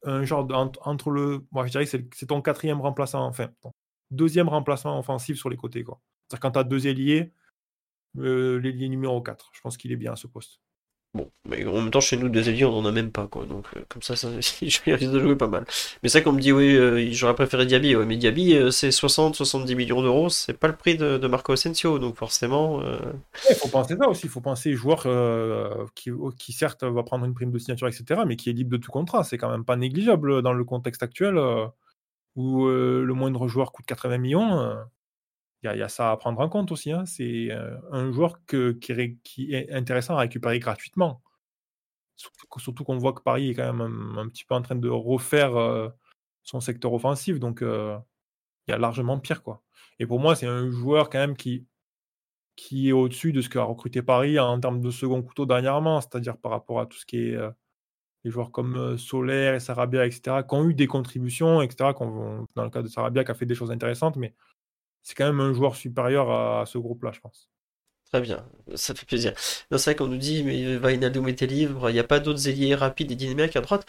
un 0.05 0.25
genre 0.25 0.49
entre, 0.85 1.11
le. 1.11 1.45
Moi, 1.53 1.67
je 1.67 1.71
dirais 1.71 1.85
que 1.87 1.91
c'est 2.15 2.27
ton 2.27 2.43
quatrième 2.43 2.81
remplaçant, 2.81 3.25
enfin, 3.27 3.51
deuxième 4.11 4.49
remplaçant 4.49 4.99
offensif 4.99 5.39
sur 5.39 5.49
les 5.49 5.57
côtés, 5.57 5.85
quoi. 5.85 6.01
C'est-à-dire 6.29 6.41
quand 6.41 6.51
tu 6.53 6.59
as 6.59 6.65
deux 6.65 6.87
ailiers, 6.87 7.33
l'ailier 8.15 8.89
numéro 8.89 9.21
4, 9.21 9.51
je 9.53 9.61
pense 9.61 9.77
qu'il 9.77 9.93
est 9.93 9.97
bien 9.97 10.13
à 10.13 10.17
ce 10.17 10.27
poste. 10.27 10.61
Bon, 11.15 11.31
mais 11.49 11.65
en 11.65 11.75
même 11.75 11.93
temps, 11.93 12.01
chez 12.01 12.17
nous, 12.17 12.29
des 12.29 12.49
alliés, 12.49 12.65
on 12.65 12.77
en 12.77 12.85
a 12.85 12.91
même 12.91 13.13
pas, 13.13 13.29
quoi. 13.29 13.47
Donc, 13.47 13.67
euh, 13.77 13.85
comme 13.89 14.03
ça, 14.03 14.17
ça 14.17 14.29
je 14.41 14.81
risque 14.85 15.13
de 15.13 15.21
jouer 15.21 15.37
pas 15.37 15.47
mal. 15.47 15.65
Mais 16.03 16.09
vrai 16.09 16.25
qu'on 16.25 16.33
me 16.33 16.41
dit, 16.41 16.51
oui, 16.51 16.75
euh, 16.77 17.09
j'aurais 17.13 17.37
préféré 17.37 17.67
Diaby. 17.67 17.95
Ouais, 17.95 18.05
mais 18.05 18.17
Diaby, 18.17 18.57
euh, 18.57 18.71
c'est 18.73 18.89
60-70 18.89 19.77
millions 19.77 20.03
d'euros. 20.03 20.29
C'est 20.29 20.59
pas 20.59 20.67
le 20.67 20.75
prix 20.75 20.97
de, 20.97 21.25
Marco 21.29 21.53
Asensio. 21.53 22.01
Donc, 22.01 22.17
forcément. 22.17 22.83
Il 23.49 23.55
faut 23.55 23.69
penser 23.69 23.97
ça 23.97 24.09
aussi. 24.09 24.27
Il 24.27 24.29
faut 24.29 24.41
penser 24.41 24.73
joueur 24.73 25.07
qui, 25.95 26.11
qui, 26.37 26.53
certes, 26.53 26.83
va 26.83 27.03
prendre 27.05 27.25
une 27.25 27.35
prime 27.35 27.53
de 27.53 27.59
signature, 27.59 27.87
etc., 27.87 28.23
mais 28.27 28.35
qui 28.35 28.51
est 28.51 28.53
libre 28.53 28.73
de 28.73 28.77
tout 28.79 28.91
contrat. 28.91 29.23
C'est 29.23 29.39
quand 29.39 29.51
même 29.51 29.65
pas 29.65 29.77
négligeable 29.77 30.43
dans 30.43 30.53
le 30.53 30.65
contexte 30.65 31.05
actuel 31.05 31.39
où 32.35 32.67
le 32.67 33.13
moindre 33.13 33.47
joueur 33.47 33.71
coûte 33.71 33.87
80 33.87 34.19
millions 34.19 34.77
il 35.73 35.79
y, 35.79 35.83
a 35.83 35.89
ça 35.89 36.11
à 36.11 36.17
prendre 36.17 36.41
en 36.41 36.49
compte 36.49 36.71
aussi. 36.73 36.93
Hein. 36.93 37.07
C'est 37.07 37.51
euh, 37.51 37.77
un 37.91 38.13
joueur 38.13 38.45
qui, 38.45 39.55
est 39.55 39.73
intéressant 39.73 40.17
à 40.17 40.21
récupérer 40.21 40.59
gratuitement. 40.59 41.23
Surtout, 42.59 42.85
qu'on 42.85 42.99
voit 42.99 43.13
que 43.15 43.23
Paris 43.23 43.51
est 43.51 43.55
quand 43.55 43.73
même 43.73 44.19
un, 44.19 44.29
petit 44.29 44.45
peu 44.45 44.55
en 44.55 44.63
train 44.63 44.77
de 44.77 44.89
refaire 44.89 45.57
euh, 45.57 45.89
son 46.43 46.61
secteur 46.61 46.93
offensif. 46.93 47.41
Donc, 47.41 47.63
euh, 47.63 47.97
il 48.69 48.73
y 48.73 48.75
a 48.75 48.79
largement 48.79 49.19
pire. 49.19 49.43
quoi. 49.43 49.63
Et 49.99 50.07
pour 50.07 50.21
moi, 50.21 50.37
c'est 50.37 50.47
un 50.47 50.71
joueur 50.71 51.09
quand 51.09 51.19
même 51.19 51.37
qui, 51.37 51.67
qui 52.57 52.91
est 52.91 52.93
au-dessus 52.93 53.33
de 53.33 53.41
ce 53.41 53.49
qu'a 53.49 53.63
recruté 53.63 54.03
Paris 54.03 54.39
en 54.39 54.61
termes 54.61 54.81
de 54.83 54.91
second 54.91 55.23
couteau 55.23 55.47
dernièrement, 55.47 56.01
c'est-à-dire 56.01 56.37
par 56.37 56.53
rapport 56.53 56.81
à 56.81 56.87
tout 56.87 56.99
ce 56.99 57.07
qui 57.07 57.19
est 57.19 57.39
les 58.25 58.31
joueurs 58.31 58.53
comme 58.53 58.97
Solaire 58.97 59.55
et 59.55 59.61
Sarabia, 59.61 60.07
etc., 60.07 60.39
qui 60.49 60.55
ont 60.55 60.69
eu 60.69 60.75
des 60.75 60.87
contributions, 60.87 61.63
etc., 61.63 61.91
dans 62.55 62.65
le 62.65 62.71
cas 62.71 62.83
de 62.83 62.89
Sarabia, 62.89 63.25
qui 63.25 63.31
a 63.31 63.35
fait 63.35 63.47
des 63.47 63.55
choses 63.55 63.71
intéressantes, 63.71 64.17
mais 64.17 64.35
c'est 65.05 65.15
quand 65.15 65.27
même 65.27 65.41
un 65.41 65.53
joueur 65.53 65.77
supérieur 65.77 66.31
à, 66.31 66.67
ce 66.67 66.79
groupe-là, 66.79 67.13
je 67.15 67.21
pense. 67.21 67.49
Très 68.11 68.21
bien, 68.21 68.45
ça 68.75 68.95
fait 68.95 69.07
plaisir. 69.07 69.35
C'est 69.37 69.85
vrai 69.85 69.95
qu'on 69.97 70.07
nous 70.07 70.17
dit, 70.17 70.43
mais 70.43 70.77
Vainaldum 70.77 71.29
était 71.29 71.47
libre, 71.47 71.91
il 71.91 71.93
n'y 71.93 71.99
a 71.99 72.05
pas 72.05 72.21
d'autres 72.21 72.49
ailiers 72.49 72.75
rapides 72.75 73.13
et 73.13 73.15
dynamiques 73.15 73.57
à 73.57 73.61
droite. 73.61 73.87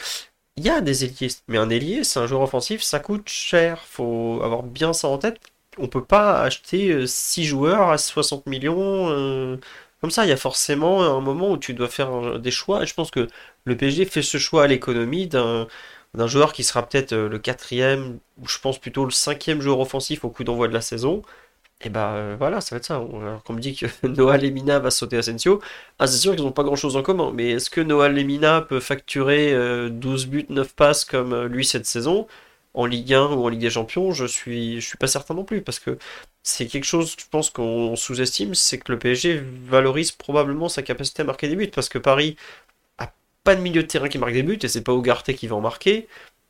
Il 0.57 0.65
y 0.65 0.69
a 0.69 0.81
des 0.81 1.05
ailiers, 1.05 1.29
mais 1.47 1.57
un 1.57 1.69
ailier, 1.69 2.03
c'est 2.03 2.19
un 2.19 2.27
joueur 2.27 2.41
offensif, 2.41 2.81
ça 2.81 2.99
coûte 2.99 3.29
cher. 3.29 3.81
faut 3.83 4.41
avoir 4.43 4.63
bien 4.63 4.93
ça 4.93 5.07
en 5.07 5.17
tête. 5.17 5.39
On 5.77 5.87
peut 5.87 6.03
pas 6.03 6.41
acheter 6.41 7.05
6 7.07 7.41
euh, 7.41 7.43
joueurs 7.45 7.89
à 7.89 7.97
60 7.97 8.45
millions. 8.47 9.09
Euh, 9.09 9.57
comme 10.01 10.11
ça, 10.11 10.25
il 10.25 10.29
y 10.29 10.31
a 10.31 10.37
forcément 10.37 11.03
un 11.03 11.19
moment 11.21 11.51
où 11.51 11.57
tu 11.57 11.73
dois 11.73 11.89
faire 11.89 12.39
des 12.39 12.51
choix. 12.51 12.83
Et 12.83 12.85
je 12.85 12.93
pense 12.93 13.11
que 13.11 13.27
le 13.65 13.77
PSG 13.77 14.05
fait 14.05 14.21
ce 14.21 14.37
choix 14.37 14.63
à 14.63 14.67
l'économie 14.67 15.27
d'un 15.27 15.67
d'un 16.15 16.27
joueur 16.27 16.53
qui 16.53 16.63
sera 16.63 16.87
peut-être 16.87 17.13
euh, 17.13 17.29
le 17.29 17.39
quatrième, 17.39 18.19
ou 18.41 18.47
je 18.47 18.59
pense 18.59 18.79
plutôt 18.79 19.05
le 19.05 19.11
cinquième 19.11 19.61
joueur 19.61 19.79
offensif 19.79 20.25
au 20.25 20.29
coup 20.29 20.43
d'envoi 20.43 20.67
de 20.67 20.73
la 20.73 20.81
saison. 20.81 21.21
Et 21.81 21.89
bah 21.89 22.35
voilà, 22.37 22.61
ça 22.61 22.75
va 22.75 22.77
être 22.77 22.85
ça. 22.85 22.95
Alors 22.95 23.43
qu'on 23.43 23.53
me 23.53 23.59
dit 23.59 23.75
que 23.75 23.85
Noah 24.07 24.37
Lemina 24.37 24.79
va 24.79 24.91
sauter 24.91 25.17
Asensio, 25.17 25.61
ah 25.99 26.07
c'est 26.07 26.17
sûr 26.17 26.35
qu'ils 26.35 26.43
n'ont 26.45 26.51
pas 26.51 26.63
grand 26.63 26.75
chose 26.75 26.95
en 26.95 27.03
commun, 27.03 27.31
mais 27.33 27.51
est-ce 27.51 27.69
que 27.69 27.81
Noah 27.81 28.09
Lemina 28.09 28.61
peut 28.61 28.79
facturer 28.79 29.51
12 29.89 30.25
euh, 30.25 30.27
buts, 30.27 30.45
9 30.49 30.73
passes 30.75 31.05
comme 31.05 31.33
euh, 31.33 31.47
lui 31.47 31.65
cette 31.65 31.85
saison 31.85 32.27
en 32.73 32.85
Ligue 32.85 33.13
1 33.13 33.27
ou 33.27 33.45
en 33.45 33.49
Ligue 33.49 33.61
des 33.61 33.69
Champions? 33.69 34.11
Je 34.11 34.25
suis, 34.25 34.81
je 34.81 34.87
suis 34.87 34.97
pas 34.97 35.07
certain 35.07 35.33
non 35.33 35.43
plus, 35.43 35.61
parce 35.61 35.79
que 35.79 35.97
c'est 36.43 36.67
quelque 36.67 36.85
chose, 36.85 37.15
je 37.19 37.25
pense 37.29 37.49
qu'on 37.49 37.95
sous-estime, 37.95 38.55
c'est 38.55 38.77
que 38.79 38.91
le 38.91 38.99
PSG 38.99 39.43
valorise 39.67 40.11
probablement 40.11 40.69
sa 40.69 40.81
capacité 40.81 41.23
à 41.23 41.25
marquer 41.25 41.47
des 41.49 41.55
buts, 41.55 41.67
parce 41.67 41.89
que 41.89 41.97
Paris 41.97 42.37
pas 43.45 43.55
de 43.55 43.61
milieu 43.61 43.83
de 43.83 43.87
terrain 43.87 44.09
qui 44.09 44.17
marque 44.17 44.33
des 44.33 44.43
buts, 44.43 44.59
et 44.61 44.67
c'est 44.67 44.81
pas 44.81 44.93
Ugarte 44.93 45.31
qui 45.33 45.47
va 45.47 45.55
en 45.55 45.61
marquer, 45.61 46.07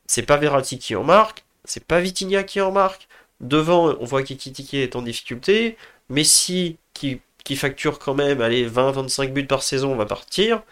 c'est 0.08 0.24
pas 0.24 0.38
Verratti 0.38 0.80
qui 0.80 0.96
en 0.96 1.04
marque, 1.04 1.46
c'est 1.66 1.86
pas 1.86 2.00
Vitinha 2.00 2.44
qui 2.44 2.62
en 2.62 2.72
marque. 2.72 3.08
Devant, 3.42 3.96
on 4.00 4.06
voit 4.06 4.24
qu'Ikitike 4.24 4.74
est 4.76 4.96
en 4.96 5.02
difficulté. 5.02 5.78
Messi, 6.10 6.78
qui, 6.94 7.22
qui 7.44 7.56
facture 7.56 8.00
quand 8.00 8.14
même 8.16 8.42
allez, 8.42 8.68
20-25 8.70 9.34
buts 9.34 9.46
par 9.46 9.64
saison, 9.64 9.96
va 9.96 10.06
partir. 10.06 10.64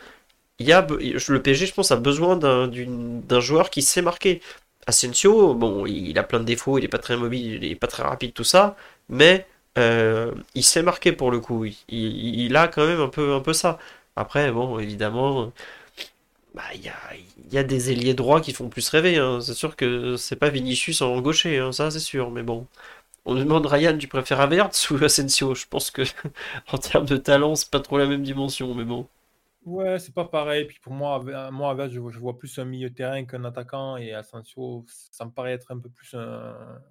Il 0.60 0.68
le 0.68 1.42
PSG, 1.42 1.66
je 1.68 1.74
pense, 1.74 1.92
a 1.92 1.98
besoin 1.98 2.38
d'un 2.38 3.40
joueur 3.40 3.70
qui 3.70 3.82
sait 3.82 4.02
marquer. 4.02 4.42
Asensio, 4.88 5.54
bon, 5.56 5.86
il 5.86 6.18
a 6.20 6.24
plein 6.24 6.40
de 6.40 6.46
défauts, 6.46 6.78
il 6.78 6.86
est 6.86 6.90
pas 6.90 7.00
très 7.00 7.18
mobile, 7.18 7.64
il 7.64 7.72
est 7.72 7.76
pas 7.76 7.88
très 7.88 8.04
rapide, 8.04 8.34
tout 8.34 8.44
ça, 8.44 8.76
mais 9.10 9.48
euh, 9.78 10.32
il 10.56 10.64
sait 10.64 10.84
marquer 10.84 11.12
pour 11.14 11.32
le 11.32 11.40
coup. 11.40 11.66
Il, 11.90 12.56
a 12.56 12.68
quand 12.68 12.86
même 12.86 13.00
un 13.00 13.36
un 13.36 13.40
peu 13.42 13.54
ça. 13.54 13.80
Après, 14.16 14.52
bon, 14.52 14.80
évidemment, 14.80 15.52
bah, 16.54 16.64
il 16.76 16.84
y 17.52 17.58
a, 17.58 17.64
des 17.64 17.92
ailiers 17.92 18.14
droits 18.14 18.40
qui 18.40 18.54
font 18.54 18.70
plus 18.70 18.88
rêver. 18.90 19.18
Hein. 19.18 19.42
C'est 19.42 19.56
sûr 19.56 19.76
que 19.76 20.16
c'est 20.18 20.36
pas 20.36 20.50
Vinicius 20.50 21.02
en 21.02 21.20
gaucher, 21.22 21.58
hein, 21.58 21.72
ça 21.72 21.90
c'est 21.90 22.00
sûr. 22.00 22.30
Mais 22.32 22.44
bon, 22.44 22.68
on 23.26 23.36
demande 23.36 23.66
Ryan, 23.66 23.98
tu 23.98 24.08
préfères 24.08 24.40
Havertz 24.40 24.92
ou 24.92 25.04
Asensio? 25.04 25.56
Je 25.56 25.66
pense 25.68 25.90
que 25.92 26.04
en 26.72 26.78
termes 26.78 27.06
de 27.06 27.18
talent, 27.18 27.56
c'est 27.56 27.72
pas 27.72 27.80
trop 27.80 27.98
la 27.98 28.06
même 28.06 28.24
dimension, 28.24 28.74
mais 28.76 28.86
bon. 28.86 29.08
Ouais, 29.66 29.98
c'est 29.98 30.14
pas 30.14 30.26
pareil. 30.26 30.66
Puis 30.66 30.80
pour 30.80 30.94
moi, 30.94 31.24
moi 31.52 31.72
Havertz, 31.72 31.94
je 31.94 32.20
vois, 32.20 32.38
plus 32.38 32.60
un 32.60 32.66
milieu 32.66 32.92
terrain 32.94 33.26
qu'un 33.26 33.46
attaquant. 33.46 33.98
Et 33.98 34.14
Asensio, 34.14 34.86
ça 34.88 35.26
me 35.26 35.32
paraît 35.32 35.54
être 35.54 35.72
un 35.72 35.80
peu 35.80 35.90
plus 35.90 36.14
un, 36.14 36.82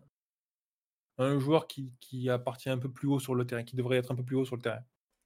un 1.19 1.39
joueur 1.39 1.69
qui 1.69 2.31
appartient 2.31 2.71
un 2.71 2.79
peu 2.79 2.91
plus 2.91 3.09
haut 3.09 3.21
sur 3.21 3.37
le 3.37 3.47
terrain, 3.47 3.63
qui 3.63 3.77
devrait 3.77 3.99
être 3.99 4.11
un 4.11 4.17
peu 4.17 4.25
plus 4.25 4.37
haut 4.37 4.45
sur 4.45 4.57
le 4.57 4.63
terrain. 4.63 4.83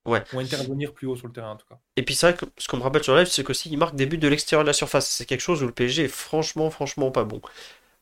Ouais. 0.06 0.22
Ou 0.32 0.38
intervenir 0.38 0.92
plus 0.92 1.06
haut 1.06 1.16
sur 1.16 1.26
le 1.26 1.32
terrain 1.32 1.52
en 1.52 1.56
tout 1.56 1.66
cas. 1.68 1.78
Et 1.96 2.02
puis 2.02 2.14
c'est 2.14 2.30
vrai 2.30 2.38
que 2.38 2.46
ce 2.58 2.68
qu'on 2.68 2.76
me 2.76 2.82
rappelle 2.82 3.02
sur 3.02 3.16
live, 3.16 3.26
c'est 3.26 3.44
qu'aussi 3.44 3.68
il 3.70 3.76
marque 3.76 3.96
des 3.96 4.06
buts 4.06 4.18
de 4.18 4.28
l'extérieur 4.28 4.64
de 4.64 4.68
la 4.68 4.72
surface. 4.72 5.08
C'est 5.08 5.26
quelque 5.26 5.40
chose 5.40 5.62
où 5.62 5.66
le 5.66 5.72
PSG 5.72 6.04
est 6.04 6.08
franchement, 6.08 6.70
franchement 6.70 7.10
pas 7.10 7.24
bon. 7.24 7.40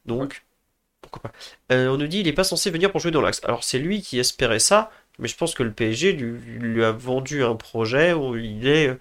Donc, 0.05 0.45
pourquoi 1.01 1.23
pas. 1.23 1.33
Euh, 1.73 1.89
on 1.89 1.97
nous 1.97 2.07
dit 2.07 2.19
il 2.19 2.27
n'est 2.27 2.33
pas 2.33 2.45
censé 2.45 2.71
venir 2.71 2.91
pour 2.91 3.01
jouer 3.01 3.11
dans 3.11 3.21
l'axe. 3.21 3.41
Alors 3.45 3.65
c'est 3.65 3.79
lui 3.79 4.03
qui 4.03 4.19
espérait 4.19 4.59
ça, 4.59 4.91
mais 5.19 5.29
je 5.29 5.37
pense 5.37 5.55
que 5.55 5.63
le 5.63 5.73
PSG 5.73 6.13
lui, 6.13 6.39
lui, 6.59 6.85
a 6.85 6.93
vendu 6.93 7.43
un 7.43 7.57
projet 7.57 8.13
où 8.13 8.37
il 8.37 8.67
est. 8.67 8.97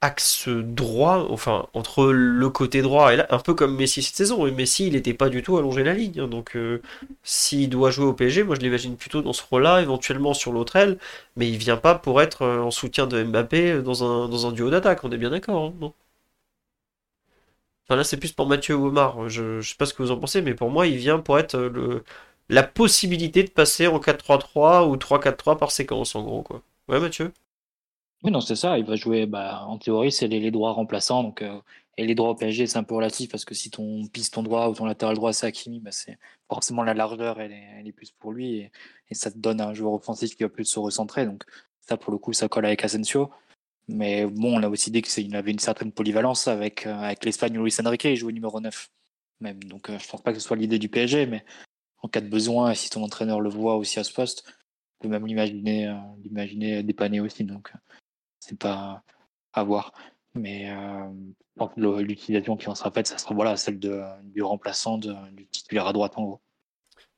axe 0.00 0.48
droit, 0.48 1.26
enfin 1.30 1.66
entre 1.74 2.06
le 2.06 2.50
côté 2.50 2.82
droit 2.82 3.12
et 3.12 3.16
là, 3.16 3.26
un 3.30 3.38
peu 3.40 3.54
comme 3.54 3.76
Messi 3.76 4.02
cette 4.02 4.16
saison. 4.16 4.46
Et 4.46 4.50
Messi, 4.52 4.86
il 4.86 4.92
n'était 4.94 5.14
pas 5.14 5.28
du 5.28 5.42
tout 5.42 5.56
allongé 5.58 5.82
la 5.84 5.94
ligne. 5.94 6.20
Hein. 6.20 6.28
donc 6.28 6.56
euh, 6.56 6.80
s'il 7.22 7.68
doit 7.70 7.90
jouer 7.90 8.06
au 8.06 8.12
PSG, 8.14 8.44
moi 8.44 8.54
je 8.56 8.60
l'imagine 8.60 8.96
plutôt 8.96 9.22
dans 9.22 9.32
ce 9.32 9.42
rôle-là, 9.48 9.82
éventuellement 9.82 10.34
sur 10.34 10.52
l'autre 10.52 10.76
aile, 10.76 10.98
mais 11.36 11.48
il 11.50 11.56
vient 11.58 11.76
pas 11.76 11.94
pour 11.96 12.20
être 12.22 12.42
euh, 12.42 12.60
en 12.62 12.70
soutien 12.70 13.06
de 13.06 13.22
Mbappé 13.24 13.82
dans 13.82 14.04
un, 14.04 14.28
dans 14.28 14.46
un 14.46 14.52
duo 14.52 14.70
d'attaque, 14.70 15.04
on 15.04 15.10
est 15.12 15.18
bien 15.18 15.30
d'accord, 15.30 15.64
hein, 15.66 15.74
non? 15.80 15.92
Enfin 17.84 17.96
là 17.96 18.04
c'est 18.04 18.18
plus 18.18 18.32
pour 18.32 18.46
Mathieu 18.46 18.74
Omar, 18.74 19.28
je, 19.28 19.60
je 19.60 19.70
sais 19.70 19.76
pas 19.76 19.86
ce 19.86 19.94
que 19.94 20.02
vous 20.02 20.10
en 20.10 20.18
pensez, 20.18 20.42
mais 20.42 20.54
pour 20.54 20.70
moi 20.70 20.86
il 20.86 20.96
vient 20.98 21.18
pour 21.20 21.38
être 21.38 21.54
euh, 21.56 21.70
le, 21.70 22.04
la 22.48 22.62
possibilité 22.62 23.42
de 23.44 23.50
passer 23.50 23.86
en 23.86 23.98
4-3-3 23.98 24.86
ou 24.88 24.96
3-4-3 24.96 25.56
par 25.58 25.70
séquence 25.72 26.14
en 26.14 26.22
gros 26.22 26.42
quoi. 26.42 26.62
Ouais 26.88 27.00
Mathieu? 27.00 27.32
Oui, 28.24 28.30
non, 28.32 28.40
c'est 28.40 28.56
ça. 28.56 28.78
Il 28.78 28.84
va 28.84 28.96
jouer, 28.96 29.26
bah, 29.26 29.64
en 29.66 29.78
théorie, 29.78 30.10
c'est 30.10 30.26
les, 30.26 30.50
droits 30.50 30.72
remplaçants. 30.72 31.22
Donc, 31.22 31.42
euh, 31.42 31.60
et 31.98 32.06
les 32.06 32.14
droits 32.14 32.30
au 32.30 32.34
PSG, 32.36 32.66
c'est 32.66 32.78
un 32.78 32.84
peu 32.84 32.94
relatif 32.94 33.30
parce 33.30 33.44
que 33.44 33.54
si 33.54 33.70
ton 33.70 34.06
piston 34.08 34.42
droit 34.44 34.68
ou 34.68 34.74
ton 34.74 34.86
latéral 34.86 35.16
droit, 35.16 35.32
c'est 35.32 35.46
Hakimi, 35.46 35.80
bah, 35.80 35.92
c'est 35.92 36.18
forcément 36.48 36.84
la 36.84 36.94
largeur, 36.94 37.40
elle 37.40 37.52
est, 37.52 37.92
plus 37.92 38.12
pour 38.12 38.32
lui. 38.32 38.70
Et, 39.10 39.14
ça 39.14 39.30
te 39.30 39.38
donne 39.38 39.60
un 39.60 39.74
joueur 39.74 39.94
offensif 39.94 40.36
qui 40.36 40.42
va 40.42 40.48
plus 40.48 40.64
se 40.64 40.78
recentrer. 40.78 41.26
Donc, 41.26 41.44
ça, 41.80 41.96
pour 41.96 42.12
le 42.12 42.18
coup, 42.18 42.32
ça 42.32 42.48
colle 42.48 42.66
avec 42.66 42.84
Asensio. 42.84 43.30
Mais 43.88 44.26
bon, 44.26 44.58
on 44.58 44.62
a 44.62 44.68
aussi 44.68 44.90
dit 44.90 45.02
qu'il 45.02 45.34
avait 45.36 45.50
une 45.50 45.58
certaine 45.58 45.92
polyvalence 45.92 46.48
avec, 46.48 46.86
euh, 46.86 46.94
avec 46.94 47.24
l'Espagne 47.24 47.58
Luis 47.58 47.74
Enrique, 47.84 48.04
il 48.04 48.16
jouait 48.16 48.32
numéro 48.32 48.60
9. 48.60 48.90
Même. 49.40 49.62
Donc, 49.64 49.90
euh, 49.90 49.98
je 49.98 50.08
pense 50.08 50.22
pas 50.22 50.32
que 50.32 50.38
ce 50.40 50.46
soit 50.46 50.56
l'idée 50.56 50.78
du 50.78 50.88
PSG, 50.88 51.26
mais 51.26 51.44
en 52.02 52.08
cas 52.08 52.20
de 52.20 52.28
besoin, 52.28 52.74
si 52.74 52.90
ton 52.90 53.02
entraîneur 53.02 53.40
le 53.40 53.50
voit 53.50 53.76
aussi 53.76 53.98
à 53.98 54.04
ce 54.04 54.12
poste, 54.12 54.44
tu 54.46 54.52
peux 55.00 55.08
même 55.08 55.26
l'imaginer, 55.26 55.94
l'imaginer 56.24 56.82
dépanner 56.82 57.20
aussi. 57.20 57.44
Donc, 57.44 57.72
c'est 58.40 58.58
pas 58.58 59.02
à 59.52 59.64
voir. 59.64 59.92
Mais 60.34 60.70
euh, 60.70 61.10
l'utilisation 61.76 62.56
qui 62.56 62.68
en 62.68 62.74
sera 62.74 62.90
faite, 62.90 63.06
ça 63.06 63.18
sera 63.18 63.34
voilà, 63.34 63.56
celle 63.56 63.78
de, 63.78 64.02
du 64.24 64.42
remplaçant 64.42 64.98
de, 64.98 65.14
du 65.32 65.46
titulaire 65.48 65.86
à 65.86 65.92
droite 65.92 66.14
en 66.16 66.24
gros. 66.24 66.40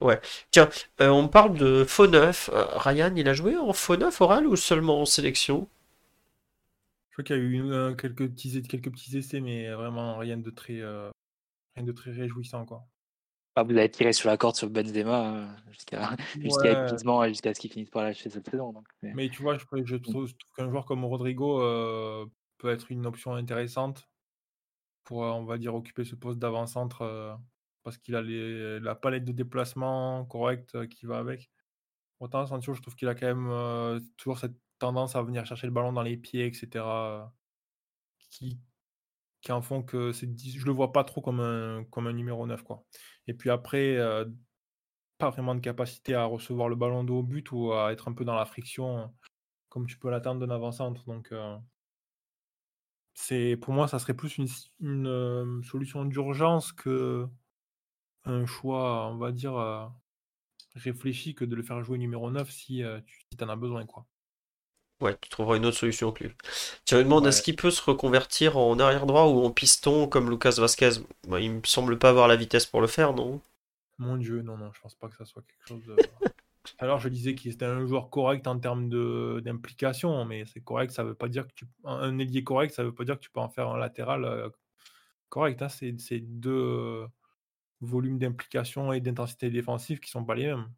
Ouais. 0.00 0.20
Tiens, 0.50 0.68
euh, 1.00 1.10
on 1.10 1.28
parle 1.28 1.58
de 1.58 1.84
faux 1.84 2.06
neuf. 2.06 2.48
Euh, 2.52 2.64
Ryan, 2.76 3.12
il 3.16 3.28
a 3.28 3.34
joué 3.34 3.56
en 3.56 3.72
faux 3.72 3.96
neuf 3.96 4.20
oral 4.20 4.46
ou 4.46 4.56
seulement 4.56 5.02
en 5.02 5.04
sélection? 5.04 5.68
Je 7.10 7.14
crois 7.16 7.24
qu'il 7.24 7.36
y 7.36 7.38
a 7.38 7.42
eu 7.42 7.96
quelques, 7.96 8.30
petits, 8.30 8.62
quelques 8.62 8.90
petits 8.90 9.18
essais, 9.18 9.40
mais 9.40 9.70
vraiment 9.72 10.16
rien 10.16 10.38
de 10.38 10.48
très, 10.50 10.80
rien 11.76 11.84
de 11.84 11.92
très 11.92 12.12
réjouissant. 12.12 12.64
Quoi. 12.64 12.86
Ah, 13.56 13.64
vous 13.64 13.76
avez 13.76 13.90
tiré 13.90 14.12
sur 14.12 14.28
la 14.28 14.36
corde 14.36 14.54
sur 14.54 14.70
Benzema 14.70 15.34
euh, 15.34 15.46
jusqu'à 15.70 16.16
jusqu'à 16.40 17.28
jusqu'à 17.28 17.54
ce 17.54 17.60
qu'il 17.60 17.72
finisse 17.72 17.90
par 17.90 18.04
lâcher 18.04 18.30
cette 18.30 18.48
saison. 18.48 18.72
mais... 19.02 19.28
tu 19.28 19.42
vois, 19.42 19.58
je, 19.58 19.64
je 19.84 19.96
trouve, 19.96 20.32
qu'un 20.56 20.70
joueur 20.70 20.86
comme 20.86 21.04
Rodrigo 21.04 21.60
euh, 21.60 22.26
peut 22.58 22.70
être 22.70 22.92
une 22.92 23.06
option 23.06 23.34
intéressante 23.34 24.08
pour, 25.02 25.24
euh, 25.24 25.30
on 25.30 25.44
va 25.44 25.58
dire, 25.58 25.74
occuper 25.74 26.04
ce 26.04 26.14
poste 26.14 26.38
d'avant-centre 26.38 27.38
parce 27.82 27.98
qu'il 27.98 28.14
a 28.14 28.22
la 28.22 28.94
palette 28.94 29.24
de 29.24 29.32
déplacement 29.32 30.24
correcte 30.26 30.86
qui 30.88 31.06
va 31.06 31.18
avec. 31.18 31.50
Autant 32.20 32.46
Sancho, 32.46 32.74
je 32.74 32.82
trouve 32.82 32.94
qu'il 32.94 33.08
a 33.08 33.14
quand 33.14 33.34
même 33.34 34.00
toujours 34.16 34.38
cette 34.38 34.54
tendance 34.78 35.16
à 35.16 35.22
venir 35.22 35.44
chercher 35.44 35.66
le 35.66 35.72
ballon 35.72 35.92
dans 35.92 36.02
les 36.02 36.16
pieds, 36.16 36.46
etc. 36.46 36.84
qui, 38.30 38.60
qui 39.40 39.52
en 39.52 39.62
font 39.62 39.82
que 39.82 40.12
c'est, 40.12 40.28
je 40.38 40.64
le 40.66 40.72
vois 40.72 40.92
pas 40.92 41.04
trop 41.04 41.20
comme 41.20 41.40
un, 41.40 41.84
comme 41.90 42.06
un 42.06 42.12
numéro 42.12 42.46
9. 42.46 42.62
Quoi. 42.62 42.84
Et 43.26 43.34
puis 43.34 43.50
après, 43.50 43.96
euh, 43.96 44.24
pas 45.18 45.30
vraiment 45.30 45.54
de 45.54 45.60
capacité 45.60 46.14
à 46.14 46.24
recevoir 46.24 46.68
le 46.68 46.76
ballon 46.76 47.04
de 47.04 47.12
haut 47.12 47.22
but 47.22 47.50
ou 47.52 47.72
à 47.72 47.92
être 47.92 48.08
un 48.08 48.12
peu 48.12 48.24
dans 48.24 48.34
la 48.34 48.46
friction 48.46 49.12
comme 49.68 49.86
tu 49.86 49.98
peux 49.98 50.10
l'attendre 50.10 50.44
d'un 50.44 50.54
avant-centre. 50.54 51.04
Donc, 51.06 51.30
euh, 51.32 51.56
c'est, 53.14 53.56
pour 53.56 53.72
moi, 53.72 53.88
ça 53.88 53.98
serait 53.98 54.14
plus 54.14 54.36
une, 54.80 55.06
euh, 55.06 55.62
solution 55.62 56.04
d'urgence 56.04 56.72
que 56.72 57.26
un 58.24 58.46
choix, 58.46 59.06
on 59.08 59.16
va 59.16 59.32
dire, 59.32 59.54
réfléchi 60.74 61.34
que 61.34 61.44
de 61.44 61.56
le 61.56 61.62
faire 61.62 61.82
jouer 61.82 61.98
numéro 61.98 62.30
9 62.30 62.50
si 62.50 62.82
tu 63.38 63.44
en 63.44 63.48
as 63.48 63.56
besoin. 63.56 63.86
quoi. 63.86 64.06
Ouais, 65.00 65.16
tu 65.20 65.30
trouveras 65.30 65.56
une 65.56 65.64
autre 65.64 65.78
solution 65.78 66.12
que 66.12 66.24
lui. 66.24 66.32
Tu 66.84 66.94
me 66.94 67.02
demandes 67.02 67.26
est-ce 67.26 67.42
qu'il 67.42 67.56
peut 67.56 67.70
se 67.70 67.82
reconvertir 67.82 68.58
en 68.58 68.78
arrière 68.78 69.06
droit 69.06 69.24
ou 69.24 69.44
en 69.44 69.50
piston 69.50 70.06
comme 70.06 70.28
Lucas 70.28 70.56
Vasquez? 70.58 70.90
Bah, 71.26 71.40
Il 71.40 71.52
me 71.52 71.60
semble 71.64 71.98
pas 71.98 72.10
avoir 72.10 72.28
la 72.28 72.36
vitesse 72.36 72.66
pour 72.66 72.82
le 72.82 72.86
faire, 72.86 73.14
non? 73.14 73.40
Mon 73.98 74.16
dieu, 74.16 74.42
non, 74.42 74.58
non, 74.58 74.70
je 74.74 74.80
pense 74.80 74.94
pas 74.94 75.08
que 75.08 75.16
ça 75.16 75.24
soit 75.24 75.42
quelque 75.42 75.68
chose 75.68 75.84
de... 75.86 75.96
Alors 76.78 77.00
je 77.00 77.08
disais 77.08 77.34
qu'il 77.34 77.52
était 77.52 77.64
un 77.64 77.86
joueur 77.86 78.10
correct 78.10 78.46
en 78.46 78.58
termes 78.58 78.88
d'implication, 79.40 80.24
mais 80.26 80.44
c'est 80.44 80.60
correct, 80.60 80.90
ça 80.90 81.02
veut 81.02 81.14
pas 81.14 81.28
dire 81.28 81.46
que 81.46 81.52
tu... 81.54 81.66
Un 81.84 82.18
ailier 82.18 82.44
correct, 82.44 82.74
ça 82.74 82.84
veut 82.84 82.94
pas 82.94 83.04
dire 83.04 83.16
que 83.16 83.22
tu 83.22 83.30
peux 83.30 83.40
en 83.40 83.48
faire 83.48 83.68
un 83.68 83.78
latéral 83.78 84.24
euh, 84.24 84.50
correct. 85.30 85.62
Hein. 85.62 85.68
C'est 85.68 86.20
deux 86.20 87.06
volumes 87.80 88.18
d'implication 88.18 88.92
et 88.92 89.00
d'intensité 89.00 89.50
défensive 89.50 90.00
qui 90.00 90.10
sont 90.10 90.24
pas 90.24 90.34
les 90.34 90.46
mêmes. 90.46 90.68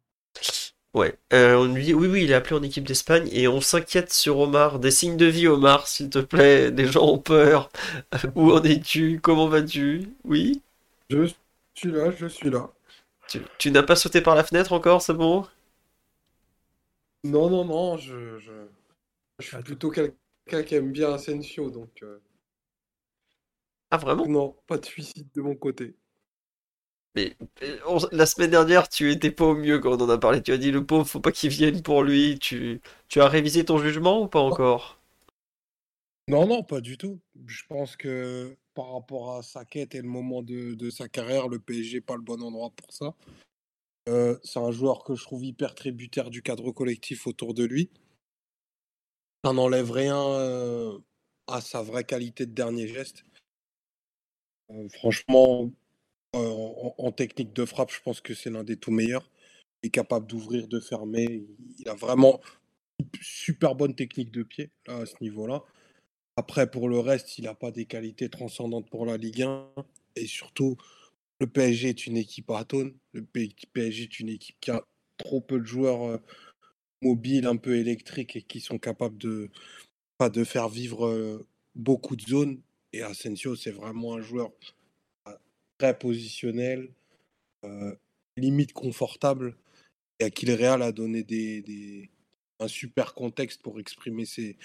Ouais, 0.93 1.17
euh, 1.33 1.55
on 1.55 1.73
lui 1.73 1.85
dit 1.85 1.93
oui, 1.95 2.07
oui, 2.07 2.23
il 2.23 2.31
est 2.31 2.35
appelé 2.35 2.55
en 2.55 2.61
équipe 2.61 2.83
d'Espagne 2.83 3.27
et 3.31 3.47
on 3.47 3.61
s'inquiète 3.61 4.13
sur 4.13 4.37
Omar. 4.37 4.77
Des 4.77 4.91
signes 4.91 5.17
de 5.17 5.25
vie, 5.25 5.47
Omar, 5.47 5.87
s'il 5.87 6.09
te 6.11 6.19
plaît. 6.19 6.69
Des 6.71 6.85
gens 6.85 7.07
ont 7.07 7.17
peur. 7.17 7.71
Où 8.35 8.51
en 8.51 8.61
es-tu? 8.61 9.19
Comment 9.19 9.47
vas-tu? 9.47 10.09
Oui? 10.23 10.61
Je 11.09 11.31
suis 11.73 11.91
là, 11.91 12.11
je 12.11 12.27
suis 12.27 12.49
là. 12.51 12.69
Tu, 13.57 13.71
n'as 13.71 13.81
pas 13.81 13.95
sauté 13.95 14.21
par 14.21 14.35
la 14.35 14.43
fenêtre 14.43 14.73
encore, 14.73 15.01
c'est 15.01 15.13
bon? 15.13 15.47
Non, 17.23 17.49
non, 17.49 17.65
non, 17.65 17.97
je, 17.97 18.37
je, 18.37 18.51
suis 19.39 19.57
plutôt 19.63 19.89
quelqu'un 19.89 20.61
qui 20.63 20.75
aime 20.75 20.91
bien 20.91 21.13
Asensio, 21.13 21.71
donc. 21.71 22.03
Euh. 22.03 22.19
Ah, 23.89 23.97
vraiment? 23.97 24.27
Non, 24.27 24.55
pas 24.67 24.77
de 24.77 24.85
suicide 24.85 25.27
de 25.33 25.41
mon 25.41 25.55
côté. 25.55 25.95
Mais 27.15 27.35
la 28.11 28.25
semaine 28.25 28.49
dernière, 28.49 28.89
tu 28.89 29.11
étais 29.11 29.29
pas 29.29 29.45
au 29.45 29.55
mieux 29.55 29.79
quand 29.79 30.01
on 30.01 30.05
en 30.05 30.09
a 30.09 30.17
parlé. 30.17 30.41
Tu 30.41 30.51
as 30.51 30.57
dit 30.57 30.71
le 30.71 30.85
pauvre, 30.85 31.07
faut 31.07 31.19
pas 31.19 31.31
qu'il 31.31 31.51
vienne 31.51 31.83
pour 31.83 32.03
lui. 32.03 32.39
Tu, 32.39 32.81
as 33.15 33.27
révisé 33.27 33.63
ton 33.65 33.77
jugement 33.77 34.23
ou 34.23 34.27
pas 34.27 34.39
encore? 34.39 34.99
Non, 36.27 36.47
non, 36.47 36.63
pas 36.63 36.81
du 36.81 36.97
tout. 36.97 37.19
Je 37.45 37.63
pense 37.67 37.95
que 37.95 38.55
par 38.73 38.93
rapport 38.93 39.35
à 39.35 39.43
sa 39.43 39.65
quête 39.65 39.93
et 39.93 40.01
le 40.01 40.07
moment 40.07 40.41
de, 40.41 40.89
sa 40.89 41.07
carrière, 41.07 41.47
le 41.49 41.59
PSG 41.59 41.97
n'est 41.97 42.01
pas 42.01 42.15
le 42.15 42.23
bon 42.23 42.41
endroit 42.41 42.71
pour 42.71 42.91
ça. 42.91 43.13
Euh, 44.09 44.37
c'est 44.43 44.59
un 44.59 44.71
joueur 44.71 45.03
que 45.03 45.15
je 45.15 45.23
trouve 45.23 45.45
hyper 45.45 45.75
tributaire 45.75 46.29
du 46.29 46.41
cadre 46.41 46.71
collectif 46.71 47.27
autour 47.27 47.53
de 47.53 47.63
lui. 47.63 47.89
Ça 49.45 49.53
n'enlève 49.53 49.91
rien 49.91 50.17
euh, 50.17 50.97
à 51.47 51.61
sa 51.61 51.81
vraie 51.83 52.03
qualité 52.03 52.45
de 52.45 52.53
dernier 52.53 52.87
geste. 52.87 53.23
Euh, 54.71 54.87
franchement, 54.89 55.69
en, 56.33 57.11
technique 57.11 57.53
de 57.53 57.65
frappe, 57.65 57.91
je 57.91 58.01
pense 58.01 58.21
que 58.21 58.33
c'est 58.33 58.49
l'un 58.49 58.63
des 58.63 58.77
tout 58.77 58.91
meilleurs. 58.91 59.29
Il 59.81 59.87
est 59.87 59.91
capable 59.91 60.27
d'ouvrir, 60.27 60.67
de 60.67 60.79
fermer. 60.79 61.45
Il 61.79 61.89
a 61.89 61.93
vraiment 61.93 62.41
super 63.21 63.75
bonne 63.75 63.95
technique 63.95 64.31
de 64.31 64.43
pied 64.43 64.71
à 64.87 65.05
ce 65.05 65.15
niveau-là. 65.21 65.63
Après, 66.35 66.69
pour 66.69 66.89
le 66.89 66.99
reste, 66.99 67.37
il 67.37 67.45
n'a 67.45 67.53
pas 67.53 67.71
des 67.71 67.85
qualités 67.85 68.29
transcendantes 68.29 68.89
pour 68.89 69.05
la 69.05 69.17
Ligue 69.17 69.43
1. 69.43 69.69
Et 70.15 70.25
surtout, 70.25 70.77
le 71.39 71.47
PSG 71.47 71.89
est 71.89 72.07
une 72.07 72.17
équipe 72.17 72.49
atone. 72.49 72.93
Le 73.13 73.23
PSG 73.23 74.03
est 74.03 74.19
une 74.19 74.29
équipe 74.29 74.55
qui 74.59 74.71
a 74.71 74.83
trop 75.17 75.41
peu 75.41 75.59
de 75.59 75.65
joueurs 75.65 76.19
mobiles, 77.01 77.45
un 77.45 77.57
peu 77.57 77.77
électriques 77.77 78.35
et 78.35 78.41
qui 78.41 78.59
sont 78.59 78.79
capables 78.79 79.17
de, 79.17 79.49
de 80.19 80.43
faire 80.43 80.69
vivre 80.69 81.45
beaucoup 81.75 82.15
de 82.15 82.21
zones. 82.21 82.61
Et 82.93 83.01
Asensio, 83.01 83.55
c'est 83.55 83.71
vraiment 83.71 84.15
un 84.15 84.21
joueur 84.21 84.51
très 85.77 85.97
positionnel, 85.97 86.89
euh, 87.65 87.95
limite 88.37 88.73
confortable, 88.73 89.55
et 90.19 90.25
à 90.25 90.29
qui 90.29 90.45
le 90.45 90.55
Real 90.55 90.81
a 90.81 90.91
donné 90.91 91.23
des, 91.23 92.09
un 92.59 92.67
super 92.67 93.13
contexte 93.13 93.61
pour 93.61 93.79
exprimer 93.79 94.25
ses, 94.25 94.57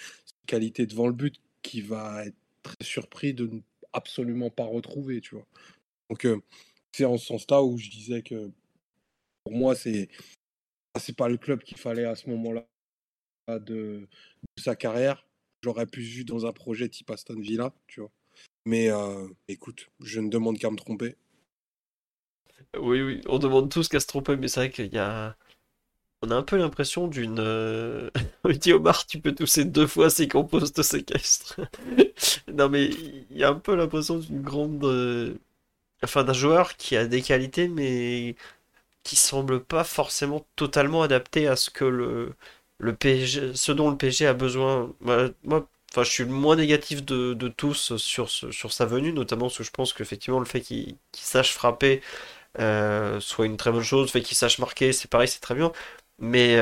qualités 0.47 0.87
devant 0.87 1.07
le 1.07 1.13
but, 1.13 1.41
qui 1.63 1.81
va 1.81 2.27
être 2.27 2.37
très 2.63 2.85
surpris 2.85 3.35
de 3.35 3.47
ne 3.47 3.61
absolument 3.93 4.51
pas 4.51 4.65
retrouver, 4.65 5.21
tu 5.21 5.37
vois. 5.37 5.47
Donc 6.11 6.25
euh, 6.25 6.41
c'est 6.93 7.05
en 7.05 7.19
ce 7.19 7.27
sens-là 7.27 7.63
où 7.63 7.79
je 7.79 7.91
disais 7.91 8.23
que 8.23 8.51
pour 9.45 9.53
moi 9.53 9.75
c'est 9.75 10.09
c'est 10.99 11.17
pas 11.17 11.29
le 11.29 11.37
club 11.37 11.63
qu'il 11.63 11.77
fallait 11.77 12.07
à 12.07 12.17
ce 12.17 12.29
moment-là 12.31 12.67
de, 13.59 14.09
sa 14.59 14.75
carrière. 14.75 15.27
J'aurais 15.63 15.87
pu 15.87 16.01
vu 16.01 16.25
dans 16.25 16.47
un 16.47 16.53
projet 16.53 16.89
type 16.89 17.11
Aston 17.11 17.39
Villa, 17.39 17.73
tu 17.87 18.01
vois. 18.01 18.11
Mais 18.69 18.91
euh, 18.91 19.27
écoute, 19.49 19.89
je 20.01 20.21
ne 20.21 20.29
demande 20.29 20.59
qu'à 20.59 20.71
me 20.71 20.77
tromper. 20.77 21.17
Oui, 22.79 23.01
oui, 23.03 23.21
on 23.27 23.39
demande 23.39 23.71
tous 23.71 23.89
qu'à 23.89 23.99
se 23.99 24.07
tromper, 24.07 24.37
mais 24.37 24.49
c'est 24.49 24.61
vrai 24.61 24.71
qu'il 24.71 24.93
y 24.93 24.99
a. 24.99 25.37
On 26.23 26.31
a 26.31 26.37
un 26.37 26.43
peu 26.43 26.57
l'impression 26.59 27.09
d'une. 27.09 27.39
Euh... 27.41 28.11
dit 28.61 28.73
Omar, 28.75 29.07
tu 29.07 29.21
peux 29.21 29.35
tousser 29.35 29.65
deux 29.65 29.87
fois 29.87 30.11
si 30.11 30.29
qu'on 30.29 30.45
pose 30.45 30.73
te 30.73 30.83
séquestre. 30.83 31.61
non, 32.53 32.69
mais 32.69 32.87
il 32.87 33.39
y 33.39 33.45
a 33.45 33.51
un 33.51 33.55
peu 33.57 33.75
l'impression 33.77 34.19
d'une 34.19 34.43
grande. 34.43 34.85
Euh, 34.85 35.35
enfin, 36.05 36.25
d'un 36.25 36.35
joueur 36.35 36.77
qui 36.77 36.97
a 36.97 37.07
des 37.07 37.23
qualités, 37.23 37.69
mais 37.69 38.37
qui 39.05 39.17
semble 39.17 39.65
pas 39.65 39.85
forcément 39.85 40.47
totalement 40.57 41.03
adapté 41.03 41.49
à 41.49 41.57
ce 41.57 41.71
que 41.71 41.85
le, 41.87 42.35
le 42.79 42.97
PSG, 42.97 43.55
ce 43.57 43.73
dont 43.73 43.91
le 43.91 43.99
PSG 43.99 44.27
a 44.27 44.35
besoin. 44.35 44.95
moi 45.45 45.69
enfin, 45.93 46.03
je 46.05 46.11
suis 46.11 46.25
le 46.25 46.31
moins 46.31 46.57
négatif 46.57 47.05
de, 47.05 47.35
tous 47.49 47.97
sur, 47.97 48.31
sur 48.31 48.73
sa 48.73 48.87
venue, 48.87 49.13
notamment 49.13 49.47
parce 49.47 49.59
que 49.59 49.65
je 49.65 49.71
pense 49.71 49.93
qu'effectivement, 49.93 50.39
le 50.41 50.47
fait 50.47 50.61
qu'il 50.61 50.97
sache 51.13 51.53
frapper 51.53 52.01
euh, 52.61 53.21
soit 53.21 53.47
une 53.47 53.57
très 53.57 53.73
bonne 53.73 53.83
chose, 53.83 54.07
le 54.09 54.11
fait 54.11 54.23
qu'il 54.23 54.37
sache 54.37 54.59
marquer, 54.59 54.93
c'est 54.93 55.09
pareil, 55.11 55.29
c'est 55.29 55.41
très 55.41 55.55
bien. 55.55 55.73
Mais 56.19 56.57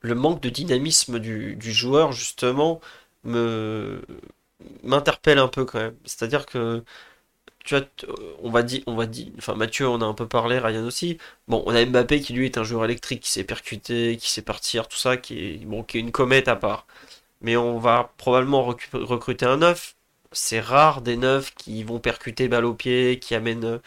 le 0.00 0.14
manque 0.14 0.40
de 0.42 0.48
dynamisme 0.50 1.18
du, 1.18 1.56
du 1.56 1.72
joueur, 1.72 2.12
justement, 2.12 2.80
me 3.24 4.00
m'interpelle 4.82 5.38
un 5.38 5.48
peu 5.48 5.64
quand 5.64 5.78
même. 5.78 5.96
C'est-à-dire 6.04 6.46
que 6.46 6.82
tu 7.64 7.76
vois, 7.76 7.86
on 8.42 8.50
va 8.50 8.62
dire, 8.62 8.82
on 8.86 8.94
va 8.96 9.06
dire, 9.06 9.28
enfin 9.38 9.54
Mathieu 9.56 9.88
on 9.88 10.00
a 10.00 10.04
un 10.06 10.14
peu 10.14 10.28
parlé, 10.28 10.58
Ryan 10.58 10.84
aussi. 10.84 11.18
Bon, 11.48 11.62
on 11.66 11.74
a 11.74 11.84
Mbappé 11.84 12.20
qui 12.20 12.32
lui 12.32 12.46
est 12.46 12.58
un 12.58 12.64
joueur 12.64 12.84
électrique, 12.84 13.22
qui 13.22 13.30
sait 13.30 13.44
percuter, 13.44 14.16
qui 14.18 14.30
sait 14.30 14.42
partir, 14.42 14.88
tout 14.88 14.96
ça, 14.98 15.16
qui 15.16 15.38
est 15.38 15.66
bon, 15.66 15.82
qui 15.82 15.98
est 15.98 16.00
une 16.00 16.12
comète 16.12 16.48
à 16.48 16.56
part. 16.56 16.86
Mais 17.40 17.56
on 17.56 17.78
va 17.78 18.12
probablement 18.18 18.64
recruter 18.64 19.46
un 19.46 19.58
neuf. 19.58 19.96
C'est 20.32 20.60
rare 20.60 21.02
des 21.02 21.16
neufs 21.16 21.54
qui 21.54 21.84
vont 21.84 22.00
percuter 22.00 22.48
balle 22.48 22.64
au 22.66 22.74
pied, 22.74 23.18
qui 23.20 23.34
amènent 23.34 23.80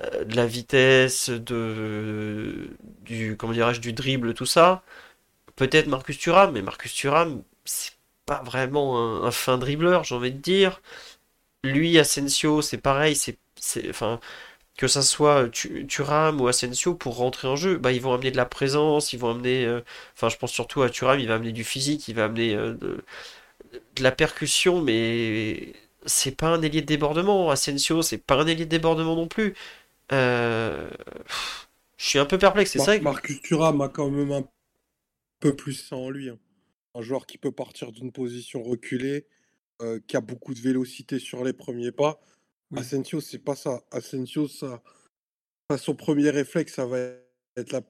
euh, 0.00 0.24
de 0.24 0.36
la 0.36 0.46
vitesse, 0.46 1.30
du 1.30 3.36
comment 3.38 3.52
dirais-je, 3.52 3.80
du 3.80 3.92
dribble, 3.92 4.34
tout 4.34 4.46
ça. 4.46 4.82
Peut-être 5.56 5.88
Marcus 5.88 6.18
Thuram, 6.18 6.52
mais 6.52 6.62
Marcus 6.62 6.94
Thuram, 6.94 7.42
c'est 7.64 7.92
pas 8.26 8.42
vraiment 8.44 8.98
un, 8.98 9.24
un 9.24 9.30
fin 9.32 9.58
dribbleur, 9.58 10.04
j'ai 10.04 10.14
envie 10.14 10.32
de 10.32 10.38
dire 10.38 10.80
lui, 11.64 11.98
Asensio, 11.98 12.62
c'est 12.62 12.78
pareil, 12.78 13.16
c'est, 13.16 13.38
enfin, 13.90 14.20
que 14.80 14.88
ça 14.88 15.02
soit 15.02 15.50
Turam 15.50 16.40
ou 16.40 16.48
Asensio 16.48 16.94
pour 16.94 17.16
rentrer 17.16 17.46
en 17.46 17.54
jeu, 17.54 17.76
bah, 17.76 17.92
ils 17.92 18.00
vont 18.00 18.14
amener 18.14 18.30
de 18.30 18.38
la 18.38 18.46
présence, 18.46 19.12
ils 19.12 19.18
vont 19.18 19.28
amener, 19.28 19.66
euh, 19.66 19.82
enfin, 20.14 20.30
je 20.30 20.38
pense 20.38 20.52
surtout 20.52 20.80
à 20.80 20.88
Turam, 20.88 21.20
il 21.20 21.28
va 21.28 21.34
amener 21.34 21.52
du 21.52 21.64
physique, 21.64 22.08
il 22.08 22.14
va 22.14 22.24
amener 22.24 22.54
euh, 22.54 22.72
de, 22.72 23.04
la 24.00 24.10
percussion, 24.10 24.80
mais 24.80 25.74
c'est 26.06 26.34
pas 26.34 26.46
un 26.46 26.62
ailier 26.62 26.80
de 26.80 26.86
débordement. 26.86 27.50
Asensio, 27.50 28.00
c'est 28.00 28.16
pas 28.16 28.36
un 28.36 28.46
ailier 28.46 28.64
de 28.64 28.70
débordement 28.70 29.16
non 29.16 29.28
plus. 29.28 29.52
Euh, 30.12 30.88
je 31.98 32.06
suis 32.06 32.18
un 32.18 32.24
peu 32.24 32.38
perplexe, 32.38 32.70
c'est 32.70 32.78
ça. 32.78 32.98
Marcus 33.00 33.42
Turam 33.42 33.82
a 33.82 33.90
quand 33.90 34.08
même 34.08 34.32
un 34.32 34.48
peu 35.40 35.54
plus 35.54 35.74
ça 35.74 35.96
en 35.96 36.08
lui. 36.08 36.30
Hein. 36.30 36.38
Un 36.94 37.02
joueur 37.02 37.26
qui 37.26 37.36
peut 37.36 37.52
partir 37.52 37.92
d'une 37.92 38.12
position 38.12 38.62
reculée 38.62 39.26
euh, 39.82 40.00
qui 40.06 40.16
a 40.16 40.22
beaucoup 40.22 40.54
de 40.54 40.60
vélocité 40.60 41.18
sur 41.18 41.44
les 41.44 41.52
premiers 41.52 41.92
pas. 41.92 42.18
Asensio, 42.76 43.20
c'est 43.20 43.38
pas 43.38 43.56
ça. 43.56 43.84
Asensio, 43.90 44.48
ça, 44.48 44.82
son 45.76 45.94
premier 45.94 46.30
réflexe, 46.30 46.74
ça 46.74 46.86
va 46.86 46.98
être 46.98 47.72
la 47.72 47.82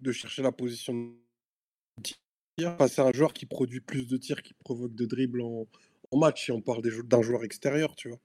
de 0.00 0.12
chercher 0.12 0.42
la 0.42 0.52
position 0.52 0.94
de 0.94 2.02
tir. 2.02 2.76
c'est 2.88 3.00
un 3.00 3.12
joueur 3.12 3.32
qui 3.32 3.46
produit 3.46 3.80
plus 3.80 4.06
de 4.06 4.16
tirs, 4.16 4.42
qui 4.42 4.54
provoque 4.54 4.94
de 4.94 5.06
dribbles 5.06 5.42
en, 5.42 5.66
match, 6.12 6.44
si 6.44 6.52
on 6.52 6.60
parle 6.60 6.82
d'un 7.04 7.22
joueur 7.22 7.44
extérieur, 7.44 7.94
tu 7.96 8.08
vois. 8.08 8.20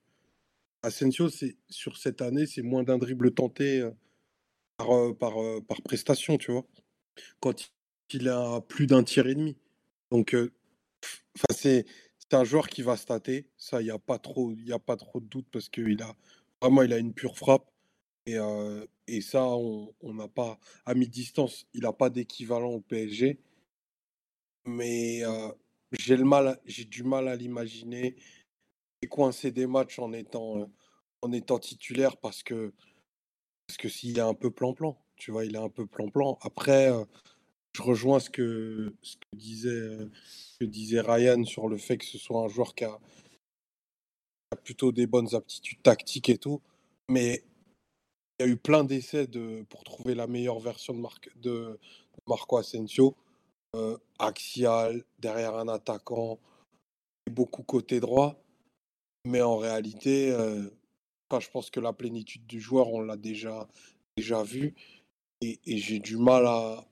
Asensio, 0.82 1.30
c'est 1.30 1.56
sur 1.68 1.96
cette 1.96 2.20
année, 2.20 2.46
c'est 2.46 2.62
moins 2.62 2.82
d'un 2.82 2.98
dribble 2.98 3.32
tenté 3.32 3.80
euh, 3.80 3.90
par, 4.76 4.90
euh, 4.92 5.14
par, 5.14 5.34
par, 5.66 5.82
prestation, 5.82 6.36
tu 6.36 6.52
vois. 6.52 6.66
Quand 7.40 7.72
il 8.12 8.28
a 8.28 8.60
plus 8.60 8.86
d'un 8.86 9.02
tir 9.02 9.26
et 9.26 9.34
demi. 9.34 9.56
Donc, 10.10 10.34
enfin, 10.34 11.54
c'est 11.54 11.86
c'est 12.30 12.36
un 12.36 12.44
joueur 12.44 12.68
qui 12.68 12.82
va 12.82 12.96
stater, 12.96 13.46
ça, 13.56 13.80
il 13.80 13.84
n'y 13.84 13.90
a, 13.90 13.98
pas 13.98 14.18
trop, 14.18 14.52
a 14.72 14.78
pas 14.78 14.96
trop 14.96 15.20
de 15.20 15.26
doute 15.26 15.46
parce 15.52 15.68
qu'il 15.68 16.02
a 16.02 16.16
vraiment 16.60 16.82
il 16.82 16.92
a 16.92 16.98
une 16.98 17.14
pure 17.14 17.36
frappe. 17.36 17.70
Et, 18.26 18.36
et 19.06 19.20
ça, 19.20 19.46
on 19.46 19.94
n'a 20.02 20.26
pas, 20.26 20.58
à 20.84 20.94
mi-distance, 20.94 21.66
il 21.74 21.82
n'a 21.82 21.92
pas 21.92 22.10
d'équivalent 22.10 22.70
au 22.70 22.80
PSG. 22.80 23.38
Mais 24.66 25.22
mal, 26.24 26.60
j'ai 26.64 26.84
du 26.84 27.04
mal 27.04 27.28
à 27.28 27.36
l'imaginer 27.36 28.16
et 29.02 29.06
coincer 29.06 29.52
des 29.52 29.68
matchs 29.68 30.00
en 30.00 30.12
étant, 30.12 30.68
en 31.22 31.32
étant 31.32 31.60
titulaire 31.60 32.16
parce 32.16 32.42
que, 32.42 32.74
parce 33.68 33.76
que 33.76 33.88
s'il 33.88 34.18
est 34.18 34.22
un 34.22 34.34
peu 34.34 34.50
plan-plan, 34.50 35.00
tu 35.16 35.30
vois, 35.30 35.44
il 35.44 35.54
est 35.54 35.60
un 35.60 35.68
peu 35.68 35.86
plan-plan. 35.86 36.38
Après, 36.42 36.90
je 37.76 37.82
rejoins 37.82 38.20
ce 38.20 38.30
que, 38.30 38.94
ce 39.02 39.16
que, 39.16 40.64
disait, 40.64 41.00
Ryan 41.00 41.44
sur 41.44 41.68
le 41.68 41.76
fait 41.76 41.98
que 41.98 42.06
ce 42.06 42.16
soit 42.16 42.40
un 42.40 42.48
joueur 42.48 42.74
qui 42.74 42.84
a, 42.84 42.98
plutôt 44.64 44.92
des 44.92 45.06
bonnes 45.06 45.34
aptitudes 45.34 45.82
tactiques 45.82 46.30
et 46.30 46.38
tout. 46.38 46.62
Mais 47.10 47.44
il 48.38 48.46
y 48.46 48.48
a 48.48 48.52
eu 48.52 48.56
plein 48.56 48.82
d'essais 48.82 49.26
de, 49.26 49.66
pour 49.68 49.84
trouver 49.84 50.14
la 50.14 50.26
meilleure 50.26 50.58
version 50.58 50.94
de, 51.36 51.78
Marco 52.26 52.56
Asensio. 52.56 53.14
Euh, 53.74 53.98
axial, 54.18 55.04
derrière 55.18 55.54
un 55.56 55.68
attaquant, 55.68 56.38
beaucoup 57.30 57.62
côté 57.62 58.00
droit. 58.00 58.42
Mais 59.26 59.42
en 59.42 59.58
réalité, 59.58 60.30
euh, 60.30 60.70
je 61.38 61.50
pense 61.50 61.68
que 61.68 61.80
la 61.80 61.92
plénitude 61.92 62.46
du 62.46 62.58
joueur, 62.58 62.88
on 62.88 63.00
l'a 63.02 63.18
déjà, 63.18 63.68
déjà 64.16 64.42
vu. 64.42 64.74
et 65.42 65.58
j'ai 65.76 65.98
du 65.98 66.16
mal 66.16 66.46
à, 66.46 66.86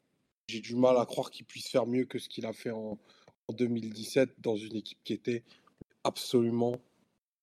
j'ai 0.49 0.61
du 0.61 0.77
mal 0.77 0.97
à 0.99 1.07
croire 1.07 1.31
qu'il 1.31 1.47
puisse 1.47 1.69
faire 1.69 1.87
mieux 1.87 2.05
que 2.05 2.19
ce 2.19 2.29
qu'il 2.29 2.47
a 2.47 2.53
fait 2.53 2.71
en, 2.71 2.99
2017 3.51 4.41
dans 4.41 4.57
une 4.57 4.77
équipe 4.77 4.99
qui 5.05 5.12
était 5.12 5.45
absolument 6.03 6.81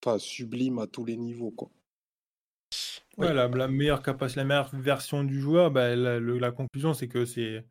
enfin, 0.04 0.18
sublime 0.18 0.80
à 0.80 0.88
tous 0.88 1.06
les 1.06 1.16
niveaux. 1.16 1.52
Quoi. 1.52 1.70
Ouais, 3.18 3.34
la, 3.34 3.48
meilleure 3.68 4.02
capacité, 4.02 4.40
la 4.40 4.46
meilleure 4.46 4.76
version 4.76 5.24
du 5.24 5.40
joueur, 5.40 5.70
bah, 5.70 5.96
la, 5.96 6.52
conclusion, 6.52 6.94
c'est 6.94 7.08
que 7.08 7.26
c'est 7.26 7.66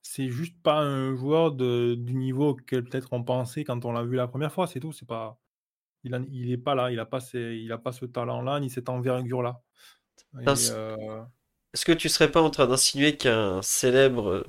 c'est 0.00 0.30
juste 0.30 0.54
pas 0.62 0.78
un 0.78 1.14
joueur 1.14 1.52
de, 1.52 1.94
du 1.94 2.14
niveau 2.14 2.54
que 2.54 2.76
peut-être 2.76 3.12
on 3.12 3.22
pensait 3.22 3.64
quand 3.64 3.84
on 3.84 3.92
l'a 3.92 4.04
vu 4.04 4.16
la 4.16 4.28
première 4.28 4.52
fois, 4.52 4.66
c'est 4.66 4.80
tout. 4.80 4.92
C'est 4.92 5.06
pas, 5.06 5.38
il, 6.04 6.14
a, 6.14 6.20
il 6.30 6.50
est 6.50 6.56
pas 6.56 6.74
là, 6.74 6.90
il 6.90 6.98
a 6.98 7.04
pas, 7.04 7.18
il 7.34 7.70
a 7.72 7.78
pas 7.78 7.92
ce 7.92 8.06
talent-là 8.06 8.60
ni 8.60 8.70
cette 8.70 8.88
envergure-là. 8.88 9.60
Euh, 10.36 11.22
Est-ce 11.74 11.84
que 11.84 11.92
tu 11.92 12.08
serais 12.08 12.30
pas 12.30 12.40
en 12.40 12.50
train 12.50 12.66
d'insinuer 12.66 13.16
qu'un 13.16 13.60
célèbre 13.62 14.46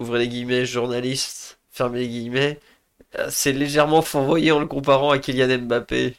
ouvrez 0.00 0.20
les 0.20 0.28
guillemets, 0.28 0.66
journaliste, 0.66 1.58
fermez 1.70 2.00
les 2.00 2.08
guillemets, 2.08 2.60
euh, 3.18 3.28
c'est 3.30 3.52
légèrement 3.52 4.02
fourvoyé 4.02 4.52
en 4.52 4.60
le 4.60 4.66
comparant 4.66 5.10
à 5.10 5.18
Kylian 5.18 5.58
Mbappé. 5.58 6.16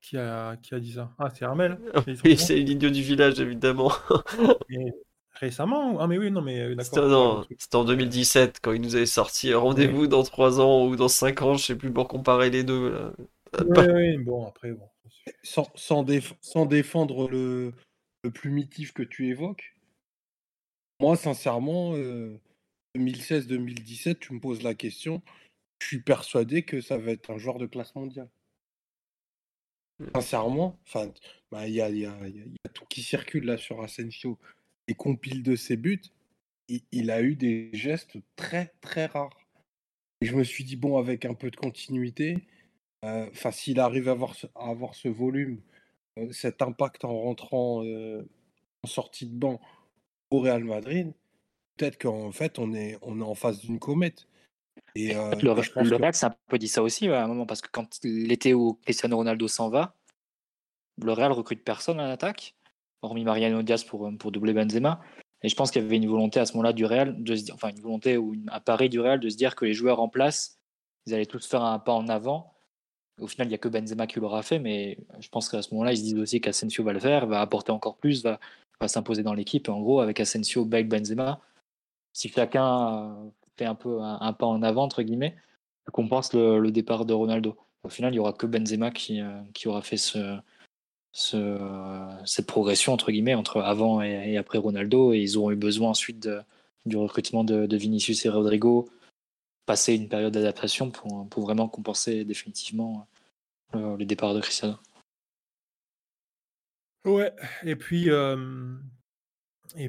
Qui 0.00 0.16
a, 0.16 0.56
qui 0.56 0.74
a 0.74 0.80
dit 0.80 0.92
ça? 0.92 1.10
Ah, 1.18 1.28
c'est 1.30 1.44
Armel 1.44 1.78
Oui, 2.24 2.36
c'est 2.36 2.56
l'idiot 2.56 2.90
du 2.90 3.02
village, 3.02 3.38
évidemment. 3.40 3.92
récemment? 5.34 6.00
Ah, 6.00 6.06
mais 6.06 6.18
oui, 6.18 6.30
non, 6.30 6.42
mais 6.42 6.60
euh, 6.60 6.74
d'accord. 6.74 7.46
C'était 7.58 7.76
en 7.76 7.84
2017, 7.84 8.60
quand 8.62 8.72
il 8.72 8.80
nous 8.80 8.96
avait 8.96 9.06
sorti 9.06 9.52
Rendez-vous 9.54 10.06
dans 10.06 10.22
3 10.22 10.60
ans 10.60 10.86
ou 10.86 10.96
dans 10.96 11.08
5 11.08 11.42
ans, 11.42 11.54
je 11.54 11.64
sais 11.64 11.76
plus, 11.76 11.92
pour 11.92 12.08
comparer 12.08 12.50
les 12.50 12.64
deux. 12.64 13.12
Oui, 13.58 13.86
oui, 13.92 14.16
bon, 14.18 14.46
après, 14.46 14.72
bon. 14.72 14.88
Sans, 15.42 15.70
sans, 15.74 16.04
sans 16.40 16.66
défendre 16.66 17.28
le, 17.28 17.72
le 18.22 18.30
plumitif 18.30 18.92
que 18.92 19.02
tu 19.02 19.28
évoques, 19.28 19.74
moi, 21.00 21.16
sincèrement, 21.16 21.94
2016-2017, 22.96 24.18
tu 24.18 24.34
me 24.34 24.40
poses 24.40 24.62
la 24.62 24.74
question, 24.74 25.22
je 25.80 25.86
suis 25.86 26.02
persuadé 26.02 26.62
que 26.62 26.80
ça 26.80 26.98
va 26.98 27.12
être 27.12 27.30
un 27.30 27.38
joueur 27.38 27.58
de 27.58 27.66
classe 27.66 27.94
mondiale. 27.94 28.28
Sincèrement, 30.14 30.78
bah, 31.50 31.68
il 31.68 31.74
y, 31.74 31.80
a, 31.82 31.90
tout 32.72 32.86
qui 32.88 33.02
circule 33.02 33.44
là 33.44 33.58
sur 33.58 33.82
Asensio. 33.82 34.38
Et 34.88 34.94
compile 34.94 35.42
de 35.42 35.56
ses 35.56 35.76
buts, 35.76 36.02
il, 36.68 37.10
a 37.10 37.22
eu 37.22 37.36
des 37.36 37.70
gestes 37.72 38.16
très 38.34 38.72
très 38.80 39.06
rares. 39.06 39.38
Et 40.20 40.26
je 40.26 40.34
me 40.34 40.44
suis 40.44 40.64
dit, 40.64 40.76
bon, 40.76 40.98
avec 40.98 41.24
un 41.24 41.34
peu 41.34 41.50
de 41.50 41.56
continuité, 41.56 42.36
enfin, 43.02 43.52
s'il 43.52 43.78
arrive 43.78 44.08
à 44.08 44.12
avoir 44.12 44.34
ce, 44.34 44.46
à 44.54 44.68
avoir 44.68 44.94
ce 44.94 45.08
volume, 45.08 45.60
cet 46.32 46.60
impact 46.62 47.04
en 47.04 47.18
rentrant 47.20 47.82
en 47.82 48.86
sortie 48.86 49.26
de 49.26 49.34
banc, 49.34 49.60
au 50.30 50.40
Real 50.40 50.64
Madrid, 50.64 51.12
peut-être 51.76 51.98
qu'en 51.98 52.32
fait, 52.32 52.58
on 52.58 52.72
est, 52.72 52.98
on 53.02 53.20
est 53.20 53.24
en 53.24 53.34
face 53.34 53.60
d'une 53.60 53.78
comète. 53.78 54.26
Et, 54.94 55.14
euh, 55.16 55.30
le, 55.42 55.50
Real, 55.50 56.14
c'est 56.14 56.26
un 56.26 56.36
peu 56.48 56.58
dit 56.58 56.68
ça 56.68 56.82
aussi 56.82 57.08
à 57.08 57.24
un 57.24 57.28
moment, 57.28 57.46
parce 57.46 57.60
que 57.60 57.68
quand 57.70 57.98
l'été 58.02 58.54
où 58.54 58.74
Cristiano 58.82 59.16
Ronaldo 59.16 59.48
s'en 59.48 59.68
va, 59.68 59.94
le 61.02 61.12
Real 61.12 61.32
recrute 61.32 61.64
personne 61.64 62.00
en 62.00 62.08
attaque, 62.08 62.54
hormis 63.02 63.24
Mariano 63.24 63.62
Diaz 63.62 63.84
pour, 63.84 64.10
pour 64.18 64.32
doubler 64.32 64.52
Benzema. 64.52 65.00
Et 65.42 65.48
je 65.48 65.56
pense 65.56 65.70
qu'il 65.70 65.82
y 65.82 65.84
avait 65.84 65.96
une 65.96 66.08
volonté 66.08 66.38
à 66.38 66.46
ce 66.46 66.52
moment-là 66.52 66.72
du 66.72 66.84
Real, 66.84 67.22
de 67.22 67.34
se 67.34 67.44
dire, 67.44 67.54
enfin 67.54 67.70
une 67.70 67.80
volonté 67.80 68.16
ou 68.18 68.34
un 68.48 68.60
pari 68.60 68.88
du 68.88 69.00
Real 69.00 69.18
de 69.20 69.28
se 69.28 69.36
dire 69.36 69.56
que 69.56 69.64
les 69.64 69.72
joueurs 69.72 70.00
en 70.00 70.08
place, 70.08 70.58
ils 71.06 71.14
allaient 71.14 71.26
tous 71.26 71.46
faire 71.46 71.62
un 71.62 71.78
pas 71.78 71.92
en 71.92 72.08
avant. 72.08 72.52
Au 73.18 73.26
final, 73.26 73.46
il 73.46 73.50
n'y 73.50 73.54
a 73.54 73.58
que 73.58 73.68
Benzema 73.68 74.06
qui 74.06 74.20
l'aura 74.20 74.42
fait, 74.42 74.58
mais 74.58 74.98
je 75.18 75.28
pense 75.28 75.48
qu'à 75.48 75.62
ce 75.62 75.72
moment-là, 75.74 75.92
ils 75.92 75.98
se 75.98 76.02
disent 76.02 76.18
aussi 76.18 76.40
qu'Asensio 76.40 76.84
va 76.84 76.92
le 76.92 77.00
faire, 77.00 77.26
va 77.26 77.40
apporter 77.40 77.70
encore 77.70 77.96
plus, 77.96 78.22
va, 78.22 78.38
va 78.80 78.88
s'imposer 78.88 79.22
dans 79.22 79.34
l'équipe. 79.34 79.68
En 79.68 79.80
gros, 79.80 80.00
avec 80.00 80.20
Asensio, 80.20 80.64
Bale, 80.64 80.84
Benzema, 80.84 81.40
si 82.12 82.28
chacun 82.28 83.16
fait 83.56 83.66
un 83.66 83.74
peu 83.74 84.00
un, 84.00 84.32
pas 84.32 84.46
en 84.46 84.62
avant, 84.62 84.84
entre 84.84 85.02
guillemets, 85.02 85.36
compense 85.92 86.32
le, 86.32 86.70
départ 86.70 87.04
de 87.04 87.12
Ronaldo. 87.12 87.56
Au 87.82 87.88
final, 87.88 88.12
il 88.12 88.16
n'y 88.16 88.20
aura 88.20 88.32
que 88.32 88.46
Benzema 88.46 88.90
qui, 88.90 89.20
euh, 89.20 89.40
qui 89.54 89.68
aura 89.68 89.82
fait 89.82 89.96
ce, 89.96 90.38
cette 91.12 92.46
progression, 92.46 92.92
entre 92.92 93.10
guillemets, 93.10 93.34
entre 93.34 93.60
avant 93.60 94.02
et, 94.02 94.36
après 94.36 94.58
Ronaldo. 94.58 95.12
Et 95.12 95.20
ils 95.20 95.36
auront 95.36 95.50
eu 95.50 95.56
besoin 95.56 95.90
ensuite 95.90 96.28
du 96.86 96.96
recrutement 96.96 97.44
de, 97.44 97.76
Vinicius 97.76 98.24
et 98.24 98.28
Rodrigo 98.28 98.88
passer 99.66 99.94
une 99.94 100.08
période 100.08 100.32
d'adaptation 100.32 100.90
pour, 100.90 101.28
pour 101.28 101.44
vraiment 101.44 101.68
compenser 101.68 102.24
définitivement 102.24 103.06
euh, 103.76 103.96
le 103.96 104.04
départ 104.04 104.34
de 104.34 104.40
Cristiano. 104.40 104.74
Ouais, 107.04 107.32
et 107.62 107.76
puis, 107.76 108.10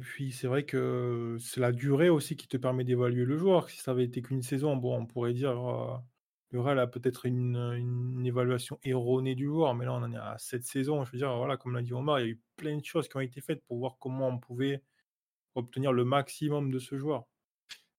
puis 0.02 0.32
c'est 0.32 0.48
vrai 0.48 0.64
que 0.64 1.38
c'est 1.40 1.60
la 1.60 1.72
durée 1.72 2.10
aussi 2.10 2.36
qui 2.36 2.48
te 2.48 2.58
permet 2.58 2.84
d'évaluer 2.84 3.26
le 3.26 3.38
joueur. 3.38 3.70
Si 3.70 3.80
ça 3.80 3.92
avait 3.92 4.06
été 4.06 4.22
qu'une 4.22 4.42
saison, 4.42 4.76
bon, 4.78 4.98
on 4.98 5.06
pourrait 5.06 5.34
dire 5.34 5.54
le 6.52 6.60
Real 6.60 6.80
a 6.80 6.88
peut-être 6.88 7.26
une, 7.26 7.56
une, 7.56 8.26
évaluation 8.26 8.78
erronée 8.84 9.36
du 9.36 9.46
joueur, 9.46 9.74
mais 9.74 9.86
là 9.86 9.94
on 9.94 10.04
en 10.04 10.12
est 10.12 10.18
à 10.18 10.36
cette 10.38 10.66
saison. 10.66 11.04
Je 11.06 11.12
veux 11.12 11.18
dire, 11.18 11.36
voilà, 11.36 11.58
comme 11.58 11.74
l'a 11.74 11.82
dit 11.82 11.94
Omar, 11.94 12.20
il 12.20 12.24
y 12.24 12.26
a 12.28 12.32
eu 12.32 12.42
plein 12.58 12.78
de 12.78 12.84
choses 12.84 13.08
qui 13.08 13.16
ont 13.18 13.22
été 13.22 13.42
faites 13.42 13.64
pour 13.66 13.78
voir 13.78 13.98
comment 14.00 14.28
on 14.28 14.38
pouvait 14.38 14.84
obtenir 15.56 15.94
le 15.94 16.04
maximum 16.06 16.72
de 16.72 16.80
ce 16.80 16.98
joueur. 16.98 17.26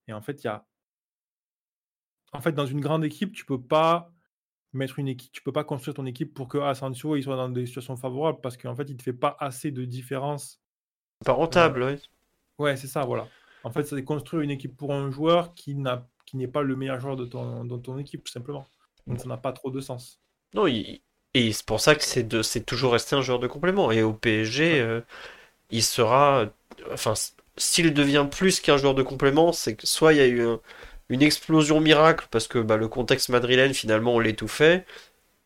Et 0.08 0.12
en 0.12 0.20
fait, 0.20 0.44
il 0.44 0.46
y 0.46 0.50
a. 0.50 0.66
En 2.34 2.40
fait, 2.40 2.52
dans 2.52 2.66
une 2.66 2.80
grande 2.80 3.04
équipe, 3.04 3.32
tu 3.32 3.44
peux 3.44 3.60
pas 3.60 4.12
mettre 4.72 4.98
une 4.98 5.08
équipe, 5.08 5.32
tu 5.32 5.42
peux 5.42 5.52
pas 5.52 5.64
construire 5.64 5.94
ton 5.94 6.06
équipe 6.06 6.32
pour 6.34 6.48
que 6.48 6.58
Asensio 6.58 7.16
il 7.16 7.22
soit 7.22 7.36
dans 7.36 7.48
des 7.48 7.66
situations 7.66 7.96
favorables 7.96 8.40
parce 8.40 8.56
qu'en 8.56 8.74
fait, 8.74 8.88
il 8.88 8.96
te 8.96 9.02
fait 9.02 9.12
pas 9.12 9.36
assez 9.38 9.70
de 9.70 9.84
différence. 9.84 10.60
Pas 11.24 11.32
rentable, 11.32 11.82
oui. 11.82 12.02
Ouais, 12.58 12.76
c'est 12.76 12.86
ça, 12.86 13.04
voilà. 13.04 13.28
En 13.64 13.70
fait, 13.70 13.84
c'est 13.84 14.02
construire 14.04 14.42
une 14.42 14.50
équipe 14.50 14.76
pour 14.76 14.92
un 14.92 15.10
joueur 15.10 15.54
qui 15.54 15.74
n'a 15.74 16.06
qui 16.24 16.36
n'est 16.36 16.48
pas 16.48 16.62
le 16.62 16.76
meilleur 16.76 16.98
joueur 17.00 17.16
de 17.16 17.26
ton, 17.26 17.64
de 17.64 17.76
ton 17.76 17.98
équipe, 17.98 18.24
tout 18.24 18.32
simplement. 18.32 18.66
Donc 19.06 19.20
ça 19.20 19.28
n'a 19.28 19.36
pas 19.36 19.52
trop 19.52 19.70
de 19.70 19.80
sens. 19.80 20.20
Non, 20.54 20.66
et 20.66 21.02
c'est 21.34 21.66
pour 21.66 21.80
ça 21.80 21.94
que 21.94 22.04
c'est 22.04 22.22
de... 22.22 22.42
toujours 22.60 22.92
resté 22.92 23.16
un 23.16 23.22
joueur 23.22 23.38
de 23.38 23.46
complément. 23.46 23.90
Et 23.90 24.02
au 24.02 24.12
PSG, 24.12 24.80
euh, 24.80 25.00
il 25.70 25.82
sera. 25.82 26.46
Enfin, 26.92 27.14
s'il 27.56 27.92
devient 27.92 28.26
plus 28.30 28.60
qu'un 28.60 28.76
joueur 28.76 28.94
de 28.94 29.02
complément, 29.02 29.52
c'est 29.52 29.76
que 29.76 29.86
soit 29.86 30.14
il 30.14 30.16
y 30.18 30.20
a 30.20 30.28
eu 30.28 30.46
une 31.12 31.22
explosion 31.22 31.80
miracle 31.80 32.26
parce 32.30 32.48
que 32.48 32.58
bah, 32.58 32.76
le 32.76 32.88
contexte 32.88 33.28
madrilène 33.28 33.74
finalement 33.74 34.14
on 34.14 34.18
l'étouffait, 34.18 34.86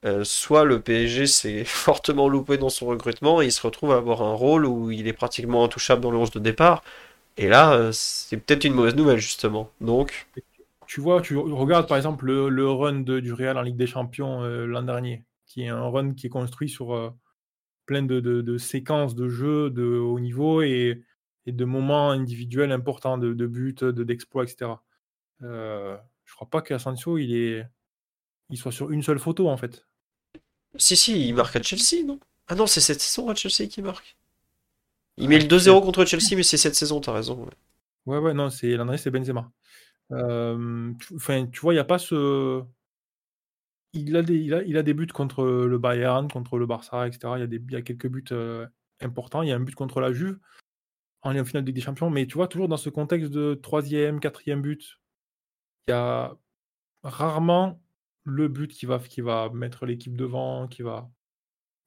euh, 0.05 0.24
soit 0.24 0.64
le 0.64 0.80
PSG 0.80 1.26
s'est 1.26 1.64
fortement 1.64 2.28
loupé 2.28 2.56
dans 2.59 2.68
son 2.68 2.86
recrutement 2.86 3.43
et 3.43 3.47
il 3.47 3.52
se 3.52 3.62
retrouve 3.62 3.93
à 3.93 3.97
avoir 3.97 4.22
un 4.22 4.34
rôle 4.34 4.64
où 4.66 4.90
il 4.90 5.09
est 5.09 5.12
pratiquement 5.12 5.64
intouchable 5.64 6.02
dans 6.02 6.10
le 6.10 6.18
11 6.18 6.30
de 6.30 6.40
départ. 6.40 6.84
Et 7.36 7.48
là, 7.48 7.74
euh, 7.74 7.90
c'est 7.93 8.38
peut-être 8.38 8.64
une 8.64 8.74
mauvaise 8.74 8.94
nouvelle 8.94 9.18
justement. 9.18 9.70
Donc. 9.80 10.26
Tu 10.86 11.01
vois, 11.01 11.20
tu 11.20 11.36
regardes 11.36 11.88
par 11.88 11.97
exemple 11.97 12.26
le, 12.26 12.70
run 12.70 13.01
de, 13.01 13.18
du 13.18 13.32
Real 13.32 13.59
en 13.59 13.62
Ligue 13.62 13.76
des 13.76 13.88
Champions 13.88 14.44
euh, 14.44 14.66
l'an 14.66 14.82
dernier, 14.82 15.24
qui 15.44 15.62
est 15.64 15.68
un 15.68 15.88
run 15.88 16.14
qui 16.14 16.28
est 16.28 16.30
construit 16.30 16.68
sur 16.68 17.12
plein 17.86 18.02
de, 18.02 18.59
séquences 18.59 19.16
de 19.16 19.28
jeux 19.28 19.70
de 19.70 19.84
haut 19.98 20.20
niveau 20.20 20.62
et 20.62 21.02
et 21.48 21.52
de 21.52 21.64
moments 21.64 22.10
individuels 22.10 22.72
importants, 22.72 23.18
de 23.18 23.47
buts, 23.47 23.76
d'exploits, 23.80 24.43
etc. 24.43 24.72
Euh, 25.43 25.97
je 26.25 26.35
crois 26.35 26.49
pas 26.49 26.63
qu'Asensio, 26.63 27.19
il, 27.19 27.35
est... 27.35 27.67
il 28.51 28.59
soit 28.59 28.73
sur 28.73 28.91
une 28.91 29.03
seule 29.03 29.19
photo, 29.19 29.49
en 29.49 29.57
fait. 29.57 29.87
Si, 30.77 30.97
si, 30.97 31.29
il 31.29 31.35
marque 31.35 31.57
à 31.57 31.63
Chelsea, 31.63 32.05
non? 32.05 32.21
Ah 32.49 32.55
non, 32.55 32.67
c'est 32.67 32.81
cette 32.81 33.01
saison 33.01 33.29
à 33.29 33.35
Chelsea 33.35 33.69
qui 33.69 33.83
marque. 33.83 34.17
Il 35.17 35.29
met 35.29 35.39
le 35.39 35.47
2-0 35.47 35.83
contre 35.83 36.05
Chelsea, 36.05 36.37
mais 36.37 36.43
c'est 36.43 36.59
cette 36.59 36.75
saison, 36.75 37.01
t'as 37.01 37.13
raison. 37.13 37.49
Ouais, 38.05 38.19
ouais, 38.19 38.35
non, 38.35 38.51
c'est 38.51 38.77
l'an 38.77 38.97
c'est 38.97 39.11
Benzema. 39.11 39.51
Euh, 40.13 40.93
enfin, 41.15 41.47
tu 41.47 41.61
vois, 41.61 41.73
il 41.73 41.77
n'y 41.77 41.81
a 41.81 41.85
pas 41.85 41.99
ce. 41.99 42.63
Il 43.95 44.15
a, 44.17 44.23
des, 44.23 44.37
il, 44.37 44.53
a, 44.53 44.63
il 44.63 44.77
a 44.77 44.83
des 44.83 44.93
buts 44.93 45.07
contre 45.07 45.45
le 45.45 45.79
Bayern, 45.79 46.31
contre 46.31 46.59
le 46.59 46.67
Barça, 46.67 47.07
etc. 47.07 47.33
Il 47.37 47.41
y 47.41 47.43
a, 47.43 47.47
des, 47.47 47.57
il 47.57 47.73
y 47.73 47.77
a 47.77 47.83
quelques 47.83 48.09
buts 48.09 48.25
euh, 48.31 48.67
importants. 49.01 49.43
Il 49.43 49.49
y 49.49 49.53
a 49.53 49.57
un 49.57 49.61
but 49.61 49.75
contre 49.75 50.01
la 50.01 50.13
Juve 50.13 50.39
en 51.23 51.45
finale 51.45 51.65
de 51.65 51.67
Ligue 51.67 51.77
des 51.77 51.81
Champions, 51.81 52.11
mais 52.11 52.27
tu 52.27 52.35
vois, 52.35 52.49
toujours 52.49 52.69
dans 52.69 52.77
ce 52.77 52.89
contexte 52.89 53.31
de 53.31 53.55
troisième, 53.55 54.21
quatrième 54.21 54.63
but, 54.63 54.99
il 55.87 55.93
y 55.93 55.95
a 55.95 56.37
rarement 57.03 57.81
le 58.25 58.49
but 58.49 58.73
qui 58.73 58.87
va, 58.87 58.99
qui 58.99 59.21
va 59.21 59.51
mettre 59.51 59.87
l'équipe 59.87 60.17
devant, 60.17 60.69
qui 60.69 60.83
va 60.83 61.11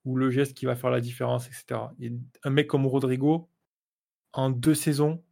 ou 0.05 0.15
le 0.15 0.31
geste 0.31 0.55
qui 0.55 0.65
va 0.65 0.75
faire 0.75 0.89
la 0.91 1.01
différence, 1.01 1.47
etc. 1.47 1.81
un 2.43 2.49
mec 2.49 2.67
comme 2.67 2.87
Rodrigo, 2.87 3.49
en 4.33 4.49
deux 4.49 4.75
saisons, 4.75 5.23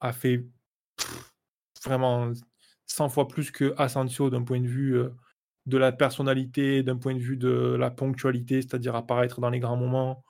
a 0.00 0.12
fait 0.12 0.46
vraiment 1.84 2.32
100 2.86 3.08
fois 3.10 3.28
plus 3.28 3.50
que 3.50 3.74
Asensio 3.78 4.30
d'un 4.30 4.42
point 4.42 4.60
de 4.60 4.66
vue 4.66 4.96
euh, 4.98 5.10
de 5.66 5.78
la 5.78 5.92
personnalité, 5.92 6.82
d'un 6.82 6.96
point 6.96 7.14
de 7.14 7.20
vue 7.20 7.36
de 7.36 7.76
la 7.78 7.90
ponctualité, 7.90 8.62
c'est-à-dire 8.62 8.96
apparaître 8.96 9.40
dans 9.40 9.50
les 9.50 9.60
grands 9.60 9.76
moments, 9.76 10.24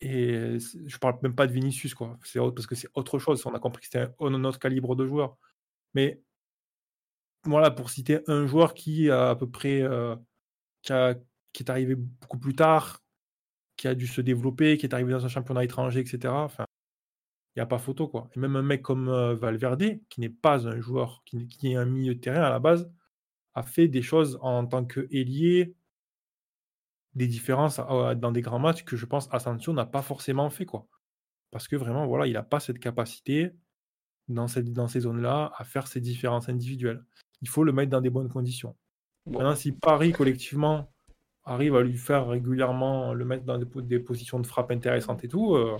et 0.00 0.58
je 0.58 0.98
parle 0.98 1.18
même 1.22 1.34
pas 1.34 1.46
de 1.46 1.52
Vinicius, 1.52 1.94
quoi. 1.94 2.18
C'est 2.24 2.38
parce 2.38 2.66
que 2.66 2.74
c'est 2.74 2.88
autre 2.94 3.18
chose. 3.18 3.44
On 3.46 3.54
a 3.54 3.58
compris 3.58 3.80
que 3.80 3.86
c'était 3.86 4.12
un 4.20 4.44
autre 4.44 4.58
calibre 4.58 4.96
de 4.96 5.06
joueur. 5.06 5.38
Mais 5.94 6.20
voilà, 7.46 7.70
pour 7.70 7.90
citer 7.90 8.20
un 8.26 8.46
joueur 8.46 8.74
qui 8.74 9.10
à 9.10 9.34
peu 9.36 9.48
près 9.50 9.82
euh, 9.82 10.16
qui, 10.82 10.92
est 10.92 11.70
arrivé 11.70 11.94
beaucoup 11.94 12.38
plus 12.38 12.54
tard, 12.54 13.02
qui 13.76 13.88
a 13.88 13.94
dû 13.94 14.06
se 14.06 14.20
développer, 14.20 14.76
qui 14.78 14.86
est 14.86 14.94
arrivé 14.94 15.12
dans 15.12 15.24
un 15.24 15.28
championnat 15.28 15.64
étranger, 15.64 16.00
etc. 16.00 16.32
Enfin, 16.34 16.66
il 17.54 17.60
n'y 17.60 17.62
a 17.62 17.66
pas 17.66 17.78
photo, 17.78 18.08
quoi. 18.08 18.28
Et 18.34 18.40
même 18.40 18.56
un 18.56 18.62
mec 18.62 18.82
comme 18.82 19.08
euh, 19.08 19.34
Valverde, 19.34 20.00
qui 20.08 20.20
n'est 20.20 20.28
pas 20.28 20.66
un 20.68 20.80
joueur, 20.80 21.22
qui, 21.24 21.48
est 21.62 21.76
un 21.76 21.84
milieu 21.84 22.14
de 22.14 22.20
terrain 22.20 22.42
à 22.42 22.50
la 22.50 22.58
base, 22.58 22.90
a 23.54 23.62
fait 23.62 23.88
des 23.88 24.02
choses 24.02 24.38
en 24.42 24.66
tant 24.66 24.84
qu'ailier, 24.84 25.74
des 27.14 27.28
différences 27.28 27.76
dans 27.76 28.32
des 28.32 28.40
grands 28.40 28.58
matchs 28.58 28.84
que 28.84 28.96
je 28.96 29.06
pense 29.06 29.28
Asensio 29.32 29.72
n'a 29.72 29.86
pas 29.86 30.02
forcément 30.02 30.50
fait. 30.50 30.66
quoi. 30.66 30.88
Parce 31.52 31.68
que 31.68 31.76
vraiment, 31.76 32.06
voilà, 32.06 32.26
il 32.26 32.32
n'a 32.32 32.42
pas 32.42 32.58
cette 32.58 32.80
capacité 32.80 33.52
dans, 34.28 34.46
dans 34.64 34.88
ces 34.88 35.00
zones-là 35.00 35.52
à 35.56 35.64
faire 35.64 35.86
ces 35.86 36.00
différences 36.00 36.48
individuelles. 36.48 37.04
Il 37.44 37.48
faut 37.50 37.62
le 37.62 37.72
mettre 37.72 37.90
dans 37.90 38.00
des 38.00 38.08
bonnes 38.08 38.30
conditions. 38.30 38.74
Maintenant, 39.26 39.54
si 39.54 39.72
Paris, 39.72 40.12
collectivement, 40.12 40.90
arrive 41.44 41.76
à 41.76 41.82
lui 41.82 41.98
faire 41.98 42.26
régulièrement 42.26 43.12
le 43.12 43.26
mettre 43.26 43.44
dans 43.44 43.58
des, 43.58 43.98
positions 43.98 44.40
de 44.40 44.46
frappe 44.46 44.70
intéressantes 44.70 45.24
et 45.24 45.28
tout, 45.28 45.54
euh, 45.54 45.76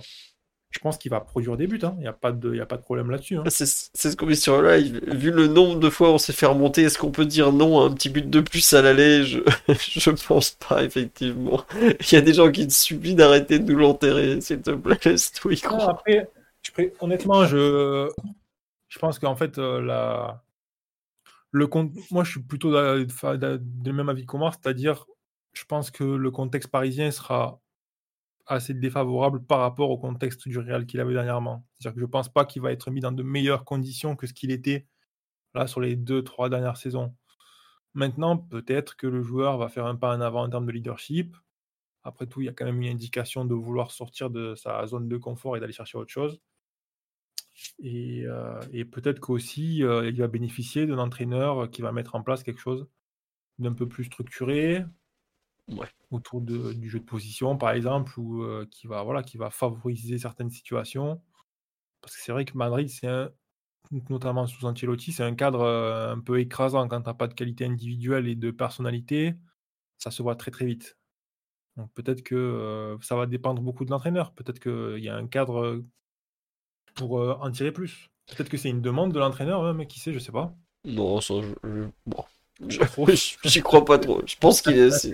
je 0.69 0.77
pense 0.77 0.99
qu'il 0.99 1.09
va 1.09 1.21
produire 1.21 1.57
des 1.57 1.65
buts. 1.65 1.79
Hein. 1.81 1.95
Il 1.97 2.01
n'y 2.01 2.07
a, 2.07 2.13
pas 2.13 2.31
de, 2.31 2.59
a 2.59 2.67
pas 2.67 2.77
de 2.77 2.83
problème 2.83 3.09
là-dessus. 3.09 3.37
Hein. 3.37 3.43
C'est 3.49 3.65
ce 3.65 4.15
qu'on 4.15 4.27
met 4.27 4.35
sur 4.35 4.61
le 4.61 4.75
live. 4.75 5.01
Vu 5.07 5.31
le 5.31 5.47
nombre 5.47 5.79
de 5.79 5.89
fois 5.89 6.11
où 6.11 6.13
on 6.13 6.17
s'est 6.19 6.33
fait 6.33 6.45
remonter, 6.45 6.83
est-ce 6.83 6.99
qu'on 6.99 7.09
peut 7.09 7.25
dire 7.25 7.51
non 7.51 7.81
à 7.81 7.85
un 7.85 7.93
petit 7.93 8.09
but 8.09 8.29
de 8.29 8.41
plus 8.41 8.73
à 8.73 8.83
l'aller? 8.83 9.23
Je... 9.23 9.39
je 9.67 10.09
pense 10.27 10.51
pas, 10.51 10.83
effectivement. 10.83 11.63
Il 11.81 12.13
y 12.13 12.15
a 12.15 12.21
des 12.21 12.33
gens 12.33 12.51
qui 12.51 12.67
te 12.67 12.73
supplient 12.73 13.15
d'arrêter 13.15 13.57
de 13.57 13.71
nous 13.71 13.79
l'enterrer, 13.79 14.39
s'il 14.39 14.61
te 14.61 14.69
plaît. 14.69 14.99
Laisse-toi 15.03 15.53
y 15.53 15.61
croire. 15.61 15.89
après, 15.89 16.29
honnêtement, 16.99 17.45
je, 17.45 18.11
je 18.89 18.99
pense 18.99 19.19
qu'en 19.19 19.35
fait, 19.35 19.57
euh, 19.57 19.81
la... 19.81 20.44
moi, 22.11 22.23
je 22.23 22.31
suis 22.31 22.43
plutôt 22.43 22.71
du 22.99 23.93
même 23.93 24.09
avis 24.09 24.25
qu'Omar, 24.25 24.53
c'est-à-dire, 24.53 25.05
je 25.53 25.63
pense 25.65 25.91
que 25.91 26.03
le 26.03 26.31
contexte 26.31 26.69
parisien 26.69 27.11
sera 27.11 27.61
assez 28.47 28.73
défavorable 28.73 29.43
par 29.45 29.59
rapport 29.59 29.89
au 29.89 29.97
contexte 29.97 30.47
du 30.47 30.59
Real 30.59 30.85
qu'il 30.85 30.99
avait 30.99 31.13
dernièrement. 31.13 31.67
C'est-à-dire 31.73 31.95
que 31.95 31.99
je 32.01 32.05
ne 32.05 32.11
pense 32.11 32.29
pas 32.29 32.45
qu'il 32.45 32.61
va 32.61 32.71
être 32.71 32.91
mis 32.91 33.01
dans 33.01 33.11
de 33.11 33.23
meilleures 33.23 33.65
conditions 33.65 34.15
que 34.15 34.27
ce 34.27 34.33
qu'il 34.33 34.51
était 34.51 34.87
là 35.55 35.67
sur 35.67 35.81
les 35.81 35.95
deux, 35.95 36.23
trois 36.23 36.49
dernières 36.49 36.77
saisons. 36.77 37.15
Maintenant, 37.93 38.37
peut-être 38.37 38.97
que 38.97 39.07
le 39.07 39.23
joueur 39.23 39.57
va 39.57 39.69
faire 39.69 39.85
un 39.85 39.95
pas 39.95 40.15
en 40.15 40.21
avant 40.21 40.43
en 40.43 40.49
termes 40.49 40.65
de 40.65 40.71
leadership. 40.71 41.37
Après 42.03 42.27
tout, 42.27 42.41
il 42.41 42.45
y 42.45 42.49
a 42.49 42.53
quand 42.53 42.65
même 42.65 42.81
une 42.81 42.93
indication 42.93 43.45
de 43.45 43.55
vouloir 43.55 43.91
sortir 43.91 44.29
de 44.29 44.55
sa 44.55 44.85
zone 44.87 45.09
de 45.09 45.17
confort 45.17 45.57
et 45.57 45.59
d'aller 45.59 45.73
chercher 45.73 45.97
autre 45.97 46.11
chose. 46.11 46.41
Et, 47.79 48.23
euh, 48.25 48.59
peut-être 48.91 49.19
qu'aussi, 49.19 49.83
euh, 49.83 50.09
il 50.09 50.17
va 50.17 50.27
bénéficier 50.27 50.85
d'un 50.85 50.99
entraîneur 50.99 51.69
qui 51.69 51.81
va 51.81 51.91
mettre 51.91 52.15
en 52.15 52.23
place 52.23 52.43
quelque 52.43 52.61
chose 52.61 52.87
d'un 53.59 53.73
peu 53.73 53.87
plus 53.87 54.05
structuré, 54.05 54.85
autour 56.11 56.41
du 56.41 56.89
jeu 56.89 56.99
de 56.99 57.05
position, 57.05 57.57
par 57.57 57.71
exemple, 57.71 58.19
ou 58.19 58.43
euh, 58.43 58.67
qui, 58.69 58.87
va, 58.87 59.03
voilà, 59.03 59.23
qui 59.23 59.37
va 59.37 59.49
favoriser 59.49 60.17
certaines 60.17 60.49
situations. 60.49 61.21
Parce 62.01 62.15
que 62.15 62.21
c'est 62.21 62.31
vrai 62.31 62.45
que 62.45 62.57
Madrid, 62.57 62.89
c'est 62.89 63.07
un, 63.07 63.31
notamment 64.09 64.47
sous 64.47 64.65
Ancelotti, 64.65 65.11
c'est 65.11 65.23
un 65.23 65.35
cadre 65.35 65.61
euh, 65.61 66.13
un 66.13 66.19
peu 66.19 66.39
écrasant 66.39 66.87
quand 66.87 67.01
tu 67.01 67.07
n'as 67.07 67.13
pas 67.15 67.27
de 67.27 67.33
qualité 67.33 67.65
individuelle 67.65 68.27
et 68.27 68.35
de 68.35 68.51
personnalité. 68.51 69.35
Ça 69.97 70.11
se 70.11 70.21
voit 70.21 70.35
très 70.35 70.51
très 70.51 70.65
vite. 70.65 70.97
Donc 71.77 71.91
peut-être 71.93 72.21
que 72.21 72.35
euh, 72.35 72.97
ça 73.01 73.15
va 73.15 73.25
dépendre 73.25 73.61
beaucoup 73.61 73.85
de 73.85 73.91
l'entraîneur. 73.91 74.33
Peut-être 74.33 74.59
qu'il 74.59 75.03
y 75.03 75.09
a 75.09 75.15
un 75.15 75.27
cadre 75.27 75.83
pour 76.95 77.19
en 77.41 77.51
tirer 77.51 77.71
plus. 77.71 78.09
Peut-être 78.27 78.49
que 78.49 78.57
c'est 78.57 78.69
une 78.69 78.81
demande 78.81 79.13
de 79.13 79.19
l'entraîneur, 79.19 79.73
mais 79.73 79.85
qui 79.85 79.99
sait, 79.99 80.13
je 80.13 80.19
sais 80.19 80.31
pas. 80.31 80.53
Non, 80.83 81.21
ça, 81.21 81.35
je... 81.41 81.87
Bon. 82.05 82.23
J'y 83.43 83.61
crois 83.61 83.83
pas 83.83 83.99
trop. 83.99 84.21
Je 84.25 84.35
pense 84.37 84.61
qu'il 84.61 84.77
est, 84.77 85.13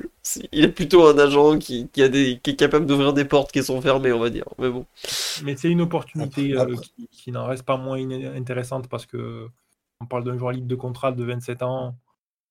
il 0.52 0.64
est 0.64 0.72
plutôt 0.72 1.08
un 1.08 1.18
agent 1.18 1.58
qui, 1.58 1.90
a 1.98 2.08
des, 2.08 2.40
qui 2.42 2.52
est 2.52 2.56
capable 2.56 2.86
d'ouvrir 2.86 3.14
des 3.14 3.26
portes 3.26 3.52
qui 3.52 3.64
sont 3.64 3.82
fermées, 3.82 4.12
on 4.12 4.20
va 4.20 4.30
dire. 4.30 4.46
Mais 4.60 4.70
bon. 4.70 4.86
Mais 5.44 5.56
c'est 5.58 5.70
une 5.70 5.82
opportunité 5.82 6.56
euh, 6.56 6.76
qui, 7.12 7.32
n'en 7.32 7.46
reste 7.48 7.64
pas 7.64 7.78
moins 7.78 8.00
intéressante 8.36 8.88
parce 8.88 9.08
que 9.08 9.48
on 10.00 10.06
parle 10.06 10.24
d'un 10.24 10.38
joueur 10.38 10.52
libre 10.52 10.68
de 10.68 10.76
contrat 10.76 11.12
de 11.12 11.24
27 11.24 11.64
ans 11.64 11.96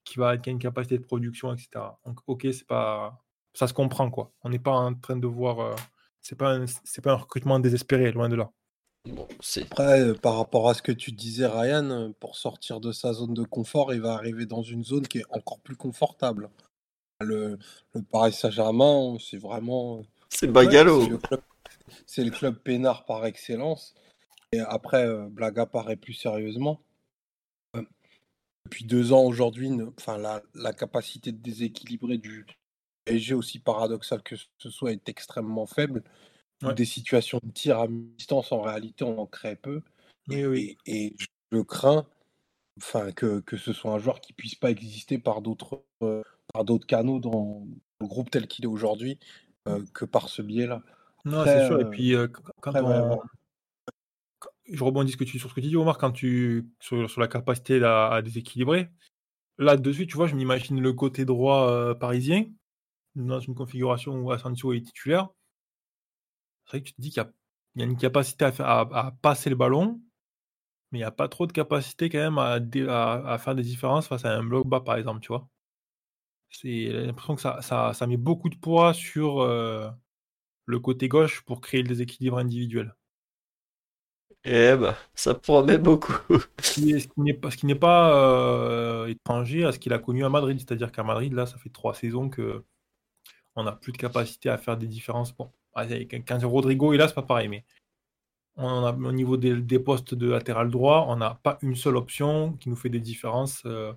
qui 0.04 0.18
va 0.18 0.36
qui 0.38 0.50
a 0.50 0.52
une 0.52 0.58
capacité 0.58 0.98
de 0.98 1.04
production, 1.04 1.52
etc. 1.52 1.68
Donc, 2.04 2.18
ok, 2.26 2.48
c'est 2.52 2.66
pas, 2.66 3.22
ça 3.54 3.68
se 3.68 3.74
comprend 3.74 4.10
quoi. 4.10 4.32
On 4.42 4.48
n'est 4.48 4.58
pas 4.58 4.72
en 4.72 4.94
train 4.94 5.16
de 5.16 5.26
voir, 5.26 5.60
euh, 5.60 5.74
c'est 6.20 6.36
pas, 6.36 6.58
c'est 6.82 7.02
pas 7.02 7.12
un 7.12 7.16
recrutement 7.16 7.60
désespéré, 7.60 8.10
loin 8.10 8.28
de 8.28 8.34
là. 8.36 8.50
Après, 9.62 10.14
par 10.14 10.36
rapport 10.36 10.68
à 10.68 10.74
ce 10.74 10.82
que 10.82 10.92
tu 10.92 11.12
disais, 11.12 11.46
Ryan, 11.46 12.12
pour 12.20 12.36
sortir 12.36 12.80
de 12.80 12.92
sa 12.92 13.12
zone 13.12 13.34
de 13.34 13.44
confort, 13.44 13.94
il 13.94 14.00
va 14.00 14.12
arriver 14.12 14.46
dans 14.46 14.62
une 14.62 14.84
zone 14.84 15.06
qui 15.06 15.18
est 15.18 15.24
encore 15.30 15.60
plus 15.60 15.76
confortable. 15.76 16.50
Le, 17.20 17.58
le 17.94 18.02
Paris 18.02 18.32
Saint-Germain, 18.32 19.16
c'est 19.18 19.38
vraiment. 19.38 20.02
C'est 20.28 20.46
Bagalo. 20.46 21.18
c'est 22.06 22.24
le, 22.24 22.30
club 22.30 22.56
peinard 22.56 23.04
par 23.04 23.24
excellence. 23.26 23.94
Et 24.52 24.60
après, 24.60 25.06
blague 25.28 25.58
à 25.58 25.66
part 25.66 25.88
plus 26.00 26.14
sérieusement, 26.14 26.80
depuis 28.64 28.84
deux 28.84 29.12
ans 29.12 29.22
aujourd'hui, 29.22 29.70
enfin, 29.98 30.18
la, 30.18 30.42
la, 30.54 30.72
capacité 30.72 31.32
de 31.32 31.38
déséquilibrer 31.38 32.18
du 32.18 32.46
PSG, 33.04 33.34
aussi 33.34 33.58
paradoxal 33.58 34.22
que 34.22 34.36
ce 34.36 34.70
soit, 34.70 34.92
est 34.92 35.08
extrêmement 35.08 35.66
faible. 35.66 36.02
Des 36.76 36.84
situations 36.84 37.40
de 37.42 37.50
tir 37.52 37.78
à 37.78 37.86
distance, 37.88 38.52
en 38.52 38.60
réalité, 38.60 39.04
on 39.04 39.18
en 39.18 39.26
crée 39.26 39.56
peu. 39.56 39.82
Et, 40.30 40.76
et, 40.86 41.16
je 41.50 41.60
crains 41.62 42.06
enfin, 42.76 43.12
que, 43.12 43.40
que, 43.40 43.56
ce 43.56 43.72
soit 43.72 43.92
un 43.92 43.98
joueur 43.98 44.20
qui 44.20 44.34
puisse 44.34 44.54
pas 44.54 44.70
exister 44.70 45.18
par 45.18 45.40
d'autres 45.40 45.82
d'autres 46.64 46.86
canaux 46.86 47.18
dans 47.18 47.66
le 48.00 48.06
groupe 48.06 48.30
tel 48.30 48.46
qu'il 48.46 48.66
est 48.66 48.68
aujourd'hui 48.68 49.18
que 49.94 50.04
par 50.04 50.28
ce 50.28 50.42
biais-là. 50.42 50.82
Non, 51.24 51.44
c'est 51.44 51.66
sûr. 51.66 51.80
Et 51.80 51.88
puis, 51.88 52.14
quand 52.60 52.76
on, 52.76 53.20
je 54.72 54.84
rebondis 54.84 55.12
sur 55.12 55.50
ce 55.50 55.54
que 55.54 55.60
tu 55.60 55.68
dis, 55.68 55.76
Omar, 55.76 55.98
quand 55.98 56.12
tu 56.12 56.68
sur, 56.80 57.20
la 57.20 57.28
capacité 57.28 57.82
à, 57.84 58.20
déséquilibrer. 58.22 58.88
Là, 59.58 59.76
de 59.76 59.92
suite, 59.92 60.08
tu 60.08 60.16
vois, 60.16 60.26
je 60.26 60.34
m'imagine 60.34 60.80
le 60.80 60.92
côté 60.92 61.24
droit 61.24 61.70
euh, 61.70 61.94
parisien 61.94 62.46
dans 63.14 63.40
une 63.40 63.54
configuration 63.54 64.18
où 64.20 64.30
Asensio 64.30 64.72
est 64.72 64.80
titulaire. 64.80 65.28
C'est 66.70 66.76
vrai 66.76 66.82
que 66.82 66.88
tu 66.88 66.94
te 66.94 67.00
dis 67.00 67.10
qu'il 67.10 67.24
y, 67.76 67.82
a 67.82 67.84
une 67.84 67.96
capacité 67.96 68.44
à, 68.60 69.12
passer 69.22 69.50
le 69.50 69.56
ballon, 69.56 70.00
mais 70.92 70.98
il 70.98 71.02
n'y 71.02 71.06
a 71.06 71.10
pas 71.10 71.28
trop 71.28 71.46
de 71.46 71.52
capacité 71.52 72.08
quand 72.08 72.18
même 72.18 72.38
à, 72.38 73.38
faire 73.38 73.54
des 73.56 73.62
différences 73.62 74.06
face 74.06 74.24
à 74.24 74.36
un 74.36 74.44
bloc 74.44 74.66
bas, 74.68 74.80
par 74.80 74.96
exemple, 74.96 75.20
tu 75.20 75.28
vois? 75.28 75.48
C'est 76.50 76.88
l'impression 76.90 77.34
que 77.34 77.40
ça, 77.40 77.60
ça, 77.62 78.06
met 78.06 78.16
beaucoup 78.16 78.48
de 78.50 78.56
poids 78.56 78.94
sur 78.94 79.40
euh, 79.40 79.90
le 80.66 80.80
côté 80.80 81.08
gauche 81.08 81.42
pour 81.42 81.60
créer 81.60 81.82
le 81.82 81.88
déséquilibre 81.88 82.38
individuel. 82.38 82.94
Eh 84.44 84.76
ben, 84.76 84.94
ça 85.14 85.34
promet 85.34 85.78
beaucoup. 85.78 86.14
Ce 86.62 86.74
qui 86.74 87.66
n'est 87.66 87.74
pas, 87.74 88.14
euh, 88.16 89.06
étranger 89.08 89.64
à 89.64 89.72
ce 89.72 89.78
qu'il 89.78 89.92
a 89.92 89.98
connu 89.98 90.24
à 90.24 90.28
Madrid. 90.28 90.58
C'est-à-dire 90.58 90.92
qu'à 90.92 91.02
Madrid, 91.02 91.32
là, 91.32 91.46
ça 91.46 91.58
fait 91.58 91.70
trois 91.70 91.94
saisons 91.94 92.28
que 92.30 92.64
on 93.56 93.64
n'a 93.64 93.72
plus 93.72 93.92
de 93.92 93.98
capacité 93.98 94.48
à 94.48 94.58
faire 94.58 94.76
des 94.76 94.86
différences. 94.86 95.34
Bon, 95.36 95.52
quand 95.74 96.38
Rodrigo 96.42 96.92
est 96.92 96.96
là, 96.96 97.08
c'est 97.08 97.14
pas 97.14 97.22
pareil, 97.22 97.48
mais 97.48 97.64
au 98.56 99.12
niveau 99.12 99.36
des, 99.36 99.78
postes 99.78 100.14
de 100.14 100.30
latéral 100.30 100.70
droit, 100.70 101.06
on 101.08 101.16
n'a 101.16 101.40
pas 101.42 101.58
une 101.62 101.76
seule 101.76 101.96
option 101.96 102.54
qui 102.54 102.68
nous 102.68 102.76
fait 102.76 102.90
des 102.90 103.00
différences 103.00 103.62
euh, 103.64 103.92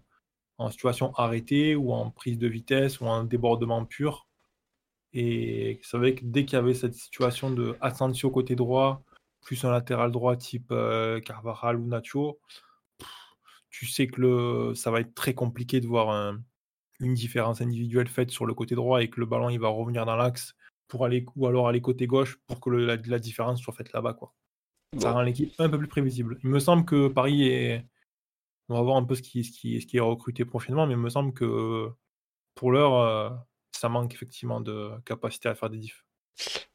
en 0.57 0.69
situation 0.69 1.13
arrêtée 1.15 1.75
ou 1.75 1.91
en 1.91 2.09
prise 2.11 2.37
de 2.37 2.47
vitesse 2.47 3.01
ou 3.01 3.05
en 3.05 3.23
débordement 3.23 3.83
pur. 3.85 4.27
Et 5.13 5.75
vous 5.75 5.87
savez 5.87 6.15
que 6.15 6.21
dès 6.23 6.45
qu'il 6.45 6.55
y 6.55 6.59
avait 6.59 6.73
cette 6.73 6.95
situation 6.95 7.51
de 7.51 7.75
Asensio 7.81 8.31
côté 8.31 8.55
droit, 8.55 9.03
plus 9.41 9.63
un 9.65 9.71
latéral 9.71 10.11
droit 10.11 10.37
type 10.37 10.71
euh, 10.71 11.19
Carvajal 11.19 11.77
ou 11.77 11.87
Nacho, 11.87 12.39
tu 13.69 13.85
sais 13.85 14.07
que 14.07 14.73
ça 14.75 14.91
va 14.91 15.01
être 15.01 15.13
très 15.13 15.33
compliqué 15.33 15.81
de 15.81 15.87
voir 15.87 16.35
une 16.99 17.13
différence 17.15 17.59
individuelle 17.59 18.07
faite 18.07 18.31
sur 18.31 18.45
le 18.45 18.53
côté 18.53 18.75
droit 18.75 19.01
et 19.03 19.09
que 19.09 19.19
le 19.19 19.25
ballon 19.25 19.49
il 19.49 19.59
va 19.59 19.67
revenir 19.67 20.05
dans 20.05 20.15
l'axe 20.15 20.55
pour 20.93 21.05
aller 21.05 21.25
ou 21.35 21.47
alors 21.47 21.67
aller 21.67 21.81
côté 21.81 22.05
gauche 22.05 22.37
pour 22.45 22.59
que 22.59 22.69
la, 22.69 23.17
différence 23.17 23.59
soit 23.59 23.73
faite 23.73 23.91
là-bas 23.93 24.13
quoi. 24.13 24.31
Ça 24.99 25.11
rend 25.11 25.23
l'équipe 25.23 25.51
un 25.57 25.67
peu 25.67 25.79
plus 25.79 25.87
prévisible. 25.87 26.37
Il 26.43 26.51
me 26.51 26.59
semble 26.59 26.85
que 26.85 27.07
Paris 27.07 27.47
est 27.47 27.83
on 28.69 28.75
va 28.75 28.81
voir 28.83 28.97
un 28.97 29.03
peu 29.03 29.15
ce 29.15 29.23
qui, 29.23 29.43
ce 29.43 29.51
qui, 29.51 29.81
ce 29.81 29.87
qui 29.87 29.97
est 29.97 30.01
recruté 30.01 30.45
prochainement, 30.45 30.85
mais 30.85 30.93
il 30.93 30.99
me 30.99 31.09
semble 31.09 31.33
que 31.33 31.89
pour 32.53 32.71
l'heure, 32.71 32.93
euh, 32.99 33.31
ça 33.71 33.89
manque 33.89 34.13
effectivement 34.13 34.61
de 34.61 34.91
capacité 35.03 35.49
à 35.49 35.55
faire 35.55 35.71
des 35.71 35.79
diffs. 35.79 36.05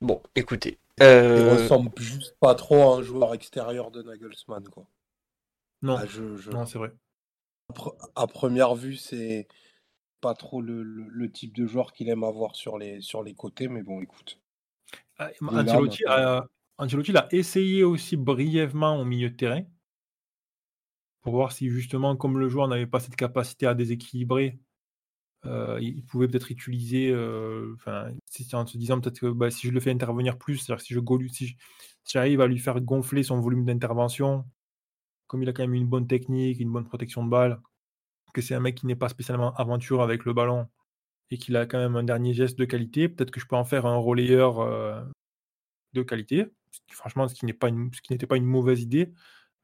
Bon, 0.00 0.20
écoutez. 0.34 0.80
Euh... 1.00 1.38
Il 1.38 1.62
ressemble 1.62 1.92
juste 1.98 2.36
pas 2.40 2.56
trop 2.56 2.90
à 2.90 2.96
un 2.96 3.02
joueur 3.02 3.34
extérieur 3.34 3.92
de 3.92 4.02
Nagelsmann, 4.02 4.64
quoi. 4.68 4.84
Non, 5.82 5.96
ah, 5.96 6.06
je, 6.06 6.50
non 6.50 6.66
c'est 6.66 6.78
vrai. 6.78 6.92
À 8.16 8.26
première 8.26 8.74
vue, 8.74 8.96
c'est 8.96 9.46
pas 10.20 10.34
trop 10.34 10.60
le, 10.60 10.82
le, 10.82 11.30
type 11.30 11.54
de 11.54 11.66
joueur 11.66 11.92
qu'il 11.92 12.08
aime 12.08 12.24
avoir 12.24 12.56
sur 12.56 12.78
les, 12.78 13.00
sur 13.00 13.22
les 13.22 13.34
côtés, 13.34 13.68
mais 13.68 13.82
bon, 13.82 14.00
écoute. 14.00 14.40
Ah, 15.18 15.30
Ancelotti, 15.40 16.04
a, 16.06 16.44
Ancelotti 16.78 17.12
l'a 17.12 17.28
essayé 17.30 17.84
aussi 17.84 18.16
brièvement 18.16 19.00
au 19.00 19.04
milieu 19.04 19.30
de 19.30 19.36
terrain 19.36 19.62
pour 21.22 21.34
voir 21.34 21.52
si 21.52 21.68
justement, 21.68 22.16
comme 22.16 22.38
le 22.38 22.48
joueur 22.48 22.68
n'avait 22.68 22.86
pas 22.86 23.00
cette 23.00 23.16
capacité 23.16 23.66
à 23.66 23.74
déséquilibrer, 23.74 24.58
euh, 25.44 25.78
il 25.80 26.04
pouvait 26.04 26.28
peut-être 26.28 26.50
utiliser, 26.50 27.10
euh, 27.10 27.74
enfin, 27.74 28.10
en 28.52 28.66
se 28.66 28.78
disant 28.78 29.00
peut-être 29.00 29.20
que 29.20 29.30
bah, 29.30 29.50
si 29.50 29.68
je 29.68 29.72
le 29.72 29.80
fais 29.80 29.90
intervenir 29.90 30.38
plus, 30.38 30.58
c'est-à-dire 30.58 30.82
si 30.82 30.94
je 30.94 31.00
si 31.34 31.56
j'arrive 32.12 32.40
à 32.40 32.46
lui 32.46 32.58
faire 32.58 32.80
gonfler 32.80 33.22
son 33.22 33.40
volume 33.40 33.64
d'intervention, 33.64 34.44
comme 35.26 35.42
il 35.42 35.48
a 35.48 35.52
quand 35.52 35.62
même 35.62 35.74
une 35.74 35.86
bonne 35.86 36.06
technique, 36.06 36.60
une 36.60 36.72
bonne 36.72 36.86
protection 36.86 37.24
de 37.24 37.30
balle, 37.30 37.60
que 38.32 38.40
c'est 38.40 38.54
un 38.54 38.60
mec 38.60 38.74
qui 38.76 38.86
n'est 38.86 38.96
pas 38.96 39.08
spécialement 39.08 39.54
aventure 39.54 40.02
avec 40.02 40.24
le 40.24 40.32
ballon 40.32 40.68
et 41.30 41.38
qu'il 41.38 41.56
a 41.56 41.66
quand 41.66 41.78
même 41.78 41.96
un 41.96 42.02
dernier 42.02 42.32
geste 42.32 42.58
de 42.58 42.64
qualité, 42.64 43.08
peut-être 43.08 43.30
que 43.30 43.40
je 43.40 43.46
peux 43.46 43.56
en 43.56 43.64
faire 43.64 43.86
un 43.86 43.96
relayeur 43.96 44.60
euh, 44.60 45.02
de 45.92 46.02
qualité. 46.02 46.46
Franchement, 46.90 47.28
ce 47.28 47.34
qui 47.34 47.46
n'est 47.46 47.52
pas 47.52 47.68
ce 47.68 48.00
qui 48.00 48.12
n'était 48.12 48.26
pas 48.26 48.36
une 48.36 48.44
mauvaise 48.44 48.82
idée, 48.82 49.12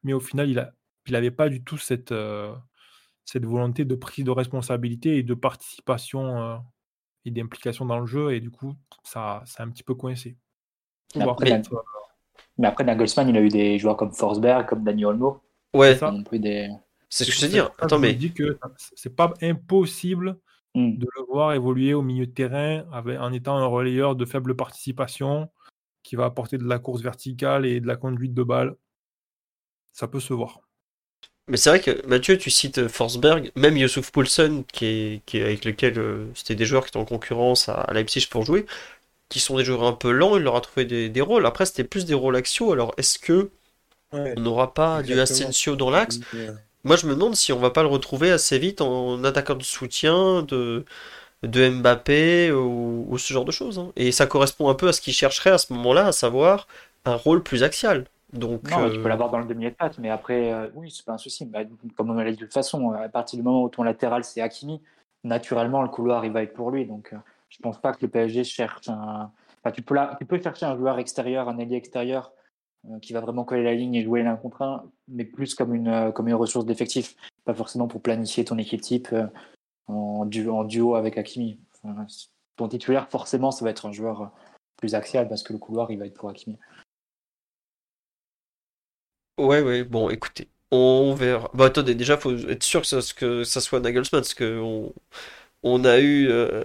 mais 0.03 0.13
au 0.13 0.19
final, 0.19 0.49
il 0.49 0.59
a, 0.59 0.73
il 1.07 1.13
n'avait 1.13 1.31
pas 1.31 1.49
du 1.49 1.63
tout 1.63 1.77
cette 1.77 2.13
cette 3.25 3.45
volonté 3.45 3.85
de 3.85 3.95
prise 3.95 4.23
de 4.23 4.31
responsabilité 4.31 5.17
et 5.17 5.23
de 5.23 5.33
participation 5.33 6.39
euh, 6.39 6.57
et 7.25 7.31
d'implication 7.31 7.85
dans 7.85 7.99
le 7.99 8.05
jeu, 8.05 8.33
et 8.33 8.39
du 8.39 8.51
coup, 8.51 8.75
ça, 9.03 9.41
ça 9.45 9.63
a 9.63 9.65
un 9.65 9.69
petit 9.71 9.83
peu 9.83 9.95
coincé. 9.95 10.37
Mais 11.15 11.23
après, 11.23 11.61
mais 12.57 12.67
après, 12.67 12.83
Nagelsmann, 12.83 13.27
il 13.27 13.37
a 13.37 13.41
eu 13.41 13.49
des 13.49 13.79
joueurs 13.79 13.97
comme 13.97 14.11
Forsberg, 14.11 14.67
comme 14.67 14.83
Dani 14.83 15.05
Olmo. 15.05 15.41
Ouais. 15.73 15.97
C'est 17.15 17.23
ce 17.23 17.29
que 17.29 17.35
je 17.37 17.45
veux 17.45 17.51
dire. 17.51 17.71
Attends, 17.79 17.97
mais. 17.97 18.13
dis 18.13 18.33
que 18.33 18.59
c'est 18.93 19.15
pas 19.15 19.33
impossible 19.41 20.37
hmm. 20.73 20.97
de 20.97 21.07
le 21.15 21.23
voir 21.29 21.53
évoluer 21.53 21.93
au 21.93 22.01
milieu 22.01 22.25
de 22.25 22.31
terrain 22.31 22.83
avec, 22.91 23.17
en 23.17 23.31
étant 23.31 23.55
un 23.55 23.65
relayeur 23.65 24.17
de 24.17 24.25
faible 24.25 24.53
participation 24.53 25.49
qui 26.03 26.17
va 26.17 26.25
apporter 26.25 26.57
de 26.57 26.65
la 26.65 26.77
course 26.77 27.01
verticale 27.01 27.65
et 27.65 27.79
de 27.79 27.87
la 27.87 27.95
conduite 27.95 28.33
de 28.33 28.43
balle. 28.43 28.75
Ça 29.93 30.09
peut 30.09 30.19
se 30.19 30.33
voir. 30.33 30.59
Mais 31.47 31.55
c'est 31.55 31.69
vrai 31.69 31.79
que 31.79 32.05
Mathieu, 32.05 32.37
tu 32.37 32.49
cites 32.49 32.89
Forsberg, 32.89 33.49
même 33.55 33.77
Youssouf 33.77 34.11
Poulsen, 34.11 34.65
qui 34.65 34.85
est, 34.85 35.25
qui 35.25 35.37
est 35.37 35.43
avec 35.43 35.63
lequel 35.63 35.97
euh, 35.97 36.25
c'était 36.35 36.55
des 36.55 36.65
joueurs 36.65 36.83
qui 36.83 36.89
étaient 36.89 36.99
en 36.99 37.05
concurrence 37.05 37.69
à, 37.69 37.89
Leipzig 37.93 38.27
pour 38.29 38.43
jouer, 38.43 38.65
qui 39.29 39.39
sont 39.39 39.55
des 39.55 39.63
joueurs 39.63 39.83
un 39.83 39.93
peu 39.93 40.11
lents, 40.11 40.35
il 40.35 40.43
leur 40.43 40.57
a 40.57 40.61
trouvé 40.61 40.85
des, 40.85 41.07
des 41.07 41.21
rôles. 41.21 41.45
Après, 41.45 41.65
c'était 41.65 41.85
plus 41.85 42.03
des 42.03 42.13
rôles 42.13 42.35
axiaux. 42.35 42.73
Alors, 42.73 42.93
est-ce 42.97 43.19
que 43.19 43.51
on 44.11 44.41
n'aura 44.41 44.73
pas 44.73 45.01
du 45.01 45.17
Asensio 45.17 45.77
dans 45.77 45.89
l'axe? 45.89 46.19
Moi, 46.85 46.95
je 46.95 47.07
me 47.07 47.15
demande 47.15 47.35
si 47.35 47.51
on 47.51 47.59
va 47.59 47.71
pas 47.71 47.81
le 47.81 47.89
retrouver 47.89 48.31
assez 48.31 48.59
vite 48.59 48.79
en 48.79 49.23
attaquant 49.23 49.55
de 49.55 49.63
soutien 49.63 50.43
de, 50.43 50.85
de 51.41 51.69
Mbappé 51.69 52.51
ou, 52.51 53.17
ce 53.17 53.33
genre 53.33 53.43
de 53.43 53.51
choses. 53.51 53.79
Hein. 53.79 53.91
Et 53.95 54.11
ça 54.11 54.27
correspond 54.27 54.69
un 54.69 54.75
peu 54.75 54.87
à 54.87 54.93
ce 54.93 55.01
qu'il 55.01 55.13
chercherait 55.13 55.49
à 55.49 55.57
ce 55.57 55.73
moment-là, 55.73 56.07
à 56.07 56.11
savoir 56.11 56.67
un 57.05 57.15
rôle 57.15 57.41
plus 57.41 57.63
axial. 57.63 58.05
Donc, 58.33 58.69
non, 58.69 58.89
tu 58.89 58.99
peux 58.99 59.05
euh, 59.05 59.09
l'avoir 59.09 59.29
dans 59.31 59.39
le 59.39 59.45
demi 59.45 59.65
de 59.65 59.69
patte, 59.71 59.97
mais 59.97 60.09
après, 60.09 60.51
euh, 60.51 60.67
oui, 60.75 60.91
c'est 60.91 61.05
pas 61.05 61.13
un 61.13 61.17
souci. 61.17 61.45
Bah, 61.45 61.59
comme 61.95 62.11
on 62.11 62.13
l'a 62.13 62.29
dit 62.29 62.37
de 62.37 62.43
toute 62.43 62.53
façon, 62.53 62.91
à 62.91 63.09
partir 63.09 63.37
du 63.37 63.43
moment 63.43 63.63
où 63.63 63.69
ton 63.69 63.83
latéral 63.83 64.23
c'est 64.23 64.41
Hakimi, 64.41 64.81
naturellement 65.23 65.81
le 65.81 65.89
couloir 65.89 66.25
il 66.25 66.31
va 66.31 66.43
être 66.43 66.53
pour 66.53 66.69
lui. 66.69 66.85
Donc, 66.85 67.13
euh, 67.13 67.17
je 67.49 67.57
pense 67.59 67.79
pas 67.79 67.93
que 67.93 67.99
le 68.01 68.09
PSG 68.09 68.43
cherche 68.43 68.89
un. 68.89 69.31
Enfin, 69.63 69.71
tu, 69.71 69.81
peux 69.81 69.95
tu 70.19 70.25
peux 70.25 70.39
chercher 70.41 70.65
un 70.65 70.75
joueur 70.75 70.99
extérieur, 70.99 71.49
un 71.49 71.57
allié 71.57 71.75
extérieur 71.77 72.31
qui 73.01 73.13
va 73.13 73.19
vraiment 73.19 73.43
coller 73.43 73.63
la 73.63 73.73
ligne 73.73 73.95
et 73.95 74.03
jouer 74.03 74.23
l'un 74.23 74.35
contre 74.35 74.61
un, 74.61 74.89
mais 75.07 75.25
plus 75.25 75.55
comme 75.55 75.73
une, 75.73 76.11
comme 76.13 76.27
une 76.27 76.35
ressource 76.35 76.65
d'effectif, 76.65 77.15
pas 77.43 77.53
forcément 77.53 77.87
pour 77.87 78.01
planifier 78.01 78.45
ton 78.45 78.57
équipe 78.57 78.81
type 78.81 79.13
en, 79.87 80.25
duo, 80.25 80.55
en 80.55 80.63
duo 80.63 80.95
avec 80.95 81.17
Hakimi. 81.17 81.59
ton 82.55 82.67
titulaire, 82.67 83.09
forcément, 83.09 83.51
ça 83.51 83.65
va 83.65 83.71
être 83.71 83.85
un 83.85 83.91
joueur 83.91 84.31
plus 84.77 84.95
axial 84.95 85.27
parce 85.27 85.43
que 85.43 85.53
le 85.53 85.59
couloir 85.59 85.91
il 85.91 85.99
va 85.99 86.05
être 86.05 86.13
pour 86.13 86.29
Hakimi. 86.29 86.57
Ouais, 89.37 89.61
ouais, 89.61 89.83
bon, 89.83 90.09
écoutez, 90.09 90.47
on 90.71 91.13
verra. 91.13 91.51
Bah, 91.53 91.65
attendez, 91.65 91.93
déjà, 91.93 92.17
faut 92.17 92.33
être 92.33 92.63
sûr 92.63 92.81
que 92.81 92.87
ça, 92.87 92.99
que 93.15 93.43
ça 93.43 93.59
soit 93.59 93.81
Nagelsmann, 93.81 94.21
parce 94.21 94.33
que 94.33 94.59
on, 94.61 94.93
a 95.83 95.99
eu 95.99 96.27
euh, 96.29 96.63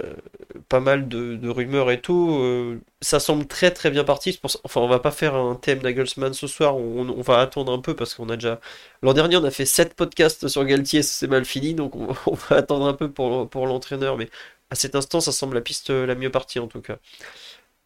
pas 0.68 0.80
mal 0.80 1.08
de, 1.08 1.48
rumeurs 1.48 1.90
et 1.90 2.00
tout. 2.00 2.36
Euh, 2.40 2.80
ça 3.00 3.18
semble 3.18 3.46
très 3.46 3.70
très 3.70 3.90
bien 3.90 4.04
parti. 4.04 4.38
Enfin, 4.64 4.80
on 4.80 4.88
va 4.88 4.98
pas 4.98 5.10
faire 5.10 5.34
un 5.34 5.54
thème 5.54 5.80
Nagelsmann 5.82 6.34
ce 6.34 6.46
soir, 6.46 6.76
on, 6.76 7.20
va 7.22 7.40
attendre 7.40 7.72
un 7.72 7.78
peu, 7.78 7.94
parce 7.94 8.14
qu'on 8.14 8.28
a 8.28 8.36
déjà. 8.36 8.60
L'an 9.02 9.14
dernier, 9.14 9.36
on 9.36 9.44
a 9.44 9.50
fait 9.50 9.66
7 9.66 9.94
podcasts 9.94 10.48
sur 10.48 10.64
Galtier, 10.64 11.02
c'est 11.02 11.28
mal 11.28 11.44
fini, 11.46 11.74
donc 11.74 11.96
on, 11.96 12.08
on, 12.26 12.34
va 12.34 12.56
attendre 12.56 12.86
un 12.86 12.94
peu 12.94 13.10
pour, 13.10 13.48
pour 13.48 13.66
l'entraîneur, 13.66 14.18
mais 14.18 14.28
à 14.70 14.74
cet 14.74 14.94
instant, 14.94 15.20
ça 15.20 15.32
semble 15.32 15.54
la 15.54 15.62
piste 15.62 15.90
la 15.90 16.14
mieux 16.14 16.30
partie 16.30 16.58
en 16.58 16.66
tout 16.66 16.80
cas. 16.82 16.98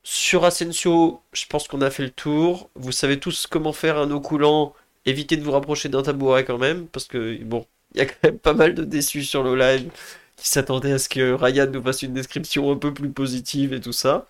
Sur 0.03 0.45
Asensio, 0.45 1.23
je 1.33 1.47
pense 1.47 1.69
qu'on 1.69 1.81
a 1.81 1.91
fait 1.91 2.03
le 2.03 2.11
tour. 2.11 2.71
Vous 2.75 2.93
savez 2.93 3.19
tous 3.19 3.47
comment 3.47 3.73
faire 3.73 3.99
un 3.99 4.11
eau 4.11 4.21
coulant. 4.21 4.75
Évitez 5.07 5.37
de 5.37 5.43
vous 5.43 5.53
rapprocher 5.53 5.89
d'un 5.89 6.03
tabouret 6.03 6.45
quand 6.45 6.59
même, 6.59 6.87
parce 6.89 7.07
que 7.07 7.43
bon, 7.43 7.67
il 7.95 7.99
y 7.99 8.01
a 8.03 8.07
quand 8.07 8.23
même 8.25 8.39
pas 8.39 8.53
mal 8.53 8.75
de 8.75 8.85
déçus 8.85 9.25
sur 9.25 9.43
le 9.43 9.57
live 9.57 9.91
qui 10.37 10.49
s'attendaient 10.49 10.93
à 10.93 10.99
ce 10.99 11.09
que 11.09 11.33
Ryan 11.33 11.71
nous 11.71 11.83
fasse 11.83 12.03
une 12.03 12.15
description 12.15 12.71
un 12.71 12.77
peu 12.77 12.93
plus 12.93 13.11
positive 13.11 13.73
et 13.73 13.81
tout 13.81 13.93
ça. 13.93 14.29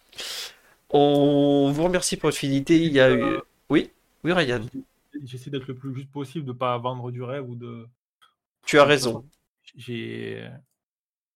On 0.91 1.71
vous 1.73 1.85
remercie 1.85 2.17
pour 2.17 2.29
votre 2.29 2.39
fidélité. 2.39 2.83
Il 2.83 2.93
y 2.93 3.01
a 3.01 3.13
eu. 3.13 3.25
Oui, 3.69 3.91
oui, 4.23 4.33
Ryan. 4.33 4.61
J'essaie 5.25 5.51
d'être 5.51 5.67
le 5.67 5.75
plus 5.75 5.95
juste 5.95 6.11
possible, 6.11 6.45
de 6.45 6.53
ne 6.53 6.57
pas 6.57 6.77
vendre 6.79 7.11
du 7.11 7.23
rêve 7.23 7.49
ou 7.49 7.55
de. 7.55 7.87
Tu 8.67 8.79
as 8.79 8.85
raison. 8.85 9.25
J'ai 9.77 10.49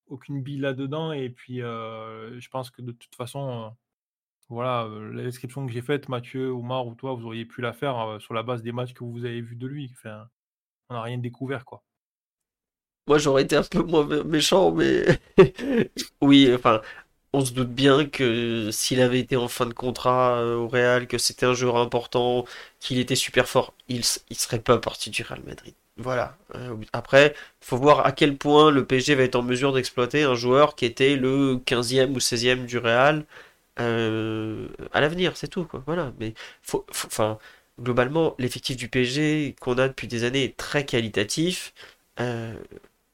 aucune 0.09 0.43
bille 0.43 0.59
là-dedans 0.59 1.13
et 1.13 1.29
puis 1.31 1.63
euh, 1.63 2.39
je 2.41 2.49
pense 2.49 2.71
que 2.71 2.83
de 2.83 2.93
toute 2.93 3.15
façon, 3.15 3.67
euh, 3.67 3.69
voilà, 4.49 4.85
euh, 4.85 5.13
la 5.13 5.23
description 5.23 5.67
que 5.67 5.73
j'ai 5.73 5.83
faite, 5.83 6.09
Mathieu, 6.09 6.51
Omar 6.51 6.87
ou 6.87 6.95
toi, 6.95 7.15
vous 7.15 7.27
auriez 7.27 7.45
pu 7.45 7.61
la 7.61 7.73
faire 7.73 8.19
sur 8.21 8.35
la 8.35 8.43
base 8.43 8.63
des 8.63 8.73
matchs 8.73 8.95
que 8.95 9.05
vous 9.05 9.25
avez 9.25 9.41
vus 9.41 9.57
de 9.57 9.67
lui. 9.67 9.91
Enfin, 9.93 10.29
on 10.89 10.95
n'a 10.95 11.03
rien 11.03 11.19
découvert, 11.19 11.65
quoi. 11.65 11.83
Moi, 13.09 13.19
j'aurais 13.19 13.43
été 13.43 13.57
un 13.57 13.63
peu 13.63 13.83
moins 13.83 14.07
méchant, 14.25 14.73
mais 14.73 15.05
oui, 16.21 16.51
enfin, 16.55 16.83
on 17.33 17.45
se 17.45 17.53
doute 17.53 17.71
bien 17.71 18.07
que 18.07 18.71
s'il 18.71 19.01
avait 19.01 19.21
été 19.21 19.37
en 19.37 19.49
fin 19.49 19.67
de 19.67 19.75
contrat 19.75 20.45
au 20.45 20.69
Real, 20.69 21.07
que 21.07 21.19
c'était 21.19 21.47
un 21.47 21.55
joueur 21.55 21.77
important, 21.77 22.45
qu'il 22.81 22.99
était 22.99 23.17
super 23.17 23.49
fort, 23.49 23.75
il, 23.89 24.03
il 24.31 24.37
serait 24.37 24.61
pas 24.61 24.79
parti 24.79 25.11
du 25.11 25.23
Real 25.23 25.43
Madrid. 25.47 25.75
Voilà. 25.99 26.37
Euh, 26.55 26.77
après, 26.93 27.35
il 27.63 27.67
faut 27.67 27.77
voir 27.77 28.07
à 28.07 28.13
quel 28.13 28.37
point 28.37 28.71
le 28.71 28.85
PSG 28.87 29.15
va 29.17 29.25
être 29.25 29.35
en 29.37 29.43
mesure 29.43 29.73
d'exploiter 29.73 30.23
un 30.23 30.35
joueur 30.37 30.77
qui 30.77 30.85
était 30.85 31.17
le 31.17 31.57
15e 31.67 32.13
ou 32.15 32.21
16e 32.21 32.67
du 32.67 32.79
Real 32.79 33.25
euh, 33.81 34.69
à 34.93 35.01
l'avenir, 35.01 35.37
c'est 35.37 35.49
tout. 35.49 35.65
Quoi. 35.65 35.83
Voilà. 35.87 36.13
Mais 36.21 36.35
faut, 36.63 36.87
enfin, 36.91 37.39
globalement, 37.81 38.35
l'effectif 38.39 38.77
du 38.77 38.89
PSG 38.89 39.57
qu'on 39.61 39.79
a 39.79 39.89
depuis 39.89 40.09
des 40.09 40.25
années 40.25 40.45
est 40.45 40.57
très 40.57 40.85
qualitatif. 40.85 41.75
Euh, 42.21 42.55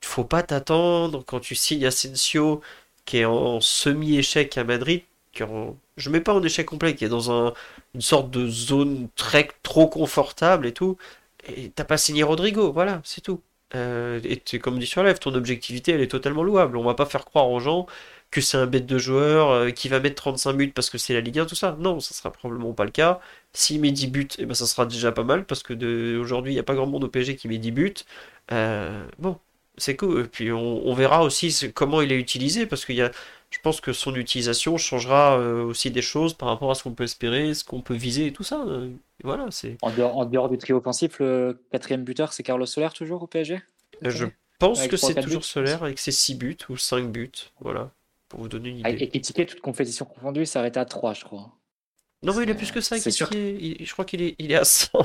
faut 0.04 0.24
pas 0.24 0.42
t'attendre 0.42 1.24
quand 1.26 1.40
tu 1.40 1.54
signes 1.54 1.86
Asensio 1.86 2.60
qui 3.04 3.18
est 3.18 3.24
en 3.24 3.60
semi-échec 3.60 4.56
à 4.58 4.64
Madrid. 4.64 5.02
Qui 5.32 5.42
en, 5.42 5.76
je 5.96 6.10
mets 6.10 6.20
pas 6.20 6.32
en 6.32 6.42
échec 6.42 6.66
complet, 6.66 6.94
qui 6.94 7.04
est 7.04 7.08
dans 7.08 7.30
un, 7.32 7.52
une 7.94 8.00
sorte 8.00 8.30
de 8.30 8.48
zone 8.48 9.08
très 9.16 9.48
trop 9.62 9.88
confortable 9.88 10.66
et 10.66 10.72
tout 10.72 10.96
et 11.46 11.70
t'as 11.70 11.84
pas 11.84 11.96
signé 11.96 12.22
Rodrigo, 12.22 12.72
voilà, 12.72 13.00
c'est 13.04 13.20
tout. 13.20 13.40
Euh, 13.74 14.20
et 14.24 14.58
comme 14.58 14.78
dit 14.78 14.86
sur 14.86 15.02
live, 15.02 15.18
ton 15.18 15.34
objectivité, 15.34 15.92
elle 15.92 16.00
est 16.00 16.10
totalement 16.10 16.42
louable. 16.44 16.76
On 16.76 16.84
va 16.84 16.94
pas 16.94 17.06
faire 17.06 17.24
croire 17.24 17.50
aux 17.50 17.60
gens 17.60 17.86
que 18.30 18.40
c'est 18.40 18.56
un 18.56 18.66
bête 18.66 18.86
de 18.86 18.98
joueur 18.98 19.50
euh, 19.50 19.70
qui 19.70 19.88
va 19.88 20.00
mettre 20.00 20.16
35 20.16 20.52
buts 20.54 20.72
parce 20.74 20.90
que 20.90 20.98
c'est 20.98 21.14
la 21.14 21.20
Ligue 21.20 21.40
1, 21.40 21.46
tout 21.46 21.54
ça. 21.54 21.76
Non, 21.80 22.00
ça 22.00 22.14
sera 22.14 22.32
probablement 22.32 22.72
pas 22.72 22.84
le 22.84 22.90
cas. 22.90 23.20
S'il 23.52 23.80
met 23.80 23.90
10 23.92 24.08
buts, 24.08 24.28
eh 24.38 24.46
ben, 24.46 24.54
ça 24.54 24.66
sera 24.66 24.86
déjà 24.86 25.12
pas 25.12 25.24
mal 25.24 25.44
parce 25.44 25.62
que 25.62 25.72
de... 25.74 26.18
aujourd'hui, 26.18 26.52
il 26.52 26.56
n'y 26.56 26.60
a 26.60 26.64
pas 26.64 26.74
grand 26.74 26.86
monde 26.86 27.04
au 27.04 27.08
PSG 27.08 27.36
qui 27.36 27.48
met 27.48 27.58
10 27.58 27.72
buts. 27.72 27.94
Euh, 28.52 29.06
bon, 29.18 29.38
c'est 29.76 29.96
cool. 29.96 30.20
Et 30.20 30.28
puis 30.28 30.52
on, 30.52 30.86
on 30.86 30.94
verra 30.94 31.22
aussi 31.22 31.72
comment 31.72 32.00
il 32.00 32.12
est 32.12 32.18
utilisé 32.18 32.66
parce 32.66 32.84
qu'il 32.84 32.96
y 32.96 33.02
a 33.02 33.10
je 33.54 33.60
pense 33.60 33.80
que 33.80 33.92
son 33.92 34.16
utilisation 34.16 34.76
changera 34.78 35.38
euh, 35.38 35.62
aussi 35.62 35.92
des 35.92 36.02
choses 36.02 36.34
par 36.34 36.48
rapport 36.48 36.72
à 36.72 36.74
ce 36.74 36.82
qu'on 36.82 36.90
peut 36.90 37.04
espérer, 37.04 37.54
ce 37.54 37.62
qu'on 37.62 37.82
peut 37.82 37.94
viser 37.94 38.26
et 38.26 38.32
tout 38.32 38.42
ça. 38.42 38.64
Euh, 38.66 38.90
voilà, 39.22 39.46
c'est. 39.52 39.76
En 39.80 39.92
dehors, 39.92 40.18
en 40.18 40.24
dehors, 40.24 40.48
du 40.48 40.58
trio 40.58 40.78
offensif, 40.78 41.20
le 41.20 41.56
quatrième 41.70 42.02
buteur, 42.02 42.32
c'est 42.32 42.42
Carlos 42.42 42.66
Soler 42.66 42.88
toujours 42.92 43.22
au 43.22 43.28
PSG 43.28 43.62
euh, 44.04 44.10
Je 44.10 44.26
pense 44.58 44.84
que 44.88 44.96
c'est 44.96 45.14
toujours 45.22 45.44
Soler 45.44 45.70
avec 45.70 46.00
ses 46.00 46.10
6 46.10 46.34
buts 46.34 46.58
ou 46.68 46.76
5 46.76 47.12
buts. 47.12 47.30
Voilà, 47.60 47.92
pour 48.28 48.40
vous 48.40 48.48
donner 48.48 48.70
une 48.70 48.80
ah, 48.82 48.90
idée. 48.90 49.04
Et 49.04 49.08
critiquer 49.08 49.46
toute 49.46 49.60
compétition 49.60 50.04
confondue, 50.04 50.40
il 50.40 50.46
s'arrête 50.48 50.76
à 50.76 50.84
3, 50.84 51.14
je 51.14 51.22
crois. 51.22 51.52
Non, 52.24 52.34
mais 52.34 52.42
il 52.42 52.50
a 52.50 52.54
plus 52.54 52.72
que 52.72 52.80
ça. 52.80 52.98
C'est 52.98 53.12
sûr. 53.12 53.30
je 53.30 53.92
crois 53.92 54.04
qu'il 54.04 54.20
est, 54.20 54.34
il 54.40 54.50
est 54.50 54.56
à 54.56 54.64
100. 54.64 54.98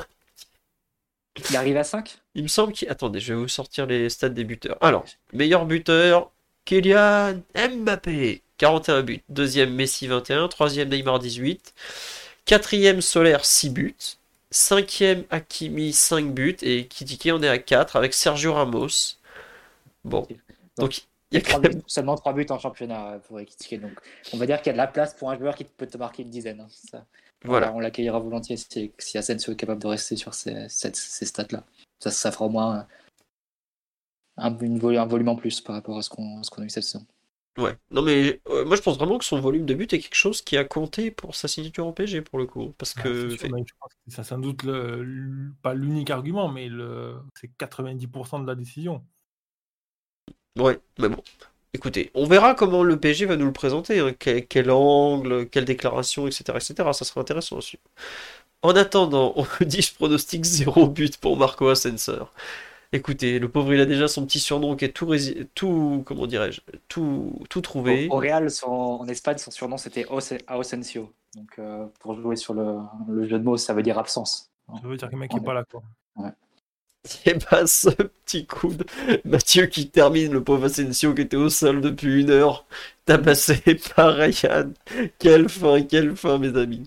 Il 1.50 1.56
arrive 1.56 1.76
à 1.76 1.84
5 1.84 2.18
Il 2.34 2.42
me 2.42 2.48
semble 2.48 2.72
qu'il. 2.72 2.88
Attendez, 2.90 3.20
je 3.20 3.32
vais 3.32 3.40
vous 3.40 3.48
sortir 3.48 3.86
les 3.86 4.08
stats 4.10 4.28
des 4.28 4.44
buteurs. 4.44 4.76
Alors, 4.80 5.04
meilleur 5.32 5.64
buteur, 5.64 6.30
Kylian 6.64 7.42
Mbappé, 7.54 8.42
41 8.58 9.02
buts. 9.02 9.22
Deuxième, 9.28 9.74
Messi, 9.74 10.06
21. 10.06 10.48
Troisième, 10.48 10.88
Neymar, 10.88 11.18
18. 11.18 11.74
Quatrième, 12.44 13.00
Solaire, 13.00 13.44
6 13.44 13.70
buts. 13.70 13.96
Cinquième, 14.50 15.24
Hakimi, 15.30 15.92
5 15.92 16.32
buts. 16.32 16.56
Et 16.62 16.86
Kitike, 16.86 17.30
on 17.32 17.42
est 17.42 17.48
à 17.48 17.58
4 17.58 17.96
avec 17.96 18.12
Sergio 18.12 18.52
Ramos. 18.54 19.16
Bon. 20.04 20.26
Donc, 20.78 21.02
il 21.30 21.38
y 21.38 21.42
a 21.42 21.48
quand 21.48 21.60
même... 21.60 21.80
seulement 21.86 22.16
3 22.16 22.32
buts 22.32 22.46
en 22.50 22.58
championnat 22.58 23.12
euh, 23.12 23.18
pour 23.20 23.38
Kitike. 23.40 23.80
Donc, 23.80 23.92
on 24.32 24.36
va 24.36 24.46
dire 24.46 24.58
qu'il 24.58 24.66
y 24.66 24.70
a 24.70 24.72
de 24.72 24.78
la 24.78 24.88
place 24.88 25.14
pour 25.14 25.30
un 25.30 25.38
joueur 25.38 25.54
qui 25.54 25.64
peut 25.64 25.86
te 25.86 25.96
marquer 25.96 26.22
une 26.22 26.30
dizaine. 26.30 26.60
Hein, 26.60 27.02
voilà. 27.44 27.72
On 27.74 27.80
l'accueillera 27.80 28.18
volontiers 28.18 28.56
si, 28.56 28.92
si 28.98 29.18
Asensio 29.18 29.52
est 29.52 29.56
capable 29.56 29.80
de 29.80 29.86
rester 29.86 30.16
sur 30.16 30.34
ces, 30.34 30.68
ces, 30.68 30.92
stats-là. 31.26 31.64
Ça, 31.98 32.10
ça 32.10 32.32
fera 32.32 32.46
au 32.46 32.50
moins 32.50 32.86
un, 34.36 34.52
un 34.52 35.06
volume 35.06 35.28
en 35.28 35.36
plus 35.36 35.60
par 35.60 35.76
rapport 35.76 35.98
à 35.98 36.02
ce 36.02 36.10
qu'on 36.10 36.40
a 36.40 36.64
eu 36.64 36.70
cette 36.70 36.84
saison. 36.84 37.06
Ouais, 37.58 37.76
non 37.90 38.02
mais 38.02 38.40
moi 38.46 38.76
je 38.76 38.80
pense 38.80 38.96
vraiment 38.96 39.18
que 39.18 39.24
son 39.24 39.40
volume 39.40 39.66
de 39.66 39.74
but 39.74 39.92
est 39.92 39.98
quelque 39.98 40.14
chose 40.14 40.40
qui 40.40 40.56
a 40.56 40.64
compté 40.64 41.10
pour 41.10 41.34
sa 41.34 41.48
signature 41.48 41.86
au 41.86 41.92
PSG 41.92 42.22
pour 42.22 42.38
le 42.38 42.46
coup. 42.46 42.72
Parce 42.78 42.94
ah, 42.96 43.02
que. 43.02 43.36
c'est 44.06 44.22
sans 44.22 44.38
doute 44.38 44.62
le, 44.62 45.52
pas 45.60 45.74
l'unique 45.74 46.10
argument, 46.10 46.48
mais 46.48 46.68
le, 46.68 47.16
c'est 47.34 47.50
90% 47.58 48.42
de 48.42 48.46
la 48.46 48.54
décision. 48.54 49.04
Ouais, 50.58 50.80
mais 50.98 51.08
bon. 51.08 51.22
Écoutez, 51.72 52.10
on 52.14 52.26
verra 52.26 52.54
comment 52.54 52.82
le 52.82 52.98
PSG 52.98 53.26
va 53.26 53.36
nous 53.36 53.46
le 53.46 53.52
présenter, 53.52 54.00
hein. 54.00 54.12
quel, 54.18 54.70
angle, 54.70 55.48
quelle 55.48 55.64
déclaration, 55.64 56.26
etc., 56.26 56.42
etc. 56.56 56.74
Ça 56.92 57.04
sera 57.04 57.20
intéressant 57.20 57.58
aussi. 57.58 57.78
En 58.62 58.74
attendant, 58.74 59.32
on 59.36 59.46
dit 59.64 59.80
je 59.80 59.94
pronostique 59.94 60.44
zéro 60.44 60.88
but 60.88 61.16
pour 61.18 61.36
Marco 61.36 61.68
Ascenseur. 61.68 62.32
Écoutez, 62.92 63.38
le 63.38 63.48
pauvre, 63.48 63.72
il 63.72 63.80
a 63.80 63.86
déjà 63.86 64.08
son 64.08 64.26
petit 64.26 64.40
surnom 64.40 64.74
qui 64.74 64.84
est 64.84 64.88
tout, 64.88 65.14
tout 65.54 66.02
comment 66.04 66.26
dirais-je, 66.26 66.60
tout, 66.88 67.40
tout 67.48 67.60
trouvé. 67.60 68.08
Au, 68.10 68.16
Real, 68.16 68.48
en 68.64 69.06
Espagne, 69.06 69.38
son 69.38 69.52
surnom 69.52 69.76
c'était 69.76 70.06
Ausencio. 70.06 71.12
Donc, 71.36 71.50
euh, 71.60 71.86
pour 72.00 72.20
jouer 72.20 72.34
sur 72.34 72.52
le, 72.52 72.78
le, 73.08 73.28
jeu 73.28 73.38
de 73.38 73.44
mots, 73.44 73.56
ça 73.56 73.74
veut 73.74 73.84
dire 73.84 73.96
absence. 73.96 74.50
Ça 74.66 74.88
veut 74.88 74.96
dire 74.96 75.06
que 75.06 75.12
le 75.12 75.20
mec 75.20 75.32
n'est 75.32 75.40
pas 75.40 75.54
là, 75.54 75.62
quoi. 75.70 75.82
Ouais. 76.16 76.30
Et 77.26 77.34
bah 77.34 77.66
ce 77.66 77.88
petit 77.90 78.46
coup 78.46 78.74
de 78.74 78.84
Mathieu 79.24 79.66
qui 79.66 79.88
termine 79.88 80.32
le 80.32 80.44
pauvre 80.44 80.66
Asensio 80.66 81.14
qui 81.14 81.22
était 81.22 81.36
au 81.36 81.48
sol 81.48 81.80
depuis 81.80 82.20
une 82.20 82.30
heure, 82.30 82.66
tabassé 83.06 83.56
par 83.96 84.16
Ryan. 84.16 84.70
Quelle 85.18 85.48
fin, 85.48 85.80
quelle 85.82 86.14
fin 86.14 86.36
mes 86.36 86.54
amis. 86.58 86.86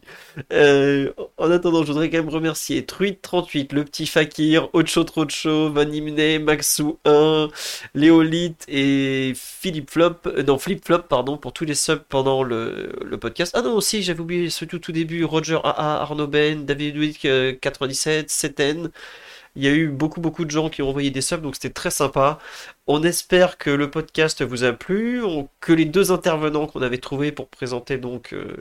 Euh, 0.51 1.11
en 1.37 1.49
attendant, 1.49 1.81
je 1.81 1.87
voudrais 1.87 2.11
quand 2.11 2.19
même 2.19 2.29
remercier 2.29 2.83
Truite38, 2.83 3.73
le 3.73 3.83
petit 3.85 4.05
Fakir, 4.05 4.69
Ocho 4.73 5.03
Trocho, 5.03 5.71
Vanimne, 5.71 6.43
Maxou 6.43 6.99
1, 7.05 7.47
Léolite 7.95 8.65
et 8.67 9.33
Philippe 9.35 9.89
Flop, 9.89 10.17
euh, 10.27 10.43
non 10.43 10.59
Flip 10.59 10.85
Flop 10.85 11.03
pardon, 11.09 11.37
pour 11.37 11.53
tous 11.53 11.65
les 11.65 11.75
subs 11.75 12.03
pendant 12.07 12.43
le, 12.43 12.91
podcast. 13.19 13.53
Ah 13.55 13.63
non 13.63 13.73
aussi 13.73 14.03
j'avais 14.03 14.19
oublié 14.19 14.51
ce 14.51 14.65
tout, 14.65 14.91
début, 14.91 15.23
Roger 15.23 15.57
AA, 15.63 16.01
Arnaud 16.01 16.27
Ben, 16.27 16.65
David 16.65 16.97
Wick 16.97 17.27
97, 17.61 18.29
Seten. 18.29 18.91
Il 19.55 19.63
y 19.63 19.67
a 19.67 19.71
eu 19.71 19.87
beaucoup, 19.89 20.19
beaucoup 20.19 20.45
de 20.45 20.51
gens 20.51 20.69
qui 20.69 20.81
ont 20.81 20.89
envoyé 20.89 21.11
des 21.11 21.21
subs, 21.21 21.41
donc 21.41 21.55
c'était 21.55 21.69
très 21.69 21.91
sympa. 21.91 22.39
On 22.87 23.03
espère 23.03 23.57
que 23.57 23.69
le 23.69 23.89
podcast 23.91 24.41
vous 24.43 24.63
a 24.63 24.73
plu, 24.73 25.21
que 25.59 25.73
les 25.73 25.85
deux 25.85 26.11
intervenants 26.11 26.67
qu'on 26.67 26.81
avait 26.81 26.97
trouvés 26.97 27.31
pour 27.31 27.47
présenter 27.47 27.97
donc 27.97 28.33
euh, 28.33 28.57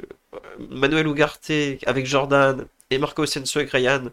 Manuel 0.70 1.06
Ugarte 1.06 1.50
avec 1.86 2.06
Jordan 2.06 2.66
et 2.90 2.98
Marco 2.98 3.22
Asensio 3.22 3.60
avec 3.60 3.72
Ryan 3.72 4.04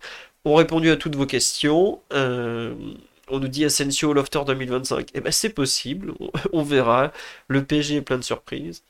ont 0.46 0.56
répondu 0.56 0.90
à 0.90 0.96
toutes 0.96 1.16
vos 1.16 1.26
questions. 1.26 2.00
Euh, 2.14 2.74
on 3.30 3.40
nous 3.40 3.48
dit 3.48 3.66
Asensio 3.66 4.14
Lofter 4.14 4.42
2025. 4.46 5.10
Eh 5.14 5.22
ben 5.22 5.32
c'est 5.32 5.50
possible, 5.50 6.14
on, 6.54 6.64
verra. 6.64 7.12
Le 7.48 7.64
PSG 7.64 7.98
est 7.98 8.02
plein 8.02 8.18
de 8.18 8.24
surprises. 8.24 8.84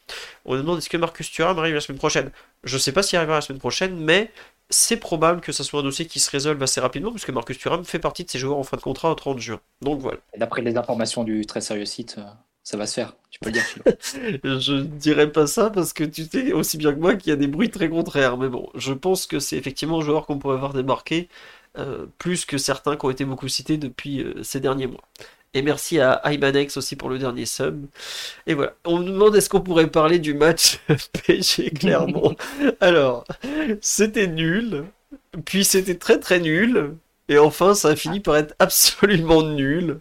On 0.46 0.56
nous 0.56 0.62
demande 0.62 0.78
est-ce 0.80 0.90
que 0.90 0.98
Marcus 0.98 1.30
Thuram 1.32 1.60
arrive 1.60 1.76
la 1.76 1.82
semaine 1.82 1.98
prochaine? 1.98 2.32
Je 2.64 2.78
sais 2.78 2.92
pas 2.92 3.04
s'il 3.04 3.18
arrivera 3.18 3.38
la 3.38 3.42
semaine 3.42 3.60
prochaine, 3.60 3.98
mais 3.98 4.32
c'est 4.70 4.98
probable 4.98 5.42
que 5.42 5.52
ce 5.52 5.64
soit 5.64 5.80
un 5.80 5.84
dossier 5.84 6.06
qui 6.06 6.20
se 6.20 6.30
résolve 6.30 6.62
assez 6.62 6.80
rapidement, 6.80 7.12
puisque 7.12 7.30
Marcus 7.30 7.58
Thuram 7.58 7.84
fait 7.84 8.00
partie 8.00 8.24
de 8.24 8.30
ces 8.30 8.40
joueurs 8.40 8.58
en 8.58 8.64
fin 8.64 8.78
de 8.78 8.82
contrat 8.82 9.12
au 9.12 9.16
30 9.16 9.40
juin. 9.40 9.60
Donc 9.82 10.00
voilà. 10.00 10.20
D'après 10.38 10.62
les 10.62 10.78
informations 10.78 11.24
du 11.24 11.46
très 11.46 11.62
sérieux 11.62 11.86
site, 11.86 12.16
euh, 12.20 12.24
ça 12.64 12.78
va 12.78 12.86
se 12.86 12.94
faire. 12.94 13.16
Tu 13.32 13.40
peux 13.40 13.50
le 13.50 13.54
dire, 13.54 13.64
Je 14.60 14.74
ne 14.74 14.84
dirais 14.84 15.32
pas 15.32 15.48
ça 15.48 15.70
parce 15.72 15.94
que 15.94 16.04
tu 16.04 16.26
sais 16.26 16.52
aussi 16.54 16.78
bien 16.78 16.94
que 16.94 17.00
moi 17.00 17.16
qu'il 17.16 17.32
y 17.32 17.34
a 17.34 17.36
des 17.36 17.48
bruits 17.48 17.72
très 17.72 17.90
contraires. 17.90 18.38
Mais 18.38 18.50
bon, 18.50 18.70
je 18.76 18.94
pense 18.94 19.26
que 19.26 19.40
c'est 19.40 19.58
effectivement 19.58 20.00
un 20.00 20.04
joueur 20.04 20.26
qu'on 20.26 20.38
pourrait 20.38 20.56
avoir 20.56 20.74
démarqué 20.74 21.30
euh, 21.78 22.06
plus 22.18 22.46
que 22.46 22.58
certains 22.58 22.96
qui 22.96 23.06
ont 23.06 23.10
été 23.10 23.26
beaucoup 23.26 23.48
cités 23.48 23.78
depuis 23.78 24.22
euh, 24.22 24.44
ces 24.44 24.60
derniers 24.60 24.88
mois. 24.88 25.02
Et 25.54 25.62
merci 25.64 26.00
à 26.00 26.22
Ibanex 26.26 26.78
aussi 26.78 26.96
pour 26.96 27.10
le 27.10 27.18
dernier 27.18 27.46
sub. 27.46 27.86
Et 28.46 28.54
voilà. 28.54 28.74
On 28.86 29.00
nous 29.00 29.12
demande 29.12 29.36
est-ce 29.36 29.50
qu'on 29.50 29.62
pourrait 29.62 29.90
parler 29.90 30.20
du 30.20 30.34
match 30.34 30.80
PSG 31.26 31.72
clairement. 31.72 32.36
Alors, 32.80 33.26
c'était 33.82 34.28
nul. 34.28 34.86
Puis 35.46 35.64
c'était 35.64 35.98
très 35.98 36.20
très 36.20 36.40
nul. 36.40 36.96
Et 37.30 37.38
enfin, 37.38 37.74
ça 37.76 37.90
a 37.90 37.96
fini 37.96 38.20
par 38.20 38.38
être 38.38 38.56
absolument 38.60 39.44
nul. 39.44 40.00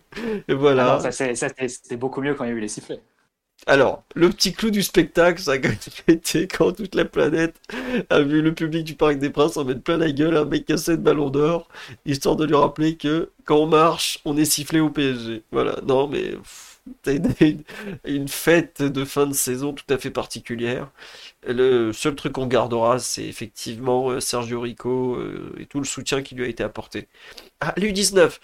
Et 0.48 0.54
voilà. 0.54 1.00
Ah 1.02 1.12
c'était 1.12 1.96
beaucoup 1.96 2.20
mieux 2.20 2.34
quand 2.34 2.44
il 2.44 2.48
y 2.48 2.52
a 2.52 2.56
eu 2.56 2.60
les 2.60 2.68
sifflets. 2.68 3.00
Alors, 3.68 4.02
le 4.14 4.30
petit 4.30 4.52
clou 4.54 4.70
du 4.70 4.82
spectacle, 4.82 5.40
ça 5.40 5.52
a 5.52 5.56
été 6.08 6.48
quand 6.48 6.72
toute 6.72 6.94
la 6.94 7.04
planète 7.04 7.54
a 8.10 8.20
vu 8.20 8.40
le 8.42 8.54
public 8.54 8.82
du 8.84 8.94
Parc 8.94 9.18
des 9.18 9.30
Princes 9.30 9.56
en 9.58 9.64
mettre 9.64 9.82
plein 9.82 9.98
la 9.98 10.10
gueule 10.10 10.36
à 10.36 10.40
un 10.40 10.44
mec 10.46 10.64
cassé 10.64 10.96
de 10.96 11.02
ballon 11.02 11.28
d'or, 11.30 11.68
histoire 12.06 12.34
de 12.36 12.46
lui 12.46 12.54
rappeler 12.56 12.96
que 12.96 13.30
quand 13.44 13.58
on 13.58 13.66
marche, 13.66 14.20
on 14.24 14.36
est 14.38 14.46
sifflé 14.46 14.80
au 14.80 14.90
PSG. 14.90 15.42
Voilà, 15.52 15.76
non 15.86 16.08
mais 16.08 16.34
une, 17.06 17.62
une 18.04 18.28
fête 18.28 18.82
de 18.82 19.04
fin 19.04 19.26
de 19.26 19.34
saison 19.34 19.74
tout 19.74 19.84
à 19.90 19.98
fait 19.98 20.10
particulière. 20.10 20.90
Le 21.48 21.94
seul 21.94 22.14
truc 22.14 22.34
qu'on 22.34 22.46
gardera, 22.46 22.98
c'est 22.98 23.24
effectivement 23.24 24.10
euh, 24.10 24.20
Sergio 24.20 24.60
Rico 24.60 25.14
euh, 25.16 25.54
et 25.58 25.64
tout 25.64 25.78
le 25.78 25.86
soutien 25.86 26.20
qui 26.20 26.34
lui 26.34 26.44
a 26.44 26.46
été 26.46 26.62
apporté. 26.62 27.08
Ah, 27.60 27.72
l'U19 27.78 28.38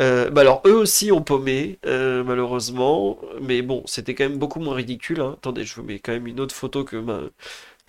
euh, 0.00 0.28
bah 0.30 0.40
alors, 0.40 0.62
eux 0.66 0.74
aussi 0.74 1.12
ont 1.12 1.22
paumé, 1.22 1.78
malheureusement. 1.84 3.18
Mais 3.40 3.62
bon, 3.62 3.82
c'était 3.86 4.14
quand 4.14 4.24
même 4.24 4.38
beaucoup 4.38 4.60
moins 4.60 4.74
ridicule. 4.74 5.20
Hein. 5.20 5.34
Attendez, 5.38 5.64
je 5.64 5.74
vous 5.76 5.82
mets 5.84 5.98
quand 6.00 6.12
même 6.12 6.26
une 6.26 6.40
autre 6.40 6.54
photo 6.54 6.84
que, 6.84 7.02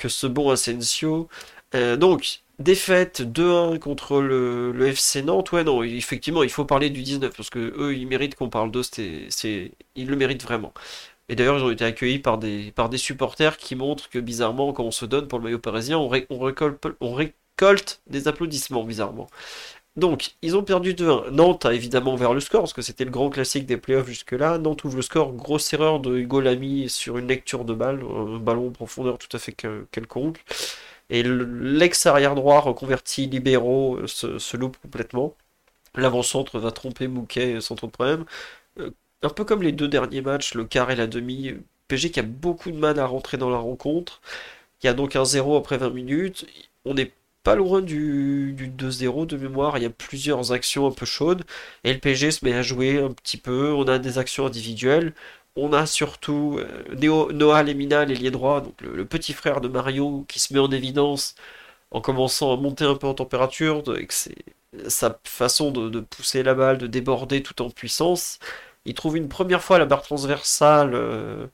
ce 0.07 0.27
bon 0.27 0.49
Asensio. 0.51 1.29
donc, 1.73 2.41
défaite 2.59 3.21
2-1 3.21 3.79
contre 3.79 4.21
le, 4.21 4.87
FC 4.87 5.23
Nantes. 5.23 5.51
Ouais, 5.51 5.63
non, 5.63 5.83
effectivement, 5.83 6.43
il 6.43 6.49
faut 6.49 6.65
parler 6.65 6.89
du 6.89 7.01
19 7.01 7.35
parce 7.35 7.49
que 7.49 7.59
eux, 7.77 7.95
ils 7.95 8.07
méritent 8.07 8.35
qu'on 8.35 8.49
parle 8.49 8.71
d'eux. 8.71 8.83
Ils 9.95 10.07
le 10.07 10.15
méritent 10.15 10.43
vraiment. 10.43 10.73
Et 11.29 11.35
d'ailleurs, 11.35 11.59
ils 11.59 11.63
ont 11.63 11.71
été 11.71 11.85
accueillis 11.85 12.19
par 12.19 12.39
des, 12.39 12.73
supporters 12.97 13.57
qui 13.57 13.75
montrent 13.75 14.09
que 14.09 14.19
bizarrement, 14.19 14.73
quand 14.73 14.83
on 14.83 14.91
se 14.91 15.05
donne 15.05 15.27
pour 15.27 15.39
le 15.39 15.45
maillot 15.45 15.59
parisien, 15.59 15.97
on, 15.99 16.11
on, 16.29 16.39
récolte, 16.39 16.83
on 17.01 17.13
récolte 17.13 18.01
des 18.07 18.27
applaudissements, 18.27 18.83
bizarrement. 18.83 19.27
Donc, 19.95 20.31
ils 20.41 20.55
ont 20.55 20.63
perdu 20.63 20.93
2-1. 20.93 21.29
Nantes 21.31 21.65
a 21.65 21.73
évidemment 21.73 22.13
ouvert 22.13 22.33
le 22.33 22.39
score, 22.39 22.61
parce 22.61 22.73
que 22.73 22.81
c'était 22.81 23.05
le 23.05 23.11
grand 23.11 23.29
classique 23.29 23.65
des 23.65 23.77
playoffs 23.77 24.07
jusque-là. 24.07 24.57
Nantes 24.57 24.83
ouvre 24.85 24.95
le 24.95 25.01
score, 25.01 25.33
grosse 25.33 25.71
erreur 25.73 25.99
de 25.99 26.17
Hugo 26.17 26.41
Lamy 26.41 26.89
sur 26.89 27.17
une 27.17 27.27
lecture 27.27 27.65
de 27.65 27.73
balle, 27.73 28.01
un 28.03 28.39
ballon 28.39 28.69
en 28.69 28.71
profondeur 28.71 29.17
tout 29.17 29.35
à 29.35 29.39
fait 29.39 29.53
quelconque. 29.91 30.43
Et 31.09 31.23
l'ex-arrière 31.23 32.35
droit 32.35 32.59
reconverti 32.61 33.27
libéraux 33.27 33.97
euh, 33.97 34.07
se, 34.07 34.39
se 34.39 34.57
loupe 34.57 34.77
complètement. 34.81 35.35
L'avant-centre 35.95 36.59
va 36.59 36.71
tromper 36.71 37.07
Mouquet 37.07 37.61
sans 37.61 37.75
trop 37.75 37.87
de 37.87 37.91
problème. 37.91 38.25
Un 39.21 39.29
peu 39.29 39.43
comme 39.45 39.63
les 39.63 39.71
deux 39.71 39.87
derniers 39.87 40.21
matchs, 40.21 40.53
le 40.53 40.65
quart 40.65 40.91
et 40.91 40.95
la 40.95 41.07
demi, 41.07 41.53
PG 41.87 42.11
qui 42.11 42.19
a 42.19 42.23
beaucoup 42.23 42.71
de 42.71 42.77
mal 42.77 42.99
à 42.99 43.05
rentrer 43.05 43.37
dans 43.37 43.49
la 43.49 43.57
rencontre. 43.57 44.21
Il 44.81 44.87
y 44.87 44.89
a 44.89 44.93
donc 44.93 45.15
un 45.15 45.25
0 45.25 45.57
après 45.57 45.77
20 45.77 45.89
minutes. 45.91 46.45
On 46.85 46.93
n'est 46.93 47.11
pas 47.43 47.55
loin 47.55 47.81
du, 47.81 48.55
2-0 48.77 49.25
de 49.27 49.37
mémoire. 49.37 49.77
Il 49.77 49.83
y 49.83 49.85
a 49.85 49.89
plusieurs 49.89 50.51
actions 50.53 50.87
un 50.87 50.91
peu 50.91 51.05
chaudes. 51.05 51.43
Et 51.83 51.93
le 51.93 51.99
PG 51.99 52.31
se 52.31 52.45
met 52.45 52.53
à 52.53 52.61
jouer 52.61 52.99
un 52.99 53.11
petit 53.11 53.37
peu. 53.37 53.73
On 53.73 53.87
a 53.87 53.99
des 53.99 54.17
actions 54.17 54.45
individuelles. 54.45 55.13
On 55.55 55.73
a 55.73 55.85
surtout 55.85 56.59
euh, 56.59 57.31
Noah 57.33 57.63
Lemina, 57.63 58.05
l'ailier 58.05 58.31
droit, 58.31 58.61
donc 58.61 58.79
le, 58.81 59.05
petit 59.05 59.33
frère 59.33 59.61
de 59.61 59.67
Mario, 59.67 60.25
qui 60.29 60.39
se 60.39 60.53
met 60.53 60.59
en 60.59 60.71
évidence 60.71 61.35
en 61.91 62.01
commençant 62.01 62.53
à 62.53 62.57
monter 62.57 62.85
un 62.85 62.95
peu 62.95 63.07
en 63.07 63.13
température, 63.15 63.83
avec 63.87 64.13
sa 64.87 65.19
façon 65.23 65.71
de, 65.71 65.99
pousser 66.01 66.43
la 66.43 66.53
balle, 66.55 66.77
de 66.77 66.87
déborder 66.87 67.43
tout 67.43 67.61
en 67.61 67.69
puissance. 67.69 68.39
Il 68.85 68.93
trouve 68.93 69.17
une 69.17 69.29
première 69.29 69.61
fois 69.63 69.77
la 69.79 69.85
barre 69.85 70.01
transversale 70.01 70.93
euh, 70.95 71.47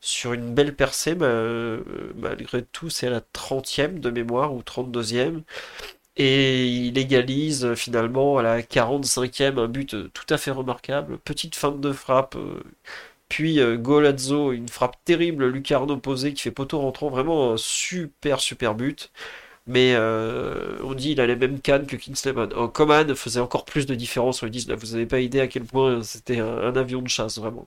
sur 0.00 0.32
une 0.32 0.54
belle 0.54 0.74
percée, 0.76 1.14
mais 1.14 1.24
euh, 1.26 1.82
malgré 2.16 2.62
tout, 2.64 2.90
c'est 2.90 3.10
la 3.10 3.20
30e 3.20 4.00
de 4.00 4.10
mémoire 4.10 4.54
ou 4.54 4.62
32e. 4.62 5.42
Et 6.16 6.66
il 6.68 6.98
égalise 6.98 7.64
euh, 7.64 7.74
finalement 7.76 8.38
à 8.38 8.42
la 8.42 8.62
45e 8.62 9.58
un 9.58 9.68
but 9.68 9.96
tout 10.12 10.26
à 10.30 10.38
fait 10.38 10.50
remarquable. 10.50 11.18
Petite 11.18 11.56
feinte 11.56 11.80
de 11.80 11.92
frappe. 11.92 12.36
puis 13.28 13.60
Golazzo, 13.78 14.52
une 14.52 14.68
frappe 14.68 14.96
terrible, 15.04 15.46
lucarne 15.48 15.90
opposée 15.90 16.34
qui 16.34 16.42
fait 16.42 16.50
poteau 16.50 16.80
rentrant. 16.80 17.10
Vraiment 17.10 17.52
un 17.52 17.56
super 17.56 18.40
super 18.40 18.74
but 18.74 19.10
mais 19.66 19.94
euh, 19.94 20.76
on 20.82 20.94
dit 20.94 21.12
il 21.12 21.20
a 21.20 21.26
les 21.26 21.36
mêmes 21.36 21.60
cannes 21.60 21.86
que 21.86 21.96
Kingsley 21.96 22.34
Coman 22.72 23.14
faisait 23.14 23.40
encore 23.40 23.64
plus 23.64 23.86
de 23.86 23.94
différence 23.94 24.38
sur 24.38 24.46
le 24.46 24.50
19. 24.50 24.78
Vous 24.78 24.92
n'avez 24.92 25.06
pas 25.06 25.20
idée 25.20 25.40
à 25.40 25.46
quel 25.46 25.64
point 25.64 26.02
c'était 26.02 26.40
un, 26.40 26.74
avion 26.76 27.00
de 27.02 27.08
chasse, 27.08 27.38
vraiment. 27.38 27.66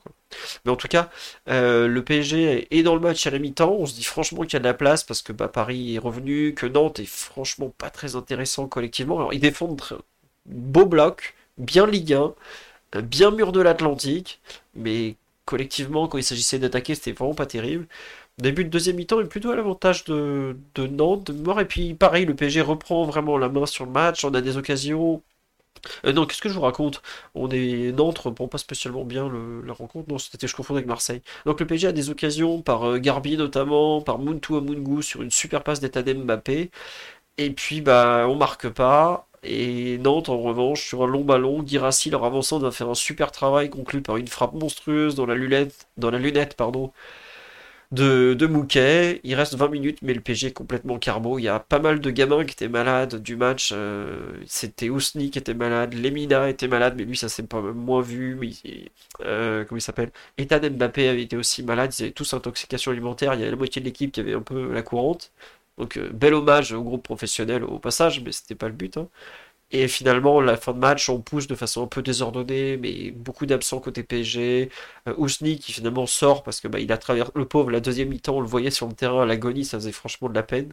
Mais 0.65 0.71
en 0.71 0.75
tout 0.75 0.87
cas, 0.87 1.09
euh, 1.49 1.87
le 1.87 2.03
PSG 2.03 2.67
est 2.69 2.83
dans 2.83 2.95
le 2.95 3.01
match 3.01 3.25
à 3.27 3.31
la 3.31 3.39
mi-temps. 3.39 3.71
On 3.71 3.85
se 3.85 3.93
dit 3.95 4.03
franchement 4.03 4.41
qu'il 4.43 4.53
y 4.53 4.55
a 4.57 4.59
de 4.59 4.65
la 4.65 4.73
place 4.73 5.03
parce 5.03 5.21
que 5.21 5.31
bah, 5.31 5.47
Paris 5.47 5.95
est 5.95 5.99
revenu, 5.99 6.53
que 6.53 6.65
Nantes 6.65 6.99
est 6.99 7.09
franchement 7.09 7.71
pas 7.77 7.89
très 7.89 8.15
intéressant 8.15 8.67
collectivement. 8.67 9.17
Alors 9.17 9.33
ils 9.33 9.39
défendent 9.39 9.81
beau 10.45 10.85
bloc, 10.85 11.35
bien 11.57 11.87
Ligue 11.87 12.13
1, 12.13 13.01
bien 13.01 13.31
mur 13.31 13.51
de 13.51 13.61
l'Atlantique, 13.61 14.41
mais 14.75 15.15
collectivement, 15.45 16.07
quand 16.07 16.17
il 16.17 16.23
s'agissait 16.23 16.59
d'attaquer, 16.59 16.95
c'était 16.95 17.11
vraiment 17.13 17.35
pas 17.35 17.45
terrible. 17.45 17.87
Début 18.37 18.65
de 18.65 18.69
deuxième 18.69 18.97
mi-temps 18.97 19.21
est 19.21 19.25
plutôt 19.25 19.51
à 19.51 19.55
l'avantage 19.55 20.03
de, 20.05 20.57
Nantes, 20.77 21.25
de 21.27 21.33
mémoire. 21.33 21.59
Et 21.61 21.65
puis 21.67 21.93
pareil, 21.93 22.25
le 22.25 22.35
PSG 22.35 22.61
reprend 22.61 23.05
vraiment 23.05 23.37
la 23.37 23.49
main 23.49 23.65
sur 23.65 23.85
le 23.85 23.91
match. 23.91 24.25
On 24.25 24.33
a 24.33 24.41
des 24.41 24.57
occasions. 24.57 25.23
Euh, 26.05 26.13
non, 26.13 26.25
qu'est-ce 26.25 26.41
que 26.41 26.49
je 26.49 26.55
vous 26.55 26.61
raconte? 26.61 27.01
On 27.35 27.49
est 27.51 27.91
Nantes 27.93 28.19
reprend 28.19 28.47
pas 28.47 28.57
spécialement 28.57 29.05
bien 29.05 29.31
la 29.65 29.73
rencontre. 29.73 30.09
Non, 30.09 30.17
c'était 30.17 30.47
je 30.47 30.55
confonds 30.55 30.75
avec 30.75 30.87
Marseille. 30.87 31.21
Donc 31.45 31.59
le 31.59 31.67
PSG 31.67 31.87
a 31.87 31.91
des 31.93 32.09
occasions 32.09 32.61
par 32.61 32.83
euh, 32.85 32.97
Garbi 32.99 33.37
notamment, 33.37 34.01
par 34.01 34.19
Muntu 34.19 34.55
Amungu 34.55 35.03
sur 35.03 35.21
une 35.21 35.31
super 35.31 35.63
passe 35.63 35.79
d'état 35.79 36.03
Mbappé. 36.03 36.71
Et 37.37 37.51
puis 37.51 37.81
bah 37.81 38.27
on 38.29 38.35
marque 38.35 38.69
pas. 38.69 39.27
Et 39.43 39.97
Nantes, 39.99 40.29
en 40.29 40.39
revanche, 40.41 40.87
sur 40.87 41.03
un 41.03 41.07
long 41.07 41.23
ballon, 41.23 41.65
Girassi, 41.65 42.09
leur 42.09 42.25
avançant, 42.25 42.59
va 42.59 42.71
faire 42.71 42.89
un 42.89 42.95
super 42.95 43.31
travail 43.31 43.69
conclu 43.69 44.01
par 44.01 44.17
une 44.17 44.27
frappe 44.27 44.53
monstrueuse 44.53 45.15
dans 45.15 45.25
la 45.27 45.35
lunette, 45.35 45.87
dans 45.97 46.09
la 46.11 46.17
lunette 46.19 46.55
pardon, 46.55 46.91
de, 47.91 48.33
de 48.33 48.45
Mouquet. 48.47 49.21
Il 49.23 49.35
reste 49.35 49.55
20 49.55 49.69
minutes, 49.69 49.99
mais 50.01 50.13
le 50.13 50.21
PG 50.21 50.47
est 50.47 50.51
complètement 50.53 50.97
carbo. 50.99 51.39
Il 51.39 51.43
y 51.43 51.47
a 51.47 51.59
pas 51.59 51.79
mal 51.79 51.99
de 51.99 52.09
gamins 52.11 52.43
qui 52.45 52.51
étaient 52.53 52.67
malades 52.67 53.21
du 53.21 53.35
match. 53.35 53.71
Euh, 53.73 54.33
c'était 54.47 54.89
Ousni 54.89 55.29
qui 55.31 55.39
était 55.39 55.53
malade, 55.53 55.93
Lemina 55.93 56.49
était 56.49 56.67
malade, 56.67 56.95
mais 56.97 57.05
lui, 57.05 57.17
ça 57.17 57.29
s'est 57.29 57.45
moins 57.53 58.01
vu. 58.01 58.35
Mais, 58.35 58.51
euh, 59.25 59.65
comment 59.65 59.77
il 59.77 59.81
s'appelle? 59.81 60.11
Mbappé 60.39 61.07
avait 61.09 61.23
été 61.23 61.37
aussi 61.37 61.63
malade. 61.63 61.93
Ils 61.97 62.03
avaient 62.03 62.11
tous 62.11 62.33
intoxication 62.33 62.91
alimentaire. 62.91 63.33
Il 63.33 63.39
y 63.39 63.43
avait 63.43 63.51
la 63.51 63.57
moitié 63.57 63.81
de 63.81 63.85
l'équipe 63.85 64.11
qui 64.11 64.19
avait 64.19 64.33
un 64.33 64.41
peu 64.41 64.73
la 64.73 64.81
courante. 64.81 65.31
Donc, 65.77 65.97
euh, 65.97 66.09
bel 66.13 66.33
hommage 66.33 66.71
au 66.71 66.83
groupe 66.83 67.03
professionnel 67.03 67.63
au 67.63 67.79
passage, 67.79 68.21
mais 68.21 68.31
c'était 68.31 68.55
pas 68.55 68.67
le 68.67 68.73
but. 68.73 68.97
Hein. 68.97 69.09
Et 69.77 69.89
finalement, 69.89 70.39
la 70.39 70.55
fin 70.55 70.71
de 70.71 70.79
match, 70.79 71.09
on 71.09 71.19
pousse 71.19 71.47
de 71.47 71.55
façon 71.55 71.83
un 71.83 71.87
peu 71.87 72.01
désordonnée, 72.01 72.77
mais 72.77 73.11
beaucoup 73.11 73.45
d'absents 73.45 73.81
côté 73.81 74.03
PSG. 74.03 74.69
Euh, 75.09 75.13
Ousni 75.17 75.59
qui 75.59 75.73
finalement 75.73 76.05
sort 76.05 76.43
parce 76.43 76.61
que 76.61 76.69
bah, 76.69 76.79
il 76.79 76.93
a 76.93 76.97
traversé 76.97 77.31
le 77.35 77.45
pauvre 77.45 77.71
la 77.71 77.81
deuxième 77.81 78.07
mi-temps, 78.07 78.37
on 78.37 78.39
le 78.41 78.47
voyait 78.47 78.71
sur 78.71 78.87
le 78.87 78.93
terrain 78.93 79.23
à 79.23 79.25
l'agonie, 79.25 79.65
ça 79.65 79.77
faisait 79.77 79.91
franchement 79.91 80.29
de 80.29 80.35
la 80.35 80.43
peine. 80.43 80.71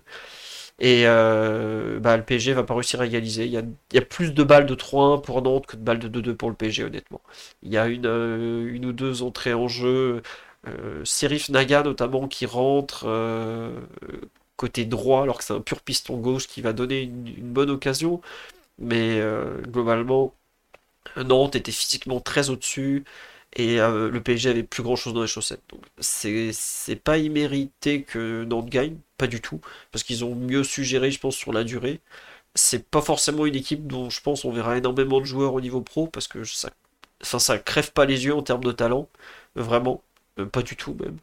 Et 0.79 1.03
euh, 1.07 1.99
bah, 2.01 2.17
le 2.17 2.23
PSG 2.25 2.53
va 2.55 2.63
pas 2.63 2.75
réussir 2.75 3.01
à 3.01 3.07
égaliser. 3.07 3.47
Il 3.47 3.53
y, 3.53 3.99
a, 3.99 4.03
plus 4.03 4.33
de 4.35 4.43
balles 4.45 4.67
de 4.67 4.75
3-1 4.77 5.21
pour 5.23 5.43
Nantes 5.43 5.67
que 5.67 5.77
de 5.77 5.83
balles 5.83 5.99
de 5.99 6.09
2-2 6.21 6.35
pour 6.37 6.49
le 6.51 6.57
PSG, 6.57 6.85
honnêtement. 6.85 7.21
Il 7.63 7.73
y 7.73 7.79
a 7.79 7.89
une, 7.89 8.07
euh, 8.07 8.73
une 8.73 8.87
ou 8.87 8.93
deux 8.93 9.23
entrées 9.23 9.55
en 9.55 9.67
jeu. 9.69 10.23
Euh, 10.69 11.05
Serif 11.05 11.49
Naga 11.49 11.83
notamment 11.83 12.29
qui 12.29 12.47
rentre 12.47 13.07
côté 14.57 14.85
droit 14.85 15.23
alors 15.23 15.39
que 15.39 15.45
c'est 15.45 15.55
un 15.55 15.61
pur 15.61 15.81
piston 15.81 16.19
gauche 16.19 16.47
qui 16.47 16.61
va 16.61 16.73
donner 16.73 17.03
une 17.03 17.53
bonne 17.53 17.71
occasion. 17.71 18.21
Mais 18.79 19.21
euh, 19.21 19.61
globalement, 19.63 20.35
Nantes 21.17 21.57
était 21.57 21.73
physiquement 21.73 22.21
très 22.21 22.51
au-dessus 22.51 23.05
et 23.55 23.81
euh, 23.81 24.11
le 24.11 24.23
PSG 24.23 24.51
avait 24.51 24.63
plus 24.63 24.83
grand 24.83 24.97
chose 24.97 25.15
dans 25.15 25.23
les 25.23 25.27
chaussettes. 25.29 25.63
Donc 25.71 25.83
c'est 26.01 26.97
pas 27.05 27.19
immérité 27.19 28.03
que 28.03 28.45
Nantes 28.45 28.71
gagne, 28.71 28.97
pas 29.19 29.27
du 29.27 29.41
tout, 29.41 29.61
parce 29.91 30.05
qu'ils 30.05 30.25
ont 30.25 30.35
mieux 30.35 30.65
suggéré, 30.65 31.11
je 31.11 31.21
pense, 31.21 31.37
sur 31.37 31.53
la 31.53 31.65
durée. 31.65 32.01
C'est 32.55 32.89
pas 32.91 33.03
forcément 33.03 33.47
une 33.47 33.57
équipe 33.57 33.87
dont 33.87 34.11
je 34.11 34.21
pense 34.23 34.45
on 34.45 34.53
verra 34.53 34.79
énormément 34.79 35.21
de 35.21 35.27
joueurs 35.27 35.55
au 35.55 35.61
niveau 35.61 35.83
pro, 35.83 36.07
parce 36.09 36.29
que 36.29 36.43
ça, 36.45 37.59
crève 37.59 37.93
pas 37.93 38.05
les 38.07 38.27
yeux 38.27 38.35
en 38.35 38.43
termes 38.43 38.65
de 38.65 38.73
talent, 38.73 39.09
vraiment, 39.57 40.03
euh, 40.39 40.47
pas 40.47 40.63
du 40.63 40.77
tout 40.77 40.95
même. 41.01 41.19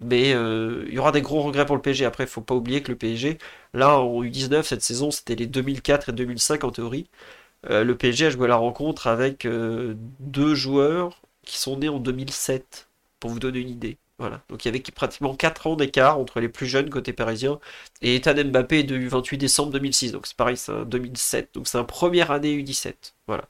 Mais 0.00 0.32
euh, 0.34 0.84
il 0.88 0.94
y 0.94 0.98
aura 0.98 1.12
des 1.12 1.20
gros 1.22 1.42
regrets 1.42 1.66
pour 1.66 1.76
le 1.76 1.82
PSG. 1.82 2.04
Après, 2.06 2.24
il 2.24 2.30
faut 2.30 2.40
pas 2.40 2.54
oublier 2.54 2.82
que 2.82 2.90
le 2.90 2.96
PSG, 2.96 3.38
là, 3.74 3.98
en 3.98 4.22
U19, 4.22 4.62
cette 4.62 4.82
saison, 4.82 5.10
c'était 5.10 5.34
les 5.36 5.46
2004 5.46 6.08
et 6.10 6.12
2005 6.12 6.64
en 6.64 6.70
théorie. 6.70 7.06
Euh, 7.70 7.84
le 7.84 7.96
PSG 7.96 8.26
a 8.26 8.30
joué 8.30 8.48
la 8.48 8.56
rencontre 8.56 9.06
avec 9.06 9.44
euh, 9.46 9.94
deux 10.20 10.54
joueurs 10.54 11.20
qui 11.44 11.58
sont 11.58 11.78
nés 11.78 11.88
en 11.90 11.98
2007, 11.98 12.88
pour 13.20 13.30
vous 13.30 13.38
donner 13.40 13.60
une 13.60 13.68
idée. 13.70 13.98
Voilà. 14.18 14.42
Donc 14.50 14.64
il 14.64 14.68
y 14.68 14.70
avait 14.70 14.82
pratiquement 14.94 15.34
4 15.34 15.66
ans 15.66 15.76
d'écart 15.76 16.18
entre 16.18 16.40
les 16.40 16.48
plus 16.48 16.66
jeunes 16.66 16.90
côté 16.90 17.12
parisien 17.14 17.58
et 18.02 18.16
Ethan 18.16 18.34
Mbappé 18.34 18.82
du 18.82 19.08
28 19.08 19.38
décembre 19.38 19.72
2006. 19.72 20.12
Donc 20.12 20.26
c'est 20.26 20.36
pareil, 20.36 20.56
c'est 20.58 20.72
un 20.72 20.84
2007. 20.84 21.54
Donc 21.54 21.68
c'est 21.68 21.78
un 21.78 21.84
première 21.84 22.30
année 22.30 22.54
U17. 22.62 22.94
Voilà. 23.26 23.44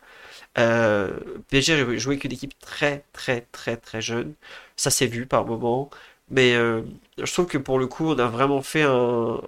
PSG 1.49 1.73
a 1.75 1.97
joué 1.97 2.15
avec 2.15 2.25
une 2.25 2.33
équipe 2.33 2.59
très 2.61 3.05
très 3.13 3.43
très 3.53 3.77
très 3.77 4.01
jeune. 4.01 4.35
Ça 4.77 4.91
s'est 4.91 5.07
vu 5.07 5.27
par 5.27 5.45
moment. 5.47 5.91
Mais 6.31 6.55
euh, 6.55 6.83
je 7.19 7.33
trouve 7.33 7.47
que 7.47 7.59
pour 7.59 7.79
le 7.79 7.87
coup, 7.87 8.07
on 8.07 8.19
a 8.19 8.27
vraiment 8.29 8.63
fait 8.63 8.83
un. 8.83 9.41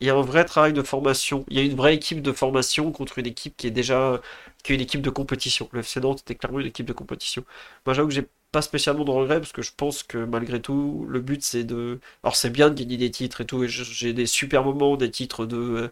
Il 0.00 0.06
y 0.06 0.10
a 0.10 0.14
un 0.16 0.22
vrai 0.22 0.44
travail 0.44 0.72
de 0.72 0.82
formation. 0.82 1.44
Il 1.48 1.56
y 1.56 1.60
a 1.60 1.62
une 1.64 1.76
vraie 1.76 1.94
équipe 1.94 2.20
de 2.22 2.32
formation 2.32 2.92
contre 2.92 3.18
une 3.18 3.26
équipe 3.26 3.56
qui 3.56 3.66
est 3.68 3.70
déjà. 3.70 4.20
qui 4.62 4.72
est 4.72 4.76
une 4.76 4.82
équipe 4.82 5.02
de 5.02 5.10
compétition. 5.10 5.68
Le 5.72 5.82
FC 5.82 6.00
Nantes 6.00 6.20
était 6.20 6.34
clairement 6.34 6.60
une 6.60 6.66
équipe 6.66 6.86
de 6.86 6.92
compétition. 6.92 7.44
Moi, 7.86 7.94
j'avoue 7.94 8.08
que 8.08 8.14
j'ai 8.14 8.26
pas 8.52 8.62
spécialement 8.62 9.04
de 9.04 9.10
regret 9.10 9.40
parce 9.40 9.52
que 9.52 9.62
je 9.62 9.72
pense 9.76 10.02
que 10.02 10.18
malgré 10.18 10.60
tout, 10.60 11.06
le 11.08 11.20
but 11.20 11.42
c'est 11.42 11.64
de. 11.64 12.00
Alors 12.22 12.36
c'est 12.36 12.50
bien 12.50 12.70
de 12.70 12.74
gagner 12.74 12.96
des 12.96 13.10
titres 13.10 13.40
et 13.40 13.46
tout, 13.46 13.64
et 13.64 13.68
j'ai 13.68 14.12
des 14.12 14.26
super 14.26 14.62
moments, 14.64 14.96
des 14.96 15.10
titres 15.10 15.46
de 15.46 15.90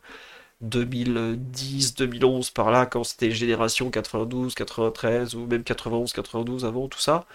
2010, 0.62 1.94
2011 1.96 2.50
par 2.50 2.70
là, 2.70 2.86
quand 2.86 3.04
c'était 3.04 3.30
génération 3.30 3.90
92, 3.90 4.54
93 4.54 5.34
ou 5.34 5.46
même 5.46 5.64
91, 5.64 6.12
92 6.12 6.64
avant 6.64 6.88
tout 6.88 7.00
ça. 7.00 7.26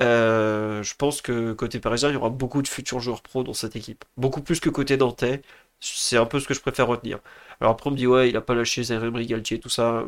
Euh, 0.00 0.82
je 0.82 0.94
pense 0.96 1.22
que 1.22 1.52
côté 1.54 1.80
parisien, 1.80 2.10
il 2.10 2.14
y 2.14 2.16
aura 2.16 2.30
beaucoup 2.30 2.62
de 2.62 2.68
futurs 2.68 3.00
joueurs 3.00 3.22
pro 3.22 3.42
dans 3.44 3.54
cette 3.54 3.76
équipe. 3.76 4.04
Beaucoup 4.16 4.42
plus 4.42 4.60
que 4.60 4.70
côté 4.70 4.96
nantais. 4.96 5.42
C'est 5.80 6.16
un 6.16 6.26
peu 6.26 6.40
ce 6.40 6.48
que 6.48 6.54
je 6.54 6.60
préfère 6.60 6.86
retenir. 6.86 7.18
Alors 7.60 7.72
après, 7.72 7.88
on 7.90 7.92
me 7.92 7.96
dit, 7.96 8.06
ouais, 8.06 8.28
il 8.30 8.36
a 8.36 8.40
pas 8.40 8.54
lâché 8.54 8.82
Zaire 8.84 9.04
Emery, 9.04 9.26
Galtier, 9.26 9.60
tout 9.60 9.68
ça. 9.68 10.04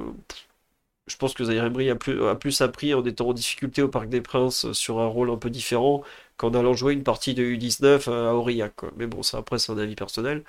Je 1.06 1.16
pense 1.16 1.34
que 1.34 1.44
Zaire 1.44 1.64
Emery 1.64 1.90
a 1.90 1.94
plus, 1.96 2.26
a 2.26 2.34
plus 2.34 2.60
appris 2.62 2.92
en 2.92 3.04
étant 3.04 3.28
en 3.28 3.32
difficulté 3.32 3.80
au 3.82 3.88
Parc 3.88 4.08
des 4.08 4.20
Princes 4.20 4.72
sur 4.72 5.00
un 5.00 5.06
rôle 5.06 5.30
un 5.30 5.36
peu 5.36 5.50
différent 5.50 6.02
qu'en 6.36 6.52
allant 6.52 6.74
jouer 6.74 6.94
une 6.94 7.04
partie 7.04 7.32
de 7.34 7.44
U19 7.44 8.10
à 8.10 8.34
Aurillac. 8.34 8.74
Mais 8.96 9.06
bon, 9.06 9.22
ça 9.22 9.38
après, 9.38 9.58
c'est 9.58 9.70
un 9.72 9.78
avis 9.78 9.94
personnel. 9.94 10.42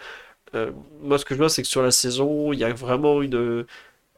Euh, 0.56 0.72
moi, 1.02 1.18
ce 1.20 1.26
que 1.26 1.34
je 1.36 1.40
vois, 1.40 1.50
c'est 1.50 1.62
que 1.62 1.68
sur 1.68 1.82
la 1.82 1.92
saison, 1.92 2.54
il 2.54 2.60
y 2.60 2.64
a 2.64 2.74
vraiment 2.74 3.22
une, 3.22 3.66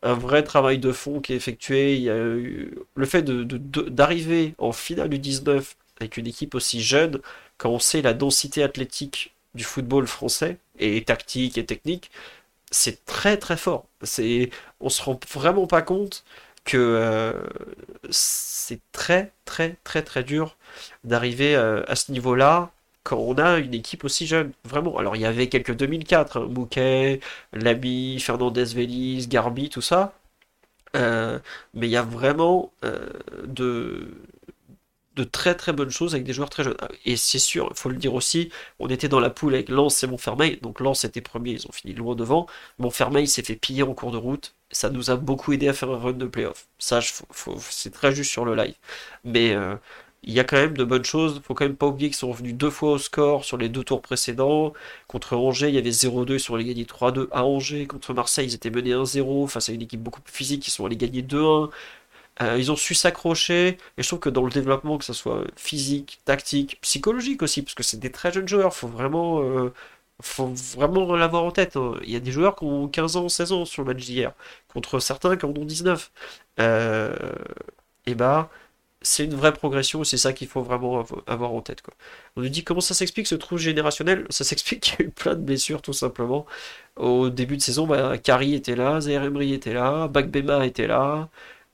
un 0.04 0.14
vrai 0.14 0.44
travail 0.44 0.80
de 0.80 0.92
fond 0.92 1.20
qui 1.22 1.34
est 1.34 1.36
effectué. 1.36 1.96
Il 1.96 2.04
y 2.04 2.10
a 2.10 2.18
eu 2.18 2.78
le 2.96 3.06
fait 3.06 3.24
d'arriver 3.24 4.56
en 4.58 4.72
finale 4.72 5.10
du 5.10 5.20
19 5.20 5.76
avec 6.00 6.18
une 6.18 6.28
équipe 6.28 6.56
aussi 6.56 6.82
jeune, 6.82 7.20
quand 7.58 7.70
on 7.72 7.80
sait 7.80 8.02
la 8.02 8.14
densité 8.14 8.64
athlétique 8.64 9.34
du 9.54 9.64
football 9.64 10.08
français, 10.08 10.58
et 10.80 11.04
tactique 11.04 11.58
et 11.58 11.66
technique, 11.66 12.12
c'est 12.72 13.06
très 13.06 13.38
très 13.38 13.58
fort. 13.58 13.86
C'est, 14.04 14.50
on 14.80 14.90
se 14.90 15.02
rend 15.04 15.20
vraiment 15.34 15.68
pas 15.68 15.82
compte 15.82 16.24
que 16.66 16.78
euh, 16.78 17.34
c'est 18.12 18.80
très 18.92 19.32
très 19.46 19.78
très 19.84 20.04
très 20.04 20.24
dur 20.24 20.58
d'arriver 21.04 21.56
euh, 21.56 21.84
à 21.88 21.96
ce 21.96 22.12
niveau-là 22.12 22.72
quand 23.04 23.18
on 23.18 23.38
a 23.38 23.58
une 23.60 23.74
équipe 23.74 24.04
aussi 24.04 24.28
jeune. 24.28 24.52
Vraiment. 24.66 24.98
Alors 24.98 25.16
il 25.16 25.22
y 25.22 25.26
avait 25.26 25.50
quelques 25.50 25.76
2004, 25.76 26.38
hein, 26.38 26.46
Bouquet, 26.48 27.20
Labi, 27.54 28.20
Fernandez 28.20 28.66
Vélis, 28.66 29.28
Garbi, 29.28 29.70
tout 29.70 29.82
ça. 29.82 30.14
Euh, 30.96 31.40
mais 31.74 31.88
il 31.88 31.92
y 31.92 31.98
a 31.98 32.04
vraiment 32.04 32.72
de, 33.48 34.10
de 35.20 35.24
très 35.26 35.56
très 35.56 35.74
bonnes 35.74 35.90
choses 35.90 36.14
avec 36.16 36.26
des 36.26 36.34
joueurs 36.34 36.50
très 36.50 36.64
jeunes. 36.64 36.78
Et 37.06 37.18
c'est 37.18 37.40
sûr, 37.40 37.68
il 37.72 37.78
faut 37.78 37.90
le 37.90 37.98
dire 37.98 38.14
aussi, 38.14 38.52
on 38.80 38.88
était 38.88 39.10
dans 39.10 39.20
la 39.20 39.30
poule 39.30 39.54
avec 39.54 39.70
Lens 39.70 40.02
et 40.04 40.08
Montfermeil, 40.08 40.58
donc 40.62 40.80
Lens 40.80 41.04
était 41.04 41.22
premier, 41.22 41.52
ils 41.52 41.68
ont 41.68 41.72
fini 41.72 41.94
loin 41.94 42.16
devant. 42.16 42.48
Montfermeil 42.80 43.28
s'est 43.28 43.44
fait 43.44 43.56
piller 43.56 43.84
en 43.84 43.94
cours 43.94 44.12
de 44.12 44.18
route, 44.18 44.56
ça 44.72 44.90
nous 44.90 45.10
a 45.12 45.18
beaucoup 45.18 45.52
aidé 45.52 45.68
à 45.68 45.74
faire 45.74 45.92
un 45.92 45.98
run 45.98 46.14
de 46.14 46.26
playoff. 46.26 46.68
Ça, 46.78 47.00
c'est 47.70 47.92
très 47.92 48.14
juste 48.16 48.32
sur 48.32 48.46
le 48.46 48.56
live. 48.56 48.76
Mais 49.26 49.54
euh, 49.54 49.76
il 50.24 50.34
y 50.34 50.40
a 50.40 50.44
quand 50.44 50.58
même 50.58 50.76
de 50.78 50.84
bonnes 50.84 51.06
choses. 51.06 51.42
Faut 51.44 51.54
quand 51.54 51.66
même 51.66 51.76
pas 51.76 51.88
oublier 51.88 52.10
qu'ils 52.10 52.18
sont 52.18 52.30
revenus 52.30 52.56
deux 52.56 52.70
fois 52.70 52.92
au 52.94 52.98
score 52.98 53.46
sur 53.46 53.58
les 53.58 53.70
deux 53.70 53.84
tours 53.84 54.02
précédents. 54.02 54.74
Contre 55.08 55.36
Angers, 55.38 55.70
il 55.70 55.76
y 55.76 55.78
avait 55.78 55.92
0-2, 55.92 56.34
ils 56.34 56.40
sont 56.40 56.56
allés 56.56 56.66
gagner 56.66 56.86
3-2 56.86 57.28
à 57.32 57.46
Angers. 57.46 57.88
Contre 57.88 58.14
Marseille, 58.14 58.48
ils 58.48 58.56
étaient 58.56 58.70
menés 58.70 58.94
1-0 58.94 59.48
face 59.48 59.70
à 59.70 59.74
une 59.74 59.82
équipe 59.82 60.02
beaucoup 60.02 60.22
plus 60.22 60.34
physique, 60.34 60.68
ils 60.68 60.72
sont 60.72 60.86
allés 60.86 60.98
gagner 60.98 61.22
2-1. 61.22 61.70
Euh, 62.42 62.58
ils 62.58 62.72
ont 62.72 62.76
su 62.78 62.96
s'accrocher, 62.96 63.78
et 63.98 64.04
je 64.04 64.08
trouve 64.08 64.20
que 64.20 64.30
dans 64.30 64.44
le 64.46 64.52
développement, 64.52 64.98
que 64.98 65.04
ce 65.04 65.12
soit 65.14 65.44
physique, 65.58 66.22
tactique, 66.24 66.80
psychologique 66.82 67.42
aussi, 67.42 67.62
parce 67.64 67.76
que 67.76 67.84
c'est 67.84 68.00
des 68.00 68.12
très 68.12 68.32
jeunes 68.32 68.48
joueurs, 68.48 68.74
faut 68.74 68.88
vraiment, 68.88 69.42
euh, 69.44 69.74
faut 70.22 70.48
vraiment 70.48 71.16
l'avoir 71.16 71.44
en 71.44 71.52
tête. 71.52 71.76
Hein. 71.76 71.96
Il 72.04 72.12
y 72.12 72.16
a 72.16 72.20
des 72.22 72.32
joueurs 72.32 72.56
qui 72.56 72.64
ont 72.66 72.88
15 72.88 73.18
ans, 73.18 73.30
16 73.30 73.52
ans 73.52 73.66
sur 73.66 73.84
le 73.84 73.94
match 73.94 74.06
d'hier, 74.06 74.34
contre 74.74 75.00
certains 75.00 75.36
qui 75.38 75.46
en 75.46 75.50
ont 75.50 75.66
19. 75.66 76.12
Euh, 76.60 77.16
et 78.06 78.16
bah, 78.16 78.50
c'est 79.02 79.26
une 79.26 79.36
vraie 79.36 79.54
progression, 79.54 80.04
c'est 80.04 80.18
ça 80.18 80.34
qu'il 80.34 80.48
faut 80.48 80.62
vraiment 80.62 81.06
avoir 81.28 81.54
en 81.54 81.62
tête. 81.62 81.82
Quoi. 81.82 81.94
On 82.36 82.42
nous 82.42 82.50
dit 82.50 82.64
comment 82.64 82.82
ça 82.82 82.94
s'explique 82.94 83.28
ce 83.28 83.36
trou 83.36 83.58
générationnel? 83.58 84.26
Ça 84.30 84.44
s'explique 84.44 84.82
qu'il 84.82 85.00
y 85.00 85.04
a 85.04 85.06
eu 85.08 85.10
plein 85.10 85.36
de 85.36 85.42
blessures, 85.42 85.82
tout 85.82 85.94
simplement. 85.94 86.46
Au 86.98 87.30
début 87.30 87.58
de 87.58 87.62
saison, 87.62 87.88
bah, 87.88 88.18
Kari 88.18 88.56
était 88.56 88.76
là, 88.76 89.00
Zaire 89.02 89.24
Emery 89.24 89.54
était 89.54 89.74
là, 89.74 90.08
Bakbema 90.08 90.66
était 90.66 90.88
là. 90.88 91.30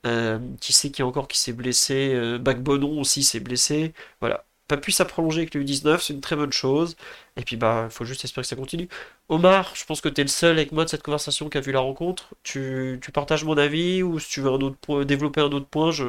Euh, 0.06 0.38
qui 0.60 0.72
sait 0.72 0.90
qui 0.90 1.02
encore 1.02 1.26
qui 1.26 1.38
s'est 1.38 1.52
blessé 1.52 2.12
euh, 2.14 2.38
Bagbonon 2.38 3.00
aussi 3.00 3.24
s'est 3.24 3.40
blessé. 3.40 3.92
Voilà. 4.20 4.44
Pas 4.68 4.76
pu 4.76 4.92
ça 4.92 5.04
avec 5.04 5.54
le 5.54 5.64
U19, 5.64 6.00
c'est 6.00 6.12
une 6.12 6.20
très 6.20 6.36
bonne 6.36 6.52
chose. 6.52 6.96
Et 7.36 7.42
puis 7.42 7.56
bah, 7.56 7.88
faut 7.90 8.04
juste 8.04 8.24
espérer 8.24 8.42
que 8.42 8.48
ça 8.48 8.56
continue. 8.56 8.88
Omar, 9.28 9.72
je 9.74 9.84
pense 9.84 10.00
que 10.00 10.08
tu 10.08 10.20
es 10.20 10.24
le 10.24 10.28
seul 10.28 10.52
avec 10.58 10.72
moi 10.72 10.84
de 10.84 10.90
cette 10.90 11.02
conversation 11.02 11.48
qui 11.48 11.58
a 11.58 11.60
vu 11.60 11.72
la 11.72 11.80
rencontre. 11.80 12.34
Tu, 12.42 13.00
partages 13.12 13.44
mon 13.44 13.56
avis 13.58 14.02
ou 14.02 14.18
si 14.18 14.28
tu 14.28 14.40
veux 14.40 14.50
un 14.50 14.60
autre 14.60 14.76
point, 14.76 15.04
développer 15.04 15.40
un 15.40 15.52
autre 15.52 15.66
point, 15.66 15.90
je, 15.92 16.04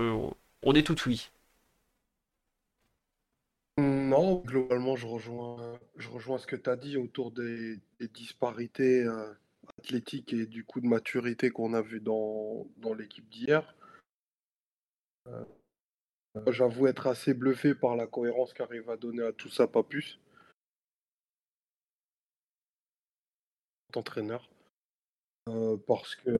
on 0.63 0.73
est 0.73 0.85
tout 0.85 0.97
oui. 1.05 1.29
Non, 3.77 4.39
globalement, 4.39 4.95
je 4.95 5.05
rejoins, 5.05 5.77
ce 6.39 6.47
que 6.47 6.55
tu 6.55 6.69
as 6.69 6.75
dit 6.75 6.97
autour 6.97 7.31
des, 7.31 7.79
disparités 7.99 9.03
euh, 9.03 9.31
athlétiques 9.77 10.33
et 10.33 10.47
du 10.47 10.63
coup 10.63 10.81
de 10.81 10.87
maturité 10.87 11.51
qu'on 11.51 11.73
a 11.73 11.81
vu 11.81 11.99
dans, 11.99 12.65
l'équipe 12.97 13.29
d'hier. 13.29 13.75
Euh, 15.27 15.43
j'avoue 16.47 16.87
être 16.87 17.05
assez 17.07 17.33
bluffé 17.33 17.75
par 17.75 17.95
la 17.95 18.07
cohérence 18.07 18.53
qu'arrive 18.53 18.89
à 18.89 18.97
donner 18.97 19.23
à 19.23 19.33
tout 19.33 19.49
ça 19.49 19.67
Papus. 19.67 20.19
Entraîneur. 23.95 24.49
Euh, 25.49 25.77
parce 25.87 26.15
que. 26.15 26.37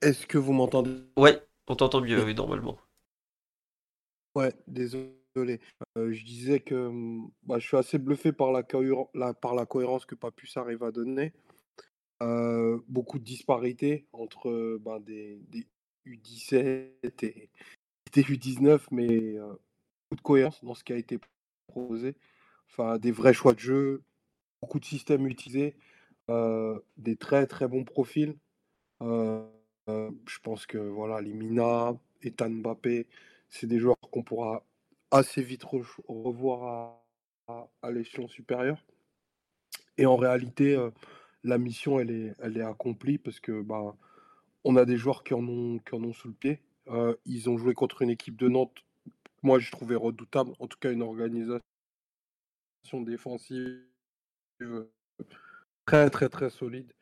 Est-ce 0.00 0.26
que 0.26 0.38
vous 0.38 0.52
m'entendez? 0.52 1.02
Ouais, 1.16 1.42
on 1.66 1.74
t'entend 1.74 2.00
mieux, 2.00 2.22
oui, 2.24 2.34
normalement. 2.34 2.78
Ouais, 4.34 4.54
désolé. 4.68 5.60
Euh, 5.96 6.12
je 6.12 6.24
disais 6.24 6.60
que 6.60 6.90
bah, 7.42 7.58
je 7.58 7.66
suis 7.66 7.76
assez 7.76 7.98
bluffé 7.98 8.32
par 8.32 8.52
la, 8.52 8.62
par 9.34 9.54
la 9.54 9.66
cohérence 9.66 10.06
que 10.06 10.14
Papus 10.14 10.56
arrive 10.56 10.84
à 10.84 10.92
donner. 10.92 11.32
beaucoup 12.20 13.18
de 13.18 13.24
disparités 13.24 14.06
entre 14.12 14.78
ben, 14.80 15.00
des, 15.00 15.40
U17 16.06 17.24
et, 17.24 17.50
U19, 18.16 18.80
mais 18.90 19.34
beaucoup 19.38 20.16
de 20.16 20.20
cohérence 20.22 20.64
dans 20.64 20.74
ce 20.74 20.84
qui 20.84 20.92
a 20.92 20.96
été 20.96 21.18
proposé. 21.66 22.14
Enfin, 22.70 22.98
des 22.98 23.12
vrais 23.12 23.34
choix 23.34 23.52
de 23.52 23.58
jeu, 23.58 24.02
beaucoup 24.62 24.78
de 24.78 24.84
systèmes 24.84 25.26
utilisés, 25.26 25.76
des 26.28 27.16
très 27.16 27.46
très 27.46 27.66
bons 27.66 27.84
profils. 27.84 28.36
Je 29.88 30.38
pense 30.42 30.66
que 30.66 30.78
voilà, 30.78 31.20
les 31.20 31.32
Mina, 31.32 31.96
Ethan 32.22 32.50
Mbappé, 32.50 33.06
c'est 33.48 33.66
des 33.66 33.78
joueurs 33.78 33.98
qu'on 34.00 34.22
pourra 34.22 34.64
assez 35.10 35.42
vite 35.42 35.64
revoir 35.64 37.02
à, 37.48 37.90
l'échelon 37.90 38.28
supérieur. 38.28 38.84
Et 39.96 40.06
en 40.06 40.16
réalité, 40.16 40.76
la 41.44 41.58
mission, 41.58 41.98
elle 41.98 42.10
est, 42.10 42.34
elle 42.40 42.56
est 42.58 42.62
accomplie 42.62 43.18
parce 43.18 43.40
que 43.40 43.62
bah, 43.62 43.96
on 44.64 44.76
a 44.76 44.84
des 44.84 44.96
joueurs 44.96 45.24
qui 45.24 45.34
en 45.34 45.46
ont, 45.46 45.78
qui 45.78 45.94
en 45.94 46.04
ont 46.04 46.12
sous 46.12 46.28
le 46.28 46.34
pied. 46.34 46.60
Euh, 46.88 47.14
ils 47.26 47.48
ont 47.50 47.58
joué 47.58 47.74
contre 47.74 48.02
une 48.02 48.10
équipe 48.10 48.36
de 48.36 48.48
Nantes, 48.48 48.84
moi 49.42 49.58
je 49.58 49.70
trouvais 49.70 49.94
redoutable, 49.94 50.52
en 50.58 50.66
tout 50.66 50.78
cas 50.78 50.90
une 50.90 51.02
organisation 51.02 51.60
défensive 52.92 53.82
très 55.84 56.10
très 56.10 56.28
très 56.28 56.50
solide. 56.50 56.92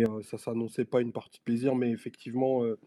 Et 0.00 0.22
ça 0.22 0.38
s'annonçait 0.38 0.84
pas 0.84 1.00
une 1.00 1.12
partie 1.12 1.40
plaisir, 1.40 1.74
mais 1.74 1.90
effectivement, 1.90 2.64
euh, 2.64 2.78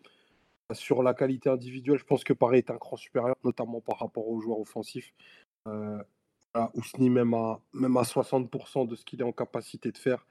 sur 0.73 1.01
la 1.01 1.13
qualité 1.13 1.49
individuelle, 1.49 1.97
je 1.97 2.05
pense 2.05 2.23
que 2.23 2.33
Paris 2.33 2.59
est 2.59 2.71
un 2.71 2.77
cran 2.77 2.97
supérieur, 2.97 3.35
notamment 3.43 3.81
par 3.81 3.99
rapport 3.99 4.27
aux 4.27 4.39
joueurs 4.39 4.59
offensifs. 4.59 5.13
Ousni, 6.73 7.09
même 7.09 7.33
à, 7.33 7.61
même 7.73 7.95
à 7.97 8.01
60% 8.01 8.87
de 8.87 8.95
ce 8.95 9.05
qu'il 9.05 9.21
est 9.21 9.23
en 9.23 9.31
capacité 9.31 9.91
de 9.91 9.97
faire, 9.97 10.25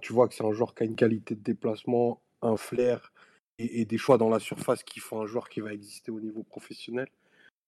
tu 0.00 0.12
vois 0.12 0.28
que 0.28 0.34
c'est 0.34 0.44
un 0.44 0.52
joueur 0.52 0.74
qui 0.74 0.82
a 0.82 0.86
une 0.86 0.96
qualité 0.96 1.34
de 1.34 1.42
déplacement, 1.42 2.20
un 2.42 2.56
flair, 2.56 3.12
et, 3.58 3.84
des 3.84 3.98
choix 3.98 4.18
dans 4.18 4.28
la 4.28 4.38
surface 4.38 4.82
qui 4.82 5.00
font 5.00 5.20
un 5.20 5.26
joueur 5.26 5.48
qui 5.48 5.60
va 5.60 5.72
exister 5.72 6.10
au 6.10 6.20
niveau 6.20 6.42
professionnel. 6.42 7.08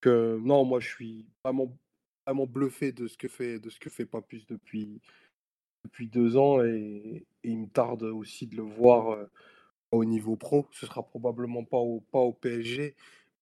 Que 0.00 0.38
non, 0.42 0.64
moi 0.64 0.80
je 0.80 0.88
suis 0.88 1.26
vraiment, 1.44 1.76
vraiment 2.26 2.46
bluffé 2.46 2.92
de 2.92 3.06
ce 3.08 3.16
que 3.16 3.28
fait 3.28 3.58
de 3.58 3.70
ce 3.70 3.78
que 3.78 3.90
fait 3.90 4.06
Papus 4.06 4.46
depuis 4.46 5.00
depuis 5.84 6.08
deux 6.08 6.36
ans 6.36 6.62
et, 6.62 7.24
il 7.44 7.58
me 7.58 7.66
tarde 7.66 8.04
aussi 8.04 8.46
de 8.46 8.56
le 8.56 8.62
voir 8.62 9.10
euh, 9.10 9.24
au 9.90 10.04
niveau 10.04 10.36
pro. 10.36 10.66
Ce 10.70 10.86
sera 10.86 11.02
probablement 11.02 11.64
pas 11.64 11.78
au 11.78 12.00
pas 12.12 12.20
au 12.20 12.32
PSG, 12.32 12.94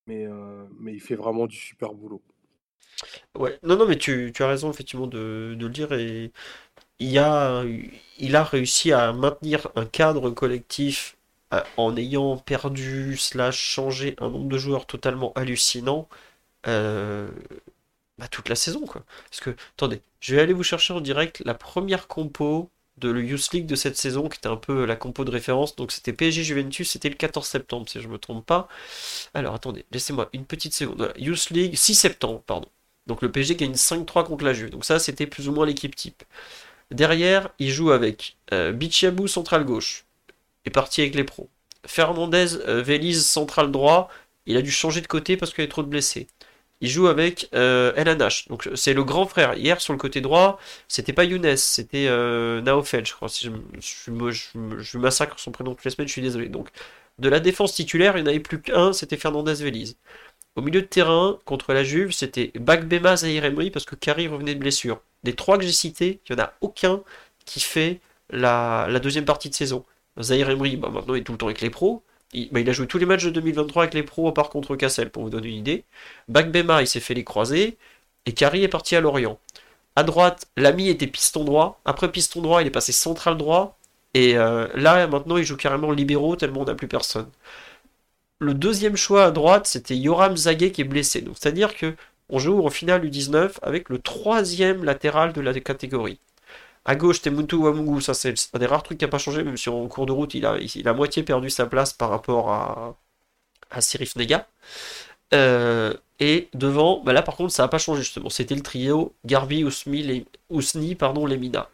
mais 0.06 0.26
euh, 0.26 0.64
mais 0.78 0.94
il 0.94 1.00
fait 1.00 1.16
vraiment 1.16 1.46
du 1.46 1.56
super 1.56 1.92
boulot. 1.92 2.22
Ouais, 3.38 3.58
non, 3.62 3.76
non, 3.76 3.86
mais 3.86 3.96
tu, 3.96 4.32
tu 4.34 4.42
as 4.42 4.48
raison 4.48 4.70
effectivement 4.70 5.06
de, 5.06 5.54
de, 5.58 5.66
le 5.66 5.72
dire 5.72 5.92
et 5.92 6.32
il, 6.98 7.18
a, 7.18 7.64
il 8.18 8.36
a 8.36 8.44
réussi 8.44 8.92
à 8.92 9.12
maintenir 9.12 9.68
un 9.74 9.86
cadre 9.86 10.30
collectif 10.30 11.16
euh, 11.52 11.62
en 11.76 11.96
ayant 11.96 12.36
perdu 12.38 13.16
slash 13.16 13.58
changé 13.58 14.16
un 14.18 14.30
nombre 14.30 14.48
de 14.48 14.58
joueurs 14.58 14.86
totalement 14.86 15.32
hallucinant 15.34 16.08
bah, 18.20 18.28
toute 18.28 18.48
la 18.48 18.54
saison 18.54 18.86
quoi. 18.86 19.02
Parce 19.30 19.40
que 19.40 19.50
attendez, 19.76 20.02
je 20.20 20.34
vais 20.34 20.42
aller 20.42 20.52
vous 20.52 20.62
chercher 20.62 20.92
en 20.92 21.00
direct 21.00 21.42
la 21.44 21.54
première 21.54 22.06
compo 22.06 22.70
de 22.98 23.08
le 23.08 23.24
Youth 23.24 23.52
League 23.52 23.66
de 23.66 23.74
cette 23.74 23.96
saison, 23.96 24.28
qui 24.28 24.36
était 24.36 24.48
un 24.48 24.56
peu 24.56 24.84
la 24.84 24.94
compo 24.94 25.24
de 25.24 25.30
référence. 25.30 25.74
Donc 25.76 25.90
c'était 25.90 26.12
PSG 26.12 26.44
Juventus, 26.44 26.90
c'était 26.90 27.08
le 27.08 27.14
14 27.14 27.46
septembre, 27.46 27.88
si 27.88 28.00
je 28.00 28.06
ne 28.06 28.12
me 28.12 28.18
trompe 28.18 28.44
pas. 28.44 28.68
Alors 29.34 29.54
attendez, 29.54 29.86
laissez-moi 29.90 30.28
une 30.34 30.44
petite 30.44 30.74
seconde. 30.74 31.12
Youth 31.16 31.50
League, 31.50 31.74
6 31.76 31.94
septembre, 31.94 32.42
pardon. 32.46 32.68
Donc 33.06 33.22
le 33.22 33.32
PSG 33.32 33.56
gagne 33.56 33.72
5-3 33.72 34.26
contre 34.26 34.44
la 34.44 34.52
Juve. 34.52 34.70
Donc 34.70 34.84
ça, 34.84 34.98
c'était 34.98 35.26
plus 35.26 35.48
ou 35.48 35.52
moins 35.52 35.66
l'équipe 35.66 35.96
type. 35.96 36.22
Derrière, 36.90 37.50
il 37.58 37.70
joue 37.70 37.90
avec 37.90 38.36
euh, 38.52 38.72
Bichiabou, 38.72 39.28
central 39.28 39.64
gauche, 39.64 40.04
est 40.66 40.70
parti 40.70 41.00
avec 41.00 41.14
les 41.14 41.24
pros. 41.24 41.48
Fernandez, 41.86 42.54
euh, 42.68 42.82
Vélize, 42.82 43.26
central 43.26 43.70
droit, 43.70 44.10
il 44.46 44.56
a 44.56 44.62
dû 44.62 44.70
changer 44.70 45.00
de 45.00 45.06
côté 45.06 45.36
parce 45.36 45.52
qu'il 45.52 45.62
y 45.62 45.64
avait 45.64 45.70
trop 45.70 45.82
de 45.82 45.88
blessés. 45.88 46.26
Il 46.82 46.88
joue 46.88 47.08
avec 47.08 47.48
euh, 47.54 47.92
donc 48.48 48.68
c'est 48.74 48.94
le 48.94 49.04
grand 49.04 49.26
frère. 49.26 49.54
Hier 49.54 49.80
sur 49.80 49.92
le 49.92 49.98
côté 49.98 50.20
droit, 50.20 50.58
c'était 50.88 51.12
pas 51.12 51.24
Younes, 51.24 51.56
c'était 51.56 52.06
euh, 52.08 52.62
Naofel, 52.62 53.04
je 53.04 53.12
crois. 53.12 53.28
Si 53.28 53.50
je, 53.78 54.50
je, 54.78 54.98
massacre 54.98 55.38
son 55.38 55.50
prénom 55.50 55.74
toutes 55.74 55.84
les 55.84 55.90
semaines, 55.90 56.08
je 56.08 56.12
suis 56.12 56.22
désolé. 56.22 56.48
Donc 56.48 56.68
de 57.18 57.28
la 57.28 57.40
défense 57.40 57.74
titulaire, 57.74 58.16
il 58.16 58.22
n'y 58.22 58.28
en 58.28 58.30
avait 58.30 58.40
plus 58.40 58.62
qu'un, 58.62 58.92
c'était 58.94 59.18
Fernandez 59.18 59.54
Vélize. 59.54 59.96
Au 60.56 60.62
milieu 60.62 60.80
de 60.82 60.86
terrain, 60.86 61.38
contre 61.44 61.72
la 61.72 61.84
Juve, 61.84 62.12
c'était 62.12 62.50
Bagbema, 62.54 63.16
Zahir 63.16 63.44
parce 63.72 63.84
que 63.84 63.94
Kari 63.94 64.26
revenait 64.28 64.54
de 64.54 64.60
blessure. 64.60 65.00
Des 65.22 65.34
trois 65.34 65.58
que 65.58 65.64
j'ai 65.64 65.72
cités, 65.72 66.20
il 66.28 66.34
n'y 66.34 66.40
en 66.40 66.44
a 66.44 66.54
aucun 66.60 67.02
qui 67.44 67.60
fait 67.60 68.00
la, 68.30 68.88
deuxième 69.00 69.24
partie 69.24 69.48
de 69.50 69.54
saison. 69.54 69.84
Zahir 70.20 70.50
Emery, 70.50 70.76
bah, 70.76 70.88
maintenant, 70.90 71.14
il 71.14 71.20
est 71.20 71.24
tout 71.24 71.32
le 71.32 71.38
temps 71.38 71.46
avec 71.46 71.60
les 71.60 71.70
pros. 71.70 72.02
Bah, 72.52 72.60
il, 72.60 72.68
a 72.68 72.72
joué 72.72 72.86
tous 72.86 72.98
les 72.98 73.06
matchs 73.06 73.24
de 73.24 73.30
2023 73.30 73.82
avec 73.84 73.94
les 73.94 74.02
pros, 74.02 74.28
à 74.28 74.34
part 74.34 74.50
contre 74.50 74.76
Cassel, 74.76 75.10
pour 75.10 75.24
vous 75.24 75.30
donner 75.30 75.48
une 75.48 75.56
idée. 75.56 75.84
Bagbema, 76.28 76.82
il 76.82 76.86
s'est 76.86 77.00
fait 77.00 77.14
les 77.14 77.24
croisés. 77.24 77.76
Et 78.26 78.32
Kari 78.32 78.62
est 78.62 78.68
parti 78.68 78.94
à 78.96 79.00
Lorient. 79.00 79.38
À 79.96 80.04
droite, 80.04 80.46
l'ami 80.56 80.88
était 80.88 81.06
piston 81.06 81.44
droit. 81.44 81.80
Après 81.84 82.10
piston 82.10 82.40
droit, 82.42 82.62
il 82.62 82.68
est 82.68 82.70
passé 82.70 82.92
central 82.92 83.36
droit. 83.36 83.78
Et 84.14 84.36
euh, 84.36 84.68
là, 84.74 85.06
maintenant, 85.06 85.36
il 85.36 85.44
joue 85.44 85.56
carrément 85.56 85.90
libéraux, 85.92 86.36
tellement 86.36 86.62
on 86.62 86.64
n'a 86.64 86.74
plus 86.74 86.88
personne. 86.88 87.28
Le 88.38 88.54
deuxième 88.54 88.96
choix 88.96 89.24
à 89.26 89.30
droite, 89.30 89.66
c'était 89.66 89.96
Yoram 89.96 90.36
Zague 90.36 90.70
qui 90.70 90.80
est 90.80 90.84
blessé. 90.84 91.24
C'est-à-dire 91.34 91.76
que 91.76 91.94
on 92.28 92.38
joue 92.38 92.64
en 92.64 92.70
finale 92.70 93.04
U19 93.04 93.56
avec 93.62 93.88
le 93.88 93.98
troisième 93.98 94.84
latéral 94.84 95.32
de 95.32 95.40
la 95.40 95.52
catégorie. 95.60 96.20
À 96.84 96.96
gauche, 96.96 97.20
Temuntu 97.22 97.56
Wamungu, 97.56 98.00
ça 98.00 98.14
c'est 98.14 98.34
un 98.54 98.58
des 98.58 98.66
rares 98.66 98.82
trucs 98.82 98.98
qui 98.98 99.04
n'a 99.04 99.10
pas 99.10 99.18
changé, 99.18 99.42
même 99.44 99.56
si 99.56 99.68
en 99.68 99.86
cours 99.88 100.06
de 100.06 100.12
route, 100.12 100.34
il 100.34 100.46
a, 100.46 100.56
il 100.58 100.88
a 100.88 100.94
moitié 100.94 101.22
perdu 101.22 101.50
sa 101.50 101.66
place 101.66 101.92
par 101.92 102.08
rapport 102.10 102.50
à, 102.50 102.96
à 103.70 103.80
Sirif 103.80 104.16
Nega. 104.16 104.48
Euh, 105.34 105.94
et 106.18 106.48
devant, 106.54 107.02
bah 107.04 107.12
là 107.12 107.22
par 107.22 107.36
contre, 107.36 107.52
ça 107.52 107.62
n'a 107.62 107.68
pas 107.68 107.78
changé 107.78 108.02
justement. 108.02 108.30
C'était 108.30 108.54
le 108.54 108.62
trio 108.62 109.14
Garbi, 109.24 109.64
Ousmi, 109.64 110.26
Ousni, 110.50 110.94
pardon, 110.94 111.26
Lemina. 111.26 111.68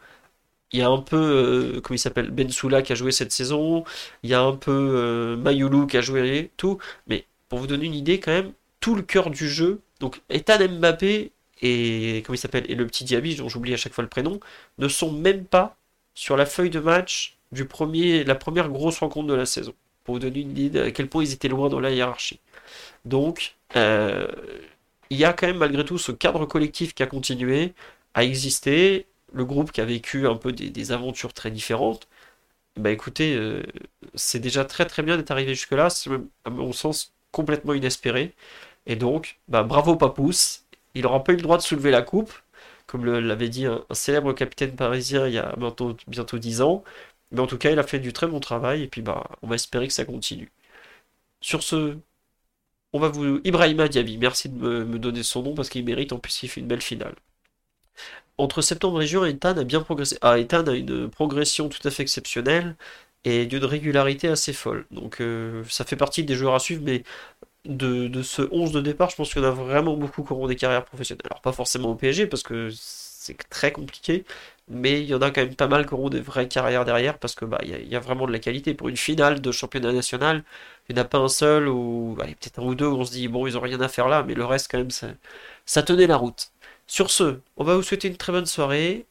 Il 0.72 0.80
y 0.80 0.82
a 0.82 0.88
un 0.88 0.98
peu, 0.98 1.16
euh, 1.16 1.80
comment 1.80 1.96
il 1.96 1.98
s'appelle, 1.98 2.30
Bensoula 2.30 2.82
qui 2.82 2.92
a 2.92 2.96
joué 2.96 3.12
cette 3.12 3.32
saison. 3.32 3.84
Il 4.22 4.30
y 4.30 4.34
a 4.34 4.40
un 4.42 4.54
peu 4.56 4.72
euh, 4.72 5.36
Mayulu 5.36 5.86
qui 5.86 5.96
a 5.96 6.00
joué 6.00 6.50
tout. 6.56 6.78
Mais 7.06 7.26
pour 7.48 7.60
vous 7.60 7.66
donner 7.66 7.86
une 7.86 7.94
idée, 7.94 8.20
quand 8.20 8.32
même, 8.32 8.52
tout 8.80 8.94
le 8.96 9.02
cœur 9.02 9.30
du 9.30 9.48
jeu, 9.48 9.80
donc 10.00 10.20
Ethan 10.28 10.58
Mbappé 10.68 11.32
et 11.62 12.22
comment 12.24 12.34
il 12.34 12.38
s'appelle? 12.38 12.70
Et 12.70 12.74
le 12.74 12.86
petit 12.86 13.04
Diaby, 13.04 13.36
dont 13.36 13.48
j'oublie 13.48 13.74
à 13.74 13.76
chaque 13.76 13.92
fois 13.92 14.02
le 14.02 14.10
prénom, 14.10 14.40
ne 14.78 14.88
sont 14.88 15.12
même 15.12 15.44
pas 15.44 15.76
sur 16.14 16.36
la 16.36 16.46
feuille 16.46 16.70
de 16.70 16.80
match 16.80 17.36
du 17.52 17.64
premier, 17.64 18.24
la 18.24 18.34
première 18.34 18.68
grosse 18.68 18.98
rencontre 18.98 19.28
de 19.28 19.34
la 19.34 19.46
saison. 19.46 19.74
Pour 20.04 20.14
vous 20.16 20.20
donner 20.20 20.40
une 20.40 20.56
idée 20.56 20.80
à 20.80 20.90
quel 20.90 21.08
point 21.08 21.24
ils 21.24 21.32
étaient 21.32 21.48
loin 21.48 21.68
dans 21.68 21.80
la 21.80 21.90
hiérarchie. 21.90 22.40
Donc, 23.04 23.56
euh, 23.76 24.28
il 25.10 25.18
y 25.18 25.24
a 25.24 25.32
quand 25.32 25.46
même 25.46 25.58
malgré 25.58 25.84
tout 25.84 25.98
ce 25.98 26.12
cadre 26.12 26.46
collectif 26.46 26.94
qui 26.94 27.02
a 27.02 27.06
continué 27.06 27.74
à 28.14 28.24
exister, 28.24 29.06
le 29.32 29.44
groupe 29.44 29.72
qui 29.72 29.80
a 29.80 29.84
vécu 29.84 30.26
un 30.26 30.36
peu 30.36 30.52
des, 30.52 30.92
aventures 30.92 31.32
très 31.32 31.50
différentes. 31.50 32.08
Bah 32.76 32.90
écoutez, 32.90 33.34
euh, 33.36 33.62
c'est 34.14 34.40
déjà 34.40 34.64
très 34.64 34.86
très 34.86 35.02
bien 35.02 35.16
d'être 35.16 35.30
arrivé 35.30 35.54
jusque-là, 35.54 35.90
c'est 35.90 36.10
à 36.44 36.50
mon 36.50 36.72
sens 36.72 37.14
complètement 37.32 37.74
inespéré. 37.74 38.34
Et 38.86 38.96
donc, 38.96 39.38
bah, 39.48 39.62
bravo 39.62 39.96
Papous, 39.96 40.65
il 40.96 41.02
n'aura 41.02 41.22
pas 41.24 41.32
eu 41.32 41.36
le 41.36 41.42
droit 41.42 41.58
de 41.58 41.62
soulever 41.62 41.90
la 41.90 42.02
coupe, 42.02 42.32
comme 42.86 43.04
l'avait 43.04 43.48
dit 43.48 43.66
un, 43.66 43.84
célèbre 43.92 44.32
capitaine 44.32 44.74
parisien 44.76 45.26
il 45.28 45.34
y 45.34 45.38
a 45.38 45.54
bientôt, 45.56 45.96
bientôt 46.08 46.38
10 46.38 46.62
ans. 46.62 46.84
Mais 47.32 47.40
en 47.40 47.46
tout 47.46 47.58
cas, 47.58 47.70
il 47.72 47.78
a 47.78 47.82
fait 47.82 47.98
du 48.00 48.12
très 48.12 48.26
bon 48.26 48.40
travail 48.40 48.82
et 48.82 48.88
puis 48.88 49.02
bah, 49.02 49.24
on 49.42 49.48
va 49.48 49.56
espérer 49.56 49.88
que 49.88 49.92
ça 49.94 50.04
continue. 50.04 50.50
Sur 51.40 51.62
ce, 51.62 51.96
on 52.92 53.00
va 53.00 53.08
vous. 53.08 53.40
Ibrahima 53.44 53.88
Diaby, 53.88 54.18
merci 54.18 54.48
de 54.48 54.56
me, 54.84 54.98
donner 54.98 55.22
son 55.22 55.42
nom 55.42 55.54
parce 55.54 55.68
qu'il 55.68 55.84
mérite, 55.84 56.12
en 56.12 56.18
plus 56.18 56.42
il 56.42 56.48
fait 56.48 56.60
une 56.60 56.68
belle 56.68 56.82
finale. 56.82 57.14
Entre 58.38 58.60
septembre 58.62 59.02
et 59.02 59.06
juin, 59.06 59.26
Ethan 59.26 59.56
a 59.56 59.64
bien 59.64 59.80
progressé. 59.82 60.18
Ah, 60.20 60.38
Ethan 60.38 60.66
a 60.66 60.74
une 60.74 61.10
progression 61.10 61.68
tout 61.68 61.86
à 61.86 61.90
fait 61.90 62.02
exceptionnelle 62.02 62.76
et 63.24 63.46
d'une 63.46 63.64
régularité 63.64 64.28
assez 64.28 64.52
folle. 64.52 64.86
Donc 64.90 65.20
euh, 65.20 65.64
ça 65.68 65.84
fait 65.84 65.96
partie 65.96 66.24
des 66.24 66.34
joueurs 66.34 66.54
à 66.54 66.60
suivre, 66.60 66.82
mais 66.84 67.02
de, 67.66 68.22
ce 68.22 68.42
11 68.50 68.72
de 68.72 68.80
départ, 68.80 69.10
je 69.10 69.16
pense 69.16 69.32
qu'il 69.32 69.42
y 69.42 69.44
en 69.44 69.48
a 69.48 69.52
vraiment 69.52 69.96
beaucoup 69.96 70.22
qui 70.22 70.32
auront 70.32 70.46
des 70.46 70.56
carrières 70.56 70.84
professionnelles. 70.84 71.26
Alors 71.30 71.40
pas 71.40 71.52
forcément 71.52 71.90
au 71.90 71.94
PSG 71.94 72.26
parce 72.26 72.42
que 72.42 72.70
c'est 72.70 73.36
très 73.50 73.72
compliqué, 73.72 74.24
mais 74.68 75.00
il 75.02 75.06
y 75.06 75.14
en 75.14 75.22
a 75.22 75.30
quand 75.30 75.42
même 75.42 75.54
pas 75.54 75.68
mal 75.68 75.86
qui 75.86 75.94
auront 75.94 76.08
des 76.08 76.20
vraies 76.20 76.48
carrières 76.48 76.84
derrière 76.84 77.18
parce 77.18 77.34
que 77.34 77.44
bah 77.44 77.58
il 77.62 77.88
y, 77.88 77.96
a 77.96 78.00
vraiment 78.00 78.26
de 78.26 78.32
la 78.32 78.38
qualité. 78.38 78.74
Pour 78.74 78.88
une 78.88 78.96
finale 78.96 79.40
de 79.40 79.52
championnat 79.52 79.92
national, 79.92 80.44
il 80.88 80.94
n'y 80.94 81.00
en 81.00 81.04
a 81.04 81.06
pas 81.06 81.18
un 81.18 81.28
seul 81.28 81.68
ou 81.68 82.16
peut-être 82.18 82.60
un 82.60 82.64
ou 82.64 82.74
deux 82.74 82.86
où 82.86 82.96
on 82.96 83.04
se 83.04 83.12
dit 83.12 83.28
bon 83.28 83.46
ils 83.46 83.56
ont 83.58 83.60
rien 83.60 83.80
à 83.80 83.88
faire 83.88 84.08
là, 84.08 84.22
mais 84.22 84.34
le 84.34 84.44
reste 84.44 84.70
quand 84.70 84.78
même 84.78 84.90
ça, 84.90 85.08
ça 85.66 85.82
tenait 85.82 86.06
la 86.06 86.16
route. 86.16 86.52
Sur 86.86 87.10
ce, 87.10 87.40
on 87.56 87.64
va 87.64 87.76
vous 87.76 87.82
souhaiter 87.82 88.08
une 88.08 88.16
très 88.16 88.32
bonne 88.32 88.46
soirée. 88.46 89.06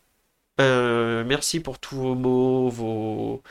Euh, 0.61 1.23
merci 1.25 1.59
pour 1.59 1.79
tous 1.79 1.95
vos 1.97 2.15
mots, 2.15 2.69
vos 2.69 3.43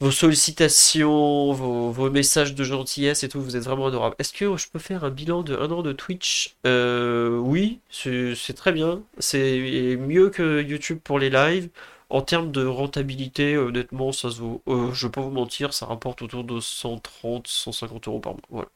vos 0.00 0.10
sollicitations, 0.10 1.52
vos, 1.52 2.10
messages 2.10 2.54
de 2.54 2.64
gentillesse 2.64 3.22
et 3.22 3.28
tout, 3.28 3.40
vous 3.40 3.56
êtes 3.56 3.64
vraiment 3.64 3.86
adorable. 3.86 4.16
Est-ce 4.18 4.32
que 4.32 4.56
je 4.56 4.68
peux 4.68 4.78
faire 4.78 5.04
un 5.04 5.10
bilan 5.10 5.42
de 5.42 5.54
un 5.56 5.70
an 5.70 5.82
de 5.82 5.92
Twitch? 5.92 6.56
Euh, 6.66 7.36
Oui, 7.38 7.80
c'est 7.90 8.54
très 8.54 8.72
bien. 8.72 9.02
C'est 9.18 9.96
mieux 9.98 10.30
que 10.30 10.62
YouTube 10.62 11.00
pour 11.04 11.18
les 11.18 11.30
lives. 11.30 11.68
En 12.08 12.22
termes 12.22 12.50
de 12.50 12.64
rentabilité, 12.66 13.56
honnêtement, 13.56 14.10
ça 14.10 14.30
se 14.30 14.40
vaut. 14.40 14.62
Euh, 14.66 14.92
je 14.92 15.06
vais 15.06 15.12
pas 15.12 15.20
vous 15.20 15.30
mentir, 15.30 15.72
ça 15.72 15.86
rapporte 15.86 16.22
autour 16.22 16.42
de 16.44 16.58
130, 16.58 17.46
150 17.46 18.08
euros 18.08 18.18
par 18.18 18.34
mois. 18.50 18.66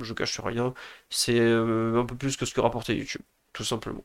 Je, 0.00 0.04
je 0.04 0.12
cache 0.12 0.38
rien. 0.40 0.74
C'est 1.08 1.38
euh, 1.40 1.98
un 2.00 2.04
peu 2.04 2.14
plus 2.16 2.36
que 2.36 2.44
ce 2.44 2.52
que 2.52 2.60
rapportait 2.60 2.94
YouTube, 2.94 3.22
tout 3.54 3.64
simplement. 3.64 4.04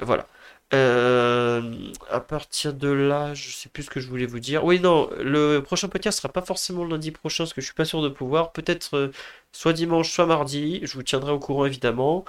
Voilà. 0.00 0.26
Euh, 0.72 1.90
à 2.10 2.20
partir 2.20 2.74
de 2.74 2.88
là, 2.88 3.34
je 3.34 3.50
sais 3.50 3.68
plus 3.68 3.84
ce 3.84 3.90
que 3.90 4.00
je 4.00 4.08
voulais 4.08 4.26
vous 4.26 4.38
dire. 4.38 4.64
Oui, 4.64 4.78
non, 4.78 5.10
le 5.18 5.60
prochain 5.60 5.88
podcast 5.88 6.18
sera 6.18 6.32
pas 6.32 6.42
forcément 6.42 6.84
lundi 6.84 7.10
prochain, 7.10 7.44
parce 7.44 7.52
que 7.52 7.60
je 7.60 7.66
suis 7.66 7.74
pas 7.74 7.84
sûr 7.84 8.02
de 8.02 8.08
pouvoir. 8.08 8.52
Peut-être 8.52 8.96
euh, 8.96 9.12
soit 9.52 9.72
dimanche, 9.72 10.12
soit 10.12 10.26
mardi. 10.26 10.80
Je 10.84 10.94
vous 10.94 11.02
tiendrai 11.02 11.32
au 11.32 11.38
courant 11.40 11.66
évidemment. 11.66 12.24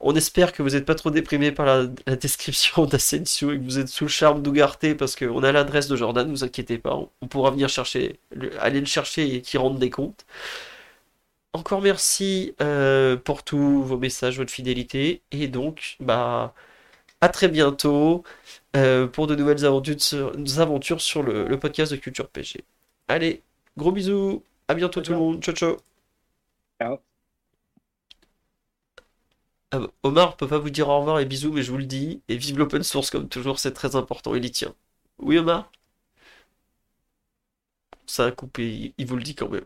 On 0.00 0.14
espère 0.16 0.52
que 0.52 0.62
vous 0.62 0.70
n'êtes 0.70 0.86
pas 0.86 0.94
trop 0.94 1.10
déprimé 1.10 1.52
par 1.52 1.66
la, 1.66 1.86
description 2.16 2.86
d'Asensio 2.86 3.52
et 3.52 3.58
que 3.58 3.64
vous 3.64 3.78
êtes 3.78 3.88
sous 3.88 4.04
le 4.04 4.10
charme 4.10 4.42
d'Ougarté 4.42 4.94
parce 4.94 5.16
qu'on 5.16 5.42
a 5.42 5.52
l'adresse 5.52 5.88
de 5.88 5.96
Jordan, 5.96 6.26
ne 6.26 6.32
vous 6.32 6.44
inquiétez 6.44 6.78
pas. 6.78 6.96
On, 7.22 7.26
pourra 7.28 7.50
venir 7.50 7.68
chercher, 7.68 8.18
aller 8.60 8.80
le 8.80 8.86
chercher 8.86 9.34
et 9.34 9.42
qu'il 9.42 9.60
rende 9.60 9.78
des 9.78 9.90
comptes. 9.90 10.24
Encore 11.52 11.80
merci 11.82 12.54
euh, 12.62 13.16
pour 13.16 13.42
tous 13.42 13.82
vos 13.82 13.98
messages, 13.98 14.36
votre 14.38 14.52
fidélité. 14.52 15.22
Et 15.32 15.48
donc, 15.48 15.96
bah 16.00 16.54
à 17.20 17.28
très 17.28 17.48
bientôt 17.48 18.24
euh, 18.76 19.06
pour 19.06 19.26
de 19.26 19.34
nouvelles 19.34 19.64
aventures 19.64 20.00
sur, 20.00 20.32
aventures 20.60 21.00
sur 21.00 21.22
le, 21.22 21.58
podcast 21.58 21.92
de 21.92 21.96
Culture 21.96 22.28
PG. 22.28 22.64
Allez, 23.08 23.42
gros 23.76 23.92
bisous, 23.92 24.42
à 24.68 24.74
bientôt 24.74 25.00
tout 25.00 25.12
le 25.12 25.18
monde, 25.18 25.42
ciao 25.42 25.54
ciao. 25.54 25.76
Ciao. 26.80 26.98
Bah, 29.72 29.88
Omar 30.02 30.36
peut 30.36 30.48
pas 30.48 30.58
vous 30.58 30.70
dire 30.70 30.88
au 30.88 30.98
revoir 30.98 31.18
et 31.20 31.24
bisous, 31.24 31.52
mais 31.52 31.62
je 31.62 31.70
vous 31.70 31.78
le 31.78 31.84
dis. 31.86 32.22
Et 32.28 32.36
vive 32.36 32.58
l'open 32.58 32.82
source 32.82 33.10
comme 33.10 33.28
toujours, 33.28 33.58
c'est 33.58 33.72
très 33.72 33.96
important, 33.96 34.34
il 34.34 34.44
y 34.44 34.50
tient. 34.50 34.74
Oui 35.18 35.38
Omar? 35.38 35.70
Ça 38.06 38.26
a 38.26 38.30
coupé, 38.32 38.92
il 38.98 39.06
vous 39.06 39.16
le 39.16 39.22
dit 39.22 39.34
quand 39.34 39.48
même. 39.48 39.64